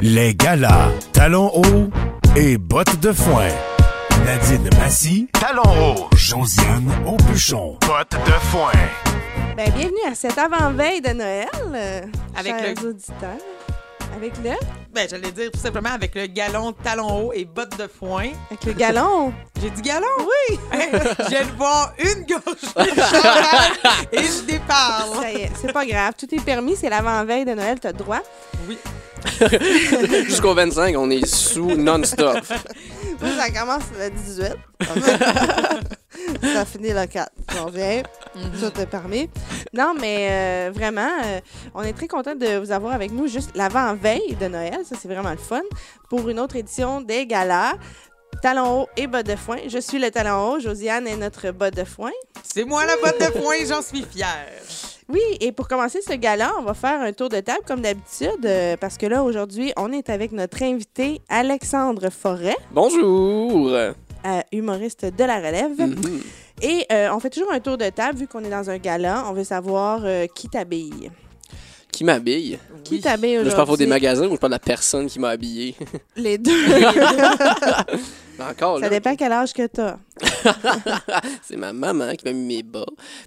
Les 0.00 0.34
galas, 0.34 0.90
talons 1.12 1.50
hauts 1.54 1.90
et 2.36 2.56
bottes 2.56 3.00
de 3.00 3.12
foin. 3.12 3.48
Nadine 4.24 4.68
Massy, 4.78 5.28
talons 5.32 5.62
hauts. 5.96 6.08
Josiane 6.16 6.90
Aubuchon, 7.06 7.76
bottes 7.86 8.16
de 8.26 8.32
foin. 8.32 8.70
Ben, 9.56 9.70
bienvenue 9.72 9.96
à 10.10 10.14
cette 10.14 10.38
avant-veille 10.38 11.00
de 11.00 11.10
Noël, 11.10 11.48
euh, 11.74 12.00
Avec 12.36 12.54
chers 12.58 12.74
le- 12.82 12.90
auditeurs. 12.90 13.38
Avec 14.18 14.36
le, 14.38 14.50
Ben, 14.92 15.06
j'allais 15.08 15.30
dire 15.30 15.48
tout 15.52 15.60
simplement 15.60 15.90
avec 15.90 16.12
le 16.16 16.26
galon 16.26 16.72
talon 16.72 17.26
haut 17.28 17.32
et 17.32 17.44
bottes 17.44 17.78
de 17.78 17.86
foin. 17.86 18.30
avec 18.50 18.64
le 18.64 18.72
galon? 18.72 19.32
J'ai 19.62 19.70
dit 19.70 19.80
galon? 19.82 20.06
Oui! 20.18 20.58
je 20.72 21.28
viens 21.28 21.44
de 21.46 21.52
boire 21.52 21.92
une 22.00 22.26
gorge 22.26 22.42
de 22.74 22.94
champagne 23.00 24.08
et 24.10 24.22
je 24.24 24.44
déparle. 24.44 25.22
Ça 25.22 25.30
y 25.30 25.42
est, 25.42 25.50
c'est 25.60 25.72
pas 25.72 25.86
grave. 25.86 26.14
Tout 26.18 26.34
est 26.34 26.40
permis, 26.44 26.74
c'est 26.74 26.90
l'avant-veille 26.90 27.44
de 27.44 27.54
Noël, 27.54 27.78
t'as 27.78 27.92
droit. 27.92 28.18
Oui. 28.68 28.76
Jusqu'au 30.24 30.52
25, 30.54 30.96
on 30.98 31.10
est 31.10 31.24
sous 31.24 31.76
non-stop. 31.76 32.38
Moi, 33.20 33.30
ça 33.36 33.50
commence 33.50 33.82
le 33.98 34.10
18. 34.10 34.54
ça 36.54 36.64
finit 36.64 36.92
le 36.92 37.06
4. 37.06 37.30
On 37.60 37.66
revient. 37.66 38.02
Tout 38.60 38.80
est 38.80 38.86
permis. 38.86 39.28
Non, 39.72 39.94
mais 39.98 40.28
euh, 40.30 40.70
vraiment, 40.72 41.10
euh, 41.24 41.40
on 41.74 41.82
est 41.82 41.92
très 41.92 42.06
content 42.06 42.34
de 42.34 42.58
vous 42.58 42.70
avoir 42.70 42.92
avec 42.92 43.10
nous 43.10 43.26
juste 43.26 43.50
l'avant-veille 43.54 44.36
de 44.40 44.46
Noël. 44.46 44.80
Ça, 44.84 44.96
c'est 45.00 45.08
vraiment 45.08 45.30
le 45.30 45.36
fun. 45.36 45.62
Pour 46.08 46.28
une 46.28 46.38
autre 46.38 46.56
édition 46.56 47.00
des 47.00 47.26
galas. 47.26 47.74
Talons 48.42 48.82
hauts 48.82 48.88
et 48.96 49.06
bottes 49.08 49.26
de 49.26 49.36
foin. 49.36 49.56
Je 49.66 49.78
suis 49.78 49.98
le 49.98 50.10
talon 50.10 50.52
haut. 50.52 50.60
Josiane 50.60 51.08
est 51.08 51.16
notre 51.16 51.50
botte 51.50 51.74
de 51.74 51.84
foin. 51.84 52.12
C'est 52.42 52.64
moi 52.64 52.84
la 52.86 52.96
botte 52.96 53.18
de 53.18 53.38
foin, 53.40 53.56
j'en 53.66 53.82
suis 53.82 54.04
fière. 54.04 54.46
Oui, 55.10 55.20
et 55.40 55.52
pour 55.52 55.68
commencer 55.68 56.00
ce 56.06 56.12
gala, 56.14 56.52
on 56.58 56.62
va 56.62 56.74
faire 56.74 57.00
un 57.00 57.12
tour 57.14 57.30
de 57.30 57.40
table 57.40 57.62
comme 57.66 57.80
d'habitude, 57.80 58.44
euh, 58.44 58.76
parce 58.76 58.98
que 58.98 59.06
là, 59.06 59.22
aujourd'hui, 59.24 59.72
on 59.78 59.90
est 59.90 60.10
avec 60.10 60.32
notre 60.32 60.62
invité 60.62 61.22
Alexandre 61.30 62.10
Forêt, 62.10 62.54
Bonjour. 62.72 63.68
euh, 63.70 63.92
humoriste 64.52 65.06
de 65.06 65.24
la 65.24 65.36
relève. 65.36 65.78
Mhm. 65.80 66.20
Et 66.60 66.84
euh, 66.92 67.08
on 67.14 67.20
fait 67.20 67.30
toujours 67.30 67.50
un 67.52 67.60
tour 67.60 67.78
de 67.78 67.88
table, 67.88 68.18
vu 68.18 68.26
qu'on 68.26 68.44
est 68.44 68.50
dans 68.50 68.68
un 68.68 68.76
gala. 68.76 69.24
On 69.30 69.32
veut 69.32 69.44
savoir 69.44 70.02
qui 70.34 70.48
t'habille. 70.48 71.10
Qui 71.98 72.04
m'habille? 72.04 72.60
Qui 72.84 72.94
Oui. 72.94 73.00
t'habille 73.00 73.32
Là, 73.34 73.40
aujourd'hui? 73.40 73.50
je 73.50 73.56
parle 73.56 73.66
pour 73.66 73.76
des 73.76 73.86
magasins 73.88 74.28
ou 74.28 74.34
je 74.34 74.36
parle 74.36 74.52
de 74.52 74.54
la 74.54 74.60
personne 74.60 75.08
qui 75.08 75.18
m'a 75.18 75.30
habillé? 75.30 75.74
Les 76.16 76.38
deux. 76.38 76.52
Encore, 78.38 78.76
Ça 78.78 78.82
là, 78.84 78.88
dépend 78.88 79.16
quel 79.16 79.32
âge 79.32 79.52
que 79.52 79.66
t'as. 79.66 79.96
c'est 81.42 81.56
ma 81.56 81.72
maman 81.72 82.12
qui 82.14 82.24
m'a 82.24 82.32
mis 82.32 82.58
mes 82.58 82.62
bas. 82.62 82.86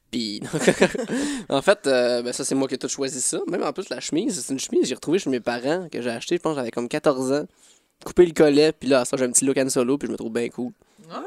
Puis, 0.10 0.40
en 1.50 1.62
fait, 1.62 1.80
euh, 1.86 2.22
ben, 2.22 2.32
ça, 2.32 2.46
c'est 2.46 2.56
moi 2.56 2.70
qui 2.70 2.76
ai 2.76 2.78
tout 2.78 2.88
choisi 2.88 3.20
ça. 3.20 3.42
Même 3.50 3.62
en 3.64 3.74
plus, 3.74 3.90
la 3.90 4.00
chemise, 4.00 4.40
c'est 4.42 4.54
une 4.54 4.60
chemise 4.62 4.84
que 4.84 4.88
j'ai 4.88 4.96
retrouvée 4.96 5.20
chez 5.20 5.30
mes 5.30 5.42
parents, 5.42 5.90
que 5.92 6.02
j'ai 6.02 6.10
acheté, 6.10 6.38
je 6.38 6.42
pense, 6.42 6.54
que 6.54 6.60
j'avais 6.60 6.72
comme 6.72 6.88
14 6.88 7.34
ans. 7.34 7.44
Coupé 8.06 8.26
le 8.26 8.32
collet, 8.32 8.72
puis 8.72 8.88
là, 8.88 9.04
ça, 9.04 9.18
j'ai 9.18 9.26
un 9.26 9.32
petit 9.32 9.44
look 9.44 9.58
and 9.58 9.68
solo, 9.68 9.98
puis 9.98 10.08
je 10.08 10.14
me 10.14 10.18
trouve 10.18 10.32
bien 10.32 10.48
cool. 10.48 10.72
Ah, 11.14 11.24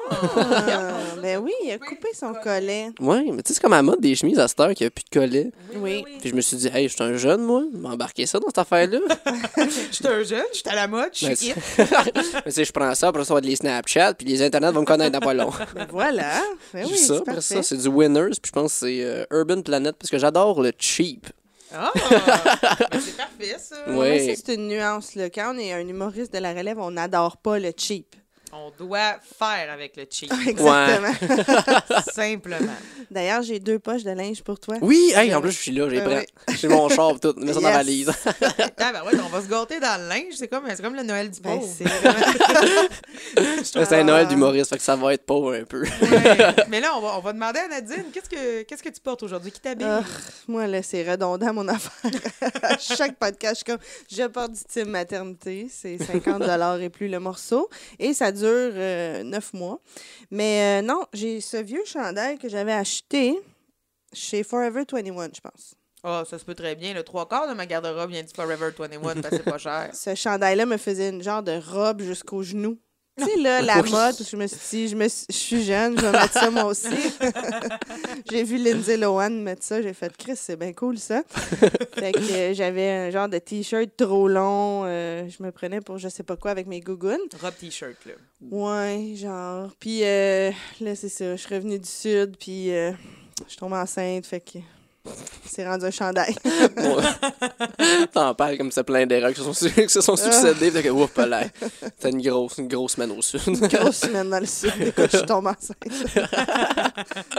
ben 1.23 1.39
oui, 1.39 1.53
il 1.65 1.73
a 1.73 1.79
coupé 1.79 2.09
son 2.15 2.33
collet. 2.35 2.91
Ouais, 3.01 3.25
mais 3.33 3.43
tu 3.43 3.49
sais, 3.49 3.55
c'est 3.55 3.61
comme 3.61 3.73
à 3.73 3.77
la 3.77 3.83
mode 3.83 4.01
des 4.01 4.15
chemises 4.15 4.39
à 4.39 4.49
cette 4.49 4.59
heure 4.61 4.73
qu'il 4.75 4.85
n'y 4.85 4.89
a 4.89 4.91
plus 4.91 5.05
de 5.05 5.11
collet. 5.11 5.51
Oui. 5.77 6.05
Puis 6.21 6.31
je 6.31 6.35
me 6.35 6.41
suis 6.41 6.57
dit, 6.57 6.69
hey, 6.73 6.89
je 6.89 6.95
suis 6.95 7.03
un 7.03 7.17
jeune, 7.17 7.43
moi, 7.43 7.63
m'embarquer 7.73 8.27
ça 8.27 8.39
dans 8.39 8.47
cette 8.49 8.59
affaire-là. 8.59 8.99
Je 9.57 9.95
suis 9.97 10.07
un 10.07 10.23
jeune, 10.23 10.45
je 10.53 10.59
suis 10.59 10.69
à 10.69 10.75
la 10.75 10.89
mode, 10.89 11.11
je 11.12 11.27
Ben, 11.27 11.37
suis 11.37 11.49
hip. 11.51 11.55
Mais 11.79 12.43
tu 12.47 12.51
sais, 12.53 12.65
je 12.65 12.73
prends 12.73 12.95
ça, 12.95 13.09
après 13.09 13.25
ça, 13.25 13.33
va 13.35 13.39
être 13.39 13.47
les 13.47 13.57
Snapchat, 13.57 14.15
puis 14.15 14.27
les 14.27 14.43
Internet 14.43 14.73
vont 14.75 14.81
me 14.81 14.87
connaître 14.87 15.12
dans 15.12 15.21
pas 15.21 15.35
long. 15.35 15.51
Ben 15.75 15.87
voilà. 15.91 16.43
Ben 16.73 16.87
oui, 16.87 16.97
ça, 16.97 17.07
c'est 17.07 17.12
après 17.21 17.35
parfait. 17.35 17.55
ça, 17.57 17.62
c'est 17.62 17.77
du 17.77 17.89
Winners, 17.89 18.31
puis 18.43 18.49
je 18.49 18.53
pense 18.53 18.73
que 18.73 18.79
c'est 18.87 19.03
euh, 19.03 19.25
Urban 19.31 19.62
Planet, 19.62 19.95
parce 19.97 20.11
que 20.11 20.19
j'adore 20.19 20.61
le 20.62 20.73
cheap. 20.79 21.27
Ah, 21.75 21.91
ben, 21.95 23.01
c'est 23.01 23.17
parfait 23.17 23.57
ça. 23.59 23.91
Ouais, 23.91 24.35
ça, 24.35 24.43
c'est 24.45 24.55
une 24.55 24.69
nuance. 24.69 25.15
Là. 25.15 25.31
Quand 25.31 25.55
on 25.55 25.59
est 25.59 25.73
un 25.73 25.87
humoriste 25.87 26.33
de 26.33 26.39
la 26.39 26.53
relève, 26.53 26.79
on 26.79 26.91
n'adore 26.93 27.37
pas 27.37 27.59
le 27.59 27.73
cheap. 27.77 28.15
On 28.56 28.70
doit 28.78 29.16
faire 29.38 29.69
avec 29.72 29.97
le 29.97 30.05
cheap, 30.08 30.33
Exactement. 30.47 31.12
simplement. 32.15 32.56
D'ailleurs, 33.10 33.42
j'ai 33.42 33.59
deux 33.59 33.78
poches 33.81 34.04
de 34.04 34.12
linge 34.12 34.42
pour 34.42 34.60
toi. 34.60 34.76
Oui, 34.81 35.12
hey, 35.16 35.34
en 35.34 35.41
plus, 35.41 35.50
je 35.50 35.59
suis 35.59 35.72
là, 35.72 35.88
j'ai 35.91 36.00
Euh, 36.00 36.04
pris. 36.22 36.56
J'ai 36.60 36.69
mon 36.69 36.88
char, 36.88 37.19
tout, 37.19 37.34
mets 37.37 37.53
ça 37.53 37.60
dans 37.60 37.69
la 37.69 37.82
Yes. 37.82 38.06
valise. 38.06 38.12
Ah, 38.87 38.93
ben 38.93 39.03
ouais, 39.04 39.19
on 39.25 39.28
va 39.28 39.41
se 39.43 39.48
gâter 39.48 39.81
dans 39.81 40.00
le 40.00 40.09
linge, 40.09 40.34
c'est 40.37 40.47
comme, 40.48 40.64
c'est 40.69 40.82
comme 40.82 40.94
le 40.94 41.03
Noël 41.03 41.31
du 41.31 41.41
Ben, 41.41 41.59
pauvre. 41.59 41.66
c'est 43.64 43.93
un 43.94 44.04
Noël 44.04 44.26
d'humoriste, 44.28 44.70
fait 44.70 44.76
que 44.76 44.82
ça 44.82 44.94
va 44.97 45.14
être 45.14 45.25
pauvre 45.25 45.54
un 45.54 45.64
peu. 45.64 45.82
Ouais. 45.82 46.54
Mais 46.69 46.81
là, 46.81 46.93
on 46.97 47.00
va, 47.00 47.16
on 47.16 47.20
va 47.20 47.32
demander 47.32 47.60
à 47.60 47.69
Nadine, 47.69 48.04
qu'est-ce 48.12 48.28
que, 48.28 48.62
qu'est-ce 48.62 48.82
que 48.82 48.88
tu 48.91 49.00
portes 49.00 49.22
aujourd'hui? 49.22 49.50
Qui 49.53 49.60
t'habille? 49.60 49.87
Ah, 49.88 50.03
moi, 50.48 50.66
là, 50.66 50.82
c'est 50.82 51.09
redondant, 51.10 51.53
mon 51.54 51.66
affaire. 51.69 52.10
à 52.62 52.76
chaque 52.78 53.16
podcast, 53.16 53.54
je 53.54 53.56
suis 53.56 53.64
comme, 53.64 53.78
je 54.10 54.26
porte 54.28 54.53
du 54.53 54.64
team 54.64 54.88
maternité. 54.91 55.69
C'est 55.70 55.98
50 55.98 56.43
et 56.82 56.91
plus 56.91 57.09
le 57.09 57.20
morceau. 57.20 57.69
Et 57.98 58.12
ça 58.12 58.31
dure 58.32 58.44
euh, 58.47 59.22
neuf 59.22 59.53
mois. 59.53 59.81
Mais 60.31 60.81
euh, 60.81 60.87
non, 60.87 61.05
j'ai 61.12 61.41
ce 61.41 61.56
vieux 61.56 61.84
chandail 61.84 62.38
que 62.38 62.49
j'avais 62.49 62.72
acheté 62.72 63.38
chez 64.12 64.43
Forever 64.43 64.84
21, 64.91 65.31
je 65.34 65.41
pense. 65.41 65.75
Ah, 66.03 66.22
ça 66.28 66.38
se 66.38 66.44
peut 66.44 66.55
très 66.55 66.75
bien. 66.75 66.93
Le 66.93 67.03
trois 67.03 67.27
quarts 67.27 67.49
de 67.49 67.55
ma 67.55 67.65
garde-robe 67.65 68.10
vient 68.10 68.22
du 68.22 68.32
Forever 68.34 68.71
21 68.77 69.00
parce 69.00 69.15
que 69.28 69.37
c'est 69.37 69.43
pas 69.43 69.59
cher. 69.59 69.91
Ce 69.94 70.15
chandail-là 70.15 70.66
me 70.66 70.77
faisait 70.77 71.09
une 71.09 71.22
genre 71.22 71.43
de 71.43 71.59
robe 71.59 72.03
jusqu'aux 72.03 72.43
genoux. 72.43 72.78
Tu 73.16 73.25
sais, 73.25 73.36
là, 73.36 73.62
la 73.62 73.82
mode, 73.82 74.16
je 74.28 74.36
me 74.36 74.47
suis 74.48 74.58
dit, 74.70 74.88
je, 74.88 74.97
me 74.97 75.06
suis- 75.08 75.26
je 75.30 75.34
suis 75.36 75.62
jeune, 75.64 75.97
je 75.97 76.02
vais 76.04 76.10
mettre 76.12 76.32
ça 76.32 76.50
moi 76.50 76.64
aussi. 76.64 76.88
j'ai 78.30 78.42
vu 78.42 78.56
Lindsay 78.56 78.97
Lohan 78.97 79.30
mettre 79.30 79.62
ça, 79.62 79.80
j'ai 79.80 79.92
fait, 79.92 80.16
Chris, 80.16 80.32
c'est 80.36 80.56
bien 80.56 80.72
cool 80.72 80.98
ça. 80.98 81.22
fait 81.94 82.12
que 82.12 82.32
euh, 82.32 82.54
j'avais 82.54 82.91
un 82.91 83.10
genre 83.10 83.28
de 83.28 83.38
t-shirt 83.38 83.91
trop 83.97 84.26
long, 84.26 84.82
euh, 84.84 85.28
je 85.28 85.42
me 85.44 85.52
prenais 85.52 85.80
pour 85.80 85.98
je 85.98 86.08
sais 86.08 86.25
pas 86.25 86.36
quoi 86.36 86.50
avec 86.50 86.66
mes 86.66 86.80
gougounes. 86.80 87.19
Robe 87.41 87.54
t-shirt, 87.60 87.97
là. 88.06 88.12
Ouais, 88.50 89.14
genre. 89.16 89.70
Puis 89.78 90.00
euh, 90.02 90.50
là, 90.81 90.96
c'est 90.96 91.08
ça, 91.08 91.36
je 91.36 91.41
suis 91.41 91.54
revenue 91.54 91.78
du 91.78 91.88
sud, 91.88 92.36
puis 92.38 92.72
euh, 92.75 92.91
je 93.44 93.50
suis 93.50 93.58
tombée 93.58 93.76
enceinte, 93.76 94.26
fait 94.26 94.41
que 94.41 94.58
c'est 95.47 95.66
rendu 95.66 95.84
un 95.87 95.91
chandail. 95.91 96.34
Bon. 96.76 96.97
T'en 98.12 98.34
parles 98.34 98.56
comme 98.59 98.70
c'est 98.72 98.82
plein 98.84 99.06
d'erreurs 99.06 99.31
qui 99.32 99.37
se 99.41 99.44
sont, 99.44 99.53
su- 99.53 99.70
qui 99.70 99.88
se 99.88 100.00
sont 100.00 100.16
succédées, 100.16 100.70
fait 100.70 100.82
que, 100.82 100.88
ouf, 100.88 101.16
là, 101.16 101.42
c'était 101.81 102.10
une 102.10 102.22
grosse, 102.22 102.59
une 102.59 102.69
grosse 102.69 102.92
semaine 102.92 103.10
au 103.12 103.22
sud. 103.22 103.41
grosse 103.69 103.97
semaine 103.98 104.31
dans 104.31 104.41
le 104.41 104.47
sud. 104.47 104.72
Écoute, 104.81 105.09
je 105.12 105.16
suis 105.19 105.26
tombée 105.26 105.50
enceinte. 105.50 105.76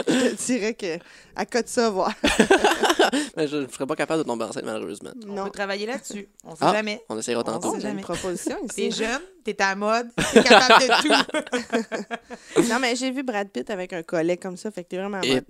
je 0.08 0.30
te 0.30 0.44
dirais 0.46 0.74
que 0.74 0.98
à 1.34 1.44
cas 1.46 1.62
de 1.62 1.68
ça, 1.68 1.90
voir. 1.90 2.12
Mais 3.36 3.48
je 3.48 3.56
ne 3.58 3.66
serais 3.68 3.86
pas 3.86 3.96
capable 3.96 4.22
de 4.22 4.28
tomber 4.28 4.44
enceinte, 4.44 4.64
malheureusement. 4.64 5.10
On 5.24 5.32
Non. 5.34 5.44
peut 5.44 5.50
travailler 5.50 5.86
là-dessus. 5.86 6.28
On 6.44 6.52
sait 6.52 6.58
Ah. 6.62 6.72
jamais. 6.74 7.02
On 7.08 7.18
essaiera 7.18 7.40
On 7.40 7.44
tantôt. 7.44 7.74
sait 7.74 7.80
J'ai 7.80 7.88
une 7.88 7.90
jamais. 8.00 8.02
proposition 8.02 8.56
T'es 8.74 8.90
jeune, 8.90 9.20
t'es 9.54 9.62
à 9.62 9.70
la 9.70 9.74
mode, 9.76 10.08
t'es 10.32 10.42
capable 10.42 10.80
de 10.82 11.02
tout. 11.02 12.62
Non, 12.68 12.78
mais 12.80 12.96
j'ai 12.96 13.10
vu 13.10 13.22
Brad 13.22 13.48
Pitt 13.48 13.68
avec 13.70 13.92
un 13.92 14.02
collet 14.02 14.36
comme 14.36 14.56
ça, 14.56 14.70
fait 14.70 14.84
que 14.84 14.88
t'es 14.90 14.96
vraiment 14.96 15.18
en 15.18 15.22
Et 15.22 15.34
mode. 15.34 15.44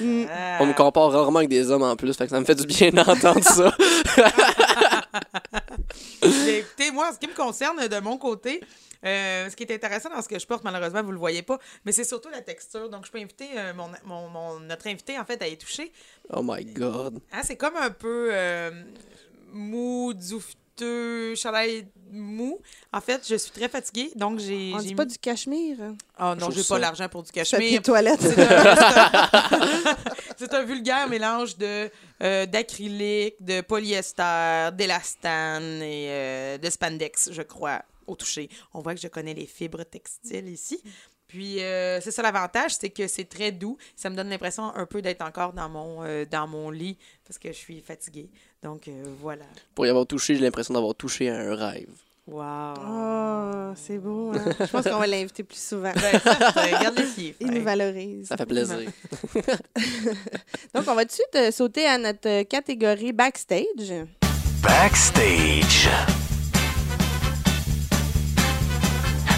Mm. 0.00 0.24
Ah. 0.30 0.58
On 0.60 0.66
me 0.66 0.72
compare 0.74 1.10
rarement 1.10 1.38
avec 1.40 1.48
des 1.50 1.70
hommes 1.70 1.82
en 1.82 1.96
plus, 1.96 2.16
fait 2.16 2.24
que 2.24 2.30
ça 2.30 2.40
me 2.40 2.44
fait 2.44 2.54
du 2.54 2.66
bien 2.66 2.90
d'entendre 2.90 3.42
ça. 3.42 3.74
Mais 6.22 6.58
écoutez, 6.58 6.90
moi, 6.90 7.08
en 7.10 7.12
ce 7.12 7.18
qui 7.18 7.26
me 7.28 7.34
concerne, 7.34 7.86
de 7.86 8.00
mon 8.00 8.16
côté, 8.18 8.60
euh, 9.04 9.48
ce 9.50 9.56
qui 9.56 9.62
est 9.64 9.72
intéressant 9.74 10.10
dans 10.10 10.22
ce 10.22 10.28
que 10.28 10.38
je 10.38 10.46
porte, 10.46 10.62
malheureusement, 10.64 11.02
vous 11.02 11.12
le 11.12 11.18
voyez 11.18 11.42
pas, 11.42 11.58
mais 11.84 11.92
c'est 11.92 12.04
surtout 12.04 12.28
la 12.30 12.42
texture. 12.42 12.88
Donc, 12.88 13.06
je 13.06 13.10
peux 13.10 13.18
inviter 13.18 13.48
euh, 13.56 13.72
mon, 13.74 13.88
mon- 14.04 14.28
mon- 14.28 14.60
notre 14.60 14.86
invité, 14.88 15.18
en 15.18 15.24
fait, 15.24 15.40
à 15.42 15.48
y 15.48 15.56
toucher. 15.56 15.92
Oh 16.32 16.40
my 16.42 16.64
god. 16.64 17.20
Hein, 17.32 17.40
c'est 17.42 17.56
comme 17.56 17.76
un 17.76 17.90
peu 17.90 18.28
euh, 18.32 18.70
mou, 19.52 20.12
doufteux, 20.14 21.34
chandail 21.34 21.86
mou. 22.10 22.58
En 22.92 23.00
fait, 23.00 23.26
je 23.28 23.34
suis 23.36 23.50
très 23.50 23.68
fatiguée, 23.68 24.10
donc 24.16 24.38
j'ai... 24.38 24.72
On 24.74 24.78
dit 24.78 24.94
pas 24.94 25.04
mis- 25.04 25.12
du 25.12 25.18
cachemire. 25.18 25.76
Oh 26.18 26.22
non, 26.22 26.34
Je 26.34 26.40
trouve 26.40 26.54
j'ai 26.56 26.64
pas 26.64 26.78
l'argent 26.78 27.08
pour 27.08 27.22
du 27.22 27.28
Papier 27.32 27.42
cachemire. 27.42 27.82
toilette. 27.82 28.20
C'est 28.20 28.40
un, 28.42 28.76
c'est 28.76 29.88
un- 29.88 29.96
c'est 30.36 30.54
un 30.54 30.62
vulgaire 30.64 31.08
mélange 31.08 31.56
de 31.56 31.90
euh, 32.22 32.46
d'acrylique, 32.46 33.36
de 33.40 33.60
polyester, 33.60 34.70
d'élastane 34.74 35.82
et 35.82 36.06
euh, 36.10 36.58
de 36.58 36.70
spandex, 36.70 37.30
je 37.32 37.42
crois, 37.42 37.82
au 38.06 38.16
toucher. 38.16 38.48
On 38.74 38.80
voit 38.80 38.94
que 38.94 39.00
je 39.00 39.08
connais 39.08 39.34
les 39.34 39.46
fibres 39.46 39.84
textiles 39.84 40.48
ici. 40.48 40.82
Puis 41.26 41.62
euh, 41.62 42.00
c'est 42.00 42.10
ça 42.10 42.22
l'avantage, 42.22 42.72
c'est 42.80 42.90
que 42.90 43.06
c'est 43.06 43.26
très 43.26 43.52
doux. 43.52 43.76
Ça 43.94 44.10
me 44.10 44.16
donne 44.16 44.28
l'impression 44.30 44.74
un 44.74 44.84
peu 44.84 45.00
d'être 45.00 45.22
encore 45.22 45.52
dans 45.52 45.68
mon 45.68 46.02
euh, 46.02 46.24
dans 46.28 46.48
mon 46.48 46.70
lit 46.70 46.98
parce 47.24 47.38
que 47.38 47.48
je 47.52 47.56
suis 47.56 47.80
fatiguée. 47.80 48.30
Donc 48.62 48.88
euh, 48.88 49.02
voilà. 49.20 49.44
Pour 49.74 49.86
y 49.86 49.88
avoir 49.88 50.06
touché, 50.06 50.34
j'ai 50.34 50.40
l'impression 50.42 50.74
d'avoir 50.74 50.94
touché 50.94 51.30
à 51.30 51.36
un 51.38 51.54
rêve. 51.54 51.88
Wow. 52.26 52.74
Oh, 52.78 53.72
c'est 53.74 53.98
beau. 53.98 54.32
Hein? 54.34 54.44
Je 54.60 54.66
pense 54.66 54.84
qu'on 54.84 54.98
va 54.98 55.06
l'inviter 55.06 55.42
plus 55.42 55.58
souvent. 55.58 55.90
Ben, 55.94 56.20
regarde 56.76 56.96
les 56.98 57.04
filles. 57.06 57.34
Il 57.40 57.50
nous 57.50 57.62
valorise. 57.64 58.28
Ça 58.28 58.36
fait 58.36 58.46
plaisir. 58.46 58.78
Donc, 60.74 60.84
on 60.86 60.94
va 60.94 61.04
tout 61.04 61.16
de 61.32 61.38
suite 61.40 61.50
sauter 61.52 61.86
à 61.86 61.98
notre 61.98 62.42
catégorie 62.42 63.12
backstage? 63.12 64.06
Backstage. 64.62 65.88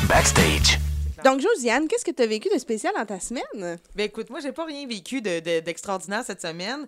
Backstage. 0.09 0.79
Donc, 1.25 1.41
Josiane, 1.41 1.87
qu'est-ce 1.89 2.05
que 2.05 2.11
tu 2.11 2.23
as 2.23 2.27
vécu 2.27 2.49
de 2.53 2.59
spécial 2.59 2.93
dans 2.97 3.07
ta 3.07 3.21
semaine? 3.21 3.79
Ben 3.95 4.05
écoute, 4.07 4.29
moi, 4.29 4.41
j'ai 4.41 4.53
pas 4.53 4.65
rien 4.65 4.87
vécu 4.87 5.23
de- 5.23 5.39
de- 5.41 5.61
d'extraordinaire 5.61 6.25
cette 6.27 6.43
semaine, 6.43 6.87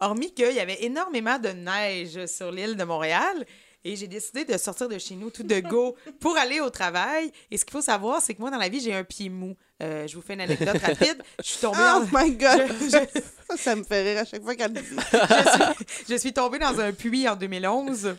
hormis 0.00 0.32
qu'il 0.34 0.52
y 0.52 0.60
avait 0.60 0.84
énormément 0.84 1.38
de 1.38 1.48
neige 1.48 2.26
sur 2.26 2.50
l'île 2.50 2.76
de 2.76 2.84
Montréal. 2.84 3.44
Et 3.84 3.94
j'ai 3.94 4.08
décidé 4.08 4.44
de 4.44 4.58
sortir 4.58 4.88
de 4.88 4.98
chez 4.98 5.14
nous 5.14 5.30
tout 5.30 5.44
de 5.44 5.60
go 5.60 5.94
pour 6.20 6.36
aller 6.36 6.58
au 6.60 6.70
travail. 6.70 7.30
Et 7.52 7.56
ce 7.56 7.64
qu'il 7.64 7.70
faut 7.72 7.80
savoir, 7.82 8.20
c'est 8.20 8.34
que 8.34 8.40
moi, 8.40 8.50
dans 8.50 8.58
la 8.58 8.68
vie, 8.68 8.80
j'ai 8.80 8.92
un 8.92 9.04
pied 9.04 9.28
mou. 9.28 9.54
Euh, 9.80 10.08
je 10.08 10.16
vous 10.16 10.22
fais 10.22 10.34
une 10.34 10.40
anecdote 10.40 10.78
rapide. 10.82 11.22
Je 11.38 11.44
suis 11.44 11.58
tombée 11.60 11.78
Oh 11.80 12.00
dans... 12.00 12.18
my 12.20 12.32
God! 12.32 12.66
Je- 12.80 12.88
je- 12.90 13.20
Ça, 13.48 13.56
ça 13.56 13.76
me 13.76 13.84
fait 13.84 14.02
rire 14.02 14.22
à 14.22 14.24
chaque 14.24 14.42
fois 14.42 14.56
qu'elle 14.56 14.72
le 14.72 14.80
dit. 14.80 14.88
je 14.90 15.50
suis, 15.76 16.04
je 16.08 16.14
suis 16.16 16.32
tombée 16.32 16.58
dans 16.58 16.80
un 16.80 16.92
puits 16.92 17.28
en 17.28 17.36
2011. 17.36 18.16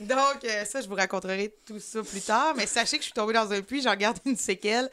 Donc, 0.00 0.18
euh, 0.44 0.64
ça, 0.64 0.80
je 0.80 0.88
vous 0.88 0.94
raconterai 0.94 1.54
tout 1.66 1.78
ça 1.78 2.02
plus 2.02 2.22
tard. 2.22 2.54
Mais 2.56 2.64
sachez 2.64 2.96
que 2.96 3.02
je 3.02 3.08
suis 3.08 3.12
tombée 3.12 3.34
dans 3.34 3.52
un 3.52 3.60
puits, 3.60 3.82
j'en 3.82 3.94
garde 3.94 4.16
une 4.24 4.36
séquelle 4.36 4.88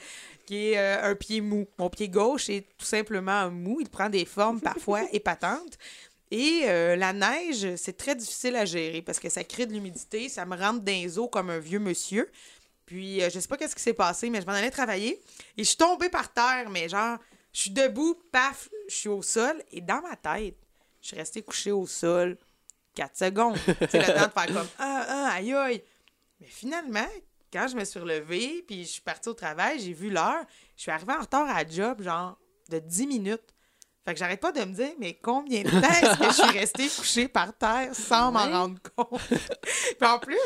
qui 0.46 0.72
est 0.72 0.78
euh, 0.78 1.12
un 1.12 1.16
pied 1.16 1.40
mou. 1.40 1.68
Mon 1.78 1.90
pied 1.90 2.10
gauche 2.10 2.50
est 2.50 2.66
tout 2.78 2.86
simplement 2.86 3.50
mou. 3.50 3.78
Il 3.80 3.88
prend 3.88 4.10
des 4.10 4.26
formes 4.26 4.60
parfois 4.60 5.04
épatantes. 5.14 5.78
Et 6.32 6.64
euh, 6.66 6.96
la 6.96 7.14
neige, 7.14 7.76
c'est 7.76 7.96
très 7.96 8.16
difficile 8.16 8.56
à 8.56 8.66
gérer 8.66 9.02
parce 9.02 9.20
que 9.20 9.30
ça 9.30 9.44
crée 9.44 9.66
de 9.66 9.74
l'humidité, 9.74 10.28
ça 10.28 10.46
me 10.46 10.58
rentre 10.58 10.82
dans 10.82 10.92
les 10.92 11.18
os 11.18 11.30
comme 11.32 11.50
un 11.50 11.60
vieux 11.60 11.80
monsieur. 11.80 12.30
Puis, 12.86 13.22
euh, 13.22 13.30
je 13.30 13.40
sais 13.40 13.48
pas 13.48 13.58
qu'est-ce 13.58 13.76
qui 13.76 13.82
s'est 13.82 13.94
passé, 13.94 14.30
mais 14.30 14.42
je 14.42 14.46
m'en 14.46 14.54
allais 14.54 14.72
travailler 14.72 15.22
et 15.58 15.64
je 15.64 15.68
suis 15.70 15.78
tombée 15.78 16.10
par 16.10 16.32
terre, 16.32 16.70
mais 16.70 16.90
genre, 16.90 17.18
je 17.54 17.62
suis 17.62 17.72
debout, 17.72 18.16
paf, 18.32 18.70
je 18.90 18.96
suis 18.96 19.10
au 19.10 19.22
sol 19.22 19.62
et 19.72 19.82
dans 19.82 20.02
ma 20.02 20.16
tête, 20.16 20.58
je 21.02 21.08
suis 21.08 21.18
restée 21.18 21.42
couchée 21.42 21.72
au 21.72 21.88
sol 21.88 22.38
4 22.96 23.18
secondes. 23.18 23.58
C'est 23.90 24.00
le 24.00 24.06
temps 24.06 24.28
de 24.28 24.32
faire 24.32 24.54
comme 24.54 24.68
Ah, 24.80 25.06
ah, 25.08 25.32
aïe, 25.36 25.54
aïe. 25.54 25.84
Mais 26.40 26.48
finalement, 26.48 27.08
quand 27.52 27.68
je 27.68 27.76
me 27.76 27.86
suis 27.86 28.00
relevée 28.00 28.64
puis 28.68 28.84
je 28.84 28.90
suis 28.90 29.02
partie 29.02 29.30
au 29.30 29.34
travail, 29.34 29.80
j'ai 29.80 29.94
vu 29.94 30.10
l'heure, 30.10 30.44
je 30.76 30.82
suis 30.84 30.92
arrivée 30.92 31.14
en 31.14 31.22
retard 31.22 31.48
à 31.50 31.66
job, 31.66 32.02
genre 32.02 32.38
de 32.70 32.80
10 32.80 33.08
minutes. 33.08 33.54
Fait 34.08 34.14
que 34.14 34.20
j'arrête 34.20 34.40
pas 34.40 34.54
de 34.54 34.62
me 34.62 34.74
dire, 34.74 34.92
mais 35.00 35.20
combien 35.22 35.64
de 35.64 35.70
temps 35.70 35.82
est-ce 35.82 36.18
que 36.18 36.26
je 36.30 36.48
suis 36.50 36.58
restée 36.60 36.88
couchée 36.88 37.28
par 37.28 37.52
terre 37.58 37.90
sans 37.94 38.32
m'en 38.32 38.46
rendre 38.50 38.78
compte? 38.96 39.20
puis 40.00 40.10
en 40.10 40.18
plus, 40.18 40.38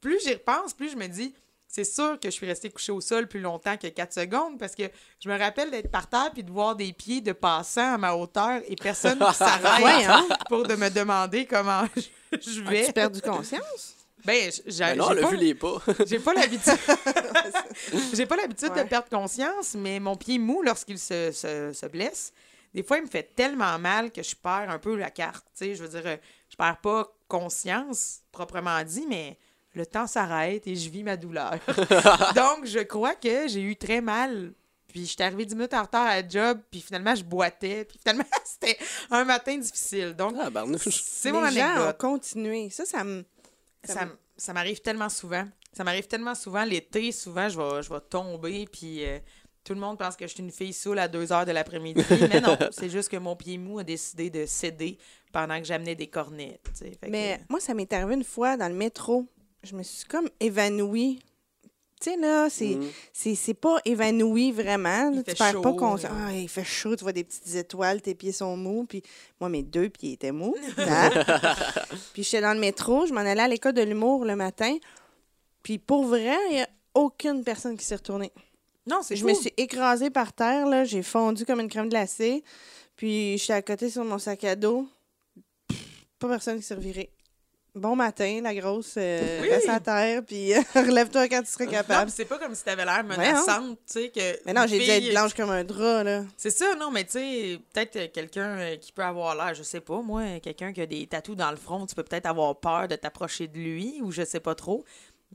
plus 0.00 0.22
j'y 0.22 0.34
repense, 0.34 0.72
plus 0.72 0.92
je 0.92 0.96
me 0.96 1.08
dis, 1.08 1.34
c'est 1.66 1.82
sûr 1.82 2.16
que 2.20 2.28
je 2.30 2.34
suis 2.34 2.46
restée 2.46 2.70
couchée 2.70 2.92
au 2.92 3.00
sol 3.00 3.26
plus 3.26 3.40
longtemps 3.40 3.76
que 3.76 3.88
4 3.88 4.12
secondes 4.12 4.56
parce 4.60 4.76
que 4.76 4.84
je 5.18 5.28
me 5.28 5.36
rappelle 5.36 5.72
d'être 5.72 5.90
par 5.90 6.06
terre 6.08 6.30
puis 6.32 6.44
de 6.44 6.50
voir 6.52 6.76
des 6.76 6.92
pieds 6.92 7.20
de 7.20 7.32
passants 7.32 7.94
à 7.94 7.98
ma 7.98 8.14
hauteur 8.14 8.60
et 8.68 8.76
personne 8.76 9.18
qui 9.18 9.34
s'arrête 9.34 9.84
Ouais, 9.84 10.04
hein? 10.04 10.24
pour 10.48 10.62
de 10.62 10.76
me 10.76 10.88
demander 10.88 11.44
comment 11.44 11.86
je, 11.96 12.38
je 12.40 12.60
vais. 12.60 12.84
As-tu 12.84 12.92
perdu 12.92 13.20
conscience? 13.20 13.94
Ben, 14.24 14.50
j'ai 14.64 14.78
Ben 14.84 14.96
non, 14.96 15.08
j'ai 15.12 15.18
a 15.18 15.22
pas, 15.22 15.30
vu 15.30 15.36
les 15.36 15.54
pas. 15.54 15.82
j'ai 16.06 16.18
pas 16.20 16.34
l'habitude. 16.34 16.72
j'ai 18.14 18.26
pas 18.26 18.36
l'habitude 18.36 18.70
Ouais. 18.70 18.84
de 18.84 18.88
perdre 18.88 19.08
conscience, 19.08 19.74
mais 19.76 20.00
mon 20.00 20.16
pied 20.16 20.38
mou, 20.38 20.62
lorsqu'il 20.62 20.98
se, 20.98 21.30
se, 21.32 21.72
se 21.72 21.86
blesse, 21.86 22.32
des 22.76 22.82
fois, 22.82 22.98
il 22.98 23.04
me 23.04 23.08
fait 23.08 23.34
tellement 23.34 23.78
mal 23.78 24.12
que 24.12 24.22
je 24.22 24.36
perds 24.36 24.68
un 24.68 24.78
peu 24.78 24.96
la 24.96 25.10
carte. 25.10 25.46
Tu 25.56 25.64
sais, 25.64 25.74
je 25.74 25.82
veux 25.82 25.88
dire, 25.88 26.02
euh, 26.04 26.16
je 26.50 26.56
perds 26.56 26.76
pas 26.82 27.10
conscience, 27.26 28.20
proprement 28.30 28.84
dit, 28.84 29.06
mais 29.08 29.38
le 29.72 29.86
temps 29.86 30.06
s'arrête 30.06 30.66
et 30.66 30.76
je 30.76 30.90
vis 30.90 31.02
ma 31.02 31.16
douleur. 31.16 31.52
Donc, 32.36 32.66
je 32.66 32.80
crois 32.82 33.14
que 33.14 33.48
j'ai 33.48 33.62
eu 33.62 33.76
très 33.76 34.02
mal. 34.02 34.52
Puis, 34.88 35.06
j'étais 35.06 35.24
arrivée 35.24 35.46
10 35.46 35.54
minutes 35.54 35.72
en 35.72 35.82
retard 35.84 36.06
à 36.06 36.20
la 36.20 36.28
job, 36.28 36.60
puis 36.70 36.82
finalement, 36.82 37.14
je 37.14 37.24
boitais. 37.24 37.86
Puis, 37.86 37.98
finalement, 37.98 38.24
c'était 38.44 38.76
un 39.10 39.24
matin 39.24 39.56
difficile. 39.56 40.12
Donc, 40.14 40.34
Ah, 40.38 40.50
c'est 40.78 41.32
mon 41.32 41.42
anecdote. 41.42 41.96
continué. 41.96 42.68
Ça, 42.68 42.84
ça 42.84 43.02
me. 43.04 43.24
Ça 43.84 44.06
Ça, 44.36 44.52
m'arrive 44.52 44.80
tellement 44.82 45.08
souvent. 45.08 45.46
Ça 45.72 45.82
m'arrive 45.82 46.08
tellement 46.08 46.34
souvent. 46.34 46.64
L'été, 46.64 47.10
souvent, 47.10 47.48
je 47.48 47.58
vais, 47.58 47.82
je 47.82 47.88
vais 47.90 48.00
tomber, 48.00 48.66
puis 48.70 49.02
euh, 49.02 49.18
tout 49.66 49.74
le 49.74 49.80
monde 49.80 49.98
pense 49.98 50.14
que 50.16 50.26
je 50.28 50.32
suis 50.32 50.42
une 50.44 50.52
fille 50.52 50.72
saoule 50.72 51.00
à 51.00 51.08
2 51.08 51.32
heures 51.32 51.44
de 51.44 51.50
l'après-midi. 51.50 52.00
mais 52.30 52.40
non, 52.40 52.56
c'est 52.70 52.88
juste 52.88 53.08
que 53.08 53.16
mon 53.16 53.34
pied 53.34 53.58
mou 53.58 53.80
a 53.80 53.84
décidé 53.84 54.30
de 54.30 54.46
céder 54.46 54.96
pendant 55.32 55.58
que 55.58 55.64
j'amenais 55.64 55.96
des 55.96 56.06
cornets. 56.06 56.60
que- 56.80 57.08
Mais 57.10 57.40
moi, 57.50 57.58
ça 57.58 57.74
m'est 57.74 57.92
arrivé 57.92 58.14
une 58.14 58.22
fois 58.24 58.56
dans 58.56 58.68
le 58.68 58.74
métro. 58.74 59.26
Je 59.64 59.74
me 59.74 59.82
suis 59.82 60.04
comme 60.06 60.28
évanouie. 60.38 61.18
Tu 62.00 62.10
sais, 62.10 62.16
là, 62.18 62.48
c'est 62.50 62.74
Mm. 62.76 62.84
c'est 63.12 63.34
c'est 63.34 63.54
pas 63.54 63.78
évanoui 63.86 64.52
vraiment. 64.52 65.10
Là. 65.10 65.22
tu 65.22 65.34
perds 65.34 65.36
pas 65.36 65.52
chaud, 65.70 65.74
conscience. 65.76 66.12
là. 66.12 66.26
Ah, 66.28 66.32
il 66.32 66.48
fait 66.48 66.62
chaud, 66.62 66.94
tu 66.94 67.02
vois 67.04 67.12
des 67.14 67.24
petites 67.24 67.54
étoiles, 67.54 68.02
tes 68.02 68.14
pieds 68.14 68.32
sont 68.32 68.54
mous. 68.56 68.84
Puis 68.84 69.02
moi, 69.40 69.48
mes 69.48 69.62
deux 69.62 69.88
pieds 69.88 70.12
étaient 70.12 70.30
mous. 70.30 70.54
hein. 70.78 71.10
puis 72.12 72.22
j'étais 72.22 72.42
dans 72.42 72.52
le 72.54 72.60
métro, 72.60 73.06
je 73.06 73.12
m'en 73.14 73.20
allais 73.20 73.40
à 73.42 73.48
l'école 73.48 73.72
de 73.72 73.82
l'humour 73.82 74.24
le 74.26 74.36
matin. 74.36 74.76
Puis 75.62 75.78
pour 75.78 76.04
vrai, 76.04 76.36
il 76.50 76.56
n'y 76.56 76.60
a 76.62 76.68
aucune 76.94 77.42
personne 77.42 77.76
qui 77.78 77.84
s'est 77.84 77.96
retournée. 77.96 78.30
Non, 78.86 79.00
c'est 79.02 79.16
Je 79.16 79.22
fou. 79.22 79.28
me 79.28 79.34
suis 79.34 79.52
écrasée 79.56 80.10
par 80.10 80.32
terre, 80.32 80.66
là. 80.66 80.84
J'ai 80.84 81.02
fondu 81.02 81.44
comme 81.44 81.60
une 81.60 81.68
crème 81.68 81.88
glacée. 81.88 82.44
Puis 82.96 83.36
j'étais 83.38 83.52
à 83.54 83.62
côté 83.62 83.90
sur 83.90 84.04
mon 84.04 84.18
sac 84.18 84.44
à 84.44 84.56
dos. 84.56 84.88
Pas 86.18 86.28
personne 86.28 86.60
qui 86.60 86.74
reviré. 86.74 87.10
Bon 87.74 87.94
matin, 87.94 88.40
la 88.42 88.54
grosse. 88.54 88.94
euh, 88.96 89.40
Oui. 89.42 89.50
Reste 89.50 89.68
à 89.68 89.80
terre, 89.80 90.22
puis 90.24 90.54
relève-toi 90.74 91.28
quand 91.28 91.42
tu 91.42 91.50
serais 91.50 91.66
capable. 91.66 92.10
c'est 92.10 92.24
pas 92.24 92.38
comme 92.38 92.54
si 92.54 92.64
t'avais 92.64 92.86
l'air 92.86 93.04
menaçante, 93.04 93.76
tu 93.86 93.92
sais, 93.92 94.08
que... 94.08 94.38
Mais 94.46 94.54
non, 94.54 94.64
j'ai 94.66 94.78
dû 94.78 94.88
être 94.88 95.10
blanche 95.10 95.34
comme 95.34 95.50
un 95.50 95.62
drap, 95.62 96.02
là. 96.02 96.24
C'est 96.38 96.48
ça, 96.48 96.74
non, 96.76 96.90
mais 96.90 97.04
tu 97.04 97.10
sais, 97.12 97.58
peut-être 97.74 97.96
euh, 97.96 98.08
quelqu'un 98.10 98.58
euh, 98.58 98.76
qui 98.76 98.92
peut 98.92 99.02
avoir 99.02 99.34
l'air, 99.36 99.52
je 99.52 99.62
sais 99.62 99.80
pas, 99.80 100.00
moi, 100.00 100.40
quelqu'un 100.40 100.72
qui 100.72 100.80
a 100.80 100.86
des 100.86 101.06
tatous 101.06 101.36
dans 101.36 101.50
le 101.50 101.58
front, 101.58 101.84
tu 101.84 101.94
peux 101.94 102.02
peut-être 102.02 102.24
avoir 102.24 102.56
peur 102.58 102.88
de 102.88 102.96
t'approcher 102.96 103.46
de 103.46 103.58
lui, 103.58 104.00
ou 104.02 104.10
je 104.10 104.24
sais 104.24 104.40
pas 104.40 104.54
trop. 104.54 104.82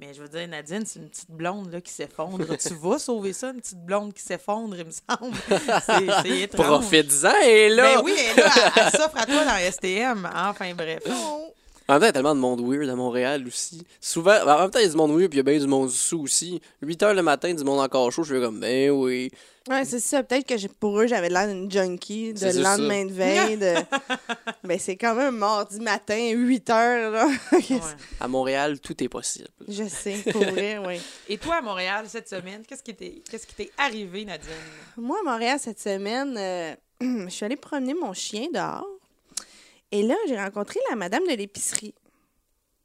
Mais 0.02 0.16
je 0.16 0.22
veux 0.24 0.28
dire, 0.28 0.48
Nadine, 0.48 0.84
c'est 0.84 0.98
une 0.98 1.10
petite 1.10 1.30
blonde 1.30 1.72
là, 1.72 1.80
qui 1.80 1.92
s'effondre. 1.92 2.44
tu 2.58 2.74
vas 2.82 2.98
sauver 2.98 3.34
ça, 3.34 3.52
une 3.52 3.62
petite 3.62 3.86
blonde 3.86 4.12
qui 4.14 4.24
s'effondre, 4.24 4.76
il 4.76 4.86
me 4.86 4.92
semble? 4.92 5.38
C'est 6.24 6.40
étrange. 6.42 6.66
Profites-en, 6.66 7.40
et 7.46 7.70
là! 7.70 7.98
Ben 7.98 8.02
oui, 8.04 8.16
elle, 8.18 8.36
là, 8.44 8.52
elle, 8.56 8.84
elle 8.88 9.00
s'offre 9.00 9.18
à 9.18 9.26
toi 9.28 9.46
dans 9.46 9.72
STM. 9.72 10.28
Enfin, 10.34 10.74
bref. 10.74 11.04
En 11.92 11.96
même 11.96 12.00
temps, 12.00 12.06
il 12.06 12.08
y 12.08 12.10
a 12.10 12.14
tellement 12.14 12.36
de 12.36 12.40
monde 12.40 12.62
weird 12.66 12.90
à 12.90 12.96
Montréal 12.96 13.44
aussi. 13.46 13.86
Souvent, 14.00 14.46
ben, 14.46 14.56
en 14.56 14.60
même 14.62 14.70
temps, 14.72 14.80
il 14.80 14.84
y 14.84 14.88
a 14.88 14.90
du 14.92 14.96
monde 14.96 15.12
weird, 15.12 15.30
puis 15.30 15.40
il 15.40 15.46
y 15.46 15.48
a 15.48 15.52
bien 15.52 15.60
du 15.60 15.68
monde 15.68 15.90
sous 15.90 16.22
aussi. 16.22 16.62
8 16.82 17.04
heures 17.04 17.14
le 17.14 17.22
matin, 17.22 17.54
du 17.54 17.66
monde 17.66 17.82
encore 17.82 18.10
chaud, 18.14 18.24
je 18.24 18.34
suis 18.34 18.42
comme, 18.42 18.62
ben 18.62 18.92
oui. 18.92 19.30
Ouais, 19.70 19.84
c'est 19.84 20.00
ça. 20.00 20.24
Peut-être 20.24 20.48
que 20.48 20.56
j'ai- 20.58 20.70
pour 20.70 21.02
eux, 21.02 21.08
j'avais 21.08 21.28
l'air 21.28 21.50
d'une 21.50 21.70
junkie 21.70 22.32
de 22.34 22.40
juste 22.40 22.60
lendemain 22.62 23.06
de 23.06 23.12
veille. 23.12 23.58
De... 23.58 23.74
Mais 24.64 24.78
c'est 24.80 24.96
quand 24.96 25.16
même 25.16 25.36
mardi 25.36 25.82
matin, 25.82 26.30
8 26.34 26.70
heures, 26.70 27.12
là. 27.12 27.28
Ouais. 27.52 27.80
À 28.22 28.28
Montréal, 28.30 28.80
tout 28.80 29.04
est 29.04 29.10
possible. 29.10 29.50
Je 29.68 29.84
sais, 29.84 30.16
pour 30.32 30.44
vrai, 30.46 30.78
oui. 30.88 30.96
Et 31.28 31.38
toi, 31.38 31.56
à 31.56 31.62
Montréal, 31.62 32.06
cette 32.08 32.30
semaine, 32.30 32.64
qu'est-ce 32.66 32.84
qui 32.84 32.96
t'est 32.96 33.22
qu'est-ce 33.30 33.46
qui 33.46 33.54
t'est 33.56 33.72
arrivé, 33.78 34.24
Nadine? 34.24 34.48
Moi, 34.96 35.18
à 35.26 35.30
Montréal, 35.30 35.60
cette 35.62 35.82
semaine, 35.82 36.38
euh, 36.38 36.74
je 37.02 37.30
suis 37.30 37.44
allée 37.46 37.58
promener 37.58 37.94
mon 37.94 38.14
chien 38.14 38.48
dehors. 38.54 38.88
Et 39.92 40.04
là, 40.04 40.16
j'ai 40.28 40.38
rencontré 40.38 40.80
la 40.90 40.96
madame 40.96 41.24
de 41.28 41.34
l'épicerie 41.34 41.94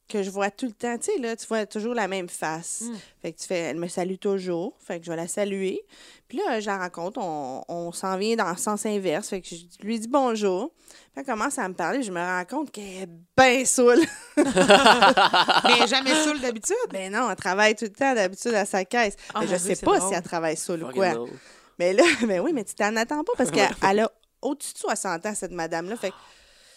que 0.08 0.22
je 0.22 0.30
vois 0.30 0.50
tout 0.50 0.66
le 0.66 0.72
temps. 0.72 0.96
Tu 0.98 1.12
sais, 1.12 1.18
là, 1.18 1.34
tu 1.34 1.46
vois 1.46 1.66
toujours 1.66 1.92
la 1.94 2.06
même 2.06 2.28
face. 2.28 2.82
Mm. 2.82 2.94
Fait 3.22 3.32
que 3.32 3.40
tu 3.40 3.46
fais, 3.46 3.58
elle 3.58 3.76
me 3.76 3.88
salue 3.88 4.16
toujours. 4.20 4.76
Fait 4.78 5.00
que 5.00 5.04
je 5.04 5.10
vais 5.10 5.16
la 5.16 5.26
saluer. 5.26 5.82
Puis 6.28 6.38
là, 6.38 6.60
je 6.60 6.66
la 6.66 6.78
rencontre. 6.78 7.18
On, 7.20 7.64
on 7.68 7.90
s'en 7.92 8.16
vient 8.16 8.36
dans 8.36 8.48
le 8.50 8.56
sens 8.56 8.86
inverse. 8.86 9.28
Fait 9.28 9.40
que 9.40 9.48
je 9.48 9.84
lui 9.84 9.98
dis 9.98 10.06
bonjour. 10.06 10.70
Puis 10.88 10.98
elle 11.16 11.24
commence 11.24 11.58
à 11.58 11.68
me 11.68 11.74
parler. 11.74 12.02
Je 12.02 12.12
me 12.12 12.20
rends 12.20 12.44
compte 12.44 12.70
qu'elle 12.70 12.84
est 13.02 13.08
bien 13.36 13.64
saoule. 13.64 13.98
Mais 14.36 15.86
jamais 15.88 16.14
saoul 16.14 16.40
d'habitude. 16.40 16.76
ben 16.92 17.12
non, 17.12 17.28
elle 17.28 17.36
travaille 17.36 17.74
tout 17.74 17.86
le 17.86 17.90
temps 17.90 18.14
d'habitude 18.14 18.54
à 18.54 18.64
sa 18.64 18.84
caisse. 18.84 19.16
Ah, 19.34 19.40
Mais 19.40 19.48
je 19.48 19.56
sais 19.56 19.76
pas 19.76 19.98
drôle. 19.98 20.08
si 20.08 20.14
elle 20.14 20.22
travaille 20.22 20.56
saoule 20.56 20.84
ou 20.84 20.90
quoi. 20.92 21.14
Mais 21.78 21.92
là, 21.92 22.04
ben 22.26 22.40
oui, 22.40 22.52
mais 22.52 22.64
tu 22.64 22.74
t'en 22.74 22.94
attends 22.96 23.24
pas 23.24 23.32
parce 23.36 23.50
qu'elle 23.52 23.74
elle 23.88 24.00
a 24.00 24.10
au-dessus 24.42 24.74
de 24.74 24.78
60 24.78 25.26
ans, 25.26 25.34
cette 25.34 25.52
madame-là. 25.52 25.96
Fait 25.96 26.10
que, 26.10 26.14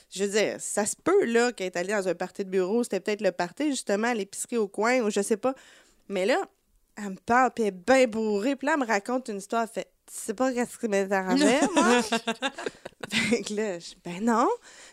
je 0.09 0.23
veux 0.23 0.29
dire, 0.31 0.55
ça 0.59 0.85
se 0.85 0.95
peut, 0.95 1.25
là, 1.25 1.51
qu'elle 1.51 1.67
est 1.67 1.77
allée 1.77 1.93
dans 1.93 2.07
un 2.07 2.15
party 2.15 2.43
de 2.43 2.49
bureau. 2.49 2.83
C'était 2.83 2.99
peut-être 2.99 3.21
le 3.21 3.31
party, 3.31 3.69
justement, 3.69 4.07
à 4.07 4.13
l'épicerie 4.13 4.57
au 4.57 4.67
coin, 4.67 5.01
ou 5.01 5.09
je 5.09 5.21
sais 5.21 5.37
pas. 5.37 5.53
Mais 6.07 6.25
là, 6.25 6.41
elle 6.97 7.11
me 7.11 7.15
parle, 7.15 7.51
puis 7.51 7.63
elle 7.63 7.69
est 7.69 7.85
bien 7.85 8.07
bourrée. 8.07 8.55
Puis 8.55 8.65
là, 8.65 8.73
elle 8.73 8.79
me 8.79 8.85
raconte 8.85 9.29
une 9.29 9.37
histoire. 9.37 9.63
Elle 9.63 9.83
fait, 9.83 9.91
tu 10.07 10.15
sais 10.15 10.33
pas 10.33 10.51
qu'est-ce 10.51 10.77
qui 10.79 10.87
m'est 10.87 11.11
arrivé, 11.11 11.59
moi? 11.75 12.01
fait 13.11 13.43
que 13.43 13.53
là, 13.53 13.77
je 13.77 13.93
ben 14.03 14.25
non. 14.25 14.47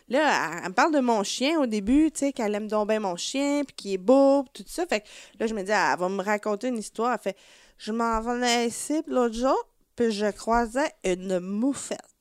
Là, 0.07 0.51
elle, 0.51 0.59
elle 0.63 0.69
me 0.69 0.73
parle 0.73 0.93
de 0.93 0.99
mon 0.99 1.23
chien 1.23 1.59
au 1.59 1.65
début, 1.65 2.11
tu 2.11 2.19
sais, 2.19 2.31
qu'elle 2.31 2.53
aime 2.53 2.67
donc 2.67 2.87
bien 2.87 2.99
mon 2.99 3.15
chien, 3.15 3.63
puis 3.65 3.75
qu'il 3.75 3.93
est 3.93 3.97
beau, 3.97 4.43
puis 4.43 4.63
tout 4.63 4.69
ça. 4.69 4.85
Fait 4.85 5.01
que 5.01 5.07
là, 5.39 5.47
je 5.47 5.55
me 5.55 5.63
dis, 5.63 5.71
elle 5.71 5.97
va 5.97 6.09
me 6.09 6.21
raconter 6.21 6.67
une 6.67 6.77
histoire. 6.77 7.13
Elle 7.13 7.33
fait, 7.33 7.37
je 7.79 7.91
m'en 7.91 8.21
venais 8.21 8.67
ici 8.67 9.01
l'autre 9.07 9.35
jour, 9.35 9.67
puis 9.95 10.11
je 10.11 10.29
croisais 10.29 10.91
une 11.03 11.39
moufette. 11.39 12.16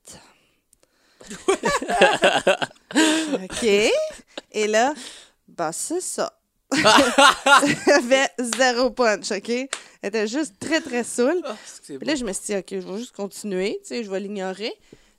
OK. 3.34 3.64
Et 4.52 4.66
là, 4.66 4.94
bah, 5.48 5.72
c'est 5.72 6.00
ça. 6.00 6.32
Elle 6.72 7.92
avait 7.92 8.28
zéro 8.38 8.90
punch, 8.90 9.30
OK? 9.32 9.48
Elle 9.48 9.68
était 10.02 10.26
juste 10.26 10.58
très, 10.58 10.80
très 10.80 11.04
saoule. 11.04 11.40
Ah, 11.44 11.56
Puis 11.86 11.98
là, 12.02 12.14
je 12.14 12.24
me 12.24 12.32
suis 12.32 12.44
dit, 12.46 12.56
OK, 12.56 12.66
je 12.70 12.76
vais 12.78 12.98
juste 12.98 13.14
continuer, 13.14 13.78
tu 13.82 13.88
sais, 13.88 14.04
je 14.04 14.10
vais 14.10 14.20
l'ignorer. 14.20 14.72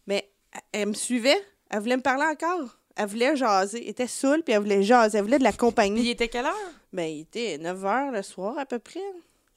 Mais 0.08 0.30
elle 0.72 0.90
me 0.90 0.94
suivait. 0.94 1.42
Elle 1.70 1.80
voulait 1.82 1.98
me 1.98 2.02
parler 2.02 2.26
encore. 2.26 2.78
Elle 2.96 3.08
voulait 3.08 3.36
jaser. 3.36 3.82
Elle 3.84 3.90
était 3.90 4.08
saoule, 4.08 4.44
puis 4.44 4.54
elle 4.54 4.62
voulait 4.62 4.84
jaser. 4.84 5.18
Elle 5.20 5.24
voulait 5.24 5.40
de 5.40 5.44
la 5.44 5.52
Puis 5.52 5.58
il 5.58 5.60
compagnie. 5.60 6.10
était 6.10 6.28
quelle 6.28 6.46
heure? 6.46 6.72
Ben, 6.94 7.04
il 7.10 7.22
était 7.22 7.58
9 7.60 7.80
h 7.82 8.12
le 8.12 8.22
soir, 8.24 8.58
à 8.58 8.66
peu 8.66 8.80
près. 8.80 9.00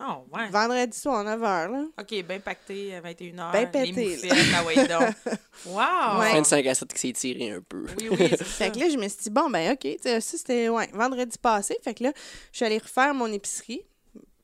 Oh, 0.02 0.24
ouais. 0.32 0.48
Vendredi 0.48 0.96
soir, 0.96 1.24
9h, 1.24 1.70
là. 1.70 1.84
OK, 2.00 2.24
bien 2.24 2.40
pacté 2.40 2.94
à 2.94 3.02
21h. 3.02 3.52
Ben 3.52 3.68
Les 3.72 3.92
pété, 3.92 4.28
ah 4.54 4.64
ouais, 4.64 4.74
donc. 4.88 5.14
Wow! 5.66 6.20
Ouais. 6.20 6.30
Fin 6.30 6.40
de 6.40 6.46
5 6.46 6.66
à 6.66 6.74
7 6.74 6.92
qui 6.94 6.98
s'est 6.98 7.12
tiré 7.12 7.50
un 7.50 7.60
peu. 7.60 7.84
Oui, 7.98 8.08
oui, 8.10 8.28
ça. 8.30 8.44
Fait 8.44 8.72
que 8.72 8.78
là, 8.78 8.88
je 8.88 8.96
me 8.96 9.06
suis 9.08 9.24
dit, 9.24 9.30
bon, 9.30 9.50
ben, 9.50 9.72
OK, 9.72 9.80
tu 9.80 9.96
sais, 10.00 10.20
ça, 10.20 10.38
c'était, 10.38 10.68
ouais, 10.70 10.88
vendredi 10.94 11.36
passé. 11.36 11.76
Fait 11.84 11.92
que 11.92 12.04
là, 12.04 12.12
je 12.50 12.56
suis 12.56 12.64
allée 12.64 12.78
refaire 12.78 13.12
mon 13.12 13.30
épicerie. 13.30 13.82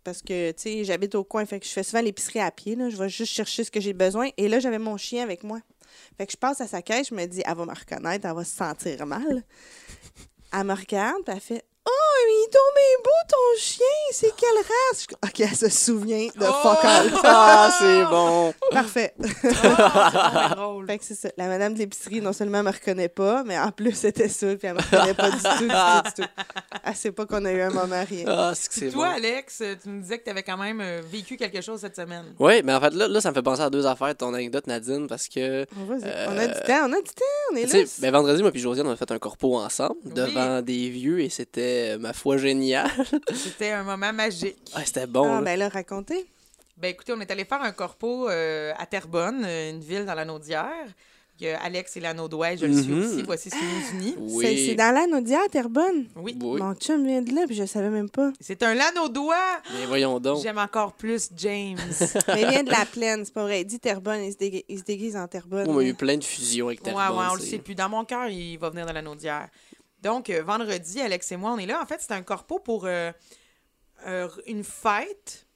Parce 0.05 0.21
que, 0.21 0.53
tu 0.53 0.63
sais, 0.63 0.85
j'habite 0.85 1.15
au 1.15 1.25
coin. 1.25 1.45
Fait 1.47 1.59
que 1.59 1.67
je 1.67 1.73
fais 1.73 1.83
souvent 1.83 2.03
l'épicerie 2.03 2.41
à 2.41 2.51
pied, 2.51 2.77
là. 2.77 2.91
Je 2.91 2.97
vais 2.97 3.09
juste 3.09 3.33
chercher 3.33 3.65
ce 3.65 3.71
que 3.71 3.81
j'ai 3.81 3.95
besoin. 3.95 4.29
Et 4.37 4.49
là, 4.49 4.61
j'avais 4.61 4.79
mon 4.79 4.99
chien 4.99 5.23
avec 5.23 5.43
moi. 5.43 5.61
Fait 6.19 6.27
que 6.27 6.33
je 6.33 6.37
passe 6.37 6.61
à 6.61 6.67
sa 6.67 6.83
caisse, 6.83 7.09
je 7.09 7.15
me 7.15 7.25
dis, 7.25 7.43
elle 7.45 7.57
va 7.57 7.65
me 7.65 7.75
reconnaître, 7.75 8.27
elle 8.27 8.35
va 8.35 8.45
se 8.45 8.55
sentir 8.55 9.07
mal. 9.07 9.43
Elle 10.53 10.65
me 10.65 10.75
regarde, 10.75 11.23
puis 11.25 11.35
elle 11.35 11.41
fait, 11.41 11.65
Oh, 11.89 12.17
il 12.29 12.45
est 12.45 12.51
tombé 12.53 13.03
beau 13.05 13.11
ton 13.29 13.61
chien, 13.61 13.87
c'est 14.11 14.35
quelle 14.37 14.57
race? 14.57 15.07
OK, 15.25 15.41
elle 15.41 15.55
se 15.57 15.69
souvient 15.69 16.27
de 16.35 16.45
fuck 16.45 16.85
all. 16.85 17.13
Ah, 17.25 17.71
c'est 17.79 18.05
bon. 18.05 18.53
Parfait. 18.73 19.15
Ah, 19.19 19.27
c'est 19.41 19.59
vraiment 20.09 20.49
drôle. 20.55 20.87
Fait 20.87 20.99
que 20.99 21.05
c'est 21.05 21.15
ça. 21.15 21.29
La 21.37 21.47
madame 21.47 21.75
de 21.75 21.79
l'épicerie, 21.79 22.21
non 22.21 22.33
seulement 22.33 22.63
me 22.63 22.71
reconnaît 22.71 23.09
pas, 23.09 23.45
mais 23.45 23.59
en 23.59 23.71
plus, 23.71 23.93
c'était 23.93 24.29
ça, 24.29 24.47
puis 24.57 24.67
elle 24.69 24.75
me 24.75 24.81
reconnaît 24.81 25.15
pas 25.15 25.31
du 25.31 25.37
tout, 25.37 25.49
du 25.65 25.69
tout, 25.69 26.03
du 26.17 26.23
tout. 26.23 26.29
Elle 26.85 26.95
sait 26.97 27.13
pas 27.13 27.27
qu'on 27.27 27.45
a 27.45 27.53
eu 27.53 27.61
un 27.61 27.71
moment 27.71 28.05
rien. 28.09 28.25
Ah, 28.27 28.53
c'est 28.55 28.69
que 28.69 28.75
c'est 28.75 28.91
Toi, 28.91 29.07
bon. 29.09 29.15
Alex, 29.17 29.63
tu 29.83 29.89
me 29.89 30.01
disais 30.03 30.19
que 30.19 30.25
tu 30.25 30.31
avais 30.31 30.43
quand 30.43 30.57
même 30.57 30.81
euh, 30.81 31.01
vécu 31.05 31.37
quelque 31.37 31.61
chose 31.61 31.81
cette 31.81 31.97
semaine. 31.97 32.35
Oui, 32.39 32.63
mais 32.65 32.75
en 32.75 32.81
fait, 32.81 32.95
là, 32.95 33.07
là, 33.09 33.21
ça 33.21 33.31
me 33.31 33.35
fait 33.35 33.43
penser 33.43 33.63
à 33.63 33.71
deux 33.71 33.87
affaires 33.87 34.09
de 34.09 34.13
ton 34.15 34.33
anecdote, 34.35 34.67
Nadine, 34.67 35.07
parce 35.07 35.29
que. 35.29 35.67
On, 35.81 35.85
va-y. 35.85 36.03
Euh, 36.05 36.27
on 36.31 36.39
a 36.39 36.47
du 36.49 36.61
temps, 36.67 36.87
on 36.89 36.93
a 36.93 36.97
du 37.01 37.11
temps, 37.11 37.53
on 37.53 37.57
est 37.57 37.73
là. 37.73 37.85
ben, 38.01 38.11
vendredi, 38.13 38.43
moi 38.43 38.51
puis 38.53 38.61
Josiane, 38.61 38.87
on 38.87 38.91
a 38.93 38.97
fait 38.97 39.11
un 39.11 39.19
corpo 39.19 39.57
ensemble 39.57 39.97
Oui. 40.05 40.13
devant 40.15 40.63
des 40.63 40.89
vieux 40.91 41.21
et 41.21 41.29
c'était, 41.29 41.76
euh, 41.77 41.99
ma 41.99 42.13
foi, 42.13 42.37
génial. 42.39 42.91
C'était 43.35 43.71
un 43.71 43.83
moment 43.85 44.13
magique. 44.13 44.57
Ah, 44.75 44.85
c'était 44.85 45.07
bon. 45.07 45.25
Ah, 45.31 45.37
là. 45.37 45.43
ben 45.43 45.59
là, 45.59 45.69
racontez. 45.69 46.27
Ben 46.77 46.89
écoutez, 46.89 47.13
on 47.17 47.21
est 47.21 47.31
allé 47.31 47.45
faire 47.45 47.63
un 47.63 47.73
corpo 47.73 48.29
euh, 48.29 48.73
à 48.79 48.85
Terrebonne, 48.87 49.45
euh, 49.47 49.71
une 49.71 49.81
ville 49.81 50.05
dans 50.05 50.15
la 50.15 50.25
Naudière. 50.25 50.87
Il 51.39 51.47
y 51.47 51.51
a 51.51 51.63
Alex 51.63 51.99
et 51.99 52.01
la 52.01 52.15
Naudoise, 52.15 52.59
je 52.61 52.65
le 52.65 52.83
suis 52.83 52.93
Mhm. 52.93 53.05
aussi. 53.13 53.23
Voici 53.23 53.51
ce 53.51 53.57
qui 53.57 53.63
nous 53.63 54.01
unit. 54.01 54.15
C'est 54.41 54.47
Oui. 54.49 54.67
c'est 54.69 54.75
dans 54.75 54.95
la 54.95 55.07
Naudière, 55.07 55.47
Terrebonne? 55.51 56.07
Oui. 56.17 56.35
Oui. 56.43 56.59
Mon 56.61 56.75
chum 56.75 57.07
vient 57.07 57.21
de 57.21 57.35
là, 57.35 57.43
puis 57.47 57.55
je 57.55 57.61
le 57.63 57.67
savais 57.67 57.91
même 57.91 58.09
pas. 58.09 58.33
C'est 58.41 58.63
un 58.63 58.75
lanaudois. 58.75 59.37
Mais 59.79 59.85
voyons 59.87 60.19
donc. 60.19 60.43
J'aime 60.43 60.57
encore 60.57 60.95
plus 60.95 61.29
James. 61.37 61.77
Mais 62.29 62.41
il 62.43 62.49
vient 62.49 62.63
de 62.63 62.71
la 62.71 62.87
plaine, 62.87 63.23
c'est 63.27 63.35
pas 63.35 63.43
vrai. 63.43 63.61
Il 63.61 63.67
dit 63.67 63.79
Terrebonne, 63.79 64.23
il 64.23 64.33
se, 64.33 64.39
dégue- 64.39 64.65
il 64.67 64.79
se 64.79 64.85
déguise 64.85 65.15
en 65.15 65.27
Terrebonne. 65.29 65.69
On 65.69 65.77
a 65.79 65.83
eu 65.83 65.93
plein 65.93 66.17
de 66.17 66.25
fusions 66.25 66.69
avec 66.69 66.79
ouais, 66.81 66.93
Terrebonne. 66.93 67.19
ouais, 67.19 67.27
on 67.31 67.35
le 67.35 67.41
c'est- 67.41 67.51
sait 67.51 67.59
plus. 67.59 67.75
Dans 67.75 67.91
mon 67.91 68.07
cœur, 68.07 68.29
il 68.29 68.57
va 68.59 68.71
venir 68.71 68.87
de 68.87 68.93
la 68.93 69.03
Naudière. 69.03 69.49
Donc, 70.07 70.31
euh, 70.31 70.41
vendredi, 70.41 71.01
Alex 71.01 71.33
et 71.33 71.37
moi, 71.37 71.51
on 71.51 71.59
est 71.59 71.67
là. 71.67 71.83
En 71.83 71.85
fait, 71.85 72.01
c'est 72.01 72.13
un 72.13 72.23
corpo 72.23 72.61
pour 72.61 72.87
euh, 72.87 73.11
euh, 74.07 74.29
une 74.47 74.63
fête 74.63 75.49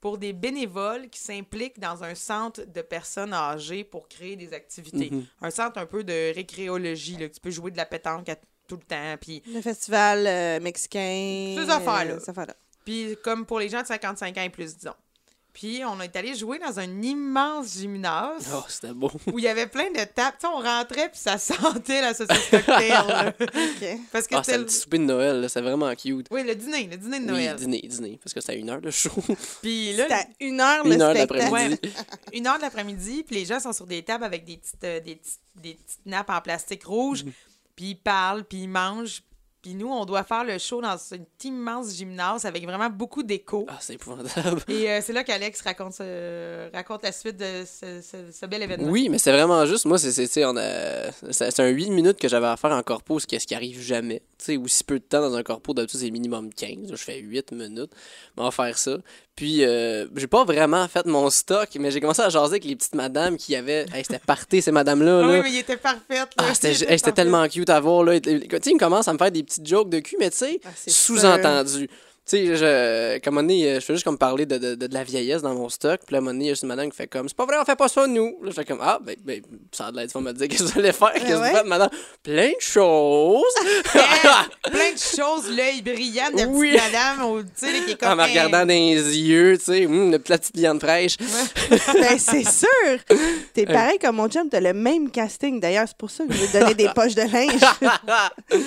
pour 0.00 0.16
des 0.16 0.32
bénévoles 0.32 1.08
qui 1.08 1.18
s'impliquent 1.18 1.80
dans 1.80 2.04
un 2.04 2.14
centre 2.14 2.62
de 2.64 2.82
personnes 2.82 3.34
âgées 3.34 3.82
pour 3.82 4.06
créer 4.06 4.36
des 4.36 4.52
activités. 4.52 5.10
Mhm. 5.10 5.26
Un 5.42 5.50
centre 5.50 5.78
un 5.78 5.86
peu 5.86 6.04
de 6.04 6.32
récréologie, 6.32 7.16
là, 7.16 7.28
que 7.28 7.34
tu 7.34 7.40
peux 7.40 7.50
jouer 7.50 7.72
de 7.72 7.76
la 7.76 7.84
pétanque 7.84 8.28
à 8.28 8.36
tout 8.68 8.76
le 8.76 8.82
temps. 8.82 9.16
Puis, 9.20 9.42
Le 9.52 9.60
festival 9.60 10.24
euh, 10.24 10.60
mexicain. 10.60 11.56
Ces 11.58 11.68
affaires-là. 11.68 12.20
ces 12.20 12.30
affaires-là. 12.30 12.54
puis 12.84 13.16
comme 13.24 13.44
pour 13.44 13.58
les 13.58 13.68
gens 13.68 13.82
de 13.82 13.88
55 13.88 14.38
ans 14.38 14.42
et 14.42 14.50
plus, 14.50 14.76
disons. 14.76 14.94
Puis, 15.58 15.80
on 15.86 15.98
est 16.02 16.14
allé 16.16 16.34
jouer 16.34 16.58
dans 16.58 16.78
un 16.78 17.00
immense 17.00 17.78
gymnase. 17.78 18.46
Oh, 18.54 18.62
c'était 18.68 18.92
beau. 18.92 19.10
où 19.32 19.38
il 19.38 19.44
y 19.46 19.48
avait 19.48 19.66
plein 19.66 19.90
de 19.90 20.04
tables. 20.04 20.36
Tu 20.38 20.46
sais, 20.46 20.52
on 20.54 20.60
rentrait 20.60 21.08
puis 21.08 21.18
ça 21.18 21.38
sentait 21.38 22.02
la 22.02 22.12
saucisse 22.12 22.50
cocktail. 22.50 22.90
là. 22.90 23.32
OK. 23.40 23.98
Parce 24.12 24.26
que 24.26 24.34
Ah, 24.34 24.42
c'était 24.44 24.58
le... 24.58 24.64
le 24.64 24.66
petit 24.66 24.76
souper 24.76 24.98
de 24.98 25.04
Noël, 25.04 25.40
là, 25.40 25.48
c'était 25.48 25.62
vraiment 25.62 25.90
cute. 25.94 26.26
Oui, 26.30 26.42
le 26.44 26.54
dîner, 26.54 26.86
le 26.90 26.98
dîner 26.98 27.20
de 27.20 27.24
Oui, 27.24 27.30
Noël. 27.44 27.56
dîner, 27.56 27.80
dîner, 27.80 28.20
parce 28.22 28.34
que 28.34 28.40
c'était 28.42 28.52
à 28.52 28.56
une 28.56 28.68
heure 28.68 28.82
de 28.82 28.90
show. 28.90 29.10
Puis 29.62 29.94
là, 29.94 30.04
C'était 30.10 30.28
une 30.40 30.60
heure 30.60 30.84
le 30.86 30.92
Une 30.92 31.00
heure 31.00 31.16
spectacle. 31.16 31.78
une 32.34 32.46
heure 32.46 32.58
de 32.58 32.62
l'après-midi, 32.62 33.24
puis 33.26 33.36
les 33.36 33.46
gens 33.46 33.58
sont 33.58 33.72
sur 33.72 33.86
des 33.86 34.02
tables 34.02 34.24
avec 34.24 34.44
des 34.44 34.58
petites, 34.58 34.84
euh, 34.84 35.00
des 35.00 35.16
petites, 35.16 35.40
des 35.54 35.72
petites 35.74 36.04
nappes 36.04 36.28
en 36.28 36.40
plastique 36.42 36.84
rouge, 36.84 37.24
Mhm. 37.24 37.32
puis 37.74 37.84
ils 37.92 37.94
parlent, 37.96 38.44
puis 38.44 38.58
ils 38.64 38.68
mangent. 38.68 39.22
Puis 39.66 39.74
nous, 39.74 39.88
on 39.88 40.04
doit 40.04 40.22
faire 40.22 40.44
le 40.44 40.58
show 40.58 40.80
dans 40.80 40.90
un 40.94 41.18
immense 41.42 41.92
gymnase 41.96 42.44
avec 42.44 42.62
vraiment 42.64 42.88
beaucoup 42.88 43.24
d'écho. 43.24 43.66
Ah, 43.68 43.78
c'est 43.80 43.94
épouvantable. 43.94 44.62
Et 44.68 44.88
euh, 44.88 45.00
c'est 45.02 45.12
là 45.12 45.24
qu'Alex 45.24 45.60
raconte, 45.62 46.00
raconte 46.72 47.02
la 47.02 47.10
suite 47.10 47.36
de 47.36 47.64
ce, 47.66 48.00
ce- 48.00 48.30
ce 48.32 48.46
bel 48.46 48.62
événement. 48.62 48.88
Oui, 48.88 49.08
mais 49.08 49.18
c'est 49.18 49.32
vraiment 49.32 49.66
juste. 49.66 49.84
Moi, 49.86 49.98
c'est, 49.98 50.12
c'est, 50.12 50.28
tu 50.28 50.34
sais, 50.34 50.44
on 50.44 50.56
a... 50.56 51.10
c'est, 51.32 51.50
c'est 51.50 51.62
un 51.62 51.68
8 51.68 51.90
minutes 51.90 52.20
que 52.20 52.28
j'avais 52.28 52.46
à 52.46 52.56
faire 52.56 52.70
en 52.70 52.82
corpo, 52.84 53.18
ce 53.18 53.26
qui, 53.26 53.40
ce 53.40 53.44
qui 53.48 53.56
arrive 53.56 53.80
jamais. 53.80 54.22
Tu 54.38 54.44
sais, 54.44 54.56
aussi 54.56 54.84
peu 54.84 55.00
de 55.00 55.04
temps 55.04 55.20
dans 55.20 55.34
un 55.34 55.42
corpo, 55.42 55.74
d'habitude, 55.74 55.98
c'est 55.98 56.10
minimum 56.12 56.54
15. 56.54 56.90
Je 56.92 56.96
fais 56.96 57.18
8 57.18 57.50
minutes. 57.50 57.90
Mais 58.36 58.42
on 58.42 58.44
va 58.44 58.50
faire 58.52 58.78
ça. 58.78 58.98
Puis, 59.34 59.64
euh, 59.64 60.06
j'ai 60.16 60.28
pas 60.28 60.44
vraiment 60.44 60.86
fait 60.88 61.04
mon 61.04 61.28
stock, 61.28 61.68
mais 61.78 61.90
j'ai 61.90 62.00
commencé 62.00 62.22
à 62.22 62.30
jaser 62.30 62.52
avec 62.52 62.64
les 62.64 62.74
petites 62.74 62.94
madames 62.94 63.36
qui 63.36 63.54
avaient. 63.54 63.84
Hey, 63.92 64.02
c'était 64.02 64.18
parté, 64.18 64.62
ces 64.62 64.72
madames-là. 64.72 65.20
Ah 65.24 65.26
là. 65.26 65.32
oui, 65.34 65.40
mais 65.42 65.50
il 65.52 65.58
était 65.58 65.76
parfait. 65.76 66.14
là. 66.14 66.26
Ah, 66.38 66.54
c'était, 66.54 66.90
hey, 66.90 66.98
tellement 67.00 67.46
cute 67.48 67.68
à 67.68 67.78
voir. 67.80 68.06
Tu 68.22 68.30
sais, 68.30 68.70
ils 68.70 68.78
commencent 68.78 69.08
à 69.08 69.12
me 69.12 69.18
faire 69.18 69.30
des 69.30 69.42
petites 69.56 69.66
jokes 69.68 69.90
de 69.90 70.00
cul, 70.00 70.16
mais 70.18 70.30
tu 70.30 70.38
sais, 70.38 70.60
Ah, 70.64 70.68
sous-entendu. 70.86 71.88
Tu 72.28 72.38
sais, 72.38 72.56
je, 72.56 73.18
comme 73.20 73.34
moment 73.34 73.46
donné, 73.46 73.76
je 73.76 73.80
fais 73.80 73.92
juste 73.92 74.04
comme 74.04 74.18
parler 74.18 74.46
de, 74.46 74.58
de, 74.58 74.74
de, 74.74 74.86
de 74.88 74.94
la 74.94 75.04
vieillesse 75.04 75.42
dans 75.42 75.54
mon 75.54 75.68
stock. 75.68 76.00
Puis 76.04 76.12
là, 76.12 76.18
à 76.18 76.20
un 76.20 76.24
moment 76.24 76.32
donné, 76.32 76.46
il 76.46 76.48
y 76.48 76.50
a 76.50 76.54
juste 76.54 76.64
une 76.64 76.70
madame 76.70 76.90
qui 76.90 76.96
fait 76.96 77.06
comme, 77.06 77.28
c'est 77.28 77.36
pas 77.36 77.46
vrai, 77.46 77.56
on 77.60 77.64
fait 77.64 77.76
pas 77.76 77.86
ça, 77.86 78.04
nous. 78.08 78.36
Là, 78.42 78.50
je 78.50 78.50
fais 78.50 78.64
comme, 78.64 78.80
ah, 78.82 78.98
ben, 79.00 79.14
ben 79.24 79.40
ça 79.70 79.86
a 79.86 79.92
de 79.92 80.00
tu 80.06 80.12
vas 80.12 80.20
me 80.20 80.32
dire, 80.32 80.48
qu'est-ce 80.48 80.72
que 80.72 80.78
allez 80.80 80.92
faire, 80.92 81.12
qu'est-ce 81.12 81.24
que 81.24 81.40
ouais? 81.40 81.52
faites, 81.52 81.66
madame? 81.66 81.90
Plein 82.24 82.48
de 82.48 82.60
choses. 82.60 83.44
Hey, 83.94 84.02
plein 84.72 84.92
de 84.92 84.98
choses, 84.98 85.56
l'œil 85.56 85.82
brillant 85.82 86.30
de 86.32 86.38
la 86.38 86.46
petite 86.46 86.56
Oui. 86.56 86.76
madame, 86.76 87.44
tu 87.44 87.64
sais, 87.64 87.84
qui 87.84 87.92
est 87.92 87.94
comme... 88.00 88.08
en 88.10 88.16
me 88.16 88.22
regardant 88.24 88.66
dans 88.66 88.68
les 88.68 88.94
yeux, 89.18 89.56
tu 89.58 89.64
sais, 89.66 89.86
hum, 89.86 90.10
la 90.10 90.18
petite 90.18 90.56
viande 90.56 90.80
fraîche. 90.80 91.16
Ben, 91.70 92.18
c'est 92.18 92.44
sûr! 92.44 93.16
T'es 93.54 93.66
pareil 93.66 93.98
comme 94.00 94.16
mon 94.16 94.28
chum, 94.28 94.48
t'as 94.48 94.58
le 94.58 94.72
même 94.72 95.12
casting. 95.12 95.60
D'ailleurs, 95.60 95.86
c'est 95.86 95.96
pour 95.96 96.10
ça 96.10 96.24
que 96.24 96.32
je 96.32 96.38
vais 96.38 96.46
te 96.48 96.58
donner 96.58 96.74
des 96.74 96.88
poches 96.88 97.14
de 97.14 97.22
linge. 97.22 97.60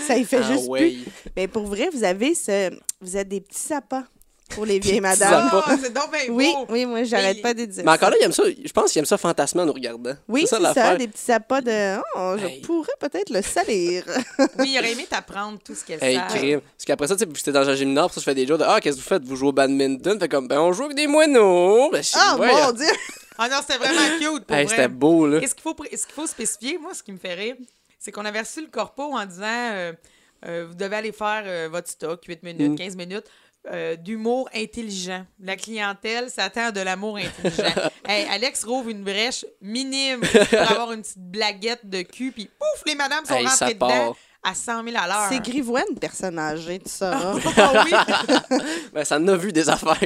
ça 0.08 0.18
y 0.18 0.24
fait 0.24 0.40
Ah 0.44 0.54
juste 0.54 0.70
ouais. 0.70 0.80
plus. 0.80 1.06
Mais 1.36 1.50
pour 1.50 1.66
vrai, 1.66 1.90
vous 1.92 2.06
avez 2.06 2.34
ce... 2.36 2.72
Vous 3.02 3.16
êtes 3.18 3.28
des 3.30 3.40
petits 3.42 3.60
sapins 3.60 4.06
pour 4.50 4.66
les 4.66 4.80
vieilles 4.80 5.00
madames. 5.00 5.50
Ah, 5.54 5.76
c'est 5.82 5.94
donc 5.94 6.12
bien 6.12 6.22
Oui, 6.30 6.52
beau. 6.54 6.66
oui, 6.70 6.86
moi, 6.86 7.04
j'arrête 7.04 7.38
Mais- 7.38 7.42
pas 7.42 7.54
de 7.54 7.66
dire 7.66 7.84
Mais 7.86 7.92
encore 7.92 8.06
ça. 8.08 8.10
là, 8.10 8.16
il 8.20 8.24
aime 8.26 8.32
ça. 8.32 8.44
Je 8.66 8.72
pense 8.74 8.92
qu'il 8.92 9.00
aime 9.00 9.06
ça 9.06 9.18
fantasmer 9.18 9.62
en 9.62 9.66
nous 9.68 9.74
regardant. 9.74 10.14
Oui, 10.28 10.42
c'est 10.42 10.48
ça, 10.56 10.60
l'affaire. 10.60 10.98
des 10.98 11.08
petits 11.08 11.22
sapins 11.22 11.62
de... 11.62 11.98
Oh, 12.16 12.36
je 12.38 12.46
Hey. 12.46 12.62
pourrais 12.62 12.92
peut-être 13.00 13.30
le 13.30 13.42
salir. 13.44 14.04
Oui, 14.58 14.72
il 14.74 14.80
aurait 14.80 14.92
aimé 14.92 15.06
t'apprendre 15.10 15.60
tout 15.64 15.76
ce 15.76 15.86
qu'elle 15.86 16.04
Hey, 16.04 16.18
sait. 16.30 16.38
crime. 16.38 16.62
Parce 16.62 16.86
qu'après 16.86 17.08
ça, 17.08 17.16
tu 17.16 17.24
sais, 17.26 17.30
j'étais 17.36 17.52
dans 17.52 17.70
un 17.70 17.76
gymnase, 17.76 18.08
puis 18.08 18.16
ça, 18.16 18.22
je 18.22 18.26
fais 18.26 18.36
des 18.36 18.48
jours 18.48 18.58
de 18.58 18.66
Ah, 18.68 18.80
qu'est-ce 18.82 18.98
que 18.98 19.02
vous 19.02 19.08
faites? 19.08 19.24
Vous 19.24 19.36
jouez 19.36 19.50
au 19.50 19.54
badminton? 19.54 20.20
Fait 20.20 20.28
comme, 20.28 20.48
ben, 20.48 20.60
on 20.60 20.74
joue 20.74 20.86
avec 20.86 20.98
des 20.98 21.08
moineaux. 21.08 21.90
Ben, 21.92 22.02
Ah, 22.16 22.36
ouais, 22.38 22.48
mon 22.52 22.72
Dieu! 22.72 22.88
Ah 23.38 23.48
non, 23.48 23.58
c'était 23.62 23.78
vraiment 23.78 24.02
cute, 24.20 24.46
pour 24.46 24.58
Hey, 24.58 24.66
vrai. 24.66 24.76
c'était 24.76 24.88
beau, 24.90 25.26
là. 25.28 25.40
Qu'est-ce 25.40 25.54
qu'il 25.56 25.64
faut, 25.64 25.76
ce 25.80 26.06
qu'il 26.06 26.14
faut 26.16 26.28
spécifier? 26.28 26.78
Moi, 26.80 26.94
ce 26.94 27.04
qui 27.04 27.12
me 27.14 27.18
fait 27.20 27.36
rire, 27.36 27.56
c'est 28.00 28.12
qu'on 28.12 28.26
avait 28.26 28.42
reçu 28.42 28.62
le 28.62 28.68
corpo 28.68 29.04
en 29.14 29.26
disant 29.26 29.44
euh, 29.46 29.94
euh, 30.46 30.66
vous 30.68 30.76
devez 30.76 30.96
aller 30.96 31.12
faire 31.12 31.44
euh, 31.46 31.70
votre 31.72 31.90
stock, 31.90 32.24
8 32.26 32.44
minutes, 32.44 32.72
Mm. 32.72 32.76
15 32.76 32.96
minutes, 32.96 33.26
euh, 33.72 33.96
d'humour 33.98 34.50
intelligent. 34.56 35.26
La 35.40 35.56
clientèle 35.58 36.30
s'attend 36.30 36.68
à 36.68 36.72
de 36.72 36.80
l'amour 36.82 37.18
intelligent. 37.18 37.90
hey, 38.08 38.26
Alex 38.30 38.64
rouvre 38.64 38.90
une 38.90 39.04
brèche 39.04 39.46
minime 39.62 40.22
pour 40.22 40.60
avoir 40.72 40.92
une 40.94 41.02
petite 41.02 41.18
blaguette 41.18 41.82
de 41.90 42.02
cul, 42.04 42.32
puis 42.32 42.46
pouf, 42.58 42.84
les 42.86 42.96
madames 42.96 43.26
sont 43.26 43.36
Hey, 43.36 43.46
rentrées 43.46 43.74
dedans 43.74 43.88
part. 43.88 44.16
À 44.44 44.54
100 44.56 44.84
000 44.86 44.96
à 44.98 45.08
l'heure. 45.08 45.28
C'est 45.30 45.40
Grivoine, 45.42 45.84
personne 46.00 46.40
âgé, 46.40 46.80
tu 46.80 46.90
sauras. 46.90 47.36
Ah 47.58 47.84
oui! 47.86 47.92
Ben, 48.94 49.04
ça 49.06 49.18
en 49.18 49.28
a 49.28 49.36
vu 49.36 49.52
des 49.52 49.70
affaires. 49.70 49.98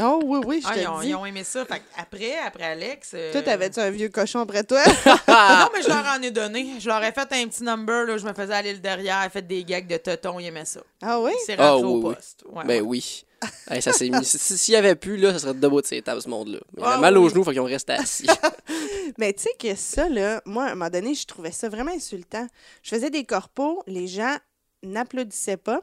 oh, 0.00 0.20
oui, 0.24 0.40
oui, 0.46 0.60
je 0.62 0.68
Ah, 0.68 0.74
te 0.74 0.78
ils, 0.80 0.88
ont, 0.88 1.00
dis. 1.00 1.08
ils 1.10 1.14
ont 1.14 1.26
aimé 1.26 1.44
ça. 1.44 1.64
Fait 1.64 1.82
après, 1.96 2.38
après 2.46 2.64
Alex. 2.64 3.12
euh, 3.14 3.30
Toi, 3.32 3.42
t'avais-tu 3.42 3.78
un 3.80 3.90
vieux 3.90 4.08
cochon 4.08 4.44
près 4.46 4.62
de 4.62 4.68
toi? 4.68 4.82
Non, 5.28 5.68
mais 5.74 5.82
je 5.82 5.88
leur 5.88 6.04
en 6.06 6.20
ai 6.22 6.30
donné. 6.30 6.74
Je 6.80 6.88
leur 6.88 7.02
ai 7.04 7.12
fait 7.12 7.20
un 7.32 7.46
petit 7.46 7.62
number. 7.62 8.06
Là, 8.06 8.16
je 8.18 8.26
me 8.26 8.32
faisais 8.32 8.54
aller 8.54 8.72
le 8.72 8.78
derrière, 8.80 9.28
fait 9.32 9.42
des 9.46 9.62
gags 9.64 9.86
de 9.86 9.96
tonton. 9.98 10.40
Ils 10.40 10.46
aimaient 10.46 10.64
ça. 10.64 10.80
ah 11.02 11.20
oui? 11.20 11.32
C'est 11.46 11.56
Ah, 11.58 11.72
rentré 11.72 11.86
oui, 11.86 11.92
au 11.92 12.08
oui. 12.08 12.14
poste. 12.14 12.44
Ouais, 12.50 12.64
Ben 12.64 12.80
ouais. 12.82 12.88
oui. 12.88 13.24
Hey, 13.70 13.80
ça 13.82 13.92
s'est 13.92 14.08
mis. 14.08 14.24
si- 14.24 14.38
S'il 14.58 14.74
y 14.74 14.76
avait 14.76 14.94
plus, 14.94 15.16
là, 15.16 15.32
ça 15.32 15.38
serait 15.40 15.54
debout 15.54 15.80
de 15.80 15.86
ces 15.86 16.00
tables, 16.02 16.20
ce 16.22 16.28
monde-là. 16.28 16.58
Mais 16.76 16.82
il 16.82 16.84
avait 16.84 16.94
Ah, 16.94 16.98
mal 16.98 17.18
oui. 17.18 17.24
aux 17.24 17.28
genoux, 17.28 17.44
fait 17.44 17.52
qu'ils 17.52 17.60
ont 17.60 17.64
resté 17.64 17.92
assis. 17.92 18.26
Mais 19.18 19.32
tu 19.32 19.42
sais 19.42 19.54
que 19.58 19.74
ça, 19.74 20.08
là, 20.08 20.40
moi, 20.46 20.64
à 20.64 20.66
un 20.68 20.74
moment 20.74 20.90
donné, 20.90 21.14
je 21.14 21.26
trouvais 21.26 21.52
ça 21.52 21.68
vraiment 21.68 21.92
insultant. 21.92 22.46
Je 22.82 22.90
faisais 22.90 23.10
des 23.10 23.24
corpos, 23.24 23.82
les 23.86 24.06
gens 24.06 24.36
n'applaudissaient 24.82 25.56
pas, 25.56 25.82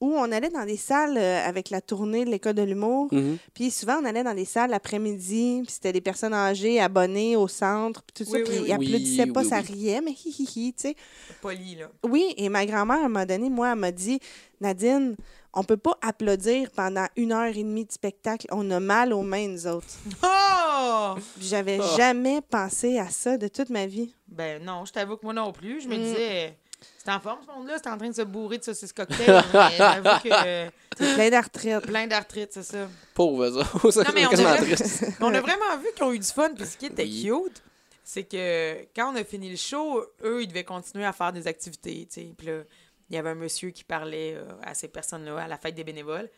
ou 0.00 0.12
on 0.14 0.30
allait 0.32 0.48
dans 0.50 0.64
des 0.64 0.76
salles 0.76 1.16
euh, 1.18 1.46
avec 1.46 1.70
la 1.70 1.80
tournée 1.80 2.24
de 2.24 2.30
l'école 2.30 2.54
de 2.54 2.62
l'humour, 2.62 3.08
Mhm. 3.12 3.38
puis 3.54 3.70
souvent 3.70 4.00
on 4.00 4.04
allait 4.04 4.24
dans 4.24 4.34
des 4.34 4.44
salles 4.44 4.70
l'après-midi, 4.70 5.62
puis 5.64 5.72
c'était 5.72 5.92
des 5.92 6.00
personnes 6.00 6.34
âgées 6.34 6.80
abonnées 6.80 7.36
au 7.36 7.48
centre, 7.48 8.02
puis 8.02 8.24
tout 8.24 8.30
ça, 8.30 8.38
puis 8.40 8.58
oui, 8.58 8.64
ils 8.66 8.72
applaudissaient 8.72 9.24
Oui, 9.24 9.32
pas, 9.32 9.42
oui, 9.42 9.48
ça 9.48 9.60
riait, 9.60 10.00
mais 10.00 10.12
hi 10.12 10.34
hi 10.38 10.48
hi, 10.56 10.72
tu 10.74 10.82
sais. 10.88 10.96
Poli, 11.40 11.76
là. 11.76 11.90
Oui, 12.08 12.34
et 12.36 12.48
ma 12.48 12.64
grand-mère, 12.66 12.96
à 12.98 13.04
un 13.04 13.08
moment 13.08 13.26
donné, 13.26 13.50
moi, 13.50 13.72
elle 13.72 13.78
m'a 13.78 13.92
dit 13.92 14.18
Nadine, 14.60 15.16
on 15.54 15.62
peut 15.64 15.76
pas 15.76 15.96
applaudir 16.02 16.70
pendant 16.72 17.06
une 17.16 17.32
heure 17.32 17.46
et 17.56 17.62
demie 17.62 17.84
de 17.84 17.92
spectacle. 17.92 18.46
On 18.50 18.70
a 18.70 18.80
mal 18.80 19.12
aux 19.12 19.22
mains, 19.22 19.48
nous 19.48 19.66
autres. 19.66 19.86
Oh! 20.22 21.14
Puis 21.38 21.48
J'avais 21.48 21.78
Ah. 21.80 21.96
jamais 21.96 22.40
pensé 22.40 22.98
à 22.98 23.08
ça 23.08 23.36
de 23.38 23.48
toute 23.48 23.70
ma 23.70 23.86
vie. 23.86 24.14
Ben 24.28 24.62
non, 24.62 24.84
je 24.84 24.92
t'avoue 24.92 25.16
que 25.16 25.24
moi 25.24 25.32
non 25.34 25.52
plus. 25.52 25.80
Je 25.80 25.88
me 25.88 25.96
Mm. 25.96 26.02
disais, 26.02 26.58
c'est 26.98 27.10
en 27.10 27.20
forme 27.20 27.40
ce 27.46 27.52
monde-là, 27.52 27.76
c'est 27.82 27.88
en 27.88 27.96
train 27.98 28.08
de 28.08 28.14
se 28.14 28.22
bourrer 28.22 28.58
de 28.58 28.64
saucisses 28.64 28.92
cocktail. 28.92 29.42
mais 29.54 29.76
j'avoue 29.76 30.22
que. 30.22 30.70
C'est 30.96 31.14
plein 31.14 31.30
d'artrite. 31.30 31.80
Plein 31.80 32.06
d'arthrite, 32.06 32.52
c'est 32.52 32.62
ça. 32.62 32.88
Pauvres 33.14 33.44
eux 33.44 33.56
autres. 33.58 33.90
Ça, 33.90 34.04
Non, 34.04 34.10
mais 34.14 34.26
on 34.26 34.30
quasiment 34.30 34.56
triste. 34.56 35.04
On 35.20 35.32
a 35.34 35.40
vraiment 35.40 35.76
vu 35.80 35.88
qu'ils 35.94 36.04
ont 36.04 36.12
eu 36.12 36.18
du 36.18 36.26
fun, 36.26 36.50
puis 36.54 36.66
ce 36.66 36.76
qui 36.76 36.86
était 36.86 37.02
Oui. 37.04 37.22
cute, 37.24 37.62
c'est 38.04 38.24
que 38.24 38.82
quand 38.96 39.12
on 39.12 39.16
a 39.16 39.24
fini 39.24 39.50
le 39.50 39.56
show, 39.56 40.02
eux, 40.24 40.42
ils 40.42 40.48
devaient 40.48 40.64
continuer 40.64 41.04
à 41.04 41.12
faire 41.12 41.32
des 41.32 41.46
activités, 41.46 42.08
tu 42.10 42.20
sais. 42.22 42.34
Puis 42.36 42.46
là, 42.46 42.62
il 43.10 43.16
y 43.16 43.18
avait 43.18 43.30
un 43.30 43.34
monsieur 43.34 43.70
qui 43.70 43.84
parlait 43.84 44.34
euh, 44.34 44.44
à 44.62 44.74
ces 44.74 44.88
personnes-là 44.88 45.38
à 45.44 45.48
la 45.48 45.56
fête 45.58 45.74
des 45.74 45.84
bénévoles. 45.84 46.28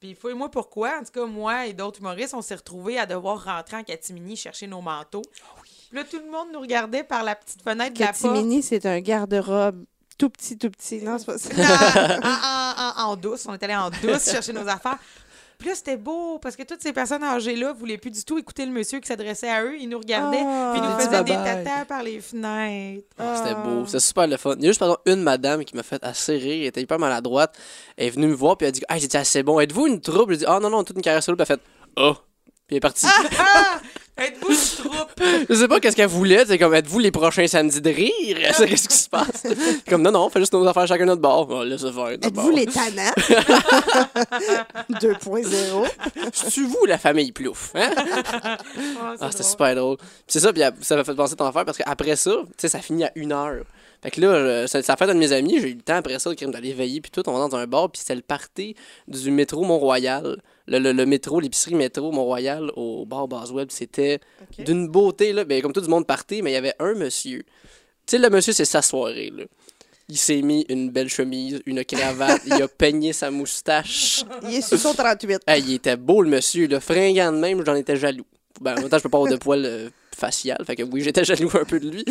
Puis, 0.00 0.14
fouille-moi 0.14 0.50
pourquoi? 0.50 0.98
En 0.98 1.04
tout 1.04 1.12
cas, 1.12 1.26
moi 1.26 1.66
et 1.66 1.72
d'autres 1.72 2.00
humoristes, 2.00 2.34
on 2.34 2.42
s'est 2.42 2.54
retrouvés 2.54 2.98
à 2.98 3.06
devoir 3.06 3.42
rentrer 3.44 3.76
en 3.76 3.82
catimini 3.84 4.36
chercher 4.36 4.66
nos 4.66 4.80
manteaux. 4.80 5.22
Puis 5.88 5.96
là, 5.98 6.04
tout 6.04 6.18
le 6.24 6.30
monde 6.30 6.48
nous 6.52 6.60
regardait 6.60 7.02
par 7.04 7.22
la 7.24 7.34
petite 7.34 7.62
fenêtre 7.62 7.94
de 7.94 8.00
la 8.00 8.06
porte. 8.08 8.22
Catimini, 8.22 8.62
c'est 8.62 8.84
un 8.86 9.00
garde-robe 9.00 9.84
tout 10.18 10.30
petit, 10.30 10.58
tout 10.58 10.70
petit. 10.70 11.00
Non, 11.02 11.16
c'est 11.18 11.26
pas 11.26 11.38
ça. 11.38 11.48
Non, 11.54 12.22
en, 13.04 13.06
en- 13.06 13.10
en 13.12 13.16
douce. 13.16 13.46
On 13.48 13.54
est 13.54 13.62
allé 13.62 13.74
en 13.76 13.88
douce 13.90 14.30
chercher 14.30 14.52
nos 14.52 14.66
affaires. 14.68 14.98
Puis 15.58 15.68
là, 15.68 15.74
c'était 15.74 15.96
beau 15.96 16.38
parce 16.38 16.54
que 16.54 16.62
toutes 16.62 16.80
ces 16.82 16.92
personnes 16.92 17.24
âgées-là 17.24 17.72
voulaient 17.72 17.98
plus 17.98 18.10
du 18.12 18.22
tout 18.24 18.38
écouter 18.38 18.64
le 18.64 18.70
monsieur 18.70 19.00
qui 19.00 19.08
s'adressait 19.08 19.48
à 19.50 19.64
eux. 19.64 19.76
Ils 19.78 19.88
nous 19.88 19.98
regardaient, 19.98 20.42
Ah. 20.44 20.72
puis 20.72 20.80
ils 20.82 20.88
nous 20.88 20.98
faisaient 20.98 21.24
des 21.24 21.32
tatas 21.32 21.84
par 21.84 22.02
les 22.04 22.20
fenêtres. 22.20 23.06
Ah, 23.18 23.34
C'était 23.36 23.54
Ah. 23.56 23.62
beau, 23.64 23.84
c'était 23.86 23.98
super 24.00 24.26
le 24.28 24.36
fun. 24.36 24.54
Il 24.58 24.62
y 24.62 24.66
a 24.66 24.70
juste, 24.70 24.78
pardon, 24.78 24.96
une 25.06 25.20
madame 25.22 25.64
qui 25.64 25.74
m'a 25.74 25.82
fait 25.82 26.02
assez 26.04 26.36
rire, 26.36 26.60
elle 26.62 26.66
était 26.68 26.82
hyper 26.82 26.98
maladroite. 27.00 27.56
Elle 27.96 28.06
est 28.06 28.10
venue 28.10 28.28
me 28.28 28.34
voir, 28.34 28.56
puis 28.56 28.66
elle 28.66 28.68
a 28.68 28.72
dit 28.72 28.82
Ah, 28.88 28.98
j'ai 28.98 29.08
dit, 29.08 29.16
ah, 29.16 29.24
c'est 29.24 29.42
bon, 29.42 29.58
êtes-vous 29.58 29.88
une 29.88 30.00
troupe 30.00 30.30
J'ai 30.30 30.36
dit 30.38 30.44
Ah, 30.46 30.60
non, 30.60 30.70
non, 30.70 30.84
toute 30.84 30.94
une 30.96 31.02
carrière 31.02 31.22
solo, 31.24 31.36
puis 31.36 31.44
elle 31.48 31.54
a 31.54 31.56
fait 31.56 31.62
Ah, 31.96 32.14
puis 32.68 32.76
elle 32.76 32.76
est 32.76 32.80
partie. 32.80 33.06
Ah! 33.38 33.80
Êtes-vous 34.18 34.50
une 34.50 34.56
troupe? 34.56 35.22
Je 35.48 35.54
sais 35.54 35.68
pas 35.68 35.78
qu'est-ce 35.78 35.94
qu'elle 35.94 36.08
voulait, 36.08 36.44
c'est 36.44 36.58
comme 36.58 36.74
êtes-vous 36.74 36.98
les 36.98 37.12
prochains 37.12 37.46
samedis 37.46 37.80
de 37.80 37.88
rire? 37.90 38.36
C'est 38.52 38.66
Qu'est-ce 38.68 38.88
qui 38.88 38.96
se 38.96 39.08
passe? 39.08 39.44
Comme 39.88 40.02
non, 40.02 40.10
non, 40.10 40.26
on 40.26 40.28
fait 40.28 40.40
juste 40.40 40.52
nos 40.52 40.66
affaires 40.66 40.88
chacun 40.88 41.04
notre 41.04 41.22
bord. 41.22 41.46
Oh, 41.48 41.62
laisse 41.62 41.82
faire. 41.82 42.08
Êtes-vous 42.08 42.50
les 42.50 42.66
tannants? 42.66 43.12
2.0. 44.90 45.86
C'est 46.32 46.60
vous 46.62 46.84
la 46.86 46.98
famille 46.98 47.30
plouf, 47.30 47.70
hein? 47.76 47.90
Ah, 47.96 48.56
c'est 49.16 49.24
Ah, 49.24 49.28
c'était 49.30 49.44
super 49.44 49.74
drôle. 49.76 49.96
Puis 49.98 50.06
c'est 50.26 50.40
ça, 50.40 50.52
puis 50.52 50.62
ça 50.80 50.96
m'a 50.96 51.04
fait 51.04 51.14
penser 51.14 51.34
à 51.34 51.36
ton 51.36 51.46
affaire 51.46 51.64
parce 51.64 51.78
qu'après 51.78 52.16
ça, 52.16 52.32
tu 52.42 52.48
sais, 52.58 52.68
ça 52.68 52.80
finit 52.80 53.04
à 53.04 53.12
une 53.14 53.30
heure. 53.32 53.64
Fait 54.02 54.10
que 54.10 54.20
là, 54.20 54.66
ça, 54.66 54.82
ça 54.82 54.94
a 54.94 54.96
fait 54.96 55.04
un 55.04 55.14
de 55.14 55.18
mes 55.20 55.32
amis, 55.32 55.60
j'ai 55.60 55.70
eu 55.70 55.74
le 55.74 55.82
temps 55.82 55.96
après 55.96 56.18
ça 56.18 56.32
d'aller 56.34 56.72
veiller, 56.72 57.00
puis 57.00 57.10
tout, 57.10 57.22
on 57.28 57.32
va 57.32 57.48
dans 57.48 57.56
un 57.56 57.66
bar, 57.66 57.88
puis 57.90 58.00
c'était 58.00 58.14
le 58.16 58.22
party 58.22 58.74
du 59.06 59.30
métro 59.30 59.64
Mont-Royal. 59.64 60.38
Le, 60.68 60.78
le- 60.78 60.92
le 60.92 61.06
métro, 61.06 61.40
l'épicerie 61.40 61.74
métro 61.74 62.12
Mont-Royal 62.12 62.70
au 62.76 63.04
bar 63.06 63.26
puis 63.28 63.66
c'était 63.70 64.20
d'une 64.58 64.86
beauté, 64.88 65.32
là. 65.32 65.44
Ben, 65.44 65.62
comme 65.62 65.72
tout 65.72 65.80
le 65.80 65.86
monde 65.88 66.06
partait, 66.06 66.42
mais 66.42 66.50
il 66.50 66.54
y 66.54 66.56
avait 66.58 66.74
un 66.78 66.94
monsieur. 66.94 67.42
Tu 68.06 68.16
sais, 68.16 68.18
le 68.18 68.28
monsieur, 68.30 68.52
c'est 68.52 68.64
sa 68.64 68.82
soirée, 68.82 69.32
là. 69.34 69.44
Il 70.10 70.16
s'est 70.16 70.40
mis 70.40 70.64
une 70.70 70.90
belle 70.90 71.08
chemise, 71.10 71.60
une 71.66 71.84
cravate, 71.84 72.40
il 72.46 72.54
a 72.62 72.68
peigné 72.82 73.12
sa 73.12 73.30
moustache. 73.30 74.24
Il 74.44 74.54
est 74.54 74.60
sur 74.62 74.78
son 74.78 74.94
38. 74.94 75.40
Hey, 75.46 75.62
il 75.66 75.74
était 75.74 75.96
beau, 75.96 76.22
le 76.22 76.30
monsieur. 76.30 76.66
Le 76.66 76.80
fringant 76.80 77.30
de 77.32 77.36
même, 77.38 77.64
j'en 77.64 77.74
étais 77.74 77.96
jaloux. 77.96 78.24
Ben, 78.60 78.72
en 78.76 78.80
même 78.80 78.88
temps, 78.88 78.96
je 78.98 79.02
peux 79.02 79.10
pas 79.10 79.18
avoir 79.18 79.30
de 79.32 79.36
poils 79.36 79.64
euh, 79.66 79.90
facial. 80.18 80.58
Fait 80.66 80.76
que 80.76 80.82
oui, 80.82 81.00
j'étais 81.02 81.24
jaloux 81.24 81.50
un 81.54 81.64
peu 81.64 81.78
de 81.80 81.88
lui. 81.90 82.04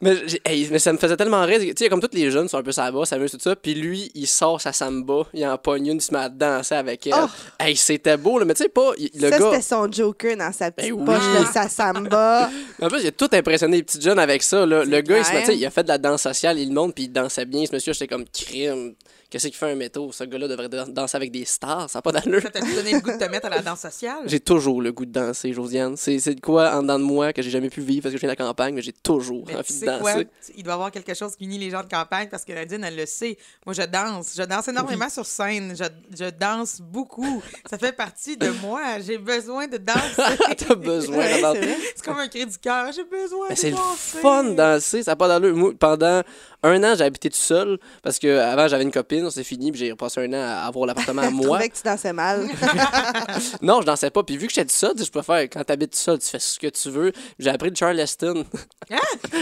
mais, 0.00 0.16
j'ai- 0.26 0.40
hey, 0.44 0.68
mais 0.70 0.78
ça 0.78 0.92
me 0.92 0.98
faisait 0.98 1.16
tellement 1.16 1.42
rire. 1.44 1.60
Tu 1.60 1.72
sais, 1.76 1.88
comme 1.88 2.00
tous 2.00 2.08
les 2.16 2.30
jeunes 2.30 2.48
sont 2.48 2.58
un 2.58 2.62
peu 2.62 2.72
ça 2.72 2.90
va, 2.90 3.04
ça 3.04 3.16
tout 3.18 3.38
ça. 3.40 3.54
Puis 3.56 3.74
lui, 3.74 4.10
il 4.14 4.26
sort 4.26 4.60
sa 4.60 4.72
samba, 4.72 5.26
il 5.34 5.46
en 5.46 5.58
pogne 5.58 5.86
une, 5.88 5.96
il 5.96 6.00
se 6.02 6.12
met 6.12 6.20
à 6.20 6.28
danser 6.28 6.74
avec 6.74 7.06
elle. 7.06 7.14
Oh! 7.16 7.26
Hey, 7.58 7.76
c'était 7.76 8.16
beau, 8.16 8.38
là. 8.38 8.44
Mais 8.44 8.54
tu 8.54 8.62
sais, 8.64 8.68
pas. 8.68 8.92
il- 8.98 9.10
le 9.14 9.30
ça, 9.30 9.38
gars. 9.38 9.50
c'était 9.50 9.62
son 9.62 9.90
Joker 9.92 10.36
dans 10.36 10.52
sa 10.52 10.70
petite 10.70 10.90
Ben 10.92 10.98
oui. 10.98 11.04
poche 11.04 11.40
de 11.46 11.52
sa 11.52 11.68
samba. 11.68 12.50
En 12.82 12.88
plus, 12.88 13.02
il 13.02 13.06
a 13.08 13.12
tout 13.12 13.28
impressionné 13.32 13.76
les 13.78 13.82
petites 13.82 14.02
jeunes 14.02 14.18
avec 14.18 14.42
ça. 14.42 14.64
Là. 14.64 14.84
Le 14.84 15.00
gars, 15.02 15.18
il, 15.18 15.24
se 15.24 15.32
met- 15.32 15.56
il 15.56 15.66
a 15.66 15.70
fait 15.70 15.82
de 15.82 15.88
la 15.88 15.98
danse 15.98 16.22
sociale, 16.22 16.58
il 16.58 16.72
monte, 16.72 16.94
puis 16.94 17.04
il 17.04 17.12
dansait 17.12 17.44
bien. 17.44 17.64
Ce 17.66 17.74
monsieur, 17.74 17.92
j'étais 17.92 18.06
comme 18.08 18.24
crime. 18.32 18.94
Qu'est-ce 19.30 19.46
qu'il 19.46 19.56
fait 19.56 19.70
un 19.70 19.76
métaux? 19.76 20.10
Ce 20.12 20.24
gars-là 20.24 20.48
devrait 20.48 20.68
dan- 20.68 20.92
danser 20.92 21.16
avec 21.16 21.30
des 21.30 21.44
stars, 21.44 21.88
ça 21.88 21.98
n'a 21.98 22.02
pas 22.02 22.10
d'allure. 22.12 22.42
Ça 22.42 22.50
t'a 22.50 22.60
donné 22.60 22.92
le 22.92 23.00
goût 23.00 23.12
de 23.12 23.16
te 23.16 23.30
mettre 23.30 23.46
à 23.46 23.50
la 23.50 23.60
danse 23.62 23.80
sociale? 23.80 24.22
J'ai 24.26 24.40
toujours 24.40 24.82
le 24.82 24.90
goût 24.92 25.06
de 25.06 25.12
danser, 25.12 25.52
Josiane. 25.52 25.96
C'est 25.96 26.18
de 26.34 26.40
quoi 26.40 26.74
en 26.74 26.82
dedans 26.82 26.98
de 26.98 27.04
moi 27.04 27.32
que 27.32 27.40
j'ai 27.40 27.50
jamais 27.50 27.70
pu 27.70 27.80
vivre 27.80 28.02
parce 28.02 28.12
que 28.12 28.18
je 28.18 28.20
viens 28.20 28.34
de 28.34 28.38
la 28.38 28.44
campagne, 28.44 28.74
mais 28.74 28.82
j'ai 28.82 28.92
toujours 28.92 29.44
Mais 29.46 29.52
tu 29.52 29.58
envie 29.60 29.80
de 29.80 29.98
quoi? 30.00 30.12
danser. 30.14 30.28
Il 30.56 30.62
doit 30.64 30.72
y 30.72 30.74
avoir 30.74 30.90
quelque 30.90 31.14
chose 31.14 31.36
qui 31.36 31.44
unit 31.44 31.58
les 31.58 31.70
gens 31.70 31.82
de 31.82 31.88
campagne 31.88 32.28
parce 32.28 32.44
que 32.44 32.52
Nadine, 32.52 32.82
elle 32.82 32.96
le 32.96 33.06
sait. 33.06 33.38
Moi, 33.64 33.72
je 33.74 33.82
danse. 33.82 34.34
Je 34.36 34.42
danse 34.42 34.66
énormément 34.68 35.08
sur 35.08 35.24
scène. 35.24 35.74
Je, 35.78 35.84
je 36.18 36.30
danse 36.30 36.80
beaucoup. 36.80 37.42
Ça 37.70 37.78
fait 37.78 37.92
partie 37.92 38.36
de 38.36 38.48
moi. 38.62 38.98
J'ai 39.06 39.18
besoin 39.18 39.68
de 39.68 39.76
danser. 39.76 40.36
T'as 40.56 40.74
besoin 40.74 41.16
de 41.36 41.40
danser. 41.40 41.76
c'est 41.94 42.04
comme 42.04 42.18
un 42.18 42.26
cri 42.28 42.46
du 42.46 42.58
cœur. 42.58 42.90
J'ai 42.92 43.04
besoin 43.04 43.46
Mais 43.48 43.54
de 43.54 43.60
c'est 43.60 43.70
le 43.70 43.76
danser. 43.76 44.18
fun 44.18 44.44
de 44.44 44.54
danser, 44.54 45.02
ça 45.04 45.12
n'a 45.12 45.16
pas 45.16 45.28
d'allure. 45.28 45.72
Pendant 45.78 46.22
un 46.62 46.84
an, 46.84 46.94
j'ai 46.96 47.04
habité 47.04 47.30
tout 47.30 47.36
seul 47.36 47.78
parce 48.02 48.18
que 48.18 48.38
avant 48.38 48.66
j'avais 48.68 48.82
une 48.82 48.90
copine, 48.90 49.19
c'est 49.28 49.44
fini, 49.44 49.70
puis 49.72 49.80
j'ai 49.80 49.94
passé 49.94 50.20
un 50.22 50.32
an 50.32 50.40
à 50.40 50.66
avoir 50.66 50.86
l'appartement 50.86 51.22
à 51.22 51.26
Je 51.30 51.34
moi. 51.34 51.58
que 51.58 51.64
tu 51.76 51.82
dansais 51.84 52.12
mal. 52.14 52.48
Non, 53.62 53.80
je 53.82 53.86
dansais 53.86 54.10
pas. 54.10 54.22
Puis 54.22 54.36
vu 54.36 54.46
que 54.46 54.52
j'étais 54.52 54.66
tout 54.66 54.74
seul, 54.76 54.92
tu 54.92 55.00
sais, 55.00 55.04
je 55.04 55.10
préfère 55.10 55.40
quand 55.42 55.62
t'habites 55.64 55.94
seul, 55.94 56.18
tu 56.18 56.26
fais 56.26 56.38
ce 56.38 56.58
que 56.58 56.68
tu 56.68 56.90
veux. 56.90 57.12
J'ai 57.38 57.50
appris 57.50 57.70
le 57.70 57.76
Charleston. 57.76 58.44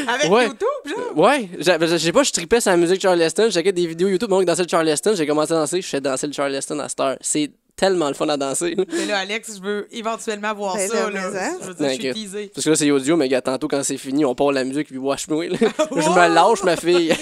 Avec 0.09 0.31
Ouais. 0.31 0.47
YouTube, 0.47 0.69
genre? 0.87 1.17
ouais, 1.19 1.49
j'ai- 1.59 1.77
je 1.81 1.97
sais 1.99 2.13
pas, 2.13 2.23
je 2.23 2.33
tripais 2.33 2.61
sur 2.61 2.71
la 2.71 2.77
musique 2.77 3.01
Charleston, 3.01 3.45
je 3.47 3.51
checkais 3.55 3.73
des 3.73 3.87
vidéos 3.87 4.09
YouTube, 4.09 4.29
donc 4.31 4.45
dansait 4.45 4.63
le 4.63 4.69
Charleston, 4.69 5.13
j'ai 5.15 5.27
commencé 5.27 5.53
à 5.53 5.57
danser, 5.57 5.81
je 5.83 5.87
fais 5.89 6.01
danser 6.01 6.27
le 6.27 6.33
Charleston 6.33 6.79
à 6.81 6.89
cette 6.89 7.01
heure. 7.01 7.17
C'est 7.21 7.51
tellement 7.77 8.09
le 8.09 8.15
fun 8.15 8.29
à 8.29 8.37
danser. 8.37 8.77
Mais 8.93 9.07
là, 9.07 9.19
Alex, 9.19 9.57
je 9.57 9.63
veux 9.63 9.89
éventuellement 9.93 10.53
voir 10.55 10.75
Ben 10.77 10.89
ça. 10.89 11.11
là, 11.11 11.21
hein? 11.35 11.57
Je 11.63 11.67
veux 11.69 11.75
dire, 11.75 11.89
je 11.91 11.95
suis 11.95 12.09
Ok. 12.11 12.15
teasée. 12.17 12.51
Parce 12.55 12.65
que 12.65 12.71
là, 12.71 12.77
c'est 12.77 12.91
audio, 12.91 13.17
mais 13.17 13.29
gars, 13.29 13.41
tantôt, 13.41 13.69
quand 13.69 13.83
c'est 13.85 13.97
fini, 13.99 14.25
on 14.25 14.35
part 14.35 14.51
la 14.53 14.65
musique, 14.65 14.89
puis 14.89 14.99
watch 14.99 15.27
me. 15.29 15.47
là. 15.47 15.57
Je 15.59 16.09
me 16.09 16.35
lâche, 16.35 16.63
ma 16.65 16.77
fille. 16.77 17.15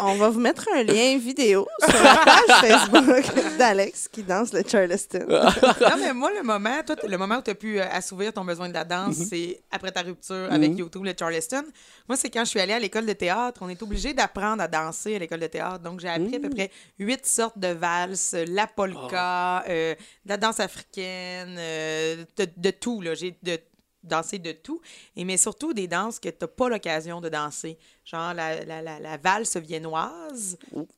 On 0.00 0.14
va 0.14 0.28
vous 0.28 0.40
mettre 0.40 0.66
un 0.74 0.82
lien 0.82 1.18
vidéo 1.18 1.66
sur 1.80 2.02
la 2.02 2.16
page 2.24 2.60
Facebook 2.60 3.56
d'Alex 3.58 4.08
qui 4.08 4.22
danse 4.22 4.52
le 4.52 4.62
Charleston. 4.66 5.26
non, 5.28 5.96
mais 5.98 6.12
moi, 6.14 6.30
le 6.32 6.42
moment, 6.42 6.82
toi, 6.86 6.96
le 7.06 7.16
moment 7.18 7.38
où 7.38 7.42
tu 7.42 7.50
as 7.50 7.54
pu 7.54 7.80
euh, 7.80 7.84
assouvir 7.90 8.32
ton 8.32 8.44
besoin 8.44 8.68
de 8.68 8.74
la 8.74 8.84
danse, 8.84 9.16
c'est 9.28 9.60
après 9.70 9.90
ta 9.90 10.02
rupture 10.02 10.46
avec 10.50 10.76
YouTube, 10.78 11.04
le 11.04 11.12
Charleston. 11.18 11.64
Moi, 12.08 12.16
c'est 12.16 12.30
quand 12.30 12.44
je 12.44 12.50
suis 12.50 12.60
allée 12.60 12.72
à 12.72 12.78
l'école 12.78 13.06
de 13.06 13.12
théâtre. 13.12 13.60
On 13.62 13.68
est 13.68 13.82
obligé 13.82 14.14
d'apprendre 14.14 14.62
à 14.62 14.68
danser 14.68 15.16
à 15.16 15.18
l'école 15.18 15.40
de 15.40 15.46
théâtre. 15.46 15.80
Donc, 15.80 16.00
j'ai 16.00 16.08
appris 16.08 16.36
à 16.36 16.40
peu 16.40 16.50
près 16.50 16.70
huit 16.98 17.26
sortes 17.26 17.58
de 17.58 17.68
valses, 17.68 18.32
euh, 18.34 18.44
la 18.48 18.66
polka, 18.66 19.64
euh, 19.68 19.94
de 20.24 20.28
la 20.28 20.36
danse 20.36 20.60
africaine, 20.60 21.56
euh, 21.58 22.24
de, 22.36 22.46
de 22.56 22.70
tout. 22.70 23.02
J'ai 23.14 23.36
de 23.42 23.58
dansé 24.02 24.38
de 24.38 24.52
tout, 24.52 24.80
et 25.16 25.24
mais 25.24 25.36
surtout 25.36 25.72
des 25.72 25.86
danses 25.88 26.18
que 26.18 26.28
tu 26.28 26.36
n'as 26.40 26.46
pas 26.48 26.68
l'occasion 26.68 27.20
de 27.20 27.28
danser. 27.28 27.76
Genre 28.04 28.32
la, 28.32 28.64
la, 28.64 28.80
la, 28.80 28.98
la 29.00 29.16
valse 29.16 29.56
viennoise. 29.56 30.56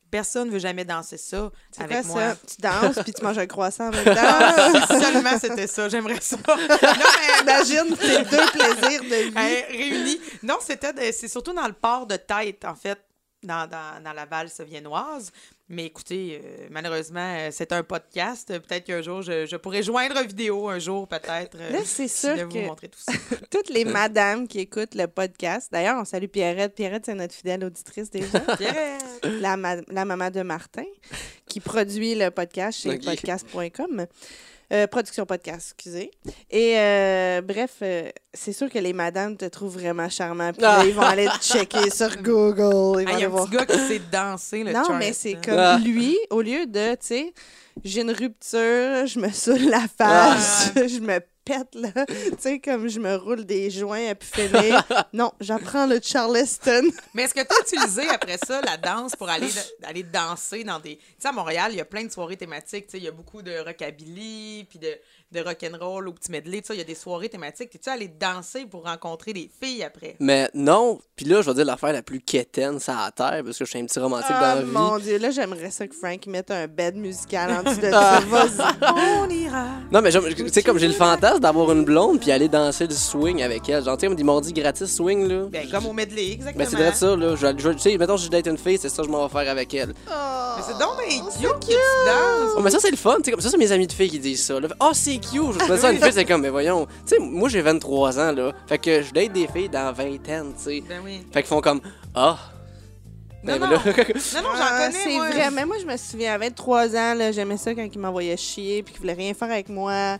Personne 0.09 0.47
ne 0.47 0.53
veut 0.53 0.59
jamais 0.59 0.85
danser 0.85 1.17
ça 1.17 1.51
C'est 1.71 1.83
avec 1.83 2.01
quoi 2.03 2.07
moi. 2.13 2.21
ça? 2.35 2.37
Tu 2.47 2.61
danses 2.61 3.03
puis 3.03 3.13
tu 3.13 3.23
manges 3.23 3.37
un 3.37 3.47
croissant 3.47 3.87
en 3.87 3.91
même 3.91 4.05
temps? 4.15 4.99
Seulement 5.01 5.39
c'était 5.39 5.67
ça, 5.67 5.89
j'aimerais 5.89 6.21
ça. 6.21 6.37
non, 6.47 6.55
mais 6.69 7.41
Imagine 7.41 7.97
tes 7.97 8.23
deux 8.23 8.51
plaisirs 8.51 9.01
de 9.03 9.29
vie. 9.29 9.37
hey, 9.37 9.63
réunis. 9.77 10.19
Non, 10.43 10.57
c'était 10.61 11.11
c'est 11.11 11.27
surtout 11.27 11.53
dans 11.53 11.67
le 11.67 11.73
port 11.73 12.05
de 12.05 12.15
tête, 12.17 12.63
en 12.65 12.75
fait, 12.75 12.99
dans, 13.43 13.67
dans, 13.67 14.03
dans 14.03 14.13
la 14.13 14.25
valse 14.25 14.61
viennoise. 14.61 15.31
Mais 15.73 15.85
écoutez, 15.85 16.41
euh, 16.43 16.67
malheureusement, 16.69 17.33
euh, 17.39 17.49
c'est 17.51 17.71
un 17.71 17.81
podcast. 17.81 18.47
Peut-être 18.59 18.83
qu'un 18.83 19.01
jour, 19.01 19.21
je, 19.21 19.45
je 19.45 19.55
pourrais 19.55 19.81
joindre 19.81 20.21
vidéo, 20.23 20.67
un 20.67 20.79
jour, 20.79 21.07
peut-être. 21.07 21.57
euh, 21.57 21.71
Là, 21.71 21.79
c'est 21.85 22.09
sûr 22.09 22.35
de 22.35 22.43
vous 22.43 22.49
que- 22.49 22.65
montrer 22.67 22.89
tout 22.89 22.99
ça. 22.99 23.13
Toutes 23.49 23.69
les 23.69 23.85
madames 23.85 24.47
qui 24.49 24.59
écoutent 24.59 24.95
le 24.95 25.07
podcast. 25.07 25.69
D'ailleurs, 25.71 25.97
on 26.01 26.03
salue 26.05 26.25
Pierrette. 26.27 26.75
Pierrette, 26.75 27.05
c'est 27.05 27.13
notre 27.15 27.33
fidèle 27.33 27.63
auditrice 27.63 28.11
déjà. 28.11 28.39
Pierrette! 28.57 29.01
la, 29.39 29.55
ma- 29.55 29.77
la 29.89 30.03
maman 30.03 30.29
de 30.29 30.41
Martin, 30.41 30.83
qui 31.47 31.61
produit 31.61 32.15
le 32.15 32.31
podcast 32.31 32.81
chez 32.81 32.97
podcast.com. 32.99 34.07
Euh, 34.71 34.87
production 34.87 35.25
podcast, 35.25 35.73
excusez. 35.75 36.11
Et 36.49 36.75
euh, 36.77 37.41
bref, 37.41 37.71
euh, 37.81 38.09
c'est 38.33 38.53
sûr 38.53 38.69
que 38.69 38.79
les 38.79 38.93
madames 38.93 39.35
te 39.35 39.43
trouvent 39.45 39.73
vraiment 39.77 40.07
charmant. 40.07 40.53
Puis 40.53 40.61
là, 40.61 40.77
Ah. 40.79 40.85
ils 40.85 40.93
vont 40.93 41.01
aller 41.01 41.25
te 41.27 41.43
checker 41.43 41.89
sur 41.93 42.15
Google. 42.21 43.01
Il 43.11 43.19
y 43.19 43.23
a 43.23 43.25
un 43.25 43.29
voir. 43.29 43.45
petit 43.49 43.57
gars 43.57 43.65
qui 43.65 43.77
sait 43.77 44.01
danser, 44.11 44.63
le 44.63 44.71
Non, 44.71 44.93
mais 44.97 45.11
c'est 45.11 45.33
comme 45.43 45.57
Ah. 45.59 45.77
lui, 45.83 46.17
au 46.29 46.41
lieu 46.41 46.65
de, 46.67 46.91
tu 46.91 46.97
sais, 47.01 47.33
j'ai 47.83 48.01
une 48.01 48.11
rupture, 48.11 49.05
je 49.07 49.19
me 49.19 49.29
saoule 49.29 49.69
la 49.69 49.81
face, 49.97 50.71
Ah. 50.75 50.79
je 50.87 50.99
me 50.99 51.19
là. 51.73 52.05
Tu 52.05 52.35
sais, 52.39 52.59
comme 52.59 52.87
je 52.87 52.99
me 52.99 53.15
roule 53.15 53.45
des 53.45 53.69
joints 53.69 54.09
à 54.09 54.15
pu 54.15 54.27
finir. 54.27 54.83
Non, 55.13 55.31
j'apprends 55.39 55.85
le 55.87 55.99
Charleston. 56.01 56.83
Mais 57.13 57.23
est-ce 57.23 57.33
que 57.33 57.41
tu 57.41 57.47
as 57.53 57.61
utilisé 57.61 58.07
après 58.09 58.37
ça 58.37 58.61
la 58.61 58.77
danse 58.77 59.15
pour 59.15 59.29
aller, 59.29 59.49
aller 59.83 60.03
danser 60.03 60.63
dans 60.63 60.79
des. 60.79 60.97
Tu 60.97 61.03
sais, 61.19 61.27
à 61.27 61.31
Montréal, 61.31 61.71
il 61.73 61.77
y 61.77 61.81
a 61.81 61.85
plein 61.85 62.03
de 62.03 62.11
soirées 62.11 62.37
thématiques. 62.37 62.85
Tu 62.87 62.91
sais, 62.91 62.97
il 62.97 63.03
y 63.03 63.07
a 63.07 63.11
beaucoup 63.11 63.41
de 63.41 63.57
rockabilly, 63.59 64.65
puis 64.69 64.79
de, 64.79 64.97
de 65.31 65.39
rock'n'roll 65.41 66.07
au 66.07 66.13
petit 66.13 66.31
medley. 66.31 66.61
Tu 66.61 66.67
sais, 66.67 66.73
il 66.75 66.79
y 66.79 66.81
a 66.81 66.85
des 66.85 66.95
soirées 66.95 67.29
thématiques. 67.29 67.69
T'es-tu 67.69 67.89
allé 67.89 68.07
danser 68.07 68.65
pour 68.65 68.83
rencontrer 68.85 69.33
des 69.33 69.49
filles 69.61 69.83
après? 69.83 70.15
Mais 70.19 70.49
non, 70.53 70.99
puis 71.15 71.25
là, 71.25 71.41
je 71.41 71.49
vais 71.49 71.55
dire 71.55 71.65
l'affaire 71.65 71.93
la 71.93 72.01
plus 72.01 72.19
quétaine, 72.21 72.79
ça 72.79 72.99
à 72.99 73.11
terre, 73.11 73.41
parce 73.45 73.57
que 73.57 73.65
je 73.65 73.69
suis 73.69 73.79
un 73.79 73.85
petit 73.85 73.99
romantique 73.99 74.27
Ah, 74.31 74.55
dans 74.55 74.59
la 74.59 74.61
vie. 74.65 74.71
mon 74.71 74.97
Dieu, 74.99 75.17
là, 75.17 75.31
j'aimerais 75.31 75.71
ça 75.71 75.87
que 75.87 75.95
Frank 75.95 76.25
mette 76.27 76.51
un 76.51 76.67
bed 76.67 76.95
musical 76.95 77.51
en 77.51 77.63
dessous 77.63 77.81
de 77.81 77.89
ça. 77.91 78.19
Vas-y. 78.21 78.91
On 79.17 79.29
ira. 79.29 79.65
Non, 79.91 80.01
mais 80.01 80.11
tu 80.11 80.49
sais, 80.49 80.63
comme 80.63 80.77
j'ai 80.77 80.87
le 80.87 80.93
fantasme 80.93 81.39
d'avoir 81.39 81.71
une 81.71 81.83
blonde 81.85 82.19
puis 82.19 82.31
aller 82.31 82.47
danser 82.49 82.87
le 82.87 82.93
swing 82.95 83.41
avec 83.41 83.67
elle. 83.69 83.83
Genre, 83.83 83.95
tu 83.97 84.01
sais, 84.01 84.07
comme 84.07 84.15
des 84.15 84.23
mardis 84.23 84.53
gratis 84.53 84.93
swing, 84.93 85.27
là. 85.27 85.45
Ben, 85.49 85.69
comme 85.69 85.85
au 85.85 85.93
medley, 85.93 86.31
exactement. 86.33 86.63
Ben, 86.63 86.69
c'est 86.69 86.75
vrai 86.77 86.93
ça, 86.93 87.15
là. 87.15 87.35
Je, 87.35 87.47
je 87.57 87.69
tu 87.69 87.79
sais, 87.79 87.97
mettons, 87.97 88.17
je 88.17 88.29
date 88.29 88.47
une 88.47 88.57
fille, 88.57 88.77
c'est 88.77 88.89
ça, 88.89 89.03
je 89.03 89.09
m'en 89.09 89.25
vais 89.27 89.31
faire 89.31 89.49
avec 89.51 89.73
elle. 89.73 89.93
Mais 90.07 90.63
c'est 90.67 90.77
donc 90.77 90.97
bien 90.97 91.19
cute 91.23 91.59
que 91.59 91.65
tu 91.67 92.05
danses. 92.05 92.55
Ouais, 92.57 92.61
mais 92.63 92.69
ça, 92.71 92.79
c'est 92.79 92.91
le 92.91 92.97
fun. 92.97 93.15
tu 93.17 93.23
sais, 93.25 93.31
Comme 93.31 93.41
ça, 93.41 93.49
c'est 93.49 93.57
mes 93.57 93.71
amis 93.71 93.87
de 93.87 93.93
filles 93.93 94.09
qui 94.09 94.19
disent 94.19 94.43
ça. 94.45 94.59
là. 94.59 94.67
Ah, 94.79 94.91
c'est 94.93 95.17
cute. 95.21 95.59
Je 95.69 95.75
ça, 95.77 95.91
une 95.91 96.01
fille, 96.01 96.11
c'est 96.13 96.25
comme, 96.25 96.41
mais 96.41 96.49
voyons. 96.49 96.85
Tu 97.05 97.15
sais, 97.15 97.19
moi, 97.19 97.47
j'ai 97.49 97.61
23 97.61 98.19
ans, 98.19 98.31
là. 98.31 98.51
Fait 98.67 98.77
que 98.77 99.01
je 99.01 99.13
date 99.13 99.31
des 99.31 99.47
filles 99.47 99.69
dans 99.69 99.93
vingtaine, 99.93 100.53
tu 100.57 100.63
sais. 100.63 100.83
Ben 100.87 100.99
oui. 101.03 101.21
Fait 101.31 101.41
qu'ils 101.41 101.49
font 101.49 101.61
comme, 101.61 101.81
ah. 102.15 102.37
Non, 103.43 103.53
Ben, 103.53 103.59
non. 103.59 103.69
là- 103.71 103.77
Non, 103.77 103.83
non, 103.85 104.49
j'en 104.55 104.63
Ah, 104.63 104.85
connais, 104.85 104.91
C'est 105.03 105.15
moi. 105.15 105.29
vrai, 105.29 105.49
mais 105.51 105.65
moi, 105.65 105.75
je 105.81 105.85
me 105.85 105.97
souviens, 105.97 106.33
à 106.33 106.37
23 106.37 106.95
ans, 106.95 107.13
là, 107.15 107.31
j'aimais 107.31 107.57
ça 107.57 107.73
quand 107.73 107.87
ils 107.91 107.99
m'envoyaient 107.99 108.37
chier, 108.37 108.83
puis 108.83 108.93
qu'ils 108.93 109.01
voulaient 109.01 109.13
rien 109.13 109.33
faire 109.33 109.49
avec 109.49 109.67
moi, 109.69 110.17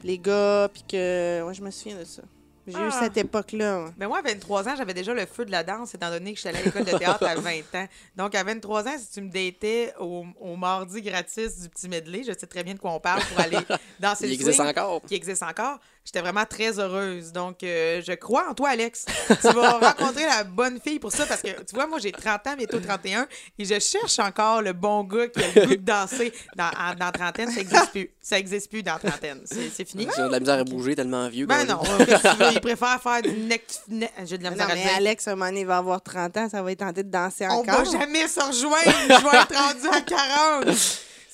puis 0.00 0.08
les 0.08 0.18
gars, 0.18 0.68
puis 0.72 0.82
que. 0.88 1.42
Ouais, 1.42 1.54
je 1.54 1.62
me 1.62 1.70
souviens 1.70 1.98
de 1.98 2.04
ça. 2.04 2.22
J'ai 2.66 2.78
eu 2.78 2.88
Ah. 2.90 2.98
cette 3.02 3.16
époque-là. 3.18 3.90
Ben 3.96 4.08
moi, 4.08 4.18
à 4.18 4.22
23 4.22 4.68
ans, 4.68 4.74
j'avais 4.76 4.94
déjà 4.94 5.12
le 5.12 5.26
feu 5.26 5.44
de 5.44 5.50
la 5.50 5.62
danse, 5.62 5.94
étant 5.94 6.10
donné 6.10 6.32
que 6.32 6.38
j'étais 6.38 6.48
allée 6.50 6.58
à 6.58 6.62
l'école 6.64 6.84
de 6.84 6.96
théâtre 6.98 7.26
à 7.26 7.34
20 7.34 7.50
ans. 7.74 7.86
Donc, 8.16 8.34
à 8.34 8.42
23 8.42 8.88
ans, 8.88 8.96
si 8.98 9.10
tu 9.12 9.20
me 9.20 9.28
datais 9.30 9.92
au, 10.00 10.24
au 10.40 10.56
mardi 10.56 11.02
gratis 11.02 11.60
du 11.60 11.68
petit 11.68 11.88
medley, 11.88 12.22
je 12.26 12.32
sais 12.32 12.46
très 12.46 12.64
bien 12.64 12.74
de 12.74 12.78
quoi 12.78 12.92
on 12.92 13.00
parle 13.00 13.22
pour 13.24 13.38
aller 13.40 13.58
danser 14.00 14.24
Il 14.24 14.28
le 14.28 14.34
existe 14.34 14.54
swing, 14.54 14.68
encore. 14.68 15.02
qui 15.02 15.14
existe 15.14 15.42
encore. 15.42 15.78
J'étais 16.04 16.20
vraiment 16.20 16.44
très 16.44 16.78
heureuse. 16.78 17.32
Donc, 17.32 17.62
euh, 17.62 18.02
je 18.06 18.12
crois 18.12 18.50
en 18.50 18.54
toi, 18.54 18.68
Alex. 18.68 19.06
Tu 19.28 19.48
vas 19.48 19.70
rencontrer 19.78 20.26
la 20.26 20.44
bonne 20.44 20.78
fille 20.78 20.98
pour 20.98 21.10
ça 21.10 21.24
parce 21.24 21.40
que, 21.40 21.48
tu 21.48 21.74
vois, 21.74 21.86
moi, 21.86 21.98
j'ai 21.98 22.12
30 22.12 22.46
ans, 22.46 22.54
bientôt 22.58 22.78
31, 22.78 23.26
et 23.58 23.64
je 23.64 23.78
cherche 23.78 24.18
encore 24.18 24.60
le 24.60 24.74
bon 24.74 25.02
gars 25.04 25.28
qui 25.28 25.42
a 25.42 25.46
le 25.54 25.66
goût 25.66 25.76
de 25.76 25.80
danser. 25.82 26.30
Dans, 26.56 26.64
en- 26.78 26.94
dans 26.94 27.10
trentaine, 27.10 27.48
ça 27.50 27.56
n'existe 27.56 27.90
plus. 27.90 28.10
Ça 28.20 28.36
n'existe 28.36 28.70
plus 28.70 28.82
dans 28.82 28.98
trentaine. 28.98 29.40
C'est 29.46 29.70
c'est 29.70 29.86
fini. 29.88 30.06
Ils 30.14 30.22
ont 30.22 30.26
de 30.26 30.32
la 30.32 30.40
misère 30.40 30.58
à 30.58 30.64
bouger 30.64 30.94
tellement 30.94 31.26
vieux. 31.30 31.46
Ben 31.46 31.64
non, 31.64 31.80
tu 31.82 32.06
veux? 32.06 32.52
il 32.52 32.60
préfère 32.60 33.00
faire 33.02 33.22
du 33.22 33.30
neck... 33.30 33.64
ne- 33.88 34.06
J'ai 34.26 34.36
de 34.36 34.42
la 34.44 34.50
Non, 34.50 34.56
misère 34.56 34.70
à 34.70 34.74
mais. 34.74 34.94
Alex, 34.96 35.26
à 35.26 35.30
un 35.32 35.34
moment 35.36 35.46
donné, 35.48 35.60
il 35.60 35.66
va 35.66 35.78
avoir 35.78 36.02
30 36.02 36.36
ans, 36.36 36.48
ça 36.50 36.62
va 36.62 36.70
être 36.70 36.80
tenté 36.80 37.02
de 37.02 37.10
danser 37.10 37.46
On 37.48 37.60
encore. 37.60 37.82
va 37.82 37.98
jamais 37.98 38.28
se 38.28 38.40
rejoindre. 38.40 38.74
Je 38.84 39.30
vais 39.30 39.38
être 39.38 39.56
rendu 39.56 39.88
à 39.96 40.00
40. 40.02 40.76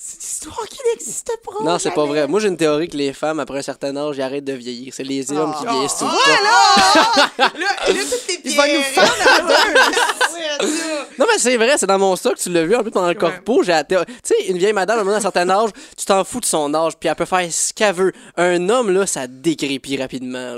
C'est 0.03 0.15
une 0.15 0.23
histoire 0.49 0.65
qui 0.67 0.79
n'existe 0.91 1.31
pas. 1.45 1.63
Non, 1.63 1.77
c'est 1.77 1.91
pas 1.91 2.05
vrai. 2.05 2.27
Moi, 2.27 2.39
j'ai 2.39 2.47
une 2.47 2.57
théorie 2.57 2.87
que 2.87 2.97
les 2.97 3.13
femmes, 3.13 3.39
après 3.39 3.59
un 3.59 3.61
certain 3.61 3.95
âge, 3.95 4.17
ils 4.17 4.21
arrêtent 4.23 4.43
de 4.45 4.53
vieillir. 4.53 4.91
C'est 4.95 5.03
les 5.03 5.31
hommes 5.31 5.53
qui 5.59 5.65
Oh. 5.67 5.71
vieillissent 5.71 5.97
tout 5.99 6.05
le 6.05 6.11
Ouais, 6.11 6.37
temps. 6.37 6.43
là! 6.43 7.23
Là, 7.37 7.51
là, 7.53 7.69
toutes 7.85 8.27
les 8.27 8.51
Il 8.51 8.57
va 8.57 8.67
nous 8.67 8.81
ça. 8.95 9.03
Non, 11.19 11.25
mais 11.31 11.37
c'est 11.37 11.55
vrai, 11.57 11.75
c'est 11.77 11.85
dans 11.85 11.99
mon 11.99 12.15
stock, 12.15 12.35
tu 12.37 12.49
l'as 12.49 12.65
vu 12.65 12.75
en 12.75 12.81
plus 12.81 12.89
pendant 12.91 13.09
le 13.09 13.13
corpo. 13.13 13.63
Tu 13.63 13.71
sais, 14.23 14.35
une 14.47 14.57
vieille 14.57 14.73
madame, 14.73 14.97
à 14.97 15.01
un 15.01 15.03
moment, 15.03 15.15
à 15.15 15.19
un 15.19 15.21
certain 15.21 15.47
âge, 15.49 15.69
tu 15.95 16.05
t'en 16.05 16.23
fous 16.23 16.39
de 16.39 16.45
son 16.45 16.73
âge, 16.73 16.93
puis 16.99 17.07
elle 17.07 17.15
peut 17.15 17.25
faire 17.25 17.47
ce 17.51 17.71
qu'elle 17.71 17.93
veut. 17.93 18.13
Un 18.37 18.69
homme, 18.69 18.89
là, 18.91 19.05
ça 19.05 19.27
décrépit 19.27 19.97
rapidement. 19.97 20.57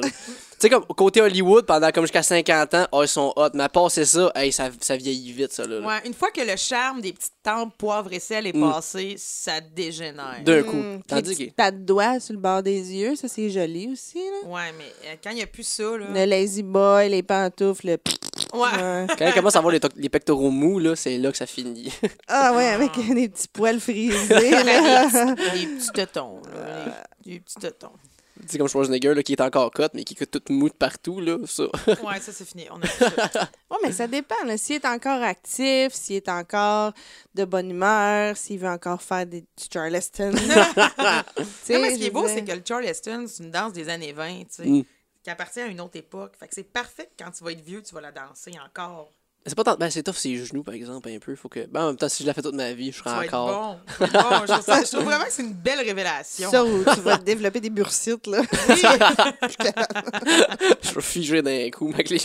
Sais, 0.64 0.70
comme 0.70 0.86
côté 0.86 1.22
Hollywood, 1.22 1.66
pendant 1.66 1.90
comme 1.92 2.04
jusqu'à 2.04 2.24
50 2.24 2.74
ans, 2.74 2.88
oh, 2.92 3.04
ils 3.04 3.08
sont 3.08 3.32
hot. 3.36 3.50
Mais 3.54 3.64
à 3.64 3.70
passer 3.70 4.06
ça, 4.06 4.32
hey, 4.36 4.52
ça, 4.52 4.70
ça 4.82 4.96
vieillit 4.98 5.32
vite, 5.32 5.52
ça, 5.54 5.66
là. 5.66 5.80
là. 5.80 5.88
Ouais, 5.88 6.02
une 6.06 6.14
fois 6.14 6.32
que 6.32 6.42
le 6.42 6.56
charme 6.58 7.02
des 7.02 7.14
petites 7.14 7.34
tempes 7.44 7.74
poivre 7.78 8.12
et 8.14 8.20
sel 8.20 8.48
est 8.48 8.56
Mm. 8.56 8.72
passé, 8.72 9.16
ça 9.18 9.60
dégénère. 9.62 10.42
D'un 10.44 10.64
coup. 10.64 10.72
Puis 10.82 11.02
Tandis 11.08 11.36
les 11.36 11.48
que. 11.48 11.54
pattes 11.54 11.80
de 11.82 11.86
doigts 11.86 12.20
sur 12.20 12.34
le 12.34 12.40
bord 12.40 12.62
des 12.64 12.94
yeux, 12.94 13.16
ça, 13.16 13.28
c'est 13.28 13.50
joli 13.50 13.90
aussi. 13.92 14.18
Là. 14.20 14.50
Ouais, 14.50 14.74
mais 14.78 14.92
euh, 15.10 15.16
quand 15.24 15.30
il 15.32 15.36
n'y 15.38 15.42
a 15.44 15.48
plus 15.48 15.64
ça, 15.68 15.84
là. 15.98 16.06
Le 16.14 16.26
lazy 16.26 16.64
boy, 16.64 17.10
les 17.10 17.24
pantoufles, 17.24 17.88
le... 17.88 17.98
Ouais. 18.54 18.60
Ouais. 18.62 19.08
Quand 19.18 19.26
il 19.28 19.34
commence 19.34 19.56
à 19.56 19.60
avoir 19.60 19.72
les, 19.74 19.80
to- 19.80 19.88
les 19.96 20.10
pectoraux 20.10 20.50
mous, 20.50 20.80
là, 20.80 20.96
c'est 20.96 21.18
là 21.18 21.32
que 21.32 21.38
ça 21.38 21.46
finit. 21.46 21.92
Ah 22.28 22.54
ouais, 22.56 22.68
avec 22.68 22.92
des 23.14 23.30
petits 23.30 23.48
poils 23.48 23.80
frisés. 23.80 24.28
là. 24.30 25.06
Les 25.54 25.68
petits 25.68 25.92
tetons, 25.94 26.42
là. 26.54 26.86
Les, 27.26 27.34
les 27.34 27.40
petits 27.40 27.56
tetons. 27.56 27.92
Tu 28.46 28.52
sais, 28.52 28.58
comme 28.58 28.68
Schwarzenegger, 28.68 29.14
là, 29.14 29.24
qui 29.24 29.34
est 29.34 29.42
encore 29.42 29.72
cote, 29.72 29.92
mais 29.94 30.04
qui 30.04 30.16
est 30.22 30.26
tout 30.26 30.42
mou 30.54 30.70
de 30.70 30.74
partout, 30.74 31.20
là, 31.20 31.38
ça. 31.46 31.64
Ouais, 32.04 32.20
ça, 32.20 32.32
c'est 32.32 32.46
fini. 32.46 32.66
On 32.72 32.82
a 32.82 32.88
ça. 32.88 33.10
Ouais, 33.72 33.78
mais 33.84 33.92
ça 33.92 34.08
dépend. 34.08 34.44
là. 34.46 34.58
S'il 34.58 34.76
est 34.78 34.86
encore 34.86 35.22
actif, 35.22 35.94
s'il 35.94 36.18
est 36.18 36.30
encore 36.30 36.94
de 37.34 37.46
bonne 37.46 37.72
humeur, 37.72 38.38
s'il 38.38 38.60
veut 38.60 38.68
encore 38.70 39.02
faire 39.02 39.26
des, 39.26 39.42
du 39.42 39.48
Charleston. 39.72 40.32
Tu 41.38 41.44
sais, 41.64 41.74
Non, 41.76 41.82
mais 41.82 41.94
ce 41.94 41.98
qui 41.98 42.06
est 42.06 42.10
beau, 42.12 42.28
c'est 42.28 42.44
que 42.44 42.52
le 42.52 42.62
Charleston, 42.68 43.26
c'est 43.28 43.44
une 43.44 43.52
danse 43.52 43.74
des 43.74 43.90
années 43.90 44.14
20, 44.14 44.40
tu 44.40 44.46
sais, 44.50 44.66
Mm. 44.68 44.84
qui 45.24 45.30
appartient 45.30 45.62
à 45.62 45.66
une 45.68 45.82
autre 45.82 45.98
époque. 45.98 46.34
Fait 46.40 46.48
que 46.48 46.54
c'est 46.54 46.64
parfait 46.72 47.06
que 47.18 47.24
quand 47.24 47.32
tu 47.32 47.44
vas 47.44 47.52
être 47.52 47.62
vieux, 47.64 47.82
tu 47.82 47.94
vas 47.96 48.02
la 48.02 48.12
danser 48.12 48.52
encore. 48.66 49.12
C'est 49.46 49.56
pas 49.56 49.64
tant. 49.66 49.76
Ben, 49.76 49.90
c'est 49.90 50.04
tough 50.04 50.16
ses 50.16 50.38
genoux, 50.38 50.64
par 50.64 50.74
exemple, 50.74 51.10
un 51.10 51.20
peu. 51.20 51.36
Faut 51.36 51.50
que. 51.50 51.66
Ben, 51.68 51.84
en 51.84 51.88
même 51.88 51.98
temps, 51.98 52.08
si 52.08 52.24
je 52.24 52.28
la 52.28 52.34
fais 52.34 52.42
toute 52.42 52.56
ma 52.56 52.72
vie, 52.72 52.94
je 52.94 53.00
serai 53.00 53.28
encore. 53.28 53.78
bon. 54.00 54.08
Bon. 54.08 54.08
Je, 54.08 54.52
trouve 54.54 54.62
ça- 54.66 54.84
je 54.84 54.88
trouve 54.92 55.04
vraiment 55.04 55.26
que 55.26 55.32
c'est 55.32 55.42
une 55.42 55.54
belle 55.54 55.80
révélation. 55.80 56.50
Ça 56.50 56.64
où 56.64 56.84
tu 56.94 57.02
vas 57.02 57.18
développer 57.18 57.60
des 57.60 57.70
bursites, 57.70 58.28
là. 58.28 58.40
Oui. 58.70 58.76
Je 60.82 60.94
vais 60.96 61.02
figer 61.02 61.42
d'un 61.42 61.70
coup. 61.72 61.94
Les... 62.10 62.20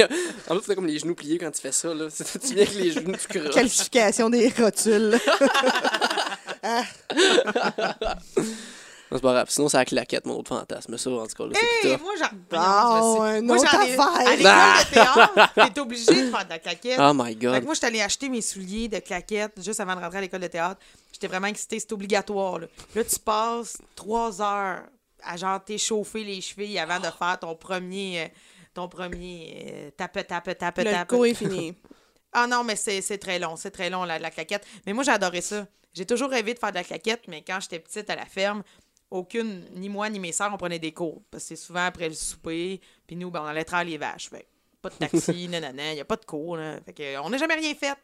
En 0.49 0.55
plus, 0.57 0.65
c'est 0.67 0.75
comme 0.77 0.87
les 0.87 0.99
genoux 0.99 1.15
pliés 1.17 1.39
quand 1.39 1.51
tu 1.51 1.61
fais 1.61 1.73
ça, 1.73 1.93
là. 1.93 2.07
C'est- 2.11 2.39
Tu 2.39 2.55
viens 2.55 2.63
avec 2.65 2.75
les 2.77 2.93
genoux, 2.93 3.13
tu 3.21 3.39
croches. 3.39 3.55
Qualification 3.55 4.31
des 4.31 4.53
rotules. 4.57 5.19
Non, 9.11 9.17
c'est 9.17 9.23
pas 9.23 9.33
grave. 9.33 9.47
Sinon, 9.51 9.69
c'est 9.69 9.77
la 9.79 9.85
claquette, 9.85 10.27
mon 10.27 10.35
autre 10.39 10.49
fantasme. 10.49 10.99
Ça, 10.99 11.11
en 11.11 11.27
tout 11.27 11.35
cas, 11.35 11.45
là, 11.47 11.53
c'est 11.83 11.89
Hey, 11.91 11.97
moi, 12.03 12.13
j'en. 12.19 12.27
Bon, 12.51 13.17
Voyons, 13.17 13.27
je 13.27 13.33
sais. 13.33 13.39
une 13.41 13.47
Moi, 13.47 13.57
autre 13.57 13.71
j'en 13.71 13.81
ai- 13.81 13.93
affaire. 13.93 14.15
À 14.15 14.37
l'école 14.37 14.85
de 14.85 14.91
théâtre, 15.55 15.73
t'es 15.75 15.81
obligé 15.81 16.23
de 16.25 16.31
faire 16.31 16.45
de 16.45 16.51
la 16.51 16.59
claquette. 16.59 16.99
Oh 17.01 17.13
my 17.15 17.25
Fait 17.29 17.35
god. 17.37 17.61
que 17.61 17.65
moi, 17.65 17.75
je 17.75 17.79
suis 17.79 17.87
allée 17.87 18.01
acheter 18.03 18.29
mes 18.29 18.43
souliers 18.43 18.89
de 18.89 18.99
claquettes 18.99 19.63
juste 19.63 19.81
avant 19.81 19.97
de 19.97 20.01
rentrer 20.01 20.19
à 20.19 20.21
l'école 20.21 20.41
de 20.41 20.47
théâtre. 20.49 20.81
J'étais 21.13 21.27
vraiment 21.27 21.47
excitée, 21.49 21.81
c'est 21.81 21.93
obligatoire. 21.93 22.59
Là. 22.59 22.67
Là, 22.95 23.05
tu 23.05 23.19
passes 23.19 23.79
trois 23.95 24.43
heures 24.43 24.83
à 25.25 25.37
genre 25.37 25.63
t'échauffer 25.65 26.23
les 26.25 26.41
chevilles 26.41 26.79
avant 26.79 26.99
de 26.99 27.05
faire 27.07 27.39
ton 27.41 27.55
premier. 27.55 28.23
euh, 28.23 28.29
ton 28.75 28.87
premier 28.89 29.67
euh, 29.73 29.91
tape, 29.97 30.25
tape, 30.27 30.57
tape, 30.57 30.79
Le 30.79 30.85
tape. 30.85 31.09
cours 31.09 31.27
est 31.27 31.35
fini. 31.35 31.75
Ah 32.31 32.47
non, 32.47 32.63
mais 32.63 32.77
c'est 32.77 33.01
c'est 33.01 33.17
très 33.17 33.39
long, 33.39 33.57
c'est 33.57 33.71
très 33.71 33.89
long, 33.89 34.05
la, 34.05 34.19
la 34.19 34.31
claquette. 34.31 34.65
Mais 34.87 34.93
moi, 34.93 35.03
j'ai 35.03 35.11
adoré 35.13 35.41
ça. 35.41 35.67
J'ai 35.95 36.05
toujours 36.05 36.29
rêvé 36.29 36.53
de 36.53 36.59
faire 36.59 36.69
de 36.71 36.75
la 36.77 36.85
claquette, 36.85 37.23
mais 37.27 37.43
quand 37.43 37.59
j'étais 37.59 37.79
petite 37.79 38.11
à 38.11 38.17
la 38.17 38.27
ferme, 38.27 38.63
aucune, 39.11 39.65
ni 39.75 39.89
moi 39.89 40.09
ni 40.11 40.19
mes 40.21 40.33
sœurs, 40.33 40.51
on 40.53 40.57
prenait 40.59 40.79
des 40.79 40.93
cours. 40.93 41.23
Parce 41.31 41.45
que 41.45 41.49
c'est 41.49 41.57
souvent 41.57 41.85
après 41.87 42.09
le 42.09 42.15
souper, 42.15 42.81
puis 43.07 43.17
nous, 43.17 43.31
ben, 43.31 43.41
on 43.43 43.47
allait 43.47 43.65
traire 43.65 43.85
les 43.85 43.99
vaches. 43.99 44.29
Fait 44.31 44.47
pas 44.83 44.91
de 44.91 44.95
taxi, 44.95 45.49
nanana, 45.51 45.91
il 45.93 45.95
n'y 45.97 46.01
a 46.01 46.05
pas 46.05 46.17
de 46.17 46.25
cours. 46.25 46.57
Là. 46.57 46.81
Fait 46.85 46.93
que, 46.93 47.19
on 47.21 47.31
n'a 47.31 47.39
jamais 47.39 47.55
rien 47.55 47.75
fait. 47.75 47.97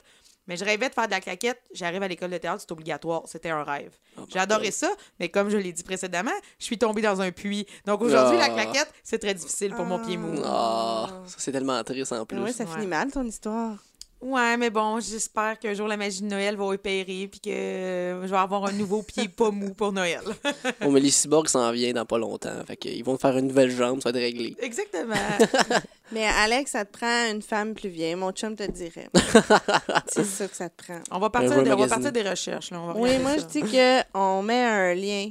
Mais 0.47 0.59
je 0.59 0.64
rêvais 0.64 0.90
de 0.90 0.95
faire 0.95 1.07
de 1.07 1.11
la 1.12 1.21
claquette. 1.23 1.59
J'arrive 1.73 2.03
à 2.03 2.09
l'école 2.09 2.29
de 2.31 2.37
théâtre, 2.37 2.61
c'est 2.61 2.71
obligatoire. 2.73 3.23
C'était 3.25 3.49
un 3.49 3.62
rêve. 3.64 3.97
J'ai 4.29 4.38
adoré 4.38 4.71
ça, 4.71 4.90
mais 5.19 5.31
comme 5.31 5.49
je 5.49 5.57
l'ai 5.57 5.73
dit 5.73 5.83
précédemment, 5.83 6.33
je 6.59 6.64
suis 6.67 6.77
tombée 6.77 7.01
dans 7.01 7.19
un 7.23 7.33
puits. 7.33 7.67
Donc 7.87 8.03
aujourd'hui, 8.03 8.37
la 8.37 8.45
Ah. 8.45 8.51
claquette, 8.51 8.93
c'est 9.03 9.19
très 9.19 9.33
difficile 9.33 9.73
pour 9.75 9.87
mon 9.87 9.99
pied 10.05 10.19
mou. 10.19 10.38
Ah, 10.45 11.07
ça, 11.27 11.37
c'est 11.38 11.53
tellement 11.53 11.83
triste 11.83 12.12
en 12.12 12.27
plus. 12.27 12.38
Ouais, 12.43 12.53
ça 12.53 12.64
Ouais. 12.64 12.75
finit 12.75 12.87
mal, 12.87 13.11
ton 13.11 13.25
histoire. 13.25 13.79
Ouais, 14.20 14.57
mais 14.57 14.70
bon, 14.70 15.00
j'espère 15.00 15.59
qu'un 15.59 15.74
jour 15.74 15.87
la 15.87 15.98
magie 15.98 16.22
de 16.22 16.27
Noël 16.29 16.57
va 16.57 16.64
opérer 16.64 17.29
puis 17.31 17.40
que 17.40 17.50
euh, 17.50 18.22
je 18.22 18.29
vais 18.29 18.37
avoir 18.38 18.64
un 18.64 18.72
nouveau 18.72 19.03
pied 19.03 19.29
pas 19.29 19.50
mou 19.50 19.74
pour 19.74 19.92
Noël. 19.92 20.20
Bon, 20.81 20.90
mais 20.90 21.00
les 21.00 21.11
cyborgs 21.11 21.48
s'en 21.48 21.70
viennent 21.72 21.96
dans 21.96 22.07
pas 22.07 22.16
longtemps. 22.18 22.55
Fait 22.66 22.77
qu'ils 22.77 23.05
vont 23.05 23.16
te 23.16 23.20
faire 23.20 23.37
une 23.37 23.48
nouvelle 23.48 23.70
jambe, 23.70 24.00
ça 24.03 24.11
va 24.11 24.18
être 24.18 24.24
réglé. 24.24 24.57
Exactement. 24.61 25.14
Mais 26.12 26.24
Alex, 26.27 26.70
ça 26.72 26.85
te 26.85 26.92
prend 26.96 27.31
une 27.31 27.42
femme 27.42 27.74
plus 27.74 27.88
vieille. 27.88 28.14
Mon 28.14 28.33
chum 28.33 28.55
te 28.57 28.70
dirait. 28.70 29.09
c'est 30.07 30.24
ça 30.24 30.48
que 30.48 30.57
ça 30.57 30.68
te 30.68 30.83
prend. 30.85 31.00
On 31.11 31.18
va 31.18 31.29
partir, 31.31 31.62
de- 31.62 31.70
on 31.70 31.77
va 31.77 31.87
partir 31.88 32.12
des 32.12 32.22
recherches. 32.22 32.70
Là. 32.70 32.81
On 32.81 32.87
va 32.92 33.00
Oui, 33.00 33.18
moi, 33.18 33.33
ça. 33.33 33.38
je 33.38 33.44
dis 33.61 33.62
que 33.62 34.00
on 34.14 34.42
met 34.42 34.62
un 34.62 34.94
lien. 34.94 35.31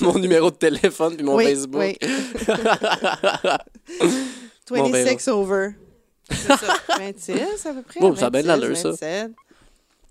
mon 0.00 0.18
numéro 0.18 0.50
de 0.50 0.56
téléphone 0.56 1.16
puis 1.16 1.24
mon 1.24 1.36
oui, 1.36 1.44
Facebook. 1.46 1.80
Oui. 1.80 1.96
Bon, 4.70 4.90
ben, 4.90 5.04
26 5.04 5.28
over. 5.28 5.68
C'est 6.30 6.56
ça. 6.56 6.76
26 6.98 7.66
à 7.66 7.72
peu 7.74 7.82
près. 7.82 8.00
Bon, 8.00 8.14
ça 8.16 8.26
a 8.26 8.30
bien 8.30 8.42
de 8.42 8.46
26, 8.48 8.60
l'allure, 8.60 8.76
ça. 8.76 8.88
27. 8.90 9.32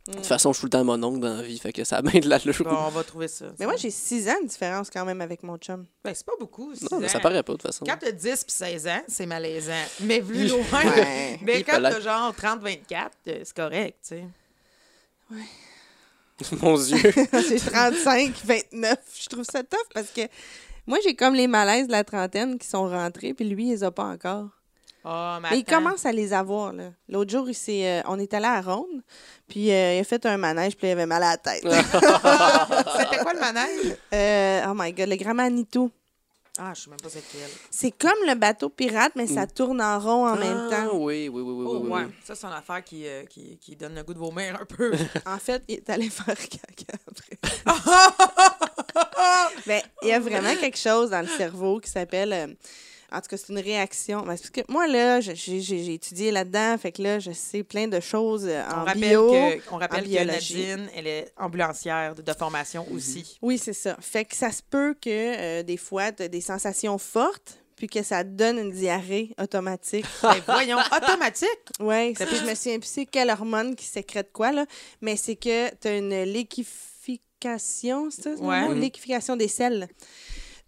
De 0.07 0.13
toute 0.13 0.25
façon, 0.25 0.51
je 0.51 0.57
suis 0.57 0.61
tout 0.61 0.65
le 0.65 0.69
temps 0.71 0.83
mon 0.83 1.01
oncle 1.03 1.19
dans 1.19 1.35
la 1.37 1.43
vie, 1.43 1.59
fait 1.59 1.71
que 1.71 1.83
ça 1.83 1.97
a 1.97 2.01
bien 2.01 2.19
de 2.19 2.27
l'allure. 2.27 2.55
Bon, 2.63 2.75
on 2.75 2.89
va 2.89 3.03
trouver 3.03 3.27
ça. 3.27 3.45
Mais 3.59 3.65
moi, 3.65 3.75
j'ai 3.77 3.91
6 3.91 4.29
ans 4.29 4.41
de 4.41 4.47
différence 4.47 4.89
quand 4.89 5.05
même 5.05 5.21
avec 5.21 5.43
mon 5.43 5.57
chum. 5.57 5.85
Ben, 6.03 6.13
c'est 6.15 6.25
pas 6.25 6.31
beaucoup. 6.39 6.73
six 6.73 6.89
Non, 6.91 6.99
mais 6.99 7.07
ça 7.07 7.19
ans. 7.19 7.21
paraît 7.21 7.43
pas, 7.43 7.53
de 7.53 7.57
toute 7.59 7.67
façon. 7.67 7.85
Quand 7.85 7.97
t'as 7.99 8.11
10 8.11 8.43
puis 8.43 8.51
16 8.53 8.87
ans, 8.87 9.01
c'est 9.07 9.27
malaisant. 9.27 9.71
Mais 10.01 10.19
plus 10.21 10.47
loin, 10.49 10.59
Ouais. 10.73 11.39
mais 11.43 11.59
Il 11.59 11.63
quand 11.63 11.79
t'as 11.79 11.99
genre 11.99 12.33
30-24, 12.33 13.09
euh, 13.27 13.41
c'est 13.43 13.53
correct, 13.55 13.97
tu 14.07 14.15
sais. 14.15 14.23
Mon 16.61 16.75
Dieu. 16.75 16.97
j'ai 17.47 17.59
35, 17.59 18.33
29. 18.43 18.97
Je 19.21 19.29
trouve 19.29 19.43
ça 19.45 19.61
tough 19.63 19.77
parce 19.93 20.07
que 20.09 20.21
moi, 20.87 20.97
j'ai 21.03 21.15
comme 21.15 21.35
les 21.35 21.47
malaises 21.47 21.85
de 21.85 21.91
la 21.91 22.03
trentaine 22.03 22.57
qui 22.57 22.67
sont 22.67 22.89
rentrés, 22.89 23.35
puis 23.35 23.45
lui, 23.47 23.65
il 23.67 23.69
les 23.69 23.83
a 23.83 23.91
pas 23.91 24.05
encore. 24.05 24.47
Oh, 25.03 25.37
mais 25.41 25.49
Mais 25.51 25.59
il 25.59 25.65
commence 25.65 26.05
à 26.05 26.11
les 26.11 26.31
avoir, 26.31 26.73
là. 26.73 26.91
L'autre 27.09 27.31
jour, 27.31 27.49
il 27.49 27.55
euh, 27.85 28.01
on 28.07 28.19
est 28.19 28.33
allé 28.33 28.45
à 28.45 28.61
Ronde, 28.61 29.01
puis 29.47 29.71
euh, 29.71 29.95
il 29.95 29.99
a 29.99 30.03
fait 30.03 30.23
un 30.27 30.37
manège, 30.37 30.77
puis 30.77 30.87
il 30.87 30.91
avait 30.91 31.07
mal 31.07 31.23
à 31.23 31.31
la 31.31 31.37
tête. 31.37 31.63
C'était 31.63 33.23
quoi 33.23 33.33
le 33.33 33.39
manège? 33.39 33.95
Euh, 34.13 34.63
oh 34.69 34.73
my 34.75 34.93
God, 34.93 35.09
le 35.09 35.15
Grand 35.15 35.33
Manitou. 35.33 35.89
Ah, 36.59 36.73
je 36.75 36.81
sais 36.81 36.89
même 36.89 36.99
pas 36.99 37.07
c'est 37.09 37.23
quel. 37.31 37.49
C'est 37.71 37.91
comme 37.91 38.27
le 38.27 38.35
bateau 38.35 38.67
pirate, 38.69 39.13
mais 39.15 39.25
ça 39.25 39.47
tourne 39.47 39.81
en 39.81 39.97
rond 39.99 40.27
en 40.27 40.35
même 40.35 40.67
Ah, 40.69 40.75
temps. 40.85 40.97
oui, 40.97 41.29
oui, 41.29 41.41
oui, 41.41 41.41
oui, 41.41 41.65
Oh, 41.65 41.77
oui, 41.77 41.81
oui, 41.85 41.89
ouais. 41.91 42.03
oui. 42.07 42.11
Ça, 42.25 42.35
c'est 42.35 42.45
une 42.45 42.51
affaire 42.53 42.83
qui, 42.83 43.07
euh, 43.07 43.23
qui, 43.25 43.57
qui 43.57 43.75
donne 43.77 43.95
le 43.95 44.03
goût 44.03 44.13
de 44.13 44.19
vomir 44.19 44.59
un 44.61 44.65
peu. 44.65 44.91
En 45.25 45.37
fait, 45.39 45.63
il 45.69 45.75
est 45.75 45.89
allé 45.89 46.09
faire 46.09 46.35
caca 46.35 46.99
après. 47.09 47.39
Mais 49.65 49.81
il 50.03 50.09
y 50.09 50.13
a 50.13 50.19
vraiment 50.19 50.53
quelque 50.57 50.77
chose 50.77 51.09
dans 51.11 51.21
le 51.21 51.27
cerveau 51.27 51.79
qui 51.79 51.89
s'appelle. 51.89 52.33
euh, 52.33 52.47
En 53.11 53.19
tout 53.21 53.27
cas, 53.29 53.37
c'est 53.37 53.49
une 53.49 53.59
réaction. 53.59 54.19
Ben, 54.21 54.27
parce 54.37 54.49
que 54.49 54.61
moi, 54.69 54.87
là, 54.87 55.19
j'ai- 55.21 55.93
étudié 55.93 56.31
là-dedans, 56.31 56.77
fait 56.77 56.91
que 56.91 57.01
là, 57.01 57.19
je 57.19 57.31
sais 57.31 57.63
plein 57.63 57.87
de 57.87 57.99
choses 57.99 58.45
euh, 58.47 58.61
On 58.69 58.73
en 58.81 58.83
rappelle, 58.85 59.01
bio. 59.01 59.31
que, 59.31 59.59
on 59.73 59.77
rappelle 59.77 60.05
en 60.05 60.07
que. 60.07 60.23
Nadine, 60.25 60.89
elle 60.95 61.07
est 61.07 61.33
ambulancière 61.37 62.15
de, 62.15 62.21
de 62.21 62.33
formation 62.33 62.85
aussi. 62.91 63.37
Oui, 63.41 63.57
c'est 63.57 63.73
ça. 63.73 63.97
Fait 63.99 64.23
que 64.25 64.35
ça 64.35 64.51
se 64.51 64.61
peut 64.67 64.95
que 64.99 65.09
euh, 65.09 65.63
des 65.63 65.77
fois, 65.77 66.11
tu 66.11 66.23
as 66.23 66.27
des 66.27 66.41
sensations 66.41 66.97
fortes, 66.97 67.57
puis 67.75 67.87
que 67.87 68.03
ça 68.03 68.23
donne 68.23 68.59
une 68.59 68.71
diarrhée 68.71 69.33
automatique. 69.41 70.05
Ben, 70.21 70.35
voyons, 70.45 70.77
automatique. 70.95 71.49
Oui, 71.79 72.13
Ça 72.15 72.25
ça, 72.27 72.35
je 72.35 72.49
me 72.49 72.53
souviens 72.55 72.79
plus 72.79 72.87
c'est 72.89 73.05
quelle 73.05 73.29
hormone 73.31 73.75
qui 73.75 73.85
sécrète 73.85 74.31
quoi, 74.31 74.51
là, 74.51 74.65
mais 75.01 75.15
c'est 75.17 75.35
que 75.35 75.69
tu 75.75 75.87
as 75.87 75.97
une 75.97 76.23
liquification, 76.23 78.09
c'est 78.11 78.21
ça? 78.21 78.29
Ouais. 78.35 78.61
mot? 78.61 78.75
Mhm. 78.75 78.81
Liquification 78.81 79.35
des 79.35 79.47
selles. 79.47 79.87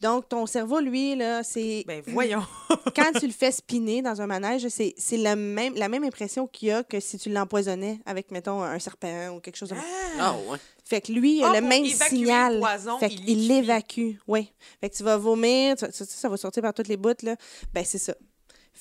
Donc, 0.03 0.27
ton 0.29 0.45
cerveau, 0.45 0.79
lui, 0.81 1.15
là, 1.15 1.41
c'est. 1.43 1.83
Ben 1.87 2.03
voyons. 2.07 2.43
Quand 2.95 3.11
tu 3.19 3.25
le 3.25 3.31
fais 3.33 3.51
spinner 3.51 4.01
dans 4.01 4.21
un 4.21 4.27
manège, 4.27 4.67
c'est 4.67 4.93
c'est 4.97 5.17
la 5.17 5.35
même, 5.35 5.73
la 5.75 5.87
même 5.87 6.03
impression 6.03 6.45
qu'il 6.45 6.67
y 6.67 6.71
a 6.71 6.83
que 6.83 6.99
si 6.99 7.17
tu 7.17 7.29
l'empoisonnais 7.29 7.99
avec, 8.05 8.29
mettons, 8.29 8.61
un 8.61 8.77
serpent 8.79 9.29
ou 9.35 9.39
quelque 9.39 9.55
chose 9.55 9.69
comme 9.69 9.77
ça. 9.79 9.83
Ah, 10.19 10.35
ouais. 10.49 10.57
Fait 10.83 10.99
que 11.01 11.11
lui, 11.13 11.37
il 11.37 11.43
a 11.45 11.51
Ah, 11.51 11.61
le 11.61 11.65
même 11.65 11.85
évacuer 11.85 12.09
le 12.11 12.17
signal. 12.17 12.59
poison, 12.59 12.99
fait 12.99 13.09
qu'il 13.09 13.47
l'évacue, 13.47 14.11
oui. 14.27 14.51
Fait 14.81 14.89
que 14.89 14.95
tu 14.95 15.03
vas 15.03 15.15
vomir, 15.17 15.77
tu- 15.77 15.85
ça, 15.89 16.05
ça 16.05 16.27
va 16.29 16.35
sortir 16.37 16.61
par 16.61 16.73
toutes 16.73 16.89
les 16.89 16.97
bouts, 16.97 17.13
là. 17.23 17.35
Ben, 17.73 17.83
c'est 17.85 17.97
ça. 17.97 18.13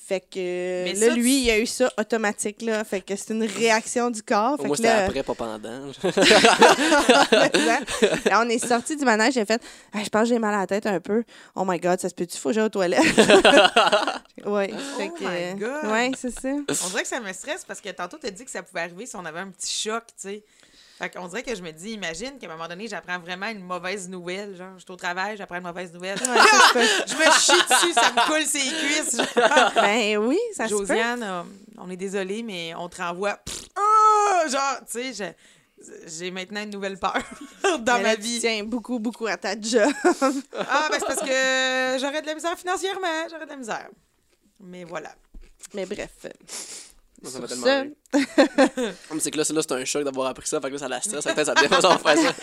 Fait 0.05 0.19
que 0.19 0.83
Mais 0.83 0.93
là, 0.95 1.07
ça, 1.07 1.13
lui, 1.13 1.31
tu- 1.31 1.37
il 1.43 1.49
a 1.51 1.59
eu 1.59 1.65
ça 1.65 1.89
automatique, 1.97 2.61
là. 2.61 2.83
Fait 2.83 2.99
que 2.99 3.15
c'est 3.15 3.33
une 3.33 3.45
réaction 3.45 4.11
du 4.11 4.21
corps. 4.21 4.57
Fait 4.57 4.67
Moi, 4.67 4.71
que 4.75 4.83
c'était 4.83 4.89
là, 4.89 5.05
après, 5.05 5.23
pas 5.23 5.33
pendant. 5.33 5.59
Là, 8.25 8.41
on 8.43 8.49
est 8.49 8.65
sorti 8.65 8.95
du 8.95 9.05
manège, 9.05 9.33
j'ai 9.35 9.45
fait 9.45 9.61
Ah, 9.93 9.99
Je 10.03 10.09
pense 10.09 10.23
que 10.23 10.29
j'ai 10.29 10.39
mal 10.39 10.53
à 10.53 10.59
la 10.59 10.67
tête 10.67 10.85
un 10.87 10.99
peu. 10.99 11.23
Oh 11.55 11.63
my 11.65 11.79
God, 11.79 11.99
ça 11.99 12.09
se 12.09 12.15
peut-tu? 12.15 12.37
Faut 12.37 12.49
que 12.49 12.55
j'aille 12.55 12.65
aux 12.65 12.69
toilettes? 12.69 13.01
oui. 14.45 14.67
Fait 14.97 15.11
Oh 15.11 15.17
que, 15.17 15.23
my 15.23 15.59
God. 15.59 15.91
Ouais, 15.91 16.11
c'est 16.17 16.31
ça. 16.37 16.49
On 16.49 16.89
dirait 16.89 17.03
que 17.03 17.07
ça 17.07 17.19
me 17.19 17.31
stresse 17.33 17.63
parce 17.65 17.81
que 17.81 17.89
tantôt, 17.89 18.17
tu 18.19 18.27
as 18.27 18.31
dit 18.31 18.45
que 18.45 18.51
ça 18.51 18.63
pouvait 18.63 18.81
arriver 18.81 19.05
si 19.05 19.15
on 19.15 19.25
avait 19.25 19.39
un 19.39 19.49
petit 19.49 19.73
choc, 19.87 20.03
tu 20.07 20.13
sais. 20.29 20.43
Fait 21.03 21.09
qu'on 21.09 21.27
dirait 21.27 21.43
que 21.43 21.53
je 21.53 21.61
me 21.61 21.71
dis, 21.71 21.91
imagine 21.91 22.37
qu'à 22.39 22.47
un 22.47 22.51
moment 22.55 22.69
donné, 22.69 22.87
j'apprends 22.87 23.19
vraiment 23.19 23.47
une 23.47 23.59
mauvaise 23.59 24.07
nouvelle. 24.07 24.55
Genre, 24.55 24.69
je 24.77 24.83
suis 24.83 24.91
au 24.91 24.95
travail, 24.95 25.35
j'apprends 25.35 25.57
une 25.57 25.63
mauvaise 25.63 25.91
nouvelle. 25.91 26.17
Ouais, 26.17 26.25
je 27.07 27.15
me 27.15 27.31
chie 27.39 27.61
dessus, 27.69 27.91
ça 27.93 28.13
me 28.13 28.25
coule 28.25 28.45
ses 28.45 28.59
cuisses. 28.59 29.17
genre. 29.17 29.71
Ben 29.75 30.17
oui, 30.19 30.39
ça 30.55 30.69
se 30.69 30.73
peut. 30.73 30.79
Josiane, 30.79 31.21
euh, 31.21 31.43
on 31.77 31.89
est 31.89 31.97
désolé, 31.97 32.41
mais 32.41 32.73
on 32.77 32.87
te 32.87 33.01
renvoie. 33.01 33.35
Pff, 33.35 33.63
ah! 33.75 34.47
genre, 34.47 34.77
tu 34.89 35.13
sais, 35.13 35.35
j'ai 36.07 36.31
maintenant 36.31 36.63
une 36.63 36.69
nouvelle 36.69 36.97
peur 36.97 37.17
dans 37.79 37.97
Mais 37.97 38.03
ma 38.03 38.09
là, 38.11 38.15
tu 38.15 38.21
vie. 38.21 38.39
tiens 38.39 38.63
beaucoup, 38.63 38.97
beaucoup 38.99 39.27
à 39.27 39.35
ta 39.35 39.59
job. 39.59 39.91
Ah, 40.57 40.87
ben 40.89 40.99
c'est 40.99 41.05
parce 41.05 41.19
que 41.19 41.99
j'aurais 41.99 42.21
de 42.21 42.27
la 42.27 42.35
misère 42.35 42.57
financièrement. 42.57 43.27
J'aurais 43.29 43.43
de 43.45 43.49
la 43.51 43.57
misère. 43.57 43.89
Mais 44.61 44.85
voilà. 44.85 45.13
Mais 45.73 45.85
bref. 45.85 46.11
Ça 47.23 47.39
m'a 47.39 47.47
tellement 47.47 47.65
c'est 49.19 49.31
que 49.31 49.37
là, 49.37 49.43
c'est 49.43 49.53
là, 49.53 49.61
c'est 49.61 49.71
un 49.73 49.85
choc 49.85 50.03
d'avoir 50.03 50.27
appris 50.27 50.47
ça. 50.47 50.59
Fait 50.61 50.67
que 50.67 50.73
là, 50.73 50.79
ça 50.79 50.87
la 50.87 51.01
stresse. 51.01 51.23
Fait 51.23 51.33
que 51.33 51.43
ça 51.43 51.53
défonce 51.55 51.83
en 51.85 51.97
faire 51.97 52.17
ça. 52.17 52.33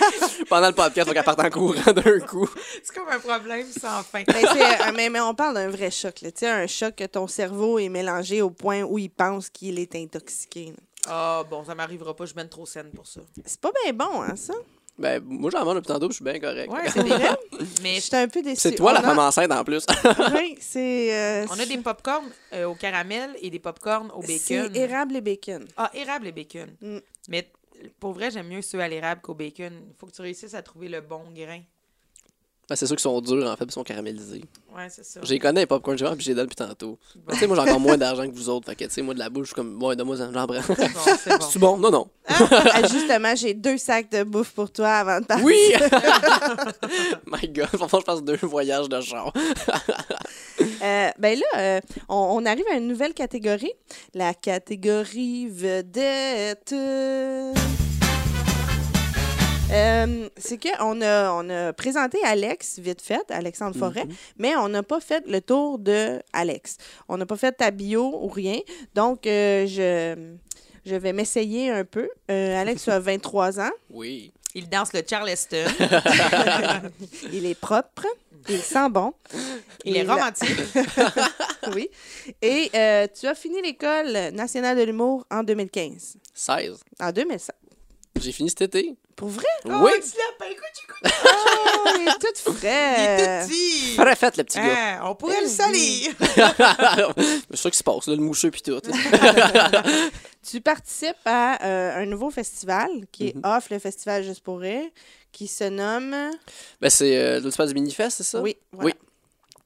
Pendant 0.48 0.68
le 0.68 0.74
podcast, 0.74 1.06
faut 1.08 1.14
qu'elle 1.14 1.24
parte 1.24 1.40
en 1.40 1.50
courant 1.50 1.92
d'un 1.92 2.20
coup. 2.20 2.48
C'est 2.82 2.94
comme 2.94 3.08
un 3.08 3.18
problème 3.20 3.66
sans 3.70 4.02
fin. 4.02 4.22
Ben, 4.26 4.34
c'est- 4.52 4.88
euh, 4.88 4.92
mais, 4.94 5.10
mais 5.10 5.20
on 5.20 5.34
parle 5.34 5.54
d'un 5.54 5.68
vrai 5.68 5.90
choc. 5.90 6.20
là. 6.22 6.32
Tu 6.32 6.40
sais, 6.40 6.48
un 6.48 6.66
choc 6.66 6.96
que 6.96 7.04
ton 7.04 7.26
cerveau 7.28 7.78
est 7.78 7.88
mélangé 7.88 8.42
au 8.42 8.50
point 8.50 8.82
où 8.82 8.98
il 8.98 9.10
pense 9.10 9.48
qu'il 9.50 9.78
est 9.78 9.94
intoxiqué. 9.94 10.72
Ah, 11.06 11.44
bon, 11.48 11.64
ça 11.64 11.74
m'arrivera 11.74 12.14
pas. 12.14 12.26
Je 12.26 12.34
mène 12.34 12.48
trop 12.48 12.66
saine 12.66 12.90
pour 12.90 13.06
ça. 13.06 13.20
C'est 13.44 13.60
pas 13.60 13.70
bien 13.84 13.92
bon, 13.92 14.22
hein, 14.22 14.36
ça? 14.36 14.54
Ben, 15.00 15.22
moi, 15.24 15.50
j'en 15.50 15.64
mange 15.64 15.76
depuis 15.76 15.86
tantôt, 15.88 16.08
je 16.10 16.14
suis 16.16 16.24
bien 16.24 16.38
correct. 16.38 16.70
Ouais, 16.70 16.88
c'est 16.90 17.00
vrai. 17.02 17.28
Mais 17.82 17.94
J'étais 18.00 18.16
un 18.18 18.28
peu 18.28 18.42
déçue. 18.42 18.60
C'est 18.60 18.74
toi 18.74 18.90
On 18.90 18.94
la 18.94 19.00
a- 19.00 19.02
femme 19.02 19.18
enceinte 19.18 19.50
en 19.50 19.64
plus. 19.64 19.84
Oui, 20.34 20.56
c'est... 20.60 21.14
euh, 21.14 21.46
on 21.50 21.58
a 21.58 21.64
des 21.64 21.78
pop-corn 21.78 22.24
euh, 22.52 22.66
au 22.66 22.74
caramel 22.74 23.30
et 23.40 23.48
des 23.50 23.58
pop-corn 23.58 24.10
au 24.14 24.20
bacon. 24.20 24.38
C'est 24.72 24.76
érable 24.76 25.16
et 25.16 25.20
bacon. 25.22 25.66
Ah, 25.76 25.90
érable 25.94 26.26
et 26.28 26.32
bacon. 26.32 26.68
Mm. 26.82 26.98
Mais 27.28 27.50
pour 27.98 28.12
vrai, 28.12 28.30
j'aime 28.30 28.48
mieux 28.48 28.60
ceux 28.62 28.80
à 28.80 28.88
l'érable 28.88 29.22
qu'au 29.22 29.34
bacon. 29.34 29.72
Il 29.88 29.94
faut 29.98 30.06
que 30.06 30.12
tu 30.12 30.20
réussisses 30.22 30.54
à 30.54 30.62
trouver 30.62 30.88
le 30.90 31.00
bon 31.00 31.22
grain. 31.34 31.60
Ben, 32.70 32.76
c'est 32.76 32.86
ceux 32.86 32.94
qui 32.94 33.02
sont 33.02 33.20
durs, 33.20 33.50
en 33.50 33.56
fait, 33.56 33.64
puis 33.66 33.72
sont 33.72 33.82
caramélisés. 33.82 34.44
Ouais, 34.72 34.86
c'est 34.88 35.04
ça. 35.04 35.18
J'ai 35.24 35.40
connais 35.40 35.62
les 35.62 35.66
popcorn, 35.66 35.96
puis 35.96 36.06
j'ai 36.20 36.34
donné 36.34 36.46
depuis 36.46 36.54
tantôt. 36.54 37.00
Bon. 37.16 37.32
Tu 37.32 37.40
sais, 37.40 37.48
moi, 37.48 37.56
j'ai 37.56 37.68
encore 37.68 37.80
moins 37.80 37.96
d'argent 37.98 38.24
que 38.30 38.32
vous 38.32 38.48
autres. 38.48 38.66
Fait 38.66 38.76
que, 38.76 38.84
tu 38.84 38.90
sais, 38.90 39.02
moi, 39.02 39.12
de 39.12 39.18
la 39.18 39.28
bouche, 39.28 39.42
je 39.42 39.46
suis 39.46 39.54
comme, 39.56 39.76
bon, 39.76 39.92
donne-moi 39.92 40.14
j'en 40.14 40.30
prends. 40.46 40.62
C'est 40.62 40.76
bon, 41.36 41.46
c'est 41.50 41.58
bon. 41.58 41.76
Bon? 41.76 41.78
Non, 41.78 41.90
non. 41.90 42.08
Ah, 42.28 42.82
justement, 42.88 43.34
j'ai 43.34 43.54
deux 43.54 43.76
sacs 43.76 44.08
de 44.12 44.22
bouffe 44.22 44.52
pour 44.52 44.70
toi 44.70 44.88
avant 44.88 45.20
de 45.20 45.26
partir. 45.26 45.44
Oui! 45.44 45.56
My 47.26 47.48
God, 47.48 47.66
franchement, 47.66 47.98
je 47.98 48.04
passe 48.04 48.22
deux 48.22 48.38
voyages 48.42 48.88
de 48.88 49.00
char. 49.00 49.32
Euh, 50.60 51.10
ben 51.18 51.38
là, 51.40 51.58
euh, 51.58 51.80
on, 52.08 52.36
on 52.40 52.46
arrive 52.46 52.66
à 52.72 52.76
une 52.76 52.86
nouvelle 52.86 53.14
catégorie. 53.14 53.72
La 54.14 54.32
catégorie 54.32 55.48
vedette. 55.48 56.72
Euh, 59.72 60.28
c'est 60.36 60.58
qu'on 60.60 61.00
a, 61.00 61.32
on 61.32 61.48
a 61.48 61.72
présenté 61.72 62.18
Alex, 62.24 62.78
vite 62.80 63.00
fait, 63.00 63.30
Alexandre 63.30 63.76
Forêt, 63.76 64.06
mais 64.36 64.56
on 64.56 64.68
n'a 64.68 64.82
pas 64.82 65.00
fait 65.00 65.24
le 65.26 65.40
tour 65.40 65.78
de 65.78 66.20
Alex. 66.32 66.76
On 67.08 67.16
n'a 67.16 67.26
pas 67.26 67.36
fait 67.36 67.52
ta 67.52 67.70
bio 67.70 68.18
ou 68.20 68.28
rien. 68.28 68.58
Donc, 68.94 69.26
euh, 69.26 69.66
je, 69.66 70.34
je 70.84 70.94
vais 70.96 71.12
m'essayer 71.12 71.70
un 71.70 71.84
peu. 71.84 72.08
Euh, 72.30 72.60
Alex 72.60 72.88
a 72.88 72.98
23 72.98 73.60
ans. 73.60 73.70
Oui. 73.90 74.32
Il 74.54 74.68
danse 74.68 74.92
le 74.92 75.02
Charleston. 75.08 75.64
Il 77.32 77.46
est 77.46 77.54
propre. 77.54 78.06
Il 78.48 78.60
sent 78.60 78.88
bon. 78.90 79.12
Il 79.84 79.96
est 79.96 80.02
romantique. 80.02 80.58
oui. 81.74 81.88
Et 82.42 82.70
euh, 82.74 83.06
tu 83.18 83.26
as 83.26 83.34
fini 83.36 83.62
l'École 83.62 84.32
nationale 84.32 84.76
de 84.76 84.82
l'humour 84.82 85.24
en 85.30 85.44
2015. 85.44 86.16
16. 86.34 86.80
En 86.98 87.12
2007. 87.12 87.54
J'ai 88.20 88.32
fini 88.32 88.48
cet 88.50 88.62
été. 88.62 88.94
Pour 89.16 89.28
vrai? 89.28 89.44
Oui! 89.64 89.72
Oh, 89.74 89.88
tu 89.94 90.18
l'as 90.18 90.38
pas 90.38 90.50
écoute, 90.50 90.64
Oh, 91.24 91.88
il 91.98 92.08
est 92.08 92.12
tout 92.12 92.26
Il 92.46 92.52
frais. 92.54 93.20
est 93.20 93.42
tout 93.42 93.48
petit. 93.48 93.96
Le 93.96 94.42
petit 94.44 94.58
gars. 94.58 94.98
Ah, 95.00 95.10
on 95.10 95.14
pourrait 95.14 95.40
le 95.42 95.48
salir. 95.48 96.12
c'est 97.50 97.56
ça 97.56 97.70
qui 97.70 97.78
se 97.78 97.82
passe, 97.82 98.06
là, 98.06 98.14
le 98.14 98.22
moucheux 98.22 98.50
puis 98.50 98.62
tout. 98.62 98.80
Tu 100.42 100.60
participes 100.62 101.16
à 101.26 101.62
euh, 101.66 102.02
un 102.02 102.06
nouveau 102.06 102.30
festival 102.30 102.88
qui 103.12 103.28
est 103.28 103.34
Mhm. 103.36 103.42
Off, 103.44 103.68
le 103.70 103.78
festival 103.78 104.24
Juste 104.24 104.40
pour 104.42 104.58
rire, 104.60 104.88
qui 105.32 105.46
se 105.46 105.64
nomme... 105.64 106.16
ben, 106.80 106.88
c'est 106.90 107.16
euh, 107.16 107.40
l'autre 107.40 107.66
du 107.66 107.74
Minifest, 107.74 108.16
c'est 108.18 108.22
ça? 108.22 108.40
Oui, 108.40 108.56
voilà. 108.72 108.86
Oui. 108.86 108.94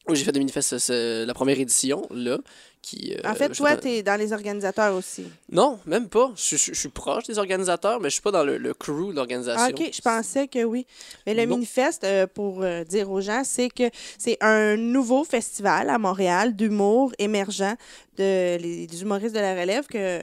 Oui, 0.07 0.17
j'ai 0.17 0.25
fait 0.25 0.33
des 0.33 0.39
Minifest, 0.39 0.77
c'est 0.79 1.25
la 1.25 1.33
première 1.35 1.59
édition, 1.59 2.07
là. 2.11 2.39
Qui, 2.83 3.15
euh, 3.15 3.31
En 3.31 3.35
fait, 3.35 3.49
toi, 3.49 3.75
tu 3.79 3.89
es 3.89 4.03
dans 4.03 4.21
les 4.21 4.35
organisateurs 4.35 4.95
aussi. 4.95 5.25
Non, 5.51 5.79
même 5.87 6.07
pas. 6.11 6.31
Je, 6.37 6.57
je- 6.59 6.75
je 6.75 6.79
suis 6.79 6.91
proche 6.91 7.25
des 7.25 7.39
organisateurs, 7.39 7.99
mais 7.99 8.11
je 8.11 8.15
suis 8.15 8.21
pas 8.23 8.31
dans 8.31 8.45
le, 8.45 8.59
le 8.59 8.75
crew 8.75 9.09
de 9.11 9.17
l'organisation. 9.17 9.63
Ah, 9.65 9.71
OK, 9.71 9.91
je 9.91 10.03
pensais 10.03 10.47
que 10.49 10.63
oui. 10.65 10.85
Mais 11.27 11.33
le 11.33 11.47
Non. 11.47 11.55
Minifest, 11.57 12.05
euh, 12.05 12.27
pour 12.27 12.63
euh, 12.63 12.85
dire 12.85 13.11
aux 13.11 13.23
gens, 13.23 13.41
c'est 13.43 13.71
que 13.71 13.85
c'est 14.19 14.37
un 14.43 14.77
nouveau 14.77 15.25
festival 15.25 15.89
à 15.89 15.97
Montréal 15.97 16.55
d'humour 16.55 17.13
émergent 17.19 17.75
de, 18.19 18.59
les, 18.59 18.87
des 18.87 19.01
humoristes 19.01 19.35
de 19.35 19.41
la 19.41 19.59
relève 19.59 19.87
que 19.87 20.23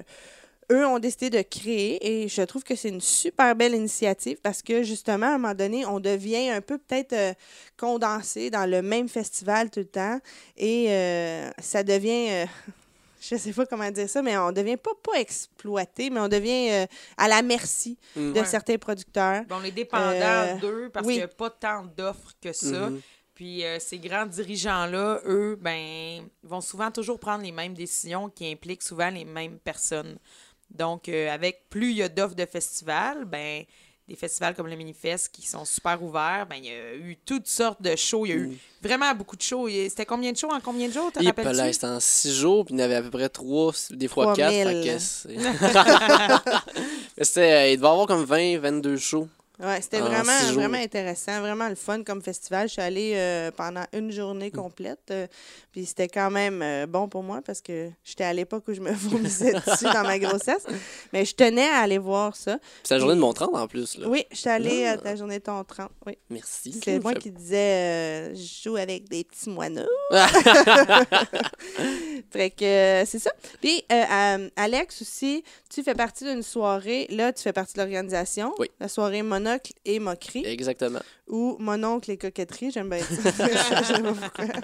eux 0.71 0.85
ont 0.87 0.99
décidé 0.99 1.29
de 1.29 1.41
créer 1.41 2.23
et 2.23 2.27
je 2.27 2.41
trouve 2.43 2.63
que 2.63 2.75
c'est 2.75 2.89
une 2.89 3.01
super 3.01 3.55
belle 3.55 3.75
initiative 3.75 4.37
parce 4.41 4.61
que 4.61 4.81
justement, 4.83 5.25
à 5.27 5.29
un 5.35 5.37
moment 5.37 5.53
donné, 5.53 5.85
on 5.85 5.99
devient 5.99 6.49
un 6.49 6.61
peu 6.61 6.77
peut-être 6.77 7.13
euh, 7.13 7.33
condensé 7.77 8.49
dans 8.49 8.69
le 8.69 8.81
même 8.81 9.09
festival 9.09 9.69
tout 9.69 9.79
le 9.81 9.85
temps 9.85 10.19
et 10.57 10.85
euh, 10.89 11.49
ça 11.59 11.83
devient... 11.83 12.27
euh, 12.31 12.45
je 13.21 13.35
sais 13.35 13.53
pas 13.53 13.65
comment 13.67 13.91
dire 13.91 14.09
ça, 14.09 14.21
mais 14.21 14.35
on 14.37 14.51
devient 14.51 14.77
pas, 14.77 14.91
pas 15.03 15.19
exploité, 15.19 16.09
mais 16.09 16.19
on 16.21 16.27
devient 16.27 16.69
euh, 16.71 16.85
à 17.17 17.27
la 17.27 17.41
merci 17.41 17.97
Mm. 18.15 18.33
de 18.33 18.39
Ouais. 18.39 18.45
certains 18.45 18.77
producteurs. 18.77 19.43
Bon, 19.47 19.57
on 19.61 19.63
est 19.63 19.71
dépendant 19.71 20.03
Euh, 20.11 20.57
d'eux 20.59 20.89
parce 20.93 21.05
oui. 21.05 21.13
qu'il 21.13 21.21
n'y 21.21 21.25
a 21.25 21.27
pas 21.27 21.49
tant 21.49 21.83
d'offres 21.97 22.33
que 22.41 22.51
ça. 22.53 22.89
Mhm. 22.89 23.01
Puis 23.35 23.63
euh, 23.65 23.79
ces 23.79 23.97
grands 23.97 24.25
dirigeants-là, 24.25 25.21
eux, 25.25 25.57
ben, 25.59 26.23
vont 26.43 26.61
souvent 26.61 26.91
toujours 26.91 27.19
prendre 27.19 27.43
les 27.43 27.51
mêmes 27.51 27.73
décisions 27.73 28.29
qui 28.29 28.51
impliquent 28.51 28.83
souvent 28.83 29.09
les 29.09 29.25
mêmes 29.25 29.57
personnes. 29.59 30.17
Donc, 30.75 31.09
euh, 31.09 31.29
avec 31.33 31.69
plus 31.69 31.91
il 31.91 31.97
y 31.97 32.03
a 32.03 32.09
d'offres 32.09 32.35
de 32.35 32.45
festivals, 32.45 33.25
ben, 33.25 33.63
des 34.07 34.15
festivals 34.15 34.55
comme 34.55 34.67
le 34.67 34.75
Minifest 34.75 35.29
qui 35.31 35.45
sont 35.47 35.65
super 35.65 36.01
ouverts, 36.01 36.47
ben, 36.49 36.57
il 36.57 36.65
y 36.65 36.69
a 36.69 36.95
eu 36.95 37.17
toutes 37.25 37.47
sortes 37.47 37.81
de 37.81 37.95
shows. 37.95 38.25
Il 38.25 38.29
y 38.29 38.33
a 38.33 38.35
eu 38.37 38.57
vraiment 38.81 39.13
beaucoup 39.13 39.35
de 39.35 39.41
shows. 39.41 39.69
C'était 39.69 40.05
combien 40.05 40.31
de 40.31 40.37
shows 40.37 40.51
en 40.51 40.59
combien 40.59 40.87
de 40.87 40.93
jours, 40.93 41.11
te 41.11 41.23
là, 41.23 41.73
c'était 41.73 41.87
en 41.87 41.99
six 41.99 42.33
jours, 42.33 42.65
puis 42.65 42.73
il 42.73 42.79
y 42.79 42.81
en 42.81 42.85
avait 42.85 42.95
à 42.95 43.01
peu 43.01 43.11
près 43.11 43.29
trois, 43.29 43.73
des 43.91 44.07
fois 44.07 44.33
quatre. 44.33 44.63
3000. 44.63 44.83
fait 44.83 45.33
que 47.17 47.23
c'était, 47.23 47.41
euh, 47.41 47.71
il 47.71 47.77
devait 47.77 47.87
y 47.87 47.91
avoir 47.91 48.07
comme 48.07 48.23
20, 48.23 48.59
22 48.59 48.97
shows 48.97 49.27
Ouais, 49.61 49.79
c'était 49.81 50.01
En 50.01 50.05
vraiment, 50.05 50.53
vraiment 50.53 50.77
intéressant, 50.77 51.39
vraiment 51.41 51.69
le 51.69 51.75
fun 51.75 52.03
comme 52.03 52.21
festival. 52.21 52.67
Je 52.67 52.73
suis 52.73 52.81
allée 52.81 53.13
euh, 53.15 53.51
pendant 53.51 53.83
une 53.93 54.11
journée 54.11 54.49
Mm. 54.53 54.57
complète. 54.57 54.99
euh, 55.11 55.27
puis 55.71 55.85
c'était 55.85 56.07
quand 56.07 56.31
même 56.31 56.61
euh, 56.61 56.85
bon 56.87 57.07
pour 57.07 57.21
moi 57.23 57.41
parce 57.45 57.61
que 57.61 57.89
j'étais 58.03 58.23
à 58.23 58.33
l'époque 58.33 58.63
où 58.67 58.73
je 58.73 58.81
me 58.81 58.91
vomissais 58.93 59.53
dessus 59.53 59.85
dans 59.85 60.03
ma 60.03 60.17
grossesse. 60.19 60.65
Mais 61.13 61.25
je 61.25 61.35
tenais 61.35 61.69
à 61.69 61.77
aller 61.81 61.97
voir 61.99 62.35
ça. 62.35 62.57
Puis 62.57 62.67
c'est 62.83 62.95
la 62.95 62.99
journée 62.99 63.15
de 63.15 63.19
Montrand 63.19 63.53
en 63.53 63.67
plus. 63.67 63.97
Là. 63.97 64.07
Oui, 64.09 64.25
je 64.31 64.37
suis 64.37 64.49
allée 64.49 64.85
Ah. 64.85 64.91
à 64.93 64.97
ta 64.97 65.15
journée 65.15 65.39
de 65.39 65.43
ton 65.43 65.63
30. 65.63 65.89
Oui. 66.05 66.17
Merci. 66.29 66.79
C'est 66.83 66.99
moi 66.99 67.13
qui 67.13 67.29
disais 67.31 67.55
euh, 68.31 68.35
je 68.35 68.63
joue 68.69 68.75
avec 68.77 69.07
des 69.09 69.23
petits 69.23 69.49
moineaux. 69.49 69.85
fait 72.31 72.49
que 72.51 72.63
euh, 72.65 73.05
c'est 73.05 73.19
ça. 73.19 73.31
Puis 73.61 73.83
euh, 73.91 74.03
euh, 74.11 74.49
Alex 74.55 75.01
aussi, 75.01 75.43
tu 75.69 75.83
fais 75.83 75.95
partie 75.95 76.23
d'une 76.23 76.43
soirée. 76.43 77.07
Là, 77.09 77.31
tu 77.33 77.41
fais 77.43 77.53
partie 77.53 77.73
de 77.73 77.79
l'organisation. 77.79 78.53
Oui. 78.59 78.69
La 78.79 78.87
soirée 78.87 79.21
Monocle 79.51 79.73
et 79.85 79.99
Moquerie. 79.99 80.45
Exactement. 80.45 80.99
ou 81.27 81.55
Mon 81.59 81.83
oncle 81.83 82.11
et 82.11 82.17
coquetterie, 82.17 82.71
j'aime 82.71 82.89
bien 82.89 82.99
dire. 82.99 83.33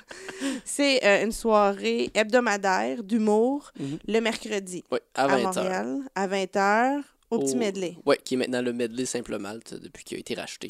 C'est 0.66 1.04
euh, 1.06 1.24
une 1.24 1.32
soirée 1.32 2.10
hebdomadaire 2.14 3.04
d'humour 3.04 3.72
Mhm. 3.80 4.00
le 4.08 4.20
mercredi 4.22 4.84
Oui, 4.92 5.00
à 5.16 5.26
à, 5.26 5.28
20h. 5.38 5.44
Montréal 5.44 5.98
à 6.16 6.28
20h 6.28 7.02
au 7.32 7.40
petit 7.40 7.56
medley. 7.56 7.96
Oui, 8.06 8.16
qui 8.24 8.36
est 8.36 8.38
maintenant 8.38 8.62
le 8.62 8.74
medley 8.74 9.06
Simple 9.06 9.38
Malte 9.38 9.74
depuis 9.76 10.04
qu'il 10.04 10.18
a 10.18 10.20
été 10.20 10.34
racheté. 10.36 10.70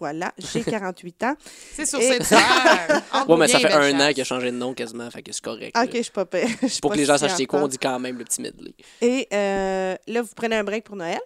Voilà, 0.00 0.32
j'ai 0.38 0.62
48 0.64 1.22
ans. 1.22 1.36
C'est 1.74 1.86
sur 1.86 2.00
Et- 2.00 2.08
cette 2.08 2.28
terre. 2.28 3.02
Ouais, 3.28 3.36
mais 3.36 3.46
ça 3.46 3.60
fait 3.60 3.72
un 3.72 4.00
an 4.00 4.08
qu'il 4.12 4.20
a 4.20 4.24
changé 4.24 4.50
de 4.50 4.56
nom 4.56 4.74
quasiment, 4.74 5.08
fait 5.12 5.22
que 5.22 5.30
c'est 5.32 5.44
correct. 5.44 5.76
Ok, 5.80 5.90
je 5.94 6.02
suis 6.02 6.10
pas 6.10 6.24
pire. 6.26 6.48
Pour 6.82 6.90
que 6.92 6.96
les 6.96 7.04
gens 7.04 7.16
sachent 7.18 7.36
c'est 7.36 7.46
quoi, 7.46 7.62
on 7.62 7.68
dit 7.68 7.78
quand 7.78 7.98
même 8.00 8.18
le 8.18 8.24
petit 8.24 8.40
medley. 8.42 8.74
Et 9.00 9.28
euh, 9.32 9.94
là, 10.08 10.22
vous 10.22 10.34
prenez 10.34 10.56
un 10.56 10.64
break 10.64 10.82
pour 10.84 10.96
Noël? 10.96 11.20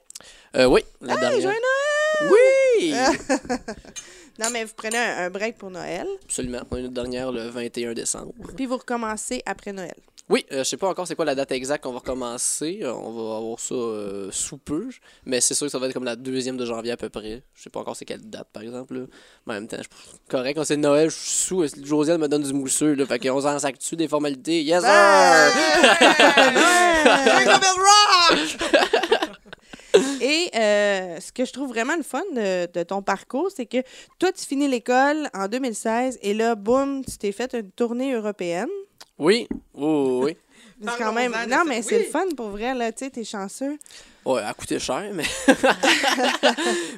Euh, 0.57 0.67
oui, 0.67 0.83
la 1.01 1.15
Hey, 1.15 1.21
dernière. 1.21 1.41
joyeux 1.41 1.57
Oui! 2.31 2.95
Non, 4.39 4.47
mais 4.51 4.65
vous 4.65 4.73
prenez 4.75 4.97
un, 4.97 5.27
un 5.27 5.31
break 5.31 5.59
pour 5.59 5.71
Noël, 5.71 6.07
Absolument. 6.25 6.61
On 6.71 6.77
a 6.77 6.81
une 6.81 6.89
dernière 6.95 7.31
le 7.31 7.49
21 7.49 7.93
décembre. 7.93 8.33
puis 8.57 8.65
vous 8.65 8.79
recommencez 8.79 9.43
après 9.45 9.71
Noël. 9.71 9.93
Oui, 10.31 10.47
euh, 10.53 10.59
je 10.59 10.63
sais 10.65 10.77
pas 10.79 10.89
encore 10.89 11.07
c'est 11.07 11.15
quoi 11.17 11.25
la 11.27 11.35
date 11.35 11.51
exacte 11.53 11.83
qu'on 11.85 11.93
va 11.93 11.99
recommencer. 11.99 12.79
Euh, 12.83 12.95
on 12.95 13.11
va 13.11 13.37
avoir 13.37 13.59
ça 13.61 13.75
euh, 13.75 14.31
sous 14.31 14.57
peu. 14.57 14.89
Mais 15.27 15.43
c'est 15.43 15.53
sûr 15.55 15.67
que 15.67 15.71
ça 15.73 15.79
va 15.79 15.89
être 15.89 15.93
comme 15.93 16.05
la 16.05 16.17
deuxième 16.17 16.57
de 16.57 16.65
janvier 16.65 16.93
à 16.93 16.97
peu 16.97 17.11
près. 17.11 17.43
Je 17.55 17.63
sais 17.65 17.69
pas 17.69 17.81
encore 17.81 17.97
c'est 17.97 18.05
quelle 18.07 18.23
date, 18.31 18.47
par 18.51 18.63
exemple. 18.63 18.95
là. 18.95 19.01
Mais 19.47 19.53
en 19.53 19.57
même 19.57 19.69
temps, 19.69 19.77
je... 19.79 19.89
correct. 20.31 20.55
Quand 20.57 20.65
c'est 20.65 20.77
Noël, 20.79 21.11
je 21.11 21.17
suis 21.17 21.31
sous. 21.49 21.67
Josiane 21.85 22.19
me 22.21 22.29
donne 22.29 22.45
du 22.45 22.53
mousseux. 22.55 22.95
Là, 22.95 23.05
fait 23.07 23.19
qu'on 23.19 23.41
s'en 23.43 23.59
sac 23.59 23.77
dessus 23.77 23.97
des 23.97 24.09
formalités? 24.09 24.63
Yes, 24.63 24.85
sir! 24.85 24.91
Jingle 27.05 27.61
Bell 27.61 27.77
Rock! 27.77 29.00
Et 30.21 30.51
euh, 30.55 31.19
ce 31.21 31.33
que 31.33 31.45
je 31.45 31.53
trouve 31.53 31.69
vraiment 31.71 31.97
le 31.97 32.03
fun 32.03 32.23
de, 32.35 32.71
de 32.73 32.83
ton 32.83 33.03
parcours, 33.03 33.51
c'est 33.55 33.67
que 33.67 33.79
toi, 34.19 34.31
tu 34.33 34.45
finis 34.45 34.69
l'école 34.69 35.29
en 35.35 35.49
2016 35.49 36.19
et 36.23 36.35
là, 36.35 36.55
boum, 36.55 37.05
tu 37.05 37.17
t'es 37.19 37.33
fait 37.33 37.55
une 37.55 37.71
tournée 37.71 38.13
européenne. 38.13 38.69
Oui, 39.19 39.49
oui, 39.75 39.85
oui, 39.85 40.21
oui. 40.25 40.37
C'est 40.83 40.97
quand 40.99 41.13
même. 41.13 41.33
Non, 41.49 41.65
mais 41.67 41.83
c'est 41.83 41.97
Oui. 41.99 42.05
le 42.05 42.11
fun 42.11 42.25
pour 42.37 42.49
vrai, 42.49 42.75
là. 42.75 42.91
Tu 42.93 43.05
sais, 43.05 43.11
t'es 43.11 43.25
chanceux. 43.25 43.79
Ouais, 44.27 44.41
elle 44.43 44.47
a 44.49 44.55
coûté 44.55 44.79
cher, 44.79 45.11
mais. 45.15 45.25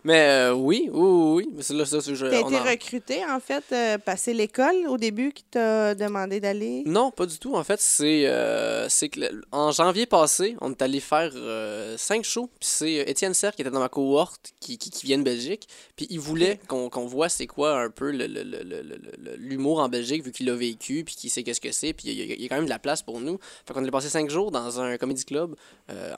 mais 0.05 0.21
euh, 0.29 0.53
oui, 0.55 0.89
oui, 0.93 1.35
oui. 1.45 1.49
Mais 1.55 1.63
c'est 1.63 1.75
là, 1.75 1.85
ça, 1.85 2.01
c'est. 2.01 2.13
T'as 2.15 2.43
on 2.43 2.49
été 2.49 2.59
en- 2.59 2.63
recruté, 2.65 3.25
en 3.25 3.41
fait, 3.41 3.65
euh, 3.73 3.99
passer 3.99 4.35
l'école 4.35 4.87
au 4.89 4.99
début 4.99 5.33
qui 5.33 5.45
t'a 5.45 5.95
demandé 5.95 6.41
d'aller? 6.41 6.83
Non, 6.87 7.11
pas 7.11 7.27
du 7.27 7.39
tout. 7.39 7.55
En 7.55 7.65
fait, 7.65 7.81
c'est 7.81 8.25
euh, 8.27 8.89
que 8.89 9.43
en 9.53 9.71
janvier 9.71 10.07
passé, 10.07 10.57
on 10.61 10.71
est 10.73 10.83
allé 10.83 11.01
faire 11.01 11.31
euh, 11.35 11.97
cinq 11.97 12.25
shows. 12.25 12.49
Puis 12.59 12.69
c'est 12.73 13.01
euh, 13.01 13.05
Étienne 13.11 13.35
Serre 13.35 13.55
qui 13.55 13.63
était 13.63 13.71
dans 13.71 13.81
ma 13.81 13.89
cohorte 13.89 14.53
qui, 14.61 14.79
qui, 14.79 14.91
qui 14.91 15.07
vient 15.07 15.19
de 15.19 15.23
Belgique. 15.25 15.69
Puis 15.97 16.07
il 16.11 16.19
voulait 16.21 16.59
qu'on 16.69 16.91
qu'on 16.91 17.07
voit 17.07 17.29
c'est 17.29 17.47
quoi 17.47 17.81
un 17.83 17.91
peu 17.91 18.11
le- 18.11 18.27
le- 18.27 18.43
le- 18.43 18.63
le- 18.63 18.83
le- 18.83 19.01
le- 19.19 19.37
l'humour 19.37 19.81
en 19.81 19.89
Belgique 19.89 20.25
vu 20.25 20.33
qu'il 20.33 20.47
l'a 20.47 20.55
vécu 20.55 21.05
puis 21.05 21.15
qu'il 21.15 21.31
sait 21.31 21.43
qu'est-ce 21.43 21.61
que 21.61 21.73
c'est. 21.73 21.93
Puis 21.93 22.09
il 22.09 22.15
y, 22.39 22.43
y 22.43 22.47
a 22.47 22.49
quand 22.49 22.57
même 22.57 22.65
de 22.65 22.71
la 22.71 22.79
place 22.79 23.03
pour 23.03 23.21
nous. 23.21 23.39
Fait 23.67 23.75
qu'on 23.75 23.81
allait 23.83 23.91
passer 23.91 24.09
cinq 24.09 24.29
jours 24.31 24.51
dans 24.51 24.81
un 24.81 24.97
comedy 24.99 25.25
club 25.25 25.55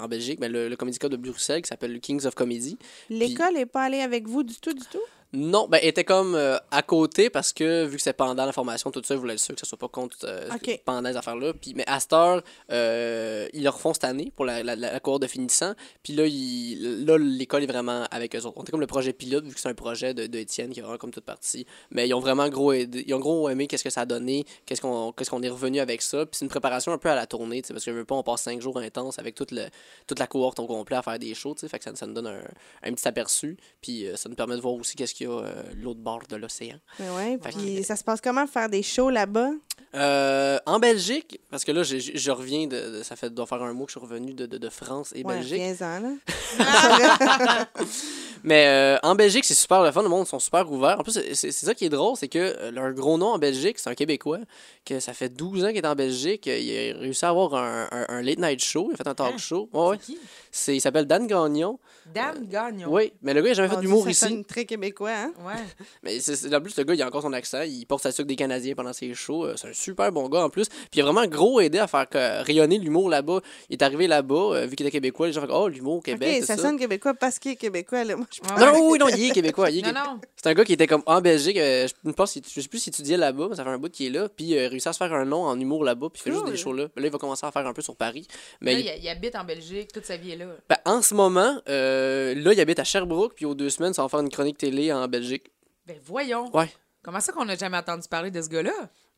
en 0.00 0.06
Belgique, 0.08 0.38
ben, 0.40 0.50
le, 0.52 0.68
le 0.68 0.76
comedy 0.76 0.93
club 0.98 1.12
de 1.12 1.16
Bruxelles 1.16 1.62
qui 1.62 1.68
s'appelle 1.68 1.92
le 1.92 1.98
Kings 1.98 2.24
of 2.26 2.35
Comedy. 2.35 2.78
L'école 3.11 3.54
n'est 3.54 3.66
pas 3.66 3.85
allée 3.85 4.00
avec 4.00 4.28
vous 4.28 4.42
du 4.42 4.54
tout, 4.57 4.72
du 4.72 4.85
tout? 4.90 5.00
Non, 5.35 5.66
ben, 5.68 5.79
elle 5.83 5.88
était 5.88 6.05
comme 6.05 6.35
euh, 6.35 6.57
à 6.70 6.83
côté 6.83 7.29
parce 7.29 7.53
que 7.53 7.85
vu 7.85 7.97
que 7.97 8.03
c'est 8.03 8.12
pendant 8.12 8.47
la 8.47 8.53
formation, 8.53 8.90
tout 8.90 9.03
ça, 9.05 9.14
ils 9.14 9.20
voulaient 9.20 9.35
être 9.35 9.40
sûr 9.40 9.55
que 9.55 9.61
ça 9.61 9.66
soit 9.66 9.77
pas 9.79 9.88
contre 9.88 10.16
euh, 10.25 10.49
pendant 10.85 11.09
les 11.09 11.16
affaires-là. 11.16 11.53
Puis, 11.55 11.75
mais 11.75 11.85
à 11.87 11.99
cette 12.01 12.12
heure, 12.12 12.42
euh, 12.70 13.49
ils 13.53 13.62
le 13.62 13.68
refont 13.70 13.92
cette 13.92 14.05
année 14.05 14.33
pour 14.37 14.44
la, 14.44 14.62
la, 14.62 14.77
la 14.77 15.01
cohorte 15.01 15.23
de 15.23 15.27
finissant. 15.27 15.75
Puis 16.03 16.12
là, 16.14 16.27
il- 16.27 17.05
là, 17.05 17.18
l'école 17.18 17.62
est 17.62 17.66
vraiment 17.66 18.05
avec 18.11 18.35
eux 18.37 18.38
autres. 18.44 18.55
On 18.57 18.62
était 18.62 18.70
comme 18.70 18.81
le 18.81 18.87
projet 18.87 19.12
pilote, 19.12 19.44
vu 19.44 19.55
que 19.55 19.61
c'est 19.61 19.68
un 19.68 19.75
projet 19.75 20.14
de, 20.14 20.27
de 20.27 20.38
Étienne 20.38 20.70
qui 20.70 20.79
est 20.81 20.83
vraiment 20.83 20.99
comme 20.99 21.11
toute 21.11 21.25
partie. 21.25 21.66
Mais 21.90 22.09
ils 22.09 22.14
ont 22.14 22.20
vraiment 22.20 22.49
gros 22.49 22.73
aidé, 22.73 23.05
ils 23.07 23.14
ont 23.14 23.18
gros 23.20 23.49
aimé 23.49 23.66
qu'est-ce 23.66 23.85
que 23.85 23.90
ça 23.90 24.03
a 24.03 24.07
donné, 24.07 24.44
qu'est-ce 24.66 24.81
qu'on 24.81 25.12
qu'est-ce 25.12 25.31
qu'on 25.31 25.42
est 25.42 25.49
revenu 25.49 25.81
avec 25.81 26.03
ça. 26.03 26.25
Puis 26.27 26.37
c'est 26.38 26.44
une 26.44 26.51
préparation 26.51 26.92
un 26.92 26.99
peu 26.99 27.09
à 27.11 27.14
la 27.14 27.27
tournée, 27.27 27.62
parce 27.62 27.85
que 27.85 27.90
je 27.92 27.97
veux 27.97 28.05
pas, 28.05 28.14
on 28.14 28.23
passe 28.23 28.42
cinq 28.42 28.61
jours 28.61 28.79
intenses 28.79 29.18
avec 29.18 29.35
toute, 29.35 29.51
le, 29.51 29.66
toute 30.07 30.18
la 30.18 30.27
cohorte 30.27 30.59
au 30.61 30.66
complet 30.66 30.97
à 30.97 31.03
faire 31.03 31.18
des 31.18 31.35
shows, 31.35 31.55
tu 31.55 31.61
sais, 31.61 31.68
fait 31.68 31.79
que 31.79 31.85
ça, 31.85 31.94
ça 31.94 32.07
nous 32.07 32.14
donne 32.14 32.27
un, 32.29 32.40
un 32.83 32.92
petit 32.92 33.07
aperçu. 33.09 33.57
Puis 33.81 34.07
euh, 34.07 34.16
ça 34.16 34.29
nous 34.29 34.35
permet 34.35 34.57
de 34.57 34.61
voir 34.61 34.75
aussi 34.75 34.94
qu'est-ce 34.97 35.14
qu'il 35.14 35.23
y 35.24 35.26
a 35.26 35.30
euh, 35.40 35.62
l'autre 35.82 36.00
bord 36.00 36.22
de 36.28 36.37
l'océan. 36.37 36.76
Mais 36.98 37.10
ouais, 37.10 37.38
Fait 37.42 37.50
puis 37.50 37.76
que- 37.76 37.82
ça 37.82 37.96
se 37.96 38.04
passe 38.04 38.20
comment 38.20 38.46
faire 38.46 38.68
des 38.68 38.82
shows 38.82 39.10
là-bas? 39.10 39.50
Euh, 39.94 40.58
en 40.66 40.78
Belgique, 40.80 41.40
parce 41.50 41.64
que 41.64 41.70
là, 41.70 41.82
je, 41.84 42.30
reviens 42.32 42.66
de, 42.66 42.98
de- 42.98 43.02
Ça 43.04 43.14
fait 43.16 43.30
doit 43.30 43.46
faire 43.46 43.62
un 43.62 43.72
mois 43.72 43.87
que 43.87 43.92
je 43.92 43.98
suis 43.98 44.06
revenu 44.06 44.34
de, 44.34 44.46
de, 44.46 44.58
de 44.58 44.68
France 44.68 45.12
et 45.14 45.22
Ouais, 45.24 45.34
Belgique. 45.34 45.58
15 45.58 45.82
ans, 45.82 46.00
là. 46.00 46.10
Mais 48.46 48.66
euh, 48.66 48.98
en 49.02 49.14
Belgique, 49.14 49.44
c'est 49.44 49.54
super 49.54 49.82
le 49.82 49.90
fun. 49.90 50.02
Le 50.02 50.08
monde 50.08 50.26
sont 50.26 50.38
super 50.38 50.70
ouverts. 50.70 51.00
En 51.00 51.02
plus, 51.02 51.18
c'est 51.32 51.50
ça 51.52 51.74
qui 51.74 51.87
est 51.87 51.90
drôle, 51.90 52.14
c'est 52.16 52.28
que 52.28 52.38
euh, 52.38 52.70
leur 52.70 52.92
gros 52.92 53.16
nom 53.16 53.28
en 53.28 53.38
Belgique, 53.38 53.78
c'est 53.78 53.88
un 53.88 53.94
Québécois, 53.94 54.40
que 54.84 55.00
ça 55.00 55.14
fait 55.14 55.30
12 55.30 55.64
ans 55.64 55.68
qu'il 55.68 55.78
est 55.78 55.87
en 55.87 55.94
Belgique. 55.94 56.44
Il 56.46 56.94
a 56.94 56.98
réussi 56.98 57.24
à 57.24 57.30
avoir 57.30 57.54
un, 57.54 57.88
un- 57.90 58.06
un 58.08 58.20
late 58.22 58.38
night 58.38 58.62
show. 58.62 58.88
Il 58.90 58.94
a 58.94 58.96
fait 58.98 59.08
un 59.08 59.14
talk 59.14 59.34
Hein? 59.34 59.38
show. 59.38 59.68
Ouais, 59.72 59.88
ouais. 59.88 59.98
C'est? 60.54 60.64
C'est- 60.64 60.76
Il 60.76 60.80
s'appelle 60.80 61.06
Dan 61.06 61.26
Gagnon. 61.26 61.78
Dan 62.14 62.46
Gagnon. 62.48 62.88
Oui, 62.92 63.12
mais 63.22 63.32
le 63.34 63.40
gars, 63.42 63.48
il 63.48 63.50
n'a 63.50 63.54
jamais 63.54 63.68
fait 63.68 63.80
d'humour 63.80 64.08
ici. 64.08 64.20
sonne 64.28 64.44
très 64.44 64.64
québécois, 64.64 65.10
hein? 65.12 65.32
Ouais. 65.44 65.52
Mais 66.02 66.20
c'est- 66.20 66.36
c'est- 66.36 66.54
en 66.54 66.60
plus, 66.60 66.76
le 66.76 66.84
gars, 66.84 66.94
il 66.94 67.02
a 67.02 67.06
encore 67.06 67.22
son 67.22 67.32
accent. 67.32 67.62
Il 67.62 67.84
porte 67.86 68.02
sa 68.02 68.12
sucre 68.12 68.28
des 68.28 68.36
Canadiens 68.36 68.74
pendant 68.74 68.92
ses 68.92 69.12
shows. 69.14 69.46
Euh, 69.46 69.54
C'est 69.56 69.68
un 69.68 69.72
super 69.72 70.12
bon 70.12 70.28
gars 70.28 70.40
en 70.44 70.50
plus. 70.50 70.68
Puis 70.68 70.88
il 70.94 71.00
a 71.00 71.04
vraiment 71.04 71.26
gros 71.26 71.60
aidé 71.60 71.78
à 71.78 71.86
faire 71.86 72.08
que- 72.08 72.42
rayonner 72.44 72.78
l'humour 72.78 73.08
là-bas. 73.08 73.40
Il 73.70 73.74
est 73.74 73.82
arrivé 73.82 74.06
là-bas, 74.06 74.34
euh, 74.54 74.66
vu 74.66 74.76
qu'il 74.76 74.86
était 74.86 74.92
québécois, 74.92 75.26
les 75.28 75.32
gens 75.32 75.40
font 75.46 75.54
Oh, 75.64 75.68
l'humour 75.68 75.94
au 75.96 76.00
Québec. 76.00 76.34
OK, 76.36 76.40
tout 76.40 76.46
ça, 76.46 76.56
ça. 76.56 76.62
sonne 76.62 76.78
québécois 76.78 77.14
parce 77.14 77.38
qu'il 77.38 77.52
est 77.52 77.56
québécois, 77.56 78.04
là. 78.04 78.16
Moi, 78.16 78.26
je 78.30 78.40
Non, 78.64 78.90
oui, 78.90 78.98
non, 78.98 79.08
il 79.08 79.30
est 79.30 79.30
québécois. 79.32 79.70
il 79.70 79.78
est 79.78 79.82
Non, 79.92 79.92
non. 79.92 80.20
C'est 80.36 80.48
un 80.50 80.54
gars 80.54 80.64
qui 80.64 80.72
était 80.74 80.86
comme 80.86 81.02
en 81.06 81.20
Belgique. 81.20 81.56
euh, 81.56 81.86
je 82.04 82.10
pense, 82.12 82.38
je 82.54 82.60
sais 82.60 82.68
plus 82.68 82.78
s'il 82.78 82.90
étudiait 82.90 83.16
là-bas, 83.16 83.46
mais 83.50 83.56
ça 83.56 83.64
fait 83.64 83.70
un 83.70 83.78
bout 83.78 83.90
qu'il 83.90 84.06
est 84.06 84.18
là. 84.18 84.28
Puis 84.28 84.46
il 84.46 84.58
a 84.58 84.68
réussi 84.68 84.88
à 84.88 84.92
se 84.92 84.98
faire 84.98 85.12
un 85.12 85.24
nom 85.24 85.42
en 85.44 85.58
humour 85.58 85.84
là-bas. 85.84 86.08
Puis 86.12 86.20
il 86.24 86.30
fait 86.30 86.32
juste 86.36 86.46
des 86.46 86.56
shows 86.56 86.72
là. 86.74 86.84
Là, 86.84 86.88
il 87.06 87.10
va 87.10 87.18
commencer 87.18 87.46
à 87.46 87.50
faire 87.52 87.66
un 87.66 87.72
peu 87.72 87.82
sur 87.82 87.96
Paris. 87.96 88.26
Mais 88.60 88.74
Là, 88.74 88.78
il- 88.80 88.86
il, 88.98 89.04
il 89.04 89.08
habite 89.08 89.36
en 89.36 89.44
Belgique, 89.44 89.90
toute 89.92 90.04
sa 90.04 90.16
vie 90.16 90.32
est 90.32 90.36
là. 90.36 90.43
Ben, 90.68 90.76
en 90.85 91.02
ce 91.02 91.14
moment, 91.14 91.61
euh, 91.68 92.35
là, 92.35 92.52
il 92.52 92.61
habite 92.61 92.78
à 92.78 92.85
Sherbrooke. 92.85 93.35
Puis 93.35 93.44
aux 93.44 93.54
deux 93.54 93.70
semaines, 93.70 93.94
ça 93.94 94.02
va 94.02 94.09
faire 94.09 94.20
une 94.20 94.30
chronique 94.30 94.59
télé 94.59 94.92
en 94.92 95.07
Belgique. 95.09 95.50
Ben 95.87 95.98
voyons. 96.04 96.54
Ouais. 96.57 96.70
Comment 97.02 97.20
ça 97.20 97.33
qu'on 97.33 97.44
n'a 97.44 97.57
jamais 97.57 97.76
entendu 97.76 98.09
parler 98.09 98.30
de 98.30 98.40
ce 98.40 98.48
gars-là? 98.48 98.72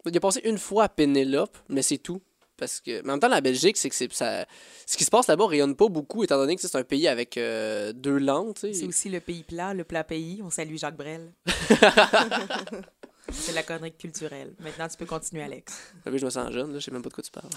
Il 0.04 0.16
a 0.16 0.20
passé 0.20 0.40
une 0.44 0.58
fois 0.58 0.84
à 0.84 0.88
Pénélope, 0.88 1.56
mais 1.68 1.82
c'est 1.82 1.98
tout. 1.98 2.20
Parce 2.56 2.80
que, 2.80 3.02
mais 3.02 3.10
en 3.10 3.12
même 3.12 3.20
temps, 3.20 3.28
la 3.28 3.40
Belgique, 3.40 3.76
c'est 3.76 3.90
que 3.90 3.94
c'est, 3.94 4.10
ça, 4.12 4.46
ce 4.86 4.96
qui 4.96 5.04
se 5.04 5.10
passe 5.10 5.26
là-bas 5.26 5.46
rayonne 5.46 5.76
pas 5.76 5.88
beaucoup, 5.88 6.24
étant 6.24 6.38
donné 6.38 6.56
que 6.56 6.62
c'est 6.62 6.76
un 6.76 6.84
pays 6.84 7.06
avec 7.06 7.36
euh, 7.36 7.92
deux 7.92 8.16
langues. 8.18 8.54
tu 8.54 8.60
sais. 8.60 8.72
C'est 8.72 8.86
aussi 8.86 9.08
le 9.10 9.20
pays 9.20 9.42
plat, 9.42 9.74
le 9.74 9.84
plat 9.84 10.04
pays. 10.04 10.40
On 10.42 10.50
salue 10.50 10.76
Jacques 10.76 10.96
Brel. 10.96 11.32
C'est 13.32 13.52
la 13.52 13.62
chronique 13.62 13.98
culturelle. 13.98 14.52
Maintenant, 14.60 14.86
tu 14.88 14.96
peux 14.96 15.04
continuer, 15.06 15.42
Alex. 15.42 15.72
Ah 16.04 16.10
oui, 16.12 16.18
je 16.18 16.24
me 16.24 16.30
sens 16.30 16.52
jeune, 16.52 16.72
là, 16.72 16.78
je 16.78 16.84
sais 16.84 16.90
même 16.90 17.02
pas 17.02 17.08
de 17.08 17.14
quoi 17.14 17.24
tu 17.24 17.30
parles. 17.30 17.48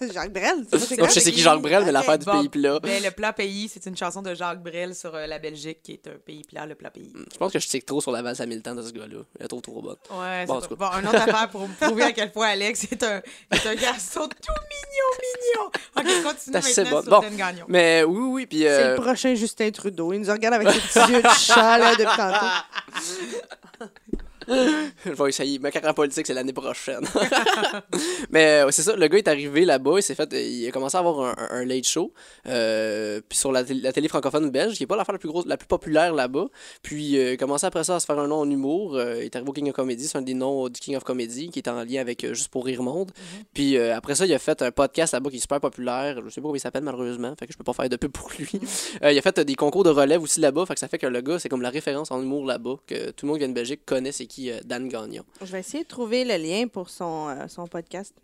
Jacques 0.12 0.32
Brel, 0.32 0.64
c'est 0.70 0.78
ça, 0.78 0.86
c'est 0.86 0.96
Donc, 0.96 1.06
quoi? 1.06 1.14
je 1.14 1.20
sais 1.20 1.32
qui 1.32 1.40
Jacques 1.40 1.60
Brel, 1.60 1.84
mais 1.84 1.92
l'affaire 1.92 2.18
du 2.18 2.24
bon. 2.24 2.38
pays 2.40 2.48
plat. 2.48 2.78
Ben, 2.80 3.02
le 3.02 3.10
plat 3.10 3.32
pays, 3.32 3.68
c'est 3.68 3.84
une 3.86 3.96
chanson 3.96 4.22
de 4.22 4.34
Jacques 4.34 4.62
Brel 4.62 4.94
sur 4.94 5.14
euh, 5.14 5.26
la 5.26 5.38
Belgique, 5.38 5.82
qui 5.82 5.92
est 5.92 6.06
un 6.06 6.16
pays 6.24 6.42
plat, 6.44 6.66
le 6.66 6.74
plat 6.74 6.90
pays. 6.90 7.12
Je 7.32 7.36
pense 7.36 7.52
que 7.52 7.58
je 7.58 7.66
tique 7.68 7.84
trop 7.86 8.00
sur 8.00 8.12
la 8.12 8.22
valse 8.22 8.40
Hamilton 8.40 8.76
de 8.76 8.82
ce 8.82 8.92
gars-là. 8.92 9.18
Il 9.40 9.44
est 9.44 9.48
trop 9.48 9.60
trop 9.60 9.82
bonne. 9.82 9.96
Ouais, 10.10 10.46
Bon, 10.46 10.60
c'est 10.60 10.74
bon, 10.76 10.86
une 11.00 11.08
autre 11.08 11.16
affaire 11.28 11.48
pour 11.50 11.66
prouver 11.80 12.04
à 12.04 12.12
quel 12.12 12.30
point 12.32 12.48
Alex 12.48 12.84
est 12.84 13.02
un, 13.02 13.20
est 13.50 13.66
un 13.66 13.74
garçon 13.74 14.28
tout 14.28 14.52
mignon, 14.70 15.12
mignon. 15.22 15.70
Ok, 15.96 16.22
continue 16.32 16.54
maintenant 16.54 16.90
bon. 16.90 17.02
sur 17.02 17.10
Bon. 17.30 17.36
Gagnon. 17.36 17.64
Mais 17.68 18.04
oui, 18.04 18.18
oui, 18.18 18.28
oui. 18.32 18.46
Puis. 18.46 18.58
C'est 18.60 18.68
euh, 18.84 18.96
le 18.96 19.00
prochain 19.02 19.34
Justin 19.34 19.70
Trudeau. 19.70 20.12
Il 20.12 20.20
nous 20.20 20.32
regarde 20.32 20.54
avec 20.54 20.70
ses 20.70 20.80
petits 21.00 21.12
yeux 21.12 21.22
de 21.22 21.28
chat, 21.28 21.78
là, 21.78 21.94
depuis 21.96 22.16
tantôt. 22.16 23.86
je 25.06 25.10
vais 25.10 25.28
essayer. 25.28 25.58
Ma 25.58 25.70
carrière 25.70 25.94
politique, 25.94 26.26
c'est 26.26 26.34
l'année 26.34 26.52
prochaine. 26.52 27.04
Mais 28.30 28.62
euh, 28.62 28.70
c'est 28.70 28.82
ça, 28.82 28.96
le 28.96 29.06
gars 29.08 29.18
est 29.18 29.28
arrivé 29.28 29.64
là-bas, 29.64 29.94
il 29.96 30.02
s'est 30.02 30.14
fait. 30.14 30.32
Il 30.32 30.66
a 30.68 30.70
commencé 30.70 30.96
à 30.96 31.00
avoir 31.00 31.20
un, 31.20 31.34
un 31.50 31.64
late 31.64 31.86
show. 31.86 32.12
Euh, 32.46 33.20
puis 33.28 33.38
sur 33.38 33.52
la, 33.52 33.64
télé- 33.64 33.80
la 33.80 33.92
télé 33.92 34.08
francophone 34.08 34.50
belge, 34.50 34.76
qui 34.76 34.82
est 34.84 34.86
pas 34.86 34.96
l'affaire 34.96 35.12
la 35.14 35.18
plus 35.18 35.28
grosse, 35.28 35.46
la 35.46 35.56
plus 35.56 35.66
populaire 35.66 36.14
là-bas. 36.14 36.46
Puis 36.82 37.18
euh, 37.18 37.30
il 37.30 37.34
a 37.34 37.36
commencé 37.36 37.66
après 37.66 37.84
ça 37.84 37.96
à 37.96 38.00
se 38.00 38.06
faire 38.06 38.18
un 38.18 38.28
nom 38.28 38.36
en 38.36 38.50
humour. 38.50 38.96
Euh, 38.96 39.16
il 39.20 39.24
est 39.24 39.36
arrivé 39.36 39.48
au 39.50 39.52
King 39.52 39.68
of 39.70 39.74
Comedy, 39.74 40.06
c'est 40.06 40.18
un 40.18 40.22
des 40.22 40.34
noms 40.34 40.68
du 40.68 40.80
King 40.80 40.96
of 40.96 41.04
Comedy, 41.04 41.50
qui 41.50 41.58
est 41.58 41.68
en 41.68 41.82
lien 41.84 42.00
avec 42.00 42.24
euh, 42.24 42.34
Juste 42.34 42.48
pour 42.48 42.66
rire 42.66 42.82
monde. 42.82 43.12
Puis 43.54 43.76
euh, 43.76 43.96
après 43.96 44.14
ça, 44.14 44.26
il 44.26 44.34
a 44.34 44.38
fait 44.38 44.60
un 44.62 44.70
podcast 44.70 45.12
là-bas 45.14 45.30
qui 45.30 45.36
est 45.36 45.40
super 45.40 45.60
populaire. 45.60 46.20
Je 46.24 46.30
sais 46.30 46.40
pas 46.40 46.46
comment 46.46 46.54
il 46.54 46.60
s'appelle 46.60 46.84
malheureusement, 46.84 47.34
fait 47.38 47.46
que 47.46 47.52
je 47.52 47.58
peux 47.58 47.64
pas 47.64 47.72
faire 47.72 47.88
de 47.88 47.96
pub 47.96 48.12
pour 48.12 48.30
lui. 48.38 48.48
Euh, 49.02 49.12
il 49.12 49.18
a 49.18 49.22
fait 49.22 49.38
euh, 49.38 49.44
des 49.44 49.54
concours 49.54 49.84
de 49.84 49.90
relève 49.90 50.22
aussi 50.22 50.40
là-bas, 50.40 50.64
fait 50.66 50.74
que 50.74 50.80
ça 50.80 50.88
fait 50.88 50.98
que 50.98 51.06
le 51.06 51.20
gars, 51.20 51.38
c'est 51.38 51.48
comme 51.48 51.60
la 51.60 51.70
référence 51.70 52.10
en 52.10 52.22
humour 52.22 52.46
là-bas, 52.46 52.76
que 52.86 53.10
tout 53.10 53.26
le 53.26 53.28
monde 53.28 53.36
qui 53.36 53.40
vient 53.40 53.48
de 53.48 53.54
Belgique 53.54 53.80
connaît 53.84 54.12
c'est 54.12 54.26
qui 54.26 54.35
euh, 54.38 54.60
Dan 54.64 54.88
Gagnon. 54.88 55.24
Je 55.40 55.46
vais 55.46 55.60
essayer 55.60 55.84
de 55.84 55.88
trouver 55.88 56.24
le 56.24 56.36
lien 56.36 56.66
pour 56.68 56.90
son, 56.90 57.28
euh, 57.28 57.48
son 57.48 57.66
podcast. 57.66 58.14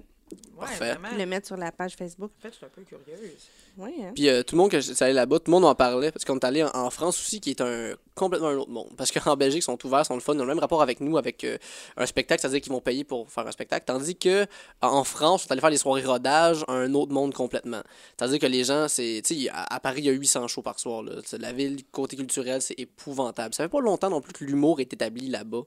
Ouais, 0.54 0.60
Parfait. 0.60 0.92
vraiment. 0.92 1.08
Puis 1.10 1.18
le 1.18 1.26
mettre 1.26 1.46
sur 1.46 1.56
la 1.58 1.70
page 1.72 1.94
Facebook. 1.94 2.30
En 2.38 2.42
fait, 2.42 2.48
je 2.52 2.56
suis 2.56 2.64
un 2.64 2.70
peu 2.70 2.82
curieuse. 2.82 3.30
Oui, 3.76 3.90
hein? 4.02 4.12
Puis 4.14 4.28
euh, 4.30 4.42
tout 4.42 4.54
le 4.54 4.62
monde 4.62 4.70
que 4.70 4.80
j'étais 4.80 5.04
allé 5.04 5.12
là-bas, 5.12 5.38
tout 5.38 5.44
le 5.46 5.52
monde 5.52 5.64
en 5.66 5.74
parlait 5.74 6.10
parce 6.10 6.24
qu'on 6.24 6.38
est 6.38 6.44
allé 6.44 6.62
en, 6.64 6.70
en 6.74 6.90
France 6.90 7.18
aussi 7.20 7.38
qui 7.40 7.50
est 7.50 7.60
un 7.60 7.92
complètement 8.14 8.48
un 8.48 8.56
autre 8.56 8.70
monde. 8.70 8.88
Parce 8.96 9.10
qu'en 9.12 9.36
Belgique, 9.36 9.58
ils 9.60 9.64
sont 9.64 9.78
ouverts, 9.86 10.02
ils 10.02 10.06
sont 10.06 10.14
le 10.14 10.20
fun, 10.20 10.32
ils 10.34 10.38
ont 10.40 10.44
le 10.44 10.48
même 10.48 10.58
rapport 10.58 10.80
avec 10.82 11.00
nous 11.00 11.18
avec 11.18 11.44
euh, 11.44 11.58
un 11.98 12.06
spectacle, 12.06 12.40
c'est-à-dire 12.40 12.62
qu'ils 12.62 12.72
vont 12.72 12.80
payer 12.80 13.04
pour 13.04 13.30
faire 13.30 13.46
un 13.46 13.50
spectacle. 13.52 13.84
Tandis 13.86 14.16
que 14.16 14.46
en- 14.80 15.04
France, 15.04 15.44
on 15.44 15.48
est 15.48 15.52
allé 15.52 15.60
faire 15.60 15.70
des 15.70 15.76
soirées 15.78 16.02
rodage, 16.04 16.64
un 16.68 16.92
autre 16.94 17.12
monde 17.12 17.34
complètement. 17.34 17.82
C'est-à-dire 18.18 18.38
que 18.38 18.46
les 18.46 18.64
gens, 18.64 18.88
c'est. 18.88 19.20
Tu 19.24 19.42
sais, 19.44 19.48
à, 19.50 19.74
à 19.74 19.80
Paris, 19.80 20.00
il 20.00 20.04
y 20.06 20.08
a 20.08 20.12
800 20.12 20.48
shows 20.48 20.62
par 20.62 20.78
soir. 20.78 21.02
Là. 21.02 21.12
La 21.38 21.52
ville, 21.52 21.82
côté 21.92 22.16
culturel, 22.16 22.62
c'est 22.62 22.78
épouvantable. 22.78 23.54
Ça 23.54 23.64
fait 23.64 23.68
pas 23.70 23.80
longtemps 23.80 24.08
non 24.10 24.22
plus 24.22 24.32
que 24.32 24.44
l'humour 24.44 24.80
est 24.80 24.90
établi 24.92 25.28
là-bas. 25.28 25.62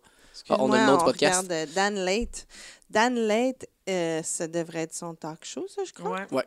On 0.49 0.71
a 0.71 0.79
le 0.79 0.85
nom 0.85 0.97
du 0.97 1.03
podcast. 1.03 1.43
regarde 1.43 1.51
euh, 1.51 1.73
Dan 1.73 1.95
Late. 1.95 2.47
Dan 2.89 3.15
Late, 3.15 3.65
euh, 3.89 4.21
ça 4.23 4.47
devrait 4.47 4.81
être 4.81 4.93
son 4.93 5.15
talk 5.15 5.43
show, 5.43 5.65
ça, 5.67 5.83
je 5.83 5.93
crois. 5.93 6.25
Ouais. 6.31 6.45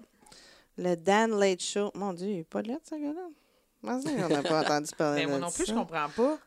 Le 0.77 0.95
Dan 0.95 1.39
Late 1.39 1.63
Show. 1.63 1.91
Mon 1.95 2.13
Dieu, 2.13 2.29
il 2.29 2.39
est 2.41 2.45
pas 2.45 2.63
là, 2.63 2.75
ce 2.89 2.95
gars-là. 2.95 4.01
Ça, 4.01 4.11
on 4.25 4.29
n'a 4.29 4.43
pas 4.43 4.61
entendu 4.65 4.91
parler 4.97 5.21
Mais 5.21 5.27
de 5.27 5.31
moi 5.31 5.39
non 5.41 5.51
plus, 5.51 5.67
ça? 5.67 5.73
je 5.73 5.79
comprends 5.79 6.09
pas. 6.09 6.39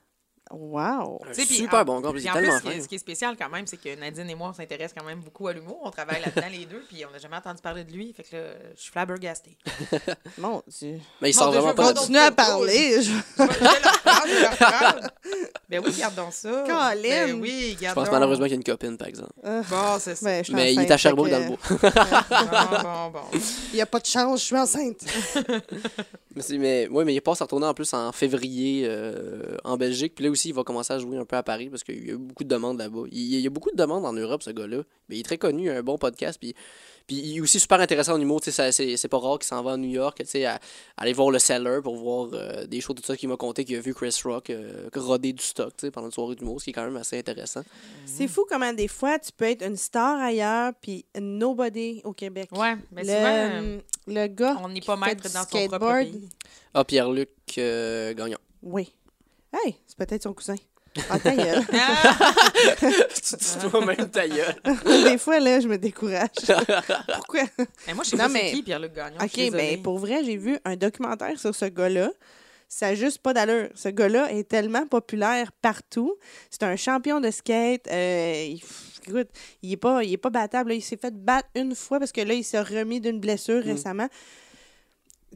Wow! 0.54 1.22
Un 1.30 1.34
super 1.34 1.80
en- 1.80 1.86
bon 1.86 2.02
gars, 2.02 2.10
plus, 2.12 2.24
tellement 2.24 2.58
ce 2.58 2.62
qui, 2.62 2.68
est, 2.68 2.72
fin. 2.74 2.82
ce 2.82 2.88
qui 2.88 2.95
est 2.95 2.99
spécial 2.99 3.36
quand 3.38 3.49
même, 3.49 3.66
c'est 3.68 3.78
que 3.78 3.95
Nadine 3.99 4.30
et 4.30 4.36
moi, 4.36 4.49
on 4.49 4.54
s'intéresse 4.54 4.91
quand 4.97 5.06
même 5.06 5.20
beaucoup 5.22 5.47
à 5.47 5.54
l'humour. 5.54 5.80
On 5.84 5.91
travaille 5.91 6.22
là-dedans 6.22 6.47
les 6.52 6.66
deux, 6.66 6.84
puis 6.89 7.04
on 7.08 7.12
n'a 7.12 7.18
jamais 7.20 7.38
entendu 7.38 7.62
parler 7.62 7.84
de 7.84 7.91
lui. 7.91 8.14
Fait 8.14 8.24
que 8.24 8.36
là, 8.36 8.43
je 8.76 8.82
suis 8.82 8.91
flabbergastée. 8.91 9.58
Mon 10.38 10.62
Dieu. 10.68 10.99
Mais 11.22 11.30
il 11.30 11.34
sort 11.34 11.52
vraiment 11.52 11.70
je 11.70 11.74
pas 11.76 11.93
Continue 11.93 12.18
à 12.18 12.32
parler. 12.32 13.02
je- 13.02 13.12
Je 13.12 13.12
vais 13.12 13.22
je 13.38 13.43
vais 13.43 13.47
le 13.60 13.68
reprendre, 13.88 14.28
je 14.28 14.34
vais 14.34 14.41
le 14.41 14.47
reprendre. 14.47 15.08
Ben 15.70 15.82
oui, 15.86 15.93
gardons 15.97 16.32
ça. 16.32 16.64
Colin. 16.68 16.97
Ben 17.02 17.41
oui, 17.41 17.76
Je 17.78 17.82
gardons. 17.84 18.02
pense 18.04 18.12
malheureusement 18.12 18.45
qu'il 18.45 18.52
y 18.52 18.56
a 18.56 18.58
une 18.58 18.64
copine, 18.64 18.97
par 18.97 19.08
exemple. 19.08 19.32
Euh, 19.45 19.62
Bon, 19.70 19.97
c'est 19.99 20.16
ça. 20.16 20.26
ben, 20.26 20.43
je 20.43 20.52
Mais 20.52 20.74
il 20.74 20.82
est 20.82 20.91
à 20.91 20.97
Sherbrooke 20.97 21.30
dans 21.30 21.39
le 21.39 21.45
bois. 21.47 21.58
Bon, 22.30 22.82
bon, 22.82 23.10
bon. 23.12 23.39
Il 23.72 23.76
n'y 23.76 23.82
a 23.82 23.86
pas 23.86 23.99
de 23.99 24.06
chance, 24.06 24.41
je 24.41 24.45
suis 24.47 24.58
enceinte. 24.58 25.02
Mais, 26.36 26.41
c'est- 26.43 26.58
mais, 26.58 26.88
ouais, 26.88 27.04
mais 27.04 27.14
il 27.14 27.20
passe 27.22 27.41
à 27.41 27.43
retourner 27.43 27.66
en 27.66 27.74
plus 27.74 27.93
en 27.93 28.14
février 28.14 28.86
euh, 28.88 29.58
en 29.66 29.76
Belgique. 29.76 30.14
Puis 30.16 30.24
là 30.24 30.32
aussi, 30.32 30.41
il 30.50 30.54
va 30.54 30.64
commencer 30.64 30.94
à 30.94 31.00
jouer 31.00 31.18
un 31.18 31.26
peu 31.26 31.36
à 31.36 31.44
Paris 31.44 31.70
parce 31.70 31.84
qu'il 31.84 32.06
y 32.06 32.10
a 32.10 32.14
eu 32.14 32.18
beaucoup 32.18 32.44
de 32.44 32.50
demandes 32.50 32.78
là-bas. 32.80 33.04
Il, 33.12 33.18
il 33.36 33.39
y 33.42 33.48
a 33.48 33.50
beaucoup 33.50 33.72
de 33.72 33.76
demandes 33.78 34.06
en 34.06 34.14
Europe, 34.14 34.44
ce 34.44 34.50
gars-là. 34.52 34.84
Mais 35.10 35.18
il 35.18 35.20
est 35.22 35.24
très 35.24 35.38
connu, 35.38 35.66
il 35.66 35.70
a 35.70 35.78
un 35.78 35.84
bon 35.84 35.98
podcast. 35.98 36.38
Puis, 36.39 36.54
puis 37.08 37.18
il 37.18 37.38
est 37.38 37.42
aussi 37.42 37.60
super 37.60 37.80
intéressant 37.80 38.14
en 38.14 38.22
humour. 38.22 38.42
Tu 38.42 38.46
sais, 38.46 38.52
ça- 38.52 38.72
c'est, 38.72 38.96
c'est 38.98 39.08
pas 39.08 39.18
rare 39.18 39.39
qu'il 39.39 39.48
s'en 39.48 39.62
va 39.64 39.74
à 39.74 39.78
New 39.78 39.89
York, 39.89 40.18
tu 40.20 40.26
sais, 40.26 40.46
à, 40.46 40.56
à 40.56 40.60
aller 40.98 41.14
voir 41.14 41.32
le 41.32 41.39
Cellar 41.39 41.82
pour 41.82 41.96
voir 41.98 42.30
euh, 42.34 42.66
des 42.68 42.80
shows, 42.82 42.94
tout 42.94 43.04
ça 43.04 43.18
qu'il 43.18 43.28
m'a 43.30 43.38
conté 43.38 43.66
qu'il 43.66 43.76
a 43.76 43.80
vu 43.82 43.94
Chris 43.94 44.16
Rock 44.24 44.50
euh, 44.50 44.89
roder 44.96 45.34
du 45.34 45.44
stock 45.44 45.74
tu 45.78 45.88
sais, 45.88 45.92
pendant 45.92 46.08
une 46.08 46.14
soirée 46.14 46.36
d'humour, 46.36 46.60
ce 46.60 46.66
qui 46.66 46.70
est 46.70 46.74
quand 46.74 46.86
même 46.86 46.98
assez 46.98 47.18
intéressant. 47.20 47.64
C'est 48.06 48.28
fou 48.28 48.46
comment 48.48 48.72
des 48.74 48.88
fois 48.88 49.20
tu 49.20 49.32
peux 49.36 49.46
être 49.46 49.64
une 49.66 49.76
star 49.78 50.20
ailleurs 50.20 50.74
puis 50.82 51.06
nobody 51.20 52.02
au 52.04 52.14
Québec. 52.14 52.50
Ouais, 52.52 52.76
mais 52.92 53.02
le, 53.04 53.08
souvent, 53.10 53.82
le 54.22 54.28
gars. 54.28 54.58
on 54.64 54.70
n'est 54.70 54.82
pas 54.82 54.96
maître 54.96 55.24
dans 55.24 55.30
son 55.42 55.46
propre 55.48 55.66
skateboard. 55.68 55.98
pays. 56.12 56.30
Ah, 56.74 56.86
Pierre-Luc 56.86 57.30
euh, 57.58 58.14
Gagnon. 58.14 58.38
Oui. 58.64 58.94
Hey, 59.54 59.76
c'est 59.88 59.97
peut-être 59.97 60.24
son 60.24 60.34
cousin. 60.34 60.56
Ah, 61.10 61.18
ta 61.20 61.34
gueule. 61.34 61.64
Ah! 61.74 62.34
tu 62.76 63.36
dis 63.38 63.70
toi-même 63.70 64.10
ta 64.10 64.28
gueule. 64.28 64.56
des 65.06 65.18
fois, 65.18 65.39
là, 65.39 65.62
je 65.62 65.68
me 65.70 65.78
décourage. 65.78 66.28
Pourquoi? 67.16 67.43
Mais 67.88 67.93
moi, 67.93 68.04
je 68.04 68.10
sais 68.10 68.18
Non, 68.18 68.24
pas 68.24 68.30
mais- 68.30 68.47
c'est 68.49 68.56
qui, 68.56 68.64
Pierre-Luc 68.64 68.93
Gagnon. 68.93 69.16
OK, 69.24 69.34
désolée. 69.34 69.52
ben 69.78 69.82
pour 69.82 69.99
vrai, 69.99 70.22
j'ai 70.26 70.36
vu 70.36 70.58
un 70.66 70.76
documentaire 70.76 71.39
sur 71.39 71.56
ce 71.56 71.64
gars-là. 71.66 72.10
Ça 72.68 72.88
n'a 72.88 72.95
juste 72.95 73.20
pas 73.20 73.34
d'allure. 73.34 73.70
Ce 73.74 73.88
gars-là 73.88 74.34
est 74.34 74.47
tellement 74.49 74.86
populaire 74.86 75.54
partout. 75.62 76.16
C'est 76.49 76.64
un 76.64 76.76
champion 76.76 77.22
de 77.22 77.32
skate. 77.32 77.88
Euh, 77.89 78.47
il, 78.49 78.62
écoute, 79.08 79.30
il 79.62 79.72
est 79.72 79.78
pas, 79.78 80.04
il 80.04 80.12
est 80.12 80.18
pas 80.18 80.30
battable. 80.30 80.72
là. 80.72 80.76
Il 80.76 80.82
s'est 80.82 80.97
fait 80.97 81.14
battre 81.16 81.47
une 81.56 81.74
fois 81.74 81.99
parce 81.99 82.12
que 82.12 82.20
là, 82.22 82.34
il 82.34 82.43
s'est 82.43 82.60
remis 82.62 82.99
d'une 82.99 83.22
blessure 83.22 83.64
Mm. 83.66 83.70
récemment. 83.72 84.08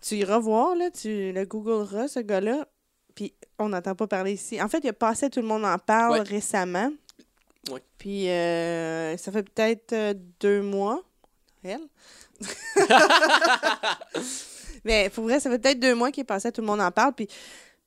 Tu 0.02 0.16
iras 0.16 0.40
voir, 0.40 0.76
là, 0.76 0.90
tu 0.92 1.32
le 1.32 1.46
googleras, 1.46 2.10
ce 2.10 2.20
gars-là. 2.20 2.68
Puis 3.16 3.34
on 3.58 3.70
n'entend 3.70 3.96
pas 3.96 4.08
parler 4.08 4.34
ici. 4.34 4.62
En 4.62 4.68
fait, 4.68 4.80
il 4.84 4.90
a 4.90 4.94
passé 4.94 5.30
Tout 5.30 5.42
le 5.42 5.48
monde 5.48 5.66
en 5.66 5.78
parle 5.80 6.20
Ouais. 6.20 6.22
récemment. 6.22 6.92
Ouais. 7.72 7.82
Puis 7.98 8.30
euh, 8.30 9.16
ça 9.18 9.32
fait 9.32 9.44
peut-être 9.44 9.94
euh, 9.94 10.14
deux 10.40 10.62
mois. 10.62 11.02
Elle? 11.64 11.80
Mais 14.84 15.10
pour 15.10 15.24
vrai, 15.24 15.40
ça 15.40 15.50
fait 15.50 15.58
peut-être 15.60 15.80
deux 15.80 15.96
mois 15.96 16.12
qu'il 16.12 16.22
est 16.22 16.26
passé, 16.26 16.52
tout 16.52 16.62
le 16.62 16.68
monde 16.68 16.82
en 16.82 16.92
parle. 16.92 17.14
Puis 17.14 17.28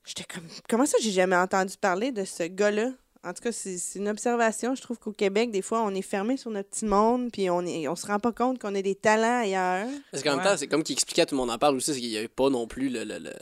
j'étais 0.05 0.24
comme, 0.24 0.43
comment 0.68 0.87
ça, 0.87 0.99
j'ai 1.01 1.12
jamais 1.12 1.37
entendu 1.37 1.76
parler 1.81 2.11
de 2.11 2.24
ce 2.24 2.43
gars-là? 2.45 2.91
En 3.25 3.33
tout 3.35 3.43
cas, 3.43 3.53
c'est 3.53 3.77
une 3.97 4.09
observation. 4.09 4.75
Je 4.77 4.81
trouve 4.83 4.99
qu'au 4.99 5.12
Québec, 5.12 5.51
des 5.51 5.61
fois, 5.62 5.83
on 5.83 5.93
est 5.95 6.03
fermé 6.03 6.37
sur 6.37 6.51
notre 6.51 6.69
petit 6.71 6.85
monde, 6.85 7.31
puis 7.33 7.51
on 7.51 7.62
est, 7.66 7.89
on 7.89 7.97
se 7.97 8.07
rend 8.07 8.21
pas 8.21 8.33
compte 8.33 8.61
qu'on 8.61 8.75
a 8.75 8.81
des 8.83 8.95
talents 8.95 9.41
ailleurs. 9.43 9.89
Parce 10.12 10.23
qu'en 10.23 10.37
même 10.37 10.45
temps, 10.45 10.57
c'est 10.57 10.69
comme 10.69 10.83
qu'il 10.85 10.93
expliquait 10.95 11.23
à 11.23 11.27
tout 11.27 11.35
le 11.35 11.41
monde 11.41 11.51
en 11.51 11.59
parle 11.59 11.77
aussi, 11.77 11.93
c'est 11.93 12.01
qu'il 12.01 12.11
n'y 12.11 12.16
a 12.19 12.29
pas 12.29 12.49
non 12.49 12.66
plus 12.69 12.89
le. 12.89 13.05
le, 13.05 13.19
le- 13.19 13.33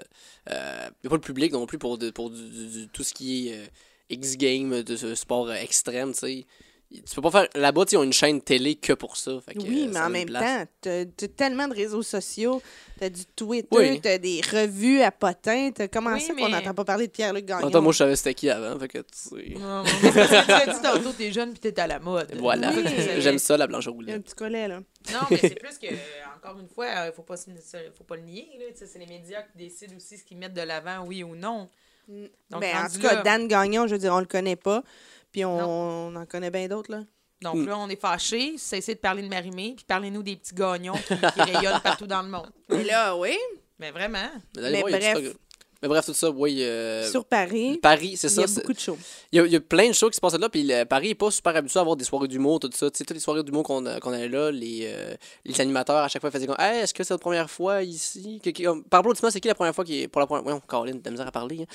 euh, 0.50 0.88
il 1.02 1.04
y 1.04 1.06
a 1.06 1.10
pas 1.10 1.16
le 1.16 1.20
public 1.20 1.52
non 1.52 1.66
plus 1.66 1.78
pour, 1.78 1.98
de- 1.98 2.10
pour 2.10 2.30
du- 2.30 2.48
du- 2.48 2.66
du- 2.68 2.88
tout 2.88 3.04
ce 3.04 3.12
qui 3.12 3.48
est 3.48 3.54
euh, 3.58 3.66
X-Game, 4.10 4.82
de 4.82 4.96
ce 4.96 5.14
sport 5.14 5.48
euh, 5.48 5.54
extrême, 5.54 6.12
tu 6.12 6.18
sais. 6.20 6.46
Tu 6.88 7.02
peux 7.16 7.20
pas 7.22 7.30
faire. 7.32 7.48
Là-bas, 7.56 7.84
ils 7.90 7.96
ont 7.96 8.04
une 8.04 8.12
chaîne 8.12 8.40
télé 8.40 8.76
que 8.76 8.92
pour 8.92 9.16
ça. 9.16 9.40
fait 9.44 9.54
que, 9.54 9.58
Oui, 9.62 9.86
euh, 9.88 9.90
mais 9.92 9.98
en 10.00 10.08
même 10.08 10.26
place. 10.26 10.42
temps, 10.64 10.70
t'as 10.82 11.04
t'as 11.04 11.26
tellement 11.28 11.66
de 11.66 11.74
réseaux 11.74 12.02
sociaux, 12.02 12.62
t'as 13.00 13.08
du 13.08 13.26
Twitter, 13.26 13.68
Oui. 13.76 14.00
t'as 14.00 14.18
des 14.18 14.40
revues 14.40 15.02
à 15.02 15.10
potins. 15.10 15.72
t'as- 15.74 15.88
Comment 15.88 16.12
Oui, 16.12 16.20
ça 16.20 16.32
qu'on 16.32 16.44
mais- 16.44 16.50
n'entend 16.50 16.74
pas 16.74 16.84
parler 16.84 17.08
de 17.08 17.12
Pierre-Luc 17.12 17.44
Gagnon? 17.44 17.70
temps, 17.70 17.82
moi, 17.82 17.92
je 17.92 17.98
savais 17.98 18.14
c'était 18.14 18.34
qui 18.34 18.48
avant, 18.48 18.78
fait 18.78 18.86
que 18.86 18.98
tu 18.98 19.04
sais. 19.12 19.54
Non, 19.58 19.82
mais 19.82 20.12
tu 20.12 20.18
as 20.20 20.66
dit 20.74 20.80
tantôt, 20.80 21.12
t'es 21.12 21.32
jeune 21.32 21.50
puis 21.52 21.58
t'es 21.60 21.78
à 21.80 21.88
la 21.88 21.98
mode. 21.98 22.32
Voilà. 22.38 22.72
J'aime 23.18 23.38
ça, 23.38 23.56
la 23.56 23.66
blanche 23.66 23.88
a 23.88 23.90
un 23.90 23.92
roulette. 23.92 24.22
petit 24.22 24.34
collet, 24.36 24.68
là. 24.68 24.78
Non, 25.12 25.18
mais 25.28 25.38
c'est 25.38 25.58
plus 25.58 25.78
que, 25.78 25.92
encore 26.36 26.58
une 26.60 26.68
fois, 26.68 26.86
il 27.06 27.12
faut 27.14 27.22
pas, 27.22 27.36
faut 27.36 28.04
pas 28.04 28.16
le 28.16 28.22
nier. 28.22 28.48
là, 28.60 28.64
C'est 28.74 28.98
les 29.00 29.06
médias 29.06 29.42
qui 29.42 29.58
décident 29.58 29.96
aussi 29.96 30.18
ce 30.18 30.24
qu'ils 30.24 30.36
mettent 30.38 30.54
de 30.54 30.62
l'avant, 30.62 31.04
oui 31.04 31.24
ou 31.24 31.34
non. 31.34 31.68
Donc, 32.08 32.60
Ben, 32.60 32.76
en 32.84 32.88
tout 32.88 33.00
cas, 33.00 33.14
là- 33.16 33.22
Dan 33.22 33.48
Gagnon, 33.48 33.88
je 33.88 33.94
veux 33.94 33.98
dire, 33.98 34.12
on 34.14 34.20
le 34.20 34.26
connaît 34.26 34.54
pas. 34.54 34.84
Puis 35.32 35.44
on, 35.44 36.14
en 36.16 36.26
connaît 36.26 36.50
bien 36.50 36.68
d'autres, 36.68 36.90
là. 36.90 37.02
Donc 37.42 37.66
là, 37.66 37.76
on 37.78 37.88
est 37.88 38.00
fâchés. 38.00 38.56
Cessez 38.56 38.94
de 38.94 39.00
parler 39.00 39.22
de 39.22 39.28
Marimé, 39.28 39.74
puis 39.76 39.84
parlez-nous 39.86 40.22
des 40.22 40.36
petits 40.36 40.54
gagnons 40.54 40.94
qui, 40.94 41.14
qui 41.14 41.40
rayonnent 41.42 41.80
partout 41.82 42.06
dans 42.06 42.22
le 42.22 42.28
monde. 42.28 42.50
Mais 42.70 42.84
là, 42.84 43.14
oui. 43.16 43.36
Mais 43.78 43.90
vraiment. 43.90 44.30
Mais, 44.56 44.80
voir, 44.80 44.90
bref. 44.90 45.18
stock. 45.18 45.36
Mais 45.82 45.88
bref, 45.88 46.06
tout 46.06 46.14
ça, 46.14 46.30
oui. 46.30 46.62
euh, 46.62 47.06
Sur 47.10 47.26
Paris, 47.26 47.78
Paris, 47.82 48.16
c'est 48.16 48.28
il 48.28 48.30
y 48.30 48.34
ça. 48.34 48.42
a 48.42 48.46
beaucoup 48.62 48.72
de 48.72 48.78
shows. 48.78 48.96
Il 49.30 49.36
y, 49.36 49.40
a, 49.40 49.44
il 49.44 49.52
y 49.52 49.56
a 49.56 49.60
plein 49.60 49.88
de 49.88 49.92
choses 49.92 50.08
qui 50.12 50.16
se 50.16 50.20
passent 50.22 50.38
là, 50.38 50.48
puis 50.48 50.62
le- 50.62 50.84
Paris 50.84 51.10
est 51.10 51.14
pas 51.14 51.30
super 51.30 51.54
habitué 51.54 51.78
à 51.78 51.82
avoir 51.82 51.94
des 51.96 52.04
soirées 52.06 52.28
d'humour, 52.28 52.58
tout 52.58 52.70
ça. 52.72 52.90
Tu 52.90 52.96
sais, 52.96 53.04
toutes 53.04 53.14
les 53.14 53.20
soirées 53.20 53.42
d'humour 53.42 53.62
qu'on 53.64 53.84
a- 53.84 54.00
qu'on 54.00 54.14
avait 54.14 54.28
là, 54.30 54.50
les, 54.50 54.84
euh, 54.86 55.14
les 55.44 55.60
animateurs 55.60 55.98
à 55.98 56.08
chaque 56.08 56.22
fois 56.22 56.30
faisaient 56.30 56.46
comme 56.46 56.56
Hey, 56.58 56.80
est-ce 56.80 56.94
que 56.94 57.04
c'est 57.04 57.12
la 57.12 57.18
première 57.18 57.50
fois 57.50 57.82
ici? 57.82 58.40
Que, 58.42 58.80
Par 58.88 59.00
applaudissement, 59.00 59.30
c'est 59.30 59.40
qui 59.40 59.48
la 59.48 59.54
première 59.54 59.74
fois 59.74 59.84
qui 59.84 60.00
est. 60.00 60.08
Pour 60.08 60.20
la 60.20 60.26
première. 60.26 60.42
Voyons, 60.44 60.60
Caroline, 60.66 61.02
t'as 61.02 61.10
misère 61.10 61.26
à 61.26 61.32
parler. 61.32 61.64
hein. 61.68 61.74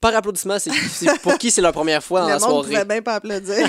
Par 0.00 0.14
applaudissement, 0.14 0.58
c'est 0.58 0.70
c'est 0.72 1.18
pour 1.20 1.36
qui 1.38 1.50
c'est 1.50 1.60
leur 1.60 1.72
première 1.72 2.02
fois 2.04 2.20
dans 2.20 2.26
Le 2.28 2.32
la 2.34 2.38
monde 2.38 2.50
soirée? 2.50 2.68
pouvait 2.72 2.84
bien 2.84 3.02
pas 3.02 3.14
applaudir. 3.16 3.68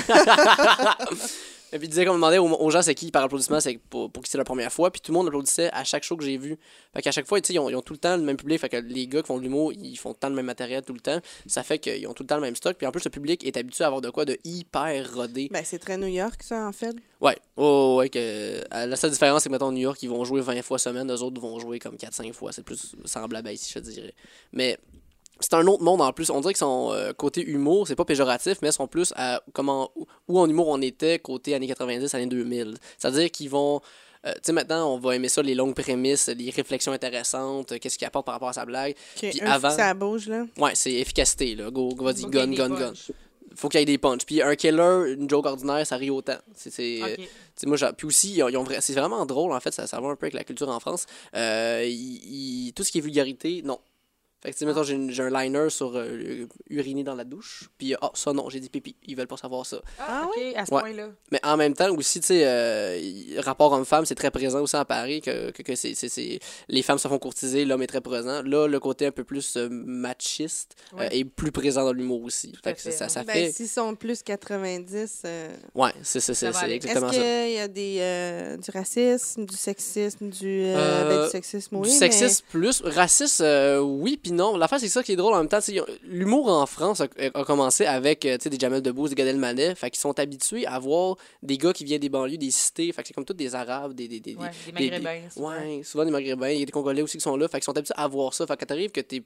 Et 1.72 1.78
puis 1.78 1.86
disait 1.86 2.04
qu'on 2.04 2.14
demandait 2.14 2.38
aux, 2.38 2.48
aux 2.48 2.70
gens 2.70 2.82
c'est 2.82 2.96
qui 2.96 3.12
par 3.12 3.22
applaudissement, 3.22 3.60
c'est 3.60 3.78
pour, 3.78 4.10
pour 4.10 4.24
qui 4.24 4.30
c'est 4.30 4.38
la 4.38 4.42
première 4.44 4.72
fois. 4.72 4.90
Puis 4.90 5.00
tout 5.00 5.12
le 5.12 5.18
monde 5.18 5.28
applaudissait 5.28 5.70
à 5.72 5.84
chaque 5.84 6.02
show 6.02 6.16
que 6.16 6.24
j'ai 6.24 6.36
vu. 6.36 6.58
Fait 6.92 7.00
qu'à 7.00 7.12
chaque 7.12 7.28
fois, 7.28 7.40
tu 7.40 7.46
sais, 7.46 7.54
ils 7.54 7.60
ont, 7.60 7.70
ils 7.70 7.76
ont 7.76 7.80
tout 7.80 7.92
le 7.92 7.98
temps 8.00 8.16
le 8.16 8.24
même 8.24 8.36
public. 8.36 8.58
Fait 8.60 8.68
que 8.68 8.76
les 8.78 9.06
gars 9.06 9.20
qui 9.22 9.28
font 9.28 9.38
de 9.38 9.42
l'humour, 9.44 9.72
ils 9.72 9.96
font 9.96 10.08
tout 10.10 10.16
le 10.16 10.20
temps 10.20 10.28
le 10.30 10.34
même 10.34 10.46
matériel 10.46 10.82
tout 10.82 10.94
le 10.94 10.98
temps. 10.98 11.20
Ça 11.46 11.62
fait 11.62 11.78
qu'ils 11.78 12.04
ont 12.08 12.12
tout 12.12 12.24
le 12.24 12.26
temps 12.26 12.34
le 12.36 12.40
même 12.42 12.56
stock. 12.56 12.76
Puis 12.76 12.88
en 12.88 12.90
plus, 12.90 13.04
le 13.04 13.10
public 13.10 13.44
est 13.46 13.56
habitué 13.56 13.84
à 13.84 13.86
avoir 13.86 14.00
de 14.00 14.10
quoi 14.10 14.24
de 14.24 14.36
hyper 14.42 15.14
rodé. 15.14 15.48
ben, 15.52 15.62
c'est 15.64 15.78
très 15.78 15.96
New 15.96 16.08
York, 16.08 16.42
ça, 16.42 16.66
en 16.66 16.72
fait. 16.72 16.96
Ouais, 17.20 17.36
oh, 17.56 17.96
ouais, 18.00 18.08
que 18.08 18.64
à 18.72 18.86
la 18.86 18.96
seule 18.96 19.12
différence, 19.12 19.44
c'est 19.44 19.48
que, 19.48 19.52
mettons, 19.52 19.70
New 19.70 19.78
York, 19.82 20.02
ils 20.02 20.08
vont 20.10 20.24
jouer 20.24 20.40
20 20.40 20.62
fois 20.62 20.78
semaine, 20.80 21.08
eux 21.12 21.22
autres 21.22 21.40
vont 21.40 21.60
jouer 21.60 21.78
comme 21.78 21.94
4-5 21.94 22.32
fois. 22.32 22.50
C'est 22.50 22.64
plus 22.64 22.96
semblable 23.04 23.46
à 23.46 23.52
ici, 23.52 23.70
je 23.72 23.78
te 23.78 23.84
dirais. 23.84 24.14
Mais 24.52 24.76
c'est 25.40 25.54
un 25.54 25.66
autre 25.66 25.82
monde 25.82 26.00
en 26.00 26.12
plus. 26.12 26.30
On 26.30 26.40
dirait 26.40 26.52
que 26.52 26.58
son 26.58 26.90
euh, 26.92 27.12
côté 27.12 27.42
humour, 27.44 27.88
c'est 27.88 27.96
pas 27.96 28.04
péjoratif, 28.04 28.58
mais 28.62 28.68
ils 28.68 28.72
sont 28.72 28.86
plus 28.86 29.12
à 29.16 29.42
comment 29.52 29.90
où, 30.28 30.38
en 30.38 30.48
humour 30.48 30.68
on 30.68 30.80
était 30.80 31.18
côté 31.18 31.54
années 31.54 31.66
90, 31.66 32.14
années 32.14 32.26
2000. 32.26 32.76
C'est-à-dire 32.98 33.30
qu'ils 33.30 33.50
vont. 33.50 33.80
euh, 34.26 34.32
tu 34.34 34.40
sais, 34.44 34.52
maintenant, 34.52 34.94
on 34.94 34.98
va 34.98 35.16
aimer 35.16 35.28
ça, 35.30 35.40
les 35.42 35.54
longues 35.54 35.74
prémices, 35.74 36.28
les 36.28 36.50
réflexions 36.50 36.92
intéressantes, 36.92 37.72
euh, 37.72 37.78
qu'est-ce 37.78 37.96
qu'il 37.96 38.06
apporte 38.06 38.26
par 38.26 38.34
rapport 38.34 38.50
à 38.50 38.52
sa 38.52 38.66
blague. 38.66 38.94
Okay, 39.16 39.30
Puis 39.30 39.40
avant- 39.40 39.70
ça 39.70 39.94
bouge, 39.94 40.28
là. 40.28 40.44
Ouais, 40.58 40.72
c'est 40.74 40.92
efficacité, 40.92 41.54
là. 41.54 41.70
Go, 41.70 41.94
go 41.94 42.04
vas-y, 42.04 42.26
gun, 42.26 42.50
gun, 42.52 42.68
gun. 42.68 42.92
faut 43.56 43.68
qu'il 43.70 43.80
y 43.80 43.82
ait 43.82 43.86
des 43.86 43.98
punchs. 43.98 44.24
Puis 44.26 44.42
un 44.42 44.54
killer, 44.56 45.14
une 45.18 45.28
joke 45.28 45.46
ordinaire, 45.46 45.84
ça 45.86 45.96
rit 45.96 46.10
autant. 46.10 46.36
C'est, 46.54 46.70
c'est, 46.70 47.02
Ok. 47.02 47.16
tu 47.16 47.22
sais, 47.56 47.66
moi, 47.66 47.76
j'ai- 47.78 47.92
puis 47.96 48.06
aussi, 48.06 48.34
ils 48.34 48.42
ont- 48.42 48.48
ils 48.48 48.56
ont 48.58 48.62
vra- 48.64 48.80
c'est 48.80 48.92
vraiment 48.92 49.24
drôle, 49.26 49.52
en 49.52 49.58
fait, 49.60 49.72
ça, 49.72 49.86
ça 49.86 49.98
va 50.00 50.08
un 50.08 50.16
peu 50.16 50.26
avec 50.26 50.34
la 50.34 50.44
culture 50.44 50.68
en 50.68 50.78
France. 50.80 51.06
Euh, 51.34 51.82
ils- 51.84 52.66
ils- 52.68 52.72
tout 52.74 52.84
ce 52.84 52.92
qui 52.92 52.98
est 52.98 53.00
vulgarité, 53.00 53.62
non. 53.64 53.78
Fait 54.42 54.50
que, 54.50 54.54
tu 54.56 54.60
sais, 54.60 54.66
mettons, 54.66 54.82
j'ai, 54.82 55.22
un 55.22 55.28
liner 55.42 55.68
sur 55.68 55.92
euh, 55.96 56.46
uriner 56.70 57.04
dans 57.04 57.14
la 57.14 57.24
douche, 57.24 57.68
puis 57.76 57.94
ah, 58.00 58.10
ça, 58.14 58.32
non, 58.32 58.48
j'ai 58.48 58.58
dit 58.60 58.70
pipi. 58.70 58.96
Ils 59.06 59.14
veulent 59.16 59.26
pas 59.26 59.36
savoir 59.36 59.66
ça. 59.66 59.82
Ah, 59.98 60.26
ok, 60.26 60.42
à 60.56 60.64
ce 60.64 60.72
Ouais. 60.74 60.80
point-là. 60.80 61.08
Mais 61.30 61.40
en 61.44 61.56
même 61.58 61.74
temps, 61.74 61.94
aussi, 61.94 62.20
tu 62.20 62.28
sais, 62.28 62.42
euh, 62.46 62.98
rapport 63.38 63.72
homme-femme, 63.72 64.06
c'est 64.06 64.14
très 64.14 64.30
présent 64.30 64.60
aussi 64.62 64.76
à 64.76 64.84
Paris, 64.86 65.20
que, 65.20 65.50
que, 65.50 65.62
que 65.62 65.74
c'est, 65.74 65.94
c'est, 65.94 66.08
c'est- 66.08 66.38
les 66.68 66.82
femmes 66.82 66.98
se 66.98 67.06
font 67.08 67.18
courtiser, 67.18 67.64
l'homme 67.66 67.82
est 67.82 67.86
très 67.86 68.00
présent. 68.00 68.42
Là, 68.42 68.66
le 68.66 68.80
côté 68.80 69.06
un 69.06 69.10
peu 69.12 69.24
plus 69.24 69.56
euh, 69.56 69.68
machiste 69.70 70.74
euh, 70.94 70.98
Ouais. 71.00 71.18
est 71.18 71.24
plus 71.24 71.52
présent 71.52 71.84
dans 71.84 71.92
l'humour 71.92 72.22
aussi. 72.22 72.54
à 72.64 72.68
Fait 72.70 72.74
que 72.74 72.80
ça, 72.80 72.90
fait, 72.90 72.96
ça, 72.96 73.04
ouais. 73.04 73.10
ça 73.10 73.24
Ben, 73.24 73.32
fait... 73.34 73.52
s'ils 73.52 73.68
sont 73.68 73.94
plus 73.94 74.22
90, 74.22 75.22
euh, 75.24 75.48
Ouais, 75.74 75.90
c'est, 76.02 76.20
c'est, 76.20 76.32
est-ce 76.32 76.46
exactement 76.64 77.10
qu'il 77.10 77.20
ça. 77.20 77.48
y 77.48 77.58
a 77.58 77.68
des, 77.68 77.96
euh, 78.00 78.56
du 78.56 78.70
racisme, 78.70 79.44
du 79.44 79.56
sexisme, 79.56 80.30
du, 80.30 80.62
euh, 80.64 80.76
Euh, 80.76 81.08
ben, 81.08 81.24
du 81.26 81.30
sexisme, 81.30 81.76
oui, 81.76 81.88
du 81.90 81.94
sexisme 81.94 82.44
plus. 82.50 82.80
Raciste, 82.84 83.40
euh, 83.42 83.80
oui, 83.80 84.16
puis 84.20 84.29
non. 84.32 84.56
L'affaire, 84.56 84.80
c'est 84.80 84.88
ça 84.88 85.02
qui 85.02 85.12
est 85.12 85.16
drôle 85.16 85.34
en 85.34 85.38
même 85.38 85.48
temps. 85.48 85.58
L'humour 86.02 86.48
en 86.48 86.66
France 86.66 87.00
a, 87.00 87.08
a 87.34 87.44
commencé 87.44 87.84
avec 87.86 88.24
euh, 88.24 88.36
des 88.38 88.58
Jamel 88.58 88.82
Debbouze, 88.82 89.10
des 89.10 89.16
Gad 89.16 89.26
Elmaleh. 89.28 89.74
Fait 89.74 89.90
qu'ils 89.90 90.00
sont 90.00 90.18
habitués 90.18 90.66
à 90.66 90.78
voir 90.78 91.16
des 91.42 91.58
gars 91.58 91.72
qui 91.72 91.84
viennent 91.84 92.00
des 92.00 92.08
banlieues, 92.08 92.36
des 92.38 92.50
cités. 92.50 92.92
Fait 92.92 93.02
que 93.02 93.08
c'est 93.08 93.14
comme 93.14 93.24
tous 93.24 93.34
des 93.34 93.54
Arabes, 93.54 93.92
des. 93.94 94.08
des, 94.08 94.20
des, 94.20 94.34
Ouais, 94.36 94.50
des 94.66 94.90
Maghrébins. 94.90 95.30
souvent. 95.30 95.48
ouais, 95.50 95.82
souvent 95.82 96.04
des 96.04 96.10
Maghrébins. 96.10 96.48
Il 96.50 96.60
y 96.60 96.62
a 96.62 96.66
des 96.66 96.72
Congolais 96.72 97.02
aussi 97.02 97.18
qui 97.18 97.22
sont 97.22 97.36
là. 97.36 97.48
Fait 97.48 97.58
qu'ils 97.58 97.64
sont 97.64 97.76
habitués 97.76 97.94
à 97.96 98.06
voir 98.08 98.34
ça. 98.34 98.46
Fait 98.46 98.54
que 98.54 98.60
quand 98.60 98.66
t'arrives 98.66 98.90
que 98.92 99.00
t'es. 99.00 99.22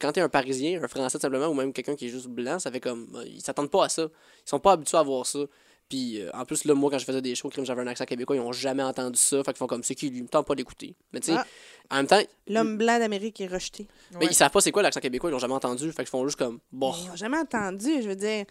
Quand 0.00 0.12
t'es 0.12 0.20
un 0.20 0.28
Parisien, 0.28 0.82
un 0.82 0.88
Français 0.88 1.18
tout 1.18 1.22
simplement, 1.22 1.46
ou 1.48 1.54
même 1.54 1.72
quelqu'un 1.72 1.96
qui 1.96 2.06
est 2.06 2.10
juste 2.10 2.28
blanc, 2.28 2.58
ça 2.58 2.70
fait 2.70 2.80
comme. 2.80 3.08
euh, 3.16 3.24
Ils 3.26 3.40
s'attendent 3.42 3.70
pas 3.70 3.86
à 3.86 3.88
ça. 3.88 4.02
Ils 4.02 4.48
sont 4.50 4.60
pas 4.60 4.72
habitués 4.72 4.98
à 4.98 5.02
voir 5.02 5.26
ça. 5.26 5.40
Puis 5.88 6.20
euh, 6.22 6.30
en 6.32 6.44
plus, 6.44 6.64
là, 6.64 6.74
moi, 6.74 6.90
quand 6.90 6.98
je 6.98 7.04
faisais 7.04 7.20
des 7.20 7.34
shows, 7.34 7.48
crime, 7.50 7.66
j'avais 7.66 7.82
un 7.82 7.86
accent 7.86 8.04
québécois, 8.06 8.34
ils 8.36 8.40
ont 8.40 8.52
jamais 8.52 8.82
entendu 8.82 9.18
ça. 9.18 9.38
Fait 9.44 9.52
qu'ils 9.52 9.56
font 9.58 9.66
comme 9.66 9.82
c'est 9.82 9.94
qui 9.94 10.08
lui, 10.08 10.22
me 10.22 10.28
tente 10.28 10.46
pas 10.46 10.54
d'écouter. 10.54 10.94
Mais 11.12 11.20
tu 11.20 11.26
sais, 11.32 11.36
Ah. 11.38 11.46
en 11.90 11.96
même 11.96 12.06
temps, 12.06 12.20
L'homme 12.48 12.78
blanc 12.78 12.98
d'Amérique 12.98 13.40
est 13.42 13.46
rejeté. 13.46 13.86
mais 14.12 14.18
Ouais. 14.20 14.26
ils 14.30 14.34
savent 14.34 14.50
pas 14.50 14.60
c'est 14.60 14.72
quoi 14.72 14.82
l'accent 14.82 15.00
québécois, 15.00 15.28
ils 15.30 15.32
l'ont 15.34 15.38
jamais 15.38 15.54
entendu. 15.54 15.90
Fait 15.92 16.02
qu'ils 16.04 16.10
font 16.10 16.24
juste 16.26 16.38
comme 16.38 16.58
bon. 16.72 16.94
Ils 17.02 17.08
n'ont 17.08 17.16
jamais 17.16 17.38
entendu, 17.38 18.02
je 18.02 18.08
veux 18.08 18.16
dire. 18.16 18.44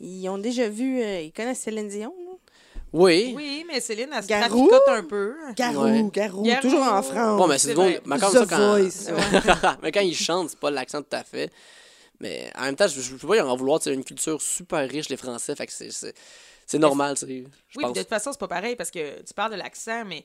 Ils 0.00 0.26
ont 0.30 0.38
déjà 0.38 0.68
vu, 0.68 1.02
euh, 1.02 1.20
ils 1.20 1.32
connaissent 1.32 1.60
Céline 1.60 1.88
Dion, 1.88 2.14
là. 2.24 2.32
Oui. 2.92 3.34
Oui, 3.36 3.64
mais 3.68 3.78
Céline, 3.80 4.08
elle 4.16 4.22
se 4.22 4.26
Garou? 4.28 4.68
un 4.88 5.04
peu. 5.04 5.34
Garou, 5.56 5.84
Ouais. 5.84 6.02
Garou, 6.12 6.42
Garou. 6.42 6.60
toujours 6.62 6.82
en 6.82 7.02
France. 7.02 7.38
Bon, 7.38 7.46
mais 7.46 7.58
c'est 7.58 7.74
drôle. 7.74 8.00
Mais 8.06 8.16
The 8.18 8.20
ça, 8.22 8.46
quand... 8.48 8.78
Voice. 8.78 9.10
mais 9.82 9.92
quand 9.92 10.00
ils 10.00 10.16
chantent, 10.16 10.50
c'est 10.50 10.58
pas 10.58 10.70
l'accent 10.72 11.00
tout 11.02 11.14
à 11.14 11.22
fait. 11.22 11.52
Mais 12.18 12.50
en 12.58 12.62
même 12.64 12.74
temps, 12.76 12.88
je, 12.88 13.00
je 13.00 13.14
peux 13.14 13.28
pas 13.28 13.36
y 13.36 13.40
en 13.40 13.54
vouloir. 13.54 13.80
C'est 13.80 13.94
une 13.94 14.02
culture 14.04 14.42
super 14.42 14.88
riche, 14.88 15.08
les 15.08 15.16
Français. 15.16 15.54
Fait 15.54 15.66
que 15.66 15.72
c'est, 15.72 16.12
c'est, 16.70 16.78
normal, 16.78 17.16
tu 17.18 17.24
Oui, 17.26 17.46
pense. 17.80 17.92
de 17.92 18.00
toute 18.00 18.08
façon, 18.08 18.32
c'est 18.32 18.38
pas 18.40 18.48
pareil 18.48 18.76
parce 18.76 18.90
que 18.90 19.22
tu 19.22 19.34
parles 19.34 19.52
de 19.52 19.56
l'accent, 19.56 20.04
mais 20.04 20.24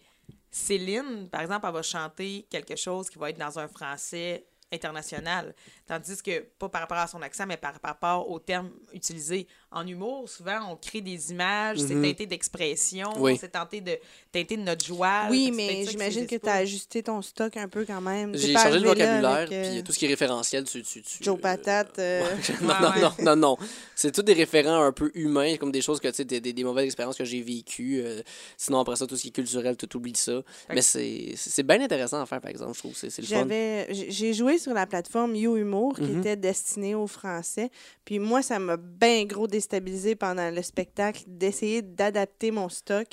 Céline, 0.52 1.28
par 1.30 1.42
exemple, 1.42 1.66
elle 1.68 1.74
va 1.74 1.82
chanter 1.82 2.46
quelque 2.50 2.76
chose 2.76 3.10
qui 3.10 3.18
va 3.18 3.30
être 3.30 3.38
dans 3.40 3.58
un 3.60 3.68
français 3.68 4.46
international. 4.76 5.54
Tandis 5.88 6.22
que, 6.22 6.40
pas 6.60 6.70
par 6.70 6.82
rapport 6.82 6.98
à 6.98 7.08
son 7.08 7.22
accent, 7.22 7.46
mais 7.48 7.58
par 7.58 7.74
rapport 7.84 8.30
aux 8.30 8.40
termes 8.40 8.72
utilisés. 8.94 9.48
En 9.72 9.86
humour, 9.86 10.30
souvent, 10.30 10.72
on 10.72 10.76
crée 10.78 11.02
des 11.02 11.32
images, 11.32 11.80
c'est 11.80 11.94
Mhm. 11.96 12.02
teinté 12.04 12.26
d'expression, 12.26 13.10
Oui. 13.18 13.38
c'est 13.40 13.50
tenté 13.50 13.82
de, 13.82 13.98
teinté 14.32 14.56
de 14.58 14.62
notre 14.62 14.86
joie. 14.86 15.24
Oui, 15.30 15.52
mais 15.54 15.86
j'imagine 15.86 16.26
que 16.28 16.36
tu 16.38 16.48
as 16.48 16.54
ajusté 16.56 17.04
ton 17.04 17.22
stock 17.22 17.56
un 17.58 17.68
peu 17.68 17.84
quand 17.86 18.00
même. 18.02 18.36
J'ai 18.36 18.54
changé 18.54 18.80
le 18.80 18.88
vocabulaire, 18.88 19.26
avec, 19.32 19.52
euh, 19.52 19.72
puis 19.74 19.84
tout 19.84 19.92
ce 19.92 20.00
qui 20.00 20.06
est 20.06 20.10
référentiel, 20.10 20.64
tu. 20.64 20.82
tu, 20.82 21.02
tu 21.04 21.24
Joe 21.24 21.38
euh, 21.38 21.42
Patate. 21.42 22.00
euh, 22.00 22.22
non, 22.62 22.68
Ouais, 22.70 22.74
non, 22.82 22.90
ouais. 22.92 23.02
non, 23.02 23.12
non, 23.20 23.36
non. 23.36 23.58
C'est 23.96 24.12
tous 24.14 24.22
des 24.24 24.34
référents 24.34 24.82
un 24.82 24.92
peu 24.92 25.12
humains, 25.14 25.58
comme 25.58 25.72
des 25.72 25.82
choses 25.82 26.00
que, 26.00 26.08
tu 26.08 26.16
sais, 26.16 26.26
des, 26.26 26.40
des, 26.40 26.54
des 26.54 26.64
mauvaises 26.64 26.86
expériences 26.86 27.18
que 27.18 27.26
j'ai 27.26 27.42
vécues. 27.42 28.02
euh, 28.04 28.22
sinon, 28.58 28.80
après 28.80 28.96
ça, 28.96 29.06
tout 29.08 29.16
ce 29.18 29.22
qui 29.24 29.28
est 29.28 29.32
culturel, 29.32 29.76
tu 29.78 29.86
oublies 29.98 30.16
ça. 30.16 30.42
Mais 30.70 30.82
c'est, 30.82 31.64
bien 31.64 31.82
intéressant 31.82 32.22
à 32.22 32.26
faire, 32.26 32.40
par 32.42 32.52
exemple, 32.52 32.74
je 32.74 32.80
trouve. 32.80 32.96
C'est, 32.96 33.10
c'est 33.10 33.22
le 33.22 33.28
fun. 33.28 33.36
J'avais, 33.40 33.88
j'ai 33.94 34.12
j'ai 34.12 34.34
joué 34.34 34.58
sur 34.66 34.74
la 34.74 34.88
plateforme 34.88 35.36
You 35.36 35.58
Humour 35.58 35.94
qui 35.96 36.02
Mhm. 36.12 36.20
était 36.20 36.36
destinée 36.36 36.96
aux 36.96 37.06
Français. 37.06 37.70
Puis 38.04 38.18
moi, 38.18 38.42
ça 38.42 38.58
m'a 38.58 38.78
bien 38.78 39.24
gros 39.26 39.46
déstabilisé 39.48 40.16
pendant 40.16 40.50
le 40.50 40.62
spectacle 40.64 41.22
d'essayer 41.28 41.84
d'adapter 41.84 42.50
mon 42.50 42.68
stock, 42.68 43.06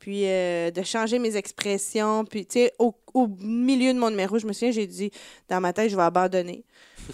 puis 0.00 0.22
euh, 0.26 0.72
de 0.72 0.82
changer 0.82 1.20
mes 1.20 1.36
expressions. 1.36 2.24
Puis, 2.24 2.46
tu 2.46 2.54
sais, 2.60 2.72
au, 2.80 2.92
au 3.14 3.28
milieu 3.40 3.92
de 3.94 3.98
mon 3.98 4.10
numéro, 4.10 4.38
je 4.38 4.46
me 4.46 4.52
souviens, 4.52 4.70
j'ai 4.72 4.86
dit 4.86 5.10
dans 5.48 5.60
ma 5.60 5.72
tête, 5.72 5.90
je 5.90 5.96
vais 5.96 6.02
abandonner. 6.02 6.64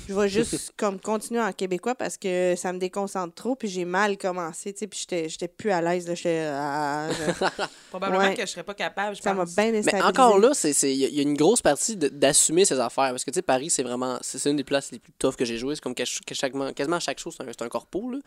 Je 0.09 0.14
vais 0.14 0.28
juste 0.28 0.72
comme 0.76 0.99
continuer 0.99 1.40
en 1.40 1.53
québécois 1.53 1.95
parce 1.95 2.16
que 2.16 2.55
ça 2.57 2.72
me 2.72 2.78
déconcentre 2.78 3.32
trop. 3.34 3.55
Puis 3.55 3.68
j'ai 3.68 3.84
mal 3.84 4.18
commencé, 4.18 4.72
tu 4.72 4.80
sais. 4.80 4.86
Puis 4.88 5.01
j'étais, 5.01 5.28
j'étais 5.28 5.47
plus 5.47 5.70
à 5.70 5.80
l'aise. 5.80 6.09
là. 6.09 6.14
J'étais, 6.14 6.49
ah, 6.51 7.09
je- 7.12 7.64
Probablement 7.90 8.24
Ouais. 8.24 8.34
que 8.34 8.40
je 8.42 8.47
serais 8.47 8.64
pas 8.64 8.74
capable, 8.74 9.14
je 9.16 9.22
ça 9.22 9.32
m'a 9.34 9.45
bien 9.45 9.70
Mais 9.84 10.03
encore 10.03 10.38
là, 10.38 10.51
c'est 10.53 10.72
c'est- 10.72 10.92
il 10.92 10.99
y, 10.99 11.05
a- 11.05 11.09
il 11.09 11.14
y 11.14 11.20
a 11.20 11.22
une 11.22 11.36
grosse 11.36 11.62
partie 11.62 11.97
de- 11.97 12.09
d'assumer 12.09 12.64
ses 12.64 12.80
affaires. 12.80 13.11
Parce 13.11 13.24
que, 13.24 13.30
tu 13.30 13.36
sais, 13.36 13.42
Paris, 13.42 13.70
c'est 13.70 13.82
vraiment. 13.84 14.18
C'est 14.20 14.38
c'est 14.38 14.51
une 14.51 14.57
des 14.57 14.64
places 14.64 14.90
les 14.90 14.99
plus 14.99 15.12
tough 15.18 15.36
que 15.36 15.45
j'ai 15.45 15.59
joué. 15.59 15.74
C'est 15.76 15.80
comme 15.82 15.95
que, 15.95 16.03
que 16.03 16.34
chaque, 16.34 16.53
quasiment 16.74 16.99
chaque 16.99 17.18
chose, 17.20 17.34
c'est 17.36 17.45
un, 17.45 17.47
c'est 17.47 17.62
un 17.62 17.68
corpo, 17.68 18.11
là. 18.11 18.18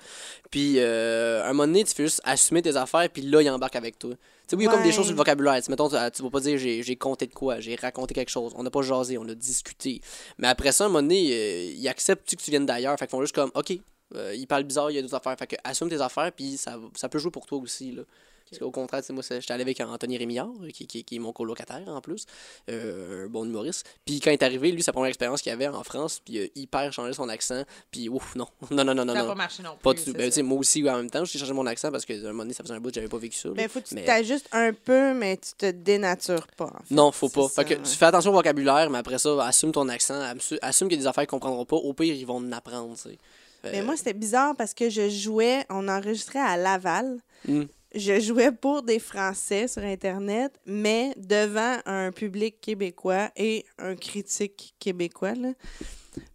Puis, 0.51 0.76
euh, 0.78 1.41
à 1.43 1.47
un 1.49 1.53
moment 1.53 1.68
donné, 1.68 1.84
tu 1.84 1.93
fais 1.93 2.03
juste 2.03 2.22
assumer 2.24 2.61
tes 2.61 2.76
affaires, 2.78 3.09
puis 3.09 3.24
là, 3.24 3.41
il 3.41 3.49
embarque 3.49 3.76
avec 3.76 3.99
toi. 3.99 4.11
Tu 4.11 4.51
sais, 4.51 4.55
oui, 4.55 4.63
il 4.63 4.65
y 4.68 4.70
a 4.70 4.72
comme 4.72 4.84
des 4.84 4.93
choses 4.93 5.03
sur 5.07 5.11
le 5.13 5.18
vocabulaire. 5.18 5.55
Tu 5.57 5.63
sais, 5.63 5.72
mettons, 5.72 5.89
tu, 5.89 5.95
tu 6.13 6.24
vas 6.24 6.30
pas 6.30 6.39
dire 6.39 6.57
j'ai 6.57 6.82
j'ai 6.82 6.95
compté 6.95 7.28
de 7.28 7.34
quoi, 7.34 7.57
j'ai 7.60 7.76
raconté 7.76 8.14
quelque 8.14 8.30
chose. 8.30 8.53
On 8.55 8.64
n'a 8.64 8.72
pas 8.72 8.82
jasé, 8.82 9.18
on 9.18 9.28
a 9.28 9.36
discuté. 9.36 10.01
Mais 10.38 10.47
après 10.47 10.72
ça, 10.72 10.86
à 10.86 10.88
un 10.88 10.89
moment 10.89 11.01
donné, 11.01 11.32
euh, 11.32 11.74
ils 11.76 11.88
acceptent 11.88 12.30
que 12.36 12.41
tu 12.41 12.51
viennes 12.51 12.66
d'ailleurs? 12.66 12.97
Fait 12.97 13.05
qu'ils 13.05 13.12
font 13.12 13.22
juste 13.22 13.36
comme, 13.36 13.51
OK, 13.55 13.74
euh, 14.16 14.34
il 14.36 14.47
parle 14.47 14.64
bizarre, 14.64 14.91
il 14.91 14.95
y 14.95 14.99
a 14.99 15.01
d'autres 15.01 15.16
affaires. 15.16 15.38
Fait 15.38 15.47
que 15.47 15.55
assume 15.64 15.89
tes 15.89 16.01
affaires, 16.01 16.32
puis 16.32 16.58
ça, 16.58 16.80
ça 16.95 17.10
peut 17.10 17.20
jouer 17.20 17.32
pour 17.32 17.45
toi 17.45 17.58
aussi, 17.58 17.91
là. 17.91 18.03
Parce 18.50 18.60
qu'au 18.60 18.72
contraire, 18.72 19.02
moi, 19.10 19.24
j'étais 19.30 19.52
allé 19.52 19.62
avec 19.64 19.80
Anthony 19.82 20.18
Rémillard, 20.18 20.50
qui, 20.74 20.88
qui, 20.88 21.04
qui 21.04 21.16
est 21.16 21.20
mon 21.20 21.34
colocataire 21.34 21.84
en 21.88 22.02
plus, 22.02 22.26
euh, 22.70 23.26
un 23.26 23.28
bon 23.28 23.45
humoriste. 23.45 23.86
Puis 24.06 24.20
quand 24.20 24.32
il 24.32 24.34
est 24.34 24.43
arrivé, 24.43 24.72
lui, 24.72 24.82
sa 24.84 24.91
première 24.93 25.10
expérience 25.10 25.41
qu'il 25.41 25.52
avait 25.52 25.68
en 25.68 25.84
France, 25.84 26.22
puis 26.24 26.39
euh, 26.39 26.48
hyper 26.56 26.91
changé 26.93 27.14
son 27.14 27.30
accent, 27.30 27.64
puis 27.91 28.10
ouf, 28.10 28.36
non, 28.36 28.48
non, 28.72 28.84
non, 28.84 28.93
non, 28.95 29.06
non. 29.06 29.14
ça 29.14 29.22
n'a 29.22 29.28
pas 29.28 29.36
marché 29.36 29.64
non 29.64 29.72
plus. 29.72 29.82
Pas 29.84 29.93
tout. 29.93 30.14
Ben, 30.14 30.32
moi 30.43 30.58
aussi, 30.60 30.88
en 30.89 30.98
même 30.98 31.10
temps, 31.10 31.26
j'ai 31.26 31.39
changé 31.39 31.54
mon 31.54 31.66
accent 31.66 31.91
parce 31.91 32.06
que 32.06 32.14
un 32.14 32.28
moment 32.28 32.43
donné, 32.43 32.54
ça 32.54 32.64
faisait 32.64 32.74
un 32.76 32.80
bout 32.80 32.89
que 32.89 32.95
j'avais 32.95 33.08
pas 33.10 33.18
vécu 33.18 33.38
ça. 33.38 33.50
Ben, 33.50 33.68
faut 33.68 33.82
que 33.82 33.88
tu 33.88 33.95
Mais- 33.95 34.06
t'ajustes 34.06 34.48
un 34.52 34.72
peu, 34.74 35.14
mais 35.14 35.38
tu 35.38 35.54
te 35.58 35.72
dénatures 35.72 36.48
pas. 36.58 36.66
en 36.66 36.84
fait. 36.84 36.93
Non, 36.95 37.12
faut 37.12 37.30
pas. 37.30 37.50
ça, 37.50 37.64
fait 37.64 37.76
que 37.76 37.80
ouais. 37.80 37.84
tu 37.89 37.95
fais 37.95 38.06
attention 38.06 38.32
au 38.32 38.34
vocabulaire, 38.36 38.89
mais 38.89 38.98
après 39.00 39.18
ça, 39.20 39.45
assume 39.45 39.72
ton 39.72 39.88
accent, 39.89 40.20
assume, 40.62 40.88
qu'il 40.88 40.98
y 40.98 41.00
a 41.00 41.04
des 41.04 41.08
affaires 41.08 41.24
qu'ils 41.24 41.30
comprendront 41.32 41.66
pas. 41.66 41.76
Au 41.76 41.93
pire, 41.93 42.14
ils 42.16 42.26
vont 42.26 42.38
en 42.38 42.52
apprendre, 42.52 42.95
tu 42.95 43.10
sais. 43.10 43.18
Mais 43.64 43.80
Euh, 43.82 43.84
moi, 43.86 43.98
c'était 43.98 44.14
bizarre 44.14 44.56
parce 44.56 44.74
que 44.74 44.89
je 44.89 45.10
jouais, 45.10 45.66
on 45.70 45.88
enregistrait 45.88 46.39
à 46.39 46.56
Laval. 46.58 47.18
Hmm. 47.48 47.64
Je 47.95 48.19
jouais 48.19 48.51
pour 48.51 48.83
des 48.83 48.99
Français 48.99 49.67
sur 49.67 49.81
Internet, 49.81 50.59
mais 50.65 51.13
devant 51.15 51.77
un 51.85 52.11
public 52.11 52.59
québécois 52.59 53.29
et 53.35 53.65
un 53.77 53.95
critique 53.95 54.75
québécois. 54.79 55.35
Là. 55.35 55.53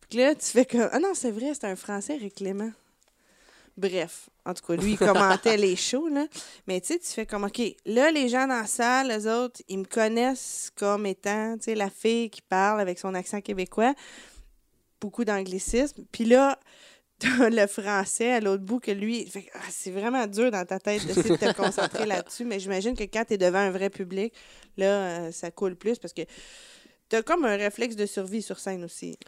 Puis 0.09 0.19
là, 0.19 0.35
tu 0.35 0.47
fais 0.47 0.65
comme. 0.65 0.89
Ah 0.93 0.99
non, 0.99 1.13
c'est 1.15 1.31
vrai, 1.31 1.53
c'est 1.55 1.67
un 1.67 1.77
Français, 1.77 2.17
Eric 2.17 2.37
Clément. 2.37 2.71
Bref, 3.77 4.29
en 4.45 4.53
tout 4.55 4.65
cas, 4.67 4.77
lui, 4.77 4.93
il 4.93 4.99
commentait 4.99 5.57
les 5.57 5.77
shows, 5.77 6.09
là. 6.09 6.27
Mais 6.67 6.81
tu 6.81 6.89
sais, 6.89 6.99
tu 6.99 7.07
fais 7.07 7.27
comme, 7.27 7.45
OK, 7.45 7.61
là, 7.87 8.11
les 8.11 8.29
gens 8.29 8.47
dans 8.47 8.61
la 8.61 8.67
salle, 8.67 9.09
les 9.09 9.27
autres, 9.27 9.63
ils 9.69 9.79
me 9.79 9.85
connaissent 9.85 10.71
comme 10.75 11.07
étant, 11.07 11.57
tu 11.57 11.65
sais, 11.65 11.75
la 11.75 11.91
fille 11.91 12.31
qui 12.31 12.43
parle 12.43 12.81
avec 12.81 12.99
son 12.99 13.15
accent 13.15 13.41
québécois. 13.41 13.95
Beaucoup 15.01 15.25
d'anglicisme. 15.25 16.05
Puis 16.13 16.25
là, 16.25 16.59
t'as 17.23 17.51
le 17.51 17.67
français 17.67 18.33
à 18.33 18.41
l'autre 18.41 18.63
bout 18.63 18.81
que 18.81 18.91
lui. 18.91 19.27
fait 19.27 19.47
ah, 19.55 19.59
c'est 19.71 19.91
vraiment 19.91 20.27
dur 20.27 20.51
dans 20.51 20.65
ta 20.65 20.79
tête 20.79 21.07
d'essayer 21.07 21.31
de 21.31 21.37
te 21.37 21.53
concentrer 21.57 22.07
là-dessus. 22.07 22.45
Mais 22.45 22.59
j'imagine 22.59 22.97
que 22.97 23.05
quand 23.05 23.25
tu 23.27 23.35
es 23.35 23.39
devant 23.39 23.59
un 23.59 23.71
vrai 23.71 23.91
public, 23.91 24.33
là, 24.77 24.87
euh, 24.87 25.33
ça 25.33 25.51
coule 25.51 25.77
plus 25.77 25.99
parce 25.99 26.13
que 26.13 26.23
t'as 27.09 27.23
comme 27.23 27.45
un 27.45 27.57
réflexe 27.57 27.97
de 27.97 28.07
survie 28.07 28.43
sur 28.43 28.59
scène 28.59 28.85
aussi. 28.85 29.19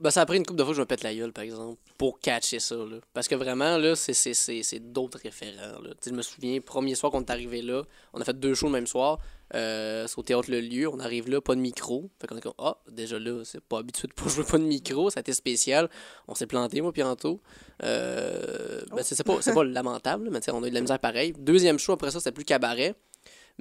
Ben, 0.00 0.10
ça 0.10 0.22
a 0.22 0.26
pris 0.26 0.38
une 0.38 0.46
couple 0.46 0.58
de 0.58 0.64
fois 0.64 0.72
que 0.72 0.76
je 0.76 0.80
me 0.80 0.86
pète 0.86 1.02
la 1.02 1.14
gueule, 1.14 1.32
par 1.32 1.44
exemple, 1.44 1.78
pour 1.98 2.20
catcher 2.20 2.58
ça. 2.58 2.74
Là. 2.74 2.96
Parce 3.12 3.28
que 3.28 3.34
vraiment, 3.34 3.76
là, 3.76 3.94
c'est, 3.94 4.14
c'est, 4.14 4.32
c'est, 4.32 4.62
c'est 4.62 4.80
d'autres 4.80 5.18
référents. 5.18 5.78
Là. 5.82 5.90
Je 6.04 6.10
me 6.10 6.22
souviens, 6.22 6.58
premier 6.60 6.94
soir 6.94 7.12
qu'on 7.12 7.20
est 7.20 7.30
arrivé 7.30 7.60
là, 7.60 7.82
on 8.14 8.20
a 8.20 8.24
fait 8.24 8.38
deux 8.38 8.54
shows 8.54 8.68
le 8.68 8.72
même 8.72 8.86
soir. 8.86 9.18
Euh, 9.54 10.06
c'est 10.06 10.18
au 10.18 10.22
théâtre 10.22 10.50
Le 10.50 10.60
Lieu. 10.60 10.88
On 10.88 11.00
arrive 11.00 11.28
là, 11.28 11.40
pas 11.40 11.54
de 11.54 11.60
micro. 11.60 12.10
Fait 12.20 12.26
qu'on 12.26 12.36
est 12.36 12.40
comme, 12.40 12.54
ah, 12.58 12.76
déjà 12.90 13.18
là, 13.18 13.42
c'est 13.44 13.60
pas 13.60 13.78
habitué 13.78 14.08
de 14.08 14.12
pas 14.12 14.28
jouer 14.28 14.44
pas 14.44 14.58
de 14.58 14.64
micro. 14.64 15.10
Ça 15.10 15.18
a 15.18 15.20
été 15.20 15.32
spécial. 15.32 15.88
On 16.28 16.34
s'est 16.34 16.46
planté, 16.46 16.80
moi, 16.80 16.92
puis 16.92 17.02
Anto. 17.02 17.40
Euh, 17.82 18.82
ben, 18.90 19.02
c'est, 19.02 19.14
c'est 19.14 19.24
pas, 19.24 19.38
pas 19.38 19.64
lamentable, 19.64 20.28
mais 20.30 20.40
on 20.50 20.62
a 20.62 20.66
eu 20.66 20.70
de 20.70 20.74
la 20.74 20.80
misère 20.80 20.98
pareil. 20.98 21.32
Deuxième 21.38 21.78
show, 21.78 21.92
après 21.92 22.10
ça, 22.10 22.20
c'était 22.20 22.32
plus 22.32 22.44
cabaret. 22.44 22.94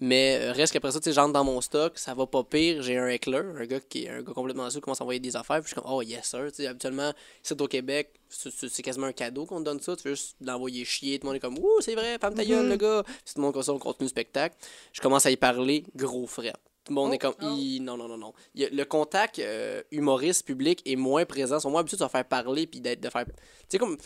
Mais 0.02 0.38
euh, 0.42 0.52
reste 0.54 0.72
qu'après 0.74 0.92
ça, 0.92 1.00
tu 1.00 1.12
j'entre 1.12 1.34
dans 1.34 1.44
mon 1.44 1.60
stock, 1.62 1.98
ça 2.00 2.14
va 2.14 2.26
pas 2.26 2.44
pire. 2.44 2.82
J'ai 2.82 2.98
un 2.98 3.08
heckler, 3.08 3.42
un 3.58 3.66
gars 3.66 3.80
qui 3.82 4.06
est 4.06 4.10
un 4.10 4.22
gars 4.22 4.32
complètement 4.34 4.70
qui 4.70 4.80
commence 4.80 5.02
à 5.02 5.04
envoyer 5.04 5.20
des 5.20 5.36
affaires. 5.36 5.58
Puis 5.62 5.70
je 5.70 5.74
suis 5.76 5.82
comme, 5.82 5.92
oh 5.92 6.02
yes, 6.02 6.26
sir. 6.26 6.46
Tu 6.50 6.56
sais, 6.64 6.68
habituellement, 6.68 7.12
ici 7.44 7.54
au 7.60 7.68
Québec, 7.68 8.14
c'est- 8.30 8.50
c'est 8.50 8.70
c'est 8.70 8.82
quasiment 8.82 9.08
un 9.08 9.12
cadeau 9.12 9.46
qu'on 9.46 9.60
te 9.60 9.66
donne 9.66 9.80
ça. 9.82 9.96
Tu 9.98 10.04
veux 10.08 10.16
juste 10.16 10.38
l'envoyer 10.42 10.86
chier. 10.86 11.20
Tout 11.20 11.26
le 11.26 11.30
monde 11.30 11.36
est 11.38 11.40
comme, 11.42 11.58
ouh, 11.60 11.82
c'est 11.82 11.96
vrai, 11.96 12.18
femme 12.20 12.34
ta 12.34 12.46
gueule, 12.46 12.64
Mhm. 12.64 12.70
le 12.70 12.78
gars. 12.78 13.04
Puis 13.04 13.16
tout 13.34 13.40
le 13.40 13.42
monde 13.42 13.54
comme 13.54 13.64
ça, 13.64 13.74
on 13.74 13.80
continue 13.80 14.06
le 14.06 14.10
spectacle. 14.10 14.56
Je 14.94 15.02
commence 15.02 15.26
à 15.26 15.32
y 15.32 15.38
parler, 15.38 15.84
gros 15.96 16.28
fret. 16.28 16.54
Tout 16.86 16.94
le 16.94 16.96
monde 16.96 17.10
Oh, 17.12 17.14
est 17.16 17.18
comme, 17.18 17.36
oh. 17.42 17.56
Non, 17.82 17.98
non, 17.98 18.08
non, 18.08 18.18
non. 18.18 18.34
Le 18.56 18.84
contact 18.86 19.38
euh, 19.40 19.82
humoriste 19.92 20.46
public 20.46 20.82
est 20.86 20.96
moins 20.96 21.26
présent. 21.26 21.58
Ils 21.58 21.62
sont 21.62 21.70
moins 21.72 21.82
habitués 21.82 21.98
de 21.98 22.04
se 22.04 22.08
faire 22.08 22.26
parler 22.26 22.68
puis 22.68 22.80
d'être, 22.80 23.02
de 23.02 23.10
faire. 23.10 23.26
Tu 23.26 23.34
sais, 23.68 23.78
comme. 23.78 23.98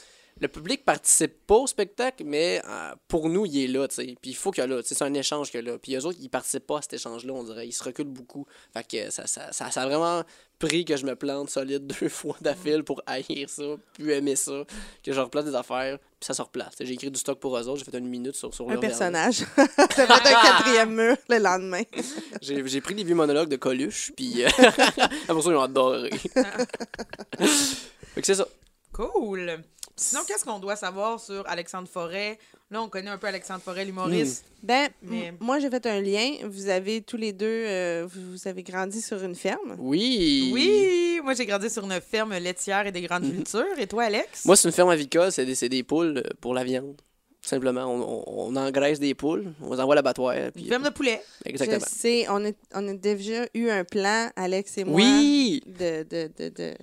Le 0.43 0.49
public 0.49 0.83
participe 0.83 1.47
pas 1.47 1.55
au 1.55 1.67
spectacle, 1.67 2.23
mais 2.25 2.61
euh, 2.67 2.91
pour 3.07 3.29
nous, 3.29 3.45
il 3.45 3.63
est 3.63 3.67
là, 3.67 3.87
tu 3.87 3.95
sais. 3.95 4.15
Puis 4.21 4.31
il 4.31 4.35
faut 4.35 4.51
qu'il 4.51 4.61
y 4.61 4.65
ait 4.65 4.69
là, 4.69 4.81
tu 4.81 4.89
sais, 4.89 4.95
c'est 4.95 5.05
un 5.05 5.13
échange 5.13 5.49
qu'il 5.49 5.65
y 5.65 5.69
a 5.69 5.71
là. 5.71 5.77
Puis 5.79 5.95
eux 5.95 6.05
autres, 6.05 6.17
ils 6.21 6.29
participent 6.29 6.67
pas 6.67 6.79
à 6.79 6.81
cet 6.81 6.93
échange-là, 6.93 7.31
on 7.31 7.45
dirait. 7.45 7.65
Ils 7.65 7.71
se 7.71 7.81
reculent 7.81 8.09
beaucoup. 8.09 8.45
Fait 8.73 8.85
que 8.85 9.09
ça, 9.09 9.25
ça, 9.25 9.53
ça, 9.53 9.71
ça 9.71 9.81
a 9.81 9.87
vraiment 9.87 10.23
pris 10.59 10.83
que 10.83 10.97
je 10.97 11.05
me 11.05 11.15
plante 11.15 11.49
solide 11.49 11.87
deux 11.99 12.09
fois 12.09 12.35
d'affil 12.41 12.83
pour 12.83 13.01
haïr 13.05 13.49
ça, 13.49 13.63
puis 13.93 14.11
aimer 14.11 14.35
ça, 14.35 14.65
que 15.01 15.13
je 15.13 15.21
replace 15.21 15.45
des 15.45 15.55
affaires, 15.55 15.97
puis 15.97 16.27
ça 16.27 16.33
se 16.33 16.41
replace. 16.41 16.73
J'ai 16.77 16.93
écrit 16.93 17.09
du 17.09 17.19
stock 17.19 17.39
pour 17.39 17.57
eux 17.57 17.67
autres, 17.69 17.79
j'ai 17.79 17.89
fait 17.89 17.97
une 17.97 18.09
minute 18.09 18.35
sur, 18.35 18.53
sur 18.53 18.69
Un 18.69 18.73
leur 18.73 18.81
personnage. 18.81 19.45
T'as 19.55 19.87
fait 19.87 20.11
un 20.11 20.41
quatrième 20.41 20.93
mur 20.93 21.15
le 21.29 21.37
lendemain. 21.37 21.83
J'ai 22.41 22.67
j'ai 22.67 22.81
pris 22.81 22.95
des 22.95 23.05
vieux 23.05 23.15
monologues 23.15 23.49
de 23.49 23.55
Coluche, 23.55 24.11
puis 24.13 24.43
euh, 24.43 24.49
après 24.57 25.41
ça, 25.41 25.49
ils 25.49 25.55
ont 25.55 25.61
adoré. 25.61 26.09
fait 26.09 26.33
que 28.21 28.25
c'est 28.25 28.35
ça. 28.35 28.47
Cool. 28.91 29.63
Sinon, 29.95 30.21
qu'est-ce 30.27 30.43
qu'on 30.43 30.59
doit 30.59 30.75
savoir 30.75 31.19
sur 31.19 31.47
Alexandre 31.47 31.87
Forêt? 31.87 32.39
Là, 32.71 32.81
on 32.81 32.89
connaît 32.89 33.11
un 33.11 33.19
peu 33.19 33.27
Alexandre 33.27 33.61
Forêt, 33.61 33.85
l'humoriste. 33.85 34.43
Ben, 34.63 34.89
Mais- 35.03 35.33
moi, 35.39 35.59
j'ai 35.59 35.69
fait 35.69 35.85
un 35.85 36.01
lien. 36.01 36.31
Vous 36.45 36.67
avez 36.67 37.01
tous 37.01 37.17
les 37.17 37.31
deux, 37.31 37.45
euh, 37.45 38.07
vous 38.09 38.47
avez 38.47 38.63
grandi 38.63 39.01
sur 39.01 39.23
une 39.23 39.35
ferme. 39.35 39.75
Oui. 39.77 40.49
Oui, 40.51 41.19
moi 41.23 41.33
j'ai 41.35 41.45
grandi 41.45 41.69
sur 41.69 41.83
une 41.85 42.01
ferme 42.01 42.33
laitière 42.37 42.87
et 42.87 42.91
des 42.91 43.01
grandes 43.01 43.31
cultures. 43.31 43.77
Et 43.77 43.85
toi, 43.85 44.05
Alex? 44.05 44.45
Moi, 44.45 44.55
c'est 44.55 44.67
une 44.67 44.73
ferme 44.73 44.89
avicole, 44.89 45.31
c'est 45.31 45.45
des, 45.69 45.83
poules 45.83 46.23
pour 46.41 46.55
la 46.55 46.63
viande. 46.63 46.99
Simplement, 47.41 47.83
on, 47.85 48.23
on, 48.25 48.53
on 48.53 48.55
engraisse 48.55 48.99
des 48.99 49.13
poules, 49.13 49.53
on 49.61 49.73
les 49.73 49.79
envoie 49.81 49.93
à 49.93 49.97
l'abattoir. 49.97 50.33
Puis, 50.55 50.63
une 50.63 50.69
ferme 50.69 50.83
de 50.85 50.89
poulet. 50.89 51.21
exactement. 51.45 51.79
Je 51.87 51.93
sais, 51.93 52.25
on 52.29 52.43
a, 52.45 52.51
on 52.73 52.87
a 52.87 52.93
déjà 52.93 53.45
eu 53.53 53.69
un 53.69 53.83
plan, 53.83 54.29
Alex 54.37 54.77
et 54.77 54.85
moi, 54.85 54.95
Oui! 54.95 55.61
de, 55.67 56.03
de, 56.03 56.31
de, 56.37 56.49
de, 56.49 56.73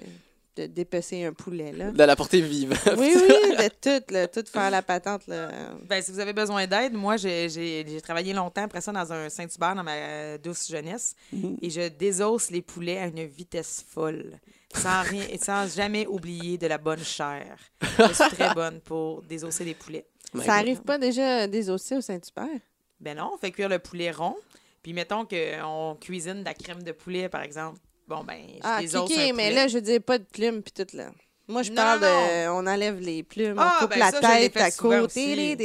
de 0.56 0.66
dépecer 0.66 1.24
un 1.24 1.32
poulet. 1.32 1.72
Là. 1.72 1.90
De 1.92 2.02
la 2.04 2.16
portée 2.16 2.40
vivante. 2.40 2.78
Oui, 2.98 3.12
oui, 3.14 3.56
de 3.56 3.68
tout, 3.80 4.12
là, 4.12 4.26
tout 4.28 4.44
faire 4.50 4.70
la 4.70 4.82
patente. 4.82 5.26
Là. 5.26 5.48
Ben, 5.88 6.02
si 6.02 6.10
vous 6.12 6.18
avez 6.20 6.32
besoin 6.32 6.66
d'aide, 6.66 6.92
moi, 6.92 7.16
j'ai- 7.16 8.00
travaillé 8.02 8.32
longtemps 8.32 8.64
après 8.64 8.80
ça 8.80 8.92
dans 8.92 9.12
un 9.12 9.28
Saint-Hubert 9.28 9.74
dans 9.74 9.84
ma 9.84 10.38
douce 10.38 10.68
jeunesse. 10.68 11.14
Mhm. 11.32 11.56
Et 11.62 11.70
je 11.70 11.88
désosse 11.88 12.50
les 12.50 12.62
poulets 12.62 12.98
à 12.98 13.06
une 13.06 13.24
vitesse 13.26 13.84
folle. 13.88 14.38
Sans, 14.74 15.02
rien, 15.02 15.24
et 15.30 15.38
sans 15.38 15.66
jamais 15.74 16.06
oublier 16.06 16.56
de 16.56 16.66
la 16.68 16.78
bonne 16.78 17.02
chair. 17.02 17.56
Je 17.98 18.12
suis 18.12 18.36
très 18.36 18.54
bonne 18.54 18.80
pour 18.80 19.22
désosser 19.22 19.64
des 19.64 19.74
poulets. 19.74 20.06
My 20.32 20.40
Ça 20.42 20.46
God. 20.46 20.54
arrive 20.58 20.80
pas 20.82 20.96
déjà 20.98 21.48
des 21.48 21.70
aussi 21.70 21.94
au 21.96 22.00
Saint-Hubert? 22.00 22.60
Ben 23.00 23.16
non, 23.16 23.32
on 23.34 23.38
fait 23.38 23.50
cuire 23.50 23.68
le 23.68 23.80
poulet 23.80 24.12
rond. 24.12 24.36
Puis 24.82 24.92
mettons 24.92 25.26
qu'on 25.26 25.96
cuisine 26.00 26.40
de 26.40 26.44
la 26.44 26.54
crème 26.54 26.82
de 26.84 26.92
poulet, 26.92 27.28
par 27.28 27.42
exemple. 27.42 27.80
Bon, 28.10 28.24
ben, 28.24 28.40
Ah, 28.62 28.78
un 28.80 29.32
mais 29.34 29.52
là, 29.52 29.68
je 29.68 29.74
veux 29.76 29.80
dire, 29.80 30.02
pas 30.02 30.18
de 30.18 30.24
plumes 30.24 30.62
puis 30.62 30.72
tout, 30.84 30.96
là. 30.96 31.10
Moi, 31.46 31.62
je 31.62 31.70
Non, 31.70 31.76
parle 31.76 32.00
non, 32.00 32.06
de. 32.06 32.48
On 32.50 32.66
enlève 32.66 32.98
les 33.00 33.22
plumes, 33.22 33.54
Ah, 33.56 33.76
on 33.76 33.82
coupe 33.82 33.90
ben 33.90 33.98
la 34.00 34.10
ça, 34.10 34.20
tête 34.20 34.56
à 34.56 34.70
côté, 34.72 35.56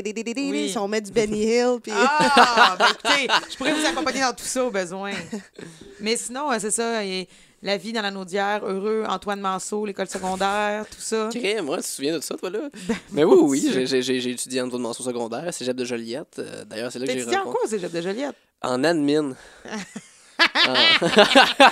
Oui. 0.51 0.73
on 0.77 0.87
met 0.87 1.01
du 1.01 1.11
Benny 1.11 1.41
Hill, 1.43 1.77
puis. 1.81 1.91
Ah, 1.95 2.75
ben 2.77 2.85
écoutez, 2.91 3.27
je 3.51 3.57
pourrais 3.57 3.73
vous 3.73 3.85
accompagner 3.85 4.21
dans 4.21 4.33
tout 4.33 4.45
ça 4.45 4.63
au 4.63 4.69
besoin. 4.69 5.11
Mais 5.99 6.15
sinon, 6.17 6.51
euh, 6.51 6.57
c'est 6.59 6.69
ça. 6.71 7.03
et 7.03 7.27
la 7.63 7.77
vie 7.77 7.93
dans 7.93 8.03
la 8.03 8.11
Naudière, 8.11 8.63
heureux, 8.63 9.05
Antoine 9.07 9.41
Manceau, 9.41 9.87
l'école 9.87 10.07
secondaire, 10.07 10.85
tout 10.87 10.99
ça. 11.01 11.29
Crée, 11.33 11.61
moi, 11.61 11.77
tu 11.77 11.83
te 11.83 11.87
souviens 11.89 12.15
de 12.17 12.21
ça, 12.21 12.35
toi, 12.35 12.51
là? 12.51 12.69
Mais 13.11 13.23
oui, 13.23 13.37
oui, 13.41 13.85
j'ai- 13.85 14.29
étudié 14.31 14.61
en 14.61 14.67
mention 14.67 15.03
secondaire, 15.03 15.51
cégep 15.51 15.75
de 15.75 15.83
Joliette. 15.85 16.37
Euh, 16.39 16.63
D'ailleurs, 16.65 16.91
c'est 16.91 16.99
là 16.99 17.07
que 17.07 17.11
j'ai 17.11 17.19
étudiant 17.21 17.39
en 17.41 17.43
rencontré. 17.45 17.59
quoi 17.61 17.67
au 17.67 17.69
cégep 17.71 17.91
de 17.91 18.01
Joliette? 18.01 18.35
En 18.61 18.83
admin. 18.83 19.35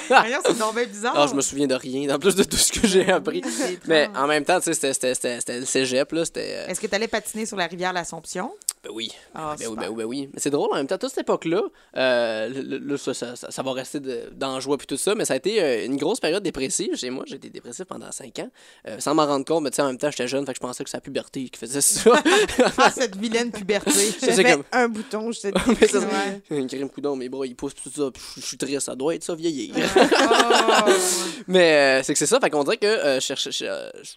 D'ailleurs, 0.10 0.42
c'est 0.46 0.54
bien 0.58 0.86
bizarre. 0.86 1.14
Ah, 1.16 1.28
je 1.30 1.34
me 1.36 1.42
souviens 1.42 1.68
de 1.68 1.76
rien, 1.76 2.14
en 2.16 2.20
plus 2.20 2.36
de 2.36 2.44
tout 2.44 2.58
ce 2.58 2.72
que 2.72 2.88
j'ai 2.88 3.10
appris. 3.12 3.42
C'est 3.50 3.80
Mais 3.88 4.10
en 4.16 4.28
même 4.28 4.46
temps, 4.46 4.60
tu 4.60 4.74
sais, 4.74 4.94
c'était 4.94 5.60
le 5.60 5.66
cégep, 5.66 6.12
là. 6.12 6.26
C'était. 6.26 6.56
euh, 6.58 6.68
Est-ce 6.68 6.80
que 6.80 6.88
tu 6.88 6.96
allais 6.96 7.08
patiner 7.08 7.46
sur 7.46 7.58
la 7.58 7.68
rivière 7.68 7.94
l'Assomption? 7.94 8.52
Ben 8.84 8.90
oui. 8.94 9.12
Ah, 9.34 9.56
Ben 9.58 9.68
oui, 9.70 9.76
ben 9.80 9.88
oui, 9.90 9.96
ben 9.96 10.04
oui. 10.04 10.30
Mais 10.34 10.40
c'est 10.42 10.50
drôle 10.50 10.70
en 10.74 10.76
même 10.76 10.88
temps, 10.88 10.98
toute 10.98 11.10
cette 11.10 11.20
époque-là, 11.22 11.62
euh, 11.96 12.50
le- 12.50 12.62
le- 12.62 12.78
là, 12.80 12.98
ça, 12.98 13.14
ça, 13.14 13.34
ça- 13.36 13.64
va 13.64 13.72
rester 13.72 14.02
dans 14.34 14.60
joie 14.60 14.78
puis 14.78 14.86
tout 14.88 14.98
ça, 14.98 15.16
mais 15.16 15.24
ça 15.24 15.36
a 15.36 15.38
été 15.38 15.64
euh, 15.64 15.86
une 15.86 15.96
grosse 15.96 16.20
période 16.20 16.44
dépressive 16.44 16.98
chez 16.98 17.10
moi. 17.10 17.24
J'ai 17.26 17.36
été 17.36 17.50
dépressif 17.50 17.86
pendant 17.86 18.12
5 18.12 18.40
ans, 18.40 18.50
euh, 18.90 19.00
sans 19.00 19.16
m'en 19.16 19.26
rendre 19.26 19.46
compte, 19.46 19.64
mais 19.64 19.70
tu 19.70 19.78
sais, 19.78 19.84
en 19.84 19.88
même 19.88 19.98
temps, 19.98 20.12
j'étais 20.12 20.28
jeune, 20.28 20.46
fait 20.46 20.52
que 20.52 20.58
je 20.58 20.68
pensais 20.68 20.84
que 20.84 20.90
c'est 20.90 20.98
la 20.98 21.02
puberté 21.02 21.48
qui 21.48 21.58
faisait 21.58 21.80
ça. 21.80 22.12
Ah, 22.78 22.92
cette 22.94 23.16
vilaine 23.16 23.52
puberté. 23.52 23.92
Comme- 24.44 24.64
un 24.74 24.90
bouton, 24.90 25.32
je 25.32 25.40
te 25.42 25.48
dis. 25.48 25.78
Mais 25.80 25.88
ça, 25.88 26.00
Ouais. 26.00 26.42
Un 26.52 26.68
crime 26.68 26.90
coudon, 26.90 27.16
mes 27.16 27.30
bras 27.30 27.46
ils 27.48 27.56
poussent 27.56 27.76
tout 27.76 27.90
ça, 27.90 28.10
je 28.36 28.42
suis 28.42 28.58
triste, 28.58 28.82
ça 28.82 28.96
doit 28.96 29.16
être 29.16 29.24
ça 29.24 29.34
vieillir. 29.36 29.74
Oh. 30.86 30.90
mais 31.48 32.00
euh, 32.00 32.04
c'est 32.04 32.14
que 32.14 32.20
c'est 32.20 32.26
ça, 32.26 32.40
fait 32.40 32.50
qu'on 32.50 32.64
dirait 32.64 32.78
que 32.78 33.20
je, 33.20 33.34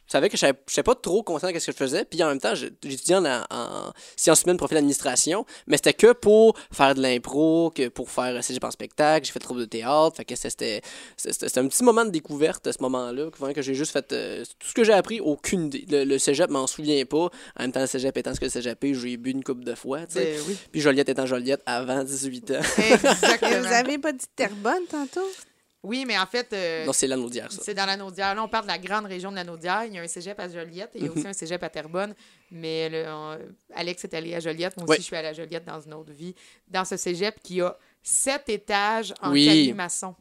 savais 0.08 0.28
que 0.28 0.36
je 0.36 0.46
n'étais 0.46 0.82
pas 0.82 0.94
trop 0.94 1.22
conscient 1.22 1.50
de 1.50 1.58
ce 1.58 1.66
que 1.66 1.72
je 1.72 1.76
faisais, 1.76 2.04
puis 2.04 2.22
en 2.22 2.28
même 2.28 2.40
temps, 2.40 2.54
j'étudiais 2.54 3.16
en, 3.16 3.24
en 3.50 3.92
sciences 4.16 4.42
humaines, 4.42 4.55
profil 4.57 4.76
d'administration, 4.76 5.44
mais 5.66 5.76
c'était 5.76 5.94
que 5.94 6.12
pour 6.12 6.57
faire 6.72 6.94
de 6.94 7.02
l'impro, 7.02 7.70
que 7.74 7.88
pour 7.88 8.11
faire 8.11 8.36
euh, 8.36 8.42
cégep 8.42 8.64
en 8.64 8.70
spectacle, 8.70 9.26
j'ai 9.26 9.32
fait 9.32 9.38
troupe 9.38 9.59
de 9.59 9.64
théâtre, 9.64 10.16
fait 10.16 10.24
que 10.24 10.34
c'était 10.36 10.82
un 11.57 11.66
petit 11.66 11.84
moment 11.84 12.04
de 12.04 12.11
découverte 12.11 12.66
à 12.66 12.72
ce 12.72 12.82
moment-là, 12.82 13.30
que, 13.30 13.62
j'ai 13.62 13.74
juste 13.74 13.92
fait 13.92 14.12
euh, 14.12 14.44
tout 14.59 14.68
ce 14.68 14.74
que 14.74 14.84
j'ai 14.84 14.92
appris, 14.92 15.20
aucune 15.20 15.66
idée. 15.66 15.84
Le, 15.88 16.04
le 16.04 16.18
cégep, 16.18 16.50
m'en 16.50 16.66
souviens 16.66 17.04
pas. 17.04 17.30
En 17.59 17.62
même 17.62 17.72
temps, 17.72 17.80
le 17.80 17.86
cégep 17.86 18.16
étant 18.16 18.34
ce 18.34 18.40
que 18.40 18.46
le 18.46 18.50
cégep 18.50 18.82
est, 18.84 18.94
j'ai 18.94 19.16
bu 19.16 19.30
une 19.30 19.44
coupe 19.44 19.64
de 19.64 19.74
fois, 19.74 20.07
tu 20.07 20.14
sais. 20.14 20.36
Ben 20.36 20.40
oui. 20.48 20.57
Puis 20.72 20.80
Joliette 20.80 21.09
étant 21.09 21.26
Joliette 21.26 21.62
avant 21.66 22.02
18 22.02 22.50
ans. 22.52 22.54
Exactement. 22.78 23.61
Vous 23.61 23.72
avez 23.72 23.98
pas 23.98 24.12
dit 24.12 24.26
Terrebonne 24.34 24.84
tantôt? 24.90 25.28
Oui, 25.87 26.05
mais 26.05 26.18
en 26.18 26.26
fait, 26.26 26.53
euh, 26.53 26.84
Non, 26.84 26.93
c'est 26.93 27.07
l'anneau-d'hier, 27.07 27.51
ça. 27.53 27.62
c'est 27.62 27.74
dans 27.74 27.87
la 27.87 27.97
Naudière. 27.97 28.34
Là, 28.34 28.43
on 28.43 28.49
parle 28.49 28.64
de 28.64 28.70
la 28.72 28.78
grande 28.78 29.07
région 29.07 29.30
de 29.30 29.37
la 29.37 29.45
Naudière. 29.45 29.84
Il 29.84 29.95
y 29.95 29.99
a 29.99 30.03
un 30.03 30.09
cégep 30.09 30.39
à 30.41 30.49
Joliette 30.49 30.91
et 30.97 30.99
il 30.99 31.05
y 31.05 31.07
a 31.09 31.11
Mhm. 31.12 31.16
aussi 31.18 31.28
un 31.28 31.32
cégep 31.32 31.62
à 31.62 31.68
Terrebonne. 31.68 32.12
Mais 32.51 32.89
le- 32.89 33.05
on- 33.09 33.39
Alex 33.74 34.03
est 34.05 34.14
allé 34.14 34.34
à 34.34 34.41
Joliette. 34.41 34.76
Moi 34.76 34.84
aussi, 34.84 34.91
Ouais. 34.91 34.97
je 34.99 35.03
suis 35.03 35.16
allée 35.16 35.28
à 35.28 35.32
Joliette 35.32 35.64
dans 35.64 35.80
une 35.80 35.95
autre 35.95 36.12
vie. 36.12 36.34
Dans 36.66 36.84
ce 36.84 36.97
cégep 36.97 37.41
qui 37.41 37.61
a 37.61 37.76
sept 38.03 38.49
étages 38.49 39.14
en 39.22 39.30
Oui. 39.32 39.47
calimaçon. 39.47 40.14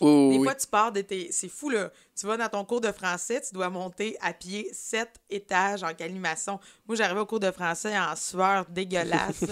Oui, 0.00 0.30
Des 0.30 0.38
oui, 0.38 0.44
fois, 0.44 0.54
tu 0.54 0.66
pars 0.66 0.92
de 0.92 1.00
tes... 1.00 1.28
C'est 1.32 1.48
fou, 1.48 1.70
là. 1.70 1.90
Tu 2.18 2.26
vas 2.26 2.36
dans 2.36 2.48
ton 2.48 2.64
cours 2.64 2.80
de 2.80 2.90
français, 2.90 3.40
tu 3.46 3.54
dois 3.54 3.70
monter 3.70 4.16
à 4.20 4.32
pied 4.32 4.68
sept 4.72 5.10
étages 5.30 5.84
en 5.84 5.94
calimaçon. 5.94 6.58
Moi, 6.88 6.96
j'arrivais 6.96 7.20
au 7.20 7.26
cours 7.26 7.38
de 7.38 7.50
français 7.52 7.96
en 7.96 8.16
sueur 8.16 8.66
dégueulasse. 8.68 9.36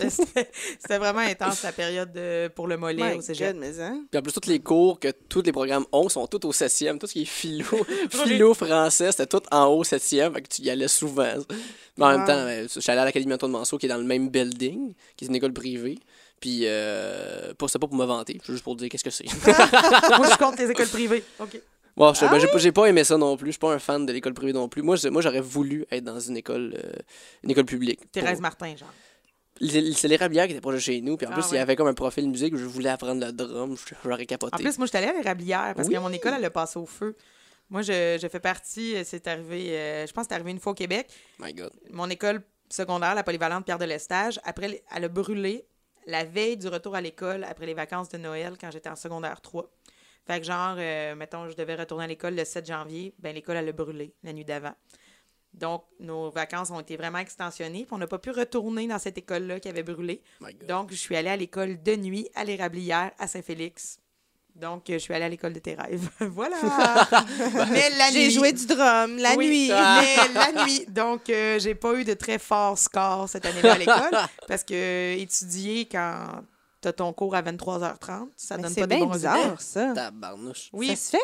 C'était 0.80 0.98
vraiment 0.98 1.20
intense, 1.20 1.62
la 1.62 1.70
période 1.70 2.12
de- 2.12 2.48
pour 2.48 2.66
le 2.66 2.76
mollet 2.76 3.12
My 3.12 3.18
au 3.18 3.20
cégep. 3.20 3.52
God, 3.52 3.60
mais 3.60 3.80
hein? 3.80 4.04
Puis 4.10 4.18
en 4.18 4.22
plus, 4.22 4.32
tous 4.32 4.48
les 4.48 4.58
cours 4.58 4.98
que 4.98 5.12
tous 5.28 5.42
les 5.42 5.52
programmes 5.52 5.86
ont 5.92 6.08
sont 6.08 6.26
tous 6.26 6.44
au 6.44 6.52
7e. 6.52 6.98
Tout 6.98 7.06
ce 7.06 7.12
qui 7.12 7.22
est 7.22 7.24
philo, 7.24 7.64
philo 8.10 8.52
français, 8.54 9.12
c'était 9.12 9.26
tout 9.26 9.42
en 9.52 9.66
haut 9.66 9.84
7e. 9.84 10.32
Fait 10.34 10.42
que 10.42 10.48
tu 10.48 10.62
y 10.62 10.70
allais 10.70 10.88
souvent. 10.88 11.34
Mais 11.96 12.04
en 12.04 12.18
même 12.18 12.26
temps, 12.26 12.32
euh, 12.32 12.66
je 12.72 12.80
suis 12.80 12.90
allé 12.90 13.00
à 13.00 13.04
l'Académie 13.04 13.32
Antoine 13.34 13.52
Manceau, 13.52 13.78
qui 13.78 13.86
est 13.86 13.88
dans 13.88 13.96
le 13.96 14.02
même 14.04 14.28
building, 14.28 14.92
qui 15.16 15.24
est 15.24 15.28
une 15.28 15.36
école 15.36 15.52
privée. 15.52 15.98
Puis, 16.40 16.60
euh, 16.64 17.54
pas, 17.54 17.66
c'est 17.68 17.78
pas 17.78 17.86
pour 17.86 17.96
me 17.96 18.04
vanter, 18.04 18.40
juste 18.46 18.62
pour 18.62 18.76
dire 18.76 18.88
qu'est-ce 18.88 19.04
que 19.04 19.10
c'est. 19.10 19.24
Moi, 20.18 20.28
je 20.30 20.36
compte 20.36 20.58
les 20.58 20.70
écoles 20.70 20.88
privées. 20.88 21.24
OK. 21.40 21.60
Bon, 21.96 22.12
je- 22.12 22.26
ben, 22.26 22.38
j'ai 22.38 22.46
pas- 22.48 22.58
j'ai 22.58 22.72
pas 22.72 22.86
aimé 22.86 23.04
ça 23.04 23.16
non 23.16 23.36
plus. 23.38 23.46
Je 23.48 23.52
suis 23.52 23.58
pas 23.58 23.72
un 23.72 23.78
fan 23.78 24.04
de 24.04 24.12
l'école 24.12 24.34
privée 24.34 24.52
non 24.52 24.68
plus. 24.68 24.82
Moi, 24.82 24.96
moi 25.10 25.22
j'aurais 25.22 25.40
voulu 25.40 25.86
être 25.90 26.04
dans 26.04 26.20
une 26.20 26.36
école, 26.36 26.74
euh, 26.76 26.92
une 27.42 27.50
école 27.52 27.64
publique. 27.64 28.00
Thérèse 28.12 28.32
Pour- 28.34 28.42
Martin, 28.42 28.76
genre. 28.76 28.92
C'est 29.62 29.92
c'est 29.92 30.06
l'érablière 30.08 30.44
qui 30.46 30.52
était 30.52 30.60
proche 30.60 30.74
de 30.74 30.80
chez 30.80 31.00
nous. 31.00 31.16
Puis 31.16 31.26
en 31.26 31.30
Ah, 31.30 31.34
plus, 31.34 31.46
il 31.52 31.54
y 31.54 31.58
avait 31.58 31.74
comme 31.74 31.86
un 31.88 31.94
profil 31.94 32.28
musique 32.28 32.52
où 32.52 32.58
je 32.58 32.66
voulais 32.66 32.90
apprendre 32.90 33.24
le 33.24 33.32
drum. 33.32 33.74
je- 33.74 33.94
J'aurais 34.04 34.26
capoté. 34.26 34.54
En 34.54 34.58
plus, 34.58 34.76
moi, 34.76 34.84
je 34.86 34.90
suis 34.90 34.98
allée 34.98 35.06
à 35.06 35.14
l'érablière 35.18 35.72
parce 35.74 35.88
Oui. 35.88 35.94
que 35.94 35.98
mon 36.00 36.12
école, 36.12 36.34
elle 36.36 36.44
a 36.44 36.50
passé 36.50 36.78
au 36.78 36.84
feu. 36.84 37.16
Moi, 37.70 37.80
je, 37.80 38.18
je 38.20 38.28
fais 38.28 38.40
partie, 38.40 38.94
euh, 38.96 39.02
c'est 39.02 39.26
arrivé, 39.26 39.70
euh, 39.70 40.06
je 40.06 40.12
pense 40.12 40.24
que 40.24 40.28
c'est 40.28 40.34
arrivé 40.34 40.50
une 40.50 40.60
fois 40.60 40.72
au 40.72 40.74
Québec. 40.74 41.08
My 41.40 41.54
God. 41.54 41.70
Mon 41.90 42.10
école 42.10 42.42
secondaire, 42.68 43.14
la 43.14 43.22
polyvalente 43.24 43.64
Pierre 43.64 43.78
de 43.78 43.86
Lestage, 43.86 44.38
après, 44.44 44.82
elle 44.94 45.04
a 45.04 45.08
brûlé 45.08 45.64
la 46.06 46.24
veille 46.24 46.56
du 46.56 46.68
retour 46.68 46.94
à 46.94 47.00
l'école 47.00 47.44
après 47.44 47.66
les 47.66 47.74
vacances 47.74 48.08
de 48.08 48.18
Noël 48.18 48.54
quand 48.60 48.70
j'étais 48.70 48.88
en 48.88 48.96
secondaire 48.96 49.40
3. 49.40 49.70
Fait 50.26 50.40
que 50.40 50.46
genre, 50.46 50.76
euh, 50.78 51.14
mettons, 51.14 51.48
je 51.48 51.56
devais 51.56 51.76
retourner 51.76 52.04
à 52.04 52.06
l'école 52.08 52.34
le 52.34 52.44
7 52.44 52.66
janvier, 52.66 53.14
ben 53.18 53.34
l'école, 53.34 53.56
elle 53.56 53.68
a 53.68 53.72
brûlé 53.72 54.14
la 54.22 54.32
nuit 54.32 54.44
d'avant. 54.44 54.74
Donc, 55.54 55.84
nos 56.00 56.30
vacances 56.30 56.70
ont 56.70 56.80
été 56.80 56.96
vraiment 56.96 57.18
extensionnées, 57.18 57.84
puis 57.84 57.94
on 57.94 57.98
n'a 57.98 58.06
pas 58.06 58.18
pu 58.18 58.30
retourner 58.30 58.86
dans 58.86 58.98
cette 58.98 59.16
école-là 59.18 59.58
qui 59.58 59.68
avait 59.68 59.82
brûlé. 59.82 60.22
Donc, 60.66 60.90
je 60.90 60.96
suis 60.96 61.16
allée 61.16 61.30
à 61.30 61.36
l'école 61.36 61.82
de 61.82 61.96
nuit 61.96 62.28
à 62.34 62.44
l'Érablière, 62.44 63.12
à 63.18 63.26
Saint-Félix. 63.26 64.00
Donc, 64.60 64.88
euh, 64.88 64.94
je 64.94 64.98
suis 64.98 65.12
allée 65.12 65.24
à 65.24 65.28
l'école 65.28 65.52
de 65.52 65.58
tes 65.58 65.74
rêves. 65.74 66.08
voilà! 66.20 66.56
Mais 67.70 67.90
la 67.98 68.10
J'ai 68.10 68.24
nuit... 68.26 68.30
joué 68.30 68.52
du 68.52 68.66
drum 68.66 69.16
la 69.18 69.34
Oui, 69.36 69.46
nuit. 69.48 69.68
mais 69.68 70.16
la 70.34 70.64
nuit. 70.64 70.86
Donc, 70.88 71.28
euh, 71.28 71.58
j'ai 71.58 71.74
pas 71.74 71.92
eu 71.94 72.04
de 72.04 72.14
très 72.14 72.38
fort 72.38 72.78
score 72.78 73.28
cette 73.28 73.44
année-là 73.44 73.74
à 73.74 73.78
l'école 73.78 74.18
parce 74.48 74.64
que 74.64 74.72
euh, 74.74 75.16
étudier 75.20 75.86
quand 75.90 76.42
t'as 76.80 76.92
ton 76.92 77.12
cours 77.12 77.34
à 77.34 77.42
23h30, 77.42 78.28
ça 78.36 78.56
Mais 78.56 78.62
donne 78.62 78.74
pas 78.74 78.86
des 78.86 78.96
bien 78.96 79.04
bons 79.04 79.12
résultats. 79.12 79.34
bizarre, 79.36 79.60
ça. 79.60 79.92
Tabarnouche. 79.94 80.68
Oui, 80.72 80.88
Ça 80.88 80.96
se 80.96 81.10
fait? 81.10 81.22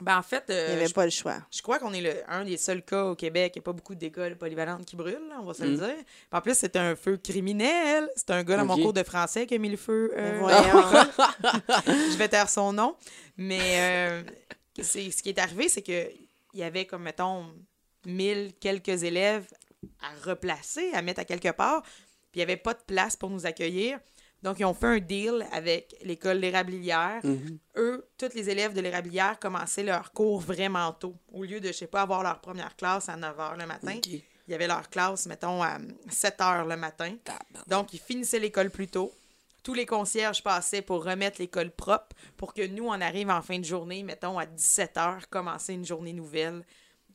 Ben 0.00 0.18
en 0.18 0.22
fait, 0.22 0.44
Il 0.48 0.54
euh, 0.54 0.66
n'y 0.68 0.72
avait 0.74 0.88
je, 0.88 0.92
pas 0.94 1.04
le 1.04 1.10
choix. 1.10 1.36
je 1.50 1.62
crois 1.62 1.78
qu'on 1.78 1.92
est 1.92 2.00
le, 2.00 2.12
un 2.28 2.44
des 2.44 2.56
seuls 2.56 2.82
cas 2.82 3.04
au 3.04 3.14
Québec. 3.14 3.52
Il 3.54 3.58
n'y 3.58 3.62
a 3.62 3.64
pas 3.64 3.72
beaucoup 3.72 3.94
d'écoles 3.94 4.36
polyvalentes 4.36 4.84
qui 4.84 4.96
brûlent, 4.96 5.28
là, 5.28 5.36
on 5.40 5.44
va 5.44 5.54
se 5.54 5.62
le 5.62 5.70
Mm. 5.70 5.76
dire. 5.76 5.94
En 6.32 6.40
plus, 6.40 6.54
c'est 6.54 6.74
un 6.76 6.96
feu 6.96 7.16
criminel. 7.16 8.08
C'est 8.16 8.30
un 8.30 8.42
gars 8.42 8.56
dans 8.56 8.64
mon 8.66 8.76
cours 8.76 8.92
de 8.92 9.02
français 9.04 9.46
qui 9.46 9.54
a 9.54 9.58
mis 9.58 9.68
le 9.70 9.76
feu. 9.76 10.12
Euh, 10.16 10.38
voyons. 10.40 10.60
je 11.86 12.16
vais 12.16 12.28
taire 12.28 12.48
son 12.50 12.72
nom. 12.72 12.96
Mais 13.36 13.60
euh, 13.78 14.22
c'est, 14.82 15.10
ce 15.10 15.22
qui 15.22 15.28
est 15.28 15.38
arrivé, 15.38 15.68
c'est 15.68 15.82
que 15.82 16.10
il 16.54 16.60
y 16.60 16.62
avait 16.64 16.86
comme, 16.86 17.02
mettons, 17.02 17.46
1000 18.06 18.52
quelques 18.60 19.02
élèves 19.04 19.46
à 20.00 20.28
replacer, 20.28 20.92
à 20.92 21.02
mettre 21.02 21.20
à 21.20 21.24
quelque 21.24 21.50
part. 21.52 21.82
Puis 21.82 21.90
il 22.34 22.38
n'y 22.38 22.42
avait 22.44 22.56
pas 22.56 22.74
de 22.74 22.82
place 22.86 23.16
pour 23.16 23.30
nous 23.30 23.46
accueillir. 23.46 23.98
Donc, 24.44 24.60
ils 24.60 24.66
ont 24.66 24.74
fait 24.74 24.86
un 24.86 24.98
deal 24.98 25.46
avec 25.52 25.96
l'école 26.02 26.36
L'Érablière. 26.36 27.20
Mhm. 27.24 27.58
Eux, 27.76 28.06
tous 28.18 28.34
les 28.34 28.50
élèves 28.50 28.74
de 28.74 28.82
l'Érablière 28.82 29.38
commençaient 29.40 29.82
leur 29.82 30.12
cours 30.12 30.38
vraiment 30.38 30.92
tôt. 30.92 31.16
Au 31.32 31.44
lieu 31.44 31.60
de, 31.60 31.68
je 31.68 31.72
sais 31.72 31.86
pas, 31.86 32.02
avoir 32.02 32.22
leur 32.22 32.42
première 32.42 32.76
classe 32.76 33.08
à 33.08 33.16
9 33.16 33.34
h 33.38 33.58
le 33.58 33.66
matin, 33.66 33.96
Ok. 33.96 34.06
il 34.06 34.22
y 34.48 34.54
avait 34.54 34.66
leur 34.66 34.90
classe, 34.90 35.24
mettons, 35.24 35.62
à 35.62 35.78
7 36.10 36.36
h 36.40 36.68
le 36.68 36.76
matin. 36.76 37.16
Donc, 37.68 37.94
ils 37.94 37.98
finissaient 37.98 38.38
l'école 38.38 38.68
plus 38.70 38.86
tôt. 38.88 39.14
Tous 39.62 39.72
les 39.72 39.86
concierges 39.86 40.42
passaient 40.42 40.82
pour 40.82 41.02
remettre 41.06 41.40
l'école 41.40 41.70
propre 41.70 42.14
pour 42.36 42.52
que 42.52 42.66
nous, 42.66 42.84
on 42.84 43.00
arrive 43.00 43.30
en 43.30 43.40
fin 43.40 43.58
de 43.58 43.64
journée, 43.64 44.02
mettons, 44.02 44.38
à 44.38 44.44
17 44.44 44.96
h, 44.96 45.20
commencer 45.30 45.72
une 45.72 45.86
journée 45.86 46.12
nouvelle. 46.12 46.66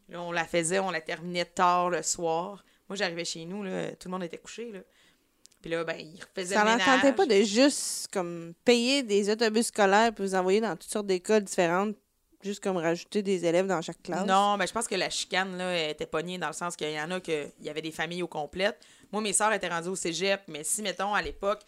Là, 0.07 0.19
on 0.23 0.31
la 0.31 0.45
faisait, 0.45 0.79
on 0.79 0.89
la 0.89 1.01
terminait 1.01 1.45
tard 1.45 1.91
le 1.91 2.01
soir. 2.01 2.65
Moi, 2.87 2.95
j'arrivais 2.95 3.23
chez 3.23 3.45
nous, 3.45 3.61
là, 3.61 3.91
tout 3.91 4.07
le 4.07 4.13
monde 4.13 4.23
était 4.23 4.39
couché. 4.39 4.71
Là. 4.71 4.79
Puis 5.61 5.71
là, 5.71 5.83
ben, 5.83 5.97
ils 5.99 6.19
refaisaient 6.21 6.55
Ça 6.55 6.61
le 6.61 6.69
leur 6.69 6.77
ménage. 6.77 7.01
tentait 7.01 7.13
pas 7.13 7.25
de 7.25 7.43
juste 7.43 8.07
comme 8.11 8.53
payer 8.63 9.03
des 9.03 9.29
autobus 9.29 9.67
scolaires 9.67 10.13
puis 10.13 10.23
vous 10.23 10.35
envoyer 10.35 10.61
dans 10.61 10.75
toutes 10.75 10.91
sortes 10.91 11.07
d'écoles 11.07 11.43
différentes, 11.43 11.95
juste 12.41 12.63
comme 12.63 12.77
rajouter 12.77 13.21
des 13.21 13.45
élèves 13.45 13.67
dans 13.67 13.81
chaque 13.81 14.01
classe? 14.01 14.25
Non, 14.25 14.55
mais 14.57 14.67
je 14.67 14.73
pense 14.73 14.87
que 14.87 14.95
la 14.95 15.09
chicane 15.09 15.57
là, 15.57 15.65
elle 15.71 15.91
était 15.91 16.05
pognée 16.05 16.37
dans 16.37 16.47
le 16.47 16.53
sens 16.53 16.75
qu'il 16.75 16.91
y 16.91 16.99
en 16.99 17.11
a 17.11 17.19
que 17.19 17.47
il 17.59 17.65
y 17.65 17.69
avait 17.69 17.81
des 17.81 17.91
familles 17.91 18.23
au 18.23 18.27
complète. 18.27 18.79
Moi, 19.11 19.21
mes 19.21 19.33
sœurs 19.33 19.51
étaient 19.51 19.67
rendues 19.67 19.89
au 19.89 19.95
cégep, 19.95 20.41
mais 20.47 20.63
si, 20.63 20.81
mettons, 20.81 21.13
à 21.13 21.21
l'époque, 21.21 21.61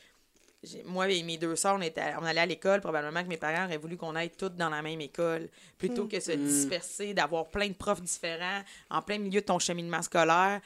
moi 0.85 1.09
et 1.09 1.23
mes 1.23 1.37
deux 1.37 1.55
sœurs, 1.55 1.75
on, 1.77 1.81
était, 1.81 2.13
on 2.21 2.23
allait 2.23 2.41
à 2.41 2.45
l'école, 2.45 2.81
probablement 2.81 3.23
que 3.23 3.27
mes 3.27 3.37
parents 3.37 3.65
auraient 3.65 3.77
voulu 3.77 3.97
qu'on 3.97 4.15
aille 4.15 4.29
toutes 4.29 4.55
dans 4.55 4.69
la 4.69 4.81
même 4.81 5.01
école, 5.01 5.49
plutôt 5.77 6.05
que 6.05 6.19
se 6.19 6.31
disperser, 6.31 7.13
d'avoir 7.13 7.47
plein 7.47 7.67
de 7.67 7.73
profs 7.73 8.01
différents 8.01 8.61
en 8.89 9.01
plein 9.01 9.17
milieu 9.17 9.41
de 9.41 9.45
ton 9.45 9.59
cheminement 9.59 10.01
scolaire. 10.03 10.61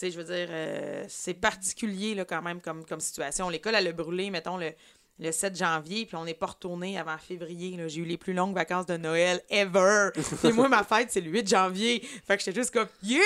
Tu 0.00 0.06
sais, 0.06 0.12
je 0.12 0.16
veux 0.18 0.24
dire, 0.24 0.48
euh, 0.50 1.04
c'est 1.08 1.34
particulier 1.34 2.14
là, 2.14 2.24
quand 2.24 2.40
même 2.40 2.62
comme, 2.62 2.86
comme 2.86 3.00
situation. 3.00 3.50
L'école, 3.50 3.74
elle 3.74 3.86
a 3.88 3.92
brûlé, 3.92 4.30
mettons, 4.30 4.56
le, 4.56 4.70
le 5.18 5.30
7 5.30 5.54
janvier, 5.54 6.06
puis 6.06 6.16
on 6.16 6.24
n'est 6.24 6.32
pas 6.32 6.46
retourné 6.46 6.98
avant 6.98 7.18
février. 7.18 7.76
là. 7.76 7.86
J'ai 7.86 8.00
eu 8.00 8.04
les 8.06 8.16
plus 8.16 8.32
longues 8.32 8.54
vacances 8.54 8.86
de 8.86 8.96
Noël 8.96 9.42
ever. 9.50 10.08
Et 10.44 10.52
moi, 10.52 10.68
ma 10.70 10.84
fête, 10.84 11.08
c'est 11.10 11.20
le 11.20 11.30
8 11.30 11.46
janvier. 11.46 12.00
Fait 12.26 12.38
que 12.38 12.42
j'étais 12.42 12.58
juste 12.58 12.72
comme 12.72 12.86
Yeah! 13.02 13.20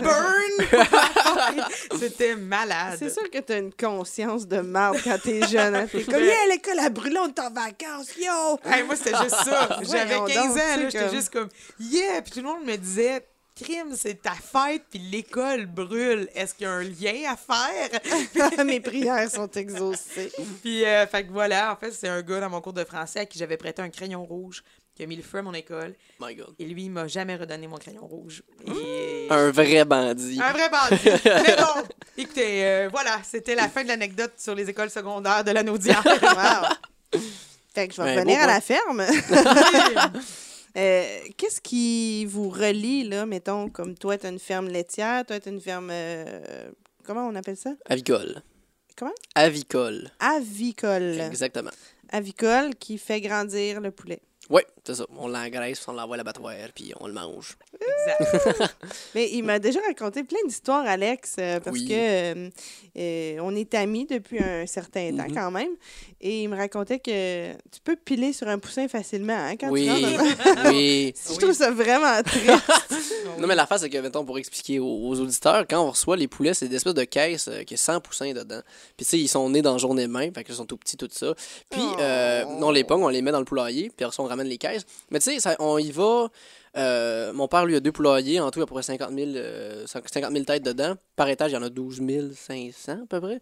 Burn! 0.00 0.84
C'était 1.98 2.36
malade. 2.36 2.96
C'est 2.98 3.10
sûr 3.10 3.28
que 3.28 3.38
t'as 3.38 3.58
une 3.58 3.72
conscience 3.74 4.46
de 4.46 4.60
marde 4.60 4.98
quand 5.02 5.18
t'es 5.20 5.46
jeune. 5.48 5.74
Hein? 5.74 5.86
T'es 5.90 6.04
comme, 6.04 6.22
yeah, 6.22 6.46
l'école 6.48 6.78
a 6.78 6.90
brûlé, 6.90 7.16
on 7.18 7.26
est 7.28 7.40
en 7.40 7.50
vacances, 7.50 8.16
yo! 8.16 8.58
Hey, 8.64 8.84
moi, 8.84 8.94
c'était 8.94 9.16
juste 9.16 9.34
ça. 9.44 9.80
J'avais 9.82 10.16
Voyons 10.16 10.26
15 10.26 10.46
donc, 10.46 10.56
ans, 10.58 10.60
j'étais 10.78 10.98
comme- 11.00 11.10
juste 11.14 11.30
comme 11.32 11.48
Yeah! 11.80 12.22
Puis 12.22 12.30
tout 12.30 12.38
le 12.40 12.44
monde 12.46 12.64
me 12.64 12.76
disait 12.76 13.26
Crime, 13.62 13.94
c'est 13.94 14.22
ta 14.22 14.32
fête, 14.32 14.82
puis 14.90 14.98
l'école 14.98 15.66
brûle. 15.66 16.28
Est-ce 16.34 16.54
qu'il 16.54 16.64
y 16.64 16.66
a 16.66 16.72
un 16.72 16.82
lien 16.82 17.32
à 17.32 17.36
faire? 17.36 18.64
Mes 18.64 18.80
prières 18.80 19.30
sont 19.30 19.50
exaucées. 19.50 20.32
Puis, 20.62 20.84
euh, 20.84 21.06
fait 21.06 21.24
que 21.26 21.32
voilà, 21.32 21.72
en 21.72 21.76
fait, 21.76 21.92
c'est 21.92 22.08
un 22.08 22.22
gars 22.22 22.40
dans 22.40 22.50
mon 22.50 22.60
cours 22.60 22.72
de 22.72 22.84
français 22.84 23.20
à 23.20 23.26
qui 23.26 23.38
j'avais 23.38 23.56
prêté 23.56 23.82
un 23.82 23.90
crayon 23.90 24.24
rouge 24.24 24.62
qui 24.94 25.02
a 25.04 25.06
mis 25.06 25.16
le 25.16 25.22
feu 25.22 25.38
à 25.38 25.42
mon 25.42 25.54
école. 25.54 25.94
My 26.20 26.34
God. 26.34 26.54
Et 26.58 26.64
lui, 26.64 26.84
il 26.84 26.90
m'a 26.90 27.06
jamais 27.06 27.36
redonné 27.36 27.66
mon 27.66 27.76
crayon 27.78 28.06
rouge. 28.06 28.42
Et... 28.66 29.26
Un 29.30 29.50
vrai 29.50 29.84
bandit. 29.84 30.40
Un 30.42 30.52
vrai 30.52 30.68
bandit. 30.68 31.20
Mais 31.24 31.56
bon, 31.56 31.82
écoutez, 32.18 32.64
euh, 32.66 32.88
voilà, 32.90 33.20
c'était 33.24 33.54
la 33.54 33.68
fin 33.68 33.82
de 33.82 33.88
l'anecdote 33.88 34.32
sur 34.36 34.54
les 34.54 34.68
écoles 34.68 34.90
secondaires 34.90 35.44
de. 35.44 35.50
Wow. 35.60 37.18
Fait 37.74 37.88
que 37.88 37.94
je 37.94 38.02
vais 38.02 38.14
Ben, 38.14 38.20
revenir 38.20 38.40
à 38.40 38.46
la 38.46 38.60
ferme. 38.60 39.04
Euh, 40.76 41.18
Qu'est-ce 41.36 41.60
qui 41.60 42.24
vous 42.26 42.48
relie, 42.48 43.04
là, 43.04 43.26
mettons, 43.26 43.68
comme 43.68 43.94
toi, 43.96 44.16
tu 44.18 44.26
une 44.26 44.38
ferme 44.38 44.68
laitière, 44.68 45.24
toi, 45.26 45.40
tu 45.40 45.48
une 45.48 45.60
ferme. 45.60 45.88
euh, 45.90 46.70
comment 47.04 47.26
on 47.26 47.34
appelle 47.34 47.56
ça? 47.56 47.74
Avicole. 47.86 48.42
Comment? 48.96 49.12
Avicole. 49.34 50.10
Avicole. 50.20 51.20
Exactement. 51.20 51.70
Avicole 52.10 52.74
qui 52.76 52.98
fait 52.98 53.20
grandir 53.20 53.80
le 53.80 53.90
poulet. 53.90 54.20
Oui, 54.50 54.62
c'est 54.84 54.94
ça. 54.94 55.06
On 55.18 55.28
l'engraisse, 55.28 55.86
on 55.88 55.92
l'envoie 55.92 56.14
à 56.14 56.18
l'abattoir, 56.18 56.54
puis 56.74 56.92
on 57.00 57.06
le 57.06 57.12
mange. 57.12 57.56
exact. 57.74 58.74
Mais 59.14 59.30
il 59.32 59.42
m'a 59.42 59.58
déjà 59.58 59.80
raconté 59.86 60.24
plein 60.24 60.38
d'histoires, 60.46 60.84
Alex, 60.86 61.36
euh, 61.38 61.60
parce 61.60 61.76
Oui. 61.76 61.88
que 61.88 61.94
euh, 61.94 62.48
euh, 62.98 63.38
on 63.42 63.54
est 63.54 63.74
amis 63.74 64.06
depuis 64.06 64.38
un 64.42 64.66
certain 64.66 65.10
temps 65.16 65.28
Mhm. 65.28 65.34
quand 65.34 65.50
même. 65.50 65.70
Et 66.20 66.42
il 66.42 66.48
me 66.48 66.56
racontait 66.56 66.98
que 66.98 67.52
tu 67.52 67.80
peux 67.82 67.96
piler 67.96 68.32
sur 68.32 68.46
un 68.48 68.58
poussin 68.58 68.88
facilement 68.88 69.32
hein, 69.36 69.56
quand 69.58 69.70
oui. 69.70 69.84
tu 69.86 69.90
rentres 69.90 70.64
dans- 70.64 70.70
oui. 70.70 71.14
Je 71.30 71.36
trouve 71.38 71.52
ça 71.52 71.70
vraiment 71.70 72.22
triste. 72.22 72.50
Non, 73.38 73.46
mais 73.46 73.54
l'affaire, 73.54 73.78
c'est 73.78 73.88
que, 73.88 73.98
mettons, 73.98 74.24
pour 74.24 74.38
expliquer 74.38 74.78
aux, 74.78 74.86
aux 75.08 75.18
auditeurs, 75.20 75.64
quand 75.68 75.80
on 75.82 75.90
reçoit 75.90 76.16
les 76.16 76.28
poulets, 76.28 76.52
c'est 76.54 76.68
des 76.68 76.76
espèces 76.76 76.94
de 76.94 77.04
caisses 77.04 77.48
qui 77.66 77.74
a 77.74 77.76
100 77.76 78.00
poussins 78.00 78.32
dedans. 78.32 78.60
Puis, 78.96 79.04
tu 79.06 79.10
sais, 79.10 79.18
ils 79.18 79.28
sont 79.28 79.48
nés 79.48 79.62
dans 79.62 79.72
le 79.72 79.78
journée 79.78 80.06
même, 80.08 80.34
fait 80.34 80.44
qu'ils 80.44 80.54
sont 80.54 80.66
tout 80.66 80.76
petits, 80.76 80.96
tout 80.96 81.08
ça. 81.10 81.34
Puis, 81.70 81.80
Oh. 81.82 81.96
on 82.62 82.70
les 82.70 82.84
pogne, 82.84 83.02
on 83.02 83.08
les 83.08 83.22
met 83.22 83.32
dans 83.32 83.38
le 83.38 83.44
poulailler, 83.44 83.90
puis 83.96 84.04
après, 84.04 84.20
on 84.22 84.26
ramène 84.26 84.46
les 84.46 84.58
caisses. 84.58 84.69
Mais, 85.10 85.20
tu 85.20 85.38
sais, 85.38 85.56
on 85.58 85.78
y 85.78 85.90
va. 85.90 86.28
euh, 86.76 87.32
mon 87.32 87.48
père, 87.48 87.66
lui, 87.66 87.76
a 87.76 87.80
deux 87.80 87.92
poulaillers. 87.92 88.40
En 88.40 88.50
tout, 88.50 88.58
il 88.58 88.62
y 88.62 88.62
a 88.62 88.64
à 88.64 88.66
peu 88.66 88.74
près 88.74 88.82
50 88.82 89.10
000, 89.12 89.30
euh, 89.36 89.86
50 89.86 90.32
000 90.32 90.44
têtes 90.44 90.62
dedans. 90.62 90.94
Par 91.16 91.28
étage, 91.28 91.50
il 91.52 91.54
y 91.54 91.58
en 91.58 91.62
a 91.62 91.68
12 91.68 92.00
500 92.34 92.92
à 92.92 93.06
peu 93.08 93.20
près. 93.20 93.40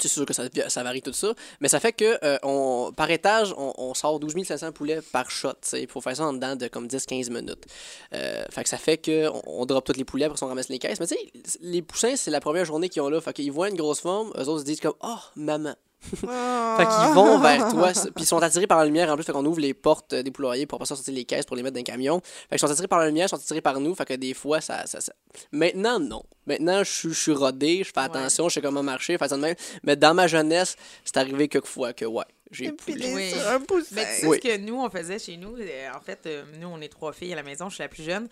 C'est 0.00 0.08
sûr 0.08 0.26
que 0.26 0.32
ça, 0.32 0.82
varie 0.82 1.02
tout 1.02 1.12
ça. 1.12 1.34
Mais 1.60 1.68
ça 1.68 1.78
fait 1.78 1.92
que 1.92 2.18
euh, 2.24 2.90
par 2.96 3.08
étage, 3.12 3.54
on, 3.56 3.94
sort 3.94 4.18
12 4.18 4.42
500 4.44 4.72
poulets 4.72 5.00
par 5.12 5.30
shot. 5.30 5.52
Il 5.74 5.86
faut 5.86 6.00
faire 6.00 6.16
ça 6.16 6.24
en 6.24 6.32
dedans 6.32 6.56
de 6.56 6.66
comme 6.66 6.88
10-15 6.88 7.30
minutes. 7.30 7.64
Fait 8.10 8.64
que 8.64 8.68
ça 8.68 8.76
fait 8.76 8.98
que 8.98 9.28
on, 9.28 9.42
on 9.60 9.66
drop 9.66 9.84
tous 9.84 9.92
les 9.96 10.04
poulets, 10.04 10.24
après 10.24 10.42
on 10.42 10.48
ramasse 10.48 10.68
les 10.68 10.80
caisses. 10.80 10.98
Mais 10.98 11.06
tu 11.06 11.14
sais, 11.14 11.58
les 11.60 11.80
poussins, 11.80 12.16
c'est 12.16 12.32
la 12.32 12.40
première 12.40 12.64
journée 12.64 12.88
qu'ils 12.88 13.02
ont 13.02 13.08
là. 13.08 13.20
Fait 13.20 13.32
qu'ils 13.32 13.52
voient 13.52 13.68
une 13.68 13.76
grosse 13.76 14.00
forme, 14.00 14.32
eux 14.36 14.48
autres 14.48 14.60
se 14.60 14.64
disent 14.64 14.80
comme 14.80 14.94
Oh, 15.00 15.18
maman. 15.36 15.76
Fait 16.10 16.86
qu'ils 16.86 17.14
vont 17.14 17.38
vers 17.38 17.68
toi. 17.70 17.92
Puis 17.92 18.24
ils 18.24 18.26
sont 18.26 18.38
attirés 18.42 18.66
par 18.66 18.78
la 18.78 18.84
lumière 18.86 19.10
en 19.10 19.14
plus. 19.16 19.24
Fait 19.24 19.32
qu'on 19.32 19.44
ouvre 19.44 19.60
les 19.60 19.74
portes 19.74 20.14
des 20.14 20.30
poulaillers 20.30 20.66
pour 20.66 20.78
pas 20.78 20.84
sortir 20.84 21.14
les 21.14 21.24
caisses 21.24 21.44
pour 21.46 21.56
les 21.56 21.62
mettre 21.62 21.74
dans 21.74 21.80
un 21.80 21.84
camion. 21.84 22.20
Fait 22.24 22.50
qu'ils 22.50 22.58
sont 22.60 22.70
attirés 22.70 22.88
par 22.88 22.98
la 22.98 23.06
lumière, 23.06 23.26
ils 23.26 23.30
sont 23.30 23.36
attirés 23.36 23.60
par 23.60 23.80
nous. 23.80 23.94
Fait 23.94 24.04
que 24.04 24.14
des 24.14 24.34
fois, 24.34 24.60
ça. 24.60 24.86
ça, 24.86 25.00
ça- 25.00 25.12
Maintenant, 25.52 25.98
non. 25.98 26.22
Maintenant, 26.46 26.78
je 26.84 26.90
suis- 26.90 27.08
je 27.12 27.20
suis 27.20 27.32
rodé, 27.32 27.78
je 27.84 27.90
fais 27.92 28.00
attention, 28.00 28.48
je 28.48 28.54
sais 28.54 28.60
comment 28.60 28.82
marcher, 28.82 29.16
faire 29.18 29.28
ça 29.28 29.36
de 29.36 29.40
même. 29.42 29.54
Mais 29.82 29.96
dans 29.96 30.14
ma 30.14 30.26
jeunesse, 30.26 30.76
c'est 31.04 31.16
arrivé 31.16 31.48
quelquefois 31.48 31.92
que, 31.94 32.04
ouais, 32.04 32.24
j'ai. 32.50 32.70
Oui. 32.88 33.30
sur 33.30 33.48
un 33.48 33.60
poussin. 33.60 33.86
Mais 33.96 34.04
tu 34.14 34.20
sais 34.20 34.26
Oui. 34.26 34.38
ce 34.42 34.48
que 34.48 34.56
nous, 34.58 34.76
on 34.80 34.90
faisait 34.90 35.18
chez 35.18 35.36
nous? 35.36 35.56
euh, 35.56 35.88
En 35.96 36.00
fait, 36.00 36.20
euh, 36.26 36.42
nous, 36.60 36.68
on 36.68 36.80
est 36.80 36.88
trois 36.88 37.12
filles 37.12 37.32
à 37.32 37.36
la 37.36 37.42
maison, 37.42 37.68
je 37.70 37.74
suis 37.76 37.82
la 37.82 37.88
plus 37.88 38.02
jeune. 38.02 38.28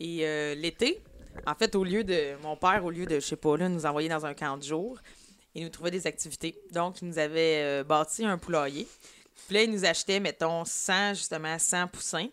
Et 0.00 0.20
euh, 0.26 0.54
l'été, 0.56 1.00
en 1.46 1.54
fait, 1.54 1.74
au 1.76 1.84
lieu 1.84 2.02
de. 2.02 2.34
Mon 2.42 2.56
père, 2.56 2.84
au 2.84 2.90
lieu 2.90 3.06
de, 3.06 3.16
je 3.16 3.20
sais 3.26 3.36
pas, 3.36 3.56
là, 3.56 3.68
nous 3.68 3.86
envoyer 3.86 4.08
dans 4.08 4.26
un 4.26 4.34
camp 4.34 4.56
de 4.56 4.64
jour, 4.64 4.98
il 5.54 5.62
nous 5.62 5.70
trouvait 5.70 5.90
des 5.90 6.06
activités. 6.06 6.60
Donc, 6.72 7.00
il 7.02 7.08
nous 7.08 7.18
avait 7.18 7.62
euh, 7.62 7.84
bâti 7.84 8.24
un 8.24 8.38
poulailler. 8.38 8.88
Puis 9.46 9.54
là, 9.54 9.62
il 9.62 9.70
nous 9.70 9.84
achetait, 9.84 10.20
mettons, 10.20 10.64
100, 10.64 11.14
justement, 11.14 11.58
100 11.58 11.88
poussins. 11.88 12.28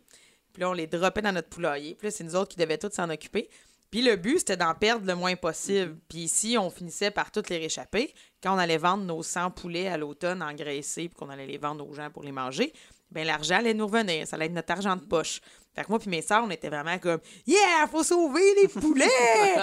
Puis 0.54 0.62
là, 0.62 0.70
on 0.70 0.74
les 0.74 0.88
dropait 0.88 1.22
dans 1.22 1.32
notre 1.32 1.50
poulailler. 1.50 1.96
Puis 1.96 2.08
là, 2.08 2.12
c'est 2.12 2.24
nous 2.24 2.36
autres 2.36 2.50
qui 2.50 2.58
devaient 2.58 2.78
tous 2.78 2.92
s'en 2.92 3.10
occuper. 3.10 3.50
Puis 3.90 4.02
le 4.02 4.16
but, 4.16 4.40
c'était 4.40 4.58
d'en 4.58 4.74
perdre 4.74 5.06
le 5.06 5.16
moins 5.16 5.36
possible. 5.36 5.98
Puis 6.08 6.20
ici, 6.20 6.58
on 6.58 6.70
finissait 6.70 7.12
par 7.12 7.30
toutes 7.30 7.50
les 7.50 7.58
réchapper. 7.58 8.14
Quand 8.42 8.56
on 8.56 8.58
allait 8.58 8.78
vendre 8.78 9.04
nos 9.04 9.22
100 9.22 9.52
poulets 9.52 9.90
à 9.90 9.98
l'automne 9.98 10.42
engraissés, 10.42 11.10
puis 11.10 11.16
qu'on 11.16 11.30
allait 11.30 11.46
les 11.46 11.58
vendre 11.58 11.88
aux 11.88 11.94
gens 11.94 12.10
pour 12.10 12.24
les 12.24 12.32
manger, 12.32 12.72
ben 13.12 13.28
l'argent 13.28 13.56
allait 13.56 13.74
nous 13.74 13.88
revenir. 13.88 14.26
Ça 14.26 14.38
allait 14.38 14.46
être 14.46 14.54
notre 14.54 14.72
argent 14.72 14.96
de 14.96 15.02
poche. 15.02 15.42
Fait 15.76 15.84
que 15.84 15.90
moi 15.90 16.00
puis 16.00 16.10
mes 16.10 16.22
sœurs, 16.22 16.44
on 16.46 16.50
était 16.50 16.70
vraiment 16.70 16.98
comme 17.00 17.20
«Yeah, 17.46 17.88
faut 17.92 18.04
sauver 18.04 18.56
les 18.62 18.68
poulets!» 18.70 19.06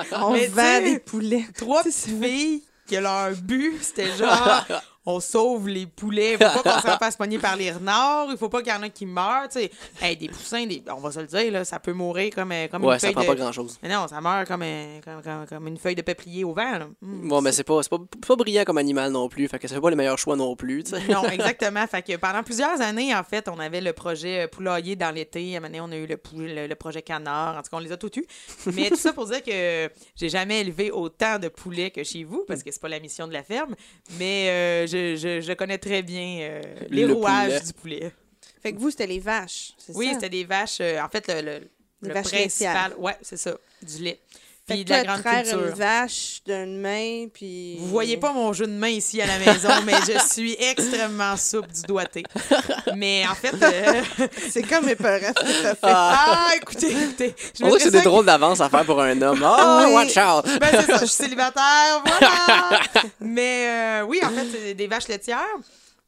On 0.13 0.37
vend 0.49 0.83
des 0.83 0.99
poulets. 0.99 1.47
Trois 1.57 1.83
petites 1.83 2.23
filles 2.23 2.63
que 2.89 2.97
leur 2.97 3.33
but, 3.43 3.83
c'était 3.83 4.17
genre 4.17 4.65
on 5.11 5.21
sauve 5.21 5.69
les 5.69 5.87
poulets. 5.87 6.33
Il 6.33 6.39
faut 6.47 6.63
pas 6.63 6.75
qu'on 6.83 6.89
se 6.93 6.97
fasse 6.99 7.17
pogner 7.17 7.39
par 7.39 7.57
les 7.57 7.73
renards. 7.73 8.29
Il 8.31 8.37
faut 8.37 8.51
pas 8.51 8.61
qu'il 8.63 8.73
y 8.73 8.77
en 8.77 8.83
ait 8.83 8.91
qui 8.91 9.07
meurent. 9.07 9.49
Hey, 10.03 10.17
des 10.17 10.29
poussins, 10.29 10.67
des... 10.67 10.83
on 10.95 11.01
va 11.01 11.11
se 11.11 11.21
le 11.21 11.27
dire, 11.27 11.51
là, 11.51 11.65
ça 11.65 11.79
peut 11.81 11.93
mourir 11.95 12.31
comme, 12.35 12.53
euh, 12.53 12.69
comme 12.69 12.85
Ouais, 12.85 12.95
une 12.95 13.01
ça 13.01 13.07
feuille 13.07 13.15
prend 13.15 13.23
de... 13.23 13.29
pas 13.29 13.35
grand 13.35 13.53
chose. 13.53 13.79
Mais 13.83 13.89
non, 13.89 14.07
ça 14.07 14.21
meurt 14.21 14.47
comme, 14.47 14.63
euh, 14.63 15.01
comme, 15.05 15.23
comme- 15.23 15.47
comme 15.47 15.69
une 15.69 15.79
feuille 15.79 15.95
de 15.95 16.03
peuplier 16.03 16.45
au 16.45 16.53
vent. 16.53 16.79
là. 16.79 16.87
Mm. 17.01 17.29
Bon, 17.29 17.41
mais 17.41 17.53
c'est 17.53 17.65
pas, 17.65 17.81
pas, 17.89 17.97
pas 18.27 18.37
brillant 18.37 18.65
comme 18.65 18.77
animal 18.79 19.11
non 19.11 19.29
plus. 19.31 19.49
Fait 19.49 19.59
que 19.59 19.67
ça 19.67 19.75
fait 19.75 19.81
pas 19.81 19.89
les 19.91 19.97
meilleurs 19.97 20.19
choix 20.19 20.37
non 20.37 20.55
plus. 20.57 20.85
Non, 21.09 21.25
exactement. 21.31 21.87
Fait 21.87 22.03
que 22.03 22.17
pendant 22.17 22.43
plusieurs 22.43 22.81
années, 22.83 23.15
en 23.15 23.25
fait, 23.25 23.49
on 23.49 23.59
avait 23.59 23.81
le 23.81 23.95
projet 23.95 24.45
euh, 24.45 24.47
poulailler 24.49 24.95
dans 24.95 25.11
l'été. 25.15 25.55
À 25.55 25.59
un 25.59 25.61
moment 25.61 25.69
donné, 25.69 25.81
on 25.81 25.93
a 25.93 25.97
eu 25.97 26.07
le, 26.07 26.17
pou- 26.19 26.37
le, 26.39 26.67
le 26.67 26.75
projet 26.75 27.01
canard. 27.01 27.57
En 27.57 27.63
tout 27.63 27.71
cas, 27.71 27.77
on 27.79 27.81
les 27.81 27.93
a 27.93 27.97
tous 27.97 28.11
eus. 28.19 28.27
Mais 28.75 28.91
tout 28.91 28.97
ça 28.97 29.13
pour 29.15 29.27
dire 29.27 29.43
que 29.43 29.89
j'ai 30.17 30.29
jamais 30.29 30.61
élevé 30.61 30.91
autant 30.91 31.39
de 31.39 31.49
poulets 31.49 31.91
que 31.91 32.05
chez 32.05 32.25
vous, 32.25 32.45
parce 32.47 32.63
que 32.63 32.71
c'est 32.71 32.81
pas 32.83 32.89
la 32.89 33.01
mission 33.01 33.27
de 33.27 33.33
la 33.33 33.43
ferme. 33.43 33.75
Mais 34.19 34.49
euh, 34.51 34.87
je, 34.87 34.98
je, 35.17 35.41
je 35.41 35.53
connais 35.55 35.79
très 35.79 36.03
bien 36.03 36.39
euh, 36.41 36.63
les 36.91 37.07
Le 37.07 37.13
rouages 37.15 37.49
poulet. 37.49 37.61
du 37.61 37.73
poulet. 37.73 38.13
Fait 38.63 38.73
que 38.73 38.79
vous, 38.79 38.91
c'était 38.91 39.07
les 39.07 39.21
vaches, 39.21 39.73
c'est 39.79 39.95
Oui, 39.97 40.07
ça? 40.09 40.15
c'était 40.15 40.31
des 40.31 40.45
vaches. 40.45 40.79
euh, 40.81 41.01
en 41.01 41.09
fait, 41.09 41.27
le, 41.29 41.35
le, 41.43 41.61
Des 42.03 42.09
le 42.09 42.15
vaches 42.15 42.27
principal. 42.29 42.75
laitières. 42.91 43.01
Ouais, 43.01 43.17
c'est 43.23 43.37
ça, 43.37 43.57
du 43.83 44.03
lait. 44.03 44.19
Puis 44.69 44.85
de 44.85 44.91
la 44.91 45.05
grande 45.05 45.23
culture. 45.23 45.59
une 45.67 45.75
vache 45.75 46.41
d'une 46.47 46.79
main, 46.81 47.27
puis... 47.33 47.77
Vous 47.79 47.87
voyez 47.89 48.17
pas 48.17 48.33
mon 48.33 48.53
jeu 48.53 48.67
de 48.67 48.73
main 48.73 48.89
ici 48.89 49.21
à 49.23 49.27
la 49.27 49.39
maison, 49.39 49.69
mais 49.87 49.95
je 50.07 50.19
suis 50.33 50.57
extrêmement 50.59 51.37
souple 51.37 51.71
du 51.73 51.83
doigté. 51.83 52.23
Mais 52.95 53.25
en 53.31 53.35
fait, 53.35 53.55
euh, 53.63 54.03
C'est 54.51 54.63
comme 54.63 54.89
épeurant 54.89 55.19
que 55.33 55.63
t'as 55.63 55.75
fait. 55.75 55.79
ah, 55.83 56.51
écoutez, 56.61 56.91
écoutez, 56.91 57.35
je 57.59 57.65
On 57.65 57.69
dirait 57.69 57.79
que 57.79 57.79
c'est 57.79 57.85
mettrais 57.87 57.91
des 57.91 57.99
ça- 57.99 58.05
drôles 58.05 58.27
d'avance 58.27 58.61
à 58.61 58.69
faire 58.69 58.85
pour 58.85 59.01
un 59.01 59.21
homme. 59.23 59.43
Oh, 59.45 59.85
Oui. 59.87 59.93
watch 59.95 60.17
out! 60.17 60.45
Ben, 60.61 60.69
c'est 60.73 60.87
ça, 60.87 60.99
je 61.01 61.05
suis 61.07 61.09
célibataire, 61.25 62.03
voilà! 62.05 62.81
mais 63.21 63.67
euh, 64.01 64.07
oui, 64.07 64.21
en 64.25 64.31
fait, 64.31 64.47
c'est 64.53 64.75
des 64.75 64.87
vaches 64.87 65.09
laitières. 65.09 65.39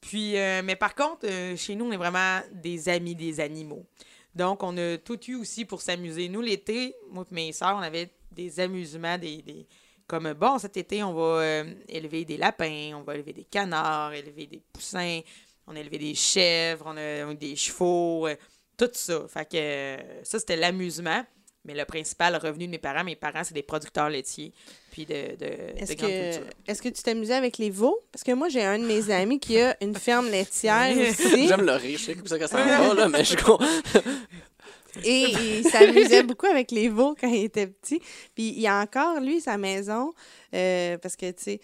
Puis, 0.00 0.36
euh, 0.38 0.62
mais 0.64 0.76
par 0.76 0.94
contre, 0.94 1.20
euh, 1.24 1.56
chez 1.56 1.74
nous, 1.74 1.84
on 1.86 1.92
est 1.92 1.96
vraiment 1.96 2.40
des 2.52 2.88
amis 2.88 3.14
des 3.14 3.38
animaux. 3.40 3.84
Donc, 4.34 4.62
on 4.62 4.76
a 4.78 4.96
tout 4.96 5.18
eu 5.28 5.34
aussi 5.34 5.64
pour 5.64 5.82
s'amuser. 5.82 6.28
Nous, 6.28 6.40
l'été, 6.40 6.94
moi 7.10 7.24
et 7.30 7.34
mes 7.34 7.52
soeurs, 7.52 7.76
on 7.78 7.82
avait 7.82 8.10
des 8.32 8.60
amusements, 8.60 9.18
des, 9.18 9.42
des- 9.42 9.66
comme, 10.06 10.32
bon, 10.32 10.58
cet 10.58 10.76
été, 10.76 11.02
on 11.04 11.12
va 11.14 11.40
euh, 11.40 11.64
élever 11.88 12.24
des 12.24 12.36
lapins, 12.36 12.92
on 12.96 13.02
va 13.02 13.14
élever 13.14 13.32
des 13.32 13.44
canards, 13.44 14.12
élever 14.12 14.46
des 14.46 14.60
poussins, 14.72 15.20
on 15.68 15.76
a 15.76 15.80
élevé 15.80 15.98
des 15.98 16.14
chèvres, 16.16 16.84
on 16.88 16.96
a, 16.96 17.24
on 17.26 17.30
a 17.30 17.34
des 17.34 17.54
chevaux, 17.54 18.26
euh, 18.26 18.34
tout 18.76 18.90
ça. 18.92 19.22
Fait 19.28 19.44
que 19.48 19.56
euh, 19.56 19.96
ça, 20.24 20.38
c'était 20.40 20.56
l'amusement. 20.56 21.24
Mais 21.62 21.74
le 21.74 21.84
principal 21.84 22.34
revenu 22.36 22.64
de 22.66 22.70
mes 22.70 22.78
parents, 22.78 23.04
mes 23.04 23.16
parents, 23.16 23.44
c'est 23.44 23.52
des 23.52 23.62
producteurs 23.62 24.08
laitiers, 24.08 24.50
puis 24.90 25.04
de, 25.04 25.36
de, 25.36 25.46
Est-ce 25.76 25.92
de 25.92 26.00
que, 26.00 26.30
culture. 26.32 26.52
est-ce 26.66 26.80
que 26.80 26.88
tu 26.88 27.02
t'amusais 27.02 27.34
avec 27.34 27.58
les 27.58 27.68
veaux? 27.68 28.00
Parce 28.10 28.24
que 28.24 28.32
moi, 28.32 28.48
j'ai 28.48 28.64
un 28.64 28.78
de 28.78 28.86
mes 28.86 29.10
amis 29.10 29.38
qui 29.38 29.60
a 29.60 29.76
une 29.82 29.94
ferme 29.94 30.30
laitière 30.30 30.96
aussi. 31.10 31.48
J'aime 31.48 31.66
le 31.66 31.72
rire, 31.72 31.98
je 31.98 32.04
sais 32.06 32.14
comme 32.14 32.26
ça 32.26 32.38
que 32.38 32.46
ça 32.46 32.64
va, 32.64 32.94
là, 32.94 33.08
mais 33.10 33.22
je 33.24 33.36
con- 33.36 33.58
Et 35.04 35.26
il 35.60 35.64
s'amusait 35.68 36.22
beaucoup 36.22 36.46
avec 36.46 36.70
les 36.70 36.88
veaux 36.88 37.14
quand 37.20 37.28
il 37.28 37.44
était 37.44 37.66
petit. 37.66 38.00
Puis 38.34 38.54
il 38.56 38.66
a 38.66 38.80
encore, 38.80 39.20
lui, 39.20 39.40
sa 39.40 39.56
maison, 39.58 40.12
euh, 40.54 40.96
parce 40.98 41.16
que, 41.16 41.30
tu 41.30 41.42
sais, 41.42 41.60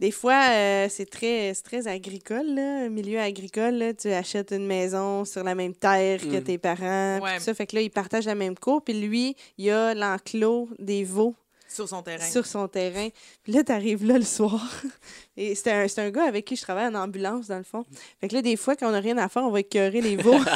des 0.00 0.12
fois, 0.12 0.40
euh, 0.50 0.86
c'est 0.88 1.10
très, 1.10 1.52
très 1.54 1.88
agricole, 1.88 2.46
là, 2.54 2.88
milieu 2.88 3.18
agricole. 3.18 3.74
là. 3.74 3.92
Tu 3.94 4.08
achètes 4.12 4.52
une 4.52 4.66
maison 4.66 5.24
sur 5.24 5.42
la 5.42 5.56
même 5.56 5.74
terre 5.74 6.20
que 6.20 6.36
Mm. 6.38 6.44
tes 6.44 6.58
parents. 6.58 7.18
Ouais. 7.20 7.38
tout 7.38 7.42
ça. 7.44 7.52
Fait 7.54 7.66
que 7.66 7.74
là, 7.74 7.82
ils 7.82 7.90
partagent 7.90 8.26
la 8.26 8.36
même 8.36 8.54
cour. 8.56 8.80
Puis 8.82 8.94
lui, 8.94 9.34
il 9.58 9.70
a 9.70 9.94
l'enclos 9.94 10.68
des 10.78 11.02
veaux 11.02 11.34
Sur 11.68 11.88
son 11.88 12.02
terrain. 12.02 12.24
sur 12.30 12.46
son 12.46 12.66
terrain. 12.68 13.08
Puis 13.42 13.52
là, 13.52 13.62
t'arrives 13.62 14.04
là 14.04 14.18
le 14.18 14.24
soir. 14.24 14.66
Et 15.36 15.54
c'est 15.54 15.70
un, 15.70 15.86
un 16.02 16.10
gars 16.10 16.24
avec 16.24 16.44
qui 16.44 16.56
je 16.56 16.62
travaille 16.62 16.86
en 16.88 16.94
ambulance, 16.94 17.46
dans 17.46 17.58
le 17.58 17.62
fond. 17.64 17.84
Fait 18.20 18.28
que 18.28 18.34
là, 18.34 18.42
des 18.42 18.56
fois, 18.56 18.74
quand 18.74 18.88
on 18.88 18.92
n'a 18.92 19.00
rien 19.00 19.16
à 19.18 19.28
faire, 19.28 19.44
on 19.44 19.50
va 19.50 19.60
écœurer 19.60 20.00
les 20.00 20.16
veaux. 20.16 20.32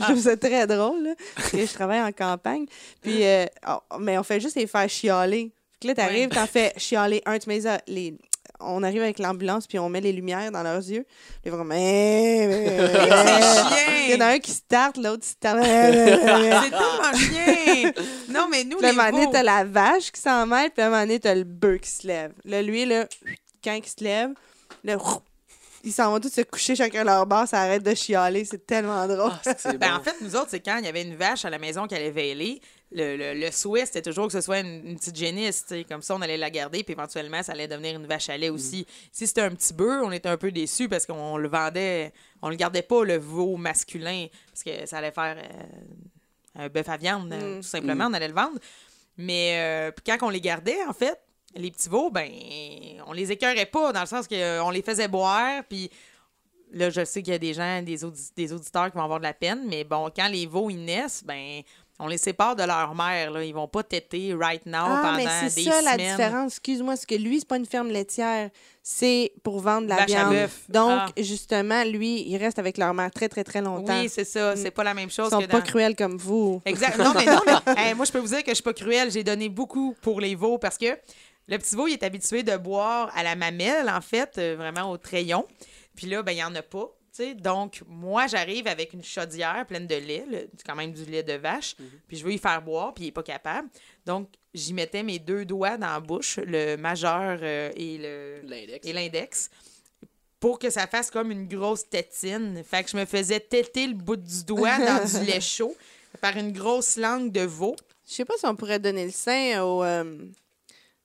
je 0.00 0.04
trouve 0.04 0.20
ça 0.20 0.36
très 0.36 0.66
drôle, 0.66 1.02
là, 1.04 1.14
parce 1.36 1.50
que 1.50 1.64
je 1.66 1.72
travaille 1.72 2.02
en 2.02 2.12
campagne. 2.12 2.66
Puis, 3.00 3.24
euh, 3.24 3.46
oh, 3.68 3.78
mais 4.00 4.18
on 4.18 4.22
fait 4.22 4.40
juste 4.40 4.56
les 4.56 4.66
faire 4.66 4.88
chialer. 4.88 5.52
Fait 5.80 5.80
que 5.80 5.86
là, 5.88 5.94
t'arrives, 5.94 6.28
t'en 6.30 6.46
fais 6.46 6.72
chialer 6.76 7.22
un, 7.24 7.38
tu 7.38 7.48
mets 7.48 7.60
les- 7.60 7.94
les... 7.94 8.18
On 8.60 8.82
arrive 8.82 9.02
avec 9.02 9.18
l'ambulance, 9.18 9.66
puis 9.66 9.78
on 9.78 9.88
met 9.88 10.00
les 10.00 10.12
lumières 10.12 10.50
dans 10.50 10.62
leurs 10.62 10.78
yeux. 10.78 11.06
Ils 11.44 11.52
vont 11.52 11.58
comme... 11.58 11.72
Il 11.72 12.50
y 14.10 14.14
en 14.16 14.20
a 14.20 14.26
un 14.26 14.38
qui 14.38 14.50
starte, 14.50 14.96
l'autre 14.96 15.22
qui 15.22 15.28
starte. 15.28 15.62
C'est 15.64 16.70
tellement 16.70 17.14
chien! 17.14 17.92
Non, 18.28 18.48
mais 18.50 18.64
nous, 18.64 18.78
Puis 18.78 18.82
là, 18.82 18.88
à 18.88 18.92
les 18.92 18.98
un 18.98 19.10
moment 19.10 19.10
donné, 19.10 19.32
t'as 19.32 19.42
la 19.42 19.64
vache 19.64 20.10
qui 20.10 20.20
s'en 20.20 20.46
mêle, 20.46 20.70
puis 20.70 20.82
à 20.82 20.86
un 20.86 20.90
moment 20.90 21.02
donné, 21.02 21.20
t'as 21.20 21.34
le 21.34 21.44
bœuf 21.44 21.80
qui 21.80 21.90
se 21.90 22.06
lève. 22.06 22.32
Là, 22.44 22.62
lui, 22.62 22.84
là, 22.84 23.06
quand 23.62 23.74
il 23.74 23.86
se 23.86 24.02
lève, 24.02 24.30
là, 24.84 24.96
ils 25.84 25.92
s'en 25.92 26.10
vont 26.10 26.20
tous 26.20 26.32
se 26.32 26.40
coucher 26.42 26.74
chacun 26.74 27.04
leur 27.04 27.26
bord, 27.26 27.46
ça 27.46 27.60
arrête 27.60 27.82
de 27.82 27.94
chialer, 27.94 28.44
c'est 28.44 28.66
tellement 28.66 29.06
drôle. 29.06 29.32
Ah, 29.46 29.72
Ben, 29.78 29.94
en 29.94 30.02
fait, 30.02 30.16
nous 30.20 30.34
autres, 30.36 30.48
c'est 30.50 30.60
quand 30.60 30.76
il 30.78 30.84
y 30.84 30.88
avait 30.88 31.02
une 31.02 31.16
vache 31.16 31.44
à 31.44 31.50
la 31.50 31.58
maison 31.58 31.86
qui 31.86 31.94
allait 31.94 32.10
veiler. 32.10 32.60
Le, 32.90 33.16
le, 33.18 33.34
le 33.38 33.50
souhait, 33.50 33.84
c'était 33.84 34.00
toujours 34.00 34.26
que 34.28 34.32
ce 34.32 34.40
soit 34.40 34.60
une, 34.60 34.86
une 34.86 34.96
petite 34.96 35.16
génisse. 35.16 35.66
Comme 35.90 36.00
ça, 36.00 36.14
on 36.14 36.22
allait 36.22 36.38
la 36.38 36.48
garder, 36.50 36.82
puis 36.82 36.92
éventuellement, 36.92 37.42
ça 37.42 37.52
allait 37.52 37.68
devenir 37.68 37.96
une 37.96 38.06
vache 38.06 38.30
à 38.30 38.36
lait 38.38 38.48
aussi. 38.48 38.86
Si 39.12 39.26
c'était 39.26 39.42
un 39.42 39.50
petit 39.50 39.74
bœuf, 39.74 40.00
on 40.04 40.10
était 40.10 40.30
un 40.30 40.38
peu 40.38 40.50
déçus 40.50 40.88
parce 40.88 41.04
qu'on 41.04 41.36
le 41.36 41.48
vendait, 41.48 42.12
on 42.40 42.48
le 42.48 42.56
gardait 42.56 42.80
pas, 42.82 43.04
le 43.04 43.18
veau 43.18 43.56
masculin, 43.58 44.26
parce 44.50 44.62
que 44.62 44.86
ça 44.86 44.98
allait 44.98 45.10
faire 45.12 45.36
euh, 45.36 46.64
un 46.64 46.68
bœuf 46.70 46.88
à 46.88 46.96
viande, 46.96 47.30
euh, 47.32 47.56
Mm. 47.58 47.60
tout 47.60 47.68
simplement, 47.68 48.06
on 48.06 48.14
allait 48.14 48.28
le 48.28 48.34
vendre. 48.34 48.58
Mais 49.18 49.58
euh, 49.58 49.90
quand 50.06 50.16
on 50.22 50.30
les 50.30 50.40
gardait, 50.40 50.82
en 50.88 50.94
fait, 50.94 51.20
les 51.56 51.70
petits 51.70 51.88
veaux, 51.90 52.10
ben, 52.10 52.30
on 53.06 53.12
les 53.12 53.30
écœurait 53.32 53.66
pas, 53.66 53.92
dans 53.92 54.00
le 54.00 54.06
sens 54.06 54.26
qu'on 54.28 54.70
les 54.70 54.82
faisait 54.82 55.08
boire, 55.08 55.62
puis 55.68 55.90
Là, 56.70 56.90
je 56.90 57.02
sais 57.02 57.22
qu'il 57.22 57.32
y 57.32 57.34
a 57.34 57.38
des 57.38 57.54
gens, 57.54 57.80
des, 57.80 58.04
audi- 58.04 58.28
des 58.36 58.52
auditeurs 58.52 58.90
qui 58.90 58.98
vont 58.98 59.02
avoir 59.04 59.18
de 59.20 59.24
la 59.24 59.32
peine, 59.32 59.62
mais 59.70 59.84
bon, 59.84 60.10
quand 60.14 60.28
les 60.28 60.44
veaux, 60.44 60.68
ils 60.68 60.84
naissent, 60.84 61.24
ben, 61.24 61.62
on 61.98 62.06
les 62.06 62.18
sépare 62.18 62.54
de 62.56 62.62
leur 62.62 62.94
mère, 62.94 63.30
là. 63.32 63.42
Ils 63.44 63.52
vont 63.54 63.66
pas 63.68 63.82
téter 63.82 64.32
right 64.34 64.64
now 64.66 64.78
Ah, 64.82 65.14
mais 65.16 65.24
pendant 65.24 65.48
c'est 65.48 65.54
des 65.64 65.70
ça 65.70 65.82
la 65.82 65.92
semaines. 65.92 66.10
différence. 66.16 66.52
Excuse-moi, 66.52 66.96
c'est 66.96 67.06
que 67.08 67.14
lui, 67.16 67.40
c'est 67.40 67.48
pas 67.48 67.56
une 67.56 67.66
ferme 67.66 67.88
laitière, 67.88 68.50
c'est 68.82 69.32
pour 69.42 69.60
vendre 69.60 69.88
la 69.88 69.96
Vache 69.96 70.06
viande. 70.06 70.48
Donc, 70.68 70.90
Ah. 71.00 71.08
justement, 71.18 71.82
lui, 71.84 72.22
il 72.28 72.36
reste 72.36 72.58
avec 72.58 72.78
leur 72.78 72.94
mère 72.94 73.10
très, 73.10 73.28
très, 73.28 73.42
très 73.44 73.60
longtemps. 73.62 74.00
Oui, 74.00 74.08
c'est 74.08 74.24
ça. 74.24 74.54
C'est 74.56 74.70
pas 74.70 74.84
la 74.84 74.94
même 74.94 75.08
Ils 75.08 75.12
chose 75.12 75.30
sont 75.30 75.40
que 75.40 75.46
pas 75.46 75.60
cruels 75.60 75.96
comme 75.96 76.16
vous. 76.16 76.62
Exact. 76.64 76.98
Non, 76.98 77.12
mais 77.14 77.26
non, 77.26 77.40
mais 77.66 77.88
hey, 77.88 77.94
moi, 77.94 78.04
je 78.04 78.12
peux 78.12 78.18
vous 78.20 78.28
dire 78.28 78.42
que 78.44 78.50
je 78.50 78.54
suis 78.54 78.62
pas 78.62 78.72
cruelle. 78.74 79.10
J'ai 79.10 79.24
donné 79.24 79.48
beaucoup 79.48 79.94
pour 80.00 80.20
les 80.20 80.34
veaux 80.34 80.58
parce 80.58 80.78
que 80.78 80.96
le 81.48 81.58
petit 81.58 81.74
veau, 81.74 81.86
il 81.88 81.94
est 81.94 82.02
habitué 82.02 82.42
de 82.42 82.56
boire 82.56 83.10
à 83.16 83.22
la 83.22 83.34
mamelle, 83.34 83.88
en 83.90 84.00
fait, 84.00 84.36
euh, 84.38 84.54
vraiment 84.56 84.92
au 84.92 84.98
crayon. 84.98 85.46
Puis 85.96 86.06
là, 86.06 86.22
ben, 86.22 86.32
il 86.32 86.36
n'y 86.36 86.44
en 86.44 86.54
a 86.54 86.62
pas. 86.62 86.88
Donc, 87.34 87.82
moi, 87.86 88.26
j'arrive 88.26 88.66
avec 88.66 88.92
une 88.92 89.04
chaudière 89.04 89.64
pleine 89.66 89.86
de 89.86 89.94
lait, 89.96 90.24
le- 90.30 90.48
quand 90.66 90.74
même 90.76 90.92
du 90.92 91.04
lait 91.04 91.22
de 91.22 91.34
vache, 91.34 91.74
puis 92.06 92.16
je 92.16 92.24
veux 92.24 92.32
y 92.32 92.38
faire 92.38 92.62
boire, 92.62 92.94
puis 92.94 93.04
il 93.04 93.06
n'est 93.08 93.12
pas 93.12 93.22
capable. 93.22 93.68
Donc, 94.06 94.28
j'y 94.54 94.72
mettais 94.74 95.02
mes 95.02 95.18
deux 95.18 95.44
doigts 95.44 95.76
dans 95.76 95.88
la 95.92 96.00
bouche, 96.00 96.38
le 96.44 96.76
majeur 96.76 97.38
euh, 97.42 97.70
et 97.76 97.98
le 97.98 98.40
L'index. 98.44 98.86
et 98.86 98.92
l'index 98.92 99.50
pour 100.40 100.58
que 100.60 100.70
ça 100.70 100.86
fasse 100.86 101.10
comme 101.10 101.30
une 101.32 101.48
grosse 101.48 101.88
tétine. 101.88 102.62
Fait 102.64 102.84
que 102.84 102.90
je 102.90 102.96
me 102.96 103.04
faisais 103.04 103.40
téter 103.40 103.86
le 103.88 103.94
bout 103.94 104.16
du 104.16 104.44
doigt 104.44 104.78
dans 104.78 105.04
du 105.04 105.24
lait 105.26 105.40
chaud 105.40 105.76
par 106.20 106.36
une 106.36 106.52
grosse 106.52 106.96
langue 106.96 107.32
de 107.32 107.40
veau. 107.42 107.74
Je 108.06 108.12
sais 108.14 108.24
pas 108.24 108.34
si 108.38 108.46
on 108.46 108.54
pourrait 108.56 108.78
donner 108.78 109.04
le 109.04 109.10
sein 109.10 109.62
au. 109.64 109.82
euh, 109.84 110.16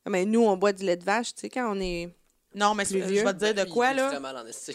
Mais 0.07 0.25
nous, 0.25 0.41
on 0.45 0.55
boit 0.55 0.71
du 0.73 0.85
lait 0.85 0.97
de 0.97 1.03
vache, 1.03 1.33
tu 1.33 1.41
sais, 1.41 1.49
quand 1.49 1.75
on 1.75 1.79
est. 1.81 2.09
Non, 2.55 2.75
mais 2.75 2.85
Plus 2.85 2.99
je 2.99 3.23
vais 3.23 3.33
te 3.33 3.51
dire 3.51 3.53
de 3.53 3.69
quoi, 3.69 3.93
là. 3.93 4.11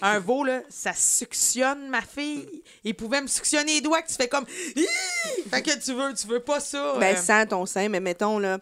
Un 0.03 0.19
veau, 0.19 0.45
là, 0.45 0.63
ça 0.69 0.93
suctionne, 0.93 1.89
ma 1.89 2.03
fille. 2.03 2.63
Il 2.85 2.95
pouvait 2.95 3.23
me 3.23 3.27
suctionner 3.27 3.75
les 3.75 3.81
doigts 3.81 4.03
que 4.03 4.09
tu 4.09 4.15
fais 4.15 4.29
comme... 4.29 4.47
Fait 4.47 5.63
que 5.63 5.79
tu 5.79 5.93
veux, 5.93 6.13
tu 6.15 6.27
veux 6.27 6.41
pas 6.41 6.61
ça. 6.61 6.97
Ben, 6.99 7.17
euh. 7.17 7.21
sans 7.21 7.47
ton 7.47 7.67
sein, 7.67 7.89
mais 7.89 8.01
mettons, 8.01 8.39
là, 8.39 8.59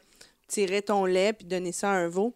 tirer 0.48 0.82
ton 0.82 1.04
lait 1.04 1.32
puis 1.32 1.46
donner 1.46 1.72
ça 1.72 1.90
à 1.90 1.94
un 1.94 2.08
veau. 2.08 2.34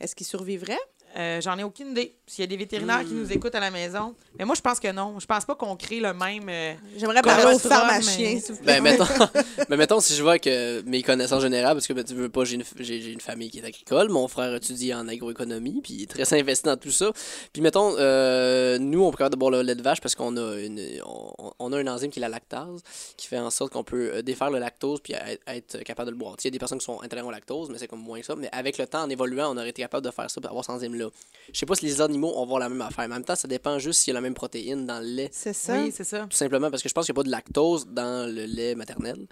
Est-ce 0.00 0.14
qu'il 0.14 0.26
survivrait? 0.26 0.78
Euh, 1.16 1.40
J'en 1.40 1.56
ai 1.58 1.62
aucune 1.64 1.92
idée. 1.92 2.14
S'il 2.26 2.42
y 2.42 2.44
a 2.44 2.46
des 2.48 2.56
vétérinaires 2.56 3.00
qui 3.04 3.12
Hmm. 3.14 3.20
nous 3.20 3.32
écoutent 3.32 3.54
à 3.54 3.60
la 3.60 3.70
maison. 3.70 4.14
Mais 4.38 4.44
moi, 4.44 4.54
je 4.56 4.60
pense 4.60 4.80
que 4.80 4.90
non. 4.90 5.20
Je 5.20 5.26
pense 5.26 5.44
pas 5.44 5.54
qu'on 5.54 5.76
crée 5.76 6.00
le 6.00 6.12
même... 6.14 6.48
euh, 6.48 6.74
J'aimerais 6.96 7.22
parler 7.22 7.42
au 7.44 7.46
Colostrum, 7.46 7.70
pharmacien, 7.72 8.30
mais- 8.34 8.40
s'il 8.40 8.54
vous 8.54 8.62
plaît. 8.62 8.80
Ben, 8.80 8.82
mettons, 8.82 9.04
ben, 9.68 9.76
mettons, 9.76 10.00
si 10.00 10.14
je 10.14 10.22
vois 10.22 10.38
que 10.38 10.82
mes 10.82 11.02
connaissances 11.02 11.42
générales, 11.42 11.74
parce 11.74 11.86
que 11.86 11.92
ben, 11.92 12.02
tu 12.02 12.14
veux 12.14 12.28
pas, 12.28 12.44
j'ai 12.44 12.56
une, 12.56 12.64
une 13.12 13.20
famille 13.20 13.50
qui 13.50 13.58
est 13.60 13.64
agricole, 13.64 14.08
mon 14.08 14.26
frère 14.26 14.52
étudie 14.54 14.92
en 14.94 15.06
agroéconomie, 15.06 15.80
puis 15.82 15.94
il 15.94 16.02
est 16.02 16.06
très 16.10 16.32
investi 16.38 16.64
dans 16.64 16.76
tout 16.76 16.90
ça. 16.90 17.12
Puis, 17.52 17.62
mettons, 17.62 17.94
euh, 17.98 18.78
nous, 18.78 19.02
on 19.04 19.10
peut 19.12 19.28
de 19.28 19.36
boire 19.36 19.50
le 19.52 19.62
lait 19.62 19.74
de 19.76 19.82
vache 19.82 20.00
parce 20.00 20.14
qu'on 20.14 20.36
a 20.36 20.56
une, 20.58 20.80
on, 21.06 21.52
on 21.58 21.72
a 21.72 21.80
une 21.80 21.88
enzyme 21.88 22.10
qui 22.10 22.18
est 22.18 22.22
la 22.22 22.28
lactase, 22.28 22.82
qui 23.16 23.26
fait 23.28 23.38
en 23.38 23.50
sorte 23.50 23.72
qu'on 23.72 23.84
peut 23.84 24.22
défaire 24.22 24.50
le 24.50 24.58
lactose 24.58 25.00
puis 25.00 25.12
être, 25.14 25.42
être 25.46 25.78
capable 25.84 26.06
de 26.06 26.10
le 26.12 26.18
boire. 26.18 26.34
Il 26.40 26.44
y 26.44 26.48
a 26.48 26.50
des 26.50 26.58
personnes 26.58 26.78
qui 26.78 26.84
sont 26.84 27.00
intolérants 27.02 27.28
au 27.28 27.32
lactose, 27.32 27.70
mais 27.70 27.78
c'est 27.78 27.86
comme 27.86 28.00
moins 28.02 28.18
que 28.20 28.26
ça. 28.26 28.34
Mais 28.36 28.48
avec 28.52 28.76
le 28.78 28.86
temps, 28.86 29.02
en 29.04 29.08
évoluant, 29.10 29.52
on 29.54 29.56
aurait 29.56 29.70
été 29.70 29.82
capable 29.82 30.04
de 30.04 30.10
faire 30.10 30.28
ça 30.30 30.40
pour 30.40 30.50
avoir 30.50 30.64
cette 30.64 30.74
enzyme-là. 30.74 31.03
Je 31.52 31.58
sais 31.58 31.66
pas 31.66 31.74
si 31.74 31.84
les 31.84 32.00
animaux 32.00 32.32
vont 32.32 32.42
avoir 32.42 32.58
la 32.60 32.68
même 32.68 32.80
affaire. 32.80 33.06
Mais 33.08 33.14
en 33.14 33.18
même 33.18 33.24
temps, 33.24 33.36
ça 33.36 33.46
dépend 33.48 33.78
juste 33.78 34.00
s'il 34.00 34.12
y 34.12 34.16
a 34.16 34.18
la 34.18 34.22
même 34.22 34.34
protéine 34.34 34.86
dans 34.86 35.00
le 35.00 35.06
lait. 35.06 35.28
C'est 35.32 35.52
ça. 35.52 35.74
Oui, 35.82 35.92
c'est 35.94 36.04
ça. 36.04 36.26
Tout 36.30 36.36
simplement 36.36 36.70
parce 36.70 36.82
que 36.82 36.88
je 36.88 36.94
pense 36.94 37.04
qu'il 37.06 37.12
n'y 37.12 37.18
a 37.18 37.20
pas 37.22 37.26
de 37.26 37.30
lactose 37.30 37.86
dans 37.86 38.26
le 38.32 38.44
lait 38.46 38.74
maternel. 38.74 39.26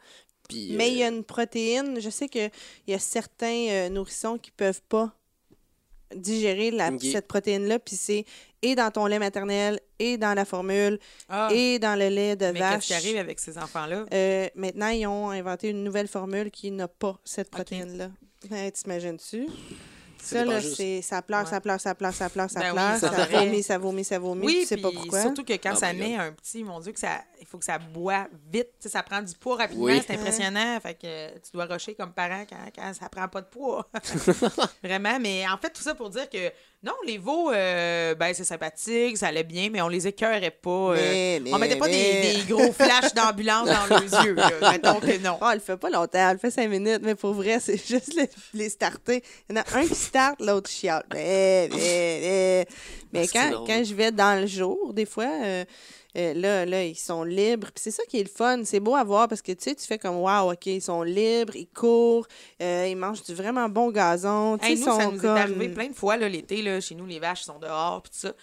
Puis, 0.48 0.72
Mais 0.76 0.90
il 0.90 0.98
y 0.98 1.02
euh, 1.02 1.06
a 1.06 1.08
une 1.08 1.24
protéine. 1.24 2.00
Je 2.00 2.10
sais 2.10 2.28
qu'il 2.28 2.50
y 2.86 2.92
a 2.94 2.98
certains 2.98 3.66
euh, 3.70 3.88
nourrissons 3.88 4.36
qui 4.38 4.50
peuvent 4.50 4.82
pas 4.88 5.12
digérer 6.14 6.70
la- 6.70 6.90
cette 7.00 7.26
protéine-là. 7.26 7.78
Puis 7.78 7.96
c'est 7.96 8.24
et 8.60 8.74
dans 8.76 8.90
ton 8.90 9.06
lait 9.06 9.18
maternel, 9.18 9.80
et 9.98 10.18
dans 10.18 10.34
la 10.34 10.44
formule, 10.44 11.00
Ah, 11.28 11.48
et 11.52 11.78
dans 11.80 11.98
le 11.98 12.08
lait 12.08 12.36
de 12.36 12.46
mais 12.52 12.60
vache. 12.60 12.74
qu'est-ce 12.74 12.86
qui 12.88 12.94
arrive 12.94 13.16
avec 13.16 13.40
ces 13.40 13.58
enfants-là? 13.58 14.04
Euh, 14.12 14.48
maintenant, 14.54 14.88
ils 14.88 15.06
ont 15.06 15.30
inventé 15.30 15.70
une 15.70 15.82
nouvelle 15.82 16.06
formule 16.06 16.50
qui 16.50 16.70
n'a 16.70 16.86
pas 16.86 17.18
cette 17.24 17.50
protéine-là. 17.50 18.10
Ouais, 18.50 18.70
T'imagines-tu? 18.70 19.46
Ça, 20.24 20.44
là, 20.44 20.60
juste. 20.60 20.76
c'est, 20.76 21.02
ça 21.02 21.20
pleure, 21.22 21.40
Ouais. 21.44 21.50
ça 21.50 21.60
pleure, 21.60 21.80
ça 21.80 21.94
pleure, 21.94 22.14
ça 22.14 22.28
pleure, 22.30 22.48
ça 22.50 22.60
Ben 22.60 22.72
pleure, 22.72 22.96
ça 22.96 23.08
vrai. 23.08 23.44
vomit, 23.46 23.62
ça 23.62 23.78
vomit, 23.78 24.04
ça 24.04 24.18
vomit, 24.18 24.46
Oui, 24.46 24.58
tu 24.60 24.66
sais 24.66 24.76
pas 24.76 24.90
pourquoi. 24.92 25.20
surtout 25.22 25.44
que 25.44 25.52
quand 25.54 25.72
Oh 25.74 25.78
ça 25.78 25.92
naît 25.92 26.12
God. 26.12 26.20
un 26.20 26.32
petit, 26.32 26.62
mon 26.64 26.78
Dieu, 26.80 26.92
que 26.92 27.00
ça, 27.00 27.20
il 27.40 27.46
faut 27.46 27.58
que 27.58 27.64
ça 27.64 27.78
boit 27.78 28.28
vite. 28.52 28.68
Tu 28.80 28.84
sais, 28.84 28.88
ça 28.90 29.02
prend 29.02 29.20
du 29.20 29.34
poids 29.34 29.56
rapidement, 29.56 29.84
Oui. 29.84 30.02
c'est 30.06 30.14
impressionnant. 30.14 30.78
Fait 30.80 30.94
que 30.94 31.38
tu 31.38 31.50
dois 31.52 31.64
rusher 31.66 31.94
comme 31.94 32.12
parent 32.12 32.44
quand, 32.48 32.56
quand 32.74 32.94
ça 32.94 33.08
prend 33.08 33.26
pas 33.28 33.40
de 33.40 33.46
poids. 33.46 33.88
Vraiment, 34.82 35.18
mais 35.20 35.44
en 35.48 35.56
fait, 35.58 35.70
tout 35.70 35.82
ça 35.82 35.94
pour 35.94 36.10
dire 36.10 36.28
que 36.30 36.50
non, 36.84 36.94
les 37.06 37.16
veaux, 37.18 37.52
euh, 37.52 38.14
ben 38.16 38.34
c'est 38.34 38.42
sympathique, 38.44 39.16
ça 39.16 39.28
allait 39.28 39.44
bien, 39.44 39.68
mais 39.70 39.80
on 39.82 39.88
les 39.88 40.08
écœurait 40.08 40.50
pas. 40.50 40.70
euh, 40.70 40.96
Mais, 40.96 41.40
mais, 41.40 41.54
on 41.54 41.58
mettait 41.58 41.76
pas 41.76 41.86
mais- 41.86 42.22
des, 42.22 42.34
des 42.42 42.52
gros 42.52 42.72
flashs 42.72 43.14
d'ambulance 43.14 43.68
dans 43.68 43.86
leurs 43.88 44.02
yeux. 44.24 44.34
là. 44.34 44.50
Mettons 44.72 44.98
que 44.98 45.16
non. 45.18 45.38
Oh, 45.40 45.46
elle 45.50 45.58
le 45.58 45.60
fait 45.60 45.76
pas 45.76 45.90
longtemps, 45.90 46.18
elle 46.28 46.32
le 46.32 46.38
fait 46.38 46.50
cinq 46.50 46.68
minutes, 46.68 47.00
mais 47.02 47.14
pour 47.14 47.34
vrai, 47.34 47.60
c'est 47.60 47.76
juste 47.86 48.14
les, 48.14 48.28
les 48.54 48.68
starter. 48.68 49.22
Il 49.48 49.56
y 49.56 49.58
en 49.58 49.62
a 49.62 49.78
un 49.78 49.86
qui 49.86 49.94
starte, 49.94 50.40
l'autre 50.40 50.68
chiale. 50.70 51.04
Mais, 51.14 51.68
mais, 51.72 51.78
mais, 51.80 52.66
mais 53.12 53.26
Ah, 53.34 53.50
quand, 53.52 53.64
quand 53.66 53.84
je 53.84 53.94
vais 53.94 54.10
dans 54.10 54.40
le 54.40 54.46
jour, 54.46 54.92
des 54.92 55.06
fois, 55.06 55.28
euh, 55.44 55.64
euh, 56.16 56.34
là, 56.34 56.66
là, 56.66 56.84
ils 56.84 56.96
sont 56.96 57.24
libres. 57.24 57.68
Puis 57.72 57.82
c'est 57.82 57.90
ça 57.90 58.02
qui 58.08 58.20
est 58.20 58.22
le 58.22 58.28
fun. 58.28 58.64
C'est 58.64 58.80
beau 58.80 58.94
à 58.94 59.04
voir 59.04 59.28
parce 59.28 59.40
que 59.40 59.52
tu 59.52 59.64
sais, 59.64 59.74
tu 59.74 59.86
fais 59.86 59.98
comme 59.98 60.16
Waouh, 60.16 60.52
OK, 60.52 60.66
ils 60.66 60.82
sont 60.82 61.02
libres, 61.02 61.56
ils 61.56 61.68
courent, 61.68 62.26
euh, 62.60 62.86
ils 62.88 62.96
mangent 62.96 63.22
du 63.22 63.34
vraiment 63.34 63.68
bon 63.68 63.90
gazon. 63.90 64.58
Hey, 64.58 64.74
ils 64.74 64.80
nous, 64.80 64.84
ça 64.84 65.00
sont 65.00 65.12
nous 65.12 65.20
comme. 65.20 65.36
est 65.36 65.40
arrivé 65.40 65.68
plein 65.70 65.88
de 65.88 65.94
fois 65.94 66.16
l'été. 66.16 66.62
Là, 66.62 66.80
chez 66.80 66.94
nous, 66.94 67.06
les 67.06 67.18
vaches 67.18 67.42
sont 67.42 67.58
dehors, 67.58 68.02
puis 68.02 68.12
tout 68.12 68.18
ça. 68.18 68.34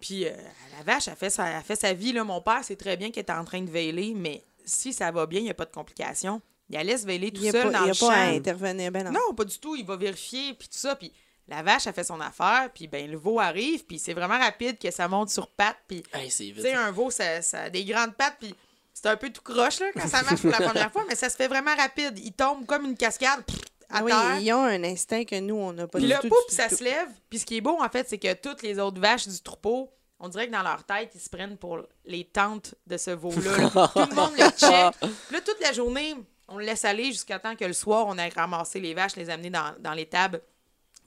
Puis 0.00 0.26
euh, 0.26 0.30
la 0.76 0.84
vache, 0.84 1.08
elle 1.08 1.16
fait, 1.16 1.30
sa, 1.30 1.48
elle 1.48 1.62
fait 1.62 1.76
sa 1.76 1.92
vie. 1.92 2.12
Là. 2.12 2.22
Mon 2.22 2.40
père 2.40 2.62
sait 2.62 2.76
très 2.76 2.96
bien 2.96 3.10
qu'elle 3.10 3.24
est 3.24 3.32
en 3.32 3.44
train 3.44 3.62
de 3.62 3.70
veiller, 3.70 4.14
mais 4.14 4.44
si 4.64 4.92
ça 4.92 5.10
va 5.10 5.26
bien, 5.26 5.40
il 5.40 5.44
n'y 5.44 5.50
a 5.50 5.54
pas 5.54 5.64
de 5.64 5.72
complications. 5.72 6.40
Il 6.68 6.74
la 6.74 6.84
laisse 6.84 7.04
veiller 7.04 7.30
tout 7.30 7.40
Il 7.40 7.42
n'y 7.42 7.48
a, 7.48 7.52
seul 7.52 7.72
pas, 7.72 7.78
dans 7.78 7.84
il 7.84 7.86
y 7.86 7.90
a 7.90 7.92
le 7.92 7.98
pas 7.98 8.12
à 8.12 8.28
intervenir. 8.28 8.92
Ben 8.92 9.04
non. 9.04 9.12
Non, 9.12 9.34
pas 9.34 9.44
du 9.44 9.58
tout. 9.58 9.76
Il 9.76 9.86
va 9.86 9.96
vérifier, 9.96 10.54
puis 10.54 10.68
tout 10.68 10.78
ça. 10.78 10.96
Puis 10.96 11.12
la 11.48 11.62
vache, 11.62 11.86
elle 11.86 11.92
fait 11.94 12.04
son 12.04 12.20
affaire, 12.20 12.70
puis 12.74 12.88
ben, 12.88 13.10
le 13.10 13.16
veau 13.16 13.38
arrive, 13.40 13.84
puis 13.84 13.98
c'est 13.98 14.14
vraiment 14.14 14.38
rapide 14.38 14.78
que 14.78 14.90
ça 14.90 15.06
monte 15.08 15.30
sur 15.30 15.48
pattes. 15.48 15.78
Puis, 15.86 16.02
Hey, 16.12 16.28
tu 16.30 16.54
sais, 16.60 16.74
un 16.74 16.90
veau, 16.90 17.10
ça, 17.10 17.40
ça 17.42 17.62
a 17.62 17.70
des 17.70 17.84
grandes 17.84 18.14
pattes, 18.16 18.36
puis 18.40 18.54
c'est 18.92 19.06
un 19.06 19.16
peu 19.16 19.30
tout 19.30 19.42
croche 19.42 19.78
là, 19.80 19.86
quand 19.94 20.08
ça 20.08 20.22
marche 20.22 20.40
pour 20.42 20.50
la 20.50 20.60
première 20.68 20.90
fois, 20.90 21.04
mais 21.08 21.14
ça 21.14 21.28
se 21.30 21.36
fait 21.36 21.48
vraiment 21.48 21.74
rapide. 21.76 22.18
Il 22.18 22.32
tombe 22.32 22.66
comme 22.66 22.84
une 22.86 22.96
cascade 22.96 23.44
pff, 23.44 23.60
à 23.90 23.98
Ah 23.98 24.02
oui, 24.04 24.10
terre. 24.10 24.38
ils 24.40 24.52
ont 24.52 24.64
un 24.64 24.82
instinct 24.84 25.24
que 25.24 25.38
nous, 25.38 25.54
on 25.54 25.72
n'a 25.72 25.86
pas 25.86 25.98
Puis 25.98 26.06
du 26.06 26.12
là, 26.12 26.18
tout. 26.20 26.30
ça 26.48 26.68
tout. 26.68 26.76
se 26.76 26.82
lève. 26.84 27.08
Puis 27.30 27.38
ce 27.40 27.46
qui 27.46 27.58
est 27.58 27.60
beau, 27.60 27.78
en 27.80 27.88
fait, 27.88 28.08
c'est 28.08 28.18
que 28.18 28.32
toutes 28.34 28.62
les 28.62 28.78
autres 28.80 29.00
vaches 29.00 29.28
du 29.28 29.40
troupeau, 29.40 29.92
on 30.18 30.28
dirait 30.28 30.46
que 30.48 30.52
dans 30.52 30.62
leur 30.62 30.82
tête, 30.82 31.10
ils 31.14 31.20
se 31.20 31.28
prennent 31.28 31.58
pour 31.58 31.78
les 32.06 32.24
tentes 32.24 32.74
de 32.86 32.96
ce 32.96 33.10
veau-là. 33.10 33.56
là. 33.58 33.88
Tout 33.94 34.08
le 34.10 34.14
monde 34.16 34.32
le 34.36 34.44
check. 34.50 34.94
Puis 34.98 35.34
là, 35.36 35.40
toute 35.42 35.60
la 35.60 35.72
journée, 35.74 36.16
on 36.48 36.56
le 36.58 36.64
laisse 36.64 36.84
aller 36.86 37.12
jusqu'à 37.12 37.38
temps 37.38 37.54
que 37.54 37.66
le 37.66 37.74
soir, 37.74 38.06
on 38.08 38.16
ait 38.16 38.30
ramassé 38.30 38.80
les 38.80 38.94
vaches, 38.94 39.14
les 39.16 39.28
amener 39.30 39.50
dans, 39.50 39.74
dans 39.78 39.92
les 39.92 40.06
tables 40.06 40.40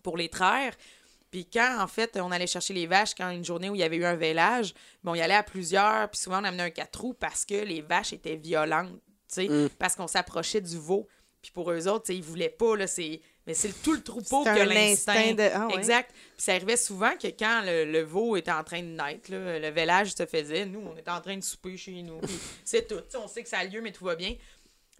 pour 0.10 0.18
les 0.18 0.30
traire. 0.30 0.74
Puis 1.32 1.46
quand, 1.46 1.78
en 1.80 1.88
fait, 1.88 2.18
on 2.20 2.32
allait 2.32 2.48
chercher 2.48 2.74
les 2.74 2.88
vaches, 2.88 3.14
quand 3.16 3.30
une 3.30 3.46
journée 3.46 3.70
où 3.70 3.76
il 3.76 3.82
y 3.82 3.84
avait 3.84 3.98
eu 3.98 4.06
un 4.06 4.16
vélage, 4.16 4.74
bon, 5.04 5.12
on 5.12 5.16
y 5.16 5.22
allait 5.22 5.36
à 5.36 5.44
plusieurs, 5.44 6.10
puis 6.10 6.20
souvent 6.20 6.42
on 6.42 6.44
amenait 6.44 6.64
un 6.64 6.70
quatre 6.72 7.00
roues 7.02 7.14
parce 7.14 7.46
que 7.46 7.54
les 7.54 7.82
vaches 7.82 8.14
étaient 8.14 8.36
violentes, 8.36 8.92
tu 9.32 9.36
sais, 9.36 9.48
Mm. 9.48 9.70
parce 9.78 9.96
qu'on 9.96 10.08
s'approchait 10.08 10.62
du 10.62 10.78
veau. 10.80 11.08
Puis 11.44 11.52
pour 11.52 11.72
eux 11.72 11.88
autres, 11.88 12.06
tu 12.06 12.14
sais, 12.14 12.18
ils 12.18 12.24
voulaient 12.24 12.50
pas, 12.50 12.76
là, 12.76 12.88
c'est... 12.88 13.22
Mais 13.46 13.54
c'est 13.54 13.72
tout 13.82 13.94
le 13.94 14.02
troupeau 14.04 14.44
qui 14.44 14.50
a 14.50 14.54
un 14.54 14.66
l'instinct. 14.66 15.14
instinct 15.14 15.34
de- 15.36 15.50
ah 15.54 15.68
ouais. 15.68 15.76
Exact. 15.76 16.12
Puis 16.12 16.44
ça 16.44 16.54
arrivait 16.54 16.78
souvent 16.78 17.16
que 17.16 17.28
quand 17.28 17.62
le, 17.66 17.86
le 17.86 18.02
veau 18.02 18.36
était 18.36 18.52
en 18.52 18.64
train 18.64 18.82
de 18.82 18.88
naître, 18.88 19.32
là, 19.32 19.58
le 19.60 19.70
vélage 19.70 20.14
se 20.14 20.26
faisait, 20.26 20.66
nous, 20.66 20.82
on 20.82 20.98
était 20.98 21.10
en 21.10 21.22
train 21.22 21.36
de 21.38 21.44
souper 21.44 21.76
chez 21.78 22.02
nous. 22.04 22.20
C'est 22.66 22.88
tout. 22.88 22.98
Tu 23.02 23.04
sais, 23.10 23.18
on 23.18 23.28
sait 23.28 23.42
que 23.44 23.50
ça 23.50 23.60
a 23.60 23.64
lieu, 23.66 23.82
mais 23.82 23.92
tout 23.92 24.06
va 24.06 24.16
bien. 24.16 24.36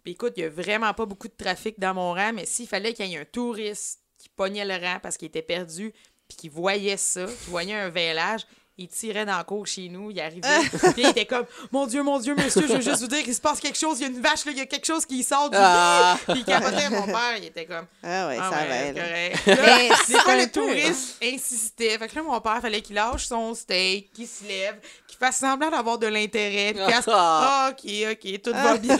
Puis 0.02 0.14
écoute, 0.14 0.32
il 0.36 0.40
y 0.40 0.44
a 0.44 0.48
vraiment 0.48 0.92
pas 0.94 1.06
beaucoup 1.06 1.28
de 1.28 1.34
trafic 1.36 1.78
dans 1.78 1.94
mon 1.94 2.12
rang, 2.14 2.32
mais 2.32 2.46
s'il 2.46 2.66
fallait 2.66 2.92
qu'il 2.94 3.06
y 3.06 3.14
ait 3.14 3.18
un 3.18 3.24
touriste 3.24 3.99
qui 4.20 4.28
pognait 4.28 4.64
le 4.64 4.74
rang 4.74 4.98
parce 5.02 5.16
qu'il 5.16 5.26
était 5.28 5.42
perdu, 5.42 5.92
puis 6.28 6.36
qui 6.36 6.48
voyait 6.48 6.96
ça, 6.96 7.24
qui 7.26 7.50
voyait 7.50 7.74
un 7.74 7.88
vélage, 7.88 8.42
il 8.78 8.88
tirait 8.88 9.26
dans 9.26 9.36
la 9.36 9.44
cour 9.44 9.66
chez 9.66 9.90
nous, 9.90 10.10
il 10.10 10.18
arrivait, 10.20 10.48
puis 10.94 11.02
il 11.02 11.06
était 11.06 11.26
comme 11.26 11.44
«Mon 11.72 11.86
Dieu, 11.86 12.02
mon 12.02 12.18
Dieu, 12.18 12.34
monsieur, 12.34 12.62
je 12.66 12.72
veux 12.74 12.80
juste 12.80 13.00
vous 13.02 13.08
dire 13.08 13.22
qu'il 13.24 13.34
se 13.34 13.40
passe 13.40 13.60
quelque 13.60 13.76
chose, 13.78 13.98
il 13.98 14.02
y 14.02 14.04
a 14.06 14.08
une 14.08 14.22
vache, 14.22 14.46
là, 14.46 14.52
il 14.52 14.58
y 14.58 14.60
a 14.62 14.66
quelque 14.66 14.86
chose 14.86 15.04
qui 15.04 15.22
sort 15.22 15.50
du 15.50 15.56
Ah! 15.60 16.16
Puis 16.28 16.38
il 16.38 16.44
capotait, 16.46 16.88
mon 16.88 17.04
père, 17.04 17.36
il 17.36 17.44
était 17.44 17.66
comme 17.66 17.84
Ah 18.02 18.28
ouais, 18.28 18.38
ah 18.40 18.50
ça 18.50 18.62
ouais, 18.66 18.92
va. 18.92 19.02
correct. 19.02 20.02
C'est 20.06 20.16
un 20.30 20.36
le 20.36 20.44
peu- 20.46 20.50
touriste 20.60 21.16
insistait. 21.22 21.98
Fait 21.98 22.08
que 22.08 22.14
là, 22.16 22.22
mon 22.22 22.40
père, 22.40 22.60
fallait 22.62 22.80
qu'il 22.80 22.94
lâche 22.96 23.26
son 23.26 23.54
steak, 23.54 24.12
qu'il 24.14 24.26
se 24.28 24.44
lève, 24.44 24.78
qu'il 25.06 25.18
fasse 25.18 25.36
semblant 25.38 25.70
d'avoir 25.70 25.98
de 25.98 26.06
l'intérêt, 26.06 26.72
puis 26.72 26.82
qu'il 26.82 26.94
fasse 26.94 27.04
Ah, 27.08 27.72
OK, 27.72 27.90
OK, 28.12 28.42
tout 28.42 28.52
va 28.52 28.76
bien. 28.78 28.96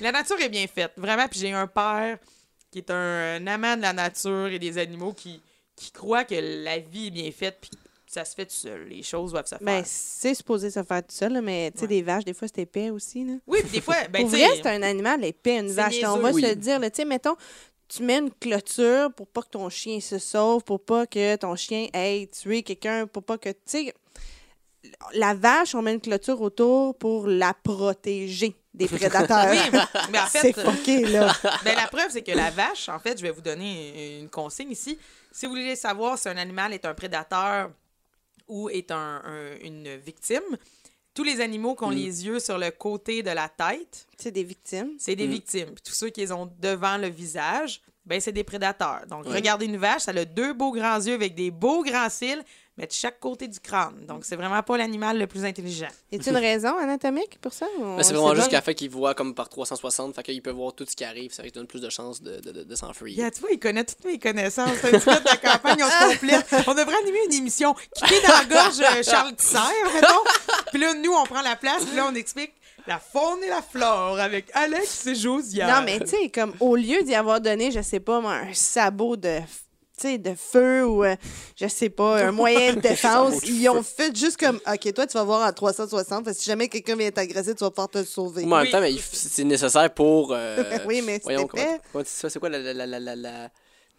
la 0.00 0.12
nature 0.12 0.40
est 0.40 0.48
bien 0.48 0.66
faite, 0.72 0.92
vraiment. 0.96 1.26
Puis 1.28 1.40
j'ai 1.40 1.52
un 1.52 1.66
père 1.66 2.16
qui 2.70 2.78
est 2.78 2.90
un, 2.90 3.36
un 3.36 3.46
amant 3.46 3.76
de 3.76 3.82
la 3.82 3.92
nature 3.92 4.46
et 4.48 4.58
des 4.58 4.78
animaux 4.78 5.12
qui, 5.12 5.40
qui 5.76 5.90
croit 5.90 6.24
que 6.24 6.34
la 6.64 6.78
vie 6.78 7.06
est 7.06 7.10
bien 7.10 7.30
faite, 7.30 7.58
puis 7.60 7.70
que 7.70 7.76
ça 8.06 8.24
se 8.24 8.34
fait 8.34 8.46
tout 8.46 8.54
seul. 8.54 8.88
Les 8.88 9.02
choses 9.02 9.32
doivent 9.32 9.46
se 9.46 9.50
faire. 9.56 9.64
Ben, 9.64 9.82
c'est 9.84 10.34
supposé 10.34 10.70
se 10.70 10.82
faire 10.82 11.02
tout 11.02 11.14
seul, 11.14 11.32
là, 11.34 11.40
mais 11.42 11.70
tu 11.72 11.78
sais, 11.78 11.82
Ouais. 11.84 11.88
des 11.88 12.02
vaches, 12.02 12.24
des 12.24 12.34
fois, 12.34 12.48
c'est 12.48 12.62
épais 12.62 12.90
aussi. 12.90 13.24
Là. 13.24 13.34
oui, 13.46 13.60
puis 13.62 13.70
des 13.72 13.80
fois, 13.80 13.96
ben, 14.10 14.22
Pour 14.22 14.30
vrai, 14.30 14.46
c'est 14.56 14.66
un 14.66 14.82
animal 14.82 15.24
épais, 15.24 15.58
une 15.58 15.70
vache. 15.70 15.96
On 16.04 16.18
va 16.18 16.32
se 16.32 16.40
le 16.40 16.54
dire. 16.56 16.80
Tu 16.80 16.88
sais, 16.94 17.04
mettons, 17.04 17.36
tu 17.86 18.02
mets 18.02 18.18
une 18.18 18.30
clôture 18.30 19.12
pour 19.14 19.26
pas 19.26 19.42
que 19.42 19.48
ton 19.50 19.68
chien 19.70 20.00
se 20.00 20.18
sauve, 20.18 20.62
pour 20.62 20.80
pas 20.84 21.06
que 21.06 21.36
ton 21.36 21.54
chien 21.56 21.86
aille 21.92 22.28
tuer 22.28 22.62
quelqu'un, 22.62 23.06
pour 23.06 23.22
pas 23.22 23.38
que. 23.38 23.48
Tu 23.50 23.56
sais, 23.66 23.94
la 25.14 25.34
vache, 25.34 25.74
on 25.74 25.82
met 25.82 25.92
une 25.94 26.00
clôture 26.00 26.40
autour 26.40 26.94
pour 26.96 27.26
la 27.26 27.52
protéger 27.54 28.54
des 28.74 28.86
prédateurs. 28.88 29.50
Oui, 29.50 29.58
mais 30.10 30.18
en 30.18 30.26
fait, 30.26 30.40
c'est 30.52 30.60
fucké, 30.60 31.06
là. 31.06 31.32
Ben, 31.64 31.74
la 31.76 31.86
preuve, 31.88 32.10
c'est 32.10 32.22
que 32.22 32.32
la 32.32 32.50
vache, 32.50 32.88
en 32.88 32.98
fait, 32.98 33.18
je 33.18 33.22
vais 33.22 33.30
vous 33.30 33.40
donner 33.40 34.18
une 34.20 34.28
consigne 34.28 34.70
ici. 34.70 34.98
Si 35.32 35.46
vous 35.46 35.52
voulez 35.52 35.76
savoir 35.76 36.18
si 36.18 36.28
un 36.28 36.36
animal 36.36 36.72
est 36.72 36.84
un 36.84 36.94
prédateur 36.94 37.70
ou 38.46 38.68
est 38.70 38.90
un- 38.90 39.22
un- 39.24 39.58
une 39.62 39.96
victime, 39.96 40.42
tous 41.14 41.22
les 41.24 41.40
animaux 41.40 41.74
qui 41.74 41.84
ont 41.84 41.90
les 41.90 42.24
yeux 42.26 42.38
sur 42.40 42.58
le 42.58 42.70
côté 42.70 43.22
de 43.22 43.30
la 43.30 43.48
tête, 43.48 44.06
C'est 44.18 44.30
des 44.30 44.44
victimes. 44.44 44.92
c'est 44.98 45.16
des 45.16 45.26
Mm. 45.26 45.30
victimes. 45.30 45.66
Puis 45.74 45.82
tous 45.84 45.92
ceux 45.94 46.10
qui 46.10 46.20
les 46.20 46.32
ont 46.32 46.50
devant 46.60 46.96
le 46.96 47.08
visage, 47.08 47.80
ben 48.06 48.20
c'est 48.20 48.32
des 48.32 48.44
prédateurs. 48.44 49.04
Donc, 49.08 49.26
regardez 49.26 49.66
une 49.66 49.76
vache, 49.76 50.02
ça 50.02 50.12
a 50.12 50.24
deux 50.24 50.52
beaux 50.54 50.72
grands 50.72 50.96
yeux 51.00 51.14
avec 51.14 51.34
des 51.34 51.50
beaux 51.50 51.82
grands 51.82 52.08
cils, 52.08 52.42
mais 52.78 52.86
de 52.86 52.92
chaque 52.92 53.18
côté 53.18 53.48
du 53.48 53.58
crâne. 53.58 54.06
Donc, 54.06 54.24
c'est 54.24 54.36
vraiment 54.36 54.62
pas 54.62 54.76
l'animal 54.78 55.18
le 55.18 55.26
plus 55.26 55.44
intelligent. 55.44 55.88
Y 56.12 56.16
a-t-il 56.16 56.30
une 56.30 56.38
raison 56.38 56.78
anatomique 56.78 57.38
pour 57.40 57.52
ça? 57.52 57.66
on 57.80 58.00
c'est 58.02 58.14
vraiment 58.14 58.34
juste 58.36 58.48
qu'à 58.48 58.62
fait 58.62 58.74
qu'il 58.74 58.88
voit 58.90 59.14
comme 59.14 59.34
par 59.34 59.48
360, 59.48 60.14
fait 60.14 60.22
qu'il 60.22 60.40
peut 60.40 60.50
voir 60.52 60.72
tout 60.72 60.86
ce 60.88 60.94
qui 60.94 61.04
arrive, 61.04 61.32
ça 61.32 61.42
lui 61.42 61.50
donne 61.50 61.66
plus 61.66 61.80
de 61.80 61.90
chances 61.90 62.22
de, 62.22 62.40
de, 62.40 62.52
de, 62.52 62.62
de 62.62 62.74
s'enfuir. 62.76 63.18
Yeah, 63.18 63.30
tu 63.32 63.40
vois, 63.40 63.50
il 63.50 63.58
connaît 63.58 63.84
toutes 63.84 64.04
mes 64.04 64.18
connaissances. 64.18 64.70
C'est 64.80 64.92
de 64.92 65.24
la 65.24 65.36
campagne, 65.36 65.78
on 65.82 65.90
se 65.90 66.12
complète. 66.14 66.46
On 66.68 66.74
devrait 66.74 66.96
animer 67.02 67.18
une 67.26 67.34
émission. 67.34 67.74
Kicker 67.94 68.22
dans 68.22 68.34
la 68.34 68.44
gorge 68.44 68.80
euh, 68.80 69.02
Charles 69.02 69.34
Tisser, 69.34 69.58
mettons. 69.92 70.06
Puis 70.70 70.80
là, 70.80 70.94
nous, 70.94 71.12
on 71.12 71.24
prend 71.24 71.42
la 71.42 71.56
place, 71.56 71.84
puis 71.84 71.96
là, 71.96 72.08
on 72.10 72.14
explique 72.14 72.52
la 72.86 72.98
faune 72.98 73.42
et 73.44 73.48
la 73.48 73.60
flore 73.60 74.18
avec 74.18 74.46
Alex 74.54 75.06
et 75.08 75.14
Josiane. 75.14 75.70
Non, 75.70 75.82
mais 75.84 75.98
tu 76.00 76.06
sais, 76.06 76.30
comme 76.30 76.54
au 76.60 76.76
lieu 76.76 77.02
d'y 77.02 77.14
avoir 77.14 77.40
donné, 77.40 77.70
je 77.70 77.82
sais 77.82 78.00
pas, 78.00 78.20
moi, 78.20 78.34
un 78.34 78.54
sabot 78.54 79.16
de. 79.16 79.40
De 80.06 80.34
feu 80.34 80.84
ou, 80.86 81.04
euh, 81.04 81.16
je 81.56 81.66
sais 81.66 81.88
pas, 81.90 82.24
un 82.26 82.32
moyen 82.32 82.74
de 82.74 82.80
défense. 82.80 83.42
Ils 83.44 83.68
ont 83.68 83.82
fait 83.82 84.16
juste 84.16 84.36
comme, 84.38 84.60
OK, 84.66 84.92
toi, 84.94 85.06
tu 85.06 85.14
vas 85.18 85.24
voir 85.24 85.42
à 85.42 85.52
360, 85.52 86.24
parce 86.24 86.36
que 86.36 86.42
si 86.42 86.48
jamais 86.48 86.68
quelqu'un 86.68 86.96
vient 86.96 87.10
t'agresser, 87.10 87.54
tu 87.54 87.64
vas 87.64 87.70
pouvoir 87.70 87.88
te 87.88 88.04
sauver. 88.04 88.46
Mais 88.46 88.54
en 88.54 88.58
même 88.62 88.70
temps, 88.70 89.00
c'est 89.12 89.44
nécessaire 89.44 89.92
pour. 89.92 90.32
euh, 90.32 90.62
oui, 90.86 91.02
mais 91.04 91.14
c'était 91.14 91.34
comment, 91.34 91.64
comment? 91.92 92.04
C'est 92.06 92.38
quoi 92.38 92.48
la. 92.48 92.58
la, 92.58 92.72
la, 92.72 92.86
la, 92.86 93.00
la, 93.00 93.16
la- 93.16 93.50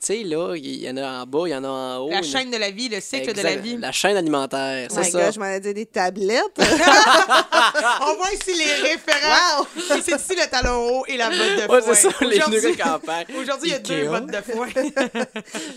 Tu 0.02 0.06
sais, 0.06 0.24
là, 0.24 0.56
il 0.56 0.78
y 0.82 0.90
en 0.90 0.96
a 0.96 1.24
en 1.24 1.26
bas, 1.26 1.42
il 1.46 1.50
y 1.52 1.56
en 1.56 1.64
a 1.66 1.68
en 1.68 1.98
haut. 1.98 2.10
La 2.10 2.22
chaîne 2.22 2.50
de 2.50 2.56
la 2.56 2.72
vie, 2.72 2.88
le 2.88 3.02
cycle 3.02 3.34
de 3.34 3.42
la 3.42 3.58
vie. 3.58 3.76
La 3.76 3.92
chaîne 3.92 4.16
alimentaire, 4.16 4.88
Oh 4.90 4.94
c'est 4.96 5.02
my 5.08 5.12
ça. 5.12 5.26
God, 5.26 5.34
je 5.34 5.40
m'en 5.42 5.46
ai 5.48 5.60
dit 5.60 5.74
des 5.74 5.86
tablettes. 5.86 6.40
On 8.02 8.16
voit 8.16 8.32
ici 8.34 8.54
les 8.58 8.90
référents. 8.92 9.60
wow! 9.60 9.68
C'est 10.02 10.16
ici 10.16 10.36
le 10.38 10.50
talon 10.50 11.00
haut 11.00 11.06
et 11.06 11.18
la 11.18 11.30
botte 11.30 11.38
de 11.38 11.62
foin. 11.64 11.76
Ouais, 11.76 11.82
c'est 11.82 11.96
ça, 11.96 12.10
les 12.22 12.28
Aujourd'hui- 12.38 12.62
nouilles 12.62 12.78
de 12.78 12.82
campagne. 12.82 13.26
Aujourd'hui, 13.38 13.70
il 13.70 13.72
y 13.72 13.76
a 13.76 13.80
deux 13.80 14.08
bottes 14.08 14.28
de 14.28 14.42
foin. 14.54 14.68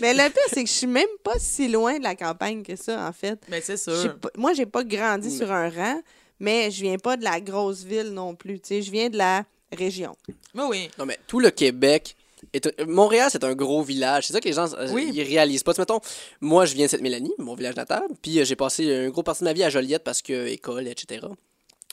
Mais 0.01 0.13
le 0.13 0.29
pire, 0.29 0.43
c'est 0.53 0.63
que 0.63 0.69
je 0.69 0.73
suis 0.73 0.87
même 0.87 1.05
pas 1.23 1.33
si 1.37 1.67
loin 1.67 1.97
de 1.97 2.03
la 2.03 2.15
campagne 2.15 2.63
que 2.63 2.75
ça, 2.77 3.05
en 3.07 3.11
fait. 3.11 3.39
Mais 3.49 3.59
c'est 3.61 3.77
sûr. 3.77 4.17
pas- 4.19 4.29
moi, 4.37 4.53
j'ai 4.53 4.65
pas 4.65 4.83
grandi 4.85 5.29
Mais- 5.29 5.37
sur 5.37 5.51
un 5.51 5.69
rang, 5.69 6.01
mais 6.39 6.71
je 6.71 6.81
viens 6.81 6.97
pas 6.97 7.17
de 7.17 7.23
la 7.25 7.41
grosse 7.41 7.83
ville 7.83 8.11
non 8.13 8.35
plus. 8.35 8.59
Tu 8.61 8.67
sais, 8.69 8.81
je 8.81 8.89
viens 8.91 9.09
de 9.09 9.17
la 9.17 9.43
région. 9.77 10.15
Mais 10.53 10.63
oui. 10.63 10.89
Non, 10.97 11.05
mais 11.05 11.19
tout 11.27 11.39
le 11.41 11.49
Québec. 11.49 12.15
Est 12.53 12.67
un- 12.67 12.85
Montréal, 12.85 13.29
c'est 13.31 13.43
un 13.43 13.53
gros 13.55 13.81
village. 13.81 14.27
C'est 14.27 14.33
ça 14.33 14.39
que 14.39 14.47
les 14.47 14.53
gens 14.53 14.71
euh, 14.75 14.87
Oui. 14.91 15.09
ils 15.13 15.23
réalisent 15.23 15.63
pas. 15.63 15.73
Mettons, 15.77 15.99
moi, 16.39 16.65
je 16.65 16.75
viens 16.75 16.85
de 16.85 16.91
Cette-Mélanie, 16.91 17.33
mon 17.39 17.55
village 17.55 17.75
natal, 17.75 18.03
puis 18.21 18.39
euh, 18.39 18.45
j'ai 18.45 18.55
passé 18.55 18.83
une 18.85 19.09
grosse 19.09 19.23
partie 19.23 19.41
de 19.41 19.45
ma 19.45 19.53
vie 19.53 19.63
à 19.63 19.69
Joliette 19.69 20.03
parce 20.03 20.21
que 20.21 20.47
école, 20.47 20.87
etc. 20.87 21.25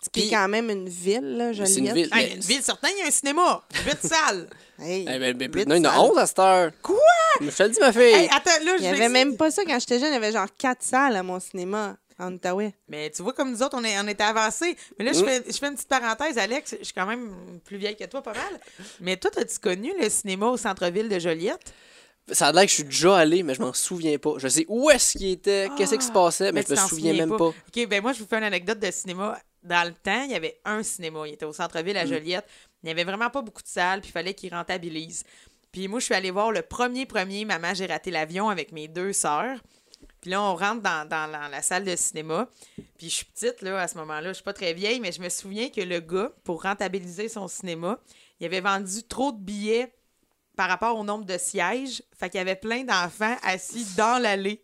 Qui 0.02 0.08
Puis- 0.10 0.22
est 0.28 0.30
quand 0.30 0.48
même 0.48 0.70
une 0.70 0.88
ville, 0.88 1.36
là, 1.36 1.52
C'est 1.54 1.60
une 1.78 1.88
Joliette. 1.88 1.94
ville. 1.94 2.08
Hey, 2.12 2.34
une 2.34 2.40
ville, 2.40 2.62
certain, 2.62 2.88
il 2.94 3.00
y 3.00 3.02
a 3.02 3.06
un 3.06 3.10
cinéma. 3.10 3.62
Huit 3.86 3.98
salles. 4.02 4.48
Hey, 4.78 5.06
Eh 5.08 5.18
ben, 5.18 5.36
ben, 5.36 5.50
non, 5.68 5.74
il 5.76 5.82
y 5.84 5.86
en 5.86 5.90
a. 5.90 5.98
11 6.00 6.18
à 6.18 6.26
cette 6.26 6.38
heure. 6.38 6.70
Quoi? 6.82 6.96
Je 7.40 7.48
te 7.50 7.62
le 7.62 7.68
dis, 7.70 7.80
ma 7.80 7.92
fille. 7.92 8.02
Hey, 8.02 8.28
attends, 8.30 8.64
là, 8.64 8.72
Il 8.78 8.80
je 8.80 8.84
y 8.84 8.88
avait 8.88 9.08
même 9.10 9.36
pas 9.36 9.50
ça 9.50 9.62
quand 9.66 9.78
j'étais 9.78 9.98
jeune. 9.98 10.08
Il 10.10 10.14
y 10.14 10.16
avait 10.16 10.32
genre 10.32 10.46
quatre 10.58 10.82
salles 10.82 11.16
à 11.16 11.22
mon 11.22 11.38
cinéma 11.40 11.96
en 12.20 12.32
Outaouais. 12.32 12.74
Mais 12.88 13.10
tu 13.10 13.22
vois, 13.22 13.32
comme 13.32 13.50
nous 13.50 13.62
autres, 13.62 13.76
on, 13.78 13.84
est, 13.84 13.98
on 13.98 14.06
était 14.06 14.22
avancés. 14.24 14.76
Mais 14.98 15.04
là, 15.04 15.12
je, 15.12 15.20
Mm. 15.20 15.26
fais, 15.26 15.42
je 15.46 15.56
fais 15.58 15.66
une 15.68 15.74
petite 15.74 15.88
parenthèse, 15.88 16.38
Alex. 16.38 16.76
Je 16.78 16.84
suis 16.84 16.94
quand 16.94 17.06
même 17.06 17.32
plus 17.64 17.76
vieille 17.78 17.96
que 17.96 18.04
toi, 18.04 18.22
pas 18.22 18.32
mal. 18.34 18.60
Mais 19.00 19.16
toi, 19.16 19.30
as-tu 19.36 19.58
connu 19.58 19.92
le 20.00 20.08
cinéma 20.08 20.46
au 20.48 20.56
centre-ville 20.56 21.08
de 21.08 21.18
Joliette? 21.18 21.72
Ça 22.32 22.48
a 22.48 22.52
l'air 22.52 22.62
que 22.62 22.68
je 22.68 22.74
suis 22.74 22.84
déjà 22.84 23.16
allé, 23.16 23.42
mais 23.42 23.54
je 23.54 23.60
m'en 23.62 23.72
souviens 23.72 24.16
pas. 24.18 24.34
Je 24.38 24.46
sais 24.46 24.64
où 24.68 24.88
est-ce 24.90 25.18
qu'il 25.18 25.30
était, 25.30 25.68
qu'est-ce 25.76 25.96
qui 25.96 26.04
se 26.04 26.12
passait, 26.12 26.52
mais, 26.52 26.60
mais 26.60 26.62
je 26.62 26.70
me 26.70 26.76
tu 26.76 26.80
t'en 26.82 26.88
souviens 26.88 27.10
souviens 27.12 27.26
même 27.26 27.36
pas. 27.36 27.38
pas. 27.38 27.44
OK, 27.80 27.88
ben 27.88 28.02
moi, 28.02 28.12
je 28.12 28.20
vous 28.20 28.26
fais 28.28 28.36
une 28.38 28.44
anecdote 28.44 28.78
de 28.78 28.90
cinéma. 28.90 29.36
Dans 29.64 29.86
le 29.86 29.92
temps, 29.94 30.22
il 30.24 30.30
y 30.30 30.34
avait 30.34 30.60
un 30.64 30.82
cinéma. 30.82 31.26
Il 31.26 31.34
était 31.34 31.44
au 31.44 31.52
centre-ville 31.52 31.96
à 31.96 32.04
Mm. 32.04 32.08
Joliette. 32.08 32.46
Il 32.82 32.86
n'y 32.86 32.92
avait 32.92 33.04
vraiment 33.04 33.30
pas 33.30 33.42
beaucoup 33.42 33.62
de 33.62 33.68
salles, 33.68 34.00
puis 34.00 34.10
il 34.10 34.12
fallait 34.12 34.34
qu'il 34.34 34.54
rentabilise. 34.54 35.24
Puis 35.72 35.86
moi, 35.88 35.98
je 36.00 36.04
suis 36.06 36.14
allée 36.14 36.30
voir 36.30 36.50
le 36.52 36.62
premier 36.62 37.04
premier 37.06 37.44
Maman, 37.44 37.74
j'ai 37.74 37.86
raté 37.86 38.10
l'avion 38.10 38.48
avec 38.48 38.72
mes 38.72 38.88
deux 38.88 39.12
sœurs. 39.12 39.58
Puis 40.20 40.30
là, 40.30 40.42
on 40.42 40.54
rentre 40.54 40.82
dans, 40.82 41.50
la 41.50 41.62
salle 41.62 41.84
de 41.84 41.96
cinéma. 41.96 42.48
Puis 42.98 43.08
je 43.08 43.14
suis 43.16 43.24
petite, 43.24 43.62
là, 43.62 43.80
à 43.80 43.88
ce 43.88 43.96
moment-là. 43.98 44.28
Je 44.28 44.34
suis 44.34 44.44
pas 44.44 44.52
très 44.52 44.74
vieille, 44.74 45.00
mais 45.00 45.12
je 45.12 45.20
me 45.20 45.28
souviens 45.28 45.70
que 45.70 45.80
le 45.80 46.00
gars, 46.00 46.30
pour 46.44 46.62
rentabiliser 46.62 47.28
son 47.28 47.48
cinéma, 47.48 47.98
il 48.38 48.46
avait 48.46 48.60
vendu 48.60 49.02
trop 49.04 49.32
de 49.32 49.38
billets 49.38 49.94
par 50.56 50.68
rapport 50.68 50.98
au 50.98 51.04
nombre 51.04 51.24
de 51.24 51.38
sièges. 51.38 52.02
Fait 52.20 52.28
qu'il 52.28 52.38
y 52.38 52.42
avait 52.42 52.54
plein 52.54 52.84
d'enfants 52.84 53.34
assis 53.42 53.86
dans 53.96 54.20
l'allée, 54.20 54.60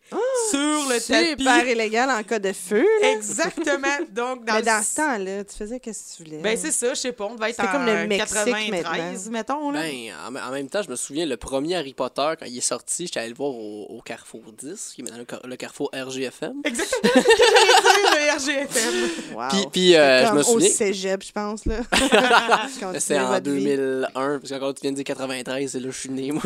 sur 0.50 0.58
le 0.60 1.00
tapis. 1.00 1.42
Super 1.42 1.66
illégal 1.66 2.10
en 2.10 2.22
cas 2.22 2.38
de 2.38 2.52
feu. 2.52 2.84
là. 3.00 3.12
Exactement. 3.12 3.88
Donc, 4.10 4.44
dans 4.44 4.52
Mais 4.54 4.60
le 4.60 4.66
dans 4.66 4.82
ce 4.82 4.94
temps-là, 4.96 5.44
tu 5.44 5.56
faisais 5.56 5.80
qu'est-ce 5.80 6.12
que 6.12 6.16
tu 6.18 6.24
voulais. 6.30 6.42
Ben, 6.42 6.56
c'est 6.58 6.70
ça, 6.70 6.90
je 6.90 6.94
sais 7.00 7.12
pas. 7.12 7.24
On 7.24 7.34
devait 7.34 7.50
être 7.50 7.60
en 7.64 7.72
comme 7.72 7.86
le 7.86 8.06
Mexique 8.06 8.34
93, 8.34 9.30
mettons. 9.30 9.70
Là. 9.70 9.80
Ben, 9.80 10.12
en, 10.28 10.36
en 10.36 10.50
même 10.52 10.68
temps, 10.68 10.82
je 10.82 10.90
me 10.90 10.96
souviens, 10.96 11.24
le 11.24 11.38
premier 11.38 11.76
Harry 11.76 11.94
Potter, 11.94 12.32
quand 12.38 12.44
il 12.46 12.58
est 12.58 12.60
sorti, 12.60 13.06
j'étais 13.06 13.20
allé 13.20 13.30
le 13.30 13.34
voir 13.36 13.50
au, 13.54 13.86
au 13.88 14.02
Carrefour 14.02 14.42
10, 14.52 14.92
qui 14.94 15.00
est 15.00 15.04
maintenant 15.04 15.18
le, 15.18 15.24
car- 15.24 15.46
le 15.46 15.56
Carrefour 15.56 15.90
RGFM. 15.94 16.56
Exactement 16.62 17.12
ce 17.14 17.20
que 17.20 18.16
le 18.16 18.36
RGFM. 18.36 19.34
Wow. 19.34 19.42
Puis, 19.50 19.66
puis 19.72 19.96
euh, 19.96 20.26
je 20.26 20.32
me 20.34 20.40
au 20.40 20.42
souviens. 20.42 20.68
cégep, 20.68 21.24
je 21.24 21.32
pense, 21.32 21.64
là. 21.64 21.76
C'était 22.98 23.18
en 23.18 23.28
votre 23.32 23.50
vie. 23.50 23.64
2001, 23.64 24.38
parce 24.40 24.50
qu'encore 24.52 24.74
tu 24.74 24.82
viens 24.82 24.90
de 24.92 24.96
dire 24.96 25.04
93, 25.04 25.70
c'est 25.70 25.80
là 25.80 25.86
que 25.86 25.90
je 25.92 25.98
suis 25.98 26.10
né, 26.10 26.32
moi. 26.32 26.42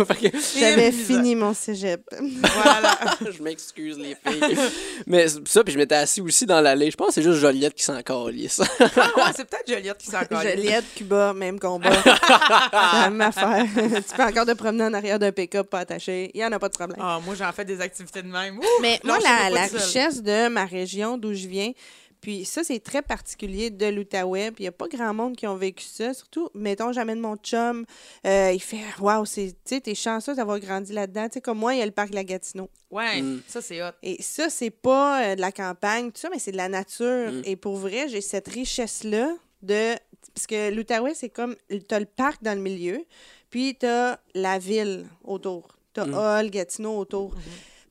J'avais 0.58 0.92
fini 1.04 1.34
mon 1.34 1.54
cégep. 1.54 2.02
Voilà. 2.42 2.98
je 3.36 3.42
m'excuse, 3.42 3.98
les 3.98 4.16
filles. 4.16 4.58
Mais 5.06 5.28
c'est 5.28 5.46
ça, 5.48 5.64
puis 5.64 5.72
je 5.72 5.78
m'étais 5.78 5.94
assis 5.94 6.20
aussi 6.20 6.46
dans 6.46 6.60
l'allée. 6.60 6.90
Je 6.90 6.96
pense 6.96 7.08
que 7.08 7.14
c'est 7.14 7.22
juste 7.22 7.38
Joliette 7.38 7.74
qui 7.74 7.84
s'en 7.84 8.00
calisse. 8.02 8.60
Ah 8.80 8.84
ouais, 9.16 9.22
c'est 9.36 9.44
peut-être 9.44 9.68
Joliette 9.68 9.98
qui 9.98 10.06
s'en 10.06 10.24
colle. 10.24 10.42
Joliette, 10.42 10.84
Cuba, 10.94 11.32
même 11.32 11.58
combat. 11.58 11.90
la 12.72 13.10
même 13.10 13.20
affaire. 13.20 13.64
tu 13.74 14.16
peux 14.16 14.22
encore 14.22 14.46
te 14.46 14.52
promener 14.52 14.84
en 14.84 14.94
arrière 14.94 15.18
d'un 15.18 15.32
pick-up 15.32 15.68
pas 15.68 15.80
attaché. 15.80 16.30
Il 16.34 16.38
n'y 16.38 16.44
en 16.44 16.52
a 16.52 16.58
pas 16.58 16.68
de 16.68 16.74
problème. 16.74 16.98
Ah, 17.00 17.20
moi, 17.24 17.34
j'en 17.34 17.52
fais 17.52 17.64
des 17.64 17.80
activités 17.80 18.22
de 18.22 18.28
même. 18.28 18.58
Ouh, 18.58 18.82
Mais 18.82 19.00
moi, 19.04 19.18
la, 19.20 19.66
richesse 19.66 20.22
de 20.22 20.48
ma 20.48 20.64
région 20.64 21.18
d'où 21.18 21.34
je 21.34 21.46
viens, 21.46 21.72
puis 22.20 22.44
ça, 22.44 22.62
c'est 22.64 22.80
très 22.80 23.02
particulier 23.02 23.70
de 23.70 23.86
l'Outaouais. 23.86 24.50
Puis 24.50 24.62
il 24.62 24.64
n'y 24.64 24.68
a 24.68 24.72
pas 24.72 24.88
grand 24.88 25.14
monde 25.14 25.36
qui 25.36 25.46
ont 25.46 25.56
vécu 25.56 25.84
ça. 25.84 26.12
Surtout, 26.14 26.48
mettons, 26.54 26.92
j'amène 26.92 27.20
mon 27.20 27.36
chum. 27.36 27.84
euh, 28.26 28.52
il 28.52 28.60
fait 28.60 28.80
Waouh, 29.00 29.24
c'est- 29.24 29.52
tu 29.64 29.74
sais, 29.76 29.80
t'es 29.80 29.94
chanceux 29.94 30.34
d'avoir 30.34 30.58
grandi 30.60 30.92
là-dedans. 30.92 31.28
Tu 31.28 31.34
sais, 31.34 31.40
comme 31.40 31.58
moi, 31.58 31.74
il 31.74 31.78
y 31.78 31.82
a 31.82 31.86
le 31.86 31.92
parc 31.92 32.12
La 32.14 32.24
Gatineau. 32.24 32.68
Ouais, 32.90 33.22
Mm. 33.22 33.42
ça, 33.46 33.62
c'est 33.62 33.82
hot. 33.82 33.92
Et 34.02 34.20
ça, 34.22 34.50
c'est 34.50 34.70
pas 34.70 35.22
euh, 35.30 35.34
de 35.36 35.40
la 35.40 35.52
campagne, 35.52 36.10
tout 36.12 36.20
ça, 36.20 36.28
mais 36.30 36.38
c'est 36.38 36.52
de 36.52 36.56
la 36.56 36.68
nature. 36.68 37.32
Mm. 37.32 37.42
Et 37.44 37.56
pour 37.56 37.76
vrai, 37.76 38.08
j'ai 38.08 38.20
cette 38.20 38.48
richesse-là 38.48 39.32
de. 39.62 39.94
Parce 40.34 40.46
que 40.46 40.70
l'Outaouais, 40.70 41.14
c'est 41.14 41.28
comme. 41.30 41.56
T'as 41.88 41.98
le 42.00 42.06
parc 42.06 42.42
dans 42.42 42.54
le 42.54 42.60
milieu, 42.62 43.04
puis 43.50 43.74
t'as 43.78 44.18
la 44.34 44.58
ville 44.58 45.06
autour. 45.24 45.76
T'as 45.94 46.06
Mm. 46.06 46.14
Hall, 46.14 46.50
Gatineau 46.50 46.98
autour. 46.98 47.34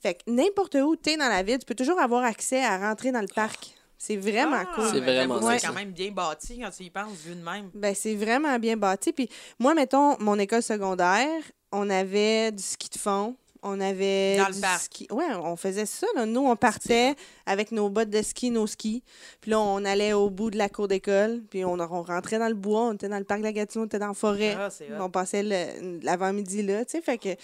Fait 0.01 0.13
que 0.13 0.19
n'importe 0.31 0.75
où 0.75 0.95
t'es 0.95 1.17
dans 1.17 1.27
la 1.27 1.43
ville, 1.43 1.59
tu 1.59 1.65
peux 1.65 1.75
toujours 1.75 1.99
avoir 1.99 2.23
accès 2.23 2.63
à 2.63 2.77
rentrer 2.77 3.11
dans 3.11 3.19
le 3.21 3.27
parc. 3.33 3.75
C'est 4.01 4.15
vraiment 4.15 4.61
Ah, 4.61 4.71
cool. 4.73 4.89
C'est 4.93 5.01
vraiment 5.01 5.41
C'est 5.57 5.67
quand 5.67 5.73
même 5.73 5.91
bien 5.91 6.09
bâti 6.11 6.57
quand 6.59 6.69
tu 6.71 6.83
y 6.83 6.89
penses, 6.89 7.17
vu 7.25 7.35
de 7.35 7.43
même. 7.43 7.69
Ben, 7.73 7.93
c'est 7.93 8.15
vraiment 8.15 8.57
bien 8.57 8.77
bâti. 8.77 9.11
Puis 9.11 9.29
moi, 9.59 9.73
mettons, 9.75 10.17
mon 10.21 10.39
école 10.39 10.63
secondaire, 10.63 11.27
on 11.73 11.89
avait 11.89 12.51
du 12.53 12.63
ski 12.63 12.89
de 12.89 12.97
fond. 12.97 13.35
On 13.61 13.81
avait 13.81 14.37
Dans 14.37 14.47
le 14.47 14.53
du 14.53 14.61
parc. 14.61 14.81
ski. 14.83 15.07
Ouais, 15.11 15.25
on 15.43 15.57
faisait 15.57 15.85
ça. 15.85 16.07
Là. 16.15 16.25
Nous, 16.25 16.39
on 16.39 16.55
partait 16.55 17.13
avec 17.45 17.73
nos 17.73 17.89
bottes 17.89 18.09
de 18.09 18.21
ski, 18.21 18.51
nos 18.51 18.67
skis. 18.67 19.03
Puis 19.41 19.51
là, 19.51 19.59
on 19.59 19.83
allait 19.83 20.13
au 20.13 20.29
bout 20.29 20.49
de 20.49 20.57
la 20.57 20.69
cour 20.69 20.87
d'école. 20.87 21.41
Puis 21.49 21.65
on, 21.65 21.73
on 21.77 22.01
rentrait 22.03 22.39
dans 22.39 22.47
le 22.47 22.53
bois. 22.53 22.83
On 22.83 22.93
était 22.93 23.09
dans 23.09 23.17
le 23.17 23.25
parc 23.25 23.41
de 23.41 23.45
la 23.47 23.51
Gatineau. 23.51 23.83
On 23.83 23.87
était 23.87 23.99
dans 23.99 24.07
la 24.07 24.13
forêt. 24.13 24.55
Ah, 24.57 24.69
on 25.01 25.09
passait 25.09 25.43
le- 25.43 25.99
l'avant-midi 26.01 26.63
là. 26.63 26.85
Tu 26.85 26.91
sais, 26.91 27.01
fait 27.01 27.17
que 27.17 27.35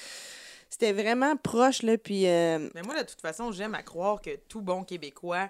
c'était 0.70 0.94
vraiment 0.94 1.36
proche. 1.36 1.84
Là, 1.84 1.98
puis 1.98 2.28
euh, 2.28 2.70
Mais 2.74 2.82
moi, 2.82 2.96
de 2.96 3.06
toute 3.06 3.20
façon, 3.20 3.52
j'aime 3.52 3.76
à 3.76 3.84
croire 3.84 4.22
que 4.22 4.38
tout 4.48 4.62
bon 4.62 4.86
Québécois 4.86 5.50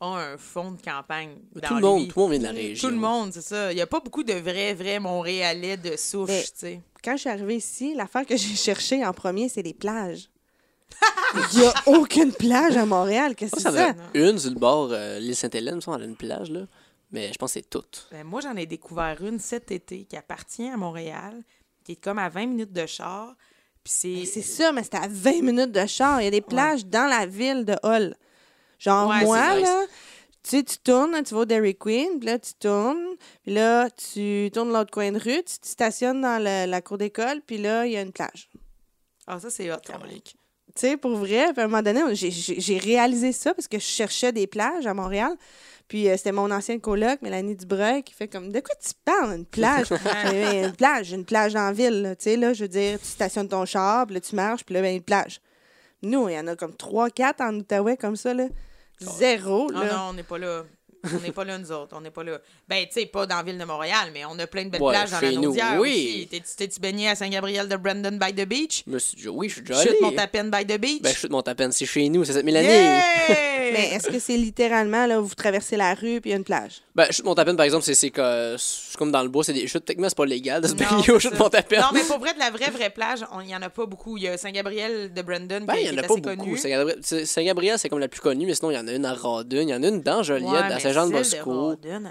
a 0.00 0.06
un 0.06 0.38
fond 0.38 0.72
de 0.72 0.80
campagne. 0.80 1.36
Tout 1.54 1.60
dans 1.60 1.74
le, 1.76 1.80
monde, 1.80 2.00
lui. 2.02 2.08
tout 2.08 2.18
le 2.18 2.22
monde 2.22 2.30
vient 2.30 2.38
de 2.38 2.44
la 2.44 2.50
région. 2.52 2.88
Tout 2.88 2.94
le 2.94 3.00
monde, 3.00 3.32
c'est 3.32 3.42
ça. 3.42 3.72
Il 3.72 3.76
n'y 3.76 3.80
a 3.80 3.86
pas 3.86 4.00
beaucoup 4.00 4.22
de 4.22 4.32
vrais, 4.34 4.74
vrais 4.74 5.00
Montréalais 5.00 5.76
de 5.76 5.96
souche, 5.96 6.28
Mais- 6.28 6.42
tu 6.42 6.50
sais. 6.54 6.80
quand 7.02 7.12
je 7.12 7.20
suis 7.20 7.30
arrivée 7.30 7.56
ici, 7.56 7.94
l'affaire 7.94 8.24
que 8.26 8.36
j'ai 8.36 8.54
cherchée 8.54 9.04
en 9.04 9.12
premier, 9.12 9.48
c'est 9.48 9.62
les 9.62 9.74
plages. 9.74 10.30
Il 11.52 11.60
n'y 11.60 11.66
a 11.66 11.74
aucune 11.86 12.32
plage 12.32 12.76
à 12.76 12.86
Montréal. 12.86 13.34
Qu'est-ce 13.34 13.52
que 13.56 13.60
c'est 13.60 13.70
ça 13.70 13.94
une 14.14 14.38
sur 14.38 14.50
le 14.50 14.56
bord, 14.58 14.88
euh, 14.90 15.18
l'île 15.18 15.36
Sainte-Hélène, 15.36 15.80
elle 15.86 16.02
a 16.02 16.04
une 16.04 16.16
plage, 16.16 16.50
là. 16.50 16.66
Mais 17.10 17.32
je 17.32 17.38
pense 17.38 17.54
que 17.54 17.60
c'est 17.60 17.68
toute. 17.70 18.08
Ben, 18.10 18.24
moi, 18.24 18.40
j'en 18.40 18.56
ai 18.56 18.66
découvert 18.66 19.22
une 19.22 19.38
cet 19.38 19.70
été 19.70 20.04
qui 20.04 20.16
appartient 20.16 20.68
à 20.68 20.76
Montréal, 20.76 21.42
qui 21.84 21.92
est 21.92 21.96
comme 21.96 22.18
à 22.18 22.28
20 22.28 22.46
minutes 22.46 22.72
de 22.72 22.86
char. 22.86 23.34
Puis 23.84 23.92
c'est. 23.92 24.24
C'est 24.24 24.42
ça, 24.42 24.72
mais 24.72 24.82
c'était 24.82 24.98
à 24.98 25.08
20 25.08 25.42
minutes 25.42 25.72
de 25.72 25.86
char. 25.86 26.20
Il 26.20 26.24
y 26.24 26.28
a 26.28 26.30
des 26.30 26.40
plages 26.40 26.84
dans 26.86 27.06
la 27.06 27.26
ville 27.26 27.64
de 27.64 27.76
Hull. 27.82 28.14
Genre, 28.78 29.08
Ouais, 29.08 29.24
moi, 29.24 29.40
là, 29.62 29.84
tu 30.42 30.50
sais, 30.50 30.62
tu 30.62 30.78
tournes, 30.78 31.22
tu 31.24 31.34
vas 31.34 31.40
au 31.40 31.44
Dairy 31.44 31.74
Queen, 31.76 32.18
puis 32.18 32.26
là, 32.28 32.38
tu 32.38 32.52
tournes, 32.54 33.16
puis 33.42 33.52
là, 33.54 33.88
tu 33.90 34.50
tournes 34.52 34.72
l'autre 34.72 34.90
coin 34.90 35.10
de 35.12 35.18
rue, 35.18 35.42
tu 35.44 35.58
te 35.58 35.66
stationnes 35.66 36.20
dans 36.20 36.38
le- 36.42 36.70
la 36.70 36.80
cour 36.80 36.96
d'école, 36.98 37.40
puis 37.46 37.58
là, 37.58 37.86
il 37.86 37.92
y 37.92 37.96
a 37.96 38.02
une 38.02 38.12
plage. 38.12 38.48
Ah, 39.26 39.38
ça, 39.40 39.50
c'est 39.50 39.70
hot. 39.70 39.76
Tu 40.74 40.80
sais, 40.86 40.96
pour 40.96 41.16
vrai, 41.16 41.52
puis 41.52 41.60
à 41.60 41.64
un 41.64 41.68
moment 41.68 41.82
donné, 41.82 42.00
j'ai- 42.14 42.78
réalisé 42.78 43.32
ça 43.32 43.52
parce 43.52 43.66
que 43.66 43.78
je 43.78 43.84
cherchais 43.84 44.32
des 44.32 44.46
plages 44.46 44.86
à 44.86 44.94
Montréal. 44.94 45.32
Puis 45.88 46.08
euh, 46.08 46.16
c'était 46.18 46.32
mon 46.32 46.50
ancienne 46.50 46.80
coloc, 46.80 47.20
Mélanie 47.22 47.56
Dubreuil, 47.56 48.02
qui 48.02 48.12
fait 48.14 48.28
comme 48.28 48.52
De 48.52 48.60
quoi 48.60 48.74
tu 48.76 48.90
parles, 49.04 49.32
une 49.34 49.46
plage? 49.46 49.86
Une 50.66 50.72
plage, 50.76 51.12
une 51.12 51.24
plage 51.24 51.56
en 51.56 51.72
ville. 51.72 52.14
Tu 52.18 52.24
sais, 52.24 52.36
là, 52.36 52.52
je 52.52 52.64
veux 52.64 52.68
dire, 52.68 52.98
tu 53.00 53.06
stationnes 53.06 53.48
ton 53.48 53.64
char, 53.64 54.06
puis 54.06 54.14
là, 54.14 54.20
tu 54.20 54.36
marches, 54.36 54.64
puis 54.64 54.74
là, 54.74 54.82
ben, 54.82 54.94
une 54.94 55.02
plage. 55.02 55.40
Nous, 56.02 56.28
il 56.28 56.34
y 56.34 56.38
en 56.38 56.46
a 56.46 56.54
comme 56.56 56.74
3-4 56.74 57.40
en 57.40 57.54
Outaouais 57.56 57.96
comme 57.96 58.16
ça, 58.16 58.34
là. 58.34 58.46
Zéro, 59.00 59.70
Ah 59.74 59.84
là. 59.84 59.92
non, 59.92 60.00
on 60.10 60.12
n'est 60.14 60.22
pas 60.22 60.38
là. 60.38 60.64
On 61.16 61.20
n'est 61.20 61.32
pas 61.32 61.44
là, 61.44 61.58
nous 61.58 61.70
autres. 61.72 61.94
On 61.96 62.00
n'est 62.00 62.10
pas 62.10 62.24
là. 62.24 62.38
Ben, 62.68 62.84
tu 62.86 63.00
sais, 63.00 63.06
pas 63.06 63.26
dans 63.26 63.36
la 63.36 63.42
ville 63.42 63.58
de 63.58 63.64
Montréal, 63.64 64.10
mais 64.12 64.24
on 64.24 64.38
a 64.38 64.46
plein 64.46 64.64
de 64.64 64.70
belles 64.70 64.82
Ouais, 64.82 64.92
plages 64.94 65.10
dans 65.10 65.20
la 65.20 65.32
Naudière 65.32 65.76
oui. 65.78 65.88
aussi. 65.88 66.28
T'es- 66.28 66.42
T'es-tu 66.66 66.80
baigné 66.80 67.08
à 67.08 67.14
Saint-Gabriel 67.14 67.68
de 67.68 67.76
Brandon 67.76 68.18
by 68.20 68.32
the 68.34 68.46
Beach? 68.48 68.82
Je 68.86 68.92
me 68.92 68.98
suis- 68.98 69.28
oui, 69.28 69.48
je 69.48 69.54
suis 69.54 69.62
déjà 69.62 69.80
allé. 69.80 69.90
Chute 69.90 70.00
Montapenne 70.00 70.50
by 70.50 70.64
the 70.66 70.78
Beach? 70.80 71.02
Ben, 71.02 71.14
chute 71.14 71.30
Montapenne, 71.30 71.72
c'est 71.72 71.86
chez 71.86 72.08
nous, 72.08 72.24
c'est 72.24 72.32
cette 72.32 72.44
Mélanie. 72.44 72.66
Yeah! 72.68 73.02
Mais 73.72 73.90
est-ce 73.94 74.08
que 74.08 74.18
c'est 74.18 74.36
littéralement, 74.36 75.06
là, 75.06 75.20
vous 75.20 75.34
traversez 75.34 75.76
la 75.76 75.92
rue, 75.94 76.20
puis 76.22 76.30
il 76.30 76.30
y 76.30 76.32
a 76.32 76.36
une 76.36 76.44
plage? 76.44 76.80
Ben, 76.94 77.06
chute 77.12 77.24
Montapenne, 77.24 77.56
par 77.56 77.64
exemple, 77.66 77.84
c'est- 77.84 78.10
comme 78.96 79.12
dans 79.12 79.22
le 79.22 79.28
bois, 79.28 79.44
c'est 79.44 79.52
des 79.52 79.66
chutes. 79.66 79.84
Techniquement, 79.84 80.08
c'est 80.08 80.16
pas 80.16 80.24
légal 80.26 80.60
de 80.62 80.68
se 80.68 80.74
baigner 80.74 81.10
au 81.10 81.20
c'est 81.20 81.28
chute 81.28 81.32
ça. 81.32 81.38
Montapenne. 81.38 81.80
Non, 81.80 81.86
mais 81.92 82.02
pour 82.02 82.18
vrai, 82.18 82.34
de 82.34 82.38
la 82.38 82.50
vraie, 82.50 82.70
vraie 82.70 82.90
plage, 82.90 83.20
il 83.42 83.46
n'y 83.46 83.54
en 83.54 83.62
a 83.62 83.70
pas 83.70 83.86
beaucoup. 83.86 84.16
Il 84.16 84.24
y 84.24 84.28
a 84.28 84.36
Saint-Gabriel 84.36 85.12
de 85.12 85.22
Brandon 85.22 85.60
Ben, 85.64 85.74
qui, 85.74 85.84
y 85.84 85.90
en 85.90 85.90
a 85.90 85.92
est 85.92 85.96
pas 85.96 86.04
assez 86.14 86.20
beaucoup. 86.20 86.36
connu. 86.36 86.56
Saint-Gabriel, 86.56 86.98
c'est- 87.02 87.26
Saint-Gabriel, 87.26 87.78
c'est 87.78 87.88
comme 87.88 87.98
la 87.98 88.08
plus 88.08 88.20
connue, 88.20 88.46
mais 88.46 88.54
sinon, 88.54 88.70
il 88.70 88.74
y 88.74 88.78
en 88.78 88.88
a 88.88 88.92
une 88.92 89.04
à 89.04 89.12
Radun, 89.14 89.60
il 89.62 89.68
y 89.68 89.74
en 89.74 89.82
a 89.82 89.88
une 89.88 90.00
dans 90.02 90.22
Joliette, 90.22 90.50
Saint-Jean-de-Bosco. 90.92 91.76
celle 91.82 92.02
de 92.02 92.06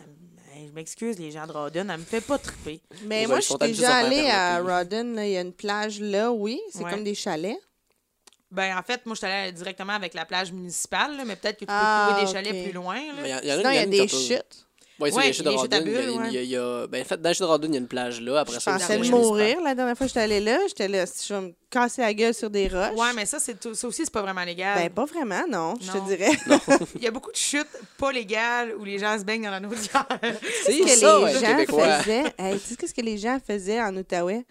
hey, 0.56 0.68
je 0.68 0.72
m'excuse, 0.74 1.20
les 1.20 1.32
gens 1.32 1.46
de 1.48 1.52
Rawdon, 1.52 1.88
elle 1.90 1.98
me 2.00 2.04
fait 2.06 2.22
pas 2.22 2.38
triper. 2.38 2.82
Mais 3.06 3.24
Vous 3.26 3.32
moi, 3.32 3.40
je 3.40 3.46
suis 3.46 3.58
déjà 3.58 3.96
allée 3.96 4.28
à 4.30 4.60
le 4.60 4.66
là. 4.68 5.26
Il 5.26 5.32
y 5.32 5.38
a 5.38 5.42
une 5.42 5.54
plage 5.54 6.00
là, 6.00 6.32
oui. 6.32 6.60
C'est 6.72 6.84
Ouais. 6.84 6.92
comme 6.92 7.04
des 7.04 7.16
chalets. 7.16 7.58
Ben, 8.50 8.78
en 8.78 8.82
fait, 8.82 9.06
moi, 9.06 9.14
je 9.14 9.18
suis 9.20 9.28
allée 9.28 9.52
directement 9.52 9.94
avec 9.94 10.14
la 10.14 10.24
plage 10.26 10.54
municipale, 10.54 11.18
là, 11.18 11.26
mais 11.26 11.36
peut-être 11.36 11.56
que 11.56 11.66
tu 11.66 11.66
peux 11.66 11.74
Ah, 11.76 12.08
trouver 12.12 12.26
des 12.26 12.32
chalets 12.32 12.64
plus 12.64 12.72
loin. 12.74 12.96
là. 12.96 13.14
Mais 13.22 13.30
y 13.30 13.32
y 13.32 13.52
a 13.52 13.58
Sinon, 13.58 13.70
il 13.72 13.76
y 13.76 13.80
a 13.80 13.86
des 13.86 14.08
chutes. 14.08 14.67
Ouais, 15.00 15.12
c'est 15.12 15.18
Ouais, 15.18 15.28
les 15.28 15.34
chutes 15.34 15.46
de 15.46 15.50
Radun. 15.50 15.80
il 16.32 16.44
y 16.46 16.56
a- 16.56 16.88
Ben, 16.88 17.02
en 17.02 17.06
fait, 17.06 17.22
dans 17.22 17.30
les 17.30 17.34
chutes 17.36 17.44
de 17.44 17.48
Radun, 17.48 17.68
il 17.68 17.74
y 17.74 17.78
a 17.78 17.80
une 17.80 17.88
plage 17.88 18.20
là. 18.20 18.40
Après 18.40 18.56
Je 18.56 18.60
ça, 18.60 18.74
pensais 18.74 18.98
de 18.98 19.10
mourir 19.12 19.62
la 19.62 19.76
dernière 19.76 19.96
fois 19.96 20.06
que 20.08 20.10
j'étais 20.10 20.22
allée 20.22 20.40
là. 20.40 20.58
J'étais 20.68 20.88
là, 20.88 21.06
je 21.06 21.34
vais 21.34 21.42
me 21.42 21.54
casser 21.70 22.02
la 22.02 22.14
gueule 22.14 22.34
sur 22.34 22.50
des 22.50 22.68
roches. 22.68 22.98
Ouais, 22.98 23.14
mais 23.16 23.26
ça, 23.28 23.38
c'est 23.40 23.60
tout- 23.60 23.76
ça 23.76 23.88
aussi, 23.88 24.04
c'est 24.06 24.12
pas 24.14 24.24
vraiment 24.24 24.44
légal. 24.44 24.76
Ben, 24.78 24.90
pas 24.90 25.06
vraiment, 25.06 25.44
non, 25.50 25.76
je 25.80 25.92
te 25.92 26.06
dirais. 26.08 26.32
Il 26.96 27.04
y 27.04 27.08
a 27.08 27.12
beaucoup 27.12 27.32
de 27.32 27.36
chutes 27.38 27.68
pas 27.98 28.12
légales 28.12 28.74
où 28.76 28.84
les 28.84 28.98
gens 28.98 29.18
se 29.20 29.24
baignent 29.24 29.44
dans 29.44 29.52
la 29.52 29.60
naudière. 29.60 30.08
C'est 30.66 30.72
ce 30.74 30.84
que 30.84 30.90
ça, 30.90 31.18
les 31.20 31.24
ouais, 31.26 31.34
gens 31.34 31.40
Québécois. 31.58 32.00
faisaient. 32.00 32.24
Hey, 32.40 32.60
tu 32.60 32.74
sais 32.76 32.88
ce 32.88 32.94
que 32.94 33.02
les 33.02 33.18
gens 33.18 33.38
faisaient 33.46 33.82
en 33.82 33.96
Outaouais? 33.96 34.46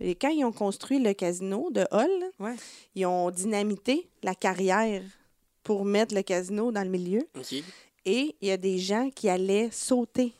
Et 0.00 0.14
quand 0.14 0.28
ils 0.28 0.44
ont 0.44 0.52
construit 0.52 0.98
le 0.98 1.14
casino 1.14 1.68
de 1.70 1.86
Hall, 1.90 2.10
Ouais. 2.38 2.54
ils 2.94 3.06
ont 3.06 3.30
dynamité 3.30 4.08
la 4.22 4.34
carrière 4.34 5.00
pour 5.62 5.84
mettre 5.84 6.14
le 6.14 6.22
casino 6.22 6.70
dans 6.70 6.82
le 6.82 6.90
milieu. 6.90 7.22
Ok. 7.38 7.62
Et 8.06 8.36
il 8.40 8.48
y 8.48 8.52
a 8.52 8.56
des 8.56 8.78
gens 8.78 9.10
qui 9.10 9.28
allaient 9.28 9.68
sauter, 9.72 10.32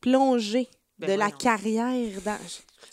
plonger 0.00 0.68
Ben 0.98 1.10
de 1.10 1.12
la 1.18 1.30
carrière 1.30 2.20
dans. 2.24 2.38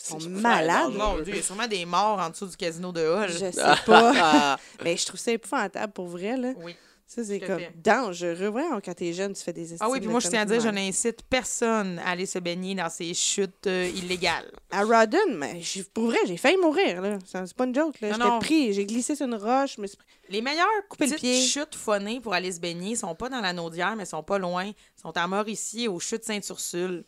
Ils 0.00 0.20
sont 0.22 0.30
malades. 0.30 0.92
Dieu, 1.24 1.32
il 1.32 1.36
y 1.36 1.38
a 1.38 1.42
sûrement 1.42 1.66
des 1.66 1.84
morts 1.84 2.18
en 2.18 2.30
dessous 2.30 2.46
du 2.46 2.56
casino 2.56 2.92
de 2.92 3.00
Hall. 3.00 3.30
Je 3.30 3.50
sais 3.50 3.84
pas. 3.86 4.58
Mais 4.84 4.96
je 4.96 5.06
trouve 5.06 5.18
ça 5.18 5.32
épouvantable 5.32 5.92
pour 5.92 6.06
vrai. 6.06 6.36
Là. 6.36 6.52
Oui. 6.58 6.76
Ça, 7.10 7.24
c'est 7.24 7.40
comme 7.40 7.58
fait. 7.58 7.72
dangereux. 7.74 8.48
Voyons, 8.48 8.82
quand 8.84 8.92
t'es 8.92 9.14
jeune, 9.14 9.32
tu 9.32 9.42
fais 9.42 9.54
des 9.54 9.80
Ah 9.80 9.88
oui, 9.88 9.98
puis 9.98 10.10
moi, 10.10 10.20
je 10.20 10.28
tiens 10.28 10.42
à 10.42 10.44
dire, 10.44 10.60
je 10.60 10.68
n'incite 10.68 11.22
personne 11.22 11.98
à 12.00 12.10
aller 12.10 12.26
se 12.26 12.38
baigner 12.38 12.74
dans 12.74 12.90
ces 12.90 13.14
chutes 13.14 13.66
euh, 13.66 13.90
illégales. 13.96 14.52
À 14.70 14.84
Rodden, 14.84 15.34
mais 15.38 15.58
j'ai- 15.62 15.84
pour 15.84 16.04
vrai, 16.04 16.18
j'ai 16.26 16.36
failli 16.36 16.58
mourir. 16.58 17.00
là. 17.00 17.18
C'est 17.24 17.54
pas 17.54 17.64
une 17.64 17.74
joke. 17.74 17.98
là. 18.02 18.08
Non, 18.10 18.14
J'étais 18.16 18.28
non. 18.28 18.38
pris, 18.40 18.72
j'ai 18.74 18.84
glissé 18.84 19.16
sur 19.16 19.24
une 19.26 19.36
roche. 19.36 19.76
pris- 19.78 19.90
Les 20.28 20.42
meilleures 20.42 20.66
Couper 20.90 21.06
le 21.06 21.12
petites 21.12 21.22
pied. 21.22 21.40
chutes 21.40 21.74
phonées 21.76 22.20
pour 22.20 22.34
aller 22.34 22.52
se 22.52 22.60
baigner 22.60 22.94
sont 22.94 23.14
pas 23.14 23.30
dans 23.30 23.40
la 23.40 23.54
Naudière, 23.54 23.96
mais 23.96 24.04
sont 24.04 24.22
pas 24.22 24.38
loin. 24.38 24.66
Ils 24.66 25.00
sont 25.00 25.16
à 25.16 25.26
Mauricie, 25.26 25.88
aux 25.88 25.98
chutes 26.00 26.24
Sainte-Ursule. 26.24 27.06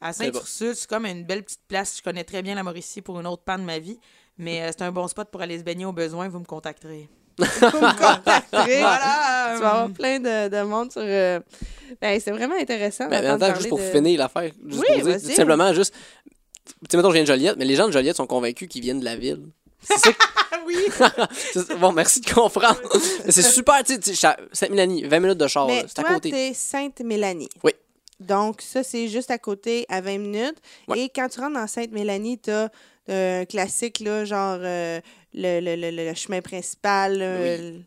À. 0.00 0.14
Sainte-Ursule, 0.14 0.74
c'est 0.74 0.88
comme 0.88 1.04
une 1.04 1.24
belle 1.24 1.44
petite 1.44 1.60
place. 1.68 1.98
Je 1.98 2.02
connais 2.02 2.24
très 2.24 2.40
bien 2.40 2.54
la 2.54 2.62
Mauricie 2.62 3.02
pour 3.02 3.20
une 3.20 3.26
autre 3.26 3.42
panne 3.42 3.60
de 3.60 3.66
ma 3.66 3.78
vie. 3.80 4.00
Mais 4.38 4.62
euh, 4.62 4.68
c'est 4.68 4.80
un 4.82 4.92
bon 4.92 5.06
spot 5.08 5.30
pour 5.30 5.42
aller 5.42 5.58
se 5.58 5.62
baigner 5.64 5.84
au 5.84 5.92
besoin. 5.92 6.28
Vous 6.28 6.38
me 6.38 6.44
contacterez. 6.46 7.10
Faut 7.44 7.66
me 7.80 7.92
contacter. 8.16 8.78
Voilà! 8.80 9.52
Tu 9.56 9.60
vas 9.62 9.68
avoir 9.70 9.90
plein 9.90 10.18
de, 10.20 10.48
de 10.48 10.62
monde 10.62 10.90
sur. 10.92 11.02
euh, 11.04 11.40
Ben, 12.00 12.18
c'est 12.20 12.30
vraiment 12.30 12.56
intéressant. 12.58 13.08
Ben, 13.08 13.22
d'entendre 13.22 13.56
juste 13.56 13.68
pour 13.68 13.78
parler 13.78 13.92
de- 13.92 13.96
finir 13.98 14.18
l'affaire, 14.18 14.50
juste 14.66 14.80
Oui, 14.80 14.86
pour 14.86 14.96
dire, 14.96 15.04
vas-y. 15.04 15.22
tout 15.22 15.34
simplement, 15.34 15.72
juste. 15.74 15.94
Tu 16.64 16.72
sais, 16.90 16.96
mettons, 16.96 17.08
je 17.10 17.14
viens 17.14 17.22
de 17.22 17.26
Joliette, 17.28 17.56
mais 17.56 17.64
les 17.64 17.76
gens 17.76 17.86
de 17.86 17.92
Joliette 17.92 18.16
sont 18.16 18.26
convaincus 18.26 18.68
qu'ils 18.68 18.82
viennent 18.82 19.00
de 19.00 19.04
la 19.04 19.16
ville. 19.16 19.42
C'est 19.82 19.98
ça 19.98 20.12
que- 20.12 20.18
Ah 20.52 20.58
oui! 20.66 20.76
c'est- 21.52 21.74
Bon, 21.76 21.92
merci 21.92 22.20
de 22.20 22.30
comprendre. 22.32 22.80
Mais 23.24 23.30
c'est 23.32 23.42
super, 23.42 23.82
tu 23.84 23.94
sais, 23.94 24.00
tu 24.00 24.14
sais, 24.14 24.28
Sainte-Mélanie, 24.52 25.04
20 25.04 25.20
minutes 25.20 25.38
de 25.38 25.46
char, 25.46 25.66
Mais 25.68 25.84
c'est 25.86 25.98
à 26.00 26.02
toi, 26.02 26.14
côté. 26.14 26.30
t'es 26.30 26.52
Sainte-Mélanie. 26.54 27.48
Oui. 27.62 27.72
Donc, 28.18 28.62
ça, 28.62 28.82
c'est 28.82 29.08
juste 29.08 29.30
à 29.30 29.38
côté, 29.38 29.84
à 29.90 30.00
20 30.00 30.18
minutes. 30.18 30.56
Ouais. 30.88 31.00
Et 31.00 31.08
quand 31.14 31.28
tu 31.28 31.38
rentres 31.38 31.54
dans 31.54 31.66
Sainte-Mélanie, 31.66 32.38
t'as 32.38 32.68
euh, 33.08 33.42
un 33.42 33.44
classique, 33.44 34.00
là, 34.00 34.24
genre 34.24 34.58
euh, 34.60 35.00
le, 35.34 35.60
le- 35.60 35.76
le- 35.76 35.90
le 36.08 36.14
chemin 36.14 36.40
principal, 36.40 37.18
euh, 37.20 37.78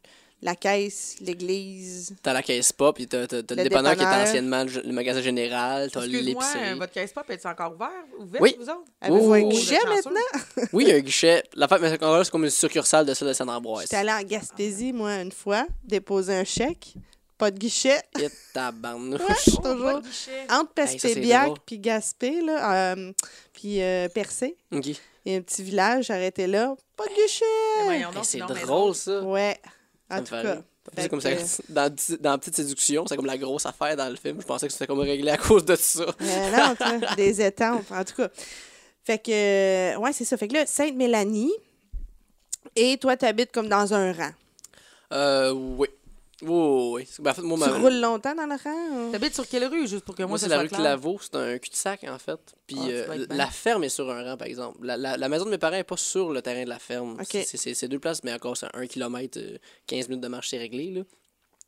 la 0.41 0.55
caisse, 0.55 1.17
l'église. 1.19 2.15
T'as 2.23 2.31
la 2.31 2.41
caisse 2.41 2.71
pop, 2.71 2.95
puis 2.95 3.07
t'as, 3.07 3.27
t'as- 3.27 3.43
t'as 3.43 3.55
le, 3.55 3.63
Le 3.63 3.69
dépanneur 3.69 3.91
qui 3.91 3.97
était 3.97 4.05
dépanneur. 4.05 4.27
anciennement 4.29 4.63
le, 4.63 4.81
le 4.87 4.93
magasin 4.93 5.21
général, 5.21 5.91
t'as 5.91 6.05
l'épicerie. 6.05 6.59
euh, 6.71 6.75
votre 6.75 6.93
caisse 6.93 7.11
pop 7.11 7.29
est 7.29 7.45
encore 7.45 7.73
ouvert? 7.73 7.89
Ouverte, 8.17 8.41
Oui. 8.41 8.55
vous 8.57 8.69
autres? 8.69 8.85
Avez-vous 9.01 9.29
Oh, 9.29 9.33
un 9.33 9.41
guichet 9.49 9.79
maintenant? 9.85 10.11
Oui, 10.73 10.85
il 10.85 10.89
y 10.89 10.93
a 10.93 10.95
un 10.95 10.99
guichet. 11.01 11.43
La 11.55 11.67
fête, 11.67 11.81
c'est 11.83 12.29
comme 12.31 12.43
une 12.45 12.49
succursale 12.49 13.05
de 13.05 13.13
ça 13.13 13.25
de 13.25 13.33
Saint-Ambroise. 13.33 13.83
J'étais 13.83 13.97
allée 13.97 14.11
en 14.13 14.23
Gaspésie, 14.25 14.93
moi, 14.93 15.15
une 15.15 15.31
fois, 15.33 15.65
déposer 15.83 16.33
un 16.33 16.45
chèque. 16.45 16.93
Pas 17.39 17.49
de 17.51 17.57
guichet. 17.57 17.99
Et 18.19 18.27
tabarnouche. 18.53 19.19
Ouais, 19.21 19.25
Oh, 19.47 19.61
pas 19.61 19.73
toujours. 19.73 20.01
de 20.01 20.07
guichet. 20.07 20.45
Entre 20.51 20.73
Pespébiac 20.73 21.51
puis 21.65 21.79
Gaspé, 21.79 22.41
là, 22.41 22.93
euh, 22.93 23.11
puis 23.53 23.81
euh, 23.81 24.07
Percé. 24.09 24.55
Ok. 24.71 24.87
Il 25.25 25.31
y 25.31 25.35
a 25.35 25.37
un 25.39 25.41
petit 25.41 25.63
village 25.63 26.11
arrêté 26.11 26.45
là. 26.47 26.75
Pas 26.95 27.05
de 27.05 27.13
guichet! 27.13 27.45
Hey, 27.89 28.03
donc, 28.13 28.25
c'est 28.25 28.39
drôle, 28.39 28.93
ça. 28.93 29.21
Ouais. 29.23 29.57
En 30.11 30.21
tout 30.21 30.31
cas. 30.31 30.57
C'est 30.97 31.07
comme 31.09 31.21
ça, 31.21 31.29
dans, 31.69 31.95
dans 32.19 32.37
Petite 32.39 32.55
Séduction, 32.55 33.05
c'est 33.07 33.15
comme 33.15 33.25
la 33.25 33.37
grosse 33.37 33.65
affaire 33.65 33.95
dans 33.95 34.09
le 34.09 34.15
film. 34.15 34.41
Je 34.41 34.45
pensais 34.45 34.67
que 34.67 34.73
c'était 34.73 34.87
comme 34.87 34.99
réglé 34.99 35.31
à 35.31 35.37
cause 35.37 35.63
de 35.63 35.75
ça. 35.75 36.05
Euh, 36.21 36.51
non, 36.51 36.99
des 37.15 37.41
étampes, 37.45 37.89
en 37.91 38.03
tout 38.03 38.15
cas. 38.15 38.29
Fait 39.03 39.19
que, 39.19 39.95
ouais, 39.97 40.11
c'est 40.13 40.25
ça. 40.25 40.35
Fait 40.35 40.47
que 40.47 40.53
là, 40.55 40.65
Sainte-Mélanie, 40.65 41.53
et 42.75 42.97
toi, 42.97 43.15
tu 43.15 43.25
habites 43.25 43.51
comme 43.51 43.69
dans 43.69 43.93
un 43.93 44.11
rang? 44.13 44.31
Euh, 45.13 45.51
oui. 45.51 45.87
Oui, 46.41 46.91
oui. 46.93 47.07
Ben, 47.19 47.31
en 47.31 47.33
fait, 47.33 47.41
moi, 47.41 47.57
Tu 47.61 47.69
ma... 47.71 47.77
roules 47.79 47.99
longtemps 47.99 48.33
dans 48.35 48.45
le 48.45 48.55
rang? 48.63 49.07
ou? 49.07 49.11
T'habites 49.11 49.33
sur 49.35 49.47
quelle 49.47 49.65
rue, 49.65 49.87
juste 49.87 50.05
pour 50.05 50.15
que 50.15 50.23
moi, 50.23 50.29
Moi, 50.29 50.37
ça 50.37 50.45
c'est 50.45 50.49
la 50.55 50.59
rue 50.61 50.67
clair? 50.67 50.79
Claveau, 50.79 51.17
c'est 51.21 51.35
un 51.35 51.57
cul-de-sac, 51.57 52.05
en 52.07 52.17
fait. 52.17 52.39
Puis 52.65 52.77
Ah, 52.79 52.87
euh, 52.87 53.25
la 53.29 53.47
ferme 53.47 53.83
est 53.83 53.89
sur 53.89 54.09
un 54.09 54.23
rang, 54.23 54.37
par 54.37 54.47
exemple. 54.47 54.77
La, 54.81 54.95
la- 54.97 55.17
la 55.17 55.29
maison 55.29 55.45
de 55.45 55.49
mes 55.49 55.57
parents 55.57 55.75
n'est 55.75 55.83
pas 55.83 55.97
sur 55.97 56.31
le 56.31 56.41
terrain 56.41 56.63
de 56.63 56.69
la 56.69 56.79
ferme. 56.79 57.17
Ok. 57.19 57.37
C'est- 57.45 57.87
deux 57.87 57.99
places, 57.99 58.23
mais 58.23 58.33
encore, 58.33 58.55
c'est 58.55 58.67
un 58.73 58.87
kilomètre, 58.87 59.37
euh, 59.39 59.57
15 59.87 60.07
minutes 60.07 60.23
de 60.23 60.27
marche, 60.29 60.49
c'est 60.49 60.57
réglé, 60.57 60.91
là. 60.91 61.01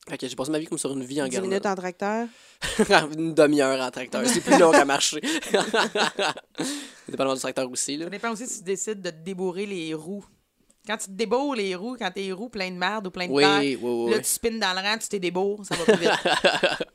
Fait 0.09 0.17
que 0.17 0.27
j'ai 0.27 0.35
passé 0.35 0.49
ma 0.49 0.57
vie 0.57 0.65
comme 0.65 0.79
sur 0.79 0.91
une 0.93 1.03
vie 1.03 1.21
en 1.21 1.25
10 1.25 1.31
garde. 1.31 1.45
minutes 1.45 1.65
en 1.65 1.75
tracteur? 1.75 2.27
une 3.17 3.35
demi-heure 3.35 3.79
en 3.79 3.91
tracteur. 3.91 4.25
C'est 4.25 4.41
plus 4.41 4.57
long 4.57 4.71
à 4.71 4.83
marcher. 4.85 5.21
C'est 7.07 7.17
pas 7.17 7.23
loin 7.23 7.33
du 7.35 7.39
tracteur 7.39 7.69
aussi, 7.69 7.97
là. 7.97 8.05
Ça 8.05 8.09
dépend 8.09 8.31
aussi 8.31 8.47
si 8.47 8.59
tu 8.59 8.63
décides 8.63 9.01
de 9.01 9.09
te 9.09 9.15
débourrer 9.23 9.65
les 9.65 9.93
roues. 9.93 10.25
Quand 10.87 10.97
tu 10.97 11.05
te 11.05 11.11
débourres 11.11 11.55
les 11.55 11.75
roues, 11.75 11.95
quand 11.99 12.09
tes 12.11 12.31
roues 12.31 12.49
pleines 12.49 12.73
de 12.73 12.79
merde 12.79 13.07
ou 13.07 13.11
pleines 13.11 13.29
de 13.29 13.35
Oui, 13.35 13.43
terre, 13.43 13.59
oui, 13.59 13.77
oui. 13.81 14.11
là, 14.11 14.17
oui. 14.17 14.23
tu 14.23 14.29
spins 14.29 14.57
dans 14.57 14.73
le 14.73 14.87
rang, 14.87 14.97
tu 14.97 15.07
t'es 15.09 15.19
débourres, 15.19 15.63
ça 15.65 15.75
va 15.75 15.85
plus 15.85 15.97
vite. 15.97 16.11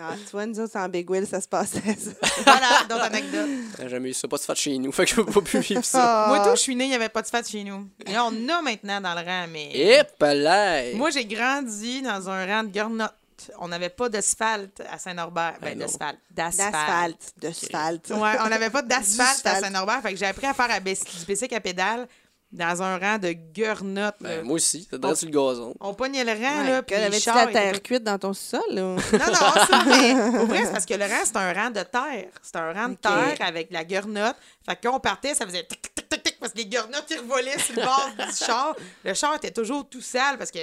Ah, 0.00 0.14
tu 0.16 0.30
vois, 0.30 0.46
nous 0.46 0.60
autres, 0.60 0.76
en 0.76 0.88
Big 0.88 1.10
Wheel, 1.10 1.26
ça 1.26 1.40
se 1.40 1.48
passait, 1.48 1.80
ça. 1.80 2.10
voilà, 2.44 2.84
d'autres 2.88 3.02
anecdotes. 3.06 3.48
J'ai 3.80 3.88
jamais 3.88 4.10
eu 4.10 4.12
ça, 4.14 4.28
pas 4.28 4.36
de 4.36 4.42
fat 4.42 4.54
chez 4.54 4.78
nous. 4.78 4.92
Fait 4.92 5.04
que 5.04 5.10
je 5.10 5.16
peux 5.16 5.24
pas 5.24 5.40
plus 5.40 5.58
vivre 5.58 5.84
ça. 5.84 6.26
Ah. 6.26 6.28
Moi, 6.28 6.38
tout, 6.44 6.50
je 6.54 6.60
suis 6.60 6.76
née, 6.76 6.84
il 6.84 6.90
n'y 6.90 6.94
avait 6.94 7.08
pas 7.08 7.20
de 7.20 7.26
fat 7.26 7.42
chez 7.42 7.64
nous. 7.64 7.88
Et 8.06 8.12
là, 8.12 8.24
on 8.24 8.28
en 8.28 8.48
a 8.48 8.62
maintenant 8.62 9.00
dans 9.00 9.14
le 9.14 9.26
rang, 9.26 9.46
mais. 9.50 9.70
Et 9.74 10.00
palais! 10.16 10.92
Moi, 10.94 11.10
j'ai 11.10 11.24
grandi 11.24 12.00
dans 12.02 12.28
un 12.30 12.46
rang 12.46 12.62
de 12.62 12.68
garnottes. 12.68 13.12
On 13.58 13.66
n'avait 13.66 13.88
pas 13.88 14.08
d'asphalte 14.08 14.82
à 14.88 14.98
Saint-Norbert. 14.98 15.56
Ben, 15.60 15.76
non. 15.76 15.84
d'asphalte. 15.84 16.18
D'asphalte. 16.30 16.72
D'asphalte. 16.72 17.32
D'asphalte. 17.38 18.10
Ouais, 18.10 18.38
on 18.44 18.48
n'avait 18.50 18.70
pas 18.70 18.82
d'asphalte 18.82 19.46
à. 19.46 19.58
Saint-Norbert. 19.58 20.00
Fait 20.02 20.12
que 20.12 20.16
j'ai 20.18 20.26
appris 20.26 20.46
à 20.46 20.54
faire 20.54 20.70
à 20.70 20.78
du 20.78 20.94
bicycle 21.26 21.54
à 21.56 21.60
pédale 21.60 22.06
dans 22.50 22.82
un 22.82 22.98
rang 22.98 23.18
de 23.18 23.32
garnottes. 23.52 24.20
là. 24.20 24.36
Ben, 24.36 24.42
moi 24.42 24.54
aussi, 24.54 24.88
ça 24.90 25.14
sur 25.14 25.26
le 25.28 25.32
gazon. 25.32 25.74
On 25.80 25.92
pognait 25.94 26.24
le 26.24 26.32
rang, 26.32 26.62
Ouais, 26.62 26.70
là, 26.70 26.82
que 26.82 27.10
puis 27.10 27.20
chars 27.20 27.36
la 27.36 27.46
terre 27.48 27.82
cuite 27.82 28.02
dans 28.04 28.18
ton 28.18 28.32
sol? 28.32 28.60
ou? 28.70 28.76
Non, 28.76 28.96
non, 28.96 28.98
pour 30.38 30.46
vrai, 30.46 30.64
c'est 30.64 30.72
parce 30.72 30.86
que 30.86 30.94
le 30.94 31.04
rang, 31.04 31.22
c'est 31.24 31.36
un 31.36 31.52
rang 31.52 31.70
de 31.70 31.82
terre. 31.82 32.28
C'est 32.42 32.56
un 32.56 32.72
rang 32.72 32.88
de 32.88 32.94
terre 32.94 33.36
avec 33.40 33.70
la 33.70 33.84
garnotte. 33.84 34.36
Fait 34.66 34.76
que 34.76 34.80
quand 34.88 34.96
on 34.96 35.00
partait, 35.00 35.34
ça 35.34 35.44
faisait 35.46 35.64
tic, 35.64 35.82
tic, 35.94 36.08
tic, 36.08 36.22
tic, 36.22 36.40
parce 36.40 36.52
que 36.52 36.58
les 36.58 36.66
garnottes, 36.66 37.06
ils 37.10 37.18
revolaient 37.18 37.58
sur 37.58 37.76
le 37.76 37.82
bord 37.82 38.10
du 38.16 38.34
char. 38.34 38.74
Le 39.04 39.12
char 39.14 39.34
était 39.36 39.50
toujours 39.50 39.86
tout 39.88 40.00
sale 40.00 40.38
parce 40.38 40.50
que 40.50 40.60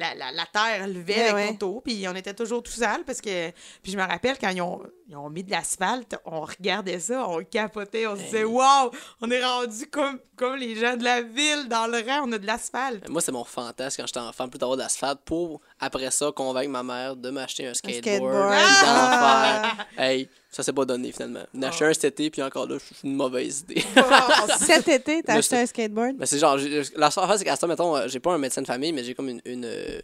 la, 0.00 0.14
la, 0.14 0.32
la 0.32 0.46
terre 0.46 0.88
levait 0.88 1.14
Ben 1.14 1.22
avec 1.22 1.34
ouais. 1.34 1.50
l'auto, 1.52 1.82
puis 1.84 2.06
on 2.08 2.14
était 2.16 2.34
toujours 2.34 2.62
tout 2.62 2.72
sale 2.72 3.04
parce 3.04 3.20
que... 3.20 3.50
Puis 3.82 3.92
je 3.92 3.96
me 3.96 4.02
rappelle, 4.02 4.38
quand 4.38 4.48
ils 4.48 4.62
ont, 4.62 4.82
ils 5.08 5.16
ont 5.16 5.28
mis 5.28 5.44
de 5.44 5.50
l'asphalte, 5.50 6.16
on 6.24 6.40
regardait 6.40 6.98
ça, 6.98 7.28
on 7.28 7.44
capotait, 7.44 8.06
on 8.06 8.16
se 8.16 8.22
disait 8.22 8.44
«Wow! 8.44 8.90
On 9.20 9.30
est 9.30 9.44
rendu 9.44 9.86
comme, 9.86 10.18
comme 10.36 10.56
les 10.56 10.74
gens 10.74 10.96
de 10.96 11.04
la 11.04 11.20
ville, 11.20 11.68
dans 11.68 11.86
le 11.86 11.98
rang, 11.98 12.26
on 12.26 12.32
a 12.32 12.38
de 12.38 12.46
l'asphalte. 12.46 13.08
Moi, 13.08 13.20
c'est 13.20 13.32
mon 13.32 13.44
fantasme 13.44 14.00
quand 14.00 14.06
j'étais 14.06 14.20
enfant, 14.20 14.48
plus 14.48 14.58
d'avoir 14.58 14.78
d'asphalte 14.78 15.20
pour, 15.24 15.60
après 15.78 16.10
ça, 16.10 16.32
convaincre 16.34 16.70
ma 16.70 16.82
mère 16.82 17.16
de 17.16 17.30
m'acheter 17.30 17.66
un 17.66 17.74
skateboard. 17.74 18.04
skateboard. 18.04 18.54
Ah! 18.54 19.76
faire. 19.94 20.04
Hey, 20.04 20.28
ça 20.50 20.62
s'est 20.62 20.72
pas 20.72 20.84
donné 20.84 21.12
finalement. 21.12 21.40
M'en 21.54 21.68
acheter 21.68 21.84
un 21.84 21.94
cet 21.94 22.04
été, 22.04 22.28
puis 22.30 22.42
encore 22.42 22.66
là, 22.66 22.76
c'est 22.80 23.06
une 23.06 23.14
mauvaise 23.14 23.60
idée. 23.60 23.82
Cet 24.58 24.88
été, 24.88 25.22
t'as 25.22 25.34
acheté 25.34 25.56
un 25.56 25.66
skateboard? 25.66 26.16
Ben, 26.16 26.26
c'est 26.26 26.38
genre, 26.38 26.58
j'ai- 26.58 26.82
la 26.96 27.10
seule 27.10 27.24
affaire, 27.24 27.38
c'est 27.38 27.44
qu'à 27.44 27.56
ça, 27.56 27.66
mettons, 27.66 27.96
euh, 27.96 28.08
j'ai 28.08 28.18
pas 28.20 28.32
un 28.32 28.38
médecin 28.38 28.60
de 28.62 28.66
famille, 28.66 28.92
mais 28.92 29.04
j'ai 29.04 29.14
comme 29.14 29.28
une. 29.28 29.40
une 29.44 29.64
euh, 29.64 30.00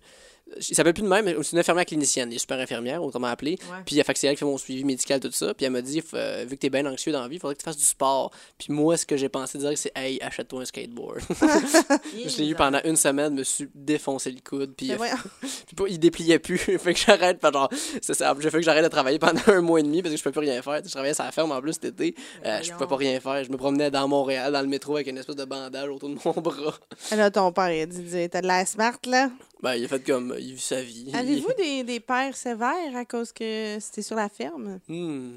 il 0.57 0.77
s'appelle 0.77 0.95
plus 0.95 1.03
de 1.03 1.09
même, 1.09 1.25
mais 1.25 1.35
c'est 1.43 1.53
une 1.53 1.59
infirmière 1.59 1.85
clinicienne, 1.85 2.29
elle 2.29 2.37
est 2.37 2.39
super 2.39 2.59
infirmière, 2.59 3.03
autrement 3.03 3.27
appelée. 3.27 3.59
Ouais. 3.71 3.79
Puis, 3.85 3.97
fait 3.97 4.17
c'est 4.17 4.27
elle 4.29 4.35
qui 4.35 4.41
fait 4.41 4.45
mon 4.45 4.59
suivi 4.59 4.85
médical, 4.85 5.19
tout 5.19 5.31
ça. 5.33 5.53
Puis, 5.55 5.67
elle 5.67 5.73
m'a 5.73 5.83
dit, 5.83 6.03
euh, 6.15 6.45
vu 6.49 6.57
que 6.57 6.61
t'es 6.61 6.71
bien 6.71 6.87
anxieux 6.87 7.13
dans 7.13 7.21
la 7.21 7.29
vie, 7.29 7.37
il 7.37 7.41
faudrait 7.41 7.55
que 7.55 7.61
tu 7.61 7.65
fasses 7.65 7.77
du 7.77 7.85
sport. 7.85 8.31
Puis, 8.57 8.73
moi, 8.73 8.97
ce 8.97 9.05
que 9.05 9.17
j'ai 9.17 9.29
pensé 9.29 9.59
dire, 9.59 9.73
c'est, 9.77 9.93
hey, 9.97 10.21
achète-toi 10.23 10.63
un 10.63 10.65
skateboard. 10.65 11.21
je 11.31 12.39
l'ai 12.39 12.49
eu 12.49 12.55
pendant 12.55 12.81
une 12.85 12.97
semaine, 12.97 13.35
me 13.35 13.43
suis 13.43 13.69
défoncé 13.75 14.31
le 14.31 14.41
coude. 14.41 14.75
Puis, 14.77 14.93
euh, 14.93 14.97
puis 15.43 15.85
il 15.89 15.99
dépliait 15.99 16.39
plus. 16.39 16.59
fait 16.79 16.95
que 16.95 17.01
j'arrête. 17.01 17.41
genre, 17.43 17.71
c'est 18.01 18.15
ça. 18.15 18.35
J'ai 18.39 18.51
fait 18.51 18.59
que 18.59 18.65
j'arrête 18.65 18.85
de 18.85 18.89
travailler 18.89 19.19
pendant 19.19 19.41
un 19.49 19.61
mois 19.61 19.81
et 19.81 19.83
demi 19.83 20.01
parce 20.03 20.15
que 20.15 20.19
je 20.19 20.25
peux 20.25 20.33
plus 20.33 20.41
rien 20.41 20.63
faire. 20.63 20.81
Je 20.85 20.91
travaillais 20.91 21.21
à 21.21 21.25
la 21.25 21.33
ferme 21.33 21.53
en 21.53 21.61
plus 21.61 21.75
cet 21.75 21.87
été. 21.87 22.15
Euh, 22.45 22.63
je 22.63 22.73
pouvais 22.73 22.87
pas 22.87 22.97
rien 22.97 23.19
faire. 23.21 23.43
Je 23.43 23.51
me 23.51 23.57
promenais 23.57 23.91
dans 23.91 24.07
Montréal, 24.07 24.53
dans 24.53 24.61
le 24.61 24.69
métro 24.69 24.95
avec 24.95 25.09
une 25.09 25.19
espèce 25.19 25.37
de 25.37 25.45
bandage 25.45 25.89
autour 25.89 26.09
de 26.09 26.19
mon 26.25 26.33
bras. 26.41 26.75
Là, 27.11 27.31
ton 27.31 27.51
père, 27.53 27.71
il 27.73 27.83
a 27.83 27.87
dit, 27.87 28.03
dit, 28.03 28.29
t'as 28.29 28.43
de 28.43 28.47
la 28.47 28.65
smart, 28.65 28.99
là. 29.07 29.31
Ben, 29.63 29.75
il 29.75 29.85
a 29.87 29.89
fait 29.89 30.05
comme. 30.05 30.36
Il 30.39 30.55
vit 30.55 30.61
sa 30.61 30.83
vie. 30.83 31.11
Avez-vous 31.15 31.53
des, 31.59 31.85
des 31.85 32.01
pères 32.01 32.37
sévères 32.37 32.95
à 32.97 33.05
cause 33.05 33.33
que 33.33 33.79
c'était 33.81 34.03
sur 34.03 34.17
la 34.17 34.29
ferme? 34.29 34.81
Hmm. 34.89 35.37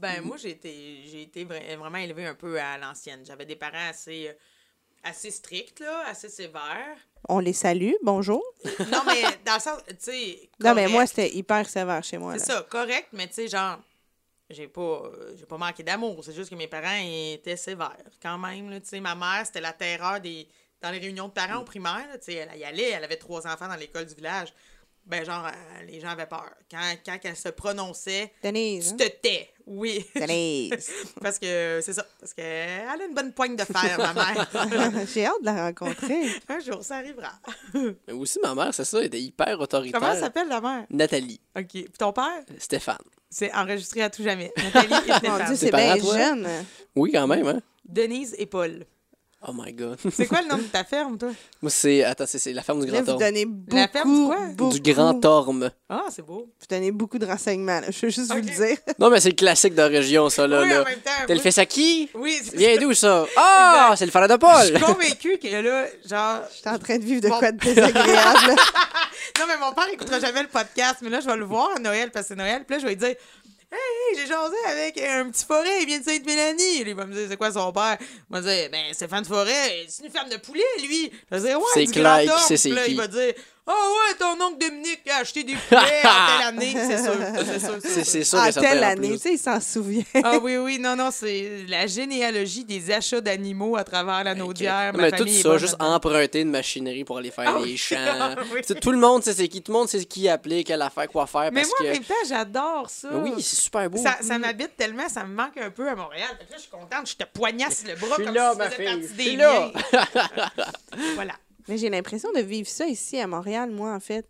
Ben, 0.00 0.20
moi, 0.22 0.36
j'ai 0.36 0.50
été, 0.50 1.02
j'ai 1.10 1.22
été 1.22 1.44
vra- 1.44 1.76
vraiment 1.76 1.98
élevée 1.98 2.26
un 2.26 2.34
peu 2.34 2.60
à 2.60 2.76
l'ancienne. 2.78 3.20
J'avais 3.24 3.46
des 3.46 3.56
parents 3.56 3.88
assez, 3.88 4.28
euh, 4.28 4.32
assez 5.02 5.30
stricts, 5.30 5.80
là, 5.80 6.04
assez 6.08 6.28
sévères. 6.28 6.96
On 7.28 7.38
les 7.38 7.52
salue, 7.54 7.92
bonjour. 8.02 8.42
Non, 8.90 9.02
mais 9.06 9.22
dans 9.44 9.54
le 9.54 9.60
sens, 9.60 9.80
tu 9.88 9.94
sais. 9.98 10.50
Non, 10.60 10.74
mais 10.74 10.86
moi, 10.88 11.06
c'était 11.06 11.34
hyper 11.34 11.68
sévère 11.68 12.04
chez 12.04 12.18
moi. 12.18 12.38
C'est 12.38 12.46
ça, 12.52 12.66
correct, 12.68 13.08
mais 13.12 13.26
tu 13.28 13.34
sais, 13.34 13.48
genre, 13.48 13.78
j'ai 14.50 14.68
pas, 14.68 15.10
j'ai 15.36 15.46
pas 15.46 15.56
manqué 15.58 15.82
d'amour. 15.82 16.22
C'est 16.22 16.34
juste 16.34 16.50
que 16.50 16.54
mes 16.54 16.68
parents 16.68 17.00
étaient 17.02 17.56
sévères 17.56 17.96
quand 18.22 18.38
même. 18.38 18.70
là. 18.70 18.80
Tu 18.80 18.88
sais, 18.88 19.00
ma 19.00 19.14
mère, 19.14 19.42
c'était 19.46 19.60
la 19.60 19.72
terreur 19.72 20.20
des. 20.20 20.46
Dans 20.80 20.90
les 20.90 20.98
réunions 20.98 21.28
de 21.28 21.32
parents 21.32 21.60
au 21.60 21.64
primaire, 21.64 22.06
tu 22.14 22.32
sais, 22.32 22.34
elle 22.34 22.58
y 22.58 22.64
allait, 22.64 22.90
elle 22.90 23.04
avait 23.04 23.16
trois 23.16 23.46
enfants 23.46 23.68
dans 23.68 23.76
l'école 23.76 24.06
du 24.06 24.14
village. 24.14 24.52
Ben, 25.08 25.24
genre, 25.24 25.46
euh, 25.46 25.84
les 25.86 26.00
gens 26.00 26.08
avaient 26.08 26.26
peur. 26.26 26.50
Quand, 26.70 26.82
quand 27.04 27.18
elle 27.22 27.36
se 27.36 27.48
prononçait, 27.48 28.30
Denise. 28.44 28.94
tu 28.94 29.02
hein? 29.02 29.08
te 29.08 29.20
tais. 29.22 29.48
Oui. 29.66 30.04
Denise. 30.14 30.90
Parce 31.22 31.38
que 31.38 31.80
c'est 31.82 31.94
ça. 31.94 32.06
Parce 32.20 32.34
qu'elle 32.34 32.86
a 32.86 33.04
une 33.08 33.14
bonne 33.14 33.32
poigne 33.32 33.56
de 33.56 33.64
fer, 33.64 33.96
ma 33.96 34.12
mère. 34.12 35.06
J'ai 35.14 35.24
hâte 35.24 35.40
de 35.40 35.46
la 35.46 35.66
rencontrer. 35.68 36.28
Un 36.48 36.60
jour, 36.60 36.84
ça 36.84 36.96
arrivera. 36.96 37.32
Mais 37.74 38.12
aussi, 38.12 38.38
ma 38.42 38.54
mère, 38.54 38.74
c'est 38.74 38.84
ça, 38.84 38.98
elle 38.98 39.06
était 39.06 39.20
hyper 39.20 39.58
autoritaire. 39.58 39.98
Comment 39.98 40.14
s'appelle 40.14 40.48
la 40.48 40.60
mère? 40.60 40.84
Nathalie. 40.90 41.40
OK. 41.56 41.68
Puis 41.70 41.86
ton 41.98 42.12
père? 42.12 42.44
Stéphane. 42.58 42.98
C'est 43.30 43.52
enregistré 43.54 44.02
à 44.02 44.10
tout 44.10 44.22
jamais. 44.22 44.52
Nathalie 44.58 44.92
et 44.92 45.10
Mon 45.10 45.16
Stéphane. 45.16 45.46
Dieu, 45.46 45.56
c'est 45.56 45.74
bien 45.74 45.96
jeune. 45.96 46.48
Oui, 46.94 47.12
quand 47.12 47.26
même, 47.26 47.46
hein? 47.46 47.60
Denise 47.86 48.34
et 48.36 48.44
Paul. 48.44 48.84
Oh 49.46 49.52
my 49.54 49.72
god. 49.72 49.98
C'est 50.12 50.26
quoi 50.26 50.42
le 50.42 50.48
nom 50.48 50.56
de 50.56 50.62
ta 50.64 50.82
ferme, 50.82 51.16
toi? 51.16 51.28
Moi, 51.62 51.70
c'est. 51.70 52.02
Attends, 52.02 52.26
c'est- 52.26 52.40
c'est 52.40 52.52
la 52.52 52.62
ferme 52.62 52.80
du 52.84 52.86
Là, 52.90 52.94
Grand 52.94 53.04
vous 53.04 53.10
Orme. 53.10 53.20
donnez 53.20 53.44
beaucoup, 53.46 53.76
La 53.76 53.86
ferme 53.86 54.12
du 54.20 54.26
quoi? 54.26 54.38
beaucoup, 54.56 54.78
Du 54.78 54.92
Grand 54.92 55.24
Orme. 55.24 55.70
Ah, 55.88 56.06
c'est 56.10 56.22
beau. 56.26 56.48
Vous 56.58 56.66
donnez 56.68 56.90
beaucoup 56.90 57.18
de 57.20 57.26
renseignements. 57.26 57.78
là. 57.80 57.86
Je 57.90 58.06
veux 58.06 58.10
juste 58.10 58.30
vous 58.32 58.36
le 58.36 58.42
dire. 58.42 58.76
Non, 58.98 59.10
mais 59.10 59.20
c'est 59.20 59.28
le 59.28 59.36
classique 59.36 59.74
de 59.74 59.82
la 59.82 59.86
région, 59.86 60.28
ça, 60.28 60.48
là. 60.48 60.62
oui, 60.62 60.68
là. 60.70 60.82
en 60.82 60.84
même 60.84 60.98
temps. 60.98 61.10
T'as 61.28 61.34
le 61.34 61.40
fils 61.40 61.56
à 61.56 61.66
qui? 61.66 62.10
Oui, 62.14 62.36
c'est 62.42 62.56
Viens 62.56 62.74
ça. 62.74 62.80
d'où, 62.80 62.94
ça? 62.94 63.26
Ah, 63.36 63.78
Exact. 63.92 63.96
c'est 63.98 64.04
le 64.06 64.10
frère 64.10 64.26
de 64.28 64.32
Je 64.32 64.38
Paul! 64.38 64.64
suis 64.76 64.80
convaincue 64.84 65.38
que 65.38 65.62
là, 65.62 65.86
genre. 66.04 66.40
Je 66.50 66.56
suis 66.56 66.68
en 66.68 66.78
train 66.80 66.98
de 66.98 67.04
vivre 67.04 67.20
de 67.20 67.28
Bon. 67.28 67.38
quoi 67.38 67.52
de 67.52 67.58
désagréable. 67.58 68.56
Non, 69.38 69.44
mais 69.46 69.56
mon 69.58 69.72
père 69.72 69.86
écoutera 69.92 70.18
jamais 70.20 70.42
le 70.42 70.48
podcast, 70.48 70.96
mais 71.02 71.10
là, 71.10 71.20
je 71.20 71.26
vais 71.26 71.36
le 71.36 71.44
voir 71.44 71.70
à 71.76 71.78
Noël 71.78 72.10
parce 72.10 72.24
que 72.26 72.28
c'est 72.34 72.38
Noël. 72.38 72.64
Puis 72.66 72.74
là, 72.76 72.80
je 72.80 72.86
vais 72.86 72.94
lui 72.94 72.96
dire 72.96 73.14
Hey, 73.70 73.78
hey, 73.78 74.16
j'ai 74.18 74.26
jasé 74.26 74.56
avec 74.66 74.98
un 74.98 75.30
petit 75.30 75.44
forêt, 75.44 75.82
il 75.82 75.86
vient 75.86 75.98
de 75.98 76.04
Sainte-Mélanie. 76.04 76.80
Il 76.80 76.94
va 76.94 77.04
me 77.04 77.12
dire 77.12 77.26
C'est 77.28 77.36
quoi 77.36 77.52
son 77.52 77.70
père? 77.70 77.98
Il 78.00 78.06
va 78.30 78.40
me 78.40 78.46
dire 78.46 78.70
Ben, 78.70 78.94
Stéphane 78.94 79.24
Forêt, 79.26 79.84
c'est 79.88 80.04
une 80.04 80.10
ferme 80.10 80.30
de 80.30 80.38
poulet, 80.38 80.62
lui. 80.80 81.12
Je 81.30 81.36
vais 81.36 81.48
dire 81.48 81.58
Ouais, 81.58 81.66
C'est 81.74 81.86
clair 81.86 82.22
il 82.88 82.96
va 82.96 83.06
dire 83.08 83.34
Ah 83.70 83.72
ouais, 83.72 84.16
ton 84.18 84.42
oncle 84.46 84.58
Dominique 84.58 85.02
a 85.10 85.18
acheté 85.18 85.44
des 85.44 85.54
poulets 85.54 85.80
en 86.04 86.38
telle 86.38 86.46
année. 86.48 86.72
C'est 86.74 87.02
sûr, 87.02 87.12
c'est 87.36 87.58
sûr. 87.60 87.74
C'est 87.82 87.88
C'est 87.88 88.04
c'est 88.04 88.24
sûr. 88.24 88.38
certain, 88.42 88.60
telle 88.62 88.82
année, 88.82 89.12
tu 89.12 89.18
sais, 89.18 89.32
il 89.34 89.38
s'en 89.38 89.60
souvient. 89.60 90.04
Ah 90.24 90.38
oui, 90.42 90.56
oui, 90.56 90.78
non, 90.78 90.96
non, 90.96 91.10
c'est 91.12 91.66
la 91.68 91.86
généalogie 91.86 92.64
des 92.64 92.90
achats 92.90 93.20
d'animaux 93.20 93.76
à 93.76 93.84
travers 93.84 94.24
la 94.24 94.34
naudière. 94.34 94.92
Ma 94.94 95.02
mais 95.02 95.12
tout 95.12 95.28
ça, 95.28 95.58
juste 95.58 95.76
emprunter 95.80 96.40
une 96.40 96.50
machinerie 96.50 97.04
pour 97.04 97.18
aller 97.18 97.30
faire 97.30 97.54
Ah 97.56 97.60
les 97.64 97.76
champs. 97.76 97.96
Ah 98.08 98.34
oui. 98.52 98.62
Tu 98.62 98.68
sais, 98.72 98.80
Tout 98.80 98.90
le 98.90 98.98
monde 98.98 99.22
sait 99.22 99.34
c'est 99.34 99.48
qui. 99.48 99.60
Tout 99.62 99.72
le 99.72 99.78
monde 99.78 99.88
sait 99.88 100.02
qui 100.06 100.28
appeler, 100.30 100.64
quelle 100.64 100.80
affaire, 100.80 101.06
quoi 101.08 101.26
faire. 101.26 101.50
Mais 101.52 101.60
parce 101.60 101.68
moi, 101.68 101.76
en 101.80 101.84
que... 101.84 101.88
même 101.90 102.04
temps, 102.04 102.14
j'adore 102.26 102.88
ça. 102.88 103.08
Oui, 103.12 103.32
c'est 103.42 103.56
super 103.56 103.90
beau. 103.90 104.02
Ça, 104.02 104.16
ça 104.22 104.38
m'habite 104.38 104.76
tellement, 104.78 105.08
ça 105.10 105.24
me 105.24 105.34
manque 105.34 105.58
un 105.58 105.70
peu 105.70 105.86
à 105.88 105.94
Montréal. 105.94 106.28
Fait 106.38 106.46
que 106.46 106.50
là, 106.52 106.56
je 106.56 106.62
suis 106.62 106.70
contente, 106.70 107.06
je 107.08 107.16
te 107.16 107.24
poignasse 107.24 107.84
le 107.86 107.94
bras 107.96 108.16
comme 108.16 108.34
là, 108.34 108.52
si 108.52 108.58
ma 108.58 108.68
tu 108.68 108.72
faisais 108.76 108.86
fille, 108.88 109.00
partie 109.00 109.30
des 109.30 109.36
là. 109.36 109.70
voilà. 111.14 111.34
Mais 111.68 111.76
j'ai 111.78 111.90
l'impression 111.90 112.30
de 112.32 112.40
vivre 112.40 112.68
ça 112.68 112.86
ici 112.86 113.18
à 113.18 113.26
Montréal, 113.26 113.70
moi, 113.70 113.94
en 113.94 114.00
fait. 114.00 114.26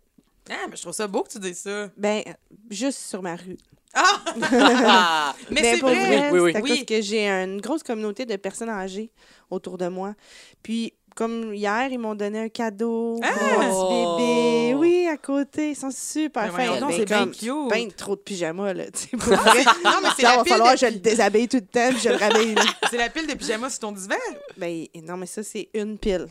Ah, 0.49 0.65
mais 0.69 0.75
je 0.75 0.81
trouve 0.81 0.93
ça 0.93 1.07
beau 1.07 1.23
que 1.23 1.29
tu 1.29 1.39
dises 1.39 1.59
ça. 1.59 1.89
Ben, 1.95 2.23
juste 2.69 2.99
sur 2.99 3.21
ma 3.21 3.35
rue. 3.35 3.57
Ah! 3.93 4.23
Ah! 4.51 5.35
Mais 5.49 5.61
Ben, 5.61 5.73
c'est 5.75 5.79
pour 5.79 5.89
vrai. 5.89 6.29
Oui, 6.31 6.39
oui, 6.39 6.39
oui. 6.39 6.51
c'est 6.53 6.57
à 6.57 6.61
Oui. 6.61 6.69
cause 6.77 6.85
que 6.85 7.01
j'ai 7.01 7.27
une 7.27 7.59
grosse 7.61 7.81
communauté 7.83 8.25
de 8.25 8.35
personnes 8.35 8.69
âgées 8.69 9.09
autour 9.49 9.77
de 9.79 9.87
moi. 9.87 10.13
Puis, 10.61 10.93
comme 11.15 11.53
hier, 11.55 11.87
ils 11.91 11.97
m'ont 11.97 12.13
donné 12.15 12.39
un 12.39 12.49
cadeau 12.49 13.19
Ah! 13.23 13.29
pour 13.29 13.43
petit 13.59 13.69
Oh! 13.73 14.17
bébé. 14.17 14.73
Oui, 14.75 15.07
à 15.07 15.17
côté. 15.17 15.71
Ils 15.71 15.75
sont 15.75 15.89
super 15.91 16.51
voyons 16.51 16.73
fins. 16.75 16.79
donc, 16.81 16.89
Ben, 16.91 16.97
c'est 16.97 17.05
bien 17.05 17.27
cute. 17.27 17.69
ben 17.69 17.91
trop 17.91 18.15
de 18.15 18.21
pyjamas, 18.21 18.73
là. 18.73 18.83
pour 19.11 19.19
vrai. 19.33 19.63
Non, 19.83 19.91
mais 20.03 20.09
c'est 20.15 20.21
la 20.23 20.37
va 20.37 20.43
pile 20.43 20.51
falloir 20.53 20.75
de 20.75 20.79
que 20.79 20.85
je 20.87 20.91
le 20.93 20.99
déshabille 20.99 21.47
tout 21.47 21.57
le 21.57 21.65
temps, 21.65 21.89
puis 21.89 21.99
je 21.99 22.09
le 22.09 22.15
rhabille. 22.15 22.55
C'est 22.91 22.97
la 22.97 23.09
pile 23.09 23.27
de 23.27 23.33
pyjama 23.33 23.69
sur 23.71 23.79
ton 23.79 23.91
divan? 23.91 24.15
Ben, 24.57 24.85
non, 25.03 25.17
mais 25.17 25.25
ça, 25.25 25.41
c'est 25.43 25.69
une 25.73 25.97
pile. 25.97 26.27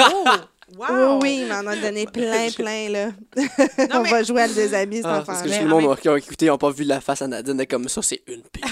Oh! 0.00 0.24
Wow! 0.78 1.18
Oui, 1.18 1.18
oui, 1.22 1.38
il 1.42 1.46
m'en 1.46 1.70
a 1.70 1.76
donné 1.76 2.06
plein, 2.12 2.50
plein, 2.50 2.88
là. 2.88 3.06
Non, 3.36 3.98
On 3.98 4.02
mais- 4.02 4.10
va 4.10 4.22
jouer 4.24 4.42
à 4.42 4.46
le 4.48 4.54
déshabiller, 4.54 5.02
cet 5.02 5.10
Ah, 5.10 5.16
enfant 5.18 5.26
parce 5.26 5.42
que 5.42 5.48
Mais 5.48 5.58
tout 5.60 5.66
le 5.66 5.72
en 5.74 5.80
monde 5.80 5.90
même- 5.90 5.98
qui 5.98 6.08
a 6.08 6.16
écouté 6.16 6.46
n'ont 6.46 6.58
pas 6.58 6.70
vu 6.70 6.84
la 6.84 7.00
face 7.02 7.20
à 7.22 7.28
Nadine 7.28 7.60
est 7.60 7.66
comme 7.66 7.86
ça, 7.88 8.00
c'est 8.02 8.22
une 8.26 8.42
pile. 8.42 8.64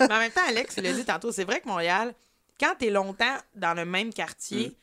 Mais 0.00 0.04
en 0.14 0.18
même 0.20 0.30
temps, 0.30 0.40
Alex, 0.48 0.76
tu 0.76 0.80
l'as 0.80 0.92
dit 0.92 1.04
tantôt, 1.04 1.32
c'est 1.32 1.42
vrai 1.44 1.60
que 1.60 1.68
Montréal, 1.68 2.14
quand 2.58 2.74
tu 2.78 2.86
es 2.86 2.90
longtemps 2.90 3.36
dans 3.54 3.74
le 3.74 3.84
même 3.84 4.12
quartier, 4.14 4.74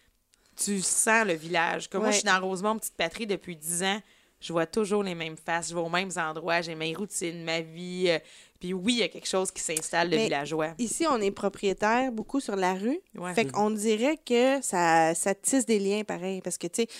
tu 0.61 0.81
sens 0.81 1.26
le 1.26 1.34
village. 1.34 1.89
Comme 1.89 2.01
moi, 2.01 2.11
je 2.11 2.18
suis 2.18 2.26
dans 2.26 2.39
Rosemont, 2.41 2.77
petite 2.77 2.97
patrie, 2.97 3.26
depuis 3.26 3.56
10 3.56 3.84
ans. 3.84 4.01
Je 4.41 4.51
vois 4.53 4.65
toujours 4.65 5.03
les 5.03 5.15
mêmes 5.15 5.38
faces, 5.38 5.69
je 5.69 5.73
vais 5.73 5.81
aux 5.81 5.89
mêmes 5.89 6.11
endroits, 6.18 6.61
j'ai 6.61 6.76
mes 6.76 6.93
routines, 6.93 7.43
ma 7.43 7.61
vie. 7.61 8.11
Puis 8.60 8.73
oui, 8.73 8.94
il 8.94 8.99
y 8.99 9.03
a 9.03 9.07
quelque 9.07 9.27
chose 9.27 9.52
qui 9.52 9.61
s'installe 9.61 10.10
de 10.10 10.18
Mais- 10.18 10.26
villageois. 10.26 10.73
Ici, 10.80 11.06
on 11.10 11.22
est 11.22 11.31
propriétaire 11.31 12.11
beaucoup 12.11 12.40
sur 12.41 12.56
la 12.56 12.73
rue. 12.73 12.99
Ouais. 13.18 13.34
Fait 13.34 13.45
qu'on 13.45 13.69
dirait 13.72 14.18
que 14.18 14.61
ça, 14.61 15.15
ça 15.15 15.34
tisse 15.34 15.65
des 15.65 15.80
liens 15.80 16.03
pareil. 16.03 16.41
Parce 16.41 16.57
que, 16.57 16.68
tu 16.68 16.81
sais, 16.81 16.88
tu 16.88 16.94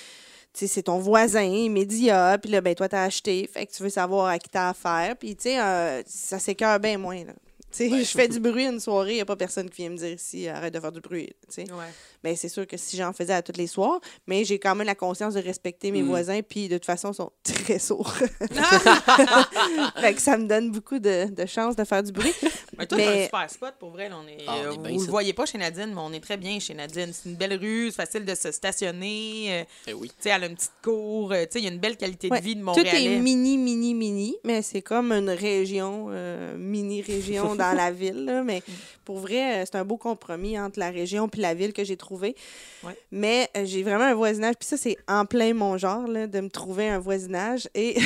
sais, 0.54 0.68
c'est 0.68 0.84
ton 0.84 0.98
voisin 1.00 1.44
immédiat, 1.44 2.38
puis 2.42 2.50
là, 2.52 2.62
ben, 2.62 2.74
toi, 2.74 2.90
t'as 2.90 3.04
acheté, 3.04 3.48
fait 3.54 3.66
que 3.68 3.72
tu 3.74 3.84
veux 3.84 3.90
savoir 3.90 4.28
à 4.28 4.40
qui 4.40 4.50
t'as 4.50 4.70
affaire, 4.70 5.16
puis, 5.16 5.36
tu 5.36 5.44
sais, 5.44 5.62
euh, 5.62 6.02
ça 6.08 6.40
s'écœure 6.40 6.80
bien 6.80 6.98
moins, 6.98 7.24
là. 7.24 7.34
Tu 7.72 7.90
sais, 7.90 7.90
je 8.04 8.04
fais 8.12 8.28
du 8.28 8.40
bruit 8.40 8.66
une 8.66 8.80
soirée, 8.80 9.12
il 9.12 9.16
n'y 9.16 9.22
a 9.22 9.26
pas 9.26 9.36
personne 9.36 9.70
qui 9.70 9.82
vient 9.84 9.92
me 9.92 9.98
dire 9.98 10.10
ici, 10.14 10.48
arrête 10.48 10.74
de 10.74 10.80
faire 10.80 10.92
du 10.92 11.02
bruit, 11.02 11.28
tu 11.48 11.54
sais. 11.54 11.72
Ouais. 11.72 11.86
Ben, 12.24 12.36
c'est 12.36 12.50
sûr 12.50 12.66
que 12.66 12.76
si 12.78 12.98
j'en 12.98 13.14
faisais 13.14 13.34
à 13.34 13.42
tous 13.44 13.56
les 13.58 13.68
soirs, 13.68 14.00
mais 14.28 14.44
j'ai 14.44 14.58
quand 14.60 14.74
même 14.76 14.88
la 14.88 14.96
conscience 14.96 15.36
de 15.36 15.40
respecter 15.40 15.92
mes 15.92 16.02
Mm. 16.02 16.08
voisins, 16.08 16.40
puis 16.42 16.68
de 16.68 16.78
toute 16.78 16.86
façon, 16.86 17.12
ils 17.12 17.16
sont 17.16 17.32
très 17.44 17.78
sourds. 17.80 18.12
fait 20.02 20.14
que 20.14 20.22
ça 20.22 20.38
me 20.38 20.48
donne 20.48 20.72
beaucoup 20.72 21.00
de, 21.00 21.30
de 21.32 21.46
chances 21.46 21.76
de 21.76 21.84
faire 21.84 22.04
du 22.04 22.12
bruit. 22.12 22.34
Mais 22.78 22.86
toi, 22.88 22.98
t'as 22.98 23.04
un 23.04 23.14
Mais- 23.16 23.24
super 23.26 23.50
spot 23.50 23.74
pour 23.80 23.90
vrai. 23.92 24.10
là, 24.10 24.16
on 24.24 24.28
est, 24.28 24.38
Ah, 24.48 24.56
on 24.56 24.66
euh, 24.68 24.72
est 24.72 24.78
bien 24.78 24.90
vous 24.92 24.96
ici. 24.98 25.06
le 25.06 25.12
voyez 25.12 25.34
pas 25.34 25.46
chez 25.46 25.58
Nadine, 25.58 25.88
mais 25.94 26.00
on 26.02 26.14
est 26.14 26.22
très 26.22 26.38
bien 26.38 26.60
chez 26.60 26.74
Nadine. 26.74 27.10
C'est 27.12 27.28
une 27.30 27.36
belle 27.36 27.54
rue, 27.60 27.88
c'est 27.92 27.98
facile 27.98 28.24
de 28.24 28.34
se 28.36 28.52
stationner. 28.54 29.48
euh, 29.50 29.64
Eh 29.88 29.94
oui. 29.94 30.08
tu 30.08 30.16
sais, 30.22 30.30
elle 30.30 30.44
a 30.46 30.48
une 30.48 30.56
petite 30.56 30.72
cour. 30.82 31.34
euh, 31.34 31.44
tu 31.44 31.48
sais, 31.54 31.60
il 31.60 31.66
y 31.66 31.68
a 31.68 31.72
une 31.72 31.80
belle 31.80 31.98
qualité 31.98 32.30
Ouais, 32.30 32.40
de 32.40 32.44
vie 32.46 32.56
de 32.56 32.60
Tout 32.62 32.66
Montréalais. 32.68 33.16
est 33.16 33.20
mini, 33.20 33.58
mini, 33.58 33.94
mini, 33.94 34.38
mais 34.46 34.62
c'est 34.62 34.82
comme 34.82 35.12
une 35.12 35.30
région, 35.30 36.08
euh, 36.10 36.56
mini-région 36.58 37.56
dans 37.60 37.76
la 37.76 37.92
ville. 38.02 38.26
là. 38.26 38.44
Mais 38.44 38.64
pour 39.06 39.20
vrai, 39.20 39.62
euh, 39.62 39.66
c'est 39.66 39.76
un 39.76 39.86
beau 39.86 39.98
compromis 39.98 40.60
entre 40.60 40.80
la 40.80 40.90
région 40.90 41.30
puis 41.30 41.42
la 41.42 41.54
ville 41.54 41.74
que 41.74 41.84
j'ai 41.84 41.98
trouvé. 41.98 42.36
Ouais. 42.84 42.98
Mais 43.12 43.50
euh, 43.56 43.66
j'ai 43.66 43.84
vraiment 43.84 44.06
un 44.06 44.16
voisinage, 44.16 44.56
puis 44.60 44.68
ça, 44.68 44.78
c'est 44.78 44.98
en 45.08 45.26
plein 45.26 45.54
mon 45.54 45.78
genre, 45.78 46.08
là, 46.08 46.28
de 46.28 46.40
me 46.40 46.50
trouver 46.50 46.90
un 46.90 47.00
voisinage. 47.00 47.70
Et 47.76 47.98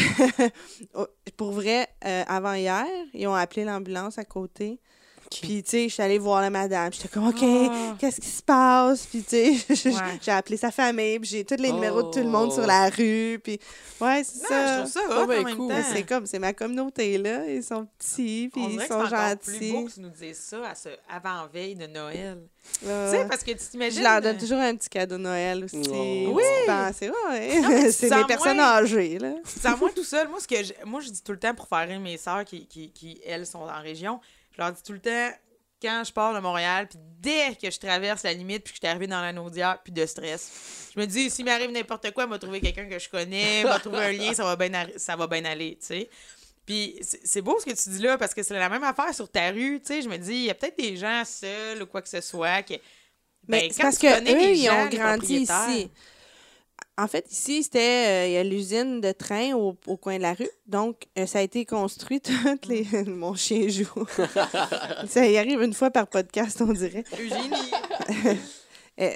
oh, 0.95 1.07
pour 1.37 1.51
vrai, 1.51 1.87
euh, 2.05 2.23
avant 2.27 2.53
hier, 2.53 2.85
ils 3.13 3.27
ont 3.27 3.35
appelé 3.35 3.63
l'ambulance 3.63 4.17
à 4.17 4.25
côté. 4.25 4.79
Puis, 5.41 5.63
tu 5.63 5.69
sais, 5.69 5.83
je 5.89 5.93
suis 5.93 6.03
allée 6.03 6.17
voir 6.17 6.41
la 6.41 6.49
madame. 6.49 6.91
J'étais 6.93 7.07
comme, 7.07 7.27
OK, 7.27 7.41
Ah. 7.43 7.95
qu'est-ce 7.99 8.21
qui 8.21 8.27
se 8.27 8.41
passe? 8.43 9.05
Puis, 9.05 9.23
tu 9.23 9.57
sais, 9.75 9.89
Ouais. 9.89 10.19
j'ai 10.21 10.31
appelé 10.31 10.57
sa 10.57 10.71
famille, 10.71 11.19
puis 11.19 11.29
j'ai 11.29 11.43
tous 11.45 11.55
les 11.61 11.71
numéros 11.71 12.03
de 12.03 12.11
tout 12.11 12.19
le 12.19 12.29
monde 12.29 12.49
Oh. 12.51 12.55
sur 12.55 12.65
la 12.67 12.89
rue. 12.89 13.39
Puis, 13.43 13.59
ouais, 14.01 14.23
c'est 14.23 14.47
ça. 14.47 14.75
je 14.75 14.79
trouve 14.81 14.91
ça 14.91 15.21
hot 15.23 15.27
ben, 15.27 15.55
cool. 15.55 15.73
C'est 15.93 16.03
comme, 16.03 16.25
c'est 16.25 16.39
ma 16.39 16.53
communauté, 16.53 17.17
là. 17.17 17.47
Ils 17.47 17.63
sont 17.63 17.87
petits, 17.97 18.49
puis 18.51 18.61
ils 18.69 18.79
sont 18.81 18.85
c'est 18.87 18.93
encore 18.93 19.37
plus 19.37 19.59
beau 19.59 19.65
gentils. 19.79 19.85
que 19.85 19.91
tu 19.93 19.99
nous 20.01 20.09
dises 20.09 20.37
ça 20.39 20.69
à 20.69 20.75
ce 20.75 20.89
avant-veille 21.09 21.75
de 21.75 21.87
Noël. 21.87 22.37
Ouais. 22.81 23.09
Tu 23.11 23.17
sais, 23.17 23.25
parce 23.27 23.43
que 23.43 23.51
tu 23.51 23.57
t'imagines... 23.71 23.99
Je 23.99 24.03
leur 24.03 24.21
donne 24.21 24.35
euh, 24.37 24.39
toujours 24.39 24.59
un 24.59 24.73
petit 24.75 24.87
cadeau 24.89 25.17
de 25.17 25.23
Noël 25.23 25.65
aussi. 25.65 25.81
Oh. 25.89 26.31
Oui. 26.33 26.43
C'est 26.93 27.09
mais 27.09 27.11
ouais. 27.29 27.91
C'est 27.91 28.09
les 28.09 28.23
personnes 28.25 28.55
moins- 28.57 28.77
âgées, 28.77 29.19
là. 29.19 29.33
Tu 29.45 29.55
te 29.55 29.67
sens 29.67 29.79
moins 29.79 29.91
tout 29.93 30.03
seul. 30.03 30.29
Moi, 30.29 30.39
ce 30.39 30.47
que 30.47 30.63
je, 30.63 30.73
moi, 30.85 31.01
je 31.01 31.09
dis 31.09 31.21
tout 31.21 31.33
le 31.33 31.39
temps 31.39 31.53
pour 31.53 31.67
faire 31.67 31.87
rire 31.87 31.99
mes 31.99 32.17
sœurs 32.17 32.45
qui, 32.45 32.65
qui, 32.67 32.91
qui, 32.91 33.19
elles, 33.25 33.45
sont 33.45 33.59
en 33.59 33.81
région, 33.81 34.19
je 34.55 34.61
leur 34.61 34.71
dis 34.71 34.83
tout 34.83 34.93
le 34.93 34.99
temps, 34.99 35.31
quand 35.81 36.03
je 36.05 36.13
pars 36.13 36.33
de 36.33 36.39
Montréal, 36.39 36.87
puis 36.87 36.97
dès 37.19 37.55
que 37.61 37.69
je 37.69 37.77
traverse 37.77 38.23
la 38.23 38.33
limite, 38.33 38.63
puis 38.63 38.73
que 38.73 38.77
je 38.77 38.85
suis 38.85 38.87
arrivée 38.87 39.07
dans 39.07 39.21
la 39.21 39.33
Naudière, 39.33 39.79
puis 39.83 39.91
de 39.91 40.05
stress, 40.05 40.89
je 40.95 40.99
me 40.99 41.05
dis, 41.05 41.29
s'il 41.29 41.45
m'arrive 41.45 41.71
n'importe 41.71 42.11
quoi, 42.11 42.25
m'a 42.27 42.39
trouver 42.39 42.61
quelqu'un 42.61 42.87
que 42.87 42.99
je 42.99 43.09
connais, 43.09 43.63
m'a 43.63 43.79
trouver 43.79 43.97
un 44.05 44.11
lien, 44.13 44.33
ça 44.33 44.43
va 44.43 44.55
bien 44.55 44.87
ça 44.97 45.15
va 45.15 45.27
bien 45.27 45.43
aller, 45.45 45.77
tu 45.79 45.87
sais. 45.87 46.09
Puis 46.65 46.97
c'est 47.01 47.41
beau 47.41 47.59
ce 47.59 47.65
que 47.65 47.71
tu 47.71 47.89
dis 47.89 47.99
là, 48.01 48.17
parce 48.17 48.33
que 48.33 48.41
c'est 48.43 48.57
la 48.57 48.69
même 48.69 48.83
affaire 48.83 49.13
sur 49.13 49.29
ta 49.29 49.51
rue, 49.51 49.81
tu 49.81 49.87
sais. 49.87 50.01
Je 50.01 50.07
me 50.09 50.17
dis, 50.17 50.33
il 50.33 50.43
y 50.45 50.49
a 50.49 50.55
peut-être 50.55 50.77
des 50.77 50.95
gens 50.95 51.23
seuls 51.25 51.81
ou 51.83 51.85
quoi 51.87 52.01
que 52.01 52.09
ce 52.09 52.21
soit 52.21 52.63
qui... 52.63 52.79
Mais 53.47 53.67
Ben, 53.67 53.71
c'est 53.71 53.83
quand 53.83 53.83
parce 53.83 53.97
tu 53.97 54.07
que 54.07 54.07
connais 54.07 54.33
eux, 54.33 54.37
les 54.37 54.53
ils 54.53 54.65
gens, 54.67 54.85
ont 54.85 54.87
grandi 54.87 55.41
ici. 55.41 55.91
En 56.97 57.07
fait, 57.07 57.25
ici, 57.31 57.63
c'était 57.63 57.79
euh, 58.07 58.27
il 58.27 58.33
y 58.33 58.37
a 58.37 58.43
l'usine 58.43 59.01
de 59.01 59.11
train 59.11 59.53
au, 59.53 59.75
au 59.87 59.97
coin 59.97 60.17
de 60.17 60.21
la 60.21 60.33
rue. 60.33 60.49
Donc, 60.67 61.05
euh, 61.17 61.25
ça 61.25 61.39
a 61.39 61.41
été 61.41 61.65
construit 61.65 62.21
toutes 62.21 62.67
les. 62.67 62.85
Mon 63.07 63.33
chien 63.35 63.67
joue. 63.67 64.05
ça 65.07 65.25
y 65.25 65.37
arrive 65.37 65.61
une 65.63 65.73
fois 65.73 65.89
par 65.89 66.07
podcast, 66.07 66.61
on 66.61 66.71
dirait. 66.73 67.03
Eugénie! 67.19 68.37
Euh, 68.99 69.09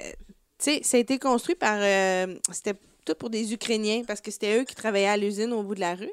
tu 0.58 0.72
sais, 0.72 0.80
ça 0.82 0.96
a 0.96 1.00
été 1.00 1.20
construit 1.20 1.54
par. 1.54 1.78
euh, 1.80 2.34
c'était 2.50 2.74
tout 3.04 3.14
pour 3.14 3.30
des 3.30 3.52
Ukrainiens 3.52 4.02
parce 4.04 4.20
que 4.20 4.32
c'était 4.32 4.58
eux 4.58 4.64
qui 4.64 4.74
travaillaient 4.74 5.06
à 5.06 5.16
l'usine 5.16 5.52
au 5.52 5.62
bout 5.62 5.76
de 5.76 5.80
la 5.80 5.94
rue. 5.94 6.10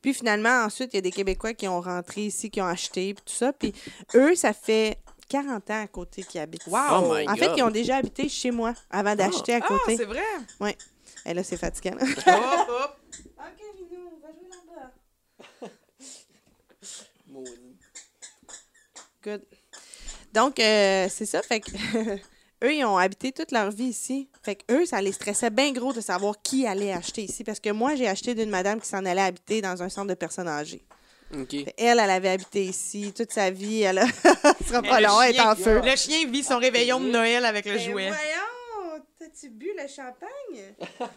Puis 0.00 0.14
finalement, 0.14 0.62
ensuite, 0.64 0.90
il 0.92 0.96
y 0.96 0.98
a 0.98 1.02
des 1.02 1.10
Québécois 1.10 1.52
qui 1.52 1.66
ont 1.66 1.80
rentré 1.80 2.26
ici, 2.26 2.48
qui 2.48 2.60
ont 2.62 2.66
acheté, 2.66 3.12
puis 3.14 3.24
tout 3.26 3.34
ça. 3.34 3.52
Puis 3.52 3.72
eux, 4.14 4.36
ça 4.36 4.52
fait 4.52 4.98
40 5.28 5.68
ans 5.70 5.82
à 5.82 5.86
côté 5.88 6.22
qu'ils 6.22 6.40
habitent. 6.40 6.68
Wow! 6.68 6.78
Oh 6.92 7.16
En 7.28 7.34
fait, 7.34 7.50
ils 7.56 7.62
ont 7.64 7.70
déjà 7.72 7.96
habité 7.96 8.28
chez 8.28 8.52
moi 8.52 8.72
avant 8.88 9.16
d'acheter 9.16 9.54
à 9.54 9.60
Ah, 9.64 9.66
côté. 9.66 9.96
c'est 9.96 10.04
vrai! 10.04 10.22
Et 11.26 11.34
là, 11.34 11.42
c'est 11.42 11.56
fatigant. 11.56 11.96
Hop, 11.96 12.08
hop! 12.26 12.96
OK, 13.38 13.60
Minou, 13.74 14.10
on 14.14 14.26
va 14.26 14.32
jouer 14.32 14.48
là-bas. 14.50 15.68
Good. 19.24 19.42
Donc, 20.32 20.60
euh, 20.60 21.08
c'est 21.10 21.26
ça. 21.26 21.42
Fait 21.42 21.60
que 21.60 21.70
eux, 22.64 22.74
ils 22.74 22.84
ont 22.84 22.96
habité 22.96 23.32
toute 23.32 23.52
leur 23.52 23.70
vie 23.70 23.84
ici. 23.84 24.28
Fait 24.42 24.56
que 24.56 24.72
eux, 24.72 24.86
ça 24.86 25.00
les 25.02 25.12
stressait 25.12 25.50
bien 25.50 25.72
gros 25.72 25.92
de 25.92 26.00
savoir 26.00 26.40
qui 26.42 26.66
allait 26.66 26.92
acheter 26.92 27.22
ici. 27.22 27.44
Parce 27.44 27.60
que 27.60 27.70
moi, 27.70 27.94
j'ai 27.94 28.08
acheté 28.08 28.34
d'une 28.34 28.50
madame 28.50 28.80
qui 28.80 28.88
s'en 28.88 29.04
allait 29.04 29.22
habiter 29.22 29.60
dans 29.60 29.82
un 29.82 29.88
centre 29.88 30.08
de 30.08 30.14
personnes 30.14 30.48
âgées. 30.48 30.84
OK. 31.34 31.50
Fait 31.50 31.74
Elle, 31.76 31.98
elle 31.98 32.10
avait 32.10 32.30
habité 32.30 32.64
ici 32.64 33.12
toute 33.14 33.32
sa 33.32 33.50
vie. 33.50 33.82
Elle 33.82 33.98
a... 33.98 34.06
Ce 34.06 34.68
sera 34.68 34.82
pas 34.82 35.00
long, 35.00 35.20
elle 35.20 35.36
est 35.36 35.40
en 35.40 35.54
feu. 35.54 35.80
Le 35.84 35.96
chien 35.96 36.26
vit 36.28 36.42
son 36.42 36.58
réveillon 36.58 37.00
de 37.00 37.10
Noël 37.10 37.44
avec 37.44 37.66
le 37.66 37.74
Ben 37.74 37.80
jouet. 37.80 38.08
voyons, 38.08 38.48
t'as-tu 39.28 39.50
bu 39.50 39.70
le 39.76 39.86
champagne? 39.86 40.74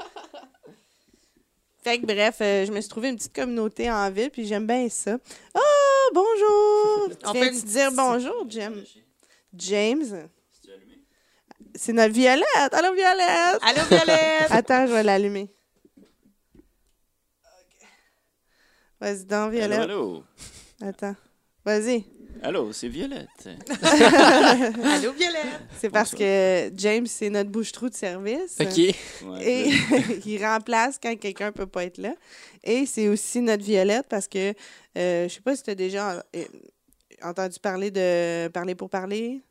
fait 1.83 1.99
que 1.99 2.05
bref, 2.05 2.37
euh, 2.41 2.65
je 2.65 2.71
me 2.71 2.81
suis 2.81 2.89
trouvé 2.89 3.09
une 3.09 3.15
petite 3.15 3.33
communauté 3.33 3.89
en 3.91 4.09
ville, 4.11 4.29
puis 4.29 4.45
j'aime 4.45 4.67
bien 4.67 4.87
ça. 4.89 5.17
Oh, 5.55 6.09
bonjour! 6.13 7.17
On 7.25 7.31
tu 7.31 7.37
viens 7.37 7.51
une 7.51 7.61
te 7.61 7.65
dire 7.65 7.91
bonjour, 7.91 8.45
James? 8.49 8.83
James? 9.53 10.29
C'est 11.75 11.93
notre 11.93 12.13
Violette. 12.13 12.73
Allô, 12.73 12.93
Violette! 12.93 13.59
Allô, 13.61 13.81
Violette! 13.89 14.47
Attends, 14.49 14.87
je 14.87 14.93
vais 14.93 15.03
l'allumer. 15.03 15.49
Vas-y 18.99 19.25
donc, 19.25 19.51
Violette. 19.51 19.79
Allô, 19.79 20.23
Attends. 20.81 21.15
Vas-y. 21.63 22.05
Allô. 22.41 22.71
C'est 22.73 22.87
Violette. 22.87 23.27
Allô, 23.83 25.11
Violette! 25.13 25.61
C'est 25.79 25.89
parce 25.89 26.11
que 26.13 26.71
James, 26.75 27.07
c'est 27.07 27.29
notre 27.29 27.49
bouche-trou 27.49 27.89
de 27.89 27.95
service. 27.95 28.57
OK. 28.59 28.77
Ouais, 28.77 29.43
Et 29.43 29.71
il 30.25 30.45
remplace 30.45 30.99
quand 31.01 31.15
quelqu'un 31.17 31.51
peut 31.51 31.67
pas 31.67 31.85
être 31.85 31.97
là. 31.97 32.13
Et 32.63 32.85
c'est 32.85 33.07
aussi 33.07 33.41
notre 33.41 33.63
Violette 33.63 34.05
parce 34.09 34.27
que 34.27 34.53
euh, 34.97 35.27
je 35.27 35.33
sais 35.33 35.41
pas 35.41 35.55
si 35.55 35.63
tu 35.63 35.69
as 35.71 35.75
déjà 35.75 36.23
euh, 36.35 36.43
entendu 37.23 37.59
parler 37.59 37.91
de 37.91 38.47
Parler 38.49 38.75
pour 38.75 38.89
parler? 38.89 39.41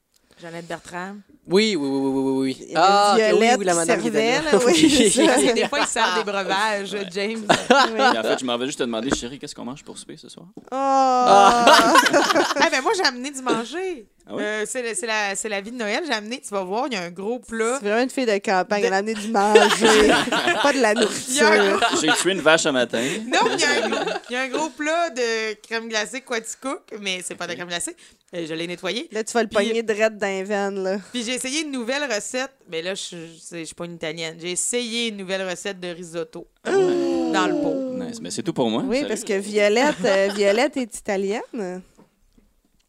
Jeannette 0.40 0.66
Bertrand. 0.66 1.16
Oui, 1.46 1.74
oui, 1.76 1.88
oui, 1.88 1.98
oui, 1.98 2.22
oui, 2.22 2.38
oui. 2.60 2.66
Il 2.70 2.76
Ah, 2.76 3.14
Violette 3.16 3.58
oui, 3.58 3.64
la 3.64 3.74
madame 3.74 4.00
servait, 4.02 4.40
là. 4.42 4.50
oui, 4.64 5.10
ça. 5.10 5.52
Des 5.52 5.68
fois, 5.68 5.78
ils 5.80 5.86
servent 5.86 6.18
des 6.24 6.30
breuvages, 6.30 6.96
James. 7.12 7.46
Oui. 7.70 8.00
Et 8.14 8.18
en 8.18 8.22
fait, 8.22 8.38
je 8.40 8.44
m'en 8.44 8.56
vais 8.56 8.66
juste 8.66 8.78
te 8.78 8.84
demander, 8.84 9.10
chérie, 9.10 9.38
qu'est-ce 9.38 9.54
qu'on 9.54 9.64
mange 9.64 9.82
pour 9.84 9.98
souper 9.98 10.16
ce 10.16 10.28
soir? 10.28 10.46
Oh! 10.56 10.64
Ah, 10.72 11.74
ben 12.70 12.82
moi, 12.82 12.92
j'ai 12.96 13.04
amené 13.04 13.30
du 13.30 13.42
manger. 13.42 14.06
Ah 14.30 14.34
oui? 14.36 14.42
Euh, 14.44 14.64
c'est, 14.66 14.82
la- 14.82 14.94
c'est 14.94 15.06
la, 15.06 15.34
c'est 15.34 15.48
la 15.48 15.60
vie 15.60 15.72
de 15.72 15.76
Noël. 15.76 16.02
J'ai 16.06 16.12
amené, 16.12 16.40
tu 16.40 16.48
vas 16.54 16.62
voir, 16.62 16.86
il 16.86 16.94
y 16.94 16.96
a 16.96 17.02
un 17.02 17.10
gros 17.10 17.38
plat. 17.40 17.78
C'est 17.80 17.88
vraiment 17.88 18.02
une 18.04 18.10
fille 18.10 18.26
de 18.26 18.38
campagne. 18.38 18.84
Elle 18.84 18.92
a 18.92 18.98
amené 18.98 19.14
du 19.14 19.28
manger, 19.28 19.60
pas 20.62 20.72
de 20.72 20.80
la 20.80 20.90
un 20.90 20.94
nourriture. 20.94 21.80
J'ai 22.00 22.12
tué 22.22 22.32
une 22.32 22.40
vache 22.40 22.66
un 22.66 22.72
matin. 22.72 23.02
Non, 23.26 23.38
il 23.52 23.60
y, 23.60 23.64
a 23.64 23.70
un 23.84 23.88
gros, 23.88 24.12
il 24.28 24.32
y 24.32 24.36
a 24.36 24.40
un 24.42 24.48
gros 24.48 24.68
plat 24.70 25.10
de 25.10 25.54
crème 25.66 25.88
glacée 25.88 26.20
Quaticook, 26.20 26.82
mais 27.00 27.20
c'est 27.24 27.34
pas 27.34 27.44
de 27.46 27.50
la 27.50 27.56
crème 27.56 27.68
glacée. 27.68 27.96
Euh, 28.34 28.46
Je 28.48 28.54
l'ai 28.54 28.66
nettoyé. 28.68 29.08
Là, 29.10 29.24
tu 29.24 29.32
vas 29.32 29.42
le 29.42 29.48
Puis- 29.48 29.56
pogner 29.66 29.82
direct 29.82 30.16
dans 30.16 30.26
les 30.28 30.44
veines, 30.44 30.82
là. 30.82 30.98
Puis 31.12 31.24
j'ai 31.24 31.34
essayé 31.34 31.62
une 31.62 31.72
nouvelle 31.72 32.04
recette. 32.04 32.52
Mais 32.70 32.80
là, 32.82 32.94
je 32.94 33.00
suis- 33.02 33.42
je 33.52 33.64
suis 33.64 33.74
pas 33.74 33.86
une 33.86 33.94
italienne. 33.94 34.36
J'ai 34.40 34.52
essayé 34.52 35.08
une 35.08 35.16
nouvelle 35.16 35.48
recette 35.48 35.80
de 35.80 35.88
risotto 35.88 36.46
dans 36.64 37.46
le 37.48 37.54
pot. 37.60 37.74
Nice. 38.04 38.18
Mais 38.22 38.30
c'est 38.30 38.42
tout 38.44 38.52
pour 38.52 38.70
moi. 38.70 38.82
Oui, 38.86 38.98
Salut. 38.98 39.08
parce 39.08 39.24
que 39.24 39.32
Violette, 39.38 39.96
euh, 40.04 40.28
Violette 40.36 40.76
est 40.76 40.96
italienne. 40.96 41.82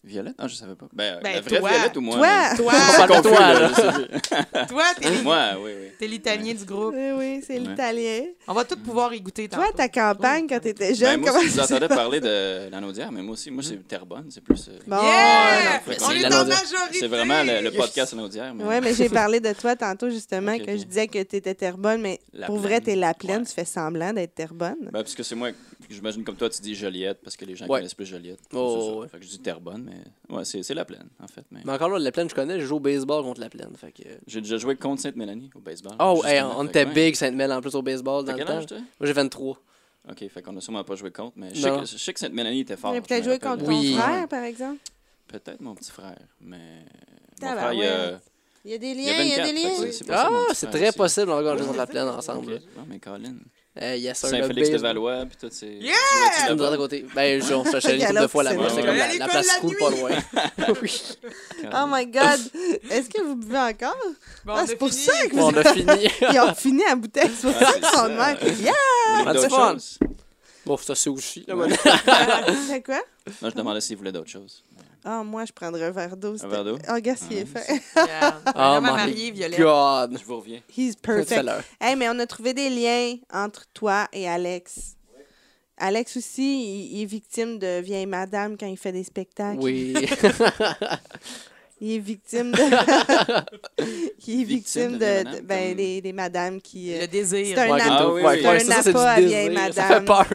Violette? 0.04 0.34
Ah, 0.40 0.48
je 0.48 0.56
savais 0.56 0.74
pas. 0.74 0.88
Ben, 0.94 1.20
Ben, 1.22 1.34
la 1.36 1.42
vraie 1.42 1.60
toi. 1.60 1.70
Violette 1.70 1.98
ou 1.98 2.02
moi? 2.02 2.16
Toi! 2.18 2.26
là? 2.28 2.56
Toi, 2.58 3.08
Confus, 3.08 3.22
toi, 3.22 3.40
là, 3.54 3.70
je 3.70 4.66
toi, 4.68 4.84
t'es 5.00 5.22
Moi, 5.22 5.48
oui, 5.64 5.72
oui. 5.80 5.88
t'es 6.00 6.08
l'italien 6.08 6.54
du 6.56 6.66
groupe. 6.66 6.96
Oui, 6.98 7.12
oui, 7.18 7.44
c'est 7.46 7.54
Ouais. 7.60 7.68
l'italien. 7.68 8.22
On 8.48 8.54
va 8.56 8.64
tous 8.66 8.78
pouvoir 8.78 9.14
y 9.14 9.22
goûter 9.22 9.48
tantôt. 9.48 9.62
Toi, 9.64 9.72
ta 9.76 9.88
campagne, 9.90 10.48
quand 10.50 10.60
t'étais 10.60 10.90
Ben, 10.90 10.96
jeune, 10.96 11.20
moi, 11.22 11.30
comment 11.30 11.42
si 11.44 11.50
vous 11.50 11.56
ça 11.56 11.68
s'est 11.68 11.74
entendez 11.76 11.88
passé? 11.88 12.00
parler 12.02 12.20
de 12.20 12.70
l'anaudière, 12.72 13.12
mais 13.12 13.22
moi 13.22 13.34
aussi, 13.34 13.52
moi, 13.52 13.62
c'est 13.62 13.88
Terrebonne. 13.88 14.26
C'est 14.32 14.42
plus. 14.44 14.70
euh, 14.70 14.80
Bon, 14.88 14.96
Yeah! 15.04 15.82
Mais 15.86 15.98
On 16.02 16.10
c'est 16.10 16.18
est 16.18 16.30
la 16.30 16.42
en 16.42 16.46
majorité! 16.46 16.98
C'est 17.00 17.08
vraiment 17.08 17.44
le, 17.44 17.62
le 17.62 17.72
podcast 17.72 18.14
l'anaudière. 18.14 18.56
Mais... 18.56 18.64
Ouais, 18.64 18.82
mais 18.82 18.96
j'ai 18.96 19.08
parlé 19.10 19.40
de 19.40 19.54
toi 19.54 19.76
tantôt, 19.76 20.10
justement, 20.10 20.54
Ok, 20.56 20.66
que 20.66 20.72
ok. 20.72 20.78
je 20.80 20.84
disais 20.84 21.08
que 21.08 21.22
t'étais 21.22 21.54
Terrebonne, 21.54 22.02
mais 22.02 22.20
La 22.34 22.48
pour 22.48 22.56
Plaine. 22.56 22.68
vrai, 22.72 22.82
t'es 22.82 22.96
la 22.96 23.14
plaine, 23.14 23.42
Ouais. 23.42 23.46
tu 23.46 23.54
fais 23.54 23.66
semblant 23.66 24.14
d'être 24.14 24.34
Terrebonne. 24.34 24.78
Ben, 24.86 24.92
parce 25.04 25.14
que 25.14 25.22
c'est 25.22 25.36
moi, 25.36 25.50
j'imagine 25.94 26.24
comme 26.24 26.36
toi, 26.36 26.50
tu 26.50 26.62
dis 26.62 26.76
Joliette, 26.76 27.20
parce 27.24 27.36
que 27.38 27.46
les 27.46 27.56
gens 27.56 27.66
Ouais. 27.68 27.80
connaissent 27.80 27.94
plus 27.94 28.06
Joliette. 28.06 28.40
Oh, 28.54 29.00
ouais. 29.02 29.08
Fait 29.08 29.18
que 29.20 29.24
je 29.26 29.30
dis 29.30 29.40
Terrebonne, 29.40 29.84
mais 29.84 30.36
ouais, 30.36 30.46
c'est 30.46 30.64
c'est 30.64 30.74
la 30.74 30.86
plaine, 30.86 31.10
en 31.22 31.28
fait. 31.28 31.44
Mais... 31.52 31.62
Mais 31.66 31.72
encore 31.74 31.90
là, 31.90 32.00
la 32.00 32.12
plaine, 32.12 32.30
je 32.30 32.36
connais, 32.36 32.60
je 32.60 32.66
joue 32.66 32.78
au 32.78 32.80
baseball 32.80 33.24
contre 33.24 33.40
la 33.42 33.50
plaine. 33.50 33.74
Fait 33.76 33.92
que... 33.92 34.04
J'ai 34.28 34.42
déjà 34.42 34.58
joué 34.58 34.76
contre 34.76 35.02
Sainte-Mélanie 35.02 35.50
au 35.56 35.60
baseball. 35.60 35.94
Oh, 36.00 36.22
hey, 36.26 36.42
on 36.42 36.66
était 36.68 36.86
big 36.86 37.16
Sainte-Mel 37.16 37.52
en 37.52 37.62
plus 37.62 37.76
au 37.76 37.82
baseball 37.82 38.24
dans 38.26 38.32
T'as 38.32 38.38
le 38.38 38.38
quel 38.40 38.48
temps. 38.48 38.58
âge, 38.60 38.66
toi? 38.68 38.78
Moi, 38.78 39.08
j'ai 39.08 39.14
23. 39.14 39.58
Ok, 40.10 40.28
fait 40.30 40.42
qu'on 40.42 40.58
a 40.58 40.62
sûrement 40.62 40.84
pas 40.84 40.96
joué 40.96 41.12
contre, 41.12 41.34
mais 41.36 41.54
je 41.54 41.62
sais 41.62 41.70
que, 41.70 41.86
je 41.86 41.98
sais 41.98 42.14
que 42.14 42.20
Sainte-Mélanie 42.20 42.62
était 42.62 42.76
fort. 42.78 42.94
Tu 42.94 43.02
peut-être 43.02 43.24
joué 43.24 43.38
contre 43.38 43.66
Oui. 43.68 43.92
ton 43.96 44.02
frère, 44.02 44.28
par 44.28 44.44
exemple? 44.44 44.80
Peut-être 45.28 45.62
mon 45.62 45.76
petit 45.76 45.92
frère, 45.92 46.18
mais. 46.40 46.58
Mon 47.42 47.48
Tabarouette. 47.48 47.60
frère, 47.60 47.74
il 47.74 47.80
y 47.80 47.88
a. 47.88 48.20
Il 48.64 48.72
y 48.72 48.74
a 48.76 48.78
des 48.78 48.94
liens, 48.94 49.22
il 49.22 49.28
y 49.30 49.34
a 49.34 49.44
24, 49.44 49.54
des 49.56 49.62
liens. 49.62 49.92
Ah, 50.12 50.54
c'est 50.54 50.70
très 50.70 50.92
possible, 50.92 51.32
on 51.32 51.42
va 51.42 51.56
jouer 51.58 51.66
contre 51.66 51.78
la 51.78 51.88
plaine 51.88 52.08
ensemble. 52.08 52.52
Non, 52.78 52.86
mais 52.88 53.00
Colin. 53.00 53.36
Euh, 53.82 53.96
yes, 53.96 54.18
sir, 54.20 54.30
le 54.32 54.42
Saint-Félix 54.42 54.70
de. 54.70 54.78
Valois, 54.80 55.26
puis 55.28 55.38
tout, 55.40 55.48
c'est. 55.50 55.68
Yeah! 55.76 55.94
Tu 55.94 56.42
Tu 56.42 56.42
à 56.42 56.50
là-bas? 56.56 56.76
côté. 56.78 57.06
Ben, 57.16 57.42
je- 57.42 57.54
on 57.54 57.64
se 57.64 57.72
cherchait 57.72 57.96
une 58.00 58.06
couple 58.06 58.22
de 58.22 58.28
fois 58.28 58.44
là-bas. 58.44 58.68
c'est 58.70 58.84
comme 58.84 58.96
la, 58.98 59.28
place 59.30 59.48
la 59.48 59.60
cool 59.62 59.78
pas 59.78 59.90
loin. 59.92 60.10
oui. 60.82 61.02
Oh 61.74 61.86
my 61.88 62.06
God! 62.08 62.40
Est-ce 62.90 63.10
que 63.10 63.22
vous 63.22 63.36
buvez 63.38 63.58
encore? 63.60 63.96
Bon, 64.44 64.54
Ah, 64.58 64.62
a 64.62 64.68
c'est 64.68 64.76
pour 64.76 64.90
fini. 64.90 65.02
ça 65.04 65.28
que 65.28 65.36
Bon, 65.38 65.54
on 65.54 65.58
a 65.58 65.64
fini. 65.74 66.10
Ils 66.34 66.40
ont 66.42 66.54
fini 66.54 66.84
à 66.84 66.96
bouteille, 66.98 67.32
c'est 67.34 67.50
pour 67.50 67.58
ça 67.62 67.74
qu'ils 67.74 67.86
sont 67.86 68.04
de 68.04 68.14
même. 68.14 68.38
Yeah! 68.60 68.74
Vous 69.24 69.30
Ah, 69.30 69.50
fun. 69.50 69.78
Bon, 70.66 70.76
ça 70.78 70.94
c'est 70.94 71.10
aussi. 71.10 71.46
C'est 72.68 72.82
quoi? 72.86 73.02
Non, 73.42 73.50
je 73.50 73.56
demandais 73.56 73.80
s'il 73.82 73.96
voulait 73.98 74.12
d'autres 74.12 74.30
choses. 74.30 74.64
Ah, 75.04 75.24
moi, 75.24 75.46
je 75.46 75.52
prendrais 75.52 75.84
un 75.86 75.92
verre 75.92 76.16
d'eau. 76.16 76.36
Un 76.44 76.48
verre 76.48 76.64
d'eau? 76.64 76.78
Oh, 76.90 77.00
gars, 77.02 77.16
il 77.32 77.38
est 77.38 77.48
Ah, 77.56 77.60
fait. 77.60 77.82
Oh 78.56 78.82
mariée, 78.82 79.32
Violette. 79.32 79.60
God. 79.60 80.18
Je 80.20 80.26
vous 80.26 80.38
reviens. 80.38 80.60
He's 80.78 80.96
perfect. 80.96 81.44
Hey, 81.80 81.96
mais 81.96 82.08
on 82.10 82.20
a 82.20 82.28
trouvé 82.28 82.54
des 82.54 82.70
liens 82.70 83.16
entre 83.34 83.66
toi 83.74 84.08
et 84.14 84.30
Alex. 84.30 84.96
Alex 85.78 86.18
aussi, 86.18 86.44
il, 86.64 86.98
il 86.98 87.02
est 87.02 87.06
victime 87.06 87.58
de 87.58 87.82
vieille 87.82 88.06
madame 88.06 88.56
quand 88.58 88.68
il 88.68 88.78
fait 88.78 88.92
des 88.92 89.04
spectacles. 89.04 89.60
Oui. 89.60 89.96
Il 91.84 91.94
est 91.94 91.98
victime 92.00 92.52
de. 92.52 92.58
il 94.28 94.42
est 94.42 94.44
victime 94.44 94.44
Victime 94.46 94.92
de 95.00 95.00
de, 95.00 95.30
vieille 95.30 95.42
ben, 95.42 95.76
des, 95.76 96.02
des 96.02 96.14
madames 96.14 96.62
qui. 96.62 96.94
euh, 96.94 97.02
Le 97.02 97.08
désir. 97.08 97.56
C'est 97.58 97.60
un 97.60 97.72
Ouais, 97.74 97.82
Ah 97.84 98.08
oui, 98.12 98.22
oui. 98.24 98.42
ça, 98.44 98.52
un 98.52 98.60
c'est 98.84 98.92
du 98.92 98.98
appât 99.00 99.10
à 99.14 99.20
vieille 99.20 99.50
désir. 99.50 99.74
Ça 99.74 99.82
madame. 99.82 100.00
fait 100.00 100.06
peur. 100.06 100.26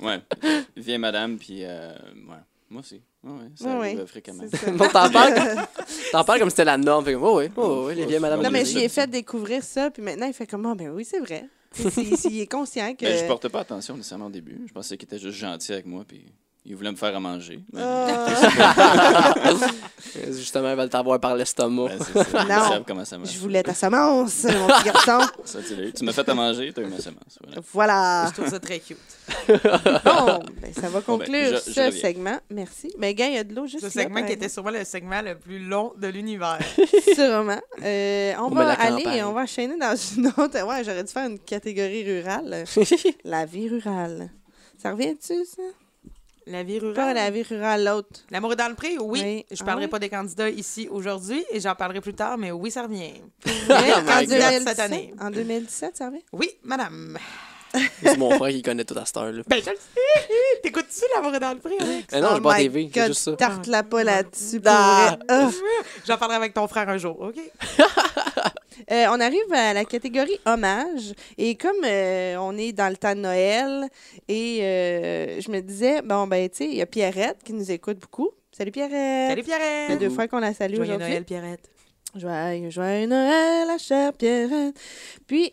Ouais. 0.00 0.20
Vieille 0.76 0.98
madame, 0.98 1.38
puis. 1.38 1.60
Euh, 1.64 1.92
ouais. 2.28 2.36
Moi 2.68 2.80
aussi. 2.82 3.00
Ouais. 3.28 3.50
Ça 3.54 3.64
Ouais, 3.66 3.70
arrive 3.72 3.96
ouais. 3.98 4.02
euh, 4.02 4.06
fréquemment. 4.06 4.44
Bon, 4.72 4.88
t'en 4.92 5.10
parles, 5.10 5.34
t'en 6.12 6.24
parles 6.24 6.38
comme 6.40 6.48
si 6.50 6.54
c'était 6.54 6.64
la 6.64 6.76
norme. 6.78 7.04
Fait 7.04 7.12
que, 7.12 7.18
oh, 7.18 7.38
oui, 7.38 7.44
oh, 7.56 7.84
oui, 7.88 7.94
les 7.94 8.06
vieilles 8.06 8.20
madame. 8.20 8.42
Non, 8.42 8.50
mais 8.50 8.60
Oui, 8.62 8.66
j'y 8.66 8.78
ai 8.80 8.88
fait 8.88 9.06
découvrir 9.08 9.62
ça, 9.62 9.90
puis 9.90 10.02
maintenant, 10.02 10.26
il 10.26 10.32
fait 10.32 10.46
comme, 10.46 10.64
ah, 10.66 10.74
ben 10.74 10.90
oui, 10.90 11.04
c'est 11.04 11.20
vrai. 11.20 11.46
S'il- 11.72 12.40
est 12.40 12.46
conscient 12.50 12.94
que. 12.94 13.04
Ben, 13.04 13.18
je 13.18 13.26
portais 13.26 13.48
pas 13.50 13.60
attention 13.60 13.96
nécessairement 13.96 14.26
au 14.26 14.30
début. 14.30 14.58
Je 14.66 14.72
pensais 14.72 14.96
qu'il 14.96 15.06
était 15.06 15.18
juste 15.18 15.36
gentil 15.38 15.72
avec 15.72 15.86
moi, 15.86 16.04
puis 16.08 16.24
il 16.68 16.76
voulait 16.76 16.90
me 16.92 16.96
faire 16.96 17.16
à 17.16 17.20
manger. 17.20 17.60
Mais- 17.72 17.80
Ah, 17.82 19.34
Justement, 20.30 20.70
ils 20.70 20.76
veulent 20.76 20.88
t'avoir 20.88 21.18
par 21.20 21.34
l'estomac. 21.34 21.88
Ben, 22.14 22.44
Non. 22.48 23.04
ça 23.04 23.18
marche. 23.18 23.32
je 23.32 23.38
voulais 23.38 23.62
ta 23.62 23.74
semence, 23.74 24.44
mon 24.44 24.66
petit 24.66 24.84
garçon. 24.84 25.26
Ça, 25.44 25.58
tu 25.66 25.74
l'as 25.76 25.84
eu. 25.84 25.92
Tu 25.92 26.04
m'as 26.04 26.12
fait 26.12 26.28
à 26.28 26.34
manger, 26.34 26.72
tu 26.72 26.80
as 26.80 26.82
eu 26.82 26.86
ma 26.86 26.98
semence. 26.98 27.38
Voilà. 27.42 27.60
Voilà. 27.72 28.26
Je 28.28 28.32
trouve 28.40 28.50
ça 28.50 28.60
très 28.60 28.78
cute. 28.80 28.96
Bon, 29.48 30.40
ben, 30.60 30.72
ça 30.74 30.88
va 30.88 31.00
Bon, 31.00 31.16
ben, 31.18 31.24
conclure 31.24 31.44
je- 31.50 31.54
je 31.56 31.72
ce 31.72 31.80
reviens. 31.80 31.90
segment. 32.00 32.38
Merci. 32.50 32.92
Mais 32.98 33.14
gars, 33.14 33.26
il 33.28 33.34
y 33.34 33.38
a 33.38 33.44
de 33.44 33.54
l'eau 33.54 33.66
juste 33.66 33.88
Ce 33.88 33.98
là, 33.98 34.04
segment 34.04 34.22
qui 34.24 34.32
était 34.32 34.48
sûrement 34.48 34.70
le 34.70 34.84
segment 34.84 35.20
le 35.22 35.36
plus 35.36 35.58
long 35.58 35.92
de 35.96 36.08
l'univers. 36.08 36.58
Sûrement. 37.14 37.60
Euh, 37.82 38.32
on 38.38 38.44
On 38.46 38.48
va 38.50 38.72
aller, 38.72 39.22
on 39.22 39.32
va 39.32 39.42
enchaîner 39.42 39.76
dans 39.78 39.94
une 39.96 40.26
autre. 40.28 40.62
Ouais, 40.66 40.84
j'aurais 40.84 41.04
dû 41.04 41.12
faire 41.12 41.28
une 41.28 41.38
catégorie 41.38 42.04
rurale. 42.04 42.64
la 43.24 43.44
vie 43.46 43.68
rurale. 43.68 44.30
Ça 44.82 44.92
revient-tu, 44.92 45.44
ça? 45.44 45.62
La 46.50 46.62
vie 46.62 46.80
Pas 46.80 46.86
rurale. 46.86 47.14
la 47.14 47.30
vie 47.30 47.42
rurale, 47.42 47.84
l'autre. 47.84 48.20
L'amour 48.30 48.52
est 48.52 48.56
dans 48.56 48.68
le 48.68 48.74
pré, 48.74 48.96
oui. 48.98 49.20
Oui. 49.22 49.46
Je 49.50 49.56
Ah 49.60 49.64
parlerai 49.66 49.84
ouais? 49.84 49.90
pas 49.90 49.98
des 49.98 50.08
candidats 50.08 50.48
ici 50.48 50.88
aujourd'hui 50.90 51.44
et 51.50 51.60
j'en 51.60 51.74
parlerai 51.74 52.00
plus 52.00 52.14
tard, 52.14 52.38
mais 52.38 52.50
oui, 52.52 52.70
ça 52.70 52.82
revient. 52.82 53.12
en, 53.46 53.50
my 54.02 54.26
God. 54.26 54.28
2017, 54.28 54.62
Cette 54.68 54.78
année. 54.80 55.14
en 55.20 55.30
2017, 55.30 55.96
ça 55.96 56.06
revient? 56.06 56.22
Oui, 56.32 56.50
madame. 56.64 57.18
C'est 58.02 58.16
mon 58.16 58.30
frère 58.30 58.48
qui 58.50 58.62
connaît 58.62 58.84
tout 58.86 58.98
à 58.98 59.04
cette 59.04 59.18
heure-là. 59.18 59.42
Ben, 59.46 59.60
je 59.62 59.68
le 59.70 59.76
sais. 59.76 60.60
T'écoutes-tu 60.62 61.02
l'amour 61.14 61.34
est 61.34 61.38
dans 61.40 61.52
le 61.52 61.58
pré, 61.58 61.74
Alex? 61.78 62.06
Eh 62.12 62.20
non, 62.22 62.28
Oh 62.36 62.40
my 62.42 62.56
TV, 62.62 62.90
c'est 62.94 62.98
God, 63.00 63.08
juste 63.08 63.20
ça. 63.20 63.32
Tarte-la 63.36 63.82
pas 63.82 64.04
là-dessus, 64.04 64.62
Ah. 64.64 65.18
Ah. 65.28 65.50
J'en 66.06 66.16
parlerai 66.16 66.36
avec 66.38 66.54
ton 66.54 66.66
frère 66.66 66.88
un 66.88 66.96
jour, 66.96 67.20
OK? 67.20 67.34
Euh, 68.90 69.06
on 69.10 69.20
arrive 69.20 69.52
à 69.52 69.72
la 69.72 69.84
catégorie 69.84 70.38
hommage. 70.46 71.12
Et 71.36 71.56
comme 71.56 71.84
euh, 71.84 72.36
on 72.38 72.56
est 72.56 72.72
dans 72.72 72.88
le 72.88 72.96
temps 72.96 73.14
de 73.14 73.20
Noël, 73.20 73.88
et 74.28 74.60
euh, 74.62 75.40
je 75.40 75.50
me 75.50 75.60
disais, 75.60 76.02
bon, 76.02 76.26
ben, 76.26 76.48
tu 76.48 76.58
sais, 76.58 76.64
il 76.66 76.76
y 76.76 76.82
a 76.82 76.86
Pierrette 76.86 77.42
qui 77.44 77.52
nous 77.52 77.70
écoute 77.70 77.98
beaucoup. 77.98 78.30
Salut 78.52 78.72
Pierrette! 78.72 79.30
Salut, 79.30 79.42
Pierrette. 79.42 80.00
deux 80.00 80.10
fois 80.10 80.26
qu'on 80.26 80.40
la 80.40 80.52
salue 80.52 80.74
Joyeux 80.74 80.90
aujourd'hui. 80.90 81.08
Noël, 81.08 81.24
Pierrette. 81.24 81.70
Joyeux, 82.16 82.70
joyeux 82.70 83.06
Noël, 83.06 83.68
la 83.68 83.78
chère 83.78 84.12
Pierrette. 84.12 84.74
Puis, 85.26 85.50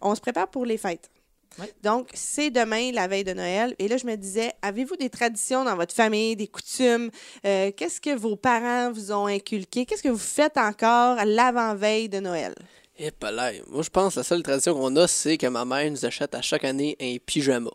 on 0.00 0.14
se 0.14 0.20
prépare 0.20 0.48
pour 0.48 0.64
les 0.64 0.78
fêtes. 0.78 1.11
Oui. 1.58 1.66
Donc, 1.82 2.08
c'est 2.14 2.50
demain, 2.50 2.92
la 2.92 3.08
veille 3.08 3.24
de 3.24 3.32
Noël. 3.32 3.74
Et 3.78 3.88
là, 3.88 3.96
je 3.96 4.06
me 4.06 4.16
disais, 4.16 4.52
avez-vous 4.62 4.96
des 4.96 5.10
traditions 5.10 5.64
dans 5.64 5.76
votre 5.76 5.94
famille, 5.94 6.36
des 6.36 6.46
coutumes? 6.46 7.10
Euh, 7.44 7.70
Qu'est-ce 7.76 8.00
que 8.00 8.16
vos 8.16 8.36
parents 8.36 8.90
vous 8.92 9.12
ont 9.12 9.26
inculqué? 9.26 9.84
Qu'est-ce 9.84 10.02
que 10.02 10.08
vous 10.08 10.18
faites 10.18 10.56
encore 10.56 11.18
à 11.18 11.24
l'avant-veille 11.24 12.08
de 12.08 12.20
Noël? 12.20 12.54
Et 12.98 13.10
là, 13.22 13.52
moi, 13.68 13.82
je 13.82 13.90
pense 13.90 14.14
que 14.14 14.20
la 14.20 14.24
seule 14.24 14.42
tradition 14.42 14.74
qu'on 14.74 14.94
a, 14.96 15.08
c'est 15.08 15.38
que 15.38 15.46
ma 15.46 15.64
mère 15.64 15.90
nous 15.90 16.04
achète 16.04 16.34
à 16.34 16.42
chaque 16.42 16.64
année 16.64 16.96
un 17.00 17.16
pyjama. 17.24 17.70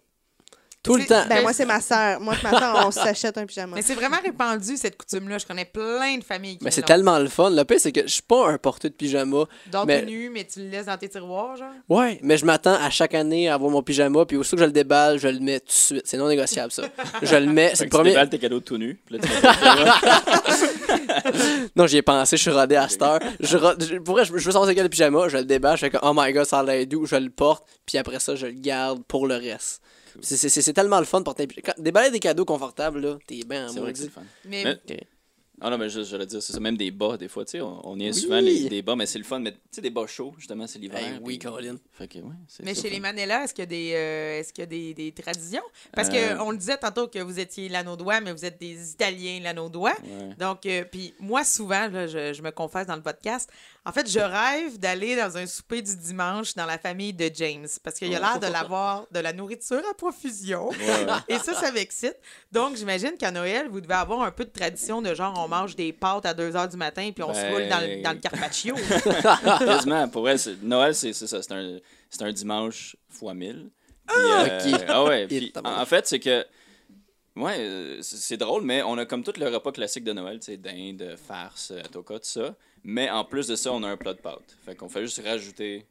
Tout 0.88 0.96
le 0.98 1.06
temps. 1.06 1.24
Ben, 1.30 1.42
moi, 1.42 1.54
c'est 1.54 1.66
ma 1.66 1.80
sœur. 1.82 2.20
Moi 2.20 2.34
et 2.34 2.44
ma 2.44 2.52
sœur, 2.60 2.84
on 2.88 2.92
s'achète 2.92 3.38
un 3.38 3.46
pyjama. 3.46 3.76
Mais 3.76 3.82
c'est 3.82 3.94
vraiment 3.96 4.18
répandu, 4.24 4.78
cette 4.78 4.98
coutume-là. 4.98 5.38
Je 5.38 5.46
connais 5.46 5.66
plein 5.66 6.18
de 6.18 6.24
familles 6.24 6.58
qui 6.58 6.64
Mais 6.66 6.72
c'est 6.72 6.82
tellement 6.82 7.20
le 7.20 7.28
fun. 7.28 7.50
Le 7.50 7.64
pire, 7.64 7.80
c'est 7.80 7.92
que 7.92 8.02
je 8.04 8.08
suis 8.14 8.22
pas 8.22 8.50
un 8.50 8.58
porteur 8.58 8.90
de 8.92 8.96
pyjama. 8.96 9.44
Dans 9.72 9.86
mais- 9.86 10.04
nu, 10.04 10.30
mais 10.30 10.46
tu 10.46 10.60
le 10.62 10.70
laisses 10.70 10.86
dans 10.88 10.98
tes 10.98 11.10
tiroirs, 11.10 11.56
genre? 11.58 11.68
Ouais, 11.90 12.20
mais 12.24 12.38
je 12.38 12.46
m'attends 12.46 12.76
à 12.76 12.90
chaque 12.90 13.14
année 13.14 13.50
à 13.50 13.54
avoir 13.56 13.70
mon 13.72 13.84
pyjama, 13.84 14.26
puis 14.26 14.38
aussitôt 14.38 14.56
que 14.58 14.62
je 14.62 14.68
le 14.68 14.72
déballe, 14.72 15.20
je 15.20 15.28
le 15.28 15.40
mets 15.40 15.60
tout 15.60 15.68
de 15.68 15.72
suite. 15.72 16.02
C'est 16.06 16.18
non 16.18 16.28
négociable, 16.28 16.72
ça. 16.72 16.84
Je 17.22 17.36
le 17.36 17.46
mets. 17.48 17.72
C'est 17.76 17.84
le 17.84 17.90
que 17.90 17.96
tu 17.96 17.98
premier. 17.98 18.10
déballes 18.12 18.30
tes 18.30 18.40
cadeaux 18.40 18.60
tout 18.60 18.78
là, 18.78 19.20
pyjama. 19.20 19.96
Non, 21.76 21.88
j'y 21.88 21.98
ai 21.98 22.02
pensé, 22.02 22.38
je 22.38 22.42
suis 22.42 22.52
rodé 22.52 22.76
à 22.76 22.88
cette 22.88 23.02
heure. 23.02 23.20
Je, 23.40 23.58
je- 23.58 23.98
pour 24.00 24.16
vrai, 24.16 24.26
je, 24.26 24.30
je 24.30 24.46
veux 24.46 24.52
savoir 24.52 24.66
c'est 24.68 24.76
quel 24.76 24.84
le 24.84 24.90
pyjama, 24.90 25.28
je 25.28 25.38
le 25.38 25.44
déballe, 25.46 25.76
je 25.78 25.82
fais 25.82 25.90
comme, 25.90 26.02
oh 26.04 26.14
my 26.16 26.32
god, 26.34 26.46
ça 26.46 26.60
a 26.60 26.64
l'air 26.64 26.86
doux, 26.88 27.06
je 27.06 27.16
le 27.16 27.30
porte, 27.30 27.66
puis 27.86 27.98
après 27.98 28.20
ça, 28.20 28.36
je 28.36 28.48
le 28.48 28.54
garde 28.54 29.04
pour 29.08 29.28
le 29.28 29.36
reste. 29.36 29.82
C'est- 30.22 30.38
C'est 30.38 30.62
c'est 30.62 30.74
tellement 30.74 31.00
le 31.00 31.06
fun 31.06 31.20
de 31.20 31.24
porter 31.26 31.44
un 31.44 31.48
pyjama. 31.48 31.74
Quand- 31.76 31.82
Déballer 31.82 32.12
des 32.12 32.20
cadeaux 32.20 32.46
confortables, 32.46 33.00
là, 33.00 33.18
t'es 33.28 33.40
bien 33.48 33.68
en 33.68 33.74
C'est 33.74 33.80
vrai 33.80 33.94
que 33.94 34.00
c'est 34.00 34.10
fun. 34.10 34.24
Mais, 34.46 34.64
Mais- 34.88 35.08
Ah 35.60 35.72
non, 35.72 35.80
mais 35.80 35.90
je, 35.90 36.04
j'allais 36.04 36.28
dire, 36.28 36.40
c'est 36.40 36.54
ça, 36.54 36.60
même 36.60 36.78
des 36.78 36.92
bas, 36.92 37.18
des 37.18 37.28
fois, 37.28 37.44
tu 37.44 37.54
sais, 37.54 37.62
on, 37.62 37.82
on 37.84 37.98
y 38.00 38.06
est 38.06 38.14
Oui. 38.14 38.22
souvent 38.22 38.40
les, 38.40 38.70
des 38.70 38.84
bas, 38.84 38.96
mais 38.96 39.08
c'est 39.08 39.18
le 39.18 39.24
fun, 39.24 39.40
mais 39.40 39.54
tu 39.54 39.58
sais, 39.72 39.82
des 39.82 39.90
bas 39.90 40.06
chauds, 40.06 40.36
justement, 40.38 40.68
c'est 40.68 40.78
l'hiver. 40.78 41.00
Hey, 41.00 41.14
oui, 41.20 41.30
puis- 41.30 41.40
Caroline. 41.40 41.80
Fait 41.94 42.08
que, 42.08 42.20
ouais, 42.20 42.36
c'est 42.48 42.64
mais 42.64 42.76
chez 42.76 42.90
le 42.90 42.90
les. 42.92 43.00
Manella, 43.00 43.44
est-ce 43.44 43.56
qu'il 43.56 43.64
y 43.64 43.64
a 43.64 43.66
des, 43.66 43.92
euh, 43.96 44.40
est-ce 44.40 44.54
qu'il 44.54 44.62
y 44.62 44.64
a 44.64 44.68
des, 44.68 44.94
des 44.94 45.12
traditions? 45.14 45.64
Parce 45.96 46.10
Euh. 46.14 46.36
qu'on 46.36 46.52
le 46.52 46.58
disait 46.58 46.78
tantôt 46.78 47.08
que 47.08 47.18
vous 47.18 47.40
étiez 47.40 47.70
lanaudois, 47.70 48.22
mais 48.22 48.34
vous 48.34 48.46
êtes 48.46 48.60
des 48.62 48.92
Italiens 48.92 49.40
lanaudois. 49.42 49.96
Ouais. 50.04 50.36
Donc, 50.38 50.64
euh, 50.68 50.84
puis 50.92 51.16
moi, 51.20 51.44
souvent, 51.44 51.88
là, 51.88 52.06
je, 52.06 52.34
je 52.34 52.42
me 52.44 52.52
confesse 52.52 52.86
dans 52.86 52.96
le 52.96 53.02
podcast, 53.02 53.50
en 53.88 53.92
fait, 53.94 54.10
je 54.12 54.20
rêve 54.20 54.78
d'aller 54.80 55.16
dans 55.16 55.38
un 55.38 55.46
souper 55.48 55.82
du 55.82 55.96
dimanche 55.96 56.54
dans 56.56 56.66
la 56.66 56.78
famille 56.78 57.14
de 57.14 57.32
James 57.34 57.68
parce 57.84 57.98
qu'il 57.98 58.10
a 58.14 58.20
Ouais. 58.20 58.26
l'air 58.26 58.40
de 58.40 58.48
l'avoir 58.52 59.08
de 59.12 59.20
la 59.20 59.32
nourriture 59.32 59.82
à 59.90 59.94
profusion. 59.94 60.70
Ouais. 60.70 60.76
Et 61.30 61.38
ça, 61.40 61.54
ça 61.54 61.72
m'excite. 61.72 62.18
Donc, 62.52 62.76
j'imagine 62.76 63.14
qu'à 63.18 63.32
Noël, 63.32 63.70
vous 63.70 63.80
devez 63.80 63.94
avoir 63.94 64.24
un 64.24 64.32
peu 64.32 64.44
de 64.44 64.50
tradition 64.50 65.02
de 65.02 65.16
genre, 65.16 65.34
on 65.44 65.48
mange 65.48 65.76
des 65.76 65.94
pâtes 65.94 66.26
à 66.26 66.34
2 66.34 66.52
h 66.52 66.70
du 66.70 66.76
matin 66.78 67.10
puis 67.16 67.24
on 67.24 67.34
se 67.34 67.40
Ben- 67.40 67.54
roule 67.54 67.68
dans 67.70 67.80
le, 67.80 68.02
dans 68.04 68.12
le 68.12 68.20
carpaccio. 68.20 68.76
Quasiment, 69.60 70.08
pour 70.10 70.28
c'est- 70.38 70.62
Noël, 70.62 70.94
c'est 70.94 71.14
ça, 71.14 71.42
c'est 71.42 71.52
un, 71.54 71.78
un 72.20 72.32
dimanche 72.34 72.96
fois 73.10 73.34
1000. 73.34 73.70
Puis, 74.06 74.16
Ah, 74.18 74.44
euh, 74.44 74.74
ok. 74.74 74.86
ah 74.88 75.04
ouais, 75.06 75.28
puis, 75.28 75.54
en 75.64 75.86
fait, 75.86 76.08
c'est 76.08 76.20
que, 76.20 76.46
ouais, 77.36 77.56
euh, 77.60 78.00
c'est 78.02 78.38
drôle, 78.38 78.64
mais 78.64 78.82
on 78.84 78.98
a 78.98 79.06
comme 79.06 79.24
tout 79.24 79.34
le 79.38 79.48
repas 79.48 79.72
classique 79.72 80.04
de 80.04 80.14
Noël, 80.14 80.40
tu 80.40 80.46
sais, 80.48 80.58
dinde, 80.58 81.16
farce, 81.28 81.72
euh, 81.72 81.82
toca, 81.92 82.16
tout 82.16 82.26
ça. 82.26 82.56
Mais 82.90 83.10
en 83.10 83.26
plus 83.26 83.48
de 83.48 83.56
ça, 83.58 83.74
on 83.74 83.84
a 83.84 83.90
un 83.90 83.98
plat 83.98 84.14
de 84.14 84.20
pâtes. 84.22 84.58
Fait 84.64 84.74
qu'on 84.76 84.88
fait 84.88 85.02
juste 85.02 85.22
rajouter 85.24 85.86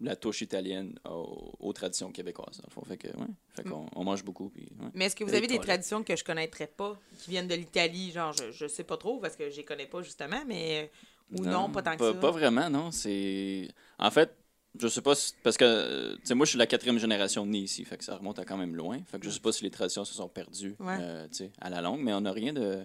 la 0.00 0.16
touche 0.16 0.40
italienne 0.42 0.98
aux, 1.08 1.52
aux 1.60 1.72
traditions 1.72 2.10
québécoises. 2.10 2.56
dans 2.58 2.64
le 2.66 2.72
fond. 2.72 2.82
Fait 2.84 2.96
que, 2.96 3.06
ouais, 3.06 3.26
fait 3.54 3.62
qu'on 3.62 3.86
on 3.94 4.02
mange 4.02 4.24
beaucoup. 4.24 4.48
Puis, 4.48 4.64
ouais. 4.80 4.88
Mais 4.94 5.04
est-ce 5.06 5.14
que 5.14 5.22
vous 5.22 5.32
avez 5.34 5.46
des 5.46 5.60
traditions 5.60 6.02
que 6.02 6.16
je 6.16 6.24
connaîtrais 6.24 6.66
pas, 6.66 6.98
qui 7.20 7.30
viennent 7.30 7.46
de 7.46 7.54
l'Italie? 7.54 8.10
Genre, 8.10 8.32
je, 8.32 8.50
je 8.50 8.66
sais 8.66 8.82
pas 8.82 8.96
trop 8.96 9.20
parce 9.20 9.36
que 9.36 9.48
je 9.50 9.56
les 9.56 9.64
connais 9.64 9.86
pas 9.86 10.02
justement, 10.02 10.42
mais. 10.46 10.90
Ou 11.30 11.44
non, 11.44 11.70
pas 11.70 11.80
tant 11.82 11.96
que 11.96 12.04
ça? 12.12 12.18
Pas 12.18 12.30
vraiment, 12.32 12.68
non. 12.68 12.90
C'est. 12.90 13.68
En 14.00 14.10
fait, 14.10 14.34
je 14.80 14.88
sais 14.88 15.00
pas 15.00 15.14
si- 15.14 15.34
Parce 15.44 15.56
que, 15.56 16.14
tu 16.16 16.20
sais, 16.24 16.34
moi, 16.34 16.44
je 16.44 16.50
suis 16.50 16.58
la 16.58 16.66
quatrième 16.66 16.98
génération 16.98 17.46
née 17.46 17.58
ici, 17.60 17.84
fait 17.84 17.96
que 17.98 18.04
ça 18.04 18.16
remonte 18.16 18.40
à 18.40 18.44
quand 18.44 18.56
même 18.56 18.74
loin. 18.74 18.98
Fait 19.06 19.18
que 19.20 19.24
je 19.26 19.30
sais 19.30 19.38
pas 19.40 19.52
si 19.52 19.62
les 19.62 19.70
traditions 19.70 20.04
se 20.04 20.14
sont 20.14 20.28
perdues 20.28 20.74
Ouais. 20.80 20.96
euh, 21.00 21.28
tu 21.28 21.36
sais, 21.36 21.52
à 21.60 21.70
la 21.70 21.80
longue, 21.80 22.00
mais 22.00 22.12
on 22.12 22.22
n'a 22.22 22.32
rien 22.32 22.52
de. 22.52 22.84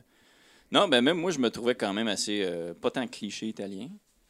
Non, 0.71 0.87
ben 0.87 1.01
même 1.01 1.17
moi, 1.17 1.31
je 1.31 1.39
me 1.39 1.49
trouvais 1.49 1.75
quand 1.75 1.93
même 1.93 2.07
assez. 2.07 2.41
euh, 2.43 2.73
pas 2.73 2.91
tant 2.91 3.07
cliché 3.07 3.45
italien. 3.47 3.87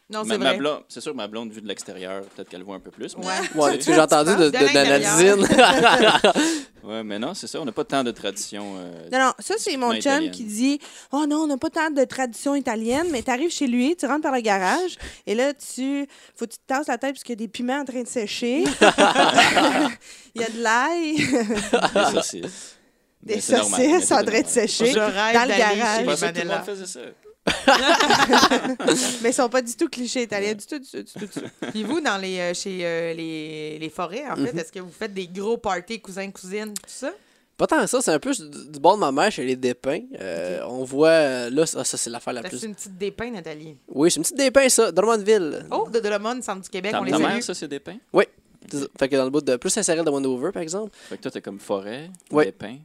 Non, 0.10 0.24
Ma- 0.24 0.34
c'est 0.36 0.38
ma 0.38 0.46
vrai. 0.52 0.58
blonde- 0.58 0.84
C'est 0.88 1.02
sûr 1.02 1.12
que 1.12 1.18
ma 1.18 1.28
blonde, 1.28 1.52
vue 1.52 1.62
de 1.62 1.68
l'extérieur, 1.68 2.24
peut-être 2.24 2.48
qu'elle 2.48 2.64
voit 2.64 2.78
un 2.78 2.80
peu 2.80 2.92
plus. 2.92 3.18
mais- 3.18 3.26
Ouais. 3.26 3.34
Ouais, 3.56 3.78
tu 3.78 3.92
j'ai 3.94 4.00
entendu 4.00 4.32
de, 4.38 4.46
de, 4.46 4.50
De 4.52 4.58
l'intérieur. 4.58 5.38
d'Anadine. 5.38 6.44
Ouais, 6.84 7.04
mais 7.04 7.20
non, 7.20 7.34
c'est 7.34 7.48
ça, 7.48 7.60
on 7.60 7.66
n'a 7.66 7.74
pas 7.74 7.84
tant 7.84 8.02
de 8.02 8.12
traditions. 8.12 8.76
euh, 8.78 9.10
Non, 9.12 9.20
non, 9.20 9.34
ça, 9.40 9.56
c'est 9.58 9.76
mon 9.76 9.92
chum 10.00 10.32
qui 10.32 10.46
dit 10.46 10.80
Oh 11.12 11.26
non, 11.28 11.40
on 11.40 11.48
n'a 11.48 11.58
pas 11.58 11.70
tant 11.70 11.92
de 11.92 12.02
tradition 12.06 12.56
italienne, 12.56 13.08
mais 13.12 13.22
tu 13.24 13.30
arrives 13.30 13.52
chez 13.52 13.68
lui, 13.68 13.98
tu 13.98 14.06
rentres 14.06 14.22
par 14.22 14.32
le 14.34 14.40
garage, 14.40 14.96
et 15.26 15.36
là, 15.36 15.54
tu 15.54 16.08
faut 16.34 16.46
que 16.46 16.52
tu 16.52 16.60
te 16.60 16.66
tasses 16.66 16.88
la 16.88 16.98
tête 16.98 17.12
parce 17.16 17.24
qu'il 17.24 17.34
y 17.34 17.40
a 17.44 17.44
des 17.46 17.50
piments 17.50 17.80
en 17.82 17.84
train 17.84 18.04
de 18.04 18.08
sécher. 18.08 18.64
Il 20.36 20.42
y 20.42 20.46
a 20.46 20.50
de 20.50 20.62
l'ail, 20.62 21.18
c'est 22.24 22.42
mais 23.36 23.42
saucisses 23.42 24.12
en 24.12 24.24
train 24.24 24.42
de 24.42 24.48
sécher. 24.48 24.94
Dans 24.94 25.08
le 25.08 25.58
garage. 25.58 26.20
chez 26.20 26.34
tout 26.34 26.40
le 26.42 26.48
monde 26.48 26.86
ça. 26.86 27.00
Mais 29.22 29.30
ils 29.30 29.34
sont 29.34 29.50
pas 29.50 29.62
du 29.62 29.74
tout 29.76 29.88
clichés 29.88 30.24
italiens, 30.24 30.54
du 30.54 30.66
tout, 30.66 30.80
du 30.80 30.90
tout, 30.90 30.98
du 30.98 31.14
tout. 31.14 31.20
du 31.20 31.28
tout. 31.28 31.42
Puis 31.72 31.84
vous, 31.84 32.02
dans 32.02 32.18
les, 32.18 32.40
euh, 32.40 32.54
chez 32.54 32.80
euh, 32.84 33.14
les, 33.14 33.80
les 33.80 33.90
forêts, 33.90 34.26
en 34.30 34.36
fait, 34.36 34.52
Mhm. 34.54 34.60
est-ce 34.60 34.72
que 34.72 34.80
vous 34.80 34.92
faites 34.92 35.14
des 35.14 35.28
gros 35.28 35.58
parties 35.58 36.00
cousins-cousines, 36.02 36.74
tout 36.74 36.84
ça? 36.88 37.12
Pas 37.56 37.66
tant 37.66 37.80
que 37.82 37.88
ça, 37.88 38.02
c'est 38.02 38.12
un 38.12 38.20
peu 38.20 38.32
du, 38.34 38.80
bord 38.80 38.96
de 38.96 39.00
ma 39.00 39.12
mère 39.12 39.32
chez 39.32 39.44
les 39.44 39.56
dépins. 39.56 40.02
Euh, 40.20 40.60
On 40.68 40.84
voit, 40.84 41.50
là, 41.50 41.66
ça, 41.66 41.84
ça, 41.84 41.98
c'est 41.98 42.10
l'affaire 42.10 42.34
la 42.34 42.44
plus. 42.44 42.60
C'est 42.60 42.68
une 42.68 42.76
petite 42.76 42.98
dépin, 42.98 43.32
Nathalie. 43.32 43.78
Oui, 43.88 44.12
c'est 44.12 44.18
une 44.18 44.24
petite 44.24 44.38
dépin, 44.38 44.70
ça, 44.70 44.92
Drummondville. 44.92 45.66
Oh, 45.72 45.88
de 45.92 46.00
Dolomone, 46.00 46.42
centre 46.44 46.62
du 46.62 46.70
Québec, 46.70 46.94
on 47.00 47.04
les 47.04 47.18
mère, 47.18 47.42
ça, 47.42 47.54
c'est 47.56 47.68
des 47.68 47.80
pins? 47.80 47.98
C'est 48.70 48.80
ça. 48.80 48.86
Fait 49.00 49.08
que 49.08 49.16
dans 49.16 49.24
le 49.24 49.30
bout 49.30 49.40
de 49.42 49.56
plus 49.56 49.70
Saint-Cyril 49.70 50.04
de 50.04 50.10
Wendover, 50.10 50.52
par 50.52 50.62
exemple. 50.62 50.92
Fait 51.10 51.16
que 51.18 51.22
toi, 51.22 51.32
t'es 51.32 51.42
comme 51.42 51.60
forêt, 51.60 52.10
Ouais. 52.32 52.46
des 52.48 52.52
pins. 52.52 52.78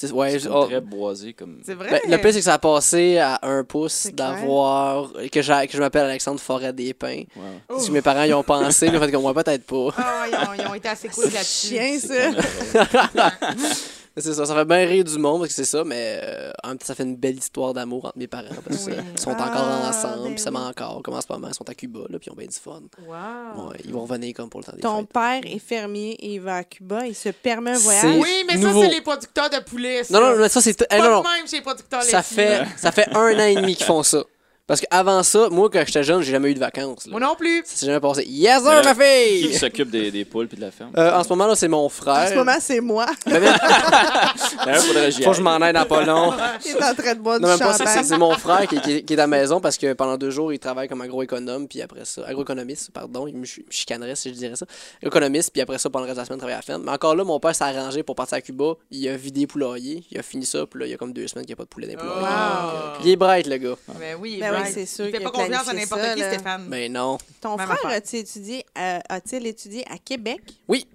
C'est 0.00 0.12
ouais, 0.12 0.38
je- 0.38 0.48
oh, 0.48 0.64
très 0.66 0.80
boisé. 0.80 1.32
Comme... 1.32 1.58
C'est 1.66 1.74
vrai? 1.74 1.90
ben, 1.90 2.00
le 2.08 2.18
pire, 2.18 2.32
c'est 2.32 2.38
que 2.38 2.44
ça 2.44 2.54
a 2.54 2.58
passé 2.60 3.18
à 3.18 3.40
un 3.42 3.64
pouce 3.64 4.06
d'avoir. 4.12 5.12
Que, 5.32 5.42
j'ai- 5.42 5.66
que 5.66 5.72
je 5.72 5.80
m'appelle 5.80 6.04
Alexandre 6.04 6.38
Forêt 6.38 6.72
des 6.72 6.94
Pins. 6.94 7.24
Wow. 7.68 7.80
Si 7.80 7.90
mes 7.90 8.00
parents 8.00 8.22
y 8.22 8.32
ont 8.32 8.44
pensé, 8.44 8.90
le 8.90 9.00
fait 9.00 9.10
qu'on 9.10 9.18
voit 9.20 9.34
peut-être 9.34 9.64
pas. 9.64 9.88
Ah, 9.96 10.24
ils, 10.30 10.34
ont, 10.36 10.54
ils 10.64 10.66
ont 10.68 10.74
été 10.74 10.88
assez 10.88 11.08
cool 11.08 11.24
là-dessus. 11.24 11.66
Chien, 11.74 11.98
C'est 12.00 12.30
ça. 12.32 13.32
C'est 14.20 14.34
ça, 14.34 14.46
ça 14.46 14.54
fait 14.54 14.64
bien 14.64 14.86
rire 14.86 15.04
du 15.04 15.18
monde 15.18 15.40
parce 15.40 15.48
que 15.50 15.54
c'est 15.54 15.64
ça, 15.64 15.84
mais 15.84 16.20
euh, 16.22 16.50
en 16.64 16.68
même 16.68 16.78
temps, 16.78 16.86
ça 16.86 16.94
fait 16.94 17.02
une 17.04 17.16
belle 17.16 17.36
histoire 17.38 17.74
d'amour 17.74 18.04
entre 18.06 18.18
mes 18.18 18.26
parents 18.26 18.44
parce 18.68 18.86
Oui. 18.86 18.92
qu'ils 18.94 19.18
sont 19.20 19.34
Ah, 19.38 19.48
encore 19.48 19.88
ensemble, 19.88 20.24
ben 20.24 20.34
puis 20.34 20.42
ça 20.42 20.50
oui. 20.50 20.56
encore, 20.56 21.02
comme 21.02 21.14
en 21.14 21.20
ce 21.20 21.26
moment, 21.30 21.48
ils 21.48 21.54
sont 21.54 21.68
à 21.68 21.74
Cuba, 21.74 22.00
là, 22.08 22.18
puis 22.18 22.28
ils 22.28 22.32
ont 22.32 22.36
bien 22.36 22.46
du 22.46 22.56
fun. 22.56 22.82
Wow. 23.06 23.68
Ouais, 23.70 23.76
ils 23.84 23.92
vont 23.92 24.02
revenir 24.02 24.34
comme 24.34 24.50
pour 24.50 24.60
le 24.60 24.66
temps 24.66 24.72
des 24.74 24.80
Ton 24.80 24.98
fêtes. 25.00 25.08
père 25.12 25.40
est 25.44 25.58
fermier 25.58 26.12
et 26.20 26.34
il 26.34 26.40
va 26.40 26.56
à 26.56 26.64
Cuba, 26.64 27.06
il 27.06 27.14
se 27.14 27.28
permet 27.30 27.72
un 27.72 27.78
voyage? 27.78 28.04
Oui, 28.22 28.44
mais 28.48 28.56
Nouveau. 28.56 28.80
ça, 28.82 28.88
c'est 28.88 28.94
les 28.94 29.00
producteurs 29.02 29.50
de 29.50 29.58
poulet. 29.62 30.04
Ça. 30.04 30.14
Non, 30.18 30.26
non, 30.30 30.36
mais 30.36 30.48
ça, 30.48 30.60
c'est... 30.60 30.78
Pas 30.78 30.86
eh, 30.96 30.98
non, 31.00 31.10
non, 31.10 31.22
même 31.22 31.46
chez 31.48 31.56
les 31.56 31.62
producteurs 31.62 32.02
ça 32.02 32.22
fait, 32.22 32.64
ça 32.76 32.92
fait 32.92 33.08
un 33.14 33.34
an 33.34 33.44
et 33.46 33.54
demi 33.54 33.74
qu'ils 33.76 33.86
font 33.86 34.02
ça. 34.02 34.24
Parce 34.68 34.82
qu'avant 34.82 35.22
ça, 35.24 35.48
moi, 35.50 35.68
quand 35.72 35.82
j'étais 35.84 36.04
jeune, 36.04 36.20
j'ai 36.22 36.30
jamais 36.30 36.50
eu 36.50 36.54
de 36.54 36.60
vacances. 36.60 37.06
là. 37.06 37.10
Moi 37.12 37.20
non 37.20 37.34
plus. 37.34 37.62
Ça 37.64 37.74
s'est 37.76 37.86
jamais 37.86 37.98
passé. 38.00 38.24
Yes, 38.28 38.62
sir, 38.62 38.82
ma 38.84 38.94
Qui 38.94 39.00
fille! 39.00 39.54
s'occupe 39.54 39.90
des, 39.90 40.10
des 40.12 40.24
poules 40.24 40.46
puis 40.46 40.56
de 40.58 40.62
la 40.62 40.70
ferme? 40.70 40.90
Euh, 40.96 41.10
en 41.18 41.24
ce 41.24 41.28
moment, 41.30 41.46
là, 41.46 41.56
c'est 41.56 41.68
mon 41.68 41.86
En 41.86 41.88
frère. 41.88 42.28
ce 42.28 42.34
moment, 42.34 42.52
c'est 42.60 42.80
moi 42.80 43.06
D'ailleurs, 43.26 44.82
faudrait 44.82 45.06
que 45.06 45.10
j'y 45.10 45.22
faut 45.22 45.30
que 45.30 45.36
je 45.36 45.40
aille. 45.40 45.58
m'en 45.58 45.66
aide 45.66 45.74
dans 45.74 45.86
pas 45.86 46.04
long. 46.04 46.32
qui 46.60 46.68
est 46.68 46.84
en 46.84 46.94
train 46.94 47.14
de 47.14 47.20
boire 47.20 47.40
Non, 47.40 47.48
du 47.48 47.52
même 47.52 47.58
pas, 47.58 47.72
c'est- 47.72 47.78
c'est 47.84 47.88
champagne. 47.90 48.04
c'est 48.04 48.18
mon 48.18 48.32
frère 48.36 48.66
qui, 48.68 48.80
qui- 48.80 49.04
qui 49.04 49.12
est 49.14 49.16
à 49.16 49.22
la 49.22 49.26
maison 49.26 49.60
parce 49.60 49.76
que 49.78 49.92
pendant 49.94 50.16
deux 50.16 50.30
jours, 50.30 50.52
il 50.52 50.58
travaille 50.58 50.88
comme 50.88 51.00
agroéconome, 51.00 51.66
puis 51.68 51.80
après 51.82 52.04
ça, 52.04 52.22
agroéconomiste, 52.26 52.90
pardon, 52.92 53.26
il 53.26 53.36
me 53.36 53.44
ch- 53.46 53.64
chicanerait 53.70 54.16
si 54.16 54.28
je 54.30 54.34
dirais 54.34 54.56
ça. 54.56 54.66
Économiste, 55.02 55.50
puis 55.52 55.62
après 55.62 55.78
ça, 55.78 55.88
pendant 55.90 56.04
le 56.04 56.10
reste 56.10 56.16
de 56.16 56.20
la 56.22 56.26
semaine, 56.26 56.36
il 56.36 56.40
travaille 56.40 56.54
à 56.54 56.58
la 56.58 56.62
ferme. 56.62 56.82
Mais 56.84 56.92
encore 56.92 57.14
là, 57.16 57.24
mon 57.24 57.40
père 57.40 57.54
s'est 57.54 57.64
arrangé 57.64 58.02
pour 58.02 58.14
partir 58.16 58.36
à 58.38 58.40
Cuba. 58.40 58.74
Il 58.90 59.08
a 59.08 59.16
vidé 59.16 59.40
les 59.40 59.46
poulailler, 59.46 60.04
il 60.10 60.18
a 60.18 60.22
fini 60.22 60.44
ça, 60.44 60.66
puis 60.66 60.80
là, 60.80 60.86
il 60.86 60.90
y 60.90 60.94
a 60.94 60.96
comme 60.98 61.12
deux 61.12 61.26
semaines 61.26 61.46
qu'il 61.46 61.54
n'y 61.54 61.54
a 61.54 61.56
pas 61.56 61.64
de 61.64 61.68
poulet 61.68 61.86
dans 61.86 61.92
les 61.92 61.96
poulaillers. 61.98 62.20
Wow. 62.20 63.04
Il 63.04 63.10
est 63.10 63.16
bright, 63.16 63.46
le 63.46 63.56
gars. 63.56 63.76
Ben 63.98 64.16
oui, 64.20 64.38
Ben 64.40 64.52
oui, 64.58 64.62
right. 64.64 64.74
c'est 64.74 64.86
sûr 64.86 65.06
Il 65.06 65.10
fait 65.10 65.18
qu'il 65.18 65.26
a 65.26 65.30
pas 65.30 65.38
confiance 65.38 65.68
à 65.68 65.72
n'importe 65.72 66.14
qui, 66.14 66.20
là. 66.20 66.32
Stéphane. 66.32 66.66
Mais 66.68 66.88
non. 66.88 67.18
Ton 67.40 67.56
Même 67.56 67.66
frère, 67.68 67.86
a-t-il 67.86 68.20
étudié, 68.20 68.64
euh, 68.76 68.98
a-t-il 69.08 69.46
étudié 69.46 69.84
à 69.90 69.98
Québec? 69.98 70.40
Oui. 70.68 70.86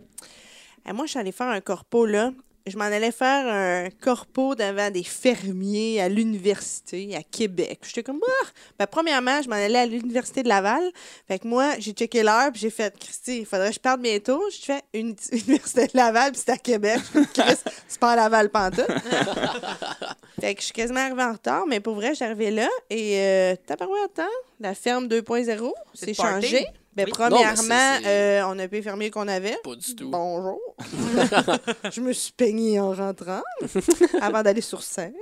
Euh, 0.88 0.94
moi, 0.94 1.06
je 1.06 1.12
suis 1.12 1.20
allée 1.20 1.32
faire 1.32 1.48
un 1.48 1.62
corpo, 1.62 2.06
là. 2.06 2.32
Je 2.66 2.78
m'en 2.78 2.86
allais 2.86 3.12
faire 3.12 3.46
un 3.46 3.90
corpo 3.90 4.56
devant 4.56 4.90
des 4.90 5.04
fermiers 5.04 6.00
à 6.02 6.08
l'université 6.08 7.14
à 7.14 7.22
Québec. 7.22 7.80
J'étais 7.84 8.04
comme, 8.04 8.22
ah! 8.26 8.48
Ben, 8.80 8.88
premièrement, 8.88 9.42
je 9.42 9.50
m'en 9.50 9.56
allais 9.56 9.80
à 9.80 9.86
l'université 9.86 10.44
de 10.44 10.48
Laval. 10.48 10.82
Fait 11.28 11.40
que 11.40 11.48
moi, 11.48 11.74
j'ai 11.80 11.92
checké 11.92 12.24
l'heure, 12.24 12.52
puis 12.54 12.62
j'ai 12.62 12.70
fait, 12.70 12.98
Christy, 12.98 13.40
il 13.40 13.46
faudrait 13.46 13.68
que 13.70 13.76
je 13.76 13.80
parte 13.82 14.00
bientôt. 14.00 14.42
J'ai 14.50 14.74
fait 14.74 14.84
une 14.94 15.14
université 15.34 15.88
de 15.88 15.98
Laval, 15.98 16.32
puis 16.32 16.42
c'est 16.46 16.54
à 16.54 16.58
Québec. 16.58 17.02
Chris, 17.34 17.58
c'est 17.86 18.00
pas 18.00 18.12
à 18.14 18.16
Laval 18.16 18.50
pantoute. 18.50 18.86
fait 20.40 20.56
que 20.56 20.62
je 20.62 20.66
suis 20.66 20.74
quasiment 20.74 21.02
arrivée 21.02 21.24
en 21.24 21.34
retard, 21.34 21.66
mais 21.68 21.82
pour 21.82 21.96
vrai, 21.96 22.14
arrivée 22.22 22.52
là. 22.52 22.70
Et 22.90 23.18
euh, 23.18 23.56
tabarouette, 23.66 24.20
hein? 24.20 24.30
La 24.62 24.74
ferme 24.74 25.08
2.0, 25.08 25.72
C'est 25.94 26.14
changé. 26.14 26.66
Ben, 26.96 27.06
Oui. 27.06 27.12
premièrement, 27.12 28.00
Non, 28.02 28.08
euh, 28.08 28.42
on 28.48 28.60
a 28.60 28.68
payé 28.68 28.82
fermier 28.84 29.10
qu'on 29.10 29.28
avait. 29.28 29.58
Pas 29.64 29.76
du 29.76 29.96
tout. 29.96 30.10
Bonjour. 30.10 30.60
je 31.92 32.02
me 32.02 32.14
suis 32.14 32.34
peignée 32.34 32.80
en 32.80 32.94
rentrant 32.94 33.42
avant 34.22 34.44
d'aller 34.44 34.62
sur 34.62 34.84
scène. 34.84 35.14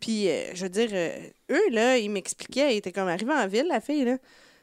Puis, 0.00 0.28
euh, 0.28 0.50
je 0.54 0.62
veux 0.62 0.68
dire, 0.70 0.88
euh, 0.92 1.18
eux, 1.50 1.70
là, 1.70 1.98
ils 1.98 2.10
m'expliquaient, 2.10 2.74
ils 2.74 2.78
étaient 2.78 2.92
comme 2.92 3.08
arrivés 3.08 3.32
en 3.32 3.46
ville, 3.46 3.66
la 3.68 3.80
fille, 3.80 4.04
là. 4.04 4.16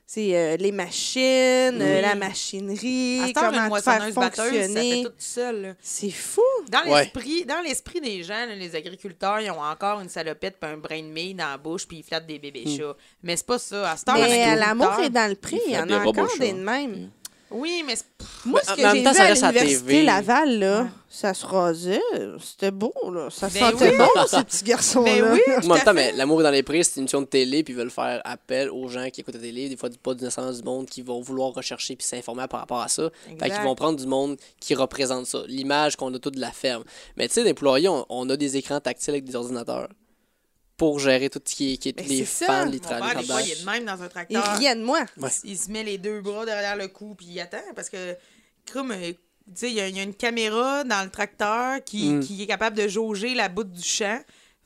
C'est 0.09 0.37
euh, 0.37 0.55
les 0.55 0.71
machines, 0.71 1.81
euh, 1.81 1.95
Oui. 1.97 2.01
la 2.01 2.15
machinerie, 2.15 3.17
une 3.27 3.33
comment 3.33 3.75
faire 3.75 3.81
ça 4.13 4.31
fait 4.31 5.03
tout 5.03 5.11
seul. 5.17 5.75
C'est 5.81 6.09
fou. 6.11 6.41
Dans 6.71 6.89
Ouais. 6.89 7.01
l'esprit, 7.01 7.43
dans 7.43 7.59
l'esprit 7.59 7.99
des 7.99 8.23
gens, 8.23 8.45
là, 8.45 8.55
les 8.55 8.73
agriculteurs, 8.73 9.41
ils 9.41 9.51
ont 9.51 9.59
encore 9.61 9.99
une 9.99 10.07
salopette 10.07 10.55
puis 10.61 10.69
un 10.71 10.77
brin 10.77 11.01
de 11.01 11.07
mie 11.09 11.33
dans 11.33 11.49
la 11.49 11.57
bouche 11.57 11.85
puis 11.85 11.97
ils 11.97 12.03
flattent 12.03 12.25
des 12.25 12.39
bébés 12.39 12.63
chats. 12.77 12.95
Mais 13.21 13.35
c'est 13.35 13.45
pas 13.45 13.59
ça. 13.59 13.91
À 13.91 13.97
cette 13.97 14.07
heure, 14.07 14.15
Mais 14.17 14.55
l'amour 14.55 14.97
est 15.03 15.09
dans 15.09 15.29
le 15.29 15.35
prix. 15.35 15.59
il 15.67 15.73
y 15.73 15.77
en 15.77 15.89
a 15.89 15.99
encore 16.05 16.29
des 16.39 16.53
de 16.53 16.57
même. 16.57 16.91
Mm. 16.91 17.09
Oui, 17.49 17.83
mais 17.85 17.95
c'est- 17.95 18.05
Moi, 18.45 18.59
ce 18.63 18.73
que 18.73 18.81
j'ai 18.81 18.91
vu 18.99 19.03
ça 19.03 19.23
à 19.47 19.51
l'université. 19.51 20.03
Laval, 20.03 20.59
là, 20.59 20.81
Ouais. 20.83 20.87
ça 21.09 21.33
se 21.33 21.45
rasait. 21.45 22.01
C'était 22.41 22.71
beau, 22.71 22.93
là. 23.11 23.29
Ça 23.29 23.47
Ben 23.49 23.71
sentait 23.71 23.91
oui. 23.91 23.97
bon, 23.97 24.25
ces 24.27 24.43
petits 24.43 24.63
garçons-là. 24.65 25.11
Ben 25.21 25.31
oui, 25.33 25.41
En 25.47 25.67
même 25.67 25.77
temps, 25.79 25.85
fait. 25.85 25.93
mais 25.93 26.11
L'amour 26.11 26.41
est 26.41 26.43
dans 26.43 26.51
les 26.51 26.63
prix, 26.63 26.83
c'est 26.83 26.95
une 26.97 27.01
émission 27.03 27.21
de 27.21 27.25
télé, 27.27 27.63
puis 27.63 27.73
ils 27.73 27.77
veulent 27.77 27.89
faire 27.89 28.21
appel 28.25 28.69
aux 28.69 28.87
gens 28.89 29.09
qui 29.09 29.21
écoutent 29.21 29.35
la 29.35 29.41
télé, 29.41 29.69
des 29.69 29.77
fois 29.77 29.89
pas 30.03 30.13
du 30.13 30.23
naissance 30.25 30.57
du 30.57 30.63
monde, 30.63 30.87
qui 30.87 31.01
vont 31.01 31.21
vouloir 31.21 31.53
rechercher 31.53 31.95
puis 31.95 32.05
s'informer 32.05 32.47
par 32.49 32.59
rapport 32.59 32.81
à 32.81 32.87
ça. 32.89 33.09
Fait 33.25 33.31
Exact. 33.33 33.55
qu'ils 33.55 33.63
vont 33.63 33.75
prendre 33.75 33.97
du 33.97 34.07
monde 34.07 34.37
qui 34.59 34.75
représente 34.75 35.25
ça, 35.25 35.39
l'image 35.47 35.95
qu'on 35.95 36.13
a 36.13 36.19
toute 36.19 36.35
de 36.35 36.41
la 36.41 36.51
ferme. 36.51 36.83
Mais 37.15 37.27
tu 37.27 37.35
sais, 37.35 37.41
dans 37.41 37.47
les 37.47 37.53
poulaillers, 37.53 37.89
on, 37.89 38.05
on 38.09 38.29
a 38.29 38.35
des 38.37 38.57
écrans 38.57 38.79
tactiles 38.81 39.11
avec 39.13 39.23
des 39.23 39.35
ordinateurs 39.35 39.87
pour 40.77 40.99
gérer 40.99 41.29
tout 41.29 41.41
ce 41.43 41.55
qui 41.55 41.73
est, 41.73 41.77
qui 41.77 41.89
est 41.89 41.99
Mais 41.99 42.03
les 42.07 42.25
fans, 42.25 42.45
ça. 42.45 42.65
les 42.65 42.79
Mon 42.79 42.87
père, 42.87 43.19
des 43.19 43.25
fois, 43.25 43.41
il 43.41 43.51
est 43.51 43.59
de 43.61 43.65
même 43.65 43.83
dans 43.85 44.01
un 44.01 44.07
tracteur. 44.07 44.57
riaient 44.57 44.75
de 44.75 44.83
moi. 44.83 45.03
Ouais. 45.17 45.29
Il, 45.43 45.51
il 45.51 45.57
se 45.57 45.71
met 45.71 45.83
les 45.83 45.97
deux 45.97 46.21
bras 46.21 46.45
derrière 46.45 46.75
le 46.75 46.87
cou, 46.87 47.15
puis 47.17 47.27
il 47.29 47.39
attend, 47.39 47.57
parce 47.75 47.89
que, 47.89 48.15
comme, 48.71 48.91
euh, 48.91 49.11
tu 49.11 49.17
sais, 49.55 49.69
il 49.69 49.73
y, 49.75 49.81
a- 49.81 49.87
il 49.87 49.97
y 49.97 49.99
a 49.99 50.03
une 50.03 50.13
caméra 50.13 50.83
dans 50.83 51.03
le 51.03 51.09
tracteur 51.09 51.83
qui, 51.83 52.09
Mm. 52.09 52.19
qui 52.21 52.43
est 52.43 52.47
capable 52.47 52.77
de 52.77 52.87
jauger 52.87 53.33
la 53.33 53.49
bout 53.49 53.63
du 53.63 53.81
champ. 53.83 54.19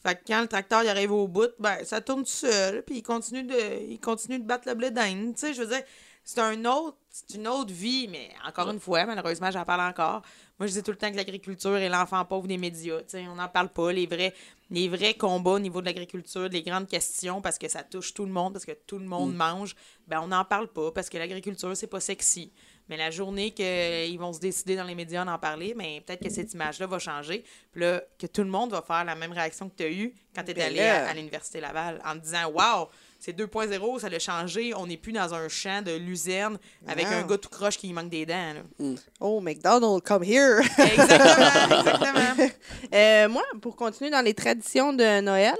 Fait 0.05 0.15
que 0.15 0.21
quand 0.27 0.41
le 0.41 0.47
tracteur 0.47 0.81
il 0.83 0.89
arrive 0.89 1.11
au 1.11 1.27
bout, 1.27 1.51
ben, 1.59 1.77
ça 1.85 2.01
tourne 2.01 2.23
tout 2.23 2.29
seul, 2.29 2.81
puis 2.83 2.97
il 2.97 3.03
continue 3.03 3.43
de, 3.43 3.55
il 3.89 3.99
continue 3.99 4.39
de 4.39 4.43
battre 4.43 4.67
le 4.67 4.73
blé 4.73 4.89
d'Inde. 4.91 5.35
Tu 5.35 5.41
sais, 5.47 5.53
je 5.53 5.61
veux 5.61 5.67
dire, 5.67 5.83
c'est 6.23 6.39
un 6.39 6.65
autre, 6.65 6.97
c'est 7.09 7.35
une 7.35 7.47
autre 7.47 7.73
vie, 7.73 8.07
mais 8.07 8.29
encore 8.47 8.69
une 8.69 8.79
fois, 8.79 9.05
malheureusement, 9.05 9.51
j'en 9.51 9.65
parle 9.65 9.81
encore. 9.81 10.21
Moi, 10.59 10.67
je 10.67 10.73
dis 10.73 10.83
tout 10.83 10.91
le 10.91 10.97
temps 10.97 11.11
que 11.11 11.17
l'agriculture 11.17 11.75
est 11.75 11.89
l'enfant 11.89 12.23
pauvre 12.23 12.47
des 12.47 12.57
médias. 12.57 12.99
On 13.13 13.35
n'en 13.35 13.47
parle 13.47 13.69
pas. 13.69 13.91
Les 13.91 14.05
vrais, 14.05 14.33
les 14.69 14.87
vrais 14.87 15.15
combats 15.15 15.51
au 15.51 15.59
niveau 15.59 15.81
de 15.81 15.87
l'agriculture, 15.87 16.47
les 16.47 16.61
grandes 16.61 16.87
questions, 16.87 17.41
parce 17.41 17.57
que 17.57 17.67
ça 17.67 17.83
touche 17.83 18.13
tout 18.13 18.25
le 18.25 18.31
monde, 18.31 18.53
parce 18.53 18.65
que 18.65 18.71
tout 18.71 18.99
le 18.99 19.05
monde 19.05 19.35
mange, 19.35 19.75
ben, 20.07 20.21
on 20.21 20.27
n'en 20.27 20.45
parle 20.45 20.67
pas, 20.67 20.91
parce 20.91 21.09
que 21.09 21.17
l'agriculture, 21.17 21.75
c'est 21.75 21.87
pas 21.87 21.99
sexy. 21.99 22.53
Mais 22.87 22.97
la 22.97 23.09
journée 23.09 23.51
qu'ils 23.51 24.19
vont 24.19 24.33
se 24.33 24.39
décider 24.39 24.75
dans 24.75 24.83
les 24.83 24.95
médias 24.95 25.25
d'en 25.25 25.39
parler, 25.39 25.73
mais 25.75 26.01
peut-être 26.05 26.23
que 26.23 26.29
cette 26.29 26.53
image-là 26.53 26.87
va 26.87 26.99
changer. 26.99 27.43
Puis 27.71 27.81
là, 27.81 28.01
que 28.19 28.27
tout 28.27 28.43
le 28.43 28.49
monde 28.49 28.71
va 28.71 28.81
faire 28.81 29.03
la 29.05 29.15
même 29.15 29.31
réaction 29.31 29.69
que 29.69 29.75
tu 29.75 29.83
as 29.83 29.91
eue 29.91 30.13
quand 30.35 30.43
tu 30.43 30.51
es 30.51 30.53
Ben 30.53 30.67
allé 30.67 30.81
à, 30.81 31.09
à 31.09 31.13
l'Université 31.13 31.59
Laval, 31.59 32.01
en 32.05 32.13
te 32.13 32.19
disant 32.19 32.49
Waouh, 32.51 32.87
c'est 33.21 33.37
2.0, 33.37 33.99
ça 33.99 34.09
l'a 34.09 34.19
changé, 34.19 34.73
on 34.75 34.87
n'est 34.87 34.97
plus 34.97 35.13
dans 35.13 35.33
un 35.33 35.47
champ 35.47 35.81
de 35.81 35.91
luzerne 35.95 36.57
avec 36.87 37.05
Non. 37.05 37.11
un 37.17 37.23
gars 37.27 37.37
tout 37.37 37.49
croche 37.49 37.77
qui 37.77 37.87
lui 37.87 37.93
manque 37.93 38.09
des 38.09 38.25
dents. 38.25 38.53
là. 38.79 38.85
Oh, 39.19 39.39
McDonald's, 39.39 40.01
come 40.03 40.23
here. 40.23 40.59
Exactement, 40.77 41.79
exactement. 41.79 42.49
Euh, 42.93 43.29
moi, 43.29 43.43
pour 43.61 43.75
continuer 43.77 44.09
dans 44.09 44.21
les 44.25 44.33
traditions 44.33 44.91
de 44.91 45.21
Noël, 45.21 45.55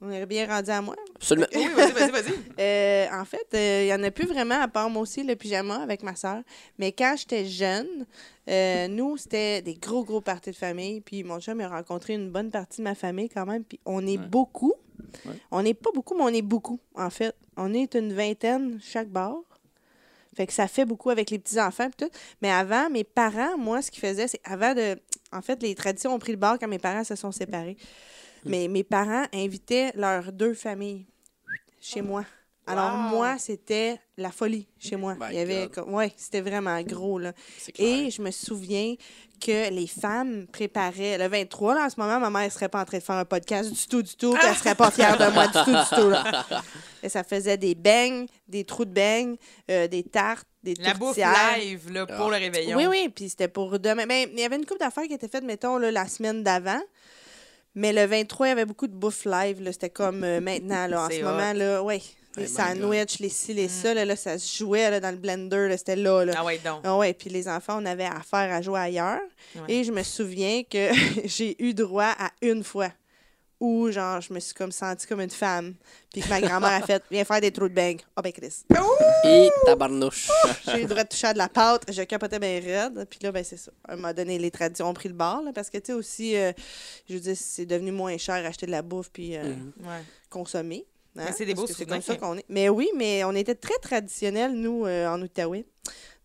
on 0.00 0.10
est 0.10 0.24
bien 0.26 0.46
rendu 0.46 0.70
à 0.70 0.80
moi. 0.80 0.94
Absolument. 1.16 1.46
Oui, 1.54 1.66
vas-y, 1.74 1.92
vas-y, 1.92 2.10
vas-y. 2.10 2.32
Euh, 2.60 3.06
en 3.12 3.24
fait, 3.24 3.46
euh, 3.54 3.82
il 3.84 3.88
y 3.88 3.94
en 3.94 4.02
a 4.02 4.10
plus 4.10 4.26
vraiment, 4.26 4.60
à 4.60 4.68
part 4.68 4.88
moi 4.88 5.02
aussi, 5.02 5.22
le 5.22 5.34
pyjama 5.36 5.76
avec 5.82 6.02
ma 6.02 6.14
soeur. 6.16 6.40
Mais 6.78 6.92
quand 6.92 7.14
j'étais 7.18 7.44
jeune, 7.46 8.06
euh, 8.48 8.88
nous, 8.88 9.16
c'était 9.16 9.60
des 9.62 9.74
gros, 9.74 10.04
gros 10.04 10.20
parties 10.22 10.50
de 10.52 10.56
famille. 10.56 11.00
Puis 11.00 11.24
mon 11.24 11.40
chum 11.40 11.60
a 11.60 11.68
rencontré 11.68 12.14
une 12.14 12.30
bonne 12.30 12.50
partie 12.50 12.78
de 12.78 12.84
ma 12.84 12.94
famille 12.94 13.28
quand 13.28 13.44
même. 13.46 13.64
Puis 13.64 13.80
on 13.84 14.06
est 14.06 14.18
Ouais. 14.18 14.26
beaucoup. 14.28 14.74
On 15.50 15.62
n'est 15.62 15.74
pas 15.74 15.90
beaucoup, 15.94 16.14
mais 16.16 16.24
on 16.24 16.28
est 16.28 16.42
beaucoup, 16.42 16.80
en 16.94 17.10
fait. 17.10 17.34
On 17.56 17.72
est 17.74 17.94
une 17.94 18.12
vingtaine 18.12 18.78
chaque 18.82 19.08
bar. 19.08 19.36
Fait 20.34 20.46
que 20.46 20.52
ça 20.52 20.68
fait 20.68 20.84
beaucoup 20.84 21.08
avec 21.08 21.30
les 21.30 21.38
petits-enfants 21.38 21.88
et 21.88 22.04
tout. 22.04 22.10
Mais 22.42 22.50
avant, 22.50 22.90
mes 22.90 23.04
parents, 23.04 23.56
moi, 23.56 23.80
ce 23.80 23.90
qu'ils 23.90 24.02
faisaient, 24.02 24.28
c'est 24.28 24.40
avant 24.44 24.74
de... 24.74 24.98
En 25.32 25.40
fait, 25.40 25.62
les 25.62 25.74
traditions 25.74 26.14
ont 26.14 26.18
pris 26.18 26.32
le 26.32 26.38
bar 26.38 26.58
quand 26.58 26.68
mes 26.68 26.78
parents 26.78 27.04
se 27.04 27.16
sont 27.16 27.32
séparés. 27.32 27.76
Mais 28.44 28.68
mes 28.68 28.84
parents 28.84 29.24
invitaient 29.32 29.92
leurs 29.94 30.32
deux 30.32 30.54
familles 30.54 31.06
chez 31.80 32.02
moi. 32.02 32.24
Alors, 32.68 32.92
Wow. 32.92 33.10
moi, 33.16 33.36
c'était 33.38 34.00
la 34.16 34.30
folie 34.32 34.66
chez 34.78 34.96
moi. 34.96 35.14
My 35.20 35.26
Il 35.30 35.36
y 35.36 35.40
avait 35.40 35.62
God. 35.66 35.70
comme- 35.74 35.94
ouais, 35.94 36.12
c'était 36.16 36.40
vraiment 36.40 36.80
gros, 36.82 37.18
là. 37.18 37.32
Et 37.78 38.10
je 38.10 38.20
me 38.20 38.30
souviens 38.32 38.94
que 39.40 39.70
les 39.70 39.86
femmes 39.86 40.46
préparaient 40.50 41.16
le 41.18 41.28
23, 41.28 41.74
là, 41.74 41.84
en 41.86 41.90
ce 41.90 42.00
moment, 42.00 42.18
ma 42.18 42.30
mère 42.30 42.44
ne 42.46 42.50
serait 42.50 42.68
pas 42.68 42.80
en 42.80 42.84
train 42.84 42.98
de 42.98 43.02
faire 43.02 43.16
un 43.16 43.24
podcast 43.24 43.70
du 43.72 43.86
tout, 43.86 44.02
du 44.02 44.16
tout, 44.16 44.32
puis 44.32 44.42
elle 44.48 44.56
serait 44.56 44.74
pas 44.74 44.90
fière 44.90 45.16
de 45.16 45.32
moi 45.32 45.46
du 45.46 45.52
tout, 45.52 45.70
du 45.70 46.02
tout, 46.02 46.08
là. 46.10 46.44
Et 47.02 47.08
ça 47.08 47.22
faisait 47.22 47.56
des 47.56 47.74
beignes, 47.76 48.26
des 48.48 48.64
trous 48.64 48.84
de 48.84 48.90
beignes, 48.90 49.36
euh, 49.70 49.86
des 49.86 50.02
tartes, 50.02 50.48
des 50.64 50.74
La 50.74 50.94
bouffe 50.94 51.08
tourtières. 51.10 51.56
live 51.58 51.92
là, 51.92 52.06
pour 52.06 52.26
Ah. 52.26 52.30
le 52.30 52.36
réveillon. 52.44 52.76
Oui, 52.78 52.86
oui, 52.86 53.08
puis 53.14 53.28
c'était 53.28 53.46
pour 53.48 53.78
demain. 53.78 54.06
Mais 54.06 54.28
il 54.32 54.40
y 54.40 54.44
avait 54.44 54.56
une 54.56 54.66
couple 54.66 54.80
d'affaires 54.80 55.04
qui 55.04 55.12
étaient 55.14 55.28
faites, 55.28 55.44
mettons, 55.44 55.76
là, 55.78 55.92
la 55.92 56.08
semaine 56.08 56.42
d'avant. 56.42 56.80
Mais 57.76 57.92
le 57.92 58.06
23, 58.06 58.46
il 58.46 58.50
y 58.50 58.52
avait 58.52 58.64
beaucoup 58.64 58.86
de 58.88 58.94
bouffe 58.94 59.26
live. 59.26 59.60
là. 59.62 59.70
C'était 59.70 59.90
comme 59.90 60.24
euh, 60.24 60.40
maintenant, 60.40 60.86
là, 60.88 61.02
en 61.04 61.10
ce 61.10 61.20
hot. 61.20 61.24
moment, 61.24 61.52
là, 61.52 61.82
ouais. 61.82 62.00
Les 62.36 62.46
sandwichs, 62.46 63.18
les 63.18 63.28
ci, 63.28 63.54
les 63.54 63.68
ça, 63.68 63.94
là, 63.94 64.04
là, 64.04 64.16
ça 64.16 64.38
se 64.38 64.58
jouait 64.58 64.90
là, 64.90 65.00
dans 65.00 65.10
le 65.10 65.16
blender, 65.16 65.68
là, 65.68 65.76
c'était 65.76 65.96
là. 65.96 66.24
là. 66.24 66.34
Ah 66.36 66.44
ouais, 66.44 66.58
donc. 66.58 66.80
Ah 66.84 66.96
ouais, 66.96 67.14
puis 67.14 67.30
les 67.30 67.48
enfants, 67.48 67.78
on 67.80 67.86
avait 67.86 68.04
affaire 68.04 68.52
à 68.52 68.60
jouer 68.62 68.80
ailleurs. 68.80 69.20
Ouais. 69.54 69.62
Et 69.68 69.84
je 69.84 69.92
me 69.92 70.02
souviens 70.02 70.62
que 70.62 70.90
j'ai 71.24 71.56
eu 71.62 71.72
droit 71.74 72.14
à 72.18 72.30
une 72.42 72.62
fois 72.62 72.90
où, 73.58 73.90
genre, 73.90 74.20
je 74.20 74.32
me 74.34 74.38
suis 74.38 74.52
comme 74.52 74.70
sentie 74.72 75.06
comme 75.06 75.20
une 75.20 75.30
femme. 75.30 75.74
Puis 76.12 76.20
que 76.20 76.28
ma 76.28 76.40
grand-mère 76.40 76.72
a 76.72 76.82
fait, 76.82 77.02
viens 77.10 77.24
faire 77.24 77.40
des 77.40 77.50
trous 77.50 77.68
de 77.68 77.74
bang. 77.74 77.98
Ah 78.14 78.20
ben, 78.20 78.30
Chris. 78.32 78.64
Et 79.24 79.48
tabarnouche. 79.64 80.30
J'ai 80.66 80.80
eu 80.80 80.82
le 80.82 80.88
droit 80.88 81.04
de 81.04 81.08
toucher 81.08 81.28
à 81.28 81.32
de 81.32 81.38
la 81.38 81.48
pâte. 81.48 81.84
Je 81.90 82.02
capotais 82.02 82.38
bien 82.38 82.60
raide. 82.60 83.06
Puis 83.08 83.18
là, 83.22 83.32
ben, 83.32 83.42
c'est 83.42 83.56
ça. 83.56 83.70
À 83.88 83.94
un 83.94 83.96
moment 83.96 84.12
donné, 84.12 84.38
les 84.38 84.50
traditions 84.50 84.88
ont 84.88 84.94
pris 84.94 85.08
le 85.08 85.14
bord. 85.14 85.42
là, 85.42 85.52
parce 85.54 85.70
que, 85.70 85.78
tu 85.78 85.86
sais, 85.86 85.92
aussi, 85.94 86.36
euh, 86.36 86.52
je 87.08 87.14
veux 87.14 87.20
dire, 87.20 87.36
c'est 87.38 87.64
devenu 87.66 87.92
moins 87.92 88.18
cher 88.18 88.44
acheter 88.44 88.66
de 88.66 88.72
la 88.72 88.82
bouffe 88.82 89.08
puis 89.10 89.36
euh. 89.36 89.54
Ouais. 89.80 90.02
consommer. 90.28 90.84
Hein, 91.18 91.24
Mais 91.26 91.32
c'est 91.32 91.44
des 91.46 91.54
beaux 91.54 91.66
C'est 91.66 91.86
comme 91.86 92.00
ça 92.02 92.14
souvenirs. 92.14 92.20
qu'on 92.20 92.38
est. 92.38 92.44
Mais 92.48 92.68
oui, 92.68 92.88
mais 92.96 93.24
on 93.24 93.32
était 93.34 93.54
très 93.54 93.78
traditionnels, 93.82 94.52
nous, 94.52 94.86
euh, 94.86 95.06
en 95.08 95.20
Outaouais. 95.22 95.64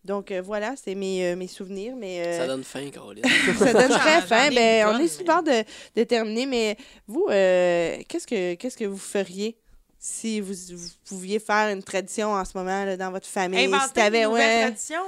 Donc, 0.04 0.32
euh, 0.32 0.42
voilà, 0.42 0.74
c'est 0.82 0.96
mes, 0.96 1.24
euh, 1.32 1.36
mes 1.36 1.46
souvenirs. 1.46 1.94
Mais, 1.96 2.26
euh, 2.26 2.38
Ça 2.38 2.46
donne 2.48 2.64
faim, 2.64 2.90
Caroline. 2.92 3.22
ça 3.58 3.72
donne 3.72 3.88
très 3.98 4.22
faim. 4.22 4.48
Ben, 4.52 4.88
une 4.88 4.96
on 4.96 4.98
est 4.98 5.06
sur 5.08 5.24
le 5.24 5.42
de, 5.62 5.68
de 6.00 6.04
terminer. 6.04 6.46
Mais 6.46 6.76
vous, 7.06 7.26
euh, 7.30 7.98
qu'est-ce 8.08 8.26
que 8.26 8.54
qu'est-ce 8.54 8.76
que 8.76 8.84
vous 8.84 8.98
feriez 8.98 9.56
si 10.00 10.40
vous, 10.40 10.54
vous 10.76 10.88
pouviez 11.04 11.38
faire 11.38 11.68
une 11.72 11.82
tradition 11.84 12.32
en 12.32 12.44
ce 12.44 12.58
moment 12.58 12.84
là, 12.84 12.96
dans 12.96 13.12
votre 13.12 13.28
famille? 13.28 13.60
si 13.60 13.66
Inventer 13.66 13.92
t'avais- 13.94 14.22
une 14.24 14.30
nouvelle 14.30 14.56
ouais. 14.56 14.62
tradition? 14.72 15.02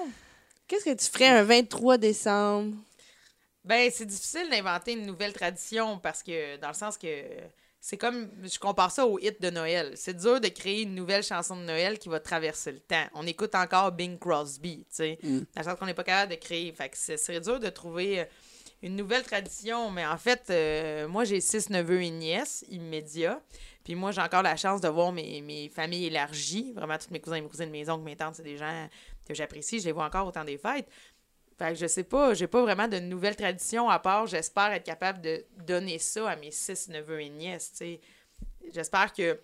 Qu'est-ce 0.69 0.85
que 0.85 0.95
tu 0.95 1.07
ferais 1.11 1.27
un 1.29 1.43
23 1.43 1.99
décembre? 1.99 2.75
Ben, 3.65 3.91
c'est 3.93 4.07
difficile 4.07 4.47
d'inventer 4.51 4.93
une 4.93 5.07
nouvelle 5.07 5.33
tradition 5.33 5.99
parce 5.99 6.23
que, 6.23 6.57
dans 6.59 6.69
le 6.69 6.75
sens 6.75 6.97
que 6.97 7.09
c'est 7.85 7.99
comme, 7.99 8.31
je 8.43 8.59
compare 8.59 8.91
ça 8.91 9.07
au 9.07 9.19
hit 9.19 9.43
de 9.43 9.51
Noël. 9.51 9.93
C'est 9.95 10.17
dur 10.17 10.41
de 10.41 10.49
créer 10.49 10.85
une 10.85 10.95
nouvelle 10.95 11.23
chanson 11.23 11.55
de 11.55 11.65
Noël 11.65 11.99
qui 11.99 12.09
va 12.09 12.19
traverser 12.19 12.73
le 12.73 12.81
temps. 12.81 13.05
On 13.13 13.27
écoute 13.27 13.55
encore 13.55 13.93
Bing 13.93 14.19
Crosby, 14.19 14.79
tu 14.79 14.85
sais. 14.89 15.19
Mm. 15.23 15.41
Dans 15.41 15.45
le 15.55 15.63
sens 15.65 15.79
qu'on 15.79 15.85
n'est 15.85 15.93
pas 15.93 16.03
capable 16.03 16.33
de 16.33 16.39
créer. 16.39 16.73
Fait 16.73 16.89
que 16.89 16.97
ce 16.97 17.19
serait 17.19 17.41
dur 17.41 17.61
de 17.61 17.69
trouver 17.69 18.21
euh, 18.21 18.25
une 18.81 18.97
nouvelle 18.97 19.23
tradition. 19.23 19.91
Mais 19.91 20.07
en 20.07 20.17
fait, 20.17 20.47
euh, 20.49 21.07
moi, 21.09 21.25
j'ai 21.25 21.43
six 21.43 21.69
neveux 21.69 22.01
et 22.01 22.09
nièces 22.09 22.65
immédiats. 22.71 23.43
Puis 23.85 23.95
moi, 23.95 24.13
j'ai 24.13 24.23
encore 24.23 24.43
la 24.43 24.57
chance 24.57 24.81
de 24.81 24.89
voir 24.89 25.13
mes, 25.13 25.43
mes 25.43 25.69
familles 25.69 26.07
élargies. 26.07 26.73
Vraiment, 26.73 26.97
tous 26.97 27.11
mes 27.11 27.21
cousins, 27.21 27.43
mes 27.43 27.49
cousines, 27.49 27.69
mes 27.69 27.91
oncles, 27.91 28.05
mes 28.05 28.17
tantes, 28.17 28.37
c'est 28.37 28.43
des 28.43 28.57
gens 28.57 28.89
que 29.29 29.35
j'apprécie. 29.35 29.81
Je 29.81 29.85
les 29.85 29.93
vois 29.93 30.07
encore 30.07 30.27
au 30.27 30.33
temps 30.33 30.45
des 30.45 30.57
fêtes. 30.57 30.89
Fait 31.59 31.73
que 31.73 31.79
je 31.79 31.87
sais 31.87 32.05
pas, 32.05 32.35
j'ai 32.35 32.47
pas 32.47 32.63
vraiment 32.63 32.89
de 32.89 32.99
nouvelles 32.99 33.37
traditions 33.37 33.89
à 33.89 33.99
part, 33.99 34.27
j'espère 34.27 34.73
être 34.73 34.85
capable 34.85 35.21
de 35.21 35.45
donner 35.67 35.99
ça 35.99 36.31
à 36.31 36.37
mes 36.37 36.51
six 36.51 36.89
neveux 36.89 37.21
et 37.21 37.29
nièces. 37.29 37.73
J'espère 38.73 39.13
que 39.13 39.39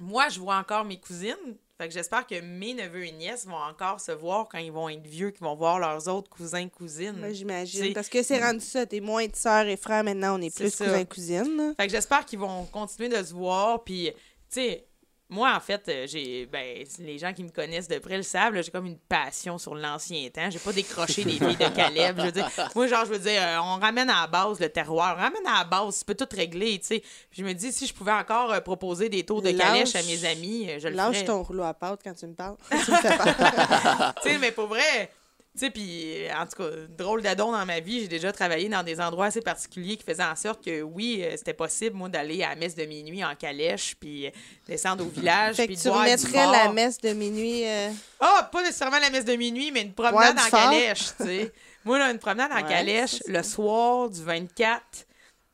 moi, 0.00 0.28
je 0.28 0.38
vois 0.38 0.56
encore 0.56 0.84
mes 0.84 0.98
cousines. 0.98 1.56
Fait 1.76 1.88
que 1.88 1.94
j'espère 1.94 2.26
que 2.26 2.38
mes 2.40 2.74
neveux 2.74 3.06
et 3.06 3.12
nièces 3.12 3.46
vont 3.46 3.56
encore 3.56 4.00
se 4.00 4.12
voir 4.12 4.48
quand 4.48 4.58
ils 4.58 4.70
vont 4.70 4.88
être 4.90 5.06
vieux, 5.06 5.30
qu'ils 5.30 5.44
vont 5.44 5.54
voir 5.56 5.78
leurs 5.78 6.08
autres 6.08 6.28
cousins, 6.28 6.68
cousines. 6.68 7.18
Ben, 7.20 7.32
J'imagine. 7.34 7.94
Parce 7.94 8.10
que 8.10 8.22
c'est 8.22 8.38
rendu 8.38 8.60
ça. 8.60 8.84
T'es 8.84 9.00
moins 9.00 9.26
de 9.26 9.34
sœurs 9.34 9.66
et 9.66 9.78
frères 9.78 10.04
maintenant. 10.04 10.38
On 10.38 10.42
est 10.42 10.54
plus 10.54 10.70
ça. 10.70 10.84
cousins-cousines. 10.84 11.74
Fait 11.78 11.86
que 11.86 11.92
j'espère 11.92 12.26
qu'ils 12.26 12.38
vont 12.38 12.66
continuer 12.66 13.08
de 13.08 13.22
se 13.24 13.32
voir. 13.32 13.82
Puis, 13.82 14.10
tu 14.12 14.16
sais, 14.50 14.86
moi, 15.30 15.54
en 15.56 15.60
fait, 15.60 15.88
euh, 15.88 16.06
j'ai. 16.06 16.46
Ben, 16.46 16.84
les 16.98 17.18
gens 17.18 17.32
qui 17.32 17.42
me 17.44 17.48
connaissent 17.50 17.88
de 17.88 17.98
près 17.98 18.16
le 18.16 18.22
savent, 18.22 18.60
j'ai 18.60 18.70
comme 18.70 18.86
une 18.86 18.98
passion 18.98 19.56
sur 19.58 19.74
l'ancien 19.74 20.28
temps. 20.30 20.50
J'ai 20.50 20.58
pas 20.58 20.72
décroché 20.72 21.24
des 21.24 21.30
filles 21.32 21.56
de 21.56 21.68
Caleb. 21.74 22.16
Je 22.18 22.24
veux 22.26 22.32
dire, 22.32 22.48
moi, 22.74 22.86
genre, 22.86 23.04
je 23.06 23.12
veux 23.12 23.18
dire, 23.18 23.40
euh, 23.40 23.58
on 23.62 23.78
ramène 23.78 24.10
à 24.10 24.22
la 24.22 24.26
base 24.26 24.60
le 24.60 24.68
terroir. 24.68 25.16
On 25.16 25.20
ramène 25.22 25.46
à 25.46 25.58
la 25.58 25.64
base, 25.64 26.00
tu 26.00 26.04
peux 26.04 26.14
tout 26.14 26.28
régler, 26.36 26.78
tu 26.80 26.86
sais. 26.86 27.02
Je 27.32 27.42
me 27.44 27.52
dis, 27.54 27.72
si 27.72 27.86
je 27.86 27.94
pouvais 27.94 28.12
encore 28.12 28.52
euh, 28.52 28.60
proposer 28.60 29.08
des 29.08 29.24
tours 29.24 29.40
de 29.40 29.50
Lâche- 29.50 29.58
calèche 29.58 29.94
à 29.96 30.02
mes 30.02 30.24
amis, 30.24 30.66
euh, 30.68 30.78
je 30.80 30.88
le 30.88 30.94
Lâche 30.96 31.14
ferais. 31.16 31.26
ton 31.26 31.42
rouleau 31.42 31.62
à 31.62 31.74
pâte 31.74 32.00
quand 32.02 32.14
tu 32.14 32.26
me 32.26 32.34
parles. 32.34 32.56
tu 32.70 34.28
sais, 34.30 34.38
mais 34.38 34.50
pour 34.52 34.66
vrai, 34.66 35.10
tu 35.52 35.58
sais, 35.66 35.70
puis 35.70 36.14
en 36.32 36.46
tout 36.46 36.62
cas, 36.62 36.70
drôle 36.96 37.22
d'adon 37.22 37.50
dans 37.52 37.66
ma 37.66 37.80
vie, 37.80 38.00
j'ai 38.02 38.08
déjà 38.08 38.32
travaillé 38.32 38.68
dans 38.68 38.82
des 38.84 39.00
endroits 39.00 39.26
assez 39.26 39.40
particuliers 39.40 39.96
qui 39.96 40.04
faisaient 40.04 40.22
en 40.24 40.36
sorte 40.36 40.64
que 40.64 40.82
oui, 40.82 41.22
euh, 41.24 41.36
c'était 41.36 41.54
possible, 41.54 41.96
moi, 41.96 42.08
d'aller 42.08 42.42
à 42.44 42.50
la 42.50 42.54
messe 42.56 42.76
de 42.76 42.84
minuit 42.84 43.24
en 43.24 43.34
calèche, 43.34 43.96
puis 43.98 44.26
euh, 44.28 44.30
descendre 44.68 45.04
au 45.04 45.08
village, 45.20 45.56
fait 45.56 45.66
puis 45.66 45.76
que 45.76 45.80
tu 45.82 45.88
boire 45.88 46.02
remettrais 46.04 46.46
la 46.46 46.72
messe 46.72 47.00
de 47.00 47.12
minuit. 47.12 47.66
euh, 47.66 47.90
Ah, 48.20 48.48
pas 48.52 48.62
nécessairement 48.62 49.00
la 49.00 49.10
messe 49.10 49.24
de 49.24 49.34
minuit, 49.34 49.72
mais 49.72 49.82
une 49.82 49.92
promenade 49.92 50.38
en 50.38 50.42
fort. 50.42 50.70
calèche, 50.70 51.16
tu 51.16 51.24
sais. 51.24 51.52
Moi, 51.84 51.98
là, 51.98 52.10
une 52.10 52.18
promenade 52.18 52.52
en 52.52 52.62
Ouais, 52.62 52.68
calèche, 52.68 53.12
ça, 53.16 53.24
le 53.26 53.42
soir 53.42 54.08
du 54.08 54.22
24, 54.22 55.06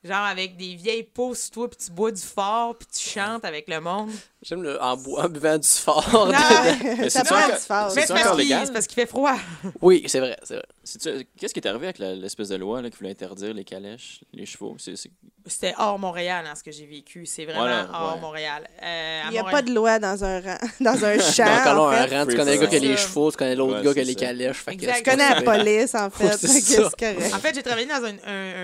genre 0.05 0.25
avec 0.25 0.57
des 0.57 0.75
vieilles 0.75 1.05
peaux 1.05 1.35
sur 1.35 1.51
toi, 1.53 1.71
puis 1.71 1.79
tu 1.87 1.91
bois 1.93 2.13
du 2.13 2.21
fort, 2.23 2.77
puis 2.77 2.87
tu 2.93 3.09
chantes 3.09 3.45
avec 3.45 3.67
le 3.69 3.81
monde. 3.81 4.11
J'aime 4.49 4.63
le 4.63 4.81
en, 4.81 4.97
bois, 4.97 5.25
en 5.25 5.29
buvant 5.29 5.59
du 5.59 5.67
fort. 5.67 6.29
Mais 7.01 7.11
ça 7.11 7.25
prend 7.25 7.47
du 7.49 7.53
fort. 7.55 7.93
Mais 7.97 8.03
C'est 8.03 8.07
c'est 8.07 8.13
parce 8.15 8.27
encore 8.27 8.37
qu'il 8.37 8.45
légal? 8.45 8.67
c'est 8.67 8.73
parce 8.73 8.87
qu'il 8.87 8.95
fait 8.95 9.07
froid. 9.07 9.35
oui, 9.83 10.05
c'est 10.07 10.21
vrai, 10.21 10.37
c'est 10.45 10.63
Qu'est-ce 11.37 11.53
qui 11.53 11.59
est 11.59 11.67
arrivé 11.67 11.87
avec 11.87 11.99
la- 11.99 12.15
l'espèce 12.15 12.49
de 12.51 12.57
loi 12.57 12.81
là, 12.81 12.89
qui 12.91 12.97
voulait 12.97 13.11
interdire 13.11 13.53
les 13.53 13.65
calèches, 13.65 14.21
les 14.33 14.47
chevaux? 14.47 14.77
C'est, 14.79 14.95
c'est- 14.97 15.11
C'était 15.47 15.75
hors 15.79 15.99
Montréal, 15.99 16.45
hein, 16.49 16.55
ce 16.55 16.63
que 16.63 16.71
j'ai 16.71 16.87
vécu. 16.87 17.27
C'est 17.27 17.45
vraiment 17.45 17.61
Voilà, 17.63 17.89
hors 17.93 18.15
ouais. 18.15 18.21
Montréal. 18.21 18.69
Euh, 18.83 19.21
Il 19.27 19.31
n'y 19.33 19.39
a 19.39 19.43
Montréal- 19.43 19.51
pas 19.51 19.63
de 19.69 19.75
loi 19.75 19.99
dans 19.99 20.25
un 20.25 20.41
rang, 20.41 20.59
dans 20.81 21.05
un 21.05 21.19
champ. 21.33 21.45
Un 21.45 22.07
rang, 22.07 22.27
tu 22.27 22.37
connais 22.37 22.55
le 22.55 22.61
gars 22.61 22.67
qui 22.69 22.77
a 22.77 22.79
les 22.79 22.97
C'est 22.97 23.03
chevaux, 23.09 23.31
tu 23.33 23.37
connais 23.37 23.57
l'autre 23.57 23.79
Ouais, 23.79 23.83
gars 23.85 23.95
qui 23.95 23.99
a 24.01 24.03
c'est 24.05 24.09
les 24.11 24.15
calèches. 24.15 24.59
Fait 24.59 24.77
que 24.77 24.83
c'est 24.87 25.03
pas 25.03 25.11
connais 25.11 25.35
la 25.35 25.43
police, 25.43 25.95
en 25.97 26.09
fait. 26.11 26.37
C'est 26.37 26.61
c'est. 26.61 27.35
En 27.35 27.39
fait, 27.41 27.53
j'ai 27.55 27.63
travaillé 27.65 27.87
dans 27.89 28.05
un, 28.05 28.15
un- 28.27 28.55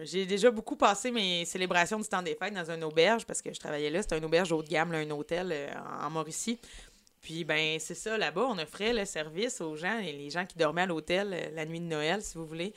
un- 0.00 0.04
J'ai 0.04 0.26
déjà 0.26 0.50
beaucoup 0.50 0.76
passé 0.76 1.10
mes 1.10 1.44
célébrations 1.46 1.98
du 1.98 2.06
temps 2.06 2.22
des 2.22 2.34
fêtes 2.40 2.52
dans 2.54 2.70
une 2.70 2.84
auberge 2.84 3.24
parce 3.24 3.40
que 3.42 3.52
je 3.52 3.58
travaillais 3.58 3.88
là. 3.90 4.02
C'était 4.02 4.18
une 4.18 4.24
auberge 4.26 4.52
haut 4.52 4.62
de 4.62 4.68
gamme, 4.68 4.92
un 5.06 5.10
hôtel 5.10 5.50
euh, 5.52 5.68
en 6.02 6.10
Mauricie. 6.10 6.58
Puis, 7.22 7.44
ben, 7.44 7.78
c'est 7.80 7.94
ça, 7.94 8.16
là-bas, 8.16 8.46
on 8.48 8.58
offrait 8.58 8.92
le 8.92 9.04
service 9.04 9.60
aux 9.60 9.74
gens, 9.76 9.98
et 9.98 10.12
les 10.12 10.30
gens 10.30 10.46
qui 10.46 10.56
dormaient 10.56 10.82
à 10.82 10.86
l'hôtel 10.86 11.32
euh, 11.32 11.50
la 11.54 11.64
nuit 11.64 11.80
de 11.80 11.86
Noël, 11.86 12.22
si 12.22 12.38
vous 12.38 12.46
voulez. 12.46 12.72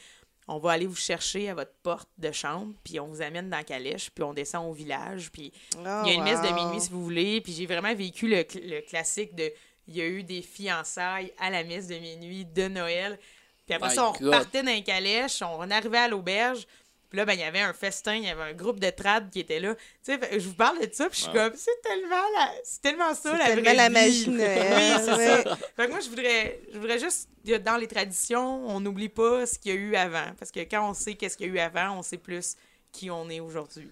On 0.47 0.57
va 0.57 0.72
aller 0.72 0.88
vous 0.88 0.95
chercher 0.95 1.47
à 1.49 1.53
votre 1.53 1.73
porte 1.84 2.10
de 2.18 2.31
chambre, 2.31 2.73
puis 2.84 2.99
on 2.99 3.06
vous 3.06 3.22
amène 3.22 3.51
dans 3.51 3.57
la 3.57 3.64
calèche, 3.64 4.10
puis 4.10 4.23
on 4.23 4.34
descend 4.34 4.68
au 4.68 4.73
village, 4.73 5.30
puis 5.31 5.53
Oh, 5.77 5.81
il 6.06 6.10
y 6.10 6.11
a 6.11 6.14
une 6.15 6.23
messe 6.23 6.41
de 6.41 6.51
minuit, 6.51 6.81
si 6.81 6.89
vous 6.89 7.03
voulez. 7.03 7.39
Puis 7.41 7.53
j'ai 7.53 7.68
vraiment 7.68 7.93
vécu 7.93 8.27
le, 8.27 8.38
cl- 8.38 8.68
le 8.68 8.81
classique 8.81 9.35
de. 9.35 9.51
Il 9.88 9.95
y 9.95 10.01
a 10.01 10.07
eu 10.07 10.23
des 10.23 10.41
fiançailles 10.41 11.31
à 11.39 11.51
la 11.51 11.64
messe 11.64 11.85
de 11.88 11.95
minuit 11.95 12.45
de 12.45 12.68
Noël. 12.68 13.19
Puis 13.68 13.76
après 13.76 13.89
My 13.89 13.95
ça, 13.95 14.10
on 14.10 14.11
God. 14.14 14.22
repartait 14.23 14.64
dans 14.64 14.72
les 14.72 14.81
calèches, 14.84 15.43
on 15.43 15.69
arrivait 15.69 15.97
à 15.99 16.07
l'auberge. 16.07 16.65
Puis 17.10 17.18
là, 17.18 17.26
ben, 17.26 17.34
il 17.34 17.40
y 17.40 17.44
avait 17.44 17.61
un 17.61 17.73
festin, 17.73 18.15
il 18.15 18.23
y 18.26 18.30
avait 18.30 18.44
un 18.44 18.53
groupe 18.53 18.80
de 18.80 18.90
trad 18.91 19.30
qui 19.31 19.40
était 19.40 19.60
là. 19.60 19.73
Tu 20.06 20.14
sais, 20.14 20.19
je 20.40 20.48
vous 20.48 20.53
parle 20.53 20.77
de 20.80 20.88
ça, 20.94 21.10
puis 21.10 21.18
je 21.18 21.23
suis 21.23 21.31
Ouais. 21.31 21.49
comme, 21.49 21.53
c'est 21.56 21.81
tellement, 21.84 22.15
la... 22.38 22.52
c'est 22.64 22.81
tellement 22.81 23.14
ça, 23.15 23.31
C'est 23.31 23.38
la 23.38 23.45
tellement 23.45 23.61
vraie 23.64 23.76
la 23.76 23.88
vie. 23.88 23.94
magie 23.95 24.30
Noël, 24.30 24.73
Oui, 24.76 25.03
c'est 25.06 25.11
ouais. 25.15 25.44
ça. 25.44 25.56
Fait 25.76 25.86
que 25.88 25.90
moi, 25.91 25.99
je 26.02 26.10
voudrais, 26.10 26.60
je 26.72 26.77
voudrais 26.77 26.99
juste, 26.99 27.30
dans 27.65 27.77
les 27.77 27.88
traditions, 27.88 28.68
on 28.68 28.80
n'oublie 28.80 29.10
pas 29.10 29.45
ce 29.48 29.57
qu'il 29.57 29.73
y 29.73 29.76
a 29.76 29.80
eu 29.80 29.95
avant. 29.95 30.31
Parce 30.38 30.52
que 30.52 30.60
quand 30.60 30.88
on 30.88 30.94
sait 30.94 31.15
qu'est-ce 31.15 31.36
qu'il 31.36 31.48
y 31.48 31.49
a 31.49 31.53
eu 31.53 31.60
avant, 31.60 31.98
on 31.98 32.02
sait 32.03 32.18
plus 32.18 32.56
qui 32.91 33.10
on 33.10 33.27
est 33.30 33.40
aujourd'hui. 33.40 33.90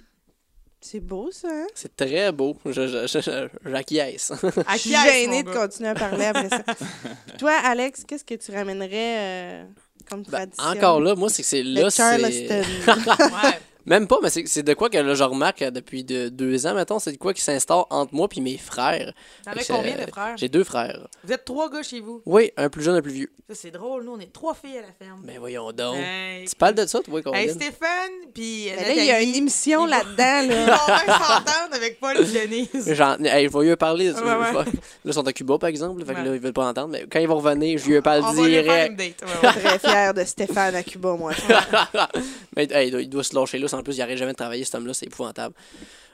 C'est 0.79 0.99
beau, 0.99 1.31
ça, 1.31 1.47
hein? 1.51 1.65
C'est 1.73 1.95
très 1.95 2.31
beau. 2.31 2.55
Je- 2.63 2.71
je- 2.71 3.07
je- 3.07 3.19
je- 3.19 3.69
J'acquiesce. 3.71 4.31
Je 4.73 4.77
suis 4.77 4.91
gênée 4.95 5.41
de 5.41 5.51
continuer 5.51 5.89
à 5.89 5.95
parler 5.95 6.25
après 6.25 6.49
ça. 6.49 6.63
Toi, 7.39 7.51
Alex, 7.63 8.03
qu'est-ce 8.07 8.23
que 8.23 8.35
tu 8.35 8.51
ramènerais 8.51 9.17
euh, 9.17 9.65
comme 10.09 10.23
Ben, 10.23 10.47
tradition? 10.49 10.63
encore 10.63 10.99
là, 11.01 11.15
moi, 11.15 11.29
c'est 11.29 11.41
que 11.43 11.47
c'est 11.47 11.63
là, 11.63 11.89
c'est. 11.89 11.97
Charleston. 12.01 12.63
Ouais. 13.43 13.59
Même 13.87 14.05
pas, 14.07 14.17
mais 14.21 14.29
c'est 14.29 14.43
c'est 14.47 14.63
de 14.63 14.73
quoi 14.73 14.89
que 14.89 14.97
là, 14.97 15.13
je 15.15 15.23
remarque 15.23 15.61
euh, 15.61 15.71
depuis 15.71 16.03
de, 16.03 16.27
deux 16.29 16.67
ans, 16.67 16.73
mettons, 16.75 16.99
c'est 16.99 17.13
de 17.13 17.17
quoi 17.17 17.33
qui 17.33 17.41
s'instaure 17.41 17.87
entre 17.89 18.13
moi 18.13 18.27
et 18.35 18.41
mes 18.41 18.57
frères. 18.57 19.13
T'en 19.45 19.51
as 19.51 19.63
combien 19.65 19.95
de 19.95 20.09
frères? 20.11 20.35
J'ai 20.37 20.49
deux 20.49 20.63
frères. 20.65 21.07
Vous 21.23 21.31
êtes 21.33 21.45
trois 21.45 21.69
gars 21.71 21.81
chez 21.83 22.01
vous? 22.01 22.21
Oui, 22.25 22.51
un 22.57 22.69
plus 22.69 22.83
jeune, 22.83 22.95
un 22.95 23.01
plus 23.01 23.13
vieux. 23.13 23.31
Ça, 23.49 23.55
c'est 23.55 23.71
drôle. 23.71 24.03
Nous, 24.03 24.11
on 24.11 24.19
est 24.19 24.31
trois 24.33 24.53
filles 24.53 24.77
à 24.77 24.81
la 24.81 24.91
ferme. 24.99 25.21
Mais 25.23 25.37
voyons 25.37 25.71
donc. 25.71 25.95
Hey. 25.97 26.45
Tu 26.49 26.55
parles 26.55 26.75
de 26.75 26.85
ça, 26.85 26.99
toi, 26.99 27.21
Corinne? 27.21 27.41
Hey, 27.41 27.49
Stéphane, 27.49 28.11
puis. 28.33 28.67
Mais 28.77 28.95
là, 28.95 29.01
il 29.01 29.05
y 29.07 29.11
a 29.11 29.21
une 29.21 29.35
émission 29.35 29.85
là-dedans, 29.85 30.41
Ils 30.43 30.49
là. 30.49 30.65
vont 30.65 30.93
même 30.93 31.15
s'entendre 31.17 31.73
avec 31.75 31.99
Paul 32.01 32.17
et 32.17 32.25
Denise. 32.25 32.89
Hey, 32.89 33.47
je 33.47 33.57
vais 33.57 33.65
lui 33.69 33.75
parler. 33.77 34.11
Ouais, 34.11 34.21
ouais. 34.21 34.53
Là, 34.53 34.65
ils 35.05 35.13
sont 35.13 35.25
à 35.25 35.31
Cuba, 35.31 35.57
par 35.57 35.69
exemple. 35.69 36.03
Fait 36.05 36.13
que 36.13 36.17
Ouais. 36.19 36.25
là, 36.25 36.35
ils 36.35 36.41
veulent 36.41 36.51
pas 36.51 36.65
entendre. 36.67 36.89
Mais 36.89 37.05
quand 37.09 37.19
ils 37.19 37.27
vont 37.27 37.37
revenir, 37.37 37.79
je 37.79 37.87
lui 37.89 38.01
parle 38.01 38.21
On 38.25 38.33
va 38.33 38.43
lui 38.47 38.53
faire 38.55 38.63
direct. 38.63 38.89
une 38.91 38.97
date. 38.97 39.23
Ouais, 39.23 39.47
ouais. 39.47 39.61
Très 39.61 39.79
fière 39.79 40.13
de 40.13 40.23
Stéphane 40.25 40.75
à 40.75 40.83
Cuba, 40.83 41.15
moi. 41.17 41.31
mais 42.55 42.67
hey, 42.71 42.87
il 42.89 42.91
doit- 42.91 43.01
il 43.01 43.09
doit 43.09 43.23
se 43.23 43.33
lâcher 43.33 43.57
là. 43.59 43.67
En 43.77 43.83
plus, 43.83 43.95
il 43.95 43.99
n'arrête 43.99 44.17
jamais 44.17 44.31
de 44.33 44.37
travailler, 44.37 44.63
cet 44.63 44.75
homme-là. 44.75 44.93
C'est 44.93 45.05
épouvantable. 45.05 45.55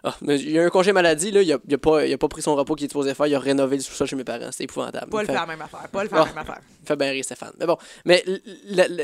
Ah, 0.05 0.13
mais 0.21 0.37
il 0.37 0.51
y 0.51 0.59
a 0.59 0.63
un 0.65 0.69
congé 0.69 0.91
maladie. 0.91 1.31
Là, 1.31 1.41
il, 1.41 1.53
a, 1.53 1.57
il, 1.65 1.73
a 1.73 1.77
pas, 1.77 2.05
il 2.05 2.11
a 2.13 2.17
pas 2.17 2.27
pris 2.27 2.41
son 2.41 2.55
repos 2.55 2.75
qu'il 2.75 2.85
est 2.85 2.89
supposé 2.89 3.13
faire. 3.13 3.25
Il 3.27 3.35
a 3.35 3.39
rénové 3.39 3.77
le 3.77 3.81
sous-sol 3.81 4.05
chez 4.05 4.17
mes 4.17 4.25
parents. 4.25 4.49
C'est 4.51 4.65
épouvantable. 4.65 5.07
Il 5.13 5.19
fait- 5.19 5.25
fait 5.27 5.33
la 5.33 5.45
même 5.45 5.61
affaire. 5.61 5.87
Paul 5.91 6.09
fait 6.09 6.15
la 6.15 6.21
Ah. 6.23 6.25
même 6.25 6.37
affaire. 6.39 6.59
Il 6.81 6.87
fait 6.87 6.95
bien 6.97 7.09
rire 7.11 7.23
Stéphane. 7.23 7.53
Mais 7.59 7.65
bon, 7.65 7.77
mais 8.03 8.23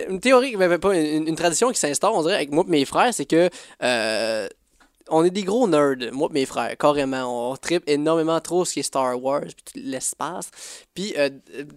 une 0.10 0.20
théorie, 0.20 0.58
ben, 0.58 0.78
pas 0.78 0.94
une, 0.98 1.28
une 1.28 1.36
tradition 1.36 1.70
qui 1.72 1.80
s'instaure, 1.80 2.14
on 2.16 2.22
dirait, 2.24 2.36
avec 2.36 2.52
moi 2.52 2.66
et 2.68 2.72
mes 2.72 2.84
frères, 2.86 3.14
c'est 3.14 3.26
que 3.26 3.50
euh, 3.82 4.48
on 5.12 5.24
est 5.24 5.30
des 5.30 5.44
gros 5.44 5.68
nerds, 5.68 6.12
moi 6.12 6.30
et 6.32 6.34
mes 6.34 6.46
frères, 6.46 6.76
carrément. 6.78 7.52
On 7.52 7.56
tripe 7.56 7.84
énormément 7.88 8.40
trop 8.40 8.66
ce 8.66 8.74
qui 8.74 8.80
est 8.80 8.84
Star 8.84 9.22
Wars, 9.22 9.42
puis 9.42 9.64
tout 9.66 9.80
l'espace. 9.84 10.52
Puis 10.94 11.14
euh, 11.18 11.30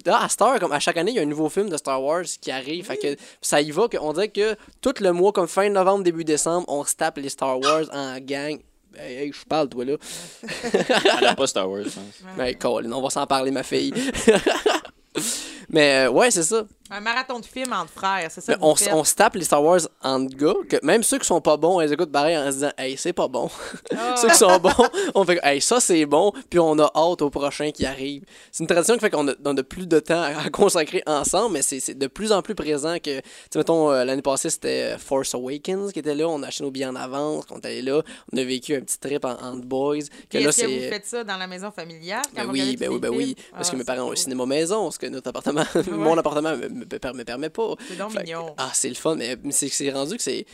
là, 0.07 0.23
à 0.23 0.29
Star, 0.29 0.59
comme 0.59 0.73
à 0.73 0.81
chaque 0.81 0.97
année, 0.97 1.13
il 1.13 1.17
y 1.17 1.19
a 1.19 1.23
un 1.23 1.27
nouveau 1.27 1.49
film 1.49 1.69
de 1.69 1.77
Star 1.77 2.03
Wars 2.03 2.25
qui 2.41 2.51
arrive. 2.51 2.87
Fait 2.87 2.97
que 2.97 3.17
ça 3.41 3.61
y 3.61 3.71
va, 3.71 3.89
qu'on 3.89 4.13
dirait 4.13 4.29
que 4.29 4.57
tout 4.81 4.95
le 5.01 5.13
mois, 5.13 5.33
comme 5.33 5.49
fin 5.49 5.69
novembre, 5.69 6.05
début 6.05 6.25
décembre, 6.25 6.65
on 6.69 6.85
se 6.85 6.95
tape 6.95 7.19
les 7.19 7.29
Star 7.29 7.59
Wars 7.59 7.85
en 7.93 8.19
gang. 8.21 8.59
Hey, 8.95 9.17
hey, 9.17 9.33
je 9.33 9.45
parle, 9.47 9.69
toi, 9.69 9.85
là. 9.85 9.97
Elle 11.19 11.27
a 11.27 11.35
pas 11.35 11.47
Star 11.47 11.71
Wars, 11.71 11.85
je 11.85 11.91
pense. 11.91 12.37
Ben, 12.37 12.55
Colin, 12.57 12.93
on 12.93 13.01
va 13.01 13.11
s'en 13.11 13.27
parler, 13.27 13.51
ma 13.51 13.63
fille. 13.63 13.95
Mais 15.71 16.07
euh, 16.07 16.11
ouais, 16.11 16.31
c'est 16.31 16.43
ça. 16.43 16.67
Un 16.93 17.01
marathon 17.01 17.41
de 17.41 17.47
films 17.47 17.73
entre 17.73 17.91
frères, 17.93 18.29
c'est 18.31 18.41
ça 18.41 18.55
que 18.55 18.59
on, 18.63 18.71
vous 18.71 18.77
s- 18.79 18.85
faites. 18.85 18.93
on 18.95 19.03
se 19.05 19.15
tape 19.15 19.35
les 19.37 19.45
Star 19.45 19.63
Wars 19.63 19.81
entre 20.03 20.37
gars, 20.37 20.55
que 20.69 20.77
même 20.85 21.03
ceux 21.03 21.19
qui 21.19 21.27
sont 21.27 21.41
pas 21.41 21.57
bons, 21.57 21.81
ils 21.81 21.93
écoutent 21.93 22.13
pareil 22.13 22.37
en 22.37 22.47
se 22.47 22.51
disant 22.53 22.71
Hey, 22.79 22.97
c'est 22.97 23.13
pas 23.13 23.29
bon. 23.29 23.49
Ah. 23.97 24.15
ceux 24.17 24.29
qui 24.29 24.37
sont 24.37 24.59
bons, 24.59 24.71
on 25.15 25.25
fait 25.25 25.39
Hey, 25.43 25.61
ça 25.61 25.81
c'est 25.81 26.05
bon, 26.07 26.33
puis 26.51 26.59
on 26.59 26.79
a 26.79 26.91
hâte 26.95 27.23
au 27.23 27.31
prochain 27.31 27.71
qui 27.71 27.87
arrive. 27.87 28.25
C'est 28.51 28.63
une 28.63 28.67
tradition 28.69 28.95
qui 28.95 29.01
fait 29.01 29.11
qu'on 29.11 29.29
a, 29.29 29.33
on 29.45 29.57
a 29.57 29.63
plus 29.63 29.87
de 29.87 29.99
temps 30.01 30.23
à, 30.23 30.51
consacrer 30.51 31.03
ensemble, 31.07 31.55
mais 31.55 31.63
c'est 31.63 31.95
de 31.95 32.07
plus 32.07 32.33
en 32.33 32.43
plus 32.43 32.55
présent 32.55 32.97
que, 33.03 33.21
tu 33.51 33.59
mettons, 33.59 33.91
euh, 33.91 34.05
l'année 34.05 34.23
passée 34.23 34.51
c'était 34.51 34.95
euh, 34.95 34.99
Force 34.99 35.35
Awakens 35.35 35.93
qui 35.93 35.99
était 36.01 36.15
là, 36.15 36.27
on 36.29 36.43
a 36.43 36.49
acheté 36.49 36.65
nos 36.65 36.71
billets 36.71 36.87
en 36.87 36.97
avance, 36.97 37.45
on 37.51 37.59
est 37.61 37.67
allé 37.67 37.83
là, 37.83 38.03
on 38.33 38.37
a 38.37 38.45
vécu 38.45 38.75
un 38.77 38.81
petit 38.81 38.99
trip 38.99 39.25
en, 39.25 39.31
entre 39.33 39.65
boys. 39.67 39.99
Que 40.29 40.39
là, 40.39 40.49
Est-ce 40.51 40.63
que 40.63 40.67
vous 40.67 40.89
faites 40.91 41.07
ça 41.07 41.25
dans 41.25 41.37
la 41.37 41.47
maison 41.47 41.71
familiale? 41.71 42.23
quand 42.35 42.43
Ben 42.43 42.47
vous 42.47 42.53
oui, 42.53 42.77
ben 42.77 42.87
tous 42.89 42.95
oui, 42.95 43.01
ben 43.01 43.09
oui. 43.11 43.37
Parce 43.53 43.71
que 43.71 43.77
Ah, 43.77 43.79
mes 43.79 43.85
parents 43.85 44.09
ont 44.09 44.13
un 44.13 44.17
cinéma 44.17 44.47
maison, 44.47 44.85
parce 44.85 44.99
que 44.99 45.07
notre 45.07 45.29
appartement, 45.29 45.65
mon 45.93 46.17
appartement 46.19 46.55
me, 46.83 46.95
me 46.95 46.99
per- 46.99 47.13
me 47.15 47.25
permet 47.25 47.51
pas. 47.51 47.75
C'est 47.89 47.97
donc 47.97 48.11
Fait 48.13 48.19
que- 48.19 48.23
mignon. 48.25 48.55
ah, 48.59 48.71
c'est 48.75 48.89
le 48.89 48.95
fun, 48.95 49.17
mais 49.17 49.37
c'est 49.51 49.69
c'est 49.69 49.91
rendu 49.91 50.17
que 50.17 50.23
c'est. 50.23 50.45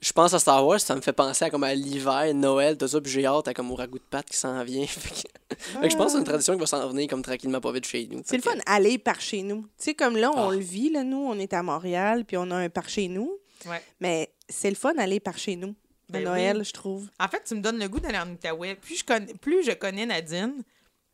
Je 0.00 0.12
pense 0.12 0.32
à 0.32 0.38
Star 0.38 0.64
Wars, 0.64 0.78
ça 0.80 0.94
me 0.94 1.00
fait 1.00 1.12
penser 1.12 1.44
à 1.46 1.50
comme 1.50 1.64
à 1.64 1.74
l'hiver, 1.74 2.32
Noël, 2.32 2.78
tout 2.78 2.86
ça, 2.86 3.00
puis 3.00 3.10
j'ai 3.10 3.26
hâte 3.26 3.48
à 3.48 3.54
comme 3.54 3.72
au 3.72 3.74
ragoût 3.74 3.98
de 3.98 4.04
pâte 4.08 4.30
qui 4.30 4.36
s'en 4.36 4.62
vient. 4.62 4.86
fait 4.86 5.24
que, 5.82 5.88
je 5.90 5.96
pense 5.96 6.06
que 6.06 6.12
c'est 6.12 6.18
une 6.18 6.24
tradition 6.24 6.54
qui 6.54 6.60
va 6.60 6.66
s'en 6.66 6.88
venir 6.88 7.08
comme 7.08 7.20
tranquillement 7.22 7.60
pas 7.60 7.72
vite 7.72 7.84
chez 7.84 8.06
nous. 8.08 8.22
C'est 8.24 8.36
le 8.36 8.42
fun, 8.42 8.54
que- 8.54 8.62
aller 8.66 8.96
par 8.98 9.20
chez 9.20 9.42
nous. 9.42 9.62
Tu 9.62 9.68
sais, 9.78 9.94
comme 9.94 10.16
là, 10.16 10.30
on 10.36 10.50
Ah. 10.50 10.52
le 10.52 10.58
vit, 10.60 10.90
là, 10.90 11.02
nous, 11.02 11.18
on 11.18 11.36
est 11.38 11.52
à 11.52 11.64
Montréal, 11.64 12.24
puis 12.24 12.36
on 12.36 12.48
a 12.52 12.56
un 12.56 12.68
par 12.68 12.88
chez 12.88 13.08
nous. 13.08 13.38
Ouais. 13.66 13.82
Mais 13.98 14.30
c'est 14.48 14.70
le 14.70 14.76
fun 14.76 14.94
d'aller 14.94 15.18
par 15.18 15.36
chez 15.36 15.56
nous. 15.56 15.70
À 16.10 16.12
Ben 16.12 16.24
Noël, 16.24 16.58
oui. 16.58 16.64
je 16.64 16.72
trouve. 16.72 17.08
En 17.18 17.26
fait, 17.26 17.42
tu 17.44 17.56
me 17.56 17.60
donnes 17.60 17.80
le 17.80 17.88
goût 17.88 17.98
d'aller 17.98 18.18
en 18.18 18.30
Outaouais. 18.30 18.76
Plus 18.76 18.98
je 19.00 19.04
connais, 19.04 19.34
plus 19.34 19.64
je 19.64 19.72
connais 19.72 20.06
Nadine, 20.06 20.62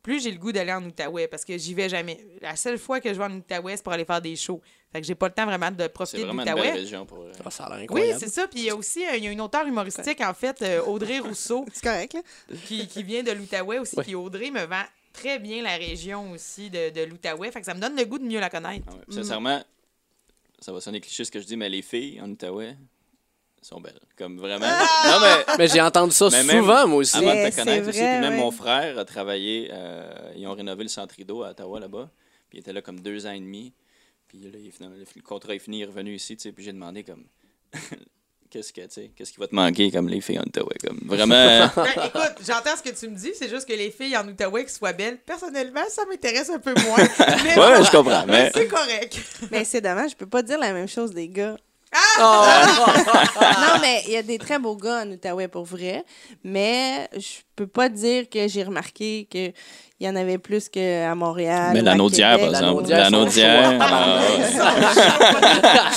plus 0.05 0.21
j'ai 0.21 0.29
le 0.31 0.37
goût 0.37 0.51
d'aller 0.51 0.71
en 0.71 0.83
Outaouais 0.85 1.27
parce 1.27 1.43
que 1.43 1.57
j'y 1.57 1.73
vais 1.73 1.89
jamais. 1.89 2.23
La 2.39 2.55
seule 2.55 2.77
fois 2.77 2.99
que 3.01 3.11
je 3.11 3.17
vais 3.17 3.25
en 3.25 3.31
Outaouais, 3.37 3.75
c'est 3.75 3.81
pour 3.83 3.91
aller 3.93 4.05
faire 4.05 4.21
des 4.21 4.35
shows. 4.35 4.61
Fait 4.93 5.01
que 5.01 5.07
j'ai 5.07 5.15
pas 5.15 5.27
le 5.27 5.33
temps 5.33 5.45
vraiment 5.47 5.71
de 5.71 5.87
profiter 5.87 6.19
de 6.19 6.23
vraiment 6.25 6.43
une 6.43 6.45
belle 6.45 6.55
l'Outaouais. 6.57 6.71
région 6.79 7.05
pour. 7.07 7.25
Ah, 7.43 7.49
ça 7.49 7.63
a 7.65 7.69
l'air 7.69 7.77
Oui, 7.79 7.83
incroyable. 7.85 8.19
c'est 8.19 8.29
ça. 8.29 8.47
Puis 8.47 8.59
il 8.59 8.65
y 8.65 8.69
a 8.69 8.75
aussi 8.75 9.03
euh, 9.05 9.15
il 9.17 9.23
y 9.23 9.27
a 9.27 9.31
une 9.31 9.41
auteure 9.41 9.65
humoristique, 9.65 10.21
en 10.21 10.33
fait, 10.35 10.61
euh, 10.61 10.83
Audrey 10.83 11.17
Rousseau, 11.19 11.65
C'est 11.73 11.83
correct, 11.83 12.13
là? 12.13 12.21
qui, 12.67 12.87
qui 12.87 13.01
vient 13.01 13.23
de 13.23 13.31
l'Outaouais 13.31 13.79
aussi. 13.79 13.95
Ouais. 13.97 14.03
Puis 14.03 14.13
Audrey 14.15 14.51
me 14.51 14.63
vend 14.65 14.83
très 15.11 15.39
bien 15.39 15.63
la 15.63 15.75
région 15.75 16.31
aussi 16.31 16.69
de, 16.69 16.91
de 16.91 17.01
l'Outaouais. 17.03 17.49
Fait 17.51 17.59
que 17.61 17.65
ça 17.65 17.73
me 17.73 17.79
donne 17.79 17.95
le 17.95 18.05
goût 18.05 18.19
de 18.19 18.25
mieux 18.25 18.39
la 18.39 18.49
connaître. 18.51 18.85
ah 18.89 18.93
ouais. 18.93 19.01
Sincèrement, 19.15 19.63
ça 20.59 20.71
va 20.71 20.79
sonner 20.81 21.01
cliché 21.01 21.25
ce 21.25 21.31
que 21.31 21.39
je 21.39 21.45
dis, 21.45 21.57
mais 21.57 21.67
les 21.69 21.81
filles 21.81 22.21
en 22.21 22.29
Outaouais 22.29 22.75
sont 23.65 23.81
belles. 23.81 23.99
Comme 24.17 24.37
vraiment. 24.37 24.65
Non, 24.67 25.19
mais. 25.21 25.55
Mais 25.57 25.67
j'ai 25.67 25.81
entendu 25.81 26.13
ça 26.13 26.27
Mais 26.31 26.43
même 26.43 26.59
souvent, 26.61 26.87
moi 26.87 26.99
aussi. 26.99 27.17
Avant 27.17 27.31
de 27.31 27.33
Mais 27.35 27.51
te 27.51 27.55
connaître 27.55 27.83
c'est 27.85 27.89
aussi, 27.89 27.99
vrai, 27.99 28.11
puis 28.19 28.21
même 28.21 28.33
ouais. 28.33 28.39
mon 28.39 28.51
frère 28.51 28.97
a 28.99 29.05
travaillé, 29.05 29.69
euh, 29.73 30.31
ils 30.35 30.47
ont 30.47 30.53
rénové 30.53 30.83
le 30.83 30.89
centre 30.89 31.15
rideau 31.15 31.43
à 31.43 31.49
Ottawa 31.51 31.79
là-bas, 31.79 32.09
puis 32.49 32.57
il 32.57 32.61
était 32.61 32.73
là 32.73 32.81
comme 32.81 32.99
deux 32.99 33.25
ans 33.25 33.31
et 33.31 33.39
demi, 33.39 33.73
puis 34.27 34.39
là, 34.39 34.49
il- 34.57 34.71
finalement, 34.71 34.95
le 34.97 35.21
contrat 35.21 35.55
est 35.55 35.59
fini, 35.59 35.79
il 35.79 35.81
est 35.83 35.85
revenu 35.85 36.13
ici, 36.15 36.35
tu 36.37 36.43
sais, 36.43 36.51
puis 36.51 36.63
j'ai 36.63 36.73
demandé 36.73 37.03
comme, 37.03 37.25
qu'est-ce 38.49 38.71
que, 38.71 38.81
tu 38.81 38.87
sais, 38.91 39.11
qu'est-ce 39.15 39.31
qui 39.33 39.39
va 39.39 39.47
te 39.47 39.55
manquer 39.55 39.91
comme 39.91 40.07
les 40.09 40.21
filles 40.21 40.39
en 40.39 40.43
Ottawa, 40.43 40.71
comme 40.85 40.99
vraiment, 41.05 41.35
Ben, 41.75 41.91
écoute, 42.05 42.35
j'entends 42.45 42.75
ce 42.77 42.83
que 42.83 42.95
tu 42.95 43.09
me 43.09 43.15
dis, 43.15 43.31
c'est 43.33 43.49
juste 43.49 43.67
que 43.67 43.73
les 43.73 43.91
filles 43.91 44.15
en 44.15 44.27
Outaouais 44.27 44.65
qui 44.65 44.73
soient 44.73 44.93
belles, 44.93 45.17
personnellement, 45.17 45.83
ça 45.89 46.03
m'intéresse 46.09 46.49
un 46.49 46.59
peu 46.59 46.73
moins. 46.73 46.97
Mais 47.43 47.57
ouais, 47.59 47.83
je 47.83 47.91
comprends, 47.91 48.25
mais 48.27 48.51
c'est 48.53 48.67
correct. 48.67 49.19
Mais 49.51 49.63
c'est 49.65 49.81
dommage, 49.81 50.11
je 50.11 50.15
peux 50.15 50.27
pas 50.27 50.43
dire 50.43 50.59
la 50.59 50.71
même 50.73 50.87
chose 50.87 51.11
des 51.13 51.27
gars. 51.29 51.57
Oh! 52.19 52.45
non, 53.41 53.79
mais 53.81 54.03
il 54.05 54.13
y 54.13 54.17
a 54.17 54.23
des 54.23 54.37
très 54.37 54.59
beaux 54.59 54.75
gars 54.75 55.03
en 55.03 55.11
Outaouais 55.11 55.47
pour 55.47 55.65
vrai. 55.65 56.03
Mais 56.43 57.09
je 57.15 57.41
peux 57.55 57.67
pas 57.67 57.89
dire 57.89 58.29
que 58.29 58.47
j'ai 58.47 58.63
remarqué 58.63 59.27
qu'il 59.97 60.07
y 60.07 60.09
en 60.09 60.15
avait 60.15 60.37
plus 60.37 60.69
qu'à 60.69 61.13
Montréal. 61.15 61.71
mais 61.73 61.81
ou 61.81 61.85
la 61.85 61.91
à 61.91 61.95
Naudière, 61.95 62.35
Québec. 62.37 62.51
par 62.51 62.51
La 62.51 62.59
exemple, 62.67 62.81
Naudière, 62.81 62.97
la 62.99 63.05
sont 63.05 63.11
Naudière, 63.11 63.71
chauds, 63.71 63.77
ah, 63.81 64.21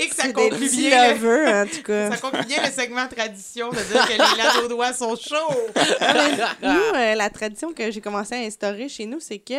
Et 0.00 0.06
que 0.08 0.14
ça 0.14 0.32
conclut 0.32 0.70
bien. 0.70 1.08
le- 1.08 1.14
lovers, 1.20 1.64
en 1.64 1.68
tout 1.68 1.82
cas. 1.82 2.10
Ça 2.12 2.16
conclut 2.18 2.46
bien 2.46 2.58
le 2.64 2.70
segment 2.70 3.08
tradition 3.08 3.68
de 3.70 3.92
dire 3.92 4.06
que 4.06 4.12
les 4.12 4.42
Lanaudois 4.42 4.92
sont 4.92 5.16
chauds. 5.16 5.56
Ah, 6.00 6.14
nous, 6.62 6.94
euh, 6.96 7.14
la 7.16 7.28
tradition 7.30 7.72
que 7.72 7.90
j'ai 7.90 8.00
commencé 8.00 8.36
à 8.36 8.38
instaurer 8.38 8.88
chez 8.88 9.06
nous, 9.06 9.18
c'est 9.18 9.38
que 9.40 9.54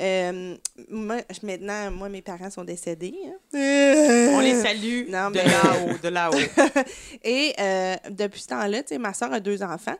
euh, 0.00 0.54
moi, 0.88 1.16
maintenant, 1.42 1.90
moi, 1.90 2.08
mes 2.08 2.22
parents 2.22 2.50
sont 2.50 2.62
décédés. 2.62 3.14
hein. 3.26 4.30
On 4.32 4.38
les 4.40 4.62
salue 4.62 5.08
Non, 5.08 5.30
de 5.30 5.38
là-haut, 5.38 5.98
de 6.00 6.08
là-haut. 6.08 6.38
Et 7.24 7.52
euh, 7.58 7.96
depuis 8.10 8.42
ce 8.42 8.46
temps-là, 8.48 8.82
tu 8.82 8.90
sais, 8.90 8.98
ma 8.98 9.12
soeur 9.12 9.32
a 9.32 9.40
deux 9.40 9.60
enfants. 9.64 9.96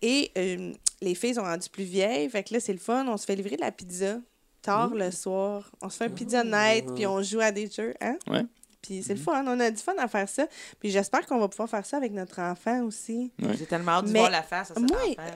Et 0.00 0.30
euh, 0.38 0.70
les 1.00 1.14
filles 1.14 1.34
sont 1.34 1.42
rendues 1.42 1.68
plus 1.68 1.84
vieilles. 1.84 2.28
Fait 2.28 2.42
que 2.42 2.54
là, 2.54 2.60
c'est 2.60 2.72
le 2.72 2.78
fun. 2.78 3.06
On 3.08 3.16
se 3.16 3.24
fait 3.24 3.36
livrer 3.36 3.56
de 3.56 3.60
la 3.62 3.72
pizza 3.72 4.18
tard 4.62 4.94
le 4.94 5.10
soir. 5.10 5.70
On 5.80 5.88
se 5.88 5.96
fait 5.96 6.04
un 6.06 6.10
pizza 6.10 6.42
night, 6.44 6.92
puis 6.94 7.06
on 7.06 7.22
joue 7.22 7.40
à 7.40 7.52
des 7.52 7.70
jeux. 7.70 7.94
Hein? 8.00 8.18
Ouais. 8.26 8.44
Puis 8.82 9.02
c'est 9.02 9.14
le 9.14 9.20
fun. 9.20 9.44
On 9.46 9.58
a 9.60 9.70
du 9.70 9.76
fun 9.76 9.94
à 9.98 10.08
faire 10.08 10.28
ça. 10.28 10.46
Puis 10.78 10.90
j'espère 10.90 11.26
qu'on 11.26 11.38
va 11.38 11.48
pouvoir 11.48 11.68
faire 11.68 11.84
ça 11.84 11.96
avec 11.96 12.12
notre 12.12 12.40
enfant 12.40 12.82
aussi. 12.84 13.32
J'ai 13.38 13.66
tellement 13.66 13.92
hâte 13.92 14.06
de 14.06 14.10
voir 14.10 14.30
la 14.30 14.42
face 14.42 14.70
enfant. 14.70 14.86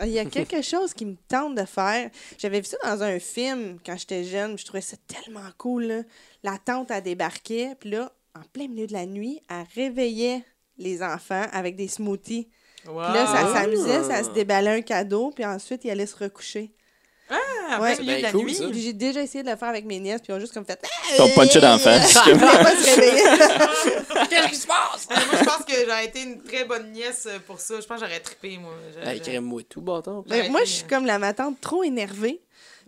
il 0.02 0.09
y 0.09 0.18
a 0.18 0.24
quelque 0.26 0.62
chose 0.62 0.94
qui 0.94 1.05
me 1.05 1.16
tente 1.28 1.55
de 1.56 1.64
faire. 1.64 2.10
J'avais 2.39 2.60
vu 2.60 2.66
ça 2.66 2.76
dans 2.84 3.02
un 3.02 3.18
film 3.18 3.78
quand 3.84 3.97
j'étais 3.97 4.24
jeune. 4.24 4.56
Je 4.56 4.64
trouvais 4.64 4.80
ça 4.80 4.97
tellement 5.06 5.48
cool. 5.59 5.84
là. 5.84 6.02
La 6.44 6.59
tante, 6.59 6.90
elle 6.90 7.02
débarquait. 7.02 7.74
Puis 7.78 7.90
là, 7.90 8.12
en 8.34 8.43
plein 8.52 8.68
milieu 8.68 8.86
de 8.86 8.93
la 8.93 9.06
nuit, 9.06 9.40
elle 9.51 9.66
réveillait 9.74 10.44
les 10.78 11.02
enfants 11.02 11.47
avec 11.52 11.76
des 11.76 11.89
smoothies. 11.89 12.48
Puis 12.84 12.92
là, 12.94 13.26
ça 13.26 13.46
Ah. 13.48 13.52
s'amusait, 13.54 14.02
ça 14.04 14.22
se 14.24 14.30
déballait 14.30 14.70
un 14.78 14.82
cadeau. 14.82 15.30
Puis 15.34 15.44
ensuite, 15.44 15.84
ils 15.84 15.90
allaient 15.90 16.06
se 16.06 16.16
recoucher. 16.16 16.72
Ah, 17.30 17.78
en 17.78 17.82
Ouais. 17.82 17.94
plein 17.94 18.02
milieu 18.04 18.16
de 18.18 18.22
la 18.22 18.30
bien 18.30 18.40
cool, 18.40 18.48
nuit. 18.48 18.54
ça. 18.54 18.64
J'ai 18.72 18.92
déjà 18.92 19.22
essayé 19.22 19.42
de 19.44 19.50
le 19.50 19.56
faire 19.56 19.68
avec 19.68 19.84
mes 19.86 19.98
nièces. 20.00 20.20
Puis 20.20 20.32
ils 20.32 20.36
ont 20.36 20.40
juste 20.40 20.52
comme 20.52 20.66
fait... 20.66 20.78
Ton 21.16 21.28
punch 21.30 21.56
d'en 21.56 21.78
face. 21.78 22.18
Ils 22.26 22.34
voulaient 22.34 22.62
pas 22.62 22.76
se 22.76 23.00
réveiller. 23.00 23.22
Qu'est-ce 24.28 24.48
qui 24.48 24.56
se 24.56 24.66
passe? 24.66 25.09
Moi, 25.09 25.18
je 25.40 25.44
pense 25.44 25.64
que 25.64 25.72
j'aurais 25.86 26.06
été 26.06 26.22
une 26.22 26.42
très 26.42 26.64
bonne 26.64 26.90
nièce 26.92 27.28
pour 27.46 27.59
ça. 27.60 27.80
Je 27.80 27.86
pense 27.86 28.00
que 28.00 28.06
j'aurais 28.06 28.20
trippé, 28.20 28.59
moi. 28.59 28.72
J'aurais- 28.94 29.14
Hey, 29.14 29.20
crème-moi 29.22 29.62
tout, 29.68 29.80
bâton. 29.80 30.24
Ben, 30.26 30.50
moi, 30.50 30.60
je 30.64 30.70
suis 30.70 30.84
comme 30.84 31.06
la 31.06 31.18
ma 31.18 31.32
tante 31.32 31.60
trop 31.60 31.82
énervée. 31.84 32.40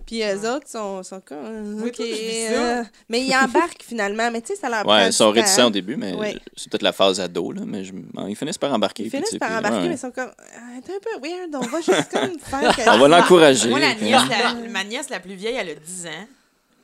Puis 0.07 0.23
eux 0.23 0.51
autres 0.51 0.69
sont, 0.69 1.03
sont 1.03 1.21
comme. 1.21 1.81
Oui, 1.83 1.89
OK. 1.89 1.95
toi, 1.97 2.05
je 2.07 2.13
vis 2.13 2.47
ça. 2.49 2.79
euh, 2.81 2.85
mais 3.09 3.23
ils 3.25 3.35
embarquent 3.35 3.83
finalement. 3.83 4.31
Mais 4.31 4.41
tu 4.43 4.49
sais, 4.49 4.57
ça 4.57 4.69
leur 4.69 4.87
Ouais, 4.87 5.07
ils 5.09 5.13
sont 5.13 5.31
réticents 5.31 5.69
au 5.69 5.71
début, 5.71 5.97
mais 5.97 6.13
Ouais. 6.15 6.37
c'est 6.57 6.71
peut-être 6.71 6.83
la 6.83 6.93
phase 6.93 7.21
ado, 7.21 7.53
là, 7.53 7.63
mais 7.67 7.85
je- 7.85 7.93
ils 8.29 8.37
finissent 8.37 8.59
par 8.59 8.73
embarquer. 8.73 9.05
Ils 9.05 9.11
finissent 9.11 9.39
par 9.39 9.49
puis, 9.49 9.59
embarquer, 9.59 9.77
ouais. 9.79 9.89
mais 9.89 9.95
ils 9.95 9.99
sont 9.99 10.11
comme. 10.11 10.31
Ah, 10.57 10.81
T'es 10.85 10.93
un 10.93 10.99
peu 11.01 11.27
weird. 11.29 11.55
On 11.55 11.61
va 11.61 11.81
juste 11.81 12.11
comme 12.11 12.39
faire. 12.39 12.95
On 12.95 12.99
va 12.99 13.09
l'encourager. 13.09 13.71
Moi, 13.71 13.79
la 13.81 13.95
puis- 13.95 14.05
nièce, 14.07 14.23
la- 14.29 14.55
ma 14.69 14.85
nièce 14.85 15.09
la 15.09 15.21
plus 15.21 15.35
vieille, 15.35 15.57
elle 15.57 15.71
a 15.71 15.75
10 15.75 16.07
ans. 16.07 16.27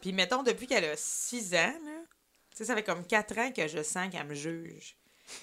Puis, 0.01 0.13
mettons, 0.13 0.43
depuis 0.43 0.67
qu'elle 0.67 0.85
a 0.87 0.95
6 0.97 1.53
ans, 1.55 1.57
là, 1.59 1.99
tu 2.51 2.57
sais, 2.59 2.65
ça 2.65 2.75
fait 2.75 2.83
comme 2.83 3.05
4 3.05 3.37
ans 3.39 3.51
que 3.55 3.69
je 3.69 3.83
sens 3.83 4.09
qu'elle 4.11 4.27
me 4.27 4.35
juge. 4.35 4.97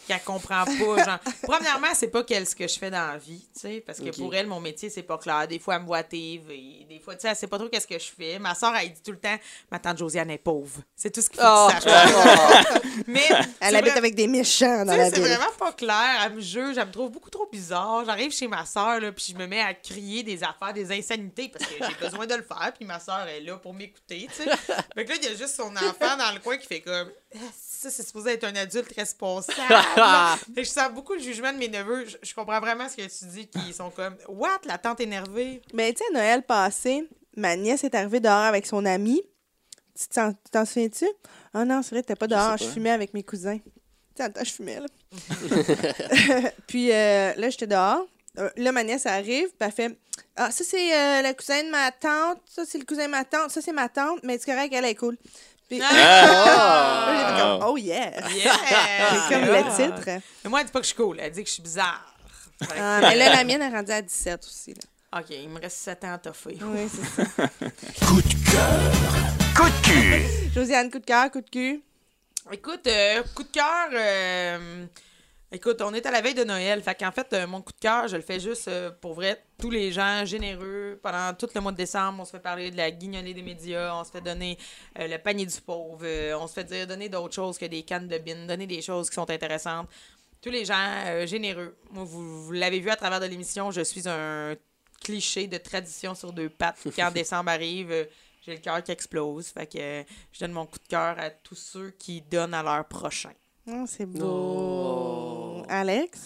Qu'elle 0.07 0.21
comprend 0.23 0.63
pas. 0.65 1.03
Genre, 1.05 1.19
premièrement, 1.43 1.87
c'est 1.93 2.07
pas 2.07 2.23
qu'elle 2.23 2.47
ce 2.47 2.55
que 2.55 2.67
je 2.67 2.77
fais 2.79 2.89
dans 2.89 3.07
la 3.11 3.17
vie, 3.17 3.45
tu 3.53 3.59
sais, 3.61 3.83
parce 3.85 3.99
que 3.99 4.09
pour 4.15 4.33
elle, 4.33 4.47
mon 4.47 4.59
métier, 4.61 4.89
c'est 4.89 5.03
pas 5.03 5.17
clair. 5.17 5.47
Des 5.47 5.59
fois, 5.59 5.75
elle 5.75 5.81
me 5.81 5.85
voit 5.87 5.97
à 5.97 6.03
TV. 6.03 6.85
Des 6.89 6.99
fois, 6.99 7.15
tu 7.15 7.21
sais, 7.21 7.27
elle 7.29 7.35
sait 7.35 7.47
pas 7.47 7.57
trop 7.57 7.67
qu'est-ce 7.69 7.87
que 7.87 7.99
je 7.99 8.09
fais. 8.17 8.39
Ma 8.39 8.55
soeur, 8.55 8.73
elle 8.75 8.91
dit 8.93 9.01
tout 9.03 9.11
le 9.11 9.19
temps, 9.19 9.35
ma 9.71 9.79
tante 9.79 9.97
Josiane 9.97 10.29
est 10.31 10.37
pauvre. 10.37 10.81
C'est 10.95 11.11
tout 11.11 11.21
ce 11.21 11.29
qu'il 11.29 11.39
faut 11.41 11.45
Oh, 11.47 11.67
que 11.69 11.83
tu 11.83 11.89
saches. 11.89 12.81
Mais, 13.07 13.21
Elle 13.59 13.75
habite 13.75 13.89
vrai- 13.91 13.97
avec 13.99 14.15
des 14.15 14.27
méchants 14.27 14.85
dans 14.85 14.93
tu 14.93 14.97
la 14.97 15.09
sais, 15.09 15.15
c'est 15.15 15.21
vraiment 15.21 15.51
pas 15.57 15.73
clair. 15.73 16.21
Elle 16.25 16.33
me 16.33 16.41
juge, 16.41 16.77
elle 16.77 16.87
me 16.87 16.91
trouve 16.91 17.11
beaucoup 17.11 17.29
trop 17.29 17.47
bizarre. 17.51 18.03
J'arrive 18.05 18.31
chez 18.31 18.47
ma 18.47 18.65
soeur, 18.65 18.99
là, 18.99 19.11
puis 19.11 19.25
je 19.33 19.37
me 19.37 19.45
mets 19.47 19.61
à 19.61 19.73
crier 19.73 20.23
des 20.23 20.43
affaires, 20.43 20.73
des 20.73 20.91
insanités, 20.91 21.49
parce 21.49 21.65
que 21.65 21.75
j'ai 21.85 21.95
besoin 22.09 22.25
de 22.25 22.35
le 22.35 22.43
faire, 22.43 22.71
puis 22.75 22.85
ma 22.85 22.99
soeur 22.99 23.27
est 23.27 23.41
là 23.41 23.57
pour 23.57 23.73
m'écouter, 23.73 24.27
tu 24.35 24.43
sais. 24.43 24.49
Fait 24.95 25.05
que 25.05 25.09
là, 25.09 25.15
il 25.21 25.23
y 25.23 25.27
a 25.27 25.35
juste 25.35 25.55
son 25.55 25.75
enfant 25.75 26.17
dans 26.17 26.33
le 26.33 26.39
coin 26.39 26.57
qui 26.57 26.67
fait 26.67 26.81
comme 26.81 27.11
Ah, 27.35 27.39
ça, 27.77 27.91
c'est 27.91 28.03
supposé 28.03 28.31
être 28.31 28.43
un 28.43 28.55
adulte 28.55 28.91
responsable. 28.95 29.55
je 30.57 30.63
sens 30.63 30.91
beaucoup 30.91 31.13
le 31.13 31.19
jugement 31.19 31.53
de 31.53 31.57
mes 31.57 31.67
neveux. 31.67 32.05
Je, 32.05 32.17
je 32.23 32.33
comprends 32.33 32.59
vraiment 32.59 32.89
ce 32.89 32.95
que 32.95 33.03
tu 33.03 33.25
dis, 33.25 33.47
qui 33.47 33.71
sont 33.73 33.91
comme 33.91 34.15
What, 34.27 34.61
la 34.65 34.77
tante 34.77 34.99
énervée? 34.99 35.61
Mais 35.73 35.93
tu 35.93 36.03
sais, 36.03 36.13
Noël 36.13 36.43
passé, 36.43 37.07
ma 37.35 37.55
nièce 37.55 37.83
est 37.83 37.93
arrivée 37.93 38.19
dehors 38.19 38.33
avec 38.33 38.65
son 38.65 38.83
ami. 38.85 39.21
Tu 39.99 40.07
t'en 40.07 40.33
tu 40.33 40.51
t'en 40.51 40.65
souviens-tu? 40.65 41.07
Ah 41.53 41.65
non, 41.65 41.81
c'est 41.83 41.91
vrai, 41.91 42.01
t'étais 42.01 42.15
pas 42.15 42.27
dehors. 42.27 42.57
Je 42.57 42.65
pas. 42.65 42.71
fumais 42.71 42.91
avec 42.91 43.13
mes 43.13 43.23
cousins. 43.23 43.57
Tu 43.57 43.71
sais, 44.15 44.23
attends, 44.23 44.43
je 44.43 44.51
fumais, 44.51 44.79
là. 44.79 44.87
puis 46.67 46.91
euh, 46.91 47.33
là, 47.35 47.49
j'étais 47.49 47.67
dehors. 47.67 48.07
Euh, 48.39 48.49
là, 48.57 48.71
ma 48.71 48.83
nièce 48.83 49.05
arrive, 49.05 49.47
puis 49.47 49.57
elle 49.61 49.71
fait 49.71 49.97
Ah, 50.35 50.51
ça, 50.51 50.63
c'est 50.63 50.93
euh, 50.93 51.21
le 51.21 51.33
cousin 51.33 51.63
de 51.63 51.69
ma 51.69 51.91
tante. 51.91 52.39
Ça, 52.45 52.63
c'est 52.65 52.77
le 52.77 52.85
cousin 52.85 53.05
de 53.05 53.11
ma 53.11 53.23
tante. 53.25 53.51
Ça, 53.51 53.61
c'est 53.61 53.73
ma 53.73 53.89
tante. 53.89 54.19
Mais 54.23 54.37
c'est 54.37 54.51
correct, 54.51 54.73
elle 54.73 54.85
est 54.85 54.95
cool. 54.95 55.17
Puis, 55.67 55.81
Ah! 55.83 57.07
fait 57.35 57.41
comme, 57.41 57.59
Wow. 57.61 57.73
Oh, 57.73 57.77
yeah! 57.77 58.11
Yeah! 58.29 58.53
C'est 59.27 59.33
comme 59.33 59.45
le 59.45 59.75
titre. 59.75 60.21
Mais 60.43 60.49
moi, 60.49 60.59
elle 60.61 60.65
dit 60.67 60.71
pas 60.71 60.79
que 60.79 60.85
je 60.85 60.89
suis 60.89 60.95
cool, 60.97 61.17
elle 61.19 61.31
dit 61.31 61.43
que 61.43 61.49
je 61.49 61.53
suis 61.53 61.63
bizarre. 61.63 62.13
Ah, 62.77 62.99
mais 63.01 63.15
là, 63.15 63.29
la 63.35 63.43
mienne 63.45 63.61
est 63.61 63.69
rendue 63.69 63.91
à 63.91 64.01
17 64.01 64.43
aussi. 64.45 64.73
Là. 64.73 65.19
Ok, 65.19 65.27
il 65.29 65.49
me 65.49 65.59
reste 65.59 65.77
7 65.77 66.03
ans 66.05 66.13
à 66.13 66.17
toffer. 66.17 66.57
Oui, 66.61 66.87
c'est 66.89 67.05
ça. 67.05 67.47
Coup 68.05 68.21
de 68.21 68.51
cœur. 68.51 68.81
Coup 69.55 69.69
de 69.69 69.85
cul. 69.85 70.51
Josiane, 70.53 70.89
coup 70.91 70.99
de 70.99 71.05
cœur, 71.05 71.31
coup 71.31 71.41
de 71.41 71.49
cul. 71.49 71.81
Écoute, 72.51 72.87
euh, 72.87 73.23
coup 73.35 73.43
de 73.43 73.49
cœur. 73.49 73.89
euh, 73.93 74.85
écoute, 75.51 75.81
on 75.81 75.93
est 75.93 76.05
à 76.05 76.11
la 76.11 76.21
veille 76.21 76.33
de 76.33 76.43
Noël. 76.43 76.81
Fait 76.81 76.95
qu'en 76.95 77.11
fait, 77.11 77.31
euh, 77.33 77.47
mon 77.47 77.61
coup 77.61 77.73
de 77.73 77.79
cœur, 77.79 78.07
je 78.07 78.15
le 78.15 78.21
fais 78.21 78.39
juste 78.39 78.67
euh, 78.67 78.91
pour 78.91 79.13
vrai. 79.13 79.43
Tous 79.57 79.69
les 79.69 79.91
gens 79.91 80.25
généreux. 80.25 80.99
Pendant 81.01 81.33
tout 81.33 81.47
le 81.53 81.61
mois 81.61 81.71
de 81.71 81.77
décembre, 81.77 82.21
on 82.21 82.25
se 82.25 82.31
fait 82.31 82.39
parler 82.39 82.71
de 82.71 82.77
la 82.77 82.91
guignolée 82.91 83.33
des 83.33 83.41
médias. 83.41 83.95
On 83.95 84.03
se 84.03 84.11
fait 84.11 84.21
donner 84.21 84.57
euh, 84.99 85.07
le 85.07 85.17
panier 85.17 85.45
du 85.45 85.61
pauvre. 85.61 86.05
on 86.39 86.47
se 86.47 86.53
fait 86.53 86.63
dire 86.63 86.87
donner 86.87 87.09
d'autres 87.09 87.35
choses 87.35 87.57
que 87.57 87.65
des 87.65 87.83
cannes 87.83 88.07
de 88.07 88.17
bine. 88.17 88.47
Donner 88.47 88.67
des 88.67 88.81
choses 88.81 89.09
qui 89.09 89.15
sont 89.15 89.29
intéressantes. 89.29 89.87
Tous 90.41 90.51
les 90.51 90.65
gens 90.65 91.25
généreux. 91.25 91.75
Moi, 91.91 92.03
vous, 92.03 92.45
vous 92.45 92.51
l'avez 92.51 92.79
vu 92.79 92.89
à 92.89 92.95
travers 92.95 93.19
de 93.19 93.25
l'émission, 93.25 93.71
je 93.71 93.81
suis 93.81 94.07
un 94.07 94.55
cliché 95.01 95.47
de 95.47 95.57
tradition 95.57 96.13
sur 96.13 96.31
deux 96.31 96.49
pattes. 96.49 96.77
Quand 96.95 97.11
décembre 97.13 97.49
arrive, 97.49 98.07
j'ai 98.45 98.53
le 98.53 98.59
cœur 98.59 98.83
qui 98.83 98.91
explose. 98.91 99.47
Fait 99.47 99.65
que 99.65 100.05
je 100.31 100.39
donne 100.39 100.51
mon 100.51 100.67
coup 100.67 100.77
de 100.77 100.87
cœur 100.87 101.17
à 101.17 101.31
tous 101.31 101.55
ceux 101.55 101.89
qui 101.91 102.21
donnent 102.21 102.53
à 102.53 102.61
leur 102.61 102.85
prochain. 102.87 103.33
Oh, 103.69 103.83
c'est 103.87 104.05
beau. 104.05 104.23
Oh. 104.25 105.63
Alex? 105.69 106.19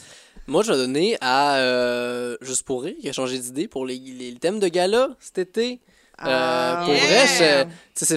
Moi, 0.48 0.64
je 0.64 0.72
vais 0.72 0.78
donner 0.78 1.18
à 1.22 1.56
euh, 1.58 2.38
Juste 2.42 2.64
pour 2.64 2.84
rire, 2.84 2.96
qui 3.00 3.10
a 3.10 3.14
changé 3.14 3.40
d'idée 3.40 3.68
pour 3.68 3.86
les, 3.86 3.98
les 3.98 4.34
thèmes 4.36 4.60
de 4.60 4.68
gala 4.68 5.10
cet 5.20 5.38
été. 5.38 5.82
Euh, 6.20 6.26
Ah, 6.28 6.82
pour 6.86 6.94
yeah! 6.94 7.64
vrai, 7.64 7.68
c'est 7.96 8.12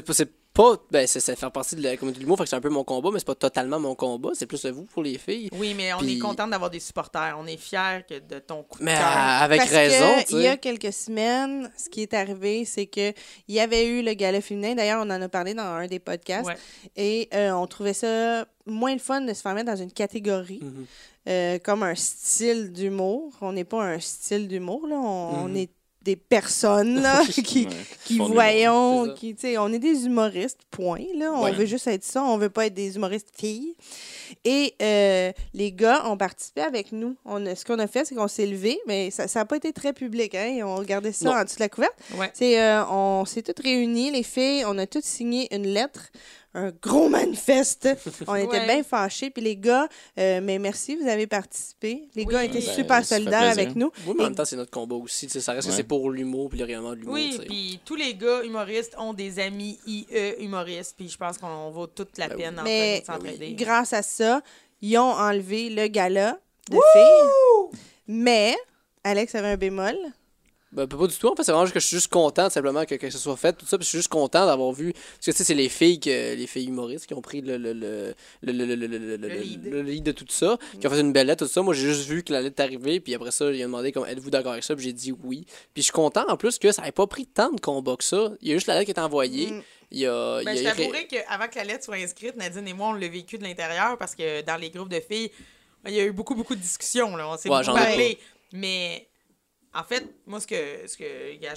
pas. 0.55 0.71
C'est 0.73 0.79
pas 0.79 0.85
ben, 0.91 1.07
c'est- 1.07 1.21
ça 1.21 1.37
fait 1.37 1.51
partie 1.51 1.77
de 1.77 1.83
la 1.83 1.97
communauté 1.97 2.19
de 2.21 2.25
l'humour, 2.25 2.39
fait 2.39 2.45
que 2.45 2.51
c'est 2.51 2.57
un 2.57 2.61
peu 2.61 2.69
mon 2.71 2.85
combat, 2.85 3.11
mais 3.13 3.19
c'est 3.19 3.27
pas 3.27 3.35
totalement 3.35 3.79
mon 3.81 3.95
combat. 3.95 4.31
C'est 4.35 4.47
plus 4.47 4.65
vous 4.67 4.85
pour 4.85 5.03
les 5.03 5.19
filles. 5.19 5.49
Oui, 5.53 5.75
mais 5.77 5.93
on 5.93 5.99
Puis- 5.99 6.17
est 6.17 6.19
content 6.19 6.47
d'avoir 6.47 6.71
des 6.71 6.81
supporters. 6.81 7.37
On 7.39 7.47
est 7.47 7.57
fiers 7.57 8.05
que 8.09 8.19
de 8.21 8.39
ton 8.39 8.63
coup 8.63 8.79
de 8.79 8.85
Mais 8.85 8.95
cœur. 8.95 9.05
avec 9.07 9.59
Parce 9.59 9.71
raison, 9.73 10.23
que, 10.23 10.33
il 10.37 10.43
y 10.43 10.47
a 10.47 10.57
quelques 10.57 10.93
semaines, 10.93 11.71
ce 11.77 11.89
qui 11.91 12.03
est 12.03 12.15
arrivé, 12.15 12.65
c'est 12.65 12.87
que 12.87 13.13
il 13.49 13.55
y 13.55 13.61
avait 13.61 13.87
eu 13.87 14.03
le 14.03 14.15
gala 14.15 14.41
féminin. 14.41 14.75
D'ailleurs, 14.75 15.01
on 15.05 15.11
en 15.11 15.21
a 15.21 15.29
parlé 15.29 15.55
dans 15.55 15.63
un 15.65 15.87
des 15.87 15.99
podcasts. 15.99 16.47
Ouais. 16.47 16.57
Et 16.97 17.29
euh, 17.35 17.51
on 17.53 17.67
trouvait 17.67 17.93
ça 17.93 18.47
moins 18.67 18.93
le 18.95 19.01
fun 19.01 19.21
de 19.21 19.35
se 19.35 19.43
faire 19.43 19.55
mettre 19.55 19.71
dans 19.71 19.77
une 19.77 19.93
catégorie, 19.93 20.61
Mhm. 20.63 20.87
euh, 21.29 21.59
comme 21.59 21.83
un 21.83 21.95
style 21.95 22.73
d'humour. 22.73 23.33
On 23.43 23.53
n'est 23.53 23.65
pas 23.65 23.83
un 23.83 24.01
style 24.01 24.49
d'humour, 24.49 24.87
là. 24.87 24.97
On, 24.97 25.45
on 25.45 25.49
Mhm. 25.49 25.57
est 25.57 25.71
des 26.05 26.17
personnes 26.17 27.01
là, 27.01 27.23
qui, 27.45 27.65
Ouais, 27.67 27.71
qui 28.05 28.19
voyons, 28.19 29.05
C'est 29.05 29.11
ça. 29.11 29.17
qui, 29.17 29.35
tu 29.35 29.41
sais, 29.41 29.59
on 29.59 29.69
est 29.73 29.79
des 29.79 30.05
humoristes, 30.07 30.61
point. 30.71 31.01
Là. 31.17 31.33
On 31.35 31.45
Ouais. 31.45 31.53
veut 31.53 31.65
juste 31.67 31.87
être 31.87 32.05
ça, 32.05 32.23
on 32.23 32.37
veut 32.39 32.51
pas 32.51 32.67
être 32.67 32.75
des 32.75 32.97
humoristes 32.97 33.31
filles. 33.37 33.75
Et 34.45 34.75
euh, 34.83 35.33
les 35.55 35.73
gars 35.73 36.07
ont 36.09 36.17
participé 36.17 36.61
avec 36.63 36.93
nous. 36.93 37.17
On 37.25 37.45
a- 37.47 37.55
ce 37.55 37.65
qu'on 37.65 37.79
a 37.79 37.87
fait, 37.87 38.05
c'est 38.05 38.15
qu'on 38.15 38.29
s'est 38.29 38.47
levé, 38.47 38.79
mais 38.87 39.11
ça 39.11 39.27
n'a 39.35 39.45
pas 39.45 39.57
été 39.57 39.73
très 39.73 39.93
public. 39.93 40.35
Hein? 40.35 40.61
On 40.65 40.77
regardait 40.77 41.13
ça 41.13 41.25
Non. 41.27 41.33
en 41.37 41.45
dessous 41.45 41.57
de 41.57 41.61
la 41.61 41.69
couverte. 41.69 41.95
Ouais. 42.19 42.33
Euh, 42.59 42.85
on 42.91 43.25
s'est 43.25 43.43
toutes 43.43 43.61
réunis, 43.61 44.11
les 44.11 44.23
filles, 44.23 44.65
on 44.67 44.77
a 44.79 44.87
toutes 44.87 45.05
signé 45.05 45.55
une 45.55 45.67
lettre, 45.67 46.11
un 46.55 46.71
gros 46.83 47.09
manifeste. 47.09 47.89
On 48.29 48.35
était 48.37 48.47
Ouais. 48.49 48.67
bien 48.67 48.83
fâchés. 48.83 49.31
Puis 49.31 49.43
les 49.43 49.57
gars, 49.57 49.89
euh, 50.19 50.41
mais 50.43 50.59
merci, 50.59 50.97
vous 50.97 51.09
avez 51.09 51.27
participé. 51.27 52.09
Les 52.15 52.25
Oui. 52.25 52.33
gars 52.33 52.45
étaient 52.45 52.61
Ben, 52.61 52.75
super 52.75 53.05
solidaires 53.05 53.51
avec 53.51 53.75
nous. 53.75 53.91
Oui, 54.07 54.15
mais 54.17 54.23
en 54.23 54.27
Et- 54.27 54.29
même 54.29 54.35
temps, 54.37 54.45
c'est 54.45 54.57
notre 54.57 54.71
combat 54.71 54.95
aussi. 54.97 55.29
Ça 55.29 55.53
reste 55.53 55.69
que 55.69 55.75
c'est 55.75 55.83
pour 55.83 56.11
l'humour 56.11 56.49
puis 56.51 56.59
le 56.59 56.65
rayonnement 56.65 56.91
de 56.91 56.97
l'humour. 56.97 57.15
Oui, 57.15 57.39
puis 57.47 57.81
tous 57.85 57.97
les 57.97 58.15
gars 58.15 58.43
humoristes 58.45 58.95
ont 58.99 59.13
des 59.15 59.39
amis 59.41 59.79
IE 59.87 60.07
humoristes, 60.39 60.95
puis 60.97 61.09
je 61.09 61.17
pense 61.19 61.39
qu'on 61.39 61.71
vaut 61.71 61.87
toute 61.89 62.17
la 62.19 62.29
Ben 62.29 62.37
peine 62.37 62.61
en 62.61 62.63
Mais 62.63 63.01
train 63.03 63.19
de 63.19 63.23
s'entraider. 63.27 63.53
grâce 63.55 63.93
à 63.93 64.03
ça, 64.03 64.41
ils 64.81 64.97
ont 64.99 65.03
enlevé 65.13 65.71
le 65.71 65.87
gala 65.89 66.39
de 66.71 66.77
filles. 66.93 67.79
Mais 68.07 68.55
Alex 69.03 69.35
avait 69.35 69.49
un 69.49 69.57
bémol. 69.57 69.97
Pas 70.75 70.87
du 70.87 71.17
tout. 71.17 71.29
En 71.29 71.37
fait, 71.37 71.45
c'est 71.45 71.53
vraiment 71.53 71.71
que 71.71 71.79
je 71.79 71.87
suis 71.87 71.97
juste 71.97 72.09
content 72.09 72.51
simplement 72.51 72.85
que, 72.85 72.97
que 72.97 73.09
ce 73.09 73.19
soit 73.19 73.37
fait, 73.37 73.53
tout 73.53 73.67
ça. 73.67 73.79
Puis 73.79 73.85
je 73.85 73.91
suis 73.91 73.99
juste 73.99 74.09
content 74.09 74.45
d'avoir 74.45 74.73
vu. 74.73 74.93
Parce 74.93 75.27
que 75.27 75.31
tu 75.31 75.37
sais, 75.37 75.45
c'est 75.45 75.55
les 75.55 75.69
filles, 75.69 76.01
que, 76.01 76.35
les 76.35 76.47
filles 76.49 76.67
humoristes 76.67 77.07
qui 77.07 77.15
ont 77.15 77.21
pris 77.21 77.41
le, 77.43 77.57
le, 77.57 78.15
lead. 78.43 80.03
de 80.03 80.13
tout 80.13 80.27
ça, 80.29 80.59
qui 80.81 80.87
ont 80.87 80.91
fait 80.91 81.01
une 81.01 81.13
belle 81.13 81.29
lettre, 81.29 81.47
tout 81.47 81.53
ça. 81.53 81.63
Moi, 81.63 81.75
j'ai 81.75 81.93
juste 81.93 82.09
vu 82.09 82.25
que 82.25 82.33
la 82.33 82.41
lettre 82.41 82.61
est 82.61 82.65
arrivée. 82.65 82.99
Puis 83.01 83.15
après 83.15 83.31
ça, 83.31 83.51
ils 83.53 83.63
ont 83.63 83.67
demandé 83.67 83.93
êtes-vous 84.09 84.31
d'accord 84.31 84.53
avec 84.53 84.65
ça. 84.65 84.75
Puis 84.75 84.85
j'ai 84.85 84.93
dit 84.93 85.13
oui. 85.25 85.45
Puis 85.73 85.83
je 85.83 85.83
suis 85.83 85.93
content 85.93 86.25
en 86.29 86.37
plus 86.37 86.59
que 86.59 86.73
ça 86.73 86.83
n'ait 86.83 86.93
pas 86.93 87.07
pris 87.07 87.27
tant 87.27 87.53
de 87.53 87.61
combat 87.61 87.97
que 87.97 88.05
ça. 88.05 88.33
Il 88.43 88.49
y 88.49 88.53
a 88.53 88.55
juste 88.55 88.67
la 88.67 88.75
lettre 88.75 88.87
qui 88.87 88.99
est 88.99 89.01
envoyée. 89.01 89.53
Mm. 89.53 89.63
Il 89.93 89.99
y 90.01 90.07
a, 90.07 90.43
ben, 90.45 90.57
il 90.57 90.63
y 90.63 90.67
a... 90.67 90.73
je 90.73 90.77
t'avouerais 90.77 91.07
qu'avant 91.07 91.47
que 91.47 91.57
la 91.57 91.65
lettre 91.65 91.85
soit 91.85 91.97
inscrite, 91.97 92.37
Nadine 92.37 92.67
et 92.67 92.73
moi, 92.73 92.89
on 92.89 92.93
l'a 92.95 93.07
vécu 93.07 93.39
de 93.39 93.45
l'intérieur 93.45 93.97
parce 93.97 94.17
que 94.17 94.43
dans 94.43 94.57
les 94.57 94.71
groupes 94.71 94.89
de 94.89 94.99
filles, 94.99 95.31
il 95.87 95.95
y 95.95 96.01
a 96.01 96.05
eu 96.05 96.13
beaucoup, 96.13 96.35
beaucoup 96.35 96.57
de 96.57 96.61
discussions. 96.61 97.15
On 97.15 97.37
s'est 97.37 97.49
ouais, 97.49 97.63
beaucoup 97.63 97.77
parlé. 97.77 98.19
Mais 98.53 99.07
en 99.75 99.85
fait, 99.85 100.07
moi, 100.27 100.41
ce 100.41 100.47
que, 100.47 100.87
ce 100.87 100.97
que 100.97 101.05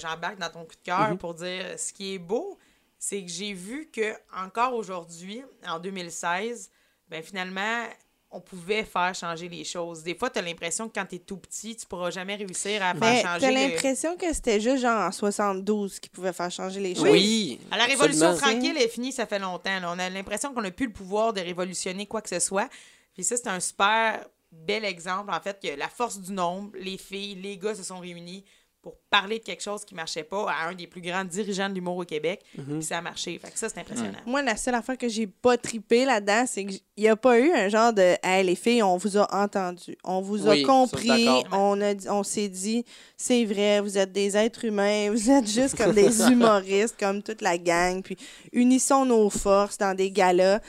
j'embarque 0.00 0.38
dans 0.38 0.50
ton 0.50 0.64
coup 0.64 0.74
de 0.74 0.82
cœur 0.84 1.10
Mhm. 1.10 1.18
pour 1.18 1.34
dire 1.34 1.78
ce 1.78 1.92
qui 1.92 2.14
est 2.14 2.18
beau, 2.18 2.58
c'est 2.98 3.22
que 3.22 3.30
j'ai 3.30 3.52
vu 3.52 3.88
que 3.92 4.14
encore 4.36 4.74
aujourd'hui, 4.74 5.42
en 5.66 5.78
2016, 5.78 6.70
ben 7.08 7.22
finalement, 7.22 7.84
on 8.30 8.40
pouvait 8.40 8.84
faire 8.84 9.14
changer 9.14 9.48
les 9.48 9.64
choses. 9.64 10.02
Des 10.02 10.14
fois, 10.14 10.28
tu 10.28 10.38
as 10.38 10.42
l'impression 10.42 10.86
que 10.88 10.94
quand 11.00 11.06
tu 11.06 11.14
es 11.14 11.18
tout 11.20 11.38
petit, 11.38 11.74
tu 11.76 11.86
pourras 11.86 12.10
jamais 12.10 12.34
réussir 12.34 12.82
à 12.82 12.92
faire 12.92 13.00
Mais 13.00 13.22
changer. 13.22 13.40
t'as 13.40 13.50
le- 13.50 13.54
l'impression 13.70 14.16
que 14.18 14.30
c'était 14.34 14.60
juste 14.60 14.82
genre 14.82 15.00
en 15.00 15.10
72 15.12 15.98
qui 15.98 16.10
pouvait 16.10 16.34
faire 16.34 16.50
changer 16.50 16.80
les 16.80 16.94
choses. 16.94 17.04
Oui. 17.08 17.58
À 17.70 17.78
la 17.78 17.84
Révolution 17.84 18.26
absolument. 18.32 18.60
tranquille 18.60 18.76
est 18.82 18.88
finie, 18.88 19.12
ça 19.12 19.24
fait 19.26 19.38
longtemps. 19.38 19.80
là. 19.80 19.90
On 19.94 19.98
a 19.98 20.10
l'impression 20.10 20.52
qu'on 20.52 20.60
n'a 20.60 20.70
plus 20.70 20.86
le 20.88 20.92
pouvoir 20.92 21.32
de 21.32 21.40
révolutionner 21.40 22.04
quoi 22.06 22.20
que 22.20 22.28
ce 22.28 22.38
soit. 22.40 22.68
Puis 23.14 23.24
ça, 23.24 23.36
c'est 23.38 23.48
un 23.48 23.60
super 23.60 24.26
bel 24.52 24.84
exemple, 24.84 25.30
en 25.32 25.40
fait, 25.40 25.58
que 25.62 25.78
la 25.78 25.88
force 25.88 26.18
du 26.20 26.32
nombre, 26.32 26.70
les 26.78 26.98
filles, 26.98 27.34
les 27.36 27.56
gars 27.58 27.74
se 27.74 27.82
sont 27.82 27.98
réunis 27.98 28.44
pour 28.80 28.96
parler 29.10 29.40
de 29.40 29.44
quelque 29.44 29.60
chose 29.62 29.84
qui 29.84 29.96
marchait 29.96 30.22
pas 30.22 30.48
à 30.48 30.68
un 30.68 30.72
des 30.72 30.86
plus 30.86 31.00
grands 31.00 31.24
dirigeants 31.24 31.68
de 31.68 31.74
l'humour 31.74 31.96
au 31.96 32.04
Québec. 32.04 32.40
Puis 32.54 32.84
ça 32.84 32.98
a 32.98 33.00
marché. 33.02 33.36
Fait 33.36 33.50
que 33.50 33.58
ça, 33.58 33.68
c'est 33.68 33.80
impressionnant. 33.80 34.20
Moi, 34.24 34.40
la 34.40 34.56
seule 34.56 34.76
affaire 34.76 34.96
que 34.96 35.08
j'ai 35.08 35.26
pas 35.26 35.58
trippé 35.58 36.04
là-dedans, 36.04 36.44
c'est 36.46 36.64
qu'il 36.64 36.80
n'y 36.96 37.08
a 37.08 37.16
pas 37.16 37.40
eu 37.40 37.50
un 37.52 37.68
genre 37.68 37.92
de 37.92 38.14
Hey, 38.22 38.44
les 38.46 38.54
filles, 38.54 38.84
on 38.84 38.96
vous 38.96 39.18
a 39.18 39.26
entendu. 39.34 39.98
On 40.04 40.20
vous 40.20 40.46
a 40.46 40.50
Oui, 40.52 40.62
compris. 40.62 41.28
On, 41.50 41.80
a 41.82 41.94
on 42.08 42.22
s'est 42.22 42.48
dit, 42.48 42.84
c'est 43.16 43.44
vrai, 43.44 43.80
vous 43.80 43.98
êtes 43.98 44.12
des 44.12 44.36
êtres 44.36 44.64
humains. 44.64 45.10
Vous 45.12 45.28
êtes 45.28 45.50
juste 45.50 45.76
comme 45.76 45.92
des 45.92 46.22
humoristes, 46.30 46.96
comme 46.98 47.20
toute 47.20 47.42
la 47.42 47.58
gang. 47.58 48.00
Puis 48.00 48.16
unissons 48.52 49.04
nos 49.04 49.28
forces 49.28 49.76
dans 49.76 49.94
des 49.96 50.12
galas. 50.12 50.60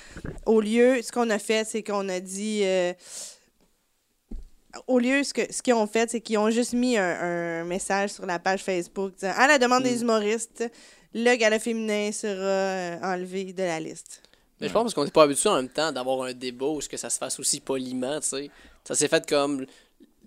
Au 0.47 0.59
lieu, 0.61 0.99
ce 1.03 1.11
qu'on 1.11 1.29
a 1.29 1.37
fait, 1.37 1.63
c'est 1.63 1.83
qu'on 1.83 2.09
a 2.09 2.19
dit. 2.19 2.61
euh, 2.63 2.91
au 4.87 4.99
lieu, 4.99 5.23
ce 5.23 5.33
que 5.33 5.51
ce 5.51 5.61
qu'ils 5.61 5.73
ont 5.73 5.87
fait, 5.87 6.11
c'est 6.11 6.21
qu'ils 6.21 6.37
ont 6.37 6.49
juste 6.49 6.73
mis 6.73 6.97
un, 6.97 7.03
un 7.21 7.63
message 7.63 8.11
sur 8.11 8.25
la 8.25 8.39
page 8.39 8.63
Facebook 8.63 9.13
disant 9.15 9.33
À 9.35 9.47
la 9.47 9.57
demande 9.57 9.81
Mm. 9.83 9.87
des 9.87 10.01
humoristes, 10.01 10.63
le 11.13 11.35
gala 11.35 11.59
féminin 11.59 12.11
sera 12.11 12.31
euh, 12.33 12.97
enlevé 13.01 13.53
de 13.53 13.63
la 13.63 13.79
liste. 13.79 14.21
Mais 14.61 14.67
je 14.67 14.73
pense 14.73 14.93
qu'on 14.93 15.05
n'est 15.05 15.11
pas 15.11 15.23
habitué 15.23 15.49
en 15.49 15.55
même 15.55 15.69
temps 15.69 15.91
d'avoir 15.91 16.21
un 16.23 16.33
débat 16.33 16.65
où 16.67 16.81
ce 16.81 16.89
que 16.89 16.97
ça 16.97 17.09
se 17.09 17.17
fasse 17.17 17.39
aussi 17.39 17.61
poliment, 17.61 18.19
tu 18.19 18.27
sais. 18.27 18.51
Ça 18.83 18.93
s'est 18.93 19.07
fait 19.07 19.25
comme. 19.27 19.65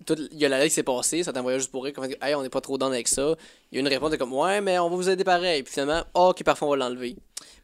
tout- 0.05 0.17
Il 0.31 0.39
y 0.39 0.45
a 0.45 0.49
la 0.49 0.57
loi 0.57 0.67
qui 0.67 0.73
s'est 0.73 0.81
passée, 0.83 1.23
ça 1.23 1.31
t'envoyait 1.31 1.59
juste 1.59 1.71
pour 1.71 1.83
rire, 1.83 1.93
comme 1.93 2.05
hey, 2.21 2.33
on 2.35 2.41
n'est 2.41 2.49
pas 2.49 2.59
trop 2.61 2.77
dans 2.77 2.87
avec 2.87 3.07
ça. 3.07 3.35
Il 3.71 3.75
y 3.75 3.77
a 3.77 3.81
une 3.81 3.87
réponse 3.87 4.11
de 4.11 4.15
comme 4.17 4.33
ouais, 4.33 4.59
mais 4.59 4.77
on 4.79 4.89
va 4.89 4.95
vous 4.95 5.07
aider 5.09 5.23
pareil. 5.23 5.61
Puis 5.63 5.73
finalement, 5.73 6.03
oh, 6.15 6.29
ok, 6.31 6.43
parfois 6.43 6.67
on 6.67 6.71
va 6.71 6.77
l'enlever. 6.77 7.15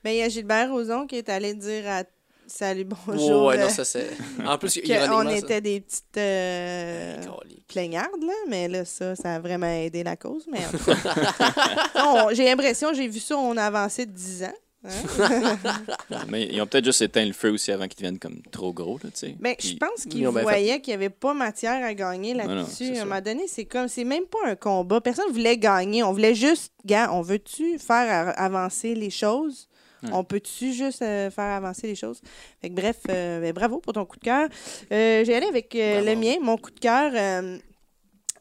Ben, 0.04 0.12
il 0.12 0.18
y 0.18 0.22
a 0.22 0.30
Gilbert 0.30 0.72
Rozon 0.72 1.08
qui 1.08 1.16
est 1.18 1.28
allé 1.28 1.54
dire 1.56 1.84
à 1.90 2.04
Salut, 2.52 2.86
bonjour. 2.86 3.46
ouais, 3.46 3.60
euh, 3.60 3.64
non, 3.66 3.70
ça 3.70 3.86
c'est. 3.86 4.10
En 4.44 4.58
plus, 4.58 4.76
ironiquement. 4.84 5.24
ça- 5.30 5.38
était 5.38 5.62
des 5.62 5.82
petites 5.82 6.18
euh, 6.18 7.18
Calique. 7.18 7.68
plaignardes, 7.68 8.24
là, 8.24 8.34
mais 8.50 8.68
là, 8.68 8.86
ça, 8.86 9.16
ça 9.16 9.36
a 9.36 9.40
vraiment 9.40 9.68
aidé 9.68 10.04
la 10.04 10.16
cause. 10.16 10.46
Mais 10.52 10.60
on- 11.96 12.30
j'ai 12.34 12.46
l'impression, 12.46 12.92
j'ai 12.94 13.08
vu 13.08 13.20
ça, 13.20 13.38
on 13.38 13.56
a 13.56 13.64
avancé 13.66 14.08
de 14.08 14.12
10 14.12 14.44
ans. 14.46 14.54
hein. 14.84 14.90
Mais 16.30 16.48
ils 16.52 16.60
ont 16.62 16.66
peut-être 16.66 16.86
juste 16.86 17.02
éteint 17.04 17.26
le 17.26 17.34
feu 17.34 17.52
aussi 17.52 17.72
avant 17.72 17.88
qu'ils 17.88 17.98
deviennent 17.98 18.18
comme 18.20 18.42
trop 18.52 18.74
gros, 18.74 18.98
là, 19.04 19.12
tu 19.12 19.20
sais. 19.20 19.36
Mais 19.40 19.56
Puis- 19.60 19.70
je 19.70 19.78
pense 19.78 20.06
Ils 20.06 20.10
qu'ils 20.10 20.28
voyaient 20.28 20.82
qu'il 20.82 20.92
n'y 20.92 20.96
avait 20.96 21.10
pas 21.12 21.36
matière 21.36 21.86
à 21.86 21.94
gagner 21.94 22.34
là-dessus. 22.34 22.98
à 22.98 23.02
un 23.04 23.06
moment 23.06 23.22
donné, 23.22 23.44
c'est 23.48 23.66
comme, 23.66 23.88
c'est 23.88 24.04
même 24.06 24.26
pas 24.26 24.40
un 24.48 24.56
combat. 24.56 25.02
Personne 25.02 25.32
voulait 25.32 25.58
gagner. 25.58 26.02
On 26.04 26.14
voulait 26.14 26.34
juste, 26.36 26.74
gars, 26.84 27.12
on 27.14 27.22
veut-tu 27.22 27.78
faire 27.78 28.34
avancer 28.40 28.96
les 28.96 29.12
choses? 29.12 29.69
On 30.12 30.24
peut-tu 30.24 30.74
juste 30.74 31.02
euh, 31.02 31.30
faire 31.30 31.46
avancer 31.46 31.88
les 31.88 31.96
choses? 31.96 32.22
Fait 32.62 32.70
que 32.70 32.76
bref, 32.76 32.98
euh, 33.10 33.42
ben, 33.42 33.54
bravo 33.54 33.80
pour 33.80 33.94
ton 33.94 34.06
coup 34.06 34.18
de 34.18 34.24
cœur. 34.24 34.48
Euh, 34.92 35.24
J'ai 35.26 35.36
allé 35.36 35.48
avec 35.48 35.74
le 35.74 36.16
mien. 36.16 36.36
Mon 36.42 36.58
coup 36.58 36.72
de 36.72 36.80
cœur, 36.80 37.12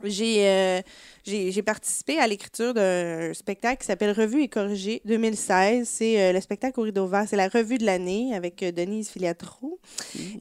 j'ai 0.05 0.83
j'ai 1.29 1.53
j'ai 1.53 1.63
participé 1.63 2.19
à 2.19 2.27
l'écriture 2.27 2.73
d'un 2.73 3.35
spectacle 3.35 3.81
qui 3.81 3.87
s'appelle 3.87 4.13
Revue 4.13 4.43
et 4.43 4.49
corrigée 4.49 5.03
2016. 5.05 5.87
C'est 5.87 6.21
euh, 6.21 6.33
le 6.33 6.41
spectacle 6.41 6.81
au 6.81 6.85
rideau 6.85 7.07
vert. 7.07 7.25
C'est 7.29 7.37
la 7.37 7.49
revue 7.49 7.77
de 7.77 7.85
l'année 7.85 8.35
avec 8.35 8.63
euh, 8.63 8.73
Denise 8.73 9.11
Filiatro. 9.11 9.79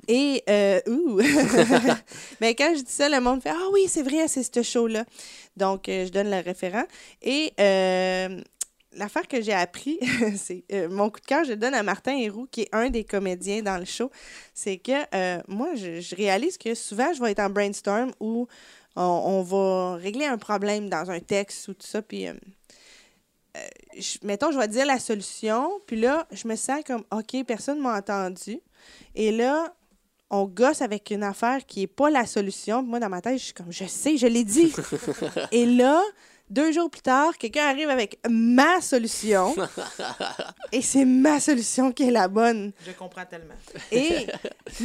Et, 0.08 0.44
euh, 0.50 0.80
ouh! 0.88 1.20
Mais 2.40 2.56
quand 2.58 2.74
je 2.78 2.84
dis 2.84 2.92
ça, 2.92 3.10
le 3.10 3.20
monde 3.20 3.44
fait 3.44 3.50
Ah 3.50 3.68
oui, 3.74 3.86
c'est 3.88 4.04
vrai, 4.04 4.28
c'est 4.30 4.44
ce 4.44 4.64
show-là. 4.64 5.04
Donc, 5.58 5.84
je 5.88 6.10
donne 6.10 6.30
le 6.30 6.40
référent. 6.40 6.86
Et 7.22 7.52
l'affaire 8.94 9.28
que 9.28 9.42
j'ai 9.42 9.54
appris, 9.54 10.00
c'est 10.38 10.64
euh, 10.72 10.90
mon 10.90 11.10
coup 11.10 11.20
de 11.20 11.26
cœur, 11.26 11.44
je 11.44 11.52
le 11.52 11.58
donne 11.58 11.74
à 11.74 11.84
Martin 11.84 12.16
Héroux, 12.18 12.48
qui 12.52 12.62
est 12.62 12.70
un 12.72 12.90
des 12.90 13.04
comédiens 13.04 13.62
dans 13.62 13.78
le 13.78 13.86
show. 13.86 14.10
C'est 14.54 14.78
que 14.78 14.92
euh, 15.16 15.42
moi, 15.48 15.76
je, 15.76 16.00
je 16.02 16.16
réalise 16.16 16.58
que 16.58 16.74
souvent, 16.76 17.14
je 17.14 17.22
vais 17.22 17.32
être 17.32 17.40
en 17.40 17.50
brainstorm 17.50 18.12
où 18.20 18.48
on, 18.96 19.02
on 19.04 19.44
va 19.44 19.96
régler 19.98 20.26
un 20.26 20.38
problème 20.38 20.90
dans 20.90 21.12
un 21.12 21.20
texte 21.20 21.68
ou 21.68 21.74
tout 21.74 21.86
ça. 21.88 22.02
Puis, 22.02 22.28
euh, 22.28 22.34
je- 23.98 24.18
mettons, 24.24 24.52
je 24.52 24.58
vais 24.58 24.68
dire 24.68 24.86
la 24.86 25.00
solution. 25.00 25.80
Puis 25.86 26.00
là, 26.00 26.28
je 26.32 26.48
me 26.48 26.56
sens 26.56 26.82
comme 26.86 27.04
OK, 27.12 27.44
personne 27.46 27.78
ne 27.78 27.84
m'a 27.84 27.98
entendu. 27.98 28.60
Et 29.16 29.32
là, 29.32 29.74
on 30.30 30.46
gosse 30.46 30.82
avec 30.82 31.10
une 31.12 31.24
affaire 31.24 31.66
qui 31.66 31.82
n'est 31.82 31.88
pas 31.88 32.10
la 32.10 32.26
solution. 32.26 32.82
Puis 32.82 32.90
moi, 32.90 33.00
dans 33.00 33.10
ma 33.10 33.22
tête, 33.22 33.38
je 33.38 33.46
suis 33.46 33.54
comme, 33.54 33.72
je 33.72 33.86
sais, 33.86 34.18
je 34.18 34.28
l'ai 34.28 34.44
dit. 34.44 34.74
Et 35.52 35.66
là, 35.66 36.02
deux 36.50 36.72
jours 36.72 36.90
plus 36.90 37.02
tard, 37.02 37.38
quelqu'un 37.38 37.66
arrive 37.68 37.90
avec 37.90 38.20
ma 38.30 38.82
solution. 38.82 39.56
et 40.72 40.82
c'est 40.82 41.06
ma 41.06 41.40
solution 41.40 41.92
qui 41.92 42.04
est 42.08 42.12
la 42.12 42.28
bonne. 42.28 42.72
Je 42.86 42.92
comprends 42.92 43.26
tellement. 43.26 43.56
Et 43.92 44.28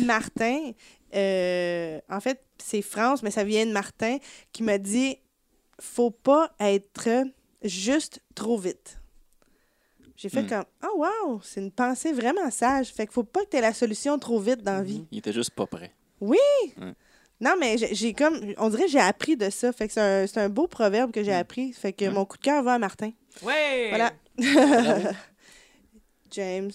Martin, 0.05 0.73
euh, 1.15 2.01
en 2.11 2.21
fait, 2.21 2.43
c'est 2.59 2.83
France, 2.83 3.23
mais 3.23 3.31
ça 3.31 3.45
vient 3.45 3.67
de 3.67 3.73
Martin, 3.73 4.19
qui 4.53 4.63
m'a 4.63 4.79
dit 4.79 5.17
faut 5.81 6.11
pas 6.11 6.53
être 6.61 7.09
juste 7.63 8.21
trop 8.35 8.57
vite. 8.59 8.99
J'ai 10.17 10.29
fait 10.29 10.43
Hmm. 10.43 10.49
comme 10.49 10.65
oh 10.85 11.05
wow, 11.25 11.41
c'est 11.43 11.61
une 11.61 11.73
pensée 11.73 12.13
vraiment 12.13 12.49
sage. 12.51 12.89
Fait 12.93 13.07
qu'il 13.07 13.13
faut 13.15 13.25
pas 13.25 13.45
que 13.45 13.51
tu 13.51 13.57
aies 13.57 13.61
la 13.61 13.73
solution 13.75 14.19
trop 14.19 14.39
vite 14.39 14.63
dans 14.63 14.75
la 14.77 14.83
vie. 14.83 15.05
Ils 15.11 15.19
étaient 15.19 15.33
juste 15.33 15.51
pas 15.51 15.67
prêts. 15.67 15.93
Non, 17.43 17.55
mais 17.61 17.77
j'ai- 17.77 18.15
comme 18.15 18.39
on 18.57 18.69
dirait 18.71 18.85
que 18.85 18.91
j'ai 18.91 19.01
appris 19.01 19.37
de 19.37 19.51
ça. 19.51 19.73
Fait 19.73 19.89
que 19.89 19.93
c'est 19.93 20.01
un, 20.01 20.27
c'est 20.27 20.41
un 20.41 20.49
beau 20.49 20.67
proverbe 20.69 21.11
que 21.11 21.23
j'ai 21.25 21.35
appris. 21.35 21.73
Fait 21.73 21.93
que 21.93 22.05
Ouais. 22.05 22.11
mon 22.11 22.25
coup 22.25 22.39
de 22.39 22.43
cœur 22.43 22.63
va 22.63 22.75
à 22.75 22.79
Martin. 22.79 23.11
Ouais! 23.43 23.89
Voilà. 23.91 24.13
James. 26.31 26.71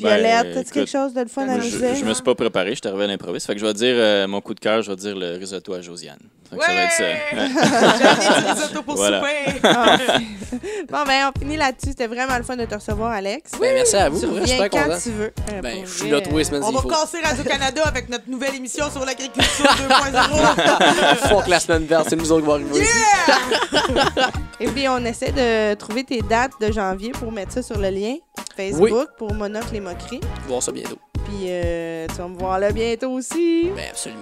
Ben, 0.00 0.08
Violette, 0.16 0.46
as-tu 0.46 0.58
écoute, 0.60 0.72
quelque 0.72 0.90
chose 0.90 1.14
de 1.14 1.20
le 1.20 1.28
fun 1.28 1.48
à 1.48 1.56
nous 1.56 1.62
je, 1.62 1.76
dire? 1.78 1.94
je 1.94 2.04
me 2.04 2.12
suis 2.14 2.22
pas 2.24 2.34
préparé, 2.34 2.70
je 2.70 2.80
suis 2.80 2.88
arrivé 2.88 3.04
à 3.04 3.06
l'improviste. 3.06 3.46
Fait 3.46 3.54
que 3.54 3.60
je 3.60 3.66
vais 3.66 3.74
dire 3.74 3.94
euh, 3.96 4.26
mon 4.26 4.40
coup 4.40 4.52
de 4.54 4.58
cœur, 4.60 4.82
je 4.82 4.90
vais 4.90 4.96
dire 4.96 5.14
le 5.16 5.36
risotto 5.36 5.72
à 5.72 5.80
Josiane. 5.80 6.18
Que 6.50 6.64
ça 6.64 6.72
va 6.72 6.82
être 6.82 6.92
ça. 6.92 7.02
Ouais. 7.04 8.52
Risotto 8.54 8.82
pour 8.82 8.96
Voilà. 8.96 9.20
souper. 9.20 9.60
Ah, 9.64 9.96
bon, 10.90 10.98
ben, 11.06 11.30
on 11.34 11.38
finit 11.38 11.56
là-dessus. 11.56 11.88
C'était 11.88 12.06
vraiment 12.06 12.36
le 12.36 12.42
fun 12.44 12.56
de 12.56 12.64
te 12.64 12.74
recevoir, 12.74 13.10
Alex. 13.12 13.52
Ben, 13.60 13.74
merci 13.74 13.96
à 13.96 14.08
vous, 14.08 14.20
Tu 14.20 14.26
vrai, 14.26 14.40
je 14.42 14.46
suis 14.46 14.58
quand 14.58 14.68
content. 14.84 14.98
tu 15.02 15.10
veux. 15.10 15.32
Euh, 15.52 15.60
Ben, 15.62 15.78
je 15.84 15.90
suis 15.90 16.10
là 16.10 16.20
tous 16.20 16.36
les 16.36 16.44
semaines 16.44 16.62
On 16.64 16.70
va 16.70 16.80
faut. 16.82 16.88
casser 16.88 17.18
Radio-Canada 17.22 17.82
avec 17.86 18.08
notre 18.08 18.28
nouvelle 18.28 18.54
émission 18.54 18.90
sur 18.90 19.04
l'agriculture 19.04 19.64
2.0. 19.64 21.28
Faut 21.28 21.40
que 21.40 21.50
la 21.50 21.60
semaine 21.60 21.84
verte, 21.86 22.06
c'est 22.08 22.16
nous 22.16 22.30
autres 22.30 22.42
qui 22.42 22.48
va 22.48 22.54
arriver. 22.54 22.86
Et 24.60 24.66
puis, 24.68 24.88
on 24.88 25.04
essaie 25.04 25.32
de 25.32 25.74
trouver 25.74 26.04
tes 26.04 26.20
dates 26.22 26.52
de 26.60 26.70
janvier 26.72 27.10
pour 27.12 27.32
mettre 27.32 27.52
ça 27.52 27.62
sur 27.62 27.78
le 27.78 27.88
lien 27.90 28.14
Facebook 28.56 29.08
pour 29.18 29.32
Monocle 29.34 29.72
les 29.72 29.80
moqueries. 29.80 30.20
voir 30.46 30.62
ça 30.62 30.70
bientôt. 30.70 30.98
Puis, 31.24 31.46
euh, 31.48 32.06
tu 32.08 32.14
vas 32.16 32.28
me 32.28 32.38
voir 32.38 32.58
là 32.60 32.70
bientôt 32.70 33.10
aussi. 33.10 33.70
Ben, 33.74 33.86
absolument. 33.90 34.20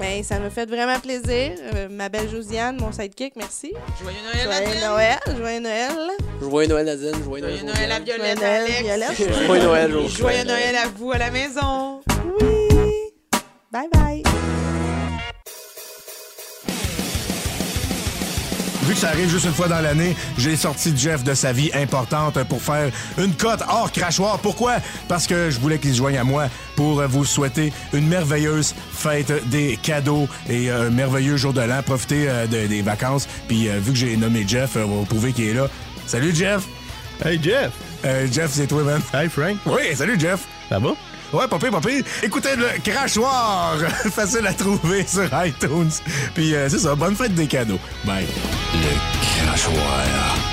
Ben, 0.00 0.24
ça 0.24 0.38
me 0.38 0.48
fait 0.48 0.64
vraiment 0.64 0.98
plaisir. 0.98 1.52
Euh, 1.74 1.88
ma 1.90 2.08
belle 2.08 2.28
Josiane, 2.30 2.78
mon 2.80 2.90
sidekick, 2.90 3.34
merci. 3.36 3.74
Joyeux 4.02 4.16
Noël, 4.24 4.44
Joyeux 4.44 4.64
Nadine. 4.64 4.80
Noël, 4.80 5.18
joyeux 5.38 5.60
Noël. 5.60 5.92
Joyeux 6.40 6.68
Noël, 6.68 6.86
Nadine. 6.86 7.22
Joyeux 7.22 7.42
Noël, 7.42 7.58
Joyeux 7.58 7.66
Noël 7.66 7.92
à. 7.92 8.04
Violette, 8.04 8.36
Joyeux 8.38 8.40
Noël, 8.40 8.62
Alex. 8.62 8.82
Violette. 8.82 9.44
Joyeux 9.46 9.62
Noël, 9.62 9.90
Et 9.90 9.92
Josiane. 9.92 10.16
Joyeux 10.16 10.44
Noël 10.44 10.76
à 10.76 10.88
vous 10.96 11.12
à 11.12 11.18
la 11.18 11.30
maison. 11.30 12.00
Oui. 12.40 12.68
Bye 13.70 13.88
bye. 13.92 14.22
Vu 18.90 18.96
que 18.96 19.02
ça 19.02 19.10
arrive 19.10 19.30
juste 19.30 19.44
une 19.44 19.52
fois 19.52 19.68
dans 19.68 19.78
l'année, 19.80 20.16
j'ai 20.36 20.56
sorti 20.56 20.92
Jeff 20.96 21.22
de 21.22 21.32
sa 21.32 21.52
vie 21.52 21.70
importante 21.74 22.42
pour 22.48 22.60
faire 22.60 22.90
une 23.18 23.32
cote 23.34 23.60
hors 23.68 23.92
crachoir. 23.92 24.40
Pourquoi? 24.40 24.78
Parce 25.06 25.28
que 25.28 25.48
je 25.48 25.60
voulais 25.60 25.78
qu'il 25.78 25.92
se 25.92 25.98
joigne 25.98 26.18
à 26.18 26.24
moi 26.24 26.48
pour 26.74 27.00
vous 27.06 27.24
souhaiter 27.24 27.72
une 27.92 28.08
merveilleuse 28.08 28.74
fête 28.92 29.48
des 29.48 29.78
cadeaux 29.80 30.26
et 30.48 30.70
un 30.72 30.90
merveilleux 30.90 31.36
jour 31.36 31.52
de 31.52 31.60
l'an. 31.60 31.84
Profitez 31.86 32.28
euh, 32.28 32.48
de- 32.48 32.66
des 32.66 32.82
vacances. 32.82 33.28
Puis 33.46 33.68
euh, 33.68 33.78
vu 33.78 33.92
que 33.92 33.96
j'ai 33.98 34.16
nommé 34.16 34.44
Jeff, 34.44 34.74
euh, 34.74 34.82
on 34.84 35.02
va 35.02 35.06
prouver 35.06 35.32
qu'il 35.32 35.44
est 35.50 35.54
là. 35.54 35.68
Salut 36.06 36.34
Jeff! 36.34 36.64
Hey 37.24 37.38
Jeff! 37.40 37.70
Euh, 38.04 38.26
Jeff, 38.32 38.50
c'est 38.50 38.66
toi, 38.66 38.82
man. 38.82 39.00
Hey 39.14 39.28
Frank! 39.28 39.56
Oui, 39.66 39.94
salut 39.94 40.18
Jeff! 40.18 40.40
Ça 40.68 40.80
va? 40.80 40.88
Ouais, 41.32 41.46
papé, 41.48 41.70
papé. 41.70 42.04
Écoutez 42.22 42.56
le 42.56 42.66
crachoir. 42.82 43.76
Facile 44.12 44.46
à 44.46 44.52
trouver 44.52 45.06
sur 45.06 45.28
iTunes. 45.44 45.90
Puis 46.34 46.54
euh, 46.54 46.68
c'est 46.68 46.80
ça, 46.80 46.94
bonne 46.94 47.14
fête 47.14 47.34
des 47.34 47.46
cadeaux. 47.46 47.78
Bye. 48.04 48.26
Le 48.74 49.46
crachoir. 49.46 50.49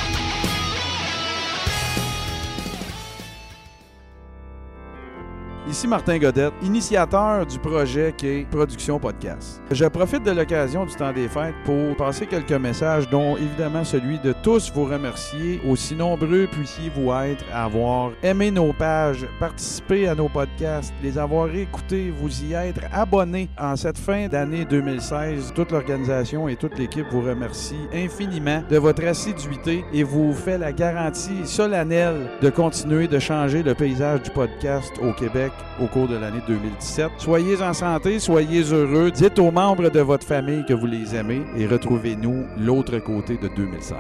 Ici 5.69 5.85
Martin 5.85 6.18
Godette, 6.18 6.53
initiateur 6.64 7.45
du 7.45 7.60
projet 7.60 8.14
qui 8.15 8.27
est 8.27 8.49
Production 8.49 8.99
Podcast. 8.99 9.61
Je 9.69 9.84
profite 9.84 10.23
de 10.23 10.31
l'occasion 10.31 10.85
du 10.85 10.95
temps 10.95 11.11
des 11.11 11.27
fêtes 11.27 11.56
pour 11.65 11.94
passer 11.98 12.26
quelques 12.26 12.53
messages, 12.53 13.10
dont 13.10 13.35
évidemment 13.35 13.84
celui 13.84 14.18
de 14.19 14.34
tous 14.41 14.72
vous 14.73 14.85
remercier, 14.85 15.60
aussi 15.69 15.94
nombreux 15.94 16.48
puissiez-vous 16.49 17.11
être 17.11 17.44
à 17.53 17.65
avoir 17.65 18.11
aimé 18.23 18.49
nos 18.49 18.72
pages, 18.72 19.27
participé 19.41 20.07
à 20.07 20.15
nos 20.15 20.30
podcasts, 20.30 20.94
les 21.03 21.18
avoir 21.18 21.53
écoutés, 21.53 22.14
vous 22.18 22.45
y 22.45 22.53
être 22.53 22.84
abonnés 22.94 23.49
en 23.60 23.76
cette 23.76 23.98
fin 23.98 24.30
d'année 24.30 24.64
2016. 24.64 25.52
Toute 25.53 25.73
l'organisation 25.73 26.48
et 26.48 26.56
toute 26.56 26.80
l'équipe 26.80 27.07
vous 27.11 27.22
remercie 27.22 27.89
infiniment 27.94 28.64
de 28.69 28.77
votre 28.77 29.03
assiduité 29.03 29.84
et 29.91 30.03
vous 30.03 30.31
fait 30.31 30.57
la 30.57 30.72
garantie 30.72 31.45
solennelle 31.45 32.30
de 32.41 32.49
continuer 32.49 33.10
de 33.10 33.19
changer 33.19 33.64
le 33.64 33.76
paysage 33.76 34.22
du 34.22 34.30
podcast 34.30 34.94
au 35.02 35.11
Québec 35.11 35.52
au 35.80 35.88
cours 35.88 36.08
de 36.08 36.16
l'année 36.16 36.42
2017. 36.48 37.12
Soyez 37.18 37.62
en 37.62 37.74
santé, 37.74 38.20
soyez 38.20 38.62
heureux. 38.62 39.12
Dites 39.12 39.40
aux 39.40 39.52
membres 39.52 39.90
de 39.90 40.00
votre 40.00 40.26
famille 40.26 40.66
que 40.66 40.74
vous 40.74 40.88
les 40.88 41.16
aimez 41.16 41.42
et 41.58 41.68
retrouvez-nous 41.68 42.46
l'autre 42.58 42.98
côté 43.00 43.38
de 43.38 43.48
2016. 43.48 43.98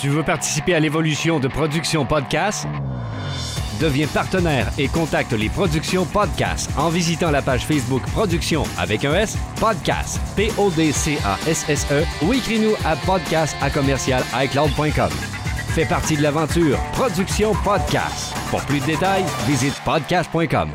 Tu 0.00 0.08
veux 0.08 0.22
participer 0.22 0.74
à 0.74 0.80
l'évolution 0.80 1.40
de 1.40 1.48
Production 1.48 2.04
Podcast? 2.04 2.66
Deviens 3.80 4.06
partenaire 4.06 4.70
et 4.78 4.88
contacte 4.88 5.32
les 5.32 5.48
Productions 5.48 6.06
Podcast 6.06 6.70
en 6.78 6.88
visitant 6.88 7.30
la 7.30 7.42
page 7.42 7.66
Facebook 7.66 8.02
Production 8.12 8.62
avec 8.78 9.04
un 9.04 9.14
S, 9.14 9.36
Podcast, 9.60 10.18
P-O-D-C-A-S-S-E 10.36 12.04
ou 12.24 12.32
écris-nous 12.32 12.74
à 12.84 12.96
podcast 12.96 13.56
à 13.60 13.70
commercial 13.70 14.22
iCloud.com. 14.34 15.45
Fais 15.76 15.84
partie 15.84 16.16
de 16.16 16.22
l'aventure 16.22 16.78
Production 16.94 17.52
Podcast. 17.62 18.34
Pour 18.48 18.62
plus 18.62 18.80
de 18.80 18.86
détails, 18.86 19.26
visite 19.46 19.78
podcast.com. 19.84 20.70